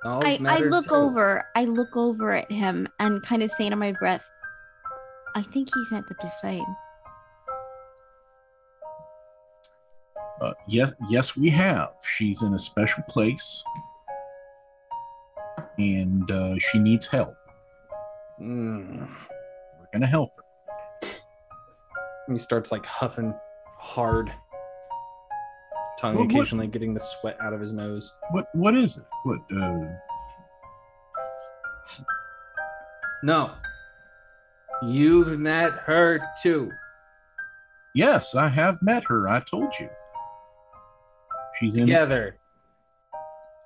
I, 0.05 0.39
I 0.45 0.57
look 0.59 0.85
too. 0.85 0.93
over. 0.93 1.45
I 1.55 1.65
look 1.65 1.95
over 1.95 2.31
at 2.31 2.51
him 2.51 2.88
and 2.99 3.21
kind 3.21 3.41
of 3.41 3.49
say 3.51 3.65
under 3.65 3.77
my 3.77 3.93
breath, 3.93 4.30
"I 5.35 5.41
think 5.41 5.69
he's 5.73 5.91
met 5.91 6.07
the 6.07 6.15
blue 6.15 6.30
flame." 6.41 6.75
Uh, 10.41 10.53
yes, 10.67 10.91
yes, 11.09 11.38
we 11.38 11.49
have. 11.49 11.91
She's 12.18 12.41
in 12.41 12.53
a 12.53 12.60
special 12.60 13.03
place, 13.07 13.63
and 15.78 16.29
uh, 16.29 16.57
she 16.57 16.79
needs 16.79 17.07
help. 17.07 17.36
Mm. 18.41 19.07
We're 19.79 19.87
gonna 19.94 20.07
help 20.07 20.31
her. 20.36 21.07
He 22.31 22.37
starts 22.39 22.71
like 22.71 22.86
huffing 22.86 23.34
hard, 23.78 24.34
tongue 26.04 26.15
What- 26.15 26.26
what- 26.26 26.32
occasionally 26.36 26.68
getting 26.68 26.94
the 26.94 26.99
sweat 26.99 27.38
out 27.41 27.54
of 27.54 27.62
his 27.62 27.73
nose. 27.73 28.14
What? 28.32 28.48
What 28.54 28.76
is 28.76 28.98
it? 28.98 29.06
What? 29.23 29.40
Uh, 29.56 29.86
No. 33.23 33.52
You've 34.84 35.40
met 35.40 35.72
her 35.86 36.20
too. 36.41 36.70
yes, 37.96 38.36
I 38.36 38.49
have 38.49 38.82
met 38.82 39.04
her. 39.06 39.30
I 39.30 39.40
told 39.40 39.73
you. 39.80 39.90
She's 41.60 41.78
in. 41.78 41.86
Together. 41.86 42.38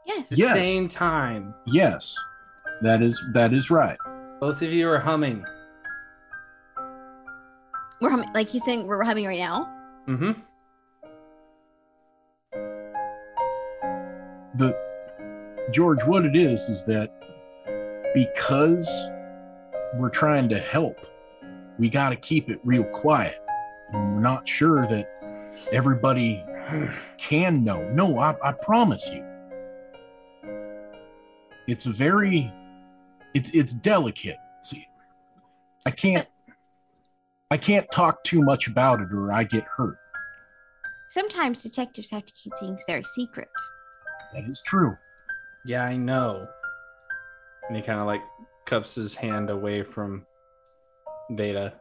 Yes. 0.05 0.29
The 0.29 0.35
Yes. 0.37 0.53
same 0.53 0.87
time. 0.87 1.55
Yes, 1.65 2.15
that 2.81 3.01
is 3.01 3.19
that 3.33 3.51
is 3.53 3.71
right. 3.71 3.97
Both 4.39 4.61
of 4.61 4.71
you 4.71 4.87
are 4.89 4.99
humming. 4.99 5.43
We're 7.99 8.11
humming, 8.11 8.31
like 8.33 8.47
he's 8.49 8.63
saying 8.63 8.85
we're 8.85 9.01
humming 9.03 9.25
right 9.25 9.39
now. 9.39 9.73
Mm-hmm. 10.07 10.39
The 14.57 14.77
George, 15.71 16.03
what 16.05 16.25
it 16.25 16.35
is 16.35 16.61
is 16.69 16.85
that 16.85 17.13
because 18.13 18.89
we're 19.95 20.09
trying 20.09 20.49
to 20.49 20.59
help, 20.59 20.97
we 21.77 21.89
got 21.89 22.09
to 22.09 22.15
keep 22.15 22.49
it 22.49 22.59
real 22.63 22.85
quiet. 22.85 23.37
And 23.89 24.15
we're 24.15 24.21
not 24.21 24.47
sure 24.47 24.87
that 24.87 25.09
everybody 25.71 26.43
can 27.17 27.63
know. 27.63 27.87
No, 27.91 28.19
I, 28.19 28.35
I 28.43 28.51
promise 28.51 29.09
you. 29.09 29.23
It's 31.67 31.85
a 31.85 31.91
very, 31.91 32.51
it's 33.33 33.49
it's 33.51 33.73
delicate. 33.73 34.37
See, 34.61 34.85
I 35.85 35.91
can't, 35.91 36.27
I 37.51 37.57
can't 37.57 37.89
talk 37.91 38.23
too 38.23 38.41
much 38.41 38.67
about 38.67 39.01
it, 39.01 39.09
or 39.11 39.31
I 39.31 39.43
get 39.43 39.63
hurt. 39.63 39.97
Sometimes 41.09 41.63
detectives 41.63 42.09
have 42.11 42.25
to 42.25 42.33
keep 42.33 42.53
things 42.59 42.83
very 42.87 43.03
secret. 43.03 43.47
That 44.33 44.43
is 44.49 44.61
true. 44.61 44.97
Yeah, 45.65 45.83
I 45.83 45.97
know. 45.97 46.47
And 47.67 47.75
he 47.75 47.81
kind 47.81 47.99
of 47.99 48.05
like 48.05 48.21
cups 48.65 48.95
his 48.95 49.15
hand 49.15 49.49
away 49.49 49.83
from 49.83 50.25
Veda. 51.31 51.73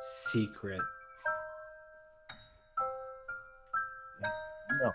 Secret. 0.00 0.80
No. 4.80 4.92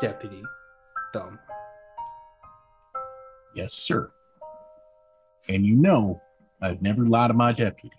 Deputy 0.00 0.42
Thumb. 1.12 1.38
Yes, 3.54 3.72
sir. 3.72 4.10
And 5.48 5.64
you 5.64 5.76
know, 5.76 6.20
I've 6.60 6.80
never 6.82 7.04
lied 7.04 7.28
to 7.28 7.34
my 7.34 7.52
deputy. 7.52 7.96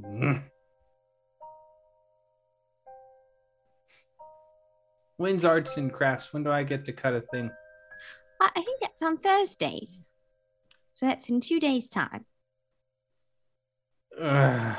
Mm. 0.00 0.42
When's 5.22 5.44
arts 5.44 5.76
and 5.76 5.92
crafts? 5.92 6.32
When 6.32 6.42
do 6.42 6.50
I 6.50 6.64
get 6.64 6.84
to 6.86 6.92
cut 6.92 7.14
a 7.14 7.20
thing? 7.20 7.48
I, 8.40 8.50
I 8.56 8.60
think 8.60 8.80
that's 8.80 9.02
on 9.02 9.18
Thursdays. 9.18 10.12
So 10.94 11.06
that's 11.06 11.30
in 11.30 11.38
two 11.40 11.60
days' 11.60 11.88
time. 11.88 12.24
Ugh. 14.20 14.76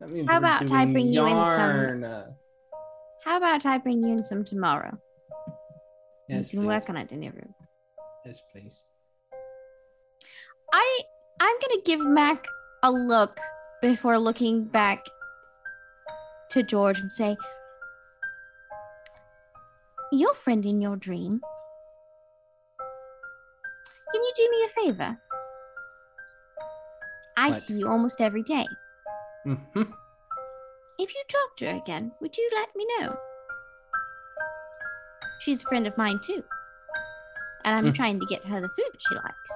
That 0.00 0.08
means 0.08 0.30
How 0.30 0.38
about 0.38 0.72
I 0.72 0.86
bring 0.86 1.08
you 1.08 1.26
in 1.26 1.34
some- 1.34 2.02
uh, 2.04 2.24
How 3.26 3.36
about 3.36 3.66
I 3.66 3.76
bring 3.76 4.02
you 4.02 4.14
in 4.14 4.24
some 4.24 4.42
tomorrow? 4.42 4.98
Yes, 6.30 6.50
you 6.50 6.60
can 6.60 6.66
please. 6.66 6.80
work 6.80 6.88
on 6.88 6.96
it 6.96 7.12
in 7.12 7.22
your 7.22 7.34
room. 7.34 7.54
Yes, 8.24 8.40
please. 8.54 8.86
I 10.72 11.00
I'm 11.40 11.56
gonna 11.60 11.82
give 11.84 12.00
Mac 12.06 12.46
a 12.82 12.90
look 12.90 13.38
before 13.82 14.18
looking 14.18 14.64
back 14.64 15.04
to 16.52 16.62
George 16.62 17.00
and 17.00 17.12
say, 17.12 17.36
"Your 20.14 20.32
friend 20.34 20.64
in 20.64 20.80
your 20.80 20.96
dream. 20.96 21.40
Can 24.12 24.22
you 24.22 24.32
do 24.36 24.48
me 24.48 24.64
a 24.64 24.68
favor? 24.68 25.18
I 27.36 27.50
What? 27.50 27.62
see 27.62 27.74
you 27.74 27.88
almost 27.88 28.20
every 28.20 28.44
day. 28.44 28.64
hmm 29.42 29.82
If 31.00 31.12
you 31.12 31.22
talk 31.28 31.56
to 31.56 31.66
her 31.70 31.76
again, 31.76 32.12
would 32.20 32.36
you 32.36 32.48
let 32.54 32.68
me 32.76 32.86
know? 32.96 33.18
She's 35.40 35.64
a 35.64 35.66
friend 35.66 35.88
of 35.88 35.98
mine 35.98 36.20
too, 36.20 36.44
and 37.64 37.74
I'm 37.74 37.92
Mm. 37.92 37.94
trying 37.96 38.20
to 38.20 38.26
get 38.26 38.44
her 38.44 38.60
the 38.60 38.68
food 38.68 38.90
that 38.92 39.02
she 39.02 39.14
likes." 39.16 39.52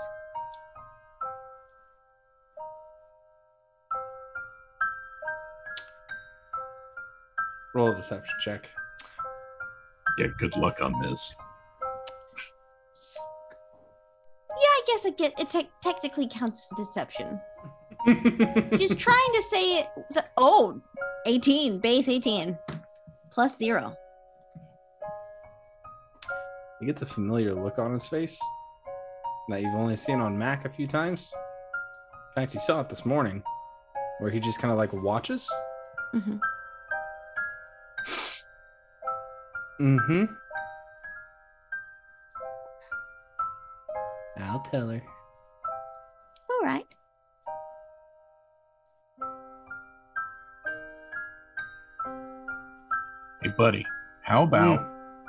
Roll 7.75 7.93
a 7.93 7.95
deception 7.95 8.37
check. 8.41 8.69
Yeah, 10.19 10.27
good 10.39 10.57
luck 10.57 10.81
on 10.83 10.93
this. 11.01 11.35
Yeah, 14.51 14.67
I 14.67 14.81
guess 14.87 15.05
it 15.05 15.17
get 15.19 15.39
it 15.39 15.49
te- 15.49 15.71
technically 15.83 16.27
counts 16.29 16.69
as 16.73 16.77
deception. 16.79 17.41
She's 18.77 18.97
trying 18.97 19.33
to 19.35 19.43
say 19.49 19.79
it. 19.81 19.87
so- 20.11 20.21
oh, 20.37 20.81
18, 21.27 21.79
base 21.79 22.09
18. 22.09 22.59
Plus 23.31 23.57
zero. 23.57 23.97
He 26.81 26.87
gets 26.87 27.03
a 27.03 27.07
familiar 27.07 27.55
look 27.55 27.79
on 27.79 27.93
his 27.93 28.07
face 28.07 28.41
that 29.49 29.63
you've 29.63 29.75
only 29.75 29.97
seen 29.97 30.21
on 30.21 30.37
Mac 30.37 30.65
a 30.65 30.69
few 30.69 30.87
times. 30.87 31.31
In 32.31 32.43
fact, 32.43 32.55
you 32.55 32.61
saw 32.61 32.81
it 32.81 32.89
this 32.89 33.05
morning, 33.07 33.43
where 34.19 34.31
he 34.31 34.41
just 34.41 34.61
kind 34.61 34.73
of 34.73 34.79
like 34.79 34.93
watches. 34.93 35.49
Mm-hmm. 36.15 36.37
Mm-hmm. 39.81 40.25
I'll 44.41 44.61
tell 44.61 44.89
her. 44.89 45.03
All 46.51 46.61
right. 46.65 46.87
Hey, 53.43 53.51
buddy, 53.57 53.87
how 54.23 54.43
about 54.43 54.85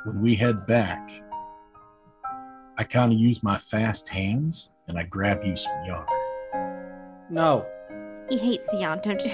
when 0.05 0.19
we 0.21 0.35
head 0.35 0.65
back, 0.65 1.09
I 2.77 2.83
kind 2.83 3.11
of 3.13 3.19
use 3.19 3.43
my 3.43 3.57
fast 3.57 4.07
hands 4.07 4.73
and 4.87 4.97
I 4.97 5.03
grab 5.03 5.43
you 5.43 5.55
some 5.55 5.83
yarn. 5.85 6.07
No. 7.29 7.67
He 8.29 8.37
hates 8.37 8.65
the 8.71 8.77
yarn, 8.77 8.99
don't 9.03 9.23
you? 9.23 9.31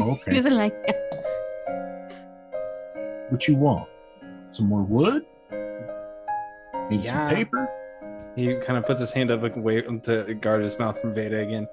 Okay. 0.02 0.30
he 0.30 0.34
doesn't 0.36 0.56
like 0.56 0.74
it. 0.86 0.96
What 3.30 3.46
you 3.46 3.54
want? 3.56 3.88
Some 4.50 4.66
more 4.66 4.82
wood? 4.82 5.24
Maybe 5.50 7.02
Yeah. 7.02 7.28
some 7.28 7.28
paper? 7.36 7.68
He 8.34 8.54
kind 8.56 8.78
of 8.78 8.86
puts 8.86 9.00
his 9.00 9.12
hand 9.12 9.30
up 9.30 9.42
and 9.42 9.62
wait 9.64 9.86
to 10.04 10.34
guard 10.34 10.62
his 10.62 10.78
mouth 10.78 10.98
from 11.00 11.14
Veda 11.14 11.38
again. 11.40 11.66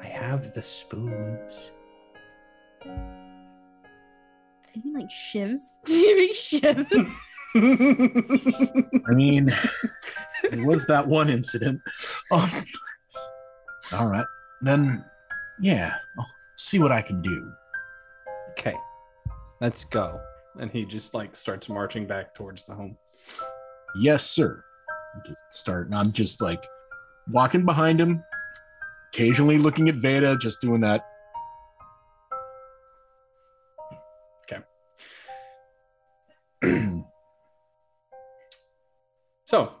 I 0.00 0.06
have 0.06 0.52
the 0.54 0.62
spoons. 0.62 1.72
Do 2.82 2.88
you 4.80 4.84
mean 4.84 4.94
like 4.94 5.10
shivs? 5.10 5.60
Do 5.84 5.92
you 5.94 6.16
mean 6.16 6.32
shivs? 6.34 7.12
I 9.08 9.14
mean, 9.14 9.52
there 10.50 10.66
was 10.66 10.86
that 10.86 11.06
one 11.06 11.28
incident. 11.28 11.80
Um, 12.30 12.50
all 13.92 14.06
right, 14.06 14.24
then, 14.62 15.04
yeah, 15.60 15.96
I'll 16.18 16.26
see 16.56 16.78
what 16.78 16.92
I 16.92 17.02
can 17.02 17.20
do. 17.20 17.52
Okay, 18.52 18.74
let's 19.60 19.84
go. 19.84 20.18
And 20.58 20.70
he 20.70 20.84
just 20.84 21.14
like 21.14 21.34
starts 21.34 21.68
marching 21.68 22.06
back 22.06 22.34
towards 22.34 22.64
the 22.64 22.74
home. 22.74 22.96
Yes, 23.96 24.24
sir. 24.26 24.64
Just 25.26 25.52
start, 25.52 25.86
and 25.86 25.94
I'm 25.94 26.12
just 26.12 26.40
like 26.40 26.66
walking 27.30 27.66
behind 27.66 28.00
him, 28.00 28.22
occasionally 29.12 29.58
looking 29.58 29.88
at 29.88 29.96
Veda, 29.96 30.36
just 30.38 30.60
doing 30.60 30.80
that. 30.80 31.04
Okay. 34.50 34.62
so, 39.44 39.74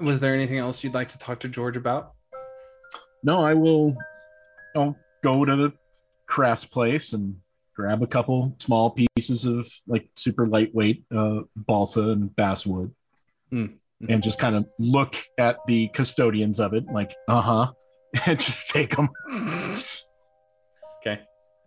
was 0.00 0.18
there 0.20 0.34
anything 0.34 0.58
else 0.58 0.82
you'd 0.82 0.94
like 0.94 1.08
to 1.08 1.18
talk 1.18 1.38
to 1.40 1.48
George 1.48 1.76
about? 1.76 2.14
No, 3.22 3.40
I 3.40 3.54
will. 3.54 3.96
I'll 4.74 4.96
go 5.22 5.44
to 5.44 5.56
the 5.56 5.72
crafts 6.26 6.64
place 6.64 7.12
and 7.12 7.36
grab 7.80 8.02
a 8.02 8.06
couple 8.06 8.54
small 8.58 8.90
pieces 8.90 9.46
of 9.46 9.66
like 9.88 10.08
super 10.16 10.46
lightweight 10.46 11.04
uh, 11.16 11.40
balsa 11.56 12.10
and 12.10 12.34
basswood, 12.36 12.92
Mm. 13.52 13.78
and 14.08 14.22
just 14.22 14.38
kind 14.38 14.54
of 14.54 14.66
look 14.78 15.16
at 15.38 15.58
the 15.66 15.88
custodians 15.88 16.60
of 16.60 16.72
it, 16.74 16.84
like, 16.92 17.12
uh 17.26 17.40
huh, 17.40 17.72
and 18.26 18.38
just 18.38 18.68
take 18.68 18.94
them. 18.96 19.08
Okay. 21.00 21.20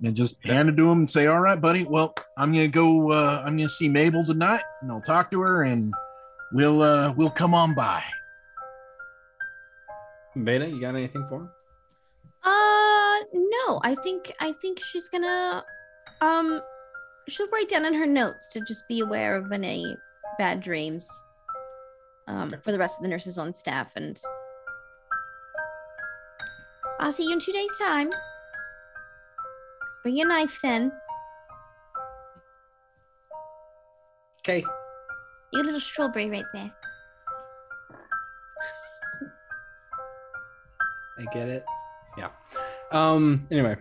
And 0.04 0.16
just 0.16 0.44
hand 0.46 0.70
it 0.70 0.78
to 0.78 0.90
him 0.92 1.00
and 1.00 1.10
say, 1.10 1.28
"All 1.28 1.40
right, 1.40 1.60
buddy. 1.60 1.84
Well, 1.84 2.14
I'm 2.38 2.52
gonna 2.52 2.68
go. 2.68 3.12
Uh, 3.12 3.42
I'm 3.46 3.58
gonna 3.58 3.70
see 3.70 3.90
Mabel 3.90 4.24
tonight, 4.26 4.64
and 4.82 4.92
I'll 4.92 5.02
talk 5.02 5.32
to 5.32 5.40
her, 5.42 5.64
and 5.64 5.94
we'll 6.54 6.82
uh, 6.82 7.12
we'll 7.18 7.30
come 7.30 7.54
on 7.54 7.74
by." 7.74 8.04
Veda, 10.36 10.68
you 10.70 10.80
got 10.82 10.96
anything 10.96 11.26
for 11.30 11.42
him? 11.42 11.50
Uh 12.44 13.20
no, 13.34 13.80
I 13.84 13.96
think 14.04 14.34
I 14.40 14.52
think 14.62 14.80
she's 14.80 15.08
gonna 15.10 15.64
um 16.22 16.62
she'll 17.28 17.50
write 17.50 17.70
down 17.70 17.86
in 17.86 17.94
her 17.94 18.06
notes 18.06 18.52
to 18.54 18.62
just 18.62 18.88
be 18.88 19.00
aware 19.00 19.36
of 19.36 19.52
any 19.52 19.96
bad 20.38 20.62
dreams. 20.62 21.08
Um 22.28 22.54
for 22.62 22.72
the 22.72 22.80
rest 22.80 23.00
of 23.00 23.04
the 23.04 23.10
nurses 23.10 23.38
on 23.38 23.54
staff 23.54 23.94
and 23.96 24.20
I'll 27.00 27.12
see 27.12 27.26
you 27.26 27.34
in 27.34 27.40
two 27.40 27.52
days' 27.52 27.78
time. 27.80 28.10
Bring 30.04 30.18
your 30.18 30.28
knife 30.28 30.60
then. 30.62 30.92
Okay. 34.42 34.64
Your 35.54 35.64
little 35.64 35.80
strawberry 35.80 36.30
right 36.30 36.46
there. 36.54 36.72
I 41.18 41.26
get 41.32 41.48
it. 41.48 41.66
Yeah. 42.18 42.30
Um. 42.92 43.48
Anyway. 43.52 43.78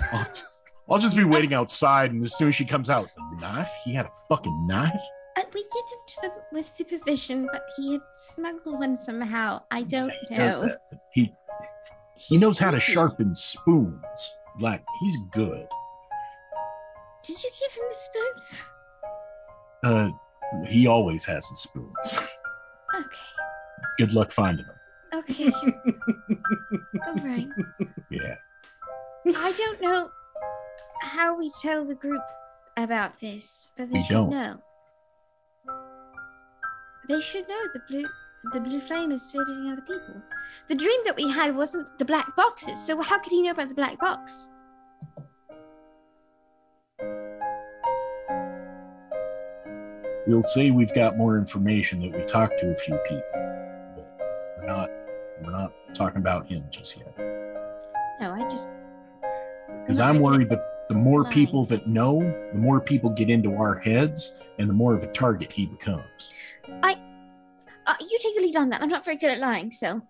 I'll, 0.88 0.98
just 0.98 1.16
be 1.16 1.24
waiting 1.24 1.52
outside, 1.52 2.12
and 2.12 2.24
as 2.24 2.36
soon 2.36 2.48
as 2.48 2.54
she 2.54 2.64
comes 2.64 2.88
out, 2.88 3.08
a 3.16 3.40
knife? 3.40 3.70
He 3.84 3.92
had 3.92 4.06
a 4.06 4.10
fucking 4.28 4.66
knife? 4.66 5.00
Uh, 5.36 5.42
we 5.52 5.60
get 5.60 5.84
him 5.92 5.98
to 6.06 6.16
the 6.22 6.32
with 6.52 6.66
supervision, 6.66 7.48
but 7.52 7.62
he 7.76 7.92
had 7.92 8.00
smuggled 8.14 8.78
one 8.78 8.96
somehow. 8.96 9.62
I 9.70 9.82
don't 9.82 10.12
know. 10.30 10.36
Does 10.36 10.60
that? 10.62 10.78
He 11.12 11.32
he 12.16 12.38
knows 12.38 12.58
how 12.58 12.70
to 12.70 12.80
sharpen 12.80 13.34
spoons. 13.34 14.32
Like 14.60 14.82
he's 15.00 15.16
good. 15.32 15.66
Did 17.22 17.42
you 17.42 17.50
give 17.60 17.72
him 17.72 17.84
the 17.88 17.94
spoons? 17.94 18.62
Uh, 19.84 20.08
he 20.68 20.86
always 20.86 21.24
has 21.24 21.46
the 21.48 21.56
spoons. 21.56 22.18
Okay. 22.94 23.06
Good 23.98 24.12
luck 24.14 24.30
finding 24.30 24.64
them. 24.64 24.76
Okay. 25.12 25.50
All 27.06 27.14
right. 27.16 27.48
Yeah. 28.10 28.36
I 29.26 29.52
don't 29.52 29.82
know 29.82 30.10
how 31.02 31.36
we 31.36 31.50
tell 31.62 31.84
the 31.84 31.94
group 31.94 32.22
about 32.76 33.18
this, 33.20 33.70
but 33.76 33.90
they 33.90 33.98
We 33.98 34.02
should 34.04 34.12
don't. 34.14 34.30
know. 34.30 34.56
They 37.08 37.20
should 37.20 37.48
know 37.48 37.62
the 37.72 37.80
blue 37.88 38.06
the 38.52 38.60
blue 38.60 38.78
flame 38.80 39.10
is 39.10 39.28
visiting 39.32 39.72
other 39.72 39.82
people. 39.82 40.22
The 40.68 40.76
dream 40.76 41.00
that 41.04 41.16
we 41.16 41.28
had 41.28 41.56
wasn't 41.56 41.98
the 41.98 42.04
black 42.04 42.36
boxes, 42.36 42.78
so 42.84 43.00
how 43.02 43.18
could 43.18 43.32
he 43.32 43.42
know 43.42 43.50
about 43.50 43.68
the 43.68 43.74
black 43.74 43.98
box? 43.98 44.50
We'll 50.26 50.42
say 50.42 50.70
we've 50.70 50.92
got 50.94 51.16
more 51.16 51.38
information 51.38 52.00
that 52.00 52.12
we 52.16 52.24
talked 52.26 52.58
to 52.60 52.70
a 52.70 52.74
few 52.74 52.96
people. 53.08 53.22
But 53.94 54.18
we're 54.58 54.66
not 54.66 54.90
we're 55.42 55.52
not 55.52 55.72
talking 55.94 56.18
about 56.18 56.46
him 56.46 56.64
just 56.70 56.96
yet. 56.96 57.16
No, 58.20 58.32
I 58.32 58.46
just 58.48 58.68
Because 59.86 60.00
I'm 60.00 60.18
worried 60.18 60.48
that 60.48 60.88
the 60.88 60.96
more 60.96 61.24
people 61.30 61.64
that 61.66 61.86
know, 61.86 62.18
the 62.52 62.58
more 62.58 62.80
people 62.80 63.08
get 63.08 63.30
into 63.30 63.54
our 63.54 63.76
heads, 63.78 64.34
and 64.58 64.68
the 64.68 64.72
more 64.74 64.96
of 64.96 65.04
a 65.04 65.06
target 65.12 65.52
he 65.52 65.66
becomes. 65.66 66.32
I 66.82 67.00
uh, 67.86 67.94
you 68.00 68.18
take 68.20 68.34
the 68.34 68.42
lead 68.42 68.56
on 68.56 68.68
that. 68.70 68.82
I'm 68.82 68.88
not 68.88 69.04
very 69.04 69.16
good 69.16 69.30
at 69.30 69.38
lying, 69.38 69.70
so 69.70 70.02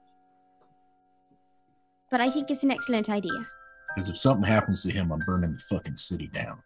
but 2.11 2.23
I 2.23 2.31
think 2.31 2.51
it's 2.51 2.63
an 2.63 2.71
excellent 2.71 3.11
idea. 3.11 3.47
Because 3.95 4.09
if 4.09 4.17
something 4.17 4.49
happens 4.49 4.83
to 4.85 4.91
him, 4.91 5.13
I'm 5.13 5.19
burning 5.27 5.53
the 5.53 5.59
fucking 5.59 5.97
city 5.97 6.31
down. 6.33 6.63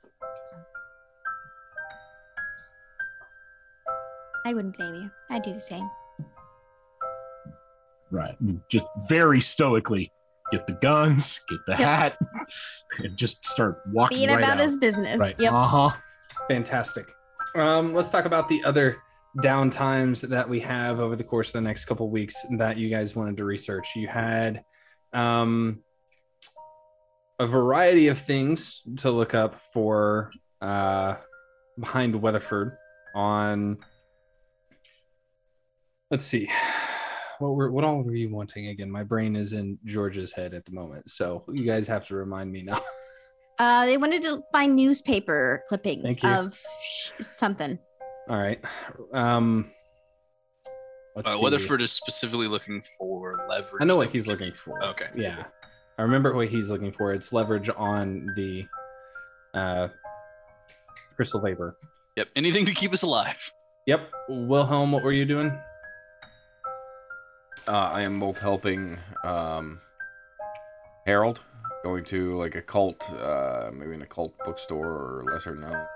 I 4.46 4.54
wouldn't 4.54 4.76
blame 4.76 4.94
you. 4.94 5.10
I'd 5.30 5.42
do 5.42 5.52
the 5.52 5.60
same. 5.60 5.90
Right. 8.12 8.36
Just 8.68 8.86
very 9.08 9.40
stoically 9.40 10.12
get 10.50 10.66
the 10.66 10.72
guns, 10.74 11.40
get 11.48 11.58
the 11.66 11.72
Yep. 11.72 11.80
hat, 11.80 12.18
and 12.98 13.16
just 13.16 13.44
start 13.44 13.80
walking 13.88 14.18
Being 14.18 14.30
right 14.30 14.38
about 14.38 14.58
out. 14.58 14.62
his 14.64 14.76
business. 14.76 15.18
Right. 15.18 15.36
Yep. 15.38 15.52
Uh 15.52 15.66
huh. 15.66 15.90
Fantastic. 16.48 17.06
Um, 17.56 17.94
let's 17.94 18.10
talk 18.10 18.24
about 18.24 18.48
the 18.48 18.62
other 18.64 18.98
downtimes 19.42 20.22
that 20.28 20.48
we 20.48 20.60
have 20.60 20.98
over 21.00 21.14
the 21.16 21.24
course 21.24 21.48
of 21.48 21.52
the 21.54 21.60
next 21.60 21.84
couple 21.84 22.10
weeks 22.10 22.34
that 22.58 22.76
you 22.76 22.88
guys 22.90 23.14
wanted 23.14 23.36
to 23.36 23.44
research. 23.44 23.88
You 23.94 24.08
had 24.08 24.64
um, 25.12 25.80
a 27.38 27.46
variety 27.46 28.08
of 28.08 28.18
things 28.18 28.82
to 28.98 29.10
look 29.10 29.34
up 29.34 29.54
for 29.72 30.32
uh, 30.60 31.14
behind 31.78 32.20
Weatherford 32.20 32.76
on. 33.14 33.78
Let's 36.10 36.24
see. 36.24 36.48
What 37.40 37.54
were 37.56 37.70
what 37.72 37.84
all 37.84 38.02
were 38.02 38.14
you 38.14 38.28
wanting 38.30 38.66
again? 38.68 38.90
My 38.90 39.02
brain 39.02 39.34
is 39.34 39.52
in 39.54 39.78
George's 39.86 40.30
head 40.32 40.52
at 40.54 40.64
the 40.66 40.72
moment, 40.72 41.10
so 41.10 41.42
you 41.48 41.64
guys 41.64 41.88
have 41.88 42.06
to 42.08 42.14
remind 42.16 42.52
me 42.52 42.62
now. 42.62 42.80
Uh, 43.58 43.84
they 43.84 43.98
wanted 43.98 44.22
to 44.22 44.40
find 44.50 44.74
newspaper 44.74 45.62
clippings 45.68 46.16
of 46.24 46.58
sh- 46.82 47.10
something. 47.20 47.78
All 48.26 48.38
right. 48.38 48.58
Um, 49.12 49.70
let's 51.14 51.28
Uh, 51.30 51.36
see. 51.36 51.42
Weatherford 51.42 51.82
is 51.82 51.92
specifically 51.92 52.48
looking 52.48 52.82
for 52.96 53.44
leverage. 53.50 53.82
I 53.82 53.84
know 53.84 53.98
what 53.98 54.08
he's 54.08 54.26
we- 54.26 54.32
looking 54.32 54.54
for. 54.54 54.82
Okay. 54.82 55.08
Yeah. 55.14 55.44
I 55.98 56.02
remember 56.02 56.32
what 56.34 56.48
he's 56.48 56.70
looking 56.70 56.90
for. 56.90 57.12
It's 57.12 57.34
leverage 57.34 57.68
on 57.76 58.28
the 58.34 58.64
Uh, 59.52 59.88
crystal 61.16 61.42
vapor. 61.42 61.76
Yep. 62.16 62.28
Anything 62.36 62.64
to 62.64 62.72
keep 62.72 62.94
us 62.94 63.02
alive. 63.02 63.52
Yep. 63.86 64.10
Wilhelm, 64.30 64.90
what 64.90 65.02
were 65.02 65.12
you 65.12 65.26
doing? 65.26 65.52
Uh, 67.70 67.88
I 67.92 68.02
am 68.02 68.18
both 68.18 68.40
helping 68.40 68.98
um, 69.22 69.78
Harold, 71.06 71.38
going 71.84 72.02
to 72.06 72.36
like 72.36 72.56
a 72.56 72.62
cult, 72.62 73.08
uh, 73.12 73.70
maybe 73.72 73.94
an 73.94 74.02
occult 74.02 74.34
bookstore 74.44 74.88
or 74.88 75.24
lesser 75.30 75.54
known 75.54 75.86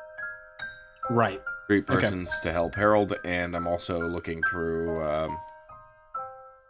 Right. 1.10 1.42
street 1.64 1.90
Okay. 1.90 2.00
persons 2.00 2.30
to 2.44 2.52
help 2.52 2.76
Harold, 2.76 3.14
and 3.24 3.56
I'm 3.56 3.66
also 3.66 3.98
looking 4.08 4.40
through 4.48 5.02
um, 5.02 5.36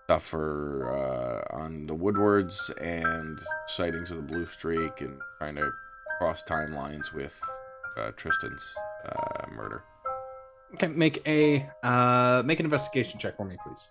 stuff 0.06 0.24
for 0.24 0.90
uh, 0.90 1.54
on 1.54 1.84
the 1.84 1.94
Woodwards 1.94 2.70
and 2.80 3.38
sightings 3.66 4.10
of 4.10 4.16
the 4.16 4.22
Blue 4.22 4.46
Streak, 4.46 5.02
and 5.02 5.20
trying 5.36 5.56
to 5.56 5.70
cross 6.16 6.42
timelines 6.44 7.12
with 7.12 7.38
uh, 7.98 8.12
Tristan's 8.16 8.74
uh, 9.04 9.50
murder. 9.54 9.82
Okay, 10.76 10.86
make 10.86 11.20
a 11.28 11.68
uh, 11.82 12.42
make 12.46 12.58
an 12.58 12.64
investigation 12.64 13.20
check 13.20 13.36
for 13.36 13.44
me, 13.44 13.58
please. 13.62 13.90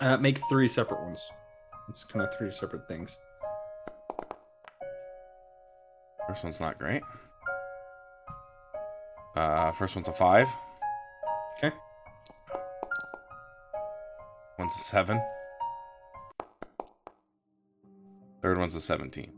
Uh, 0.00 0.16
make 0.18 0.38
three 0.48 0.68
separate 0.68 1.00
ones. 1.00 1.30
It's 1.88 2.04
kind 2.04 2.24
of 2.24 2.32
three 2.36 2.50
separate 2.50 2.86
things. 2.86 3.18
First 6.28 6.44
one's 6.44 6.60
not 6.60 6.78
great. 6.78 7.02
Uh, 9.34 9.72
first 9.72 9.96
one's 9.96 10.08
a 10.08 10.12
five. 10.12 10.46
Okay. 11.58 11.74
One's 14.58 14.74
a 14.74 14.78
seven. 14.78 15.20
Third 18.42 18.58
one's 18.58 18.76
a 18.76 18.80
seventeen. 18.80 19.32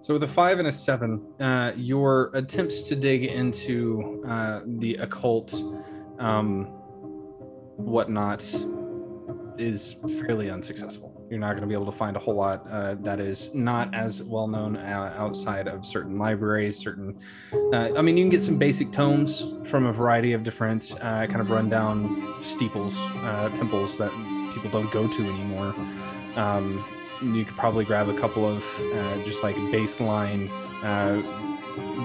So 0.00 0.14
with 0.14 0.24
a 0.24 0.28
five 0.28 0.58
and 0.58 0.68
a 0.68 0.72
seven, 0.72 1.22
uh, 1.40 1.72
your 1.76 2.30
attempts 2.34 2.88
to 2.88 2.96
dig 2.96 3.24
into 3.24 4.22
uh, 4.26 4.60
the 4.66 4.96
occult, 4.96 5.54
um, 6.18 6.64
whatnot, 7.76 8.42
is 9.58 9.96
fairly 10.20 10.50
unsuccessful. 10.50 11.26
You're 11.30 11.40
not 11.40 11.50
going 11.50 11.62
to 11.62 11.66
be 11.66 11.74
able 11.74 11.86
to 11.86 11.92
find 11.92 12.16
a 12.16 12.18
whole 12.18 12.34
lot 12.34 12.66
uh, 12.70 12.96
that 13.00 13.20
is 13.20 13.54
not 13.54 13.94
as 13.94 14.22
well 14.22 14.46
known 14.46 14.76
uh, 14.76 15.14
outside 15.16 15.68
of 15.68 15.84
certain 15.86 16.16
libraries. 16.16 16.76
Certain, 16.76 17.18
uh, 17.72 17.90
I 17.96 18.02
mean, 18.02 18.16
you 18.16 18.24
can 18.24 18.30
get 18.30 18.42
some 18.42 18.58
basic 18.58 18.92
tomes 18.92 19.46
from 19.64 19.86
a 19.86 19.92
variety 19.92 20.32
of 20.32 20.42
different 20.42 20.92
uh, 21.00 21.26
kind 21.26 21.40
of 21.40 21.50
rundown 21.50 22.36
steeples, 22.40 22.96
uh, 22.96 23.50
temples 23.54 23.96
that 23.98 24.10
people 24.54 24.70
don't 24.70 24.90
go 24.90 25.08
to 25.08 25.22
anymore. 25.22 25.74
Um, 26.36 26.84
you 27.22 27.44
could 27.44 27.56
probably 27.56 27.84
grab 27.84 28.08
a 28.08 28.14
couple 28.14 28.46
of 28.46 28.64
uh, 28.94 29.22
just 29.24 29.42
like 29.42 29.56
baseline 29.56 30.50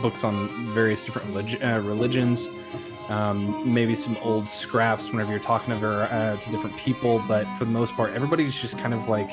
books 0.02 0.24
on 0.24 0.74
various 0.74 1.04
different 1.04 1.28
relig- 1.30 1.62
religions. 1.84 2.48
Um, 3.10 3.74
maybe 3.74 3.96
some 3.96 4.18
old 4.18 4.50
scraps 4.50 5.12
whenever 5.12 5.32
you're 5.32 5.40
talking 5.40 5.74
to, 5.74 5.80
ver- 5.80 6.10
uh, 6.12 6.38
to 6.38 6.52
different 6.52 6.76
people, 6.78 7.24
but 7.28 7.46
for 7.56 7.64
the 7.64 7.72
most 7.72 7.96
part, 7.96 8.14
everybody's 8.14 8.60
just 8.60 8.78
kind 8.80 8.94
of 8.94 9.08
like 9.08 9.32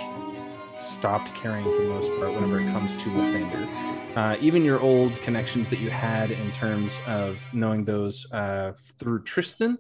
stopped 0.77 1.35
caring 1.35 1.65
for 1.65 1.83
the 1.83 1.89
most 1.89 2.09
part 2.19 2.33
whenever 2.33 2.61
it 2.61 2.71
comes 2.71 2.97
to 2.99 3.09
Lathander. 3.11 4.17
Uh, 4.17 4.37
even 4.41 4.65
your 4.65 4.81
old 4.81 5.21
connections 5.23 5.69
that 5.71 5.81
you 5.81 5.91
had 5.91 6.31
in 6.31 6.51
terms 6.53 7.01
of 7.07 7.53
knowing 7.53 7.85
those 7.85 8.31
uh, 8.33 8.73
through 8.99 9.23
Tristan 9.25 9.77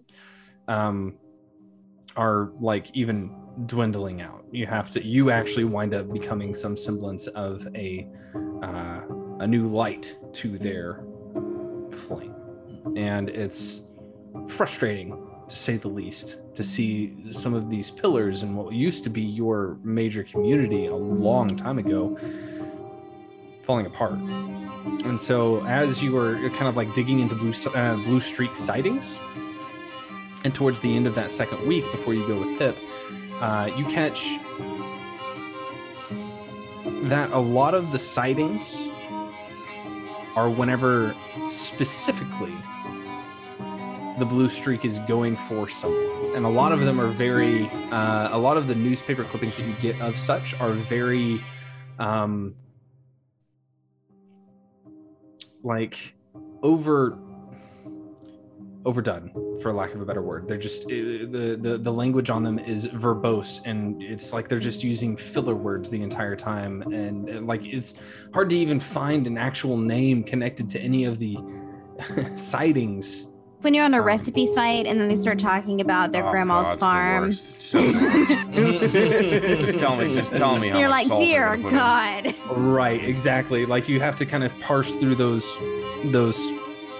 um, 0.66 1.16
are 2.16 2.50
like 2.56 2.90
even 2.94 3.30
dwindling 3.66 4.20
out. 4.20 4.44
You 4.50 4.66
have 4.66 4.90
to, 4.92 5.04
you 5.04 5.30
actually 5.30 5.64
wind 5.64 5.94
up 5.94 6.12
becoming 6.12 6.54
some 6.54 6.76
semblance 6.76 7.28
of 7.28 7.66
a 7.76 8.08
uh, 8.62 9.02
a 9.40 9.46
new 9.46 9.66
light 9.66 10.16
to 10.32 10.58
their 10.58 11.04
flame, 11.90 12.33
and 12.96 13.28
it's 13.28 13.84
frustrating 14.48 15.16
to 15.48 15.56
say 15.56 15.76
the 15.76 15.88
least 15.88 16.38
to 16.54 16.64
see 16.64 17.32
some 17.32 17.54
of 17.54 17.68
these 17.70 17.90
pillars 17.90 18.42
and 18.42 18.56
what 18.56 18.72
used 18.72 19.04
to 19.04 19.10
be 19.10 19.22
your 19.22 19.78
major 19.82 20.22
community 20.22 20.86
a 20.86 20.94
long 20.94 21.56
time 21.56 21.78
ago 21.78 22.16
falling 23.62 23.86
apart. 23.86 24.12
And 25.04 25.20
so, 25.20 25.64
as 25.66 26.02
you 26.02 26.12
were 26.12 26.50
kind 26.50 26.68
of 26.68 26.76
like 26.76 26.92
digging 26.94 27.20
into 27.20 27.34
Blue 27.34 27.52
uh, 27.74 27.96
Blue 27.96 28.20
Streak 28.20 28.54
sightings, 28.54 29.18
and 30.44 30.54
towards 30.54 30.80
the 30.80 30.94
end 30.94 31.06
of 31.06 31.14
that 31.14 31.32
second 31.32 31.66
week 31.66 31.90
before 31.90 32.14
you 32.14 32.26
go 32.26 32.38
with 32.38 32.58
Pip, 32.58 32.76
uh, 33.40 33.70
you 33.76 33.84
catch 33.86 34.38
that 37.08 37.30
a 37.32 37.38
lot 37.38 37.74
of 37.74 37.92
the 37.92 37.98
sightings 37.98 38.88
are 40.36 40.50
whenever 40.50 41.14
specifically 41.48 42.54
the 44.18 44.26
blue 44.26 44.48
streak 44.48 44.84
is 44.84 45.00
going 45.00 45.36
for 45.36 45.68
someone. 45.68 46.36
And 46.36 46.44
a 46.44 46.48
lot 46.48 46.72
of 46.72 46.80
them 46.80 47.00
are 47.00 47.08
very 47.08 47.68
uh, 47.90 48.36
a 48.36 48.38
lot 48.38 48.56
of 48.56 48.68
the 48.68 48.74
newspaper 48.74 49.24
clippings 49.24 49.56
that 49.56 49.66
you 49.66 49.74
get 49.74 50.00
of 50.00 50.16
such 50.16 50.58
are 50.60 50.72
very 50.72 51.42
um 51.98 52.54
like 55.62 56.14
over 56.62 57.18
overdone 58.84 59.30
for 59.62 59.72
lack 59.72 59.94
of 59.94 60.00
a 60.00 60.04
better 60.04 60.22
word. 60.22 60.46
They're 60.46 60.56
just 60.56 60.84
uh, 60.84 60.88
the, 60.88 61.58
the 61.60 61.78
the 61.78 61.92
language 61.92 62.30
on 62.30 62.42
them 62.42 62.58
is 62.58 62.86
verbose 62.88 63.64
and 63.64 64.02
it's 64.02 64.32
like 64.32 64.48
they're 64.48 64.58
just 64.58 64.84
using 64.84 65.16
filler 65.16 65.54
words 65.54 65.88
the 65.88 66.02
entire 66.02 66.36
time. 66.36 66.82
And, 66.82 67.30
uh, 67.30 67.40
like 67.40 67.64
it's 67.64 67.94
hard 68.32 68.50
to 68.50 68.56
even 68.56 68.78
find 68.78 69.26
an 69.26 69.38
actual 69.38 69.76
name 69.76 70.22
connected 70.22 70.68
to 70.70 70.80
any 70.80 71.04
of 71.04 71.18
the 71.18 71.38
sightings 72.36 73.28
When 73.64 73.72
you're 73.72 73.86
on 73.86 73.94
a 73.94 74.02
recipe 74.02 74.44
site 74.44 74.86
and 74.86 75.00
then 75.00 75.08
they 75.08 75.16
start 75.16 75.38
talking 75.38 75.80
about 75.80 76.12
their 76.12 76.26
Oh, 76.26 76.30
grandma's 76.30 76.64
God, 76.64 76.72
it's 76.72 76.74
the 76.74 76.78
farm, 76.80 77.22
worst. 77.24 77.72
just 79.66 79.78
tell 79.78 79.96
me, 79.96 80.12
just 80.12 80.36
tell 80.36 80.58
me 80.58 80.68
how 80.68 80.78
you're 80.78 80.88
much 80.90 80.98
like, 80.98 81.06
salt 81.06 81.20
dear 81.20 81.56
gonna 81.56 81.68
in." 81.68 81.74
God. 81.74 82.34
right 82.58 83.02
exactly 83.02 83.64
like 83.64 83.88
you 83.88 84.00
have 84.00 84.16
to 84.16 84.26
kind 84.26 84.44
of 84.44 84.52
parse 84.60 84.94
through 84.96 85.14
those 85.14 85.46
those 86.04 86.38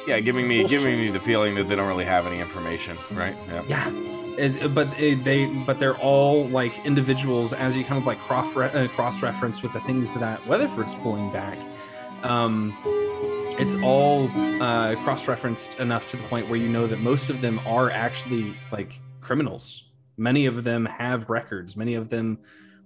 Yeah, 0.07 0.21
giving 0.21 0.49
me 0.49 0.65
giving 0.67 0.99
me 0.99 1.11
the 1.11 1.21
feeling 1.21 1.55
that 1.57 1.69
they 1.69 1.77
don't 1.77 1.87
really 1.87 2.07
have 2.07 2.25
any 2.27 2.41
information, 2.41 2.97
right? 3.13 3.37
Yeah. 3.49 3.63
Yeah. 3.69 3.91
It, 4.39 4.75
but 4.75 4.89
it, 4.99 5.23
they 5.23 5.45
but 5.67 5.79
they're 5.79 5.99
all 5.99 6.49
like 6.49 6.85
individuals 6.87 7.53
as 7.53 7.77
you 7.77 7.85
kind 7.85 8.01
of 8.01 8.07
like 8.07 8.19
cross 8.21 8.57
uh, 8.57 8.89
cross 8.95 9.23
reference 9.23 9.63
with 9.63 9.75
the 9.75 9.81
things 9.81 10.15
that 10.15 10.45
Weatherford's 10.47 10.95
pulling 10.95 11.31
back. 11.31 11.59
Um, 12.23 12.75
it's 13.59 13.77
all 13.77 14.29
uh, 14.61 14.97
cross 15.05 15.29
referenced 15.29 15.79
enough 15.79 16.11
to 16.11 16.17
the 16.17 16.23
point 16.25 16.49
where 16.49 16.59
you 16.59 16.69
know 16.69 16.87
that 16.87 16.99
most 16.99 17.31
of 17.31 17.41
them 17.41 17.61
are 17.67 17.91
actually 17.91 18.53
like 18.73 18.99
criminals. 19.21 19.85
Many 20.17 20.47
of 20.47 20.65
them 20.65 20.87
have 20.87 21.31
records. 21.31 21.77
Many 21.77 21.95
of 21.95 22.09
them 22.09 22.39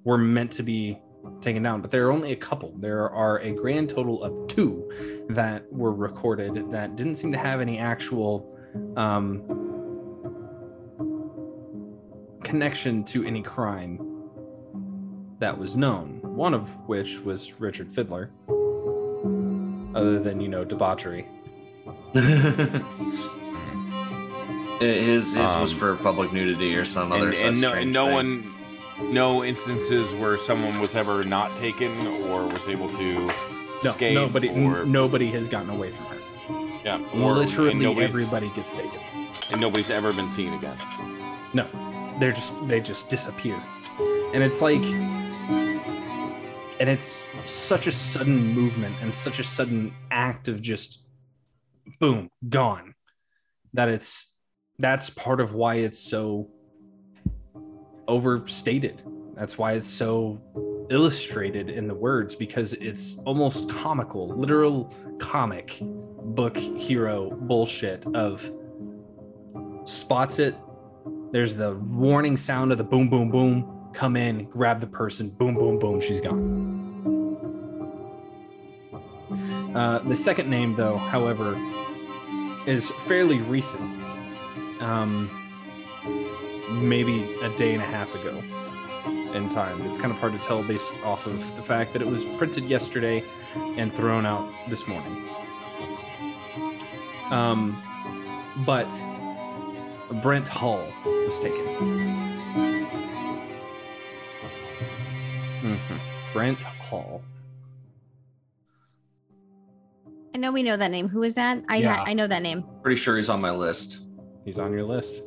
were 0.04 0.18
meant 0.18 0.52
to 0.52 0.62
be 0.62 0.98
taken 1.40 1.62
down, 1.62 1.80
but 1.80 1.90
there 1.90 2.06
are 2.06 2.12
only 2.12 2.32
a 2.32 2.36
couple. 2.36 2.74
There 2.76 3.08
are 3.08 3.38
a 3.40 3.52
grand 3.52 3.90
total 3.90 4.22
of 4.22 4.46
two 4.46 5.26
that 5.30 5.70
were 5.72 5.92
recorded 5.92 6.70
that 6.70 6.96
didn't 6.96 7.16
seem 7.16 7.32
to 7.32 7.38
have 7.38 7.60
any 7.60 7.78
actual 7.78 8.54
um, 8.96 9.42
connection 12.44 13.04
to 13.04 13.24
any 13.24 13.42
crime 13.42 13.98
that 15.38 15.56
was 15.56 15.76
known. 15.76 16.20
One 16.22 16.54
of 16.54 16.68
which 16.88 17.20
was 17.20 17.58
Richard 17.60 17.92
Fiddler. 17.92 18.30
Other 19.98 20.18
than 20.20 20.40
you 20.40 20.48
know 20.48 20.64
debauchery. 20.64 21.26
His 24.80 24.96
his 24.96 25.34
was 25.36 25.72
Um, 25.72 25.78
for 25.78 25.96
public 25.96 26.32
nudity 26.32 26.76
or 26.76 26.84
some 26.84 27.10
other 27.10 27.28
and, 27.30 27.36
such 27.36 27.44
and 27.46 27.60
no, 27.60 27.72
and 27.72 27.92
no 27.92 28.04
thing. 28.06 28.14
one, 28.14 29.12
no 29.12 29.42
instances 29.44 30.14
where 30.14 30.38
someone 30.38 30.80
was 30.80 30.94
ever 30.94 31.24
not 31.24 31.56
taken 31.56 31.90
or 32.06 32.44
was 32.46 32.68
able 32.68 32.88
to 32.90 33.12
No, 33.26 33.32
escape. 33.82 34.14
nobody, 34.14 34.48
or, 34.50 34.82
n- 34.82 34.92
nobody 34.92 35.30
has 35.32 35.48
gotten 35.48 35.70
away 35.70 35.90
from 35.90 36.04
her. 36.06 36.16
yeah, 36.84 37.00
or, 37.20 37.34
Literally 37.34 38.04
everybody 38.04 38.50
gets 38.54 38.70
taken. 38.72 39.00
and 39.50 39.60
nobody's 39.60 39.90
ever 39.90 40.12
been 40.12 40.28
seen 40.28 40.52
again. 40.54 40.76
No, 41.54 41.66
they're 42.20 42.30
just 42.32 42.52
they 42.68 42.80
just 42.80 43.08
disappear, 43.08 43.60
and 44.32 44.44
it's 44.44 44.60
like, 44.62 44.84
and 46.78 46.88
it's 46.88 47.24
such 47.44 47.86
a 47.86 47.92
sudden 47.92 48.48
movement 48.48 48.96
and 49.00 49.14
such 49.14 49.38
a 49.38 49.44
sudden 49.44 49.94
act 50.10 50.48
of 50.48 50.60
just, 50.62 51.04
boom, 52.00 52.30
gone, 52.48 52.94
that 53.74 53.88
it's 53.88 54.34
that's 54.78 55.10
part 55.10 55.40
of 55.40 55.54
why 55.54 55.76
it's 55.76 55.98
so 55.98 56.48
overstated. 58.06 59.02
That's 59.34 59.58
why 59.58 59.72
it's 59.72 59.86
so 59.86 60.40
illustrated 60.90 61.68
in 61.68 61.86
the 61.86 61.94
words 61.94 62.34
because 62.34 62.72
it's 62.74 63.18
almost 63.24 63.68
comical, 63.68 64.28
literal 64.28 64.94
comic 65.18 65.78
book 65.80 66.56
hero 66.56 67.30
bullshit 67.30 68.06
of 68.14 68.50
spots 69.84 70.38
it. 70.38 70.54
There's 71.32 71.54
the 71.54 71.74
warning 71.74 72.36
sound 72.36 72.72
of 72.72 72.78
the 72.78 72.84
boom, 72.84 73.10
boom, 73.10 73.28
boom. 73.28 73.90
Come 73.92 74.16
in, 74.16 74.44
grab 74.44 74.80
the 74.80 74.86
person, 74.86 75.30
boom, 75.30 75.54
boom, 75.54 75.78
boom. 75.78 76.00
She's 76.00 76.20
gone. 76.20 76.87
Uh, 79.74 79.98
the 80.00 80.16
second 80.16 80.48
name, 80.48 80.74
though, 80.74 80.96
however, 80.96 81.54
is 82.66 82.90
fairly 83.06 83.40
recent. 83.40 84.02
Um, 84.80 85.30
maybe 86.70 87.34
a 87.42 87.48
day 87.56 87.72
and 87.74 87.82
a 87.82 87.86
half 87.86 88.14
ago 88.14 88.42
in 89.34 89.48
time. 89.48 89.80
It's 89.82 89.98
kind 89.98 90.12
of 90.12 90.18
hard 90.18 90.32
to 90.32 90.38
tell 90.38 90.62
based 90.62 90.94
off 91.02 91.26
of 91.26 91.56
the 91.56 91.62
fact 91.62 91.92
that 91.94 92.02
it 92.02 92.08
was 92.08 92.24
printed 92.36 92.64
yesterday 92.64 93.24
and 93.76 93.92
thrown 93.92 94.26
out 94.26 94.48
this 94.68 94.86
morning. 94.86 95.28
Um, 97.30 97.82
but 98.66 98.88
Brent 100.22 100.48
Hall 100.48 100.86
was 101.04 101.38
taken. 101.40 101.66
Mhm. 105.62 106.00
Brent 106.32 106.62
Hall. 106.62 107.22
I 110.38 110.40
know 110.40 110.52
we 110.52 110.62
know 110.62 110.76
that 110.76 110.92
name. 110.92 111.08
Who 111.08 111.24
is 111.24 111.34
that? 111.34 111.64
I 111.68 111.78
Yeah. 111.78 112.04
I 112.06 112.14
know 112.14 112.28
that 112.28 112.42
name. 112.42 112.62
Pretty 112.80 112.94
sure 113.00 113.16
he's 113.16 113.28
on 113.28 113.40
my 113.40 113.50
list. 113.50 114.04
He's 114.44 114.60
on 114.60 114.70
your 114.70 114.84
list. 114.84 115.24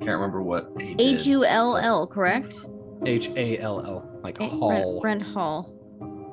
Can't 0.00 0.10
remember 0.10 0.42
what 0.42 0.70
he 0.78 0.92
did. 0.94 1.24
U 1.24 1.46
L 1.46 1.78
L, 1.78 2.06
correct? 2.06 2.58
H 3.06 3.30
A 3.36 3.56
L 3.58 3.80
L, 3.80 4.20
like 4.22 4.38
Eh, 4.38 4.48
Hall. 4.50 5.00
Brent, 5.00 5.22
Brent 5.22 5.34
Hall. 5.34 5.72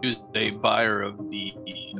He 0.01 0.09
was 0.09 0.17
a 0.35 0.49
buyer 0.49 1.01
of 1.01 1.17
the 1.29 1.53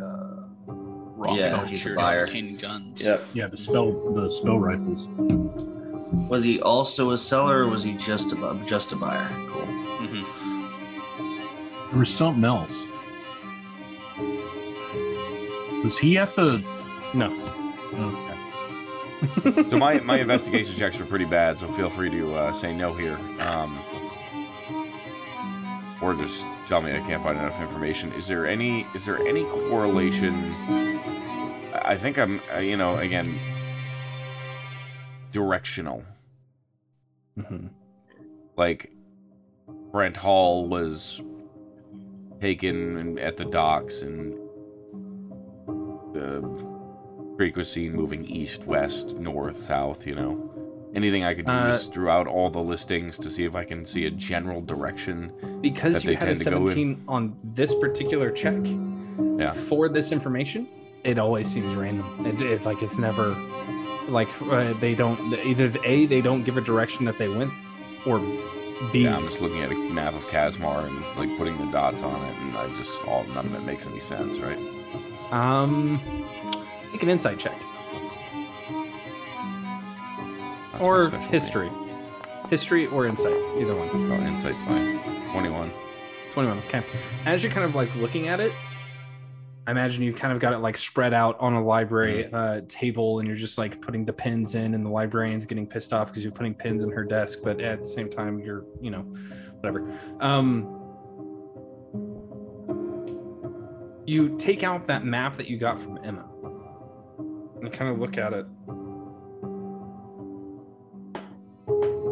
uh, 0.04 0.44
rocket 0.68 1.40
Yeah, 1.40 1.66
he's 1.66 1.86
a 1.86 1.92
archer 1.92 1.96
buyer. 1.96 2.28
tin 2.28 2.58
guns. 2.58 3.02
Yep. 3.02 3.24
Yeah, 3.34 3.48
the 3.48 3.56
spell 3.56 4.12
the 4.14 4.30
spell 4.30 4.60
rifles. 4.60 5.08
Was 6.30 6.44
he 6.44 6.60
also 6.60 7.12
a 7.12 7.18
seller 7.18 7.60
or 7.64 7.70
was 7.70 7.84
he 7.84 7.94
just 7.94 8.34
a 8.34 8.36
bu- 8.36 8.66
just 8.66 8.92
a 8.92 8.98
buyer? 8.98 9.30
Cool. 9.50 9.62
Mm-hmm. 9.62 10.24
There 11.92 12.00
was 12.00 12.10
something 12.14 12.44
else. 12.44 12.84
Was 15.84 15.98
he 15.98 16.18
at 16.18 16.36
the? 16.36 16.64
No. 17.14 17.32
Okay. 17.94 19.70
so 19.70 19.78
my, 19.78 20.00
my 20.00 20.20
investigation 20.20 20.76
checks 20.76 21.00
were 21.00 21.06
pretty 21.06 21.26
bad, 21.26 21.58
so 21.58 21.68
feel 21.74 21.90
free 21.90 22.10
to 22.10 22.34
uh, 22.34 22.54
say 22.54 22.74
no 22.74 22.94
here. 22.94 23.18
Um, 23.42 23.80
or 26.02 26.14
just 26.16 26.48
tell 26.66 26.82
me 26.82 26.96
I 26.96 27.00
can't 27.02 27.22
find 27.22 27.38
enough 27.38 27.62
information. 27.62 28.12
Is 28.14 28.28
there 28.28 28.48
any 28.48 28.88
is 28.96 29.06
there 29.06 29.20
any 29.28 29.44
correlation? 29.46 30.34
I 31.84 31.96
think 31.96 32.18
I'm 32.18 32.42
uh, 32.54 32.58
you 32.58 32.76
know 32.76 32.98
again 32.98 33.28
directional. 35.32 36.04
Mm-hmm. 37.38 37.68
Like 38.58 38.92
Brent 39.92 40.18
Hall 40.18 40.68
was 40.68 41.22
taken 42.40 43.20
at 43.20 43.38
the 43.38 43.46
docks 43.46 44.02
and 44.02 44.36
was 46.14 47.72
seen 47.72 47.94
moving 47.94 48.26
east, 48.26 48.66
west, 48.66 49.18
north, 49.18 49.56
south, 49.56 50.06
you 50.08 50.16
know. 50.16 50.48
Anything 50.94 51.24
I 51.24 51.34
could 51.34 51.48
Uh, 51.48 51.70
use 51.72 51.88
throughout 51.88 52.28
all 52.28 52.50
the 52.50 52.60
listings 52.60 53.18
to 53.20 53.30
see 53.30 53.46
if 53.46 53.56
I 53.56 53.64
can 53.64 53.86
see 53.86 54.06
a 54.08 54.12
general 54.12 54.62
direction 54.62 55.32
Because 55.62 56.04
you 56.04 56.12
had 56.12 56.24
a 56.24 56.26
tend 56.26 56.38
to 56.40 56.44
17 56.44 57.04
on 57.08 57.36
this 57.44 57.74
particular 57.76 58.30
check 58.30 58.58
Yeah. 59.38 59.52
for 59.54 59.88
this 59.88 60.12
information, 60.12 60.68
it 61.04 61.18
always 61.18 61.48
seems 61.48 61.76
random. 61.76 62.26
It, 62.26 62.42
it 62.42 62.66
like 62.66 62.84
it's 62.84 62.98
never 63.00 63.36
like 64.10 64.30
uh, 64.42 64.74
they 64.82 64.94
don't 64.94 65.34
either 65.46 65.72
a 65.86 66.06
they 66.08 66.22
don't 66.22 66.44
give 66.44 66.58
a 66.58 66.62
direction 66.62 67.06
that 67.06 67.18
they 67.18 67.30
went, 67.30 67.52
or 68.06 68.20
b 68.92 69.04
Yeah, 69.06 69.16
I'm 69.16 69.24
just 69.26 69.42
looking 69.42 69.62
at 69.62 69.72
a 69.72 69.76
map 69.76 70.14
of 70.14 70.28
Casmar 70.28 70.86
and 70.88 71.00
like 71.18 71.36
putting 71.38 71.58
the 71.58 71.72
dots 71.72 72.02
on 72.04 72.22
it, 72.30 72.36
and 72.42 72.58
I 72.58 72.68
just 72.76 73.02
all 73.06 73.24
none 73.34 73.46
of 73.46 73.54
it 73.56 73.64
makes 73.64 73.88
any 73.88 74.02
sense, 74.02 74.40
right? 74.40 74.60
Um 75.32 76.00
make 76.92 77.04
an 77.04 77.10
insight 77.10 77.40
check 77.40 77.60
That's 80.74 80.84
or 80.86 81.10
history, 81.10 81.70
history 82.50 82.88
or 82.88 83.06
insight, 83.06 83.40
either 83.60 83.76
one. 83.76 84.10
Well, 84.10 84.22
insight's 84.22 84.64
fine. 84.64 85.00
Twenty-one. 85.32 85.72
21 86.32 86.60
okay 86.60 86.84
as 87.26 87.44
you're 87.44 87.52
kind 87.52 87.66
of 87.66 87.76
like 87.76 87.94
looking 87.98 88.28
at 88.30 88.40
it 88.40 88.52
i 89.68 89.72
imagine 89.72 90.02
you've 90.02 90.16
kind 90.16 90.34
of 90.34 90.40
got 90.40 90.54
it 90.54 90.60
like 90.60 90.78
spread 90.78 91.14
out 91.14 91.38
on 91.40 91.54
a 91.54 91.64
library 91.64 92.32
uh, 92.32 92.62
table 92.68 93.20
and 93.20 93.28
you're 93.28 93.38
just 93.38 93.58
like 93.58 93.82
putting 93.82 94.06
the 94.06 94.14
pins 94.14 94.56
in 94.56 94.74
and 94.74 94.86
the 94.86 94.90
librarian's 94.90 95.46
getting 95.46 95.68
pissed 95.68 95.94
off 95.94 96.08
because 96.08 96.24
you're 96.24 96.32
putting 96.32 96.54
pins 96.54 96.84
in 96.84 96.90
her 96.92 97.04
desk 97.04 97.40
but 97.44 97.60
at 97.60 97.80
the 97.80 97.86
same 97.86 98.10
time 98.10 98.40
you're 98.40 98.64
you 98.80 98.90
know 98.90 99.02
whatever 99.60 99.94
um 100.22 100.81
you 104.06 104.38
take 104.38 104.64
out 104.64 104.88
that 104.88 105.06
map 105.06 105.38
that 105.38 105.48
you 105.48 105.58
got 105.58 105.80
from 105.80 106.00
emma 106.04 106.28
and 107.62 107.72
kind 107.72 107.92
of 107.92 108.00
look 108.00 108.18
at 108.18 108.34
it. 108.34 108.46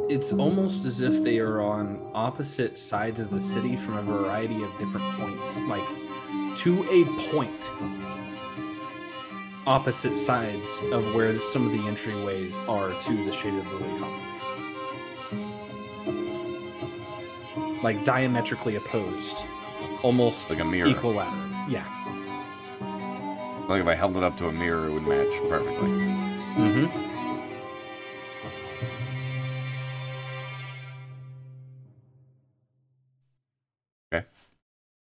It's 0.10 0.34
almost 0.34 0.86
as 0.86 1.02
if 1.02 1.24
they 1.24 1.40
are 1.40 1.62
on 1.62 2.12
opposite 2.14 2.78
sides 2.78 3.20
of 3.20 3.30
the 3.30 3.42
city 3.42 3.76
from 3.76 3.98
a 3.98 4.02
variety 4.02 4.64
of 4.64 4.72
different 4.80 5.16
points 5.18 5.62
like 5.62 5.88
to 6.58 6.84
a 6.90 7.06
point 7.32 7.72
opposite 9.68 10.18
sides 10.18 10.80
of 10.92 11.14
where 11.14 11.40
some 11.40 11.66
of 11.66 11.72
the 11.72 11.78
entryways 11.80 12.58
are 12.68 12.90
to 13.02 13.26
the 13.26 13.32
shaded 13.32 13.66
lily 13.68 14.00
complex. 14.00 14.46
Like 17.84 18.04
diametrically 18.04 18.76
opposed 18.76 19.46
almost 20.02 20.50
Like 20.50 20.60
a 20.60 20.66
mirror. 20.66 20.90
equilateral 20.90 21.49
yeah 21.70 21.86
Like 23.70 23.82
if 23.82 23.88
I 23.88 23.94
held 23.96 24.18
it 24.18 24.24
up 24.24 24.36
to 24.38 24.48
a 24.48 24.52
mirror, 24.52 24.88
it 24.88 24.92
would 24.94 25.04
match 25.08 25.34
perfectly. 25.48 25.90
mm-hmm 26.58 27.06
Okay. 34.14 34.26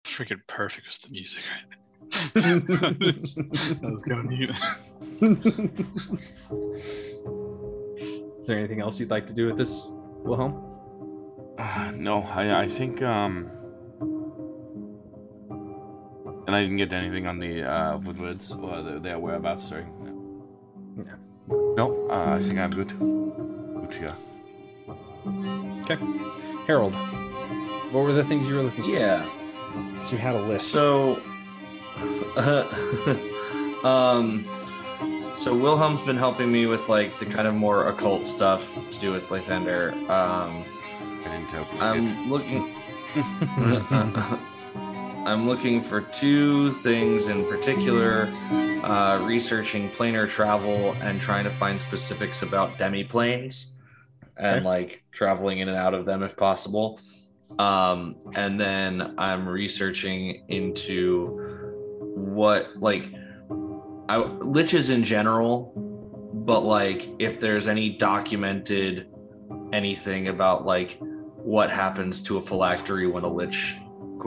Freaking 0.05 0.41
perfect 0.47 0.87
was 0.87 0.97
the 0.99 1.09
music 1.11 1.43
right 1.51 1.65
that 2.33 3.79
was 3.81 4.03
kind 4.03 4.19
of 4.21 4.25
neat. 4.27 4.49
Is 8.39 8.47
there 8.47 8.57
anything 8.57 8.79
else 8.79 8.99
you'd 8.99 9.09
like 9.11 9.27
to 9.27 9.33
do 9.33 9.45
with 9.47 9.57
this, 9.57 9.83
Wilhelm? 10.23 10.63
Uh, 11.57 11.91
no, 11.95 12.21
I, 12.23 12.61
I 12.61 12.67
think 12.67 13.01
um, 13.01 13.51
and 16.47 16.55
I 16.55 16.61
didn't 16.61 16.77
get 16.77 16.93
anything 16.93 17.27
on 17.27 17.39
the 17.39 17.63
uh, 17.63 17.97
Woodwards 17.97 18.53
or 18.53 18.81
the, 18.81 18.99
their 18.99 19.19
whereabouts. 19.19 19.67
Sorry. 19.67 19.85
No. 21.45 21.75
No, 21.75 22.07
uh, 22.09 22.35
I 22.35 22.39
think 22.39 22.57
I'm 22.57 22.71
good. 22.71 22.91
Lucia. 22.99 24.15
Okay. 25.83 25.97
Harold, 26.65 26.95
what 27.93 28.03
were 28.03 28.13
the 28.13 28.23
things 28.23 28.47
you 28.47 28.55
were 28.55 28.63
looking 28.63 28.85
for? 28.85 28.89
Yeah. 28.89 29.29
So 30.03 30.13
you 30.13 30.17
had 30.17 30.35
a 30.35 30.41
list. 30.41 30.69
So, 30.69 31.21
Uh, 32.35 32.63
um, 33.83 34.47
so 35.35 35.55
Wilhelm's 35.55 36.01
been 36.01 36.17
helping 36.17 36.51
me 36.51 36.65
with 36.65 36.87
like 36.87 37.17
the 37.19 37.25
kind 37.25 37.47
of 37.47 37.55
more 37.55 37.89
occult 37.89 38.27
stuff 38.27 38.73
to 38.91 38.99
do 38.99 39.11
with 39.11 39.27
Lathander. 39.27 39.93
Um, 40.09 40.63
I 41.25 41.37
didn't 41.37 41.49
tell 41.49 41.67
you 41.73 41.79
I'm 41.81 42.29
looking. 42.29 42.73
I'm 45.27 45.45
looking 45.45 45.83
for 45.83 45.99
two 45.99 46.71
things 46.71 47.27
in 47.27 47.45
particular: 47.47 48.27
uh, 48.81 49.21
researching 49.25 49.89
planar 49.91 50.29
travel 50.29 50.93
and 51.01 51.19
trying 51.19 51.43
to 51.43 51.51
find 51.51 51.81
specifics 51.81 52.43
about 52.43 52.77
demiplanes 52.77 53.73
and 54.37 54.59
Okay. 54.59 54.65
like 54.65 55.03
traveling 55.11 55.59
in 55.59 55.67
and 55.67 55.77
out 55.77 55.93
of 55.93 56.05
them 56.05 56.23
if 56.23 56.37
possible. 56.37 57.01
Um, 57.59 58.15
and 58.35 58.57
then 58.57 59.15
I'm 59.17 59.45
researching 59.49 60.45
into 60.47 61.27
what 62.15 62.77
like 62.77 63.11
I, 64.07 64.19
liches 64.19 64.89
in 64.89 65.03
general, 65.03 65.73
but 66.45 66.61
like 66.61 67.09
if 67.19 67.41
there's 67.41 67.67
any 67.67 67.89
documented 67.89 69.09
anything 69.73 70.29
about 70.29 70.65
like 70.65 70.97
what 71.01 71.69
happens 71.69 72.21
to 72.23 72.37
a 72.37 72.41
phylactery 72.41 73.07
when 73.07 73.25
a 73.25 73.29
lich 73.29 73.75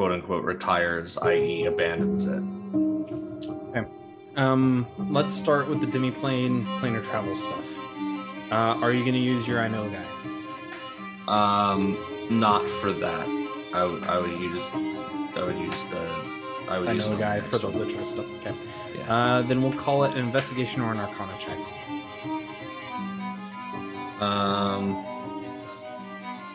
quote 0.01 0.12
unquote 0.12 0.45
retires, 0.47 1.19
i.e., 1.19 1.67
abandons 1.67 2.25
it. 2.25 2.43
Okay. 3.69 3.87
Um, 4.35 4.87
let's 5.11 5.31
start 5.31 5.69
with 5.69 5.83
the 5.83 5.87
demiplane 5.87 6.65
planar 6.81 7.05
travel 7.05 7.35
stuff. 7.35 7.79
Uh, 8.51 8.81
are 8.81 8.95
you 8.95 9.01
going 9.01 9.12
to 9.12 9.20
use 9.20 9.47
your 9.47 9.61
I 9.61 9.69
know 9.69 9.91
guy? 9.91 10.07
Um, 11.29 11.99
not 12.31 12.70
for 12.70 12.95
that. 12.95 13.29
I 13.75 13.85
would 13.85 14.03
I 14.05 14.19
would 14.19 14.41
use 14.41 14.62
I 15.37 15.43
would 15.45 15.59
use 15.59 15.85
the 15.85 16.01
I 16.67 16.79
would 16.79 16.89
I 16.89 16.93
use 16.93 17.07
know 17.07 17.17
the 17.17 17.20
guy 17.20 17.43
for 17.43 17.59
the 17.59 17.69
literal 17.69 18.07
stuff. 18.07 18.25
Okay. 18.41 18.57
Yeah. 18.97 19.15
Uh, 19.15 19.43
then 19.43 19.61
we'll 19.61 19.75
call 19.75 20.05
it 20.05 20.12
an 20.12 20.25
investigation 20.25 20.81
or 20.81 20.93
an 20.93 20.99
arcana 20.99 21.37
check. 21.39 21.59
Um, 24.23 25.05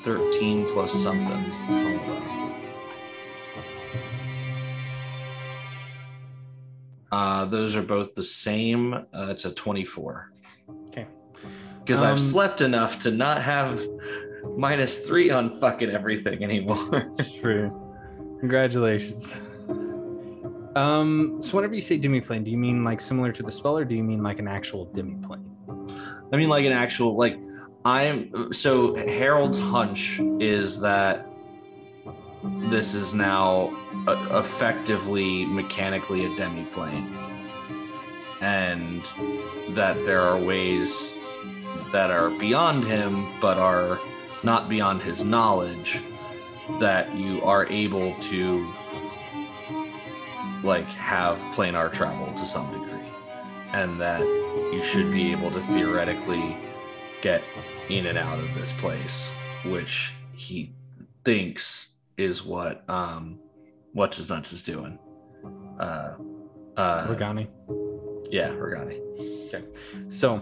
thirteen 0.03 0.65
plus 0.73 0.91
something. 0.93 2.54
Uh, 7.15 7.45
those 7.45 7.77
are 7.77 7.81
both 7.81 8.13
the 8.13 8.21
same. 8.21 8.93
Uh, 8.93 9.27
it's 9.29 9.45
a 9.45 9.51
24. 9.53 10.31
Okay. 10.89 11.07
Because 11.79 12.01
Um, 12.01 12.07
I've 12.07 12.19
slept 12.19 12.59
enough 12.59 12.99
to 13.03 13.11
not 13.11 13.41
have 13.41 13.81
minus 14.57 15.07
three 15.07 15.29
on 15.29 15.49
fucking 15.49 15.89
everything 15.91 16.43
anymore. 16.43 17.09
True. 17.39 17.69
Congratulations. 18.41 19.39
Um, 20.75 21.37
so 21.41 21.55
whenever 21.55 21.73
you 21.73 21.79
say 21.79 21.97
demiplane, 21.97 22.43
do 22.43 22.51
you 22.51 22.57
mean 22.57 22.83
like 22.83 22.99
similar 22.99 23.31
to 23.31 23.43
the 23.43 23.51
spell, 23.51 23.77
or 23.77 23.85
do 23.85 23.95
you 23.95 24.03
mean 24.03 24.21
like 24.21 24.39
an 24.39 24.49
actual 24.49 24.87
demiplane? 24.87 25.45
I 26.33 26.35
mean, 26.35 26.49
like 26.49 26.65
an 26.65 26.73
actual 26.73 27.15
like 27.15 27.37
I'm 27.85 28.51
so 28.51 28.93
Harold's 28.95 29.57
hunch 29.57 30.19
is 30.41 30.81
that 30.81 31.25
this 32.69 32.93
is 32.93 33.13
now 33.13 33.75
uh, 34.07 34.41
effectively 34.43 35.45
mechanically 35.45 36.25
a 36.25 36.29
demiplane, 36.29 37.15
and 38.41 39.03
that 39.75 40.03
there 40.05 40.21
are 40.21 40.37
ways 40.37 41.13
that 41.91 42.11
are 42.11 42.29
beyond 42.31 42.83
him 42.83 43.27
but 43.39 43.57
are 43.57 43.99
not 44.43 44.69
beyond 44.69 45.01
his 45.01 45.23
knowledge 45.23 45.99
that 46.79 47.13
you 47.15 47.41
are 47.43 47.65
able 47.67 48.13
to 48.21 48.71
like 50.63 50.87
have 50.87 51.37
planar 51.55 51.91
travel 51.91 52.33
to 52.33 52.45
some 52.45 52.71
degree. 52.71 52.91
And 53.73 53.99
that 53.99 54.21
you 54.21 54.83
should 54.83 55.11
be 55.11 55.31
able 55.31 55.51
to 55.51 55.61
theoretically 55.61 56.57
get 57.21 57.43
in 57.89 58.05
and 58.05 58.17
out 58.17 58.39
of 58.39 58.53
this 58.55 58.71
place 58.73 59.29
which 59.65 60.13
he 60.33 60.71
thinks 61.23 61.94
is 62.17 62.43
what 62.43 62.87
um 62.89 63.39
what's 63.93 64.17
his 64.17 64.29
nuts 64.29 64.53
is 64.53 64.63
doing 64.63 64.97
uh 65.79 66.15
uh 66.77 67.07
Regani. 67.07 67.47
yeah 68.29 68.49
regani 68.49 69.05
Okay. 69.55 69.63
So, 70.09 70.41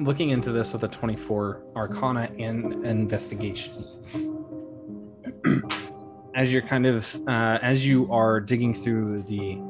looking 0.00 0.30
into 0.30 0.52
this 0.52 0.72
with 0.72 0.82
a 0.84 0.88
24 0.88 1.62
Arcana 1.76 2.30
and 2.38 2.84
investigation. 2.86 3.84
as 6.34 6.52
you're 6.52 6.62
kind 6.62 6.86
of 6.86 7.14
uh, 7.28 7.58
as 7.62 7.86
you 7.86 8.10
are 8.12 8.40
digging 8.40 8.72
through 8.74 9.22
the 9.24 9.60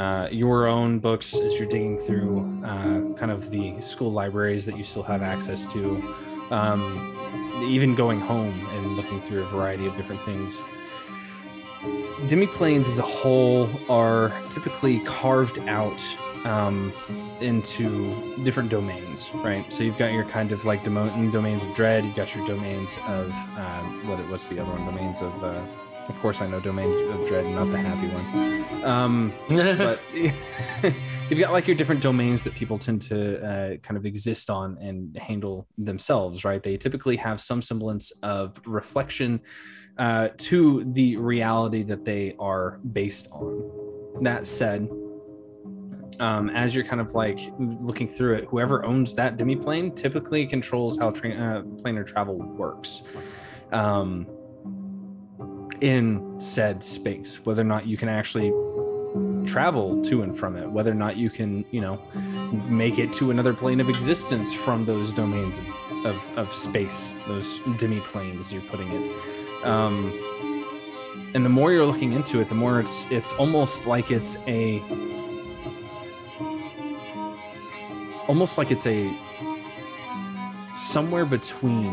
uh, 0.00 0.28
your 0.30 0.66
own 0.66 0.98
books, 0.98 1.34
as 1.34 1.58
you're 1.58 1.68
digging 1.68 1.98
through 1.98 2.62
uh, 2.64 3.14
kind 3.14 3.30
of 3.30 3.50
the 3.50 3.80
school 3.80 4.10
libraries 4.10 4.64
that 4.64 4.76
you 4.76 4.84
still 4.84 5.02
have 5.02 5.22
access 5.22 5.70
to, 5.72 6.14
um, 6.50 7.62
even 7.62 7.94
going 7.94 8.20
home 8.20 8.66
and 8.72 8.96
looking 8.96 9.20
through 9.20 9.42
a 9.42 9.46
variety 9.46 9.86
of 9.86 9.96
different 9.96 10.22
things. 10.24 10.62
Demiplanes 12.26 12.86
as 12.86 12.98
a 12.98 13.02
whole 13.02 13.68
are 13.88 14.30
typically 14.50 15.00
carved 15.00 15.58
out 15.68 16.02
um, 16.44 16.92
into 17.40 18.14
different 18.44 18.68
domains, 18.70 19.30
right? 19.34 19.64
So 19.72 19.82
you've 19.82 19.98
got 19.98 20.12
your 20.12 20.24
kind 20.24 20.52
of 20.52 20.64
like 20.64 20.84
domo- 20.84 21.30
domains 21.30 21.64
of 21.64 21.74
dread. 21.74 22.04
You've 22.04 22.16
got 22.16 22.34
your 22.34 22.46
domains 22.46 22.96
of 23.06 23.30
um, 23.56 24.06
what? 24.06 24.18
What's 24.28 24.48
the 24.48 24.60
other 24.60 24.70
one? 24.70 24.84
Domains 24.84 25.22
of. 25.22 25.42
Uh, 25.42 25.62
of 26.08 26.18
course, 26.18 26.40
I 26.40 26.48
know 26.48 26.58
domains 26.58 27.00
of 27.02 27.26
dread, 27.26 27.46
not 27.46 27.70
the 27.70 27.78
happy 27.78 28.08
one. 28.08 28.84
Um, 28.84 29.32
but 29.48 30.00
you've 31.30 31.38
got 31.38 31.52
like 31.52 31.66
your 31.68 31.76
different 31.76 32.02
domains 32.02 32.42
that 32.44 32.54
people 32.54 32.76
tend 32.76 33.00
to 33.02 33.40
uh, 33.40 33.76
kind 33.76 33.96
of 33.96 34.04
exist 34.04 34.50
on 34.50 34.76
and 34.80 35.16
handle 35.16 35.68
themselves, 35.78 36.44
right? 36.44 36.62
They 36.62 36.76
typically 36.76 37.16
have 37.16 37.40
some 37.40 37.62
semblance 37.62 38.10
of 38.22 38.60
reflection 38.66 39.40
uh, 39.96 40.30
to 40.36 40.84
the 40.92 41.16
reality 41.16 41.82
that 41.84 42.04
they 42.04 42.34
are 42.38 42.80
based 42.92 43.28
on. 43.30 44.22
That 44.22 44.46
said, 44.46 44.88
um, 46.18 46.50
as 46.50 46.74
you're 46.74 46.84
kind 46.84 47.00
of 47.00 47.14
like 47.14 47.38
looking 47.58 48.08
through 48.08 48.36
it, 48.36 48.44
whoever 48.44 48.84
owns 48.84 49.14
that 49.14 49.36
demiplane 49.36 49.94
typically 49.94 50.46
controls 50.46 50.98
how 50.98 51.10
tra- 51.10 51.30
uh, 51.30 51.62
planar 51.62 52.06
travel 52.06 52.36
works 52.36 53.02
um, 53.72 54.26
in 55.80 56.40
said 56.40 56.82
space. 56.82 57.44
Whether 57.46 57.62
or 57.62 57.66
not 57.66 57.86
you 57.86 57.96
can 57.96 58.08
actually 58.08 58.52
travel 59.46 60.02
to 60.04 60.22
and 60.22 60.36
from 60.36 60.56
it, 60.56 60.70
whether 60.70 60.90
or 60.90 60.94
not 60.94 61.16
you 61.16 61.30
can, 61.30 61.64
you 61.70 61.80
know, 61.80 62.00
make 62.68 62.98
it 62.98 63.12
to 63.14 63.30
another 63.30 63.54
plane 63.54 63.80
of 63.80 63.88
existence 63.88 64.52
from 64.52 64.84
those 64.84 65.12
domains 65.12 65.58
of, 65.58 66.06
of, 66.06 66.38
of 66.38 66.52
space, 66.52 67.14
those 67.26 67.58
demiplanes, 67.78 68.40
as 68.40 68.52
you're 68.52 68.62
putting 68.62 68.90
it. 68.92 69.64
Um, 69.64 70.12
and 71.34 71.44
the 71.44 71.50
more 71.50 71.72
you're 71.72 71.86
looking 71.86 72.12
into 72.12 72.40
it, 72.40 72.48
the 72.48 72.54
more 72.54 72.80
it's 72.80 73.06
it's 73.10 73.32
almost 73.34 73.86
like 73.86 74.10
it's 74.10 74.36
a 74.46 74.80
almost 78.26 78.58
like 78.58 78.70
it's 78.70 78.86
a 78.86 79.16
somewhere 80.76 81.24
between 81.24 81.92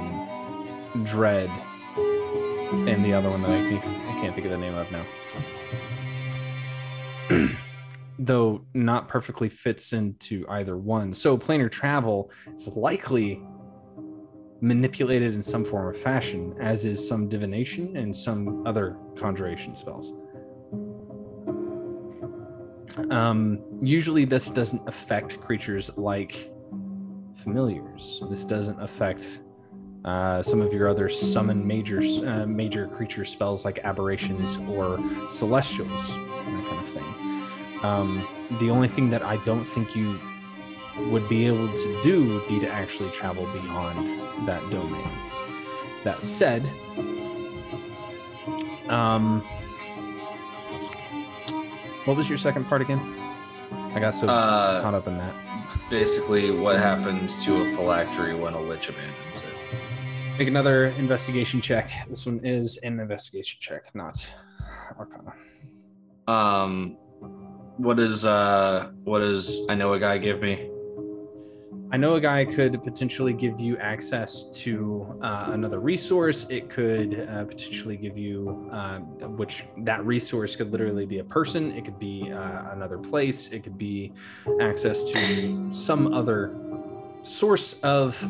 dread 1.03 1.49
and 2.87 3.03
the 3.05 3.13
other 3.13 3.29
one 3.29 3.41
that 3.43 3.51
I 3.51 3.77
I 3.77 4.21
can't 4.21 4.33
think 4.33 4.45
of 4.45 4.51
the 4.51 4.57
name 4.57 4.75
of 4.75 4.91
now. 4.91 5.05
Though 8.19 8.65
not 8.73 9.07
perfectly 9.07 9.49
fits 9.49 9.93
into 9.93 10.45
either 10.49 10.77
one. 10.77 11.13
So 11.13 11.37
planar 11.37 11.71
travel 11.71 12.31
is 12.55 12.67
likely 12.69 13.41
manipulated 14.59 15.35
in 15.35 15.41
some 15.41 15.63
form 15.63 15.85
or 15.85 15.93
fashion, 15.93 16.55
as 16.59 16.85
is 16.85 17.05
some 17.07 17.29
divination 17.29 17.95
and 17.95 18.15
some 18.15 18.65
other 18.65 18.97
conjuration 19.15 19.75
spells. 19.75 20.13
Um, 23.11 23.59
usually, 23.79 24.25
this 24.25 24.49
doesn't 24.49 24.87
affect 24.87 25.39
creatures 25.39 25.95
like 25.97 26.51
familiars. 27.35 28.23
This 28.29 28.43
doesn't 28.43 28.81
affect 28.81 29.41
uh, 30.07 30.41
some 30.41 30.61
of 30.61 30.73
your 30.73 30.87
other 30.87 31.09
summon 31.09 31.67
major 31.67 31.99
uh, 32.25 32.45
major 32.45 32.87
creature 32.87 33.25
spells 33.25 33.65
like 33.65 33.79
aberrations 33.83 34.57
or 34.69 34.97
celestials, 35.29 36.07
that 36.07 36.65
kind 36.67 36.79
of 36.79 36.87
thing. 36.87 37.03
Um, 37.83 38.27
the 38.59 38.69
only 38.69 38.87
thing 38.87 39.09
that 39.09 39.21
I 39.21 39.35
don't 39.43 39.65
think 39.65 39.95
you 39.95 40.17
would 41.11 41.27
be 41.29 41.45
able 41.45 41.67
to 41.67 42.01
do 42.01 42.33
would 42.33 42.47
be 42.47 42.59
to 42.61 42.69
actually 42.69 43.11
travel 43.11 43.45
beyond 43.53 44.47
that 44.47 44.61
domain. 44.71 45.07
That 46.03 46.23
said, 46.23 46.63
um, 48.89 49.41
what 52.05 52.15
was 52.15 52.29
your 52.29 52.37
second 52.37 52.65
part 52.65 52.81
again? 52.81 52.99
I 53.93 53.99
got 53.99 54.11
so 54.13 54.27
Uh, 54.29 54.81
caught 54.81 54.93
up 54.93 55.07
in 55.07 55.17
that. 55.17 55.33
basically 55.89 56.49
what 56.51 56.77
happens 56.77 57.43
to 57.43 57.61
a 57.63 57.71
phylactery 57.75 58.33
when 58.35 58.53
a 58.53 58.59
lich 58.61 58.89
abandons 58.89 59.43
it 59.43 59.46
Make 60.37 60.49
another 60.49 60.87
investigation 60.99 61.61
check. 61.61 61.89
This 62.07 62.27
one 62.27 62.39
is 62.45 62.77
an 62.83 62.99
investigation 62.99 63.57
check, 63.59 63.95
not 63.95 64.15
Arcana. 64.99 65.33
um 66.27 66.95
what 67.77 67.99
is 67.99 68.25
uh 68.25 68.91
what 69.03 69.19
does 69.19 69.65
i 69.69 69.75
know 69.75 69.93
a 69.93 69.99
guy 69.99 70.17
give 70.17 70.41
me 70.41 70.69
I 71.89 71.95
know 71.95 72.15
a 72.15 72.19
guy 72.19 72.43
could 72.43 72.83
potentially 72.83 73.31
give 73.31 73.61
you 73.61 73.77
access 73.77 74.49
to 74.63 75.17
uh, 75.21 75.51
another 75.53 75.79
resource. 75.79 76.45
It 76.49 76.69
could 76.69 77.25
uh, 77.29 77.45
potentially 77.45 77.95
give 77.95 78.17
you, 78.17 78.67
uh, 78.73 78.99
which 79.39 79.63
that 79.77 80.05
resource 80.05 80.57
could 80.57 80.69
literally 80.69 81.05
be 81.05 81.19
a 81.19 81.23
person. 81.23 81.71
It 81.71 81.85
could 81.85 81.97
be 81.97 82.29
uh, 82.29 82.73
another 82.73 82.97
place. 82.97 83.53
It 83.53 83.63
could 83.63 83.77
be 83.77 84.11
access 84.59 85.01
to 85.13 85.71
some 85.71 86.13
other 86.13 86.49
source 87.21 87.73
of, 87.81 88.21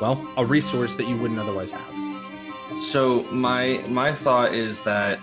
well, 0.00 0.26
a 0.36 0.44
resource 0.44 0.96
that 0.96 1.08
you 1.08 1.16
wouldn't 1.16 1.40
otherwise 1.40 1.72
have. 1.72 2.82
so 2.82 3.22
my 3.24 3.84
my 3.88 4.12
thought 4.12 4.54
is 4.54 4.82
that 4.84 5.18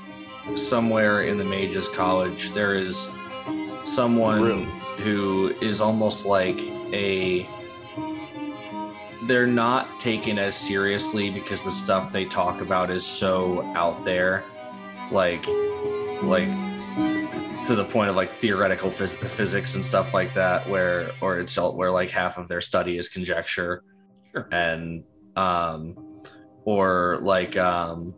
somewhere 0.55 1.23
in 1.23 1.37
the 1.37 1.43
mages 1.43 1.87
college 1.89 2.51
there 2.51 2.75
is 2.75 3.09
someone 3.83 4.63
who 4.97 5.53
is 5.61 5.81
almost 5.81 6.25
like 6.25 6.57
a 6.93 7.47
they're 9.23 9.47
not 9.47 9.99
taken 9.99 10.37
as 10.39 10.55
seriously 10.55 11.29
because 11.29 11.63
the 11.63 11.71
stuff 11.71 12.11
they 12.11 12.25
talk 12.25 12.61
about 12.61 12.89
is 12.89 13.05
so 13.05 13.61
out 13.75 14.05
there 14.05 14.43
like 15.11 15.45
like 16.21 16.49
to 17.67 17.75
the 17.75 17.85
point 17.85 18.09
of 18.09 18.15
like 18.15 18.29
theoretical 18.29 18.89
phys- 18.89 19.17
physics 19.17 19.75
and 19.75 19.83
stuff 19.83 20.13
like 20.13 20.33
that 20.33 20.67
where 20.69 21.11
or 21.21 21.39
it's 21.39 21.57
all- 21.57 21.75
where 21.75 21.91
like 21.91 22.09
half 22.09 22.37
of 22.37 22.47
their 22.47 22.61
study 22.61 22.97
is 22.97 23.09
conjecture. 23.09 23.83
And 24.51 25.03
um 25.35 25.95
or 26.65 27.19
like 27.21 27.57
um 27.57 28.13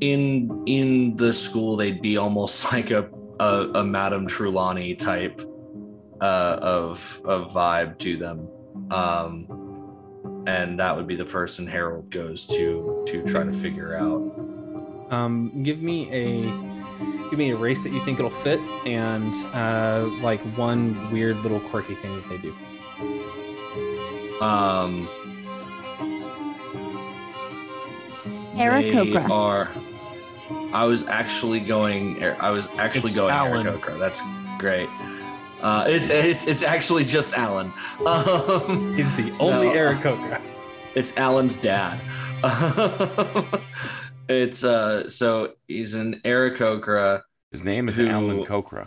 in 0.00 0.62
in 0.66 1.16
the 1.16 1.32
school 1.32 1.76
they'd 1.76 2.02
be 2.02 2.16
almost 2.16 2.64
like 2.72 2.90
a 2.90 3.08
a, 3.38 3.70
a 3.76 3.84
Madame 3.84 4.26
Trelawney 4.26 4.94
type 4.94 5.40
uh, 6.20 6.58
of 6.60 7.22
of 7.24 7.50
vibe 7.52 7.98
to 8.00 8.18
them, 8.18 8.46
um, 8.90 10.44
and 10.46 10.78
that 10.78 10.94
would 10.94 11.06
be 11.06 11.16
the 11.16 11.24
person 11.24 11.66
Harold 11.66 12.10
goes 12.10 12.46
to 12.48 13.02
to 13.06 13.22
try 13.24 13.42
to 13.42 13.52
figure 13.54 13.94
out 13.96 14.49
Um, 15.10 15.62
give 15.62 15.82
me 15.82 16.08
a 16.12 16.42
give 17.30 17.38
me 17.38 17.50
a 17.50 17.56
race 17.56 17.82
that 17.82 17.92
you 17.92 18.04
think 18.04 18.18
it'll 18.18 18.30
fit, 18.30 18.60
and 18.86 19.34
uh, 19.54 20.08
like 20.22 20.40
one 20.56 21.10
weird 21.10 21.38
little 21.38 21.60
quirky 21.60 21.94
thing 21.94 22.14
that 22.16 22.28
they 22.28 22.38
do. 22.38 22.54
Um, 24.40 25.08
they 28.56 29.16
are. 29.16 29.68
I 30.72 30.84
was 30.84 31.06
actually 31.08 31.60
going. 31.60 32.22
I 32.22 32.50
was 32.50 32.68
actually 32.78 33.06
It's 33.06 33.14
going 33.14 33.32
Alan. 33.32 33.66
Aarakocra. 33.66 33.98
That's 33.98 34.20
great. 34.58 34.88
Uh, 35.60 35.84
it's, 35.88 36.08
it's 36.08 36.46
it's 36.46 36.62
actually 36.62 37.04
just 37.04 37.34
Alan. 37.34 37.72
Um, 38.06 38.96
He's 38.96 39.14
the 39.16 39.30
only 39.38 39.68
no, 39.68 39.74
Aarakocra. 39.74 40.40
It's 40.94 41.16
Alan's 41.16 41.56
dad. 41.56 42.00
it's 44.30 44.64
uh 44.64 45.08
so 45.08 45.52
he's 45.68 45.94
an 45.94 46.20
Aarakocra. 46.24 47.22
His 47.50 47.64
name 47.64 47.88
is 47.88 47.96
who- 47.96 48.06
Alan 48.08 48.44
Kokra. 48.44 48.86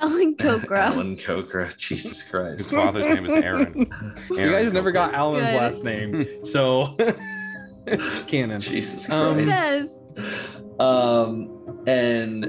Alan 0.00 0.36
Kokra. 0.38 0.78
Alan 0.78 1.16
Kokra. 1.16 1.74
Jesus 1.78 2.22
Christ. 2.22 2.58
His 2.58 2.70
father's 2.70 3.06
name 3.06 3.24
is 3.24 3.32
Aaron. 3.32 3.72
You 4.30 4.38
Aaron 4.38 4.52
guys 4.64 4.72
never 4.72 4.90
got 4.92 5.14
Alan's 5.14 5.46
Good. 5.46 5.56
last 5.56 5.84
name, 5.84 6.26
so 6.44 6.94
canon. 8.26 8.60
Jesus 8.60 9.08
Um, 9.08 9.34
Christ. 9.46 9.48
says. 9.48 10.04
um 10.80 11.52
and 11.86 12.46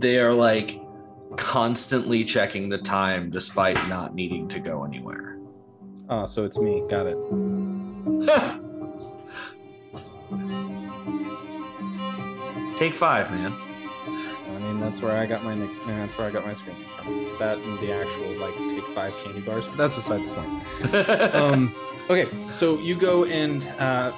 they 0.00 0.18
are 0.18 0.34
like 0.34 0.80
constantly 1.36 2.24
checking 2.24 2.68
the 2.68 2.78
time 2.78 3.30
despite 3.30 3.76
not 3.88 4.14
needing 4.14 4.48
to 4.48 4.58
go 4.58 4.84
anywhere 4.84 5.38
Oh, 6.12 6.26
so 6.26 6.44
it's 6.44 6.58
me. 6.58 6.82
Got 6.88 7.06
it. 7.06 7.16
Take 12.80 12.94
five 12.94 13.30
man 13.30 13.52
I 14.06 14.58
mean, 14.62 14.80
that's 14.80 15.00
where 15.00 15.16
I 15.16 15.26
got 15.26 15.44
my 15.44 15.54
nick. 15.54 15.70
That's 15.86 16.18
where 16.18 16.26
I 16.26 16.30
got 16.30 16.44
my 16.44 16.54
screen 16.54 16.76
from. 16.96 17.36
That 17.38 17.58
and 17.58 17.78
the 17.78 17.92
actual 17.92 18.28
like 18.38 18.54
take 18.68 18.84
five 18.88 19.14
candy 19.22 19.40
bars, 19.40 19.64
but 19.66 19.76
that's 19.76 19.94
beside 19.94 20.22
the 20.24 20.34
point. 20.34 21.34
um, 21.34 21.74
okay, 22.10 22.28
so 22.50 22.78
you 22.80 22.94
go 22.96 23.24
and 23.24 23.62
uh, 23.78 24.12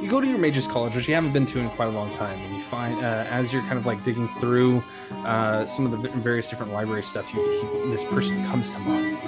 you 0.00 0.08
go 0.08 0.20
to 0.20 0.26
your 0.26 0.38
mage's 0.38 0.66
college, 0.68 0.94
which 0.94 1.08
you 1.08 1.14
haven't 1.14 1.32
been 1.32 1.46
to 1.46 1.58
in 1.60 1.70
quite 1.70 1.86
a 1.86 1.92
long 1.92 2.14
time, 2.16 2.38
and 2.38 2.54
you 2.56 2.60
find 2.62 2.98
uh, 3.04 3.26
as 3.30 3.52
you're 3.52 3.62
kind 3.62 3.78
of 3.78 3.86
like 3.86 4.02
digging 4.04 4.28
through 4.38 4.84
uh, 5.24 5.64
some 5.66 5.86
of 5.86 5.90
the 6.02 6.08
various 6.20 6.50
different 6.50 6.72
library 6.72 7.02
stuff, 7.02 7.32
you, 7.34 7.40
he, 7.50 7.90
this 7.90 8.04
person 8.04 8.44
comes 8.44 8.70
to 8.72 8.78
mind. 8.80 9.18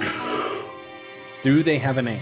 Do 1.41 1.63
they 1.63 1.79
have 1.79 1.97
a 1.97 2.01
name? 2.01 2.21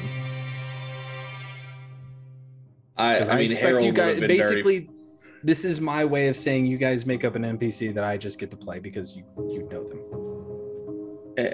i, 2.97 3.17
'Cause 3.19 3.29
I 3.29 3.35
mean 3.35 3.45
expect 3.47 3.65
Harold 3.65 3.83
you 3.83 3.89
would 3.89 3.95
guys 3.95 4.19
have 4.19 4.27
been 4.27 4.37
very- 4.39 4.63
basically. 4.63 4.89
This 5.43 5.65
is 5.65 5.81
my 5.81 6.05
way 6.05 6.27
of 6.27 6.37
saying 6.37 6.67
you 6.67 6.77
guys 6.77 7.05
make 7.05 7.25
up 7.25 7.35
an 7.35 7.43
NPC 7.43 7.93
that 7.95 8.03
I 8.03 8.17
just 8.17 8.37
get 8.37 8.51
to 8.51 8.57
play 8.57 8.79
because 8.79 9.15
you 9.15 9.23
you 9.49 9.67
know 9.71 9.83
them. 9.83 9.99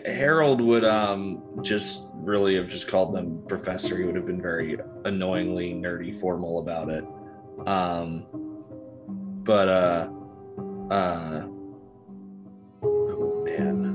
Harold 0.06 0.60
would 0.60 0.84
um 0.84 1.42
just 1.62 2.02
really 2.16 2.56
have 2.56 2.68
just 2.68 2.90
called 2.90 3.16
them 3.16 3.42
professor. 3.48 3.98
He 3.98 4.04
would 4.04 4.16
have 4.16 4.26
been 4.26 4.42
very 4.42 4.78
annoyingly 5.06 5.74
nerdy 5.74 6.20
formal 6.20 6.60
about 6.60 6.90
it. 6.90 7.06
Um 7.66 8.26
but 9.46 9.70
uh 9.70 10.10
uh 10.92 11.48
oh 12.84 13.44
man. 13.46 13.94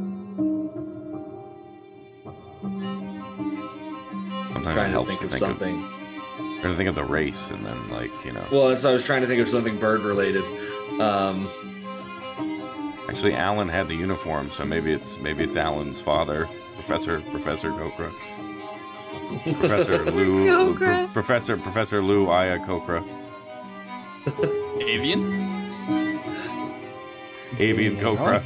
Sometimes 4.54 4.66
it 4.66 4.72
trying 4.72 4.86
to 4.86 4.90
helps 4.90 5.08
think 5.10 5.22
of 5.22 5.30
think 5.30 5.32
of, 5.32 5.38
something. 5.38 6.01
Trying 6.62 6.72
to 6.72 6.76
think 6.78 6.88
of 6.88 6.94
the 6.94 7.04
race, 7.04 7.50
and 7.50 7.66
then 7.66 7.90
like 7.90 8.10
you 8.24 8.30
know. 8.32 8.46
Well, 8.50 8.68
that's 8.68 8.84
I 8.84 8.92
was 8.92 9.04
trying 9.04 9.20
to 9.20 9.26
think 9.26 9.42
of 9.42 9.48
something 9.48 9.78
bird 9.78 10.00
related. 10.00 10.44
Um 11.00 11.48
Actually, 13.08 13.34
Alan 13.34 13.68
had 13.68 13.88
the 13.88 13.94
uniform, 13.94 14.50
so 14.50 14.64
maybe 14.64 14.90
it's 14.92 15.18
maybe 15.18 15.44
it's 15.44 15.56
Alan's 15.56 16.00
father, 16.00 16.48
Professor 16.74 17.20
Professor 17.30 17.70
Kokra, 17.70 18.10
Professor 19.58 20.04
Lou, 20.12 20.46
Kokra. 20.46 20.78
Pro- 21.04 21.08
Professor 21.12 21.56
Professor 21.58 22.00
Lou 22.02 22.30
Aya 22.30 22.58
Kokra, 22.60 23.02
Avian? 24.80 25.20
Avian 27.58 27.96
Kokra. 27.96 28.42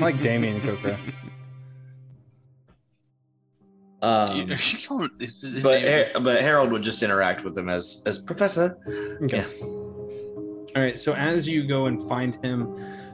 Like 0.00 0.20
Damien 0.20 0.60
Kokra. 0.62 0.98
Um, 4.02 4.36
You- 4.36 4.44
you 4.72 4.78
call 4.88 5.08
his- 5.18 5.42
his 5.42 5.62
but 5.62 5.82
name- 5.82 6.06
Har- 6.12 6.20
but 6.22 6.40
Harold 6.42 6.72
would 6.72 6.82
just 6.82 7.02
interact 7.02 7.44
with 7.44 7.54
them 7.54 7.68
as 7.68 8.02
as 8.06 8.18
professor. 8.18 8.78
Okay. 9.24 9.44
All 9.62 10.82
right. 10.82 10.98
So 10.98 11.12
as 11.14 11.48
you 11.48 11.66
go 11.66 11.86
and 11.86 12.00
find 12.08 12.36
him, 12.44 12.72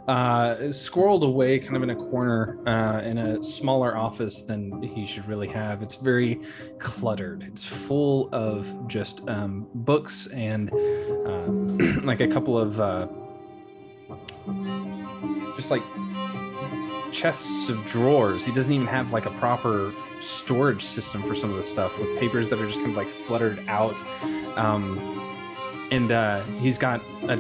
uh, 0.09 0.55
squirreled 0.71 1.25
away, 1.25 1.59
kind 1.59 1.75
of 1.77 1.83
in 1.83 1.91
a 1.91 1.97
corner, 1.97 2.59
uh, 2.69 3.01
in 3.01 3.19
a 3.19 3.43
smaller 3.43 3.97
office 3.97 4.43
than 4.43 4.81
he 4.83 5.05
should 5.07 5.27
really 5.27 5.49
have. 5.49 5.83
It's 5.83 5.97
very 5.97 6.41
cluttered. 6.79 7.43
It's 7.43 7.65
full 7.65 8.29
of 8.33 8.69
just 8.87 9.27
um, 9.29 9.67
books 9.75 10.27
and 10.29 10.71
uh, 10.73 11.47
like 12.05 12.21
a 12.21 12.29
couple 12.29 12.57
of 12.57 12.79
uh, 12.81 13.09
just 15.57 15.71
like 15.73 15.83
chests 17.11 17.69
of 17.69 17.85
drawers. 17.87 18.45
He 18.45 18.53
doesn't 18.53 18.73
even 18.73 18.87
have 18.87 19.13
like 19.13 19.27
a 19.27 19.31
proper 19.33 19.93
storage 20.21 20.83
system 20.83 21.23
for 21.23 21.35
some 21.35 21.51
of 21.51 21.57
the 21.57 21.63
stuff 21.63 21.99
with 21.99 22.19
papers 22.19 22.49
that 22.49 22.59
are 22.59 22.67
just 22.67 22.79
kind 22.79 22.91
of 22.91 22.97
like 22.97 23.09
fluttered 23.09 23.63
out. 23.69 24.03
Um, 24.57 24.99
and 25.91 26.11
uh, 26.11 26.43
he's 26.59 26.79
got 26.79 27.01
a 27.25 27.37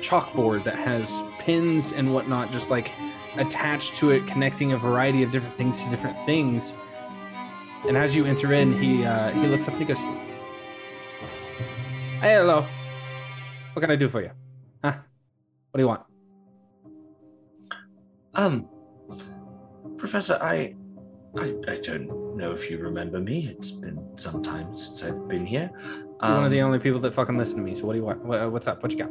chalkboard 0.00 0.64
that 0.64 0.76
has 0.76 1.22
pins 1.38 1.92
and 1.92 2.12
whatnot 2.12 2.52
just 2.52 2.70
like 2.70 2.92
attached 3.36 3.94
to 3.96 4.10
it, 4.10 4.26
connecting 4.26 4.72
a 4.72 4.78
variety 4.78 5.22
of 5.22 5.32
different 5.32 5.56
things 5.56 5.82
to 5.84 5.90
different 5.90 6.18
things. 6.20 6.74
And 7.86 7.96
as 7.96 8.14
you 8.14 8.24
enter 8.24 8.52
in, 8.52 8.78
he 8.80 9.04
uh, 9.04 9.30
he 9.30 9.46
looks 9.46 9.68
up 9.68 9.74
and 9.74 9.82
he 9.82 9.86
goes, 9.86 9.98
"Hey, 12.20 12.34
hello. 12.34 12.66
What 13.72 13.80
can 13.80 13.90
I 13.90 13.96
do 13.96 14.08
for 14.08 14.20
you? 14.20 14.30
Huh? 14.82 14.96
What 15.70 15.78
do 15.78 15.82
you 15.82 15.88
want?" 15.88 16.02
Um, 18.34 18.68
Professor, 19.96 20.38
I, 20.40 20.74
I, 21.36 21.54
I 21.68 21.78
don't 21.80 22.36
know 22.36 22.52
if 22.52 22.70
you 22.70 22.78
remember 22.78 23.20
me. 23.20 23.46
It's 23.48 23.70
been 23.70 24.16
some 24.16 24.42
time 24.42 24.76
since 24.76 25.02
I've 25.02 25.28
been 25.28 25.46
here. 25.46 25.70
You're 26.22 26.34
one 26.34 26.44
of 26.44 26.50
the 26.50 26.60
Um, 26.60 26.66
only 26.66 26.78
people 26.78 27.00
that 27.00 27.14
fucking 27.14 27.36
listen 27.36 27.58
to 27.58 27.62
me. 27.62 27.74
So 27.74 27.86
what 27.86 27.92
do 27.92 27.98
you 27.98 28.04
want? 28.04 28.24
What, 28.24 28.50
what's 28.50 28.66
up? 28.66 28.82
What 28.82 28.92
you 28.92 28.98
got? 28.98 29.10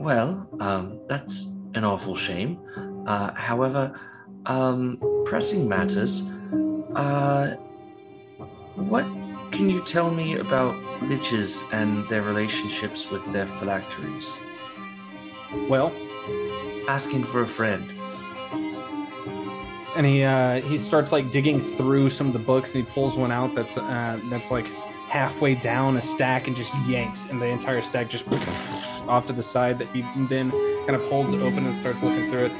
Well, 0.00 0.48
um, 0.60 1.00
that's 1.08 1.46
an 1.74 1.84
awful 1.84 2.14
shame. 2.16 2.58
Uh, 3.06 3.32
however, 3.34 3.98
um, 4.46 4.98
pressing 5.24 5.68
matters. 5.68 6.22
Uh, 6.94 7.54
what 8.76 9.04
can 9.52 9.70
you 9.70 9.82
tell 9.84 10.10
me 10.10 10.36
about 10.36 10.74
liches 11.00 11.62
and 11.72 12.08
their 12.08 12.22
relationships 12.22 13.10
with 13.10 13.22
their 13.32 13.46
phylacteries? 13.46 14.38
Well, 15.68 15.92
asking 16.88 17.24
for 17.24 17.42
a 17.42 17.48
friend. 17.48 17.92
And 19.96 20.06
he 20.06 20.22
uh, 20.22 20.60
he 20.60 20.78
starts 20.78 21.10
like 21.10 21.30
digging 21.30 21.60
through 21.60 22.10
some 22.10 22.26
of 22.26 22.32
the 22.32 22.38
books 22.38 22.74
and 22.74 22.84
he 22.84 22.92
pulls 22.92 23.16
one 23.16 23.32
out 23.32 23.54
that's 23.54 23.78
uh, 23.78 24.20
that's 24.30 24.50
like 24.50 24.68
halfway 25.08 25.54
down 25.54 25.96
a 25.96 26.02
stack 26.02 26.46
and 26.48 26.56
just 26.56 26.74
yanks 26.86 27.30
and 27.30 27.40
the 27.40 27.46
entire 27.46 27.80
stack 27.80 28.10
just 28.10 28.26
off 29.08 29.24
to 29.26 29.32
the 29.32 29.42
side 29.42 29.78
that 29.78 29.88
he 29.94 30.02
then 30.28 30.50
kind 30.50 30.94
of 30.94 31.02
holds 31.04 31.32
open 31.32 31.64
and 31.64 31.74
starts 31.74 32.02
looking 32.02 32.28
through 32.28 32.46
it. 32.46 32.52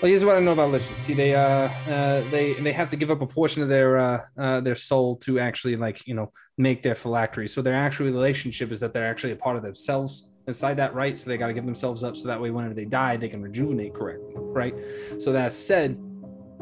Well 0.00 0.08
here's 0.08 0.24
what 0.24 0.36
i 0.36 0.38
know 0.38 0.52
about 0.52 0.70
liches 0.70 0.94
see 0.94 1.12
they 1.12 1.34
uh, 1.34 1.40
uh 1.40 2.30
they 2.30 2.54
they 2.54 2.72
have 2.72 2.88
to 2.90 2.96
give 2.96 3.10
up 3.10 3.20
a 3.20 3.26
portion 3.26 3.62
of 3.62 3.68
their 3.68 3.98
uh, 3.98 4.20
uh 4.38 4.60
their 4.60 4.76
soul 4.76 5.16
to 5.16 5.40
actually 5.40 5.76
like 5.76 6.06
you 6.06 6.14
know 6.14 6.32
make 6.56 6.82
their 6.82 6.94
phylactery. 6.94 7.48
So 7.48 7.62
their 7.62 7.74
actual 7.74 8.06
relationship 8.06 8.72
is 8.72 8.80
that 8.80 8.92
they're 8.92 9.06
actually 9.06 9.32
a 9.32 9.36
part 9.36 9.56
of 9.56 9.62
themselves 9.62 10.34
inside 10.46 10.74
that 10.74 10.94
right? 10.94 11.18
So 11.18 11.28
they 11.28 11.36
got 11.36 11.48
to 11.48 11.52
give 11.52 11.66
themselves 11.66 12.02
up 12.02 12.16
so 12.16 12.28
that 12.28 12.40
way 12.40 12.50
whenever 12.50 12.74
they 12.74 12.84
die 12.84 13.16
they 13.16 13.28
can 13.28 13.42
rejuvenate 13.42 13.92
correctly 13.92 14.32
right? 14.36 14.74
So 15.18 15.32
that 15.32 15.52
said 15.52 15.98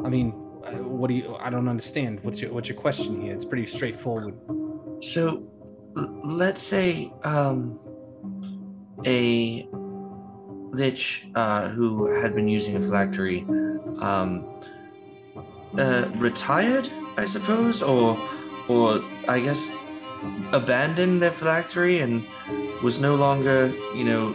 I 0.05 0.09
mean, 0.09 0.33
uh, 0.65 0.73
what 0.83 1.09
do 1.09 1.15
you? 1.15 1.37
I 1.37 1.51
don't 1.51 1.69
understand. 1.69 2.21
What's 2.23 2.41
your 2.41 2.53
what's 2.53 2.69
your 2.69 2.79
question 2.79 3.21
here? 3.23 3.33
It's 3.35 3.45
pretty 3.45 3.67
straightforward. 3.67 4.39
So, 5.03 5.43
let's 6.25 6.61
say 6.63 7.13
um, 7.25 7.79
a 9.05 9.69
lich 10.73 11.27
uh, 11.35 11.69
who 11.69 12.07
had 12.21 12.35
been 12.35 12.49
using 12.49 12.77
a 12.77 12.81
phylactery 12.81 13.43
um, 14.01 14.45
uh, 15.79 16.09
retired, 16.17 16.91
I 17.17 17.25
suppose, 17.25 17.83
or 17.83 18.19
or 18.69 19.03
I 19.29 19.41
guess 19.41 19.71
abandoned 20.53 21.23
their 21.23 21.31
phylactery 21.31 22.01
and 22.01 22.25
was 22.83 22.99
no 22.99 23.15
longer, 23.15 23.69
you 23.95 24.05
know, 24.05 24.35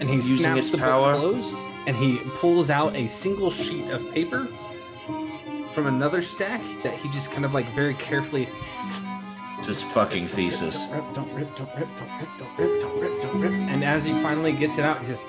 And 0.00 0.08
he 0.08 0.16
using 0.16 0.38
snaps 0.38 0.58
its 0.58 0.70
the 0.70 0.78
power. 0.78 1.14
closed, 1.14 1.54
and 1.86 1.94
he 1.96 2.18
pulls 2.40 2.70
out 2.70 2.96
a 2.96 3.06
single 3.06 3.50
sheet 3.50 3.90
of 3.90 4.08
paper 4.12 4.48
from 5.76 5.88
another 5.88 6.22
stack 6.22 6.62
that 6.82 6.94
he 6.94 7.06
just 7.10 7.30
kind 7.30 7.44
of 7.44 7.52
like 7.52 7.70
very 7.74 7.92
carefully 7.96 8.48
It's 9.58 9.66
his 9.66 9.82
fucking 9.82 10.26
thesis. 10.26 10.86
Don't 11.12 11.30
rip, 11.34 11.54
don't 11.54 11.68
rip, 11.76 11.94
don't 11.98 12.18
rip, 12.18 12.28
don't 12.38 12.58
rip, 12.58 12.80
don't 12.80 12.98
rip, 12.98 13.20
don't 13.20 13.40
rip. 13.42 13.52
And 13.52 13.84
as 13.84 14.06
he 14.06 14.12
finally 14.22 14.52
gets 14.52 14.78
it 14.78 14.86
out, 14.86 15.00
he 15.00 15.04
says, 15.04 15.26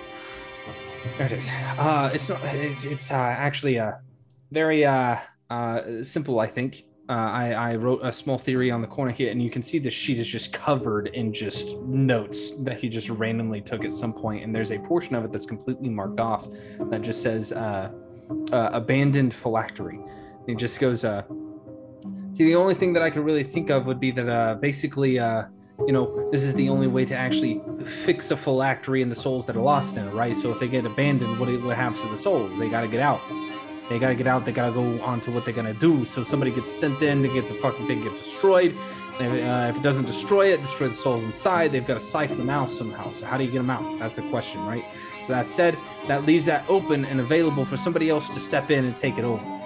"There 1.18 1.26
it 1.26 1.34
is. 1.34 1.52
Uh, 1.78 2.12
it's 2.14 2.30
not. 2.30 2.42
It, 2.46 2.86
it's 2.86 3.12
uh, 3.12 3.16
actually 3.16 3.78
uh, 3.78 3.92
very 4.50 4.86
uh, 4.86 5.18
uh, 5.50 6.02
simple. 6.02 6.40
I 6.40 6.48
think. 6.48 6.86
Uh, 7.10 7.14
I, 7.14 7.52
I 7.52 7.76
wrote 7.76 8.00
a 8.04 8.12
small 8.12 8.38
theory 8.38 8.72
on 8.72 8.82
the 8.82 8.88
corner 8.88 9.12
here, 9.12 9.32
and 9.32 9.42
you 9.42 9.50
can 9.50 9.62
see 9.62 9.80
the 9.80 9.90
sheet 9.90 10.18
is 10.18 10.28
just 10.28 10.54
covered 10.54 11.08
in 11.08 11.34
just 11.34 11.78
notes 11.80 12.58
that 12.64 12.78
he 12.78 12.88
just 12.90 13.10
randomly 13.10 13.62
took 13.62 13.86
at 13.86 13.92
some 13.92 14.14
point. 14.14 14.44
And 14.44 14.54
there's 14.56 14.72
a 14.72 14.80
portion 14.80 15.16
of 15.16 15.24
it 15.26 15.32
that's 15.32 15.46
completely 15.46 15.90
marked 15.90 16.20
off 16.22 16.50
that 16.80 17.02
just 17.02 17.22
says 17.22 17.54
uh, 17.54 17.92
uh, 18.52 18.70
abandoned 18.74 19.34
phylactery. 19.34 20.00
He 20.48 20.56
just 20.56 20.80
goes, 20.80 21.06
uh, 21.06 21.24
See, 22.38 22.46
the 22.46 22.56
only 22.56 22.76
thing 22.76 22.94
that 22.94 23.02
I 23.02 23.10
could 23.10 23.26
really 23.26 23.44
think 23.44 23.72
of 23.72 23.88
would 23.88 24.00
be 24.00 24.12
that 24.12 24.30
uh, 24.30 24.54
basically, 24.56 25.18
uh, 25.18 25.46
you 25.88 25.92
know, 25.92 26.30
this 26.30 26.44
is 26.44 26.54
the 26.54 26.70
only 26.70 26.86
way 26.86 27.04
to 27.04 27.16
actually 27.16 27.60
fix 27.84 28.30
a 28.30 28.38
phylactery 28.38 29.02
in 29.02 29.10
the 29.10 29.16
souls 29.16 29.48
that 29.48 29.56
are 29.56 29.62
lost 29.62 29.98
in 29.98 30.08
it, 30.08 30.14
right? 30.14 30.36
So 30.36 30.52
if 30.52 30.60
they 30.60 30.68
get 30.68 30.86
abandoned, 30.86 31.40
what, 31.40 31.50
what 31.64 31.76
happens 31.76 32.00
to 32.04 32.10
the 32.10 32.16
souls? 32.16 32.60
They 32.60 32.70
got 32.70 32.82
to 32.82 32.88
get 32.88 33.00
out. 33.00 33.22
They 33.90 33.98
got 33.98 34.10
to 34.10 34.16
get 34.16 34.28
out. 34.28 34.46
They 34.46 34.52
got 34.52 34.68
to 34.68 34.72
go 34.72 35.02
on 35.02 35.20
to 35.22 35.32
what 35.32 35.46
they're 35.46 35.54
going 35.56 35.74
to 35.74 35.80
do. 35.80 36.06
So 36.06 36.22
somebody 36.22 36.52
gets 36.52 36.72
sent 36.72 37.02
in 37.02 37.24
to 37.24 37.28
get 37.28 37.48
the 37.48 37.56
fucking 37.56 37.88
thing 37.88 38.04
get 38.04 38.16
destroyed. 38.16 38.78
If, 39.20 39.22
uh, 39.22 39.72
if 39.72 39.78
it 39.78 39.82
doesn't 39.82 40.06
destroy 40.06 40.54
it, 40.54 40.62
destroy 40.62 40.90
the 40.90 40.94
souls 40.94 41.24
inside, 41.24 41.72
they've 41.72 41.88
got 41.88 41.96
to 41.96 42.00
siphon 42.00 42.38
them 42.38 42.52
out 42.52 42.70
somehow. 42.70 43.14
So 43.14 43.26
how 43.26 43.40
do 43.40 43.46
you 43.46 43.50
get 43.52 43.58
them 43.58 43.72
out? 43.72 43.98
That's 43.98 44.18
the 44.18 44.30
question, 44.30 44.64
right? 44.64 44.86
So 45.24 45.34
that 45.34 45.48
said, 45.48 45.76
that 46.08 46.26
leaves 46.26 46.46
that 46.46 46.66
open 46.70 47.04
and 47.04 47.20
available 47.20 47.66
for 47.66 47.78
somebody 47.78 48.12
else 48.12 48.32
to 48.36 48.40
step 48.40 48.70
in 48.70 48.86
and 48.86 48.96
take 48.96 49.18
it 49.18 49.24
over 49.24 49.57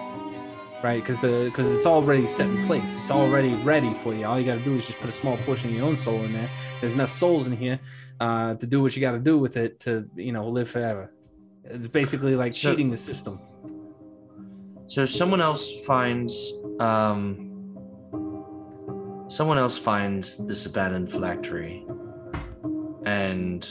right? 0.84 1.02
Because 1.02 1.20
the 1.20 1.46
because 1.46 1.72
it's 1.72 1.86
already 1.86 2.28
set 2.28 2.50
in 2.50 2.64
place. 2.64 2.96
It's 2.98 3.12
already 3.12 3.54
ready 3.56 3.94
for 3.94 4.14
you. 4.14 4.26
All 4.26 4.40
you 4.40 4.46
got 4.46 4.56
to 4.56 4.64
do 4.64 4.76
is 4.76 4.88
just 4.88 5.00
put 5.00 5.10
a 5.10 5.14
small 5.14 5.38
portion 5.38 5.70
of 5.70 5.76
your 5.76 5.86
own 5.86 5.96
soul 5.96 6.24
in 6.24 6.34
there. 6.34 6.50
There's 6.80 6.94
enough 6.94 7.12
souls 7.12 7.48
in 7.48 7.56
here 7.56 7.80
uh, 8.20 8.56
to 8.56 8.68
do 8.68 8.82
what 8.82 8.96
you 8.96 9.02
got 9.02 9.12
to 9.12 9.20
do 9.20 9.38
with 9.38 9.58
it 9.58 9.80
to 9.82 10.10
you 10.16 10.32
know 10.32 10.48
live 10.48 10.70
forever. 10.70 11.14
It's 11.64 11.88
basically 11.88 12.36
like 12.36 12.54
So- 12.54 12.72
cheating 12.72 12.90
the 12.92 12.98
system. 12.98 13.40
So 14.88 15.06
someone 15.06 15.42
else 15.42 15.72
finds 15.86 16.54
um 16.80 17.48
someone 19.30 19.58
else 19.58 19.78
finds 19.78 20.46
this 20.48 20.66
abandoned 20.66 21.10
phylactery 21.10 21.86
and 23.06 23.66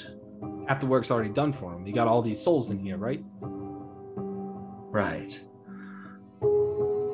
after 0.68 0.86
work's 0.86 1.10
already 1.10 1.28
done 1.30 1.52
for 1.52 1.74
him. 1.74 1.86
You 1.86 1.92
got 1.92 2.08
all 2.08 2.22
these 2.22 2.40
souls 2.40 2.70
in 2.70 2.78
here, 2.78 2.96
right? 2.96 3.22
right. 4.92 5.40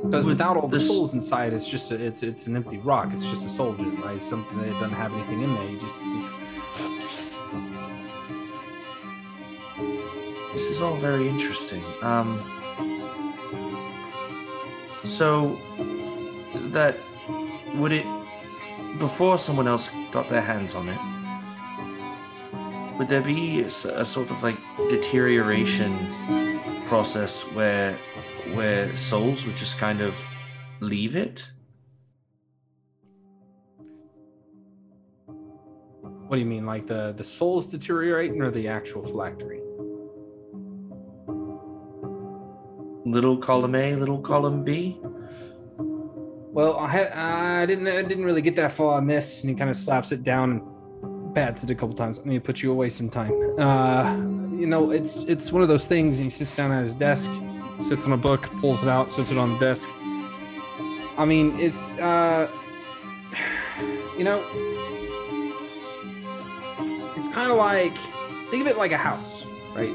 Because 0.06 0.24
without 0.24 0.56
all 0.56 0.68
the 0.68 0.78
this- 0.78 0.86
souls 0.86 1.14
inside, 1.14 1.52
it's 1.52 1.68
just 1.68 1.90
a, 1.92 2.02
it's 2.02 2.22
it's 2.22 2.46
an 2.46 2.56
empty 2.56 2.78
rock. 2.78 3.12
It's 3.12 3.28
just 3.28 3.44
a 3.46 3.76
gem, 3.76 4.02
right? 4.02 4.20
Something 4.20 4.58
that 4.62 4.72
doesn't 4.74 4.90
have 4.92 5.12
anything 5.12 5.42
in 5.42 5.54
there. 5.54 5.68
You 5.70 5.78
just 5.78 5.98
This 10.52 10.70
is 10.70 10.80
all 10.80 10.96
very 10.96 11.28
interesting. 11.28 11.82
Um 12.02 12.40
so 15.04 15.58
that 16.76 16.96
would 17.76 17.92
it 17.92 18.06
before 18.98 19.38
someone 19.38 19.68
else 19.68 19.88
got 20.10 20.28
their 20.28 20.40
hands 20.40 20.74
on 20.74 20.88
it 20.88 20.98
would 22.98 23.08
there 23.08 23.20
be 23.20 23.60
a 23.60 23.70
sort 23.70 24.30
of 24.30 24.42
like 24.42 24.58
deterioration 24.88 25.92
process 26.88 27.42
where 27.54 27.96
where 28.54 28.94
souls 28.96 29.44
would 29.46 29.56
just 29.56 29.78
kind 29.78 30.00
of 30.00 30.18
leave 30.80 31.16
it 31.16 31.46
What 36.28 36.34
do 36.36 36.40
you 36.40 36.46
mean, 36.46 36.66
like 36.66 36.86
the 36.86 37.12
the 37.16 37.22
souls 37.22 37.68
deteriorating 37.68 38.42
or 38.42 38.50
the 38.50 38.66
actual 38.66 39.02
phylactery? 39.02 39.60
little 43.04 43.36
column 43.36 43.76
a 43.76 43.94
little 43.94 44.18
column 44.18 44.64
b 44.64 44.98
Well, 45.78 46.76
I 46.78 46.88
ha- 46.88 47.60
I 47.62 47.66
didn't 47.66 47.86
I 47.86 48.02
didn't 48.02 48.24
really 48.24 48.42
get 48.42 48.56
that 48.56 48.72
far 48.72 48.94
on 48.94 49.06
this, 49.06 49.42
and 49.42 49.50
he 49.50 49.54
kind 49.54 49.70
of 49.70 49.76
slaps 49.76 50.10
it 50.10 50.24
down 50.24 50.50
and 50.50 51.34
bats 51.34 51.62
it 51.62 51.70
a 51.70 51.74
couple 51.74 51.94
times. 51.94 52.18
I 52.18 52.28
need 52.28 52.34
to 52.34 52.40
put 52.40 52.62
you 52.62 52.72
away 52.72 52.88
sometime. 52.88 53.30
Uh, 53.56 54.16
you 54.56 54.66
know, 54.66 54.90
it's 54.90 55.24
it's 55.24 55.52
one 55.52 55.62
of 55.62 55.68
those 55.68 55.86
things. 55.86 56.18
And 56.18 56.24
he 56.24 56.30
sits 56.30 56.56
down 56.56 56.72
at 56.72 56.80
his 56.80 56.94
desk, 56.94 57.30
sits 57.78 58.06
on 58.06 58.12
a 58.12 58.16
book, 58.16 58.50
pulls 58.60 58.82
it 58.82 58.88
out, 58.88 59.12
sits 59.12 59.30
it 59.30 59.38
on 59.38 59.52
the 59.54 59.58
desk. 59.58 59.88
I 61.18 61.24
mean, 61.24 61.58
it's 61.58 61.98
uh, 61.98 62.50
you 64.18 64.24
know, 64.24 64.44
it's 67.16 67.28
kind 67.28 67.50
of 67.50 67.56
like 67.56 67.96
think 68.50 68.62
of 68.62 68.66
it 68.66 68.76
like 68.76 68.92
a 68.92 68.98
house, 68.98 69.46
right? 69.74 69.90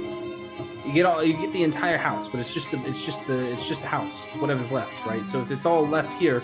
You 0.85 0.93
get 0.93 1.05
all 1.05 1.23
you 1.23 1.33
get 1.33 1.53
the 1.53 1.63
entire 1.63 1.97
house, 1.97 2.27
but 2.27 2.39
it's 2.39 2.53
just 2.53 2.71
the 2.71 2.83
it's 2.85 3.05
just 3.05 3.25
the 3.27 3.51
it's 3.51 3.67
just 3.67 3.81
the 3.81 3.87
house, 3.87 4.27
whatever's 4.39 4.71
left, 4.71 5.05
right? 5.05 5.25
So 5.25 5.41
if 5.41 5.51
it's 5.51 5.65
all 5.65 5.87
left 5.87 6.13
here, 6.13 6.43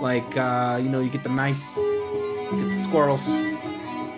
like 0.00 0.36
uh, 0.36 0.78
you 0.82 0.88
know, 0.88 1.00
you 1.00 1.10
get 1.10 1.24
the 1.24 1.28
mice, 1.28 1.76
you 1.76 2.50
get 2.52 2.70
the 2.70 2.76
squirrels, 2.76 3.28
you 3.28 3.58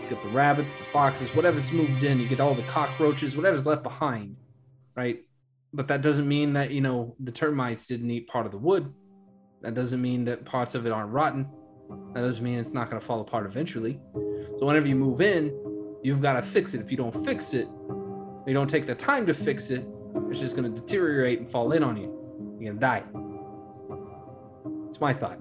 get 0.08 0.22
the 0.22 0.28
rabbits, 0.28 0.76
the 0.76 0.84
foxes, 0.84 1.34
whatever's 1.34 1.72
moved 1.72 2.04
in, 2.04 2.20
you 2.20 2.28
get 2.28 2.40
all 2.40 2.54
the 2.54 2.62
cockroaches, 2.62 3.36
whatever's 3.36 3.66
left 3.66 3.82
behind, 3.82 4.36
right? 4.94 5.25
But 5.72 5.88
that 5.88 6.02
doesn't 6.02 6.26
mean 6.26 6.54
that 6.54 6.70
you 6.70 6.80
know 6.80 7.14
the 7.20 7.32
termites 7.32 7.86
didn't 7.86 8.10
eat 8.10 8.28
part 8.28 8.46
of 8.46 8.52
the 8.52 8.58
wood. 8.58 8.92
That 9.62 9.74
doesn't 9.74 10.00
mean 10.00 10.24
that 10.26 10.44
parts 10.44 10.74
of 10.74 10.86
it 10.86 10.92
aren't 10.92 11.12
rotten. 11.12 11.48
That 12.14 12.20
doesn't 12.20 12.42
mean 12.42 12.58
it's 12.58 12.72
not 12.72 12.88
going 12.88 13.00
to 13.00 13.06
fall 13.06 13.20
apart 13.20 13.46
eventually. 13.46 14.00
So 14.56 14.66
whenever 14.66 14.86
you 14.86 14.96
move 14.96 15.20
in, 15.20 15.52
you've 16.02 16.22
got 16.22 16.34
to 16.34 16.42
fix 16.42 16.74
it. 16.74 16.80
If 16.80 16.90
you 16.90 16.96
don't 16.96 17.14
fix 17.24 17.52
it, 17.54 17.68
you 18.46 18.54
don't 18.54 18.70
take 18.70 18.86
the 18.86 18.94
time 18.94 19.26
to 19.26 19.34
fix 19.34 19.70
it, 19.70 19.86
it's 20.30 20.40
just 20.40 20.56
going 20.56 20.72
to 20.72 20.80
deteriorate 20.80 21.40
and 21.40 21.50
fall 21.50 21.72
in 21.72 21.82
on 21.82 21.96
you. 21.96 22.56
You're 22.58 22.72
going 22.72 22.76
to 22.76 22.80
die. 22.80 23.04
It's 24.88 25.00
my 25.00 25.12
thought. 25.12 25.38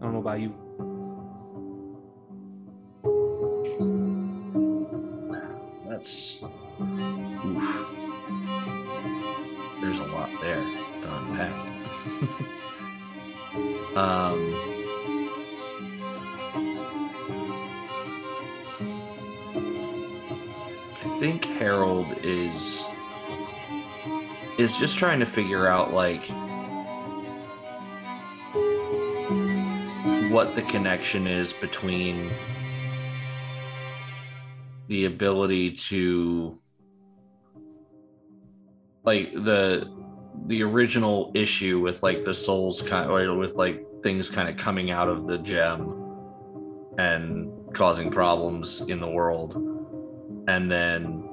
I 0.00 0.04
don't 0.04 0.12
know 0.12 0.20
about 0.20 0.40
you. 0.40 0.54
That's. 5.88 6.42
There's 9.86 10.00
a 10.00 10.06
lot 10.06 10.28
there 10.40 10.56
to 10.56 11.16
unpack. 11.16 11.52
um 13.96 14.52
I 21.04 21.08
think 21.20 21.44
Harold 21.44 22.08
is 22.24 22.84
is 24.58 24.76
just 24.76 24.98
trying 24.98 25.20
to 25.20 25.26
figure 25.26 25.68
out 25.68 25.94
like 25.94 26.26
what 30.32 30.56
the 30.56 30.62
connection 30.62 31.28
is 31.28 31.52
between 31.52 32.32
the 34.88 35.04
ability 35.04 35.70
to 35.70 36.58
like 39.06 39.32
the 39.32 39.90
the 40.46 40.62
original 40.62 41.32
issue 41.34 41.80
with 41.80 42.02
like 42.02 42.24
the 42.24 42.34
souls 42.34 42.82
kind 42.82 43.10
or 43.10 43.34
with 43.36 43.54
like 43.54 43.82
things 44.02 44.28
kind 44.28 44.48
of 44.48 44.56
coming 44.56 44.90
out 44.90 45.08
of 45.08 45.26
the 45.26 45.38
gem 45.38 46.06
and 46.98 47.50
causing 47.74 48.10
problems 48.10 48.82
in 48.82 49.00
the 49.00 49.08
world. 49.08 49.54
And 50.48 50.70
then 50.70 51.28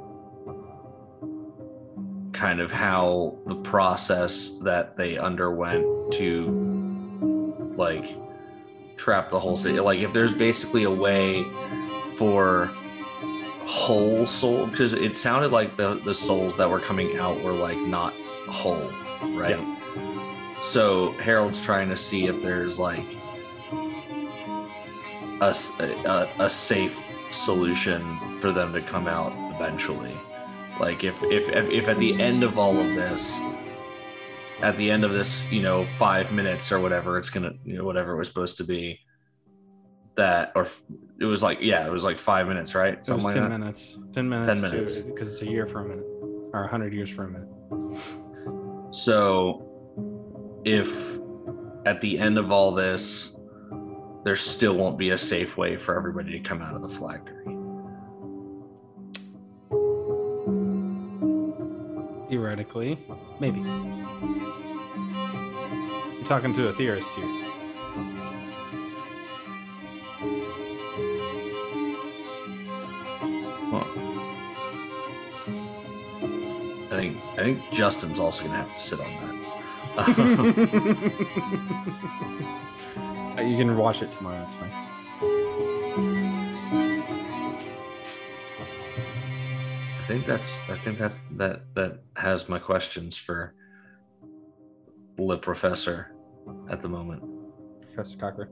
kind 2.31 2.59
of 2.59 2.71
how 2.71 3.37
the 3.45 3.55
process 3.55 4.57
that 4.59 4.97
they 4.97 5.17
underwent 5.17 6.11
to 6.13 7.73
like 7.77 8.17
trap 8.97 9.29
the 9.29 9.39
whole 9.39 9.57
city. 9.57 9.79
Like 9.79 9.99
if 9.99 10.13
there's 10.13 10.33
basically 10.33 10.83
a 10.83 10.91
way 10.91 11.43
for 12.17 12.71
whole 13.65 14.25
soul 14.25 14.67
because 14.67 14.93
it 14.93 15.17
sounded 15.17 15.51
like 15.51 15.77
the 15.77 15.95
the 16.03 16.13
souls 16.13 16.55
that 16.57 16.69
were 16.69 16.79
coming 16.79 17.17
out 17.17 17.41
were 17.41 17.53
like 17.53 17.77
not 17.77 18.13
whole 18.47 18.91
right? 19.31 19.59
So 20.63 21.11
harold's 21.13 21.61
trying 21.61 21.89
to 21.89 21.97
see 21.97 22.27
if 22.27 22.41
there's 22.41 22.79
like 22.79 23.05
a 25.41 26.29
a 26.39 26.49
safe 26.49 27.01
solution 27.31 28.39
for 28.39 28.51
them 28.51 28.73
to 28.73 28.81
come 28.81 29.07
out 29.07 29.33
eventually. 29.55 30.15
Like 30.79 31.03
if 31.03 31.21
if 31.23 31.49
if 31.49 31.87
at 31.87 31.99
the 31.99 32.21
end 32.21 32.43
of 32.43 32.57
all 32.57 32.77
of 32.77 32.95
this 32.95 33.39
at 34.61 34.77
the 34.77 34.89
end 34.89 35.03
of 35.03 35.11
this 35.11 35.43
you 35.51 35.61
know 35.61 35.85
five 35.85 36.31
minutes 36.31 36.71
or 36.71 36.79
whatever 36.79 37.17
it's 37.17 37.29
gonna 37.29 37.53
you 37.65 37.75
know 37.75 37.83
whatever 37.83 38.13
it 38.13 38.17
was 38.17 38.27
supposed 38.27 38.57
to 38.57 38.63
be 38.63 38.99
that 40.15 40.51
or 40.55 40.67
it 41.19 41.25
was 41.25 41.41
like 41.41 41.57
yeah 41.61 41.85
it 41.87 41.91
was 41.91 42.03
like 42.03 42.19
five 42.19 42.47
minutes 42.47 42.75
right 42.75 42.93
It 42.93 43.09
was 43.09 43.25
10 43.33 43.43
that 43.43 43.49
minutes. 43.59 43.97
10 44.13 44.29
minutes. 44.29 44.47
10 44.47 44.61
minutes. 44.61 44.99
Because 44.99 45.33
it's 45.33 45.41
a 45.41 45.49
year 45.49 45.65
for 45.65 45.79
a 45.81 45.87
minute. 45.87 46.05
Or 46.53 46.61
100 46.61 46.93
years 46.93 47.09
for 47.09 47.23
a 47.25 47.29
minute. 47.29 47.49
So, 48.93 49.67
if 50.65 51.17
at 51.87 51.99
the 52.01 52.19
end 52.19 52.37
of 52.37 52.51
all 52.51 52.71
this, 52.73 53.35
there 54.23 54.35
still 54.35 54.75
won't 54.75 54.99
be 54.99 55.09
a 55.09 55.17
safe 55.17 55.57
way 55.57 55.77
for 55.77 55.97
everybody 55.97 56.31
to 56.31 56.39
come 56.39 56.61
out 56.61 56.75
of 56.75 56.83
the 56.83 56.87
flaggery. 56.87 57.41
Theoretically, 62.29 62.99
maybe. 63.39 63.59
You're 66.13 66.23
talking 66.23 66.53
to 66.53 66.67
a 66.69 66.73
theorist 66.73 67.13
here. 67.13 67.42
Well, 73.73 73.87
I 76.91 76.95
think 76.95 77.17
I 77.31 77.37
think 77.37 77.71
Justin's 77.71 78.19
also 78.19 78.43
gonna 78.43 78.57
have 78.57 78.71
to 78.71 78.79
sit 78.79 78.99
on 78.99 79.07
that. 79.07 79.33
You 83.43 83.57
can 83.57 83.75
watch 83.75 84.01
it 84.03 84.11
tomorrow. 84.11 84.41
It's 84.43 84.55
fine. 84.55 84.71
I 89.99 90.05
think 90.07 90.25
that's 90.27 90.61
I 90.69 90.77
think 90.77 90.99
that's 90.99 91.21
that 91.31 91.73
that 91.73 91.99
has 92.15 92.47
my 92.47 92.59
questions 92.59 93.17
for 93.17 93.53
the 95.17 95.37
professor 95.39 96.15
at 96.69 96.81
the 96.81 96.89
moment. 96.89 97.23
Professor 97.81 98.17
Cocker. 98.17 98.49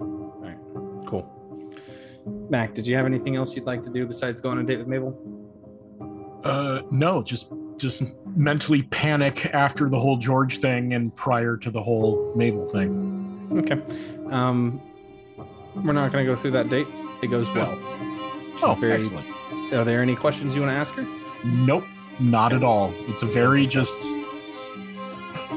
All 0.00 0.40
right, 0.42 0.58
cool. 1.06 1.41
Mac, 2.26 2.74
did 2.74 2.86
you 2.86 2.96
have 2.96 3.06
anything 3.06 3.36
else 3.36 3.54
you'd 3.56 3.64
like 3.64 3.82
to 3.82 3.90
do 3.90 4.06
besides 4.06 4.40
go 4.40 4.50
on 4.50 4.58
a 4.58 4.62
date 4.62 4.78
with 4.78 4.86
Mabel? 4.86 6.40
Uh, 6.44 6.82
no, 6.90 7.22
just 7.22 7.48
just 7.78 8.02
mentally 8.36 8.82
panic 8.82 9.46
after 9.54 9.88
the 9.88 9.98
whole 9.98 10.16
George 10.16 10.58
thing 10.58 10.92
and 10.94 11.14
prior 11.16 11.56
to 11.56 11.70
the 11.70 11.82
whole 11.82 12.32
Mabel 12.36 12.64
thing. 12.66 13.48
Okay. 13.58 13.80
Um, 14.32 14.80
we're 15.76 15.92
not 15.92 16.12
going 16.12 16.24
to 16.24 16.30
go 16.30 16.36
through 16.36 16.52
that 16.52 16.68
date. 16.68 16.86
It 17.22 17.28
goes 17.28 17.48
well. 17.50 17.72
Oh, 18.62 18.76
Very- 18.80 18.94
excellent. 18.94 19.26
Are 19.72 19.84
there 19.84 20.02
any 20.02 20.14
questions 20.14 20.54
you 20.54 20.60
want 20.60 20.72
to 20.72 20.76
ask 20.76 20.94
her? 20.94 21.06
Nope, 21.44 21.84
not 22.20 22.52
at 22.52 22.62
all. 22.62 22.92
It's 23.08 23.22
a 23.22 23.26
very 23.26 23.66
just 23.66 24.00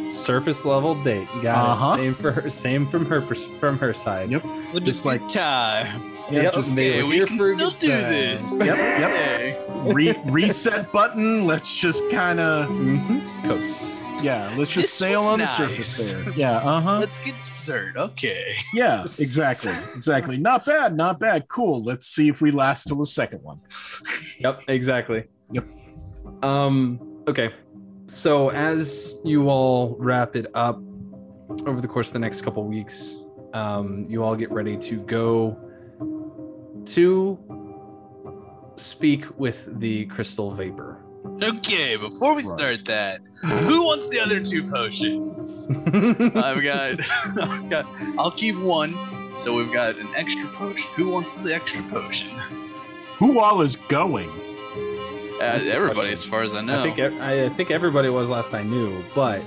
Surface 0.08 0.66
level 0.66 1.02
date. 1.04 1.28
Got 1.42 1.70
Uh-huh. 1.70 1.94
it. 1.96 1.98
Same 2.02 2.16
for 2.16 2.32
her. 2.32 2.50
Same 2.50 2.88
from 2.88 3.06
her 3.08 3.22
from 3.22 3.78
her 3.80 3.94
side. 3.94 4.30
Yep. 4.32 4.44
Just 4.84 5.04
like 5.06 5.28
time. 5.28 6.15
Yep. 6.32 6.54
just- 6.54 6.76
they 6.76 6.92
Hey, 6.94 7.04
were 7.04 7.10
we 7.10 7.16
here 7.18 7.26
can 7.28 7.40
still 7.56 7.72
do 7.72 7.90
time. 7.90 8.02
this. 8.02 8.62
Yep, 8.66 8.78
yep. 8.78 9.94
Re- 9.94 10.20
reset 10.26 10.92
button. 10.92 11.46
Let's 11.46 11.76
just 11.76 12.10
kind 12.10 12.40
of 12.40 12.70
Mm-hmm. 12.70 14.24
Yeah. 14.24 14.52
Let's 14.58 14.72
just 14.72 14.88
This 14.88 14.94
sail 14.94 15.22
was 15.22 15.30
on 15.32 15.40
the 15.40 15.48
surface 15.48 16.12
there. 16.12 16.30
Yeah. 16.32 16.58
Uh 16.58 16.82
huh. 16.82 16.98
Let's 17.00 17.20
get 17.20 17.36
dessert. 17.50 17.96
Okay. 17.98 18.56
Yeah. 18.74 19.02
Exactly. 19.04 19.74
Exactly. 19.96 20.38
Not 20.38 20.66
bad. 20.66 20.96
Not 20.96 21.20
bad. 21.20 21.48
Cool. 21.48 21.84
Let's 21.84 22.08
see 22.08 22.28
if 22.30 22.42
we 22.42 22.52
last 22.52 22.88
till 22.88 22.98
the 22.98 23.06
second 23.06 23.44
one. 23.44 23.60
Yep, 24.40 24.64
exactly. 24.68 25.26
Yep. 25.52 25.66
Um, 26.44 27.00
okay. 27.28 27.52
So 28.08 28.50
as 28.50 29.16
you 29.24 29.50
all 29.50 29.96
wrap 30.00 30.36
it 30.36 30.48
up 30.56 30.78
over 31.68 31.82
the 31.82 31.88
course 31.88 32.08
of 32.08 32.14
the 32.14 32.20
next 32.20 32.42
couple 32.42 32.64
weeks, 32.66 33.18
um, 33.54 34.06
you 34.08 34.24
all 34.24 34.36
get 34.36 34.52
ready 34.52 34.76
to 34.78 35.02
go 35.02 35.58
to 36.88 37.40
speak 38.78 39.26
with 39.40 39.80
the 39.80 40.06
crystal 40.06 40.52
vapor. 40.52 41.00
Okay, 41.42 41.96
before 41.96 42.36
we 42.36 42.42
start 42.44 42.86
that, 42.86 43.20
who 43.42 43.86
wants 43.86 44.08
the 44.10 44.20
other 44.20 44.40
two 44.40 44.64
potions? 44.64 45.68
I've 45.88 46.64
got, 46.64 47.00
I've 47.42 47.70
got, 47.70 47.86
I'll 48.18 48.32
keep 48.32 48.56
one. 48.58 48.94
So 49.38 49.54
we've 49.56 49.72
got 49.74 49.98
an 49.98 50.08
extra 50.16 50.48
potion. 50.50 50.86
Who 50.96 51.10
wants 51.10 51.34
the 51.40 51.54
extra 51.54 51.84
potion? 51.90 52.30
Who 53.18 53.40
all 53.40 53.62
is 53.62 53.76
going? 53.76 54.30
Uh, 54.30 55.40
That's 55.40 55.66
the 55.66 55.74
everybody, 55.74 55.96
question. 56.10 56.14
as 56.14 56.24
far 56.24 56.44
as 56.44 56.54
I 56.54 56.62
know. 56.62 56.80
I 56.80 56.84
think 56.84 57.00
ev- 57.00 57.20
I 57.20 57.50
think 57.50 57.70
everybody 57.72 58.08
was 58.10 58.30
last 58.30 58.54
I 58.54 58.64
knew, 58.64 59.04
but 59.14 59.42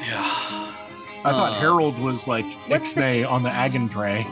yeah. 0.00 0.74
I 1.22 1.32
thought 1.32 1.52
Uh, 1.52 1.60
Harold 1.60 1.98
was 1.98 2.26
like 2.26 2.46
What's 2.66 2.94
Ixnay 2.94 3.28
on 3.30 3.42
the 3.42 3.50
Agandre. 3.50 4.24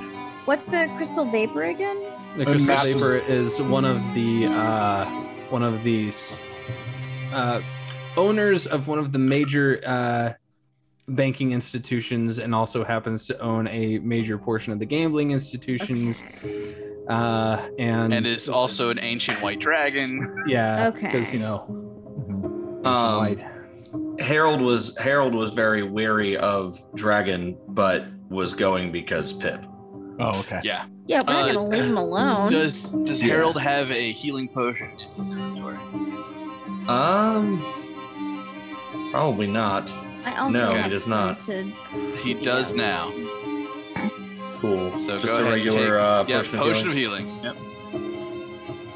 What's 0.49 0.67
the 0.67 0.91
crystal 0.97 1.27
vapor 1.27 1.65
again? 1.65 2.03
the 2.39 2.47
crystal 2.47 2.75
massive- 2.75 2.95
vapor 2.95 3.17
is 3.17 3.61
one 3.61 3.85
of 3.85 3.99
the 4.15 4.47
uh, 4.47 5.05
one 5.51 5.63
of 5.63 5.85
these 5.85 6.35
uh, 7.35 7.61
owners 8.17 8.67
of 8.67 8.89
one 8.89 8.99
of 8.99 9.13
the 9.13 9.19
major 9.19 9.79
uh, 9.87 10.33
banking 11.07 11.53
institutions, 11.53 12.39
and 12.39 12.55
also 12.55 12.83
happens 12.83 13.27
to 13.27 13.39
own 13.41 13.69
a 13.69 13.99
major 13.99 14.39
portion 14.39 14.73
of 14.73 14.79
the 14.79 14.87
gambling 14.87 15.33
institutions. 15.33 16.25
Uh, 17.09 17.69
and 17.79 18.15
And 18.15 18.27
is 18.27 18.49
also 18.49 18.89
an 18.89 19.01
ancient 19.01 19.43
white 19.43 19.61
dragon. 19.61 20.45
yeah, 20.47 20.89
Okay. 20.89 21.07
because 21.09 21.31
you 21.31 21.41
know, 21.41 21.59
Um, 22.85 23.17
white. 23.19 23.45
Harold 24.19 24.63
was 24.63 24.97
Harold 24.97 25.35
was 25.35 25.51
very 25.51 25.83
wary 25.83 26.39
of 26.39 26.79
Dragon, 26.95 27.55
but 27.69 28.07
was 28.31 28.55
going 28.55 28.93
because 28.93 29.35
Pip. 29.35 29.61
Oh, 30.21 30.41
okay. 30.41 30.61
Yeah. 30.65 30.87
Yeah, 31.07 31.23
we're 31.27 31.33
not 31.33 31.51
Uh, 31.51 31.53
gonna 31.55 31.69
leave 31.69 31.85
him 31.85 31.97
alone. 31.97 32.51
Does 32.51 32.85
Does 32.89 33.23
Yeah. 33.23 33.35
Harold 33.35 33.61
have 33.61 33.91
a 33.91 34.13
healing 34.13 34.49
potion 34.49 34.91
in 34.99 35.09
his 35.17 35.31
inventory? 35.31 35.77
Um, 36.89 37.63
probably 39.13 39.47
not. 39.47 39.91
I 40.25 40.35
also 40.37 40.59
no, 40.59 40.71
have 40.73 40.85
he 40.87 40.91
does 40.91 41.07
not. 41.07 41.41
To... 41.41 41.63
He 42.23 42.35
does 42.35 42.73
now. 42.75 43.13
Cool. 44.61 44.99
So 44.99 45.15
Just 45.15 45.27
go 45.27 45.37
a 45.37 45.41
ahead. 45.43 45.53
regular 45.55 45.79
take, 45.79 45.91
uh, 45.93 46.25
yeah, 46.27 46.39
potion, 46.39 46.59
potion 46.59 46.87
of 46.89 46.93
of 46.93 46.99
healing. 46.99 47.41
Yep. 47.45 47.57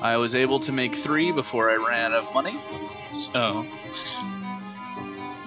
I 0.01 0.17
was 0.17 0.35
able 0.35 0.59
to 0.59 0.73
make 0.73 0.97
three 0.97 1.31
before 1.31 1.71
I 1.71 1.77
ran 1.77 2.13
out 2.13 2.25
of 2.27 2.35
money. 2.35 2.59
So 3.11 3.65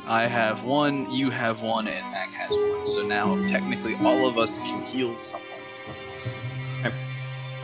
I 0.07 0.25
have 0.27 0.63
one, 0.63 1.11
you 1.11 1.29
have 1.31 1.61
one, 1.61 1.87
and 1.87 2.09
Mac 2.11 2.31
has 2.31 2.51
one. 2.51 2.85
So 2.85 3.05
now 3.05 3.45
technically 3.47 3.95
all 3.95 4.25
of 4.25 4.37
us 4.37 4.59
can 4.59 4.81
heal 4.83 5.15
someone. 5.17 5.49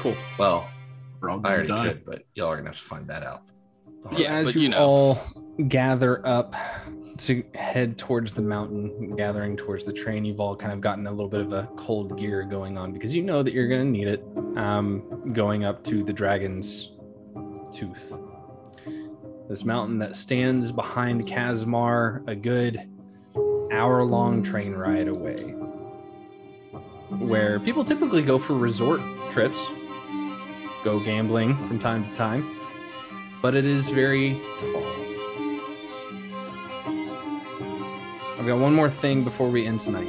Cool. 0.01 0.15
Well, 0.39 0.67
We're 1.19 1.29
all 1.29 1.41
I 1.45 1.51
already 1.53 1.67
die. 1.67 1.87
could, 1.89 2.05
but 2.05 2.23
y'all 2.35 2.47
are 2.49 2.57
gonna 2.57 2.69
have 2.69 2.77
to 2.77 2.83
find 2.83 3.07
that 3.07 3.23
out. 3.23 3.43
So 4.11 4.17
Yeah, 4.17 4.33
as 4.35 4.47
but 4.47 4.55
you, 4.55 4.61
you 4.63 4.69
know. 4.69 4.77
all 4.79 5.19
gather 5.67 6.25
up 6.27 6.55
to 7.17 7.43
head 7.53 7.99
towards 7.99 8.33
the 8.33 8.41
mountain, 8.41 9.15
gathering 9.15 9.55
towards 9.55 9.85
the 9.85 9.93
train, 9.93 10.25
you've 10.25 10.39
all 10.39 10.55
kind 10.55 10.73
of 10.73 10.81
gotten 10.81 11.05
a 11.05 11.11
little 11.11 11.27
bit 11.27 11.41
of 11.41 11.53
a 11.53 11.69
cold 11.75 12.17
gear 12.17 12.41
going 12.43 12.79
on 12.79 12.91
because 12.91 13.13
you 13.13 13.21
know 13.21 13.43
that 13.43 13.53
you're 13.53 13.67
going 13.67 13.85
to 13.85 13.91
need 13.91 14.07
it 14.07 14.23
um, 14.57 15.31
going 15.33 15.63
up 15.65 15.83
to 15.83 16.03
the 16.03 16.13
dragon's 16.13 16.93
tooth. 17.71 18.17
This 19.49 19.63
mountain 19.65 19.99
that 19.99 20.15
stands 20.15 20.71
behind 20.71 21.27
Kazmar, 21.27 22.27
a 22.27 22.35
good 22.35 22.89
hour 23.71 24.03
long 24.03 24.41
train 24.41 24.73
ride 24.73 25.07
away, 25.09 25.35
where 27.09 27.59
people 27.59 27.83
typically 27.83 28.23
go 28.23 28.39
for 28.39 28.53
resort 28.53 29.01
trips, 29.29 29.59
go 30.83 30.99
gambling 30.99 31.55
from 31.67 31.79
time 31.79 32.03
to 32.03 32.13
time 32.13 32.57
but 33.41 33.55
it 33.55 33.65
is 33.65 33.89
very 33.89 34.39
tall. 34.59 34.85
I've 38.37 38.45
got 38.47 38.59
one 38.59 38.73
more 38.73 38.89
thing 38.89 39.23
before 39.23 39.49
we 39.49 39.65
end 39.65 39.79
tonight. 39.79 40.07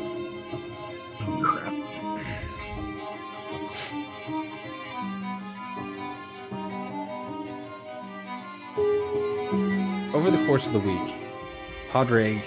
Over 10.14 10.30
the 10.30 10.44
course 10.46 10.66
of 10.66 10.74
the 10.74 10.78
week, 10.78 11.14
Padraig 11.90 12.42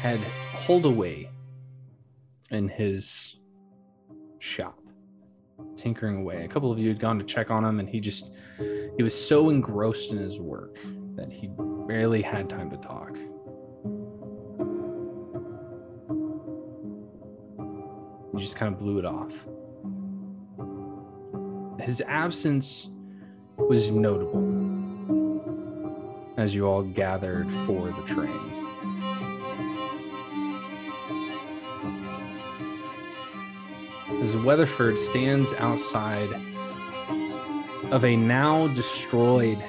had 0.00 0.20
holed 0.20 0.84
away 0.84 1.30
in 2.50 2.68
his 2.68 3.36
shop, 4.38 4.78
tinkering 5.76 6.18
away. 6.18 6.44
A 6.44 6.48
couple 6.48 6.70
of 6.70 6.78
you 6.78 6.88
had 6.88 6.98
gone 6.98 7.18
to 7.18 7.24
check 7.24 7.50
on 7.50 7.64
him, 7.64 7.80
and 7.80 7.88
he 7.88 8.00
just 8.00 8.34
he 8.96 9.02
was 9.02 9.14
so 9.14 9.50
engrossed 9.50 10.12
in 10.12 10.18
his 10.18 10.38
work 10.40 10.78
that 11.16 11.32
he 11.32 11.50
barely 11.86 12.22
had 12.22 12.48
time 12.48 12.70
to 12.70 12.76
talk. 12.76 13.16
He 18.34 18.40
just 18.40 18.56
kind 18.56 18.72
of 18.72 18.78
blew 18.78 18.98
it 18.98 19.04
off. 19.04 19.46
His 21.80 22.00
absence 22.06 22.88
was 23.58 23.90
notable 23.90 24.62
as 26.36 26.54
you 26.54 26.66
all 26.66 26.82
gathered 26.82 27.50
for 27.66 27.90
the 27.90 28.02
train. 28.02 28.63
As 34.24 34.38
Weatherford 34.38 34.98
stands 34.98 35.52
outside 35.52 36.30
of 37.90 38.06
a 38.06 38.16
now 38.16 38.68
destroyed 38.68 39.62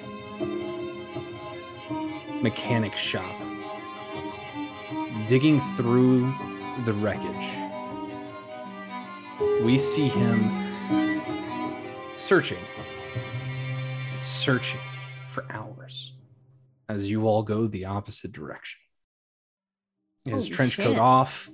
mechanic 2.42 2.96
shop, 2.96 3.36
digging 5.28 5.60
through 5.76 6.34
the 6.86 6.94
wreckage, 6.94 7.50
we 9.62 9.78
see 9.78 10.08
him 10.08 10.50
searching, 12.16 12.64
searching 14.22 14.80
for 15.28 15.46
hours 15.50 16.14
as 16.88 17.10
you 17.10 17.28
all 17.28 17.44
go 17.44 17.68
the 17.68 17.84
opposite 17.84 18.32
direction. 18.32 18.80
His 20.24 20.46
Holy 20.46 20.50
trench 20.50 20.78
coat 20.78 20.98
off, 20.98 21.50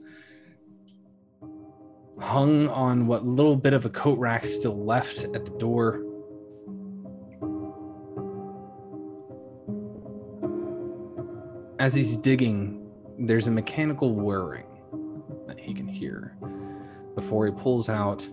hung 2.22 2.68
on 2.70 3.08
what 3.08 3.26
little 3.26 3.56
bit 3.56 3.74
of 3.74 3.84
a 3.84 3.90
coat 3.90 4.18
rack 4.20 4.46
still 4.46 4.86
left 4.86 5.24
at 5.36 5.44
the 5.44 5.52
door. 5.58 6.04
As 11.80 11.96
he's 11.96 12.16
digging, 12.16 12.88
there's 13.18 13.48
a 13.48 13.52
mechanical 13.52 14.14
whirring 14.14 14.68
that 15.48 15.60
he 15.60 15.74
can 15.74 15.88
hear 15.88 16.38
before 17.16 17.48
he 17.48 17.52
pulls 17.52 17.90
out 17.90 18.28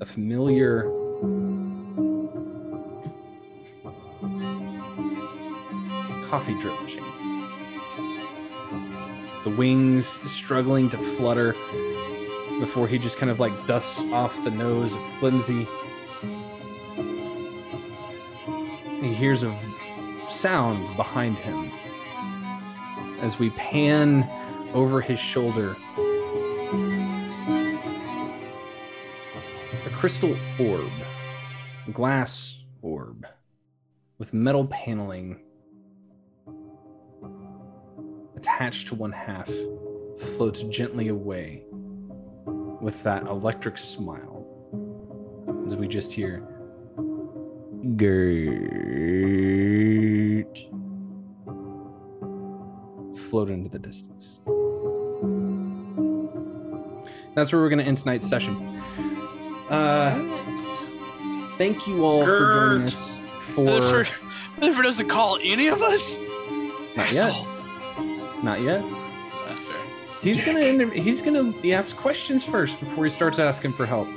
a 0.00 0.06
familiar 0.06 0.84
coffee 6.28 6.58
drip 6.60 6.80
machine. 6.82 7.02
The 9.44 9.50
wings 9.50 10.06
struggling 10.30 10.88
to 10.90 10.98
flutter 10.98 11.54
before 12.58 12.88
he 12.88 12.98
just 12.98 13.18
kind 13.18 13.30
of 13.30 13.40
like 13.40 13.66
dusts 13.66 14.00
off 14.12 14.42
the 14.44 14.50
nose 14.50 14.94
of 14.94 15.14
flimsy. 15.14 15.66
He 19.00 19.14
hears 19.14 19.42
a 19.42 19.56
sound 20.30 20.96
behind 20.96 21.36
him 21.36 21.70
as 23.20 23.38
we 23.38 23.50
pan 23.50 24.28
over 24.72 25.00
his 25.00 25.18
shoulder. 25.18 25.76
A 29.84 29.90
crystal 29.90 30.36
orb, 30.58 30.90
a 31.86 31.90
glass 31.90 32.62
orb 32.82 33.26
with 34.18 34.32
metal 34.32 34.66
paneling 34.66 35.40
attached 38.36 38.88
to 38.88 38.94
one 38.94 39.12
half 39.12 39.50
floats 40.18 40.62
gently 40.64 41.08
away 41.08 41.64
with 42.86 43.02
that 43.02 43.26
electric 43.26 43.76
smile 43.76 44.46
as 45.66 45.74
we 45.74 45.88
just 45.88 46.12
hear 46.12 46.38
Gert 47.96 48.06
float 53.28 53.50
into 53.50 53.68
the 53.68 53.80
distance. 53.80 54.38
That's 57.34 57.52
where 57.52 57.60
we're 57.60 57.70
going 57.70 57.80
to 57.80 57.84
end 57.84 57.98
tonight's 57.98 58.28
session. 58.28 58.54
Uh, 59.68 60.14
thank 61.56 61.88
you 61.88 62.04
all 62.04 62.24
for 62.24 62.52
joining 62.52 62.82
us 62.84 63.18
for 63.40 63.64
Rutherford, 63.64 64.08
Rutherford 64.60 64.84
doesn't 64.84 65.08
call 65.08 65.40
any 65.42 65.66
of 65.66 65.82
us. 65.82 66.18
not 66.94 67.12
yet. 67.12 67.34
Not 68.44 68.60
yet. 68.62 68.84
He's 70.20 70.42
gonna 70.42 70.60
inter- 70.60 70.90
he's 70.90 71.22
gonna 71.22 71.52
ask 71.72 71.96
questions 71.96 72.44
first 72.44 72.80
before 72.80 73.04
he 73.04 73.10
starts 73.10 73.38
asking 73.38 73.74
for 73.74 73.86
help. 73.86 74.08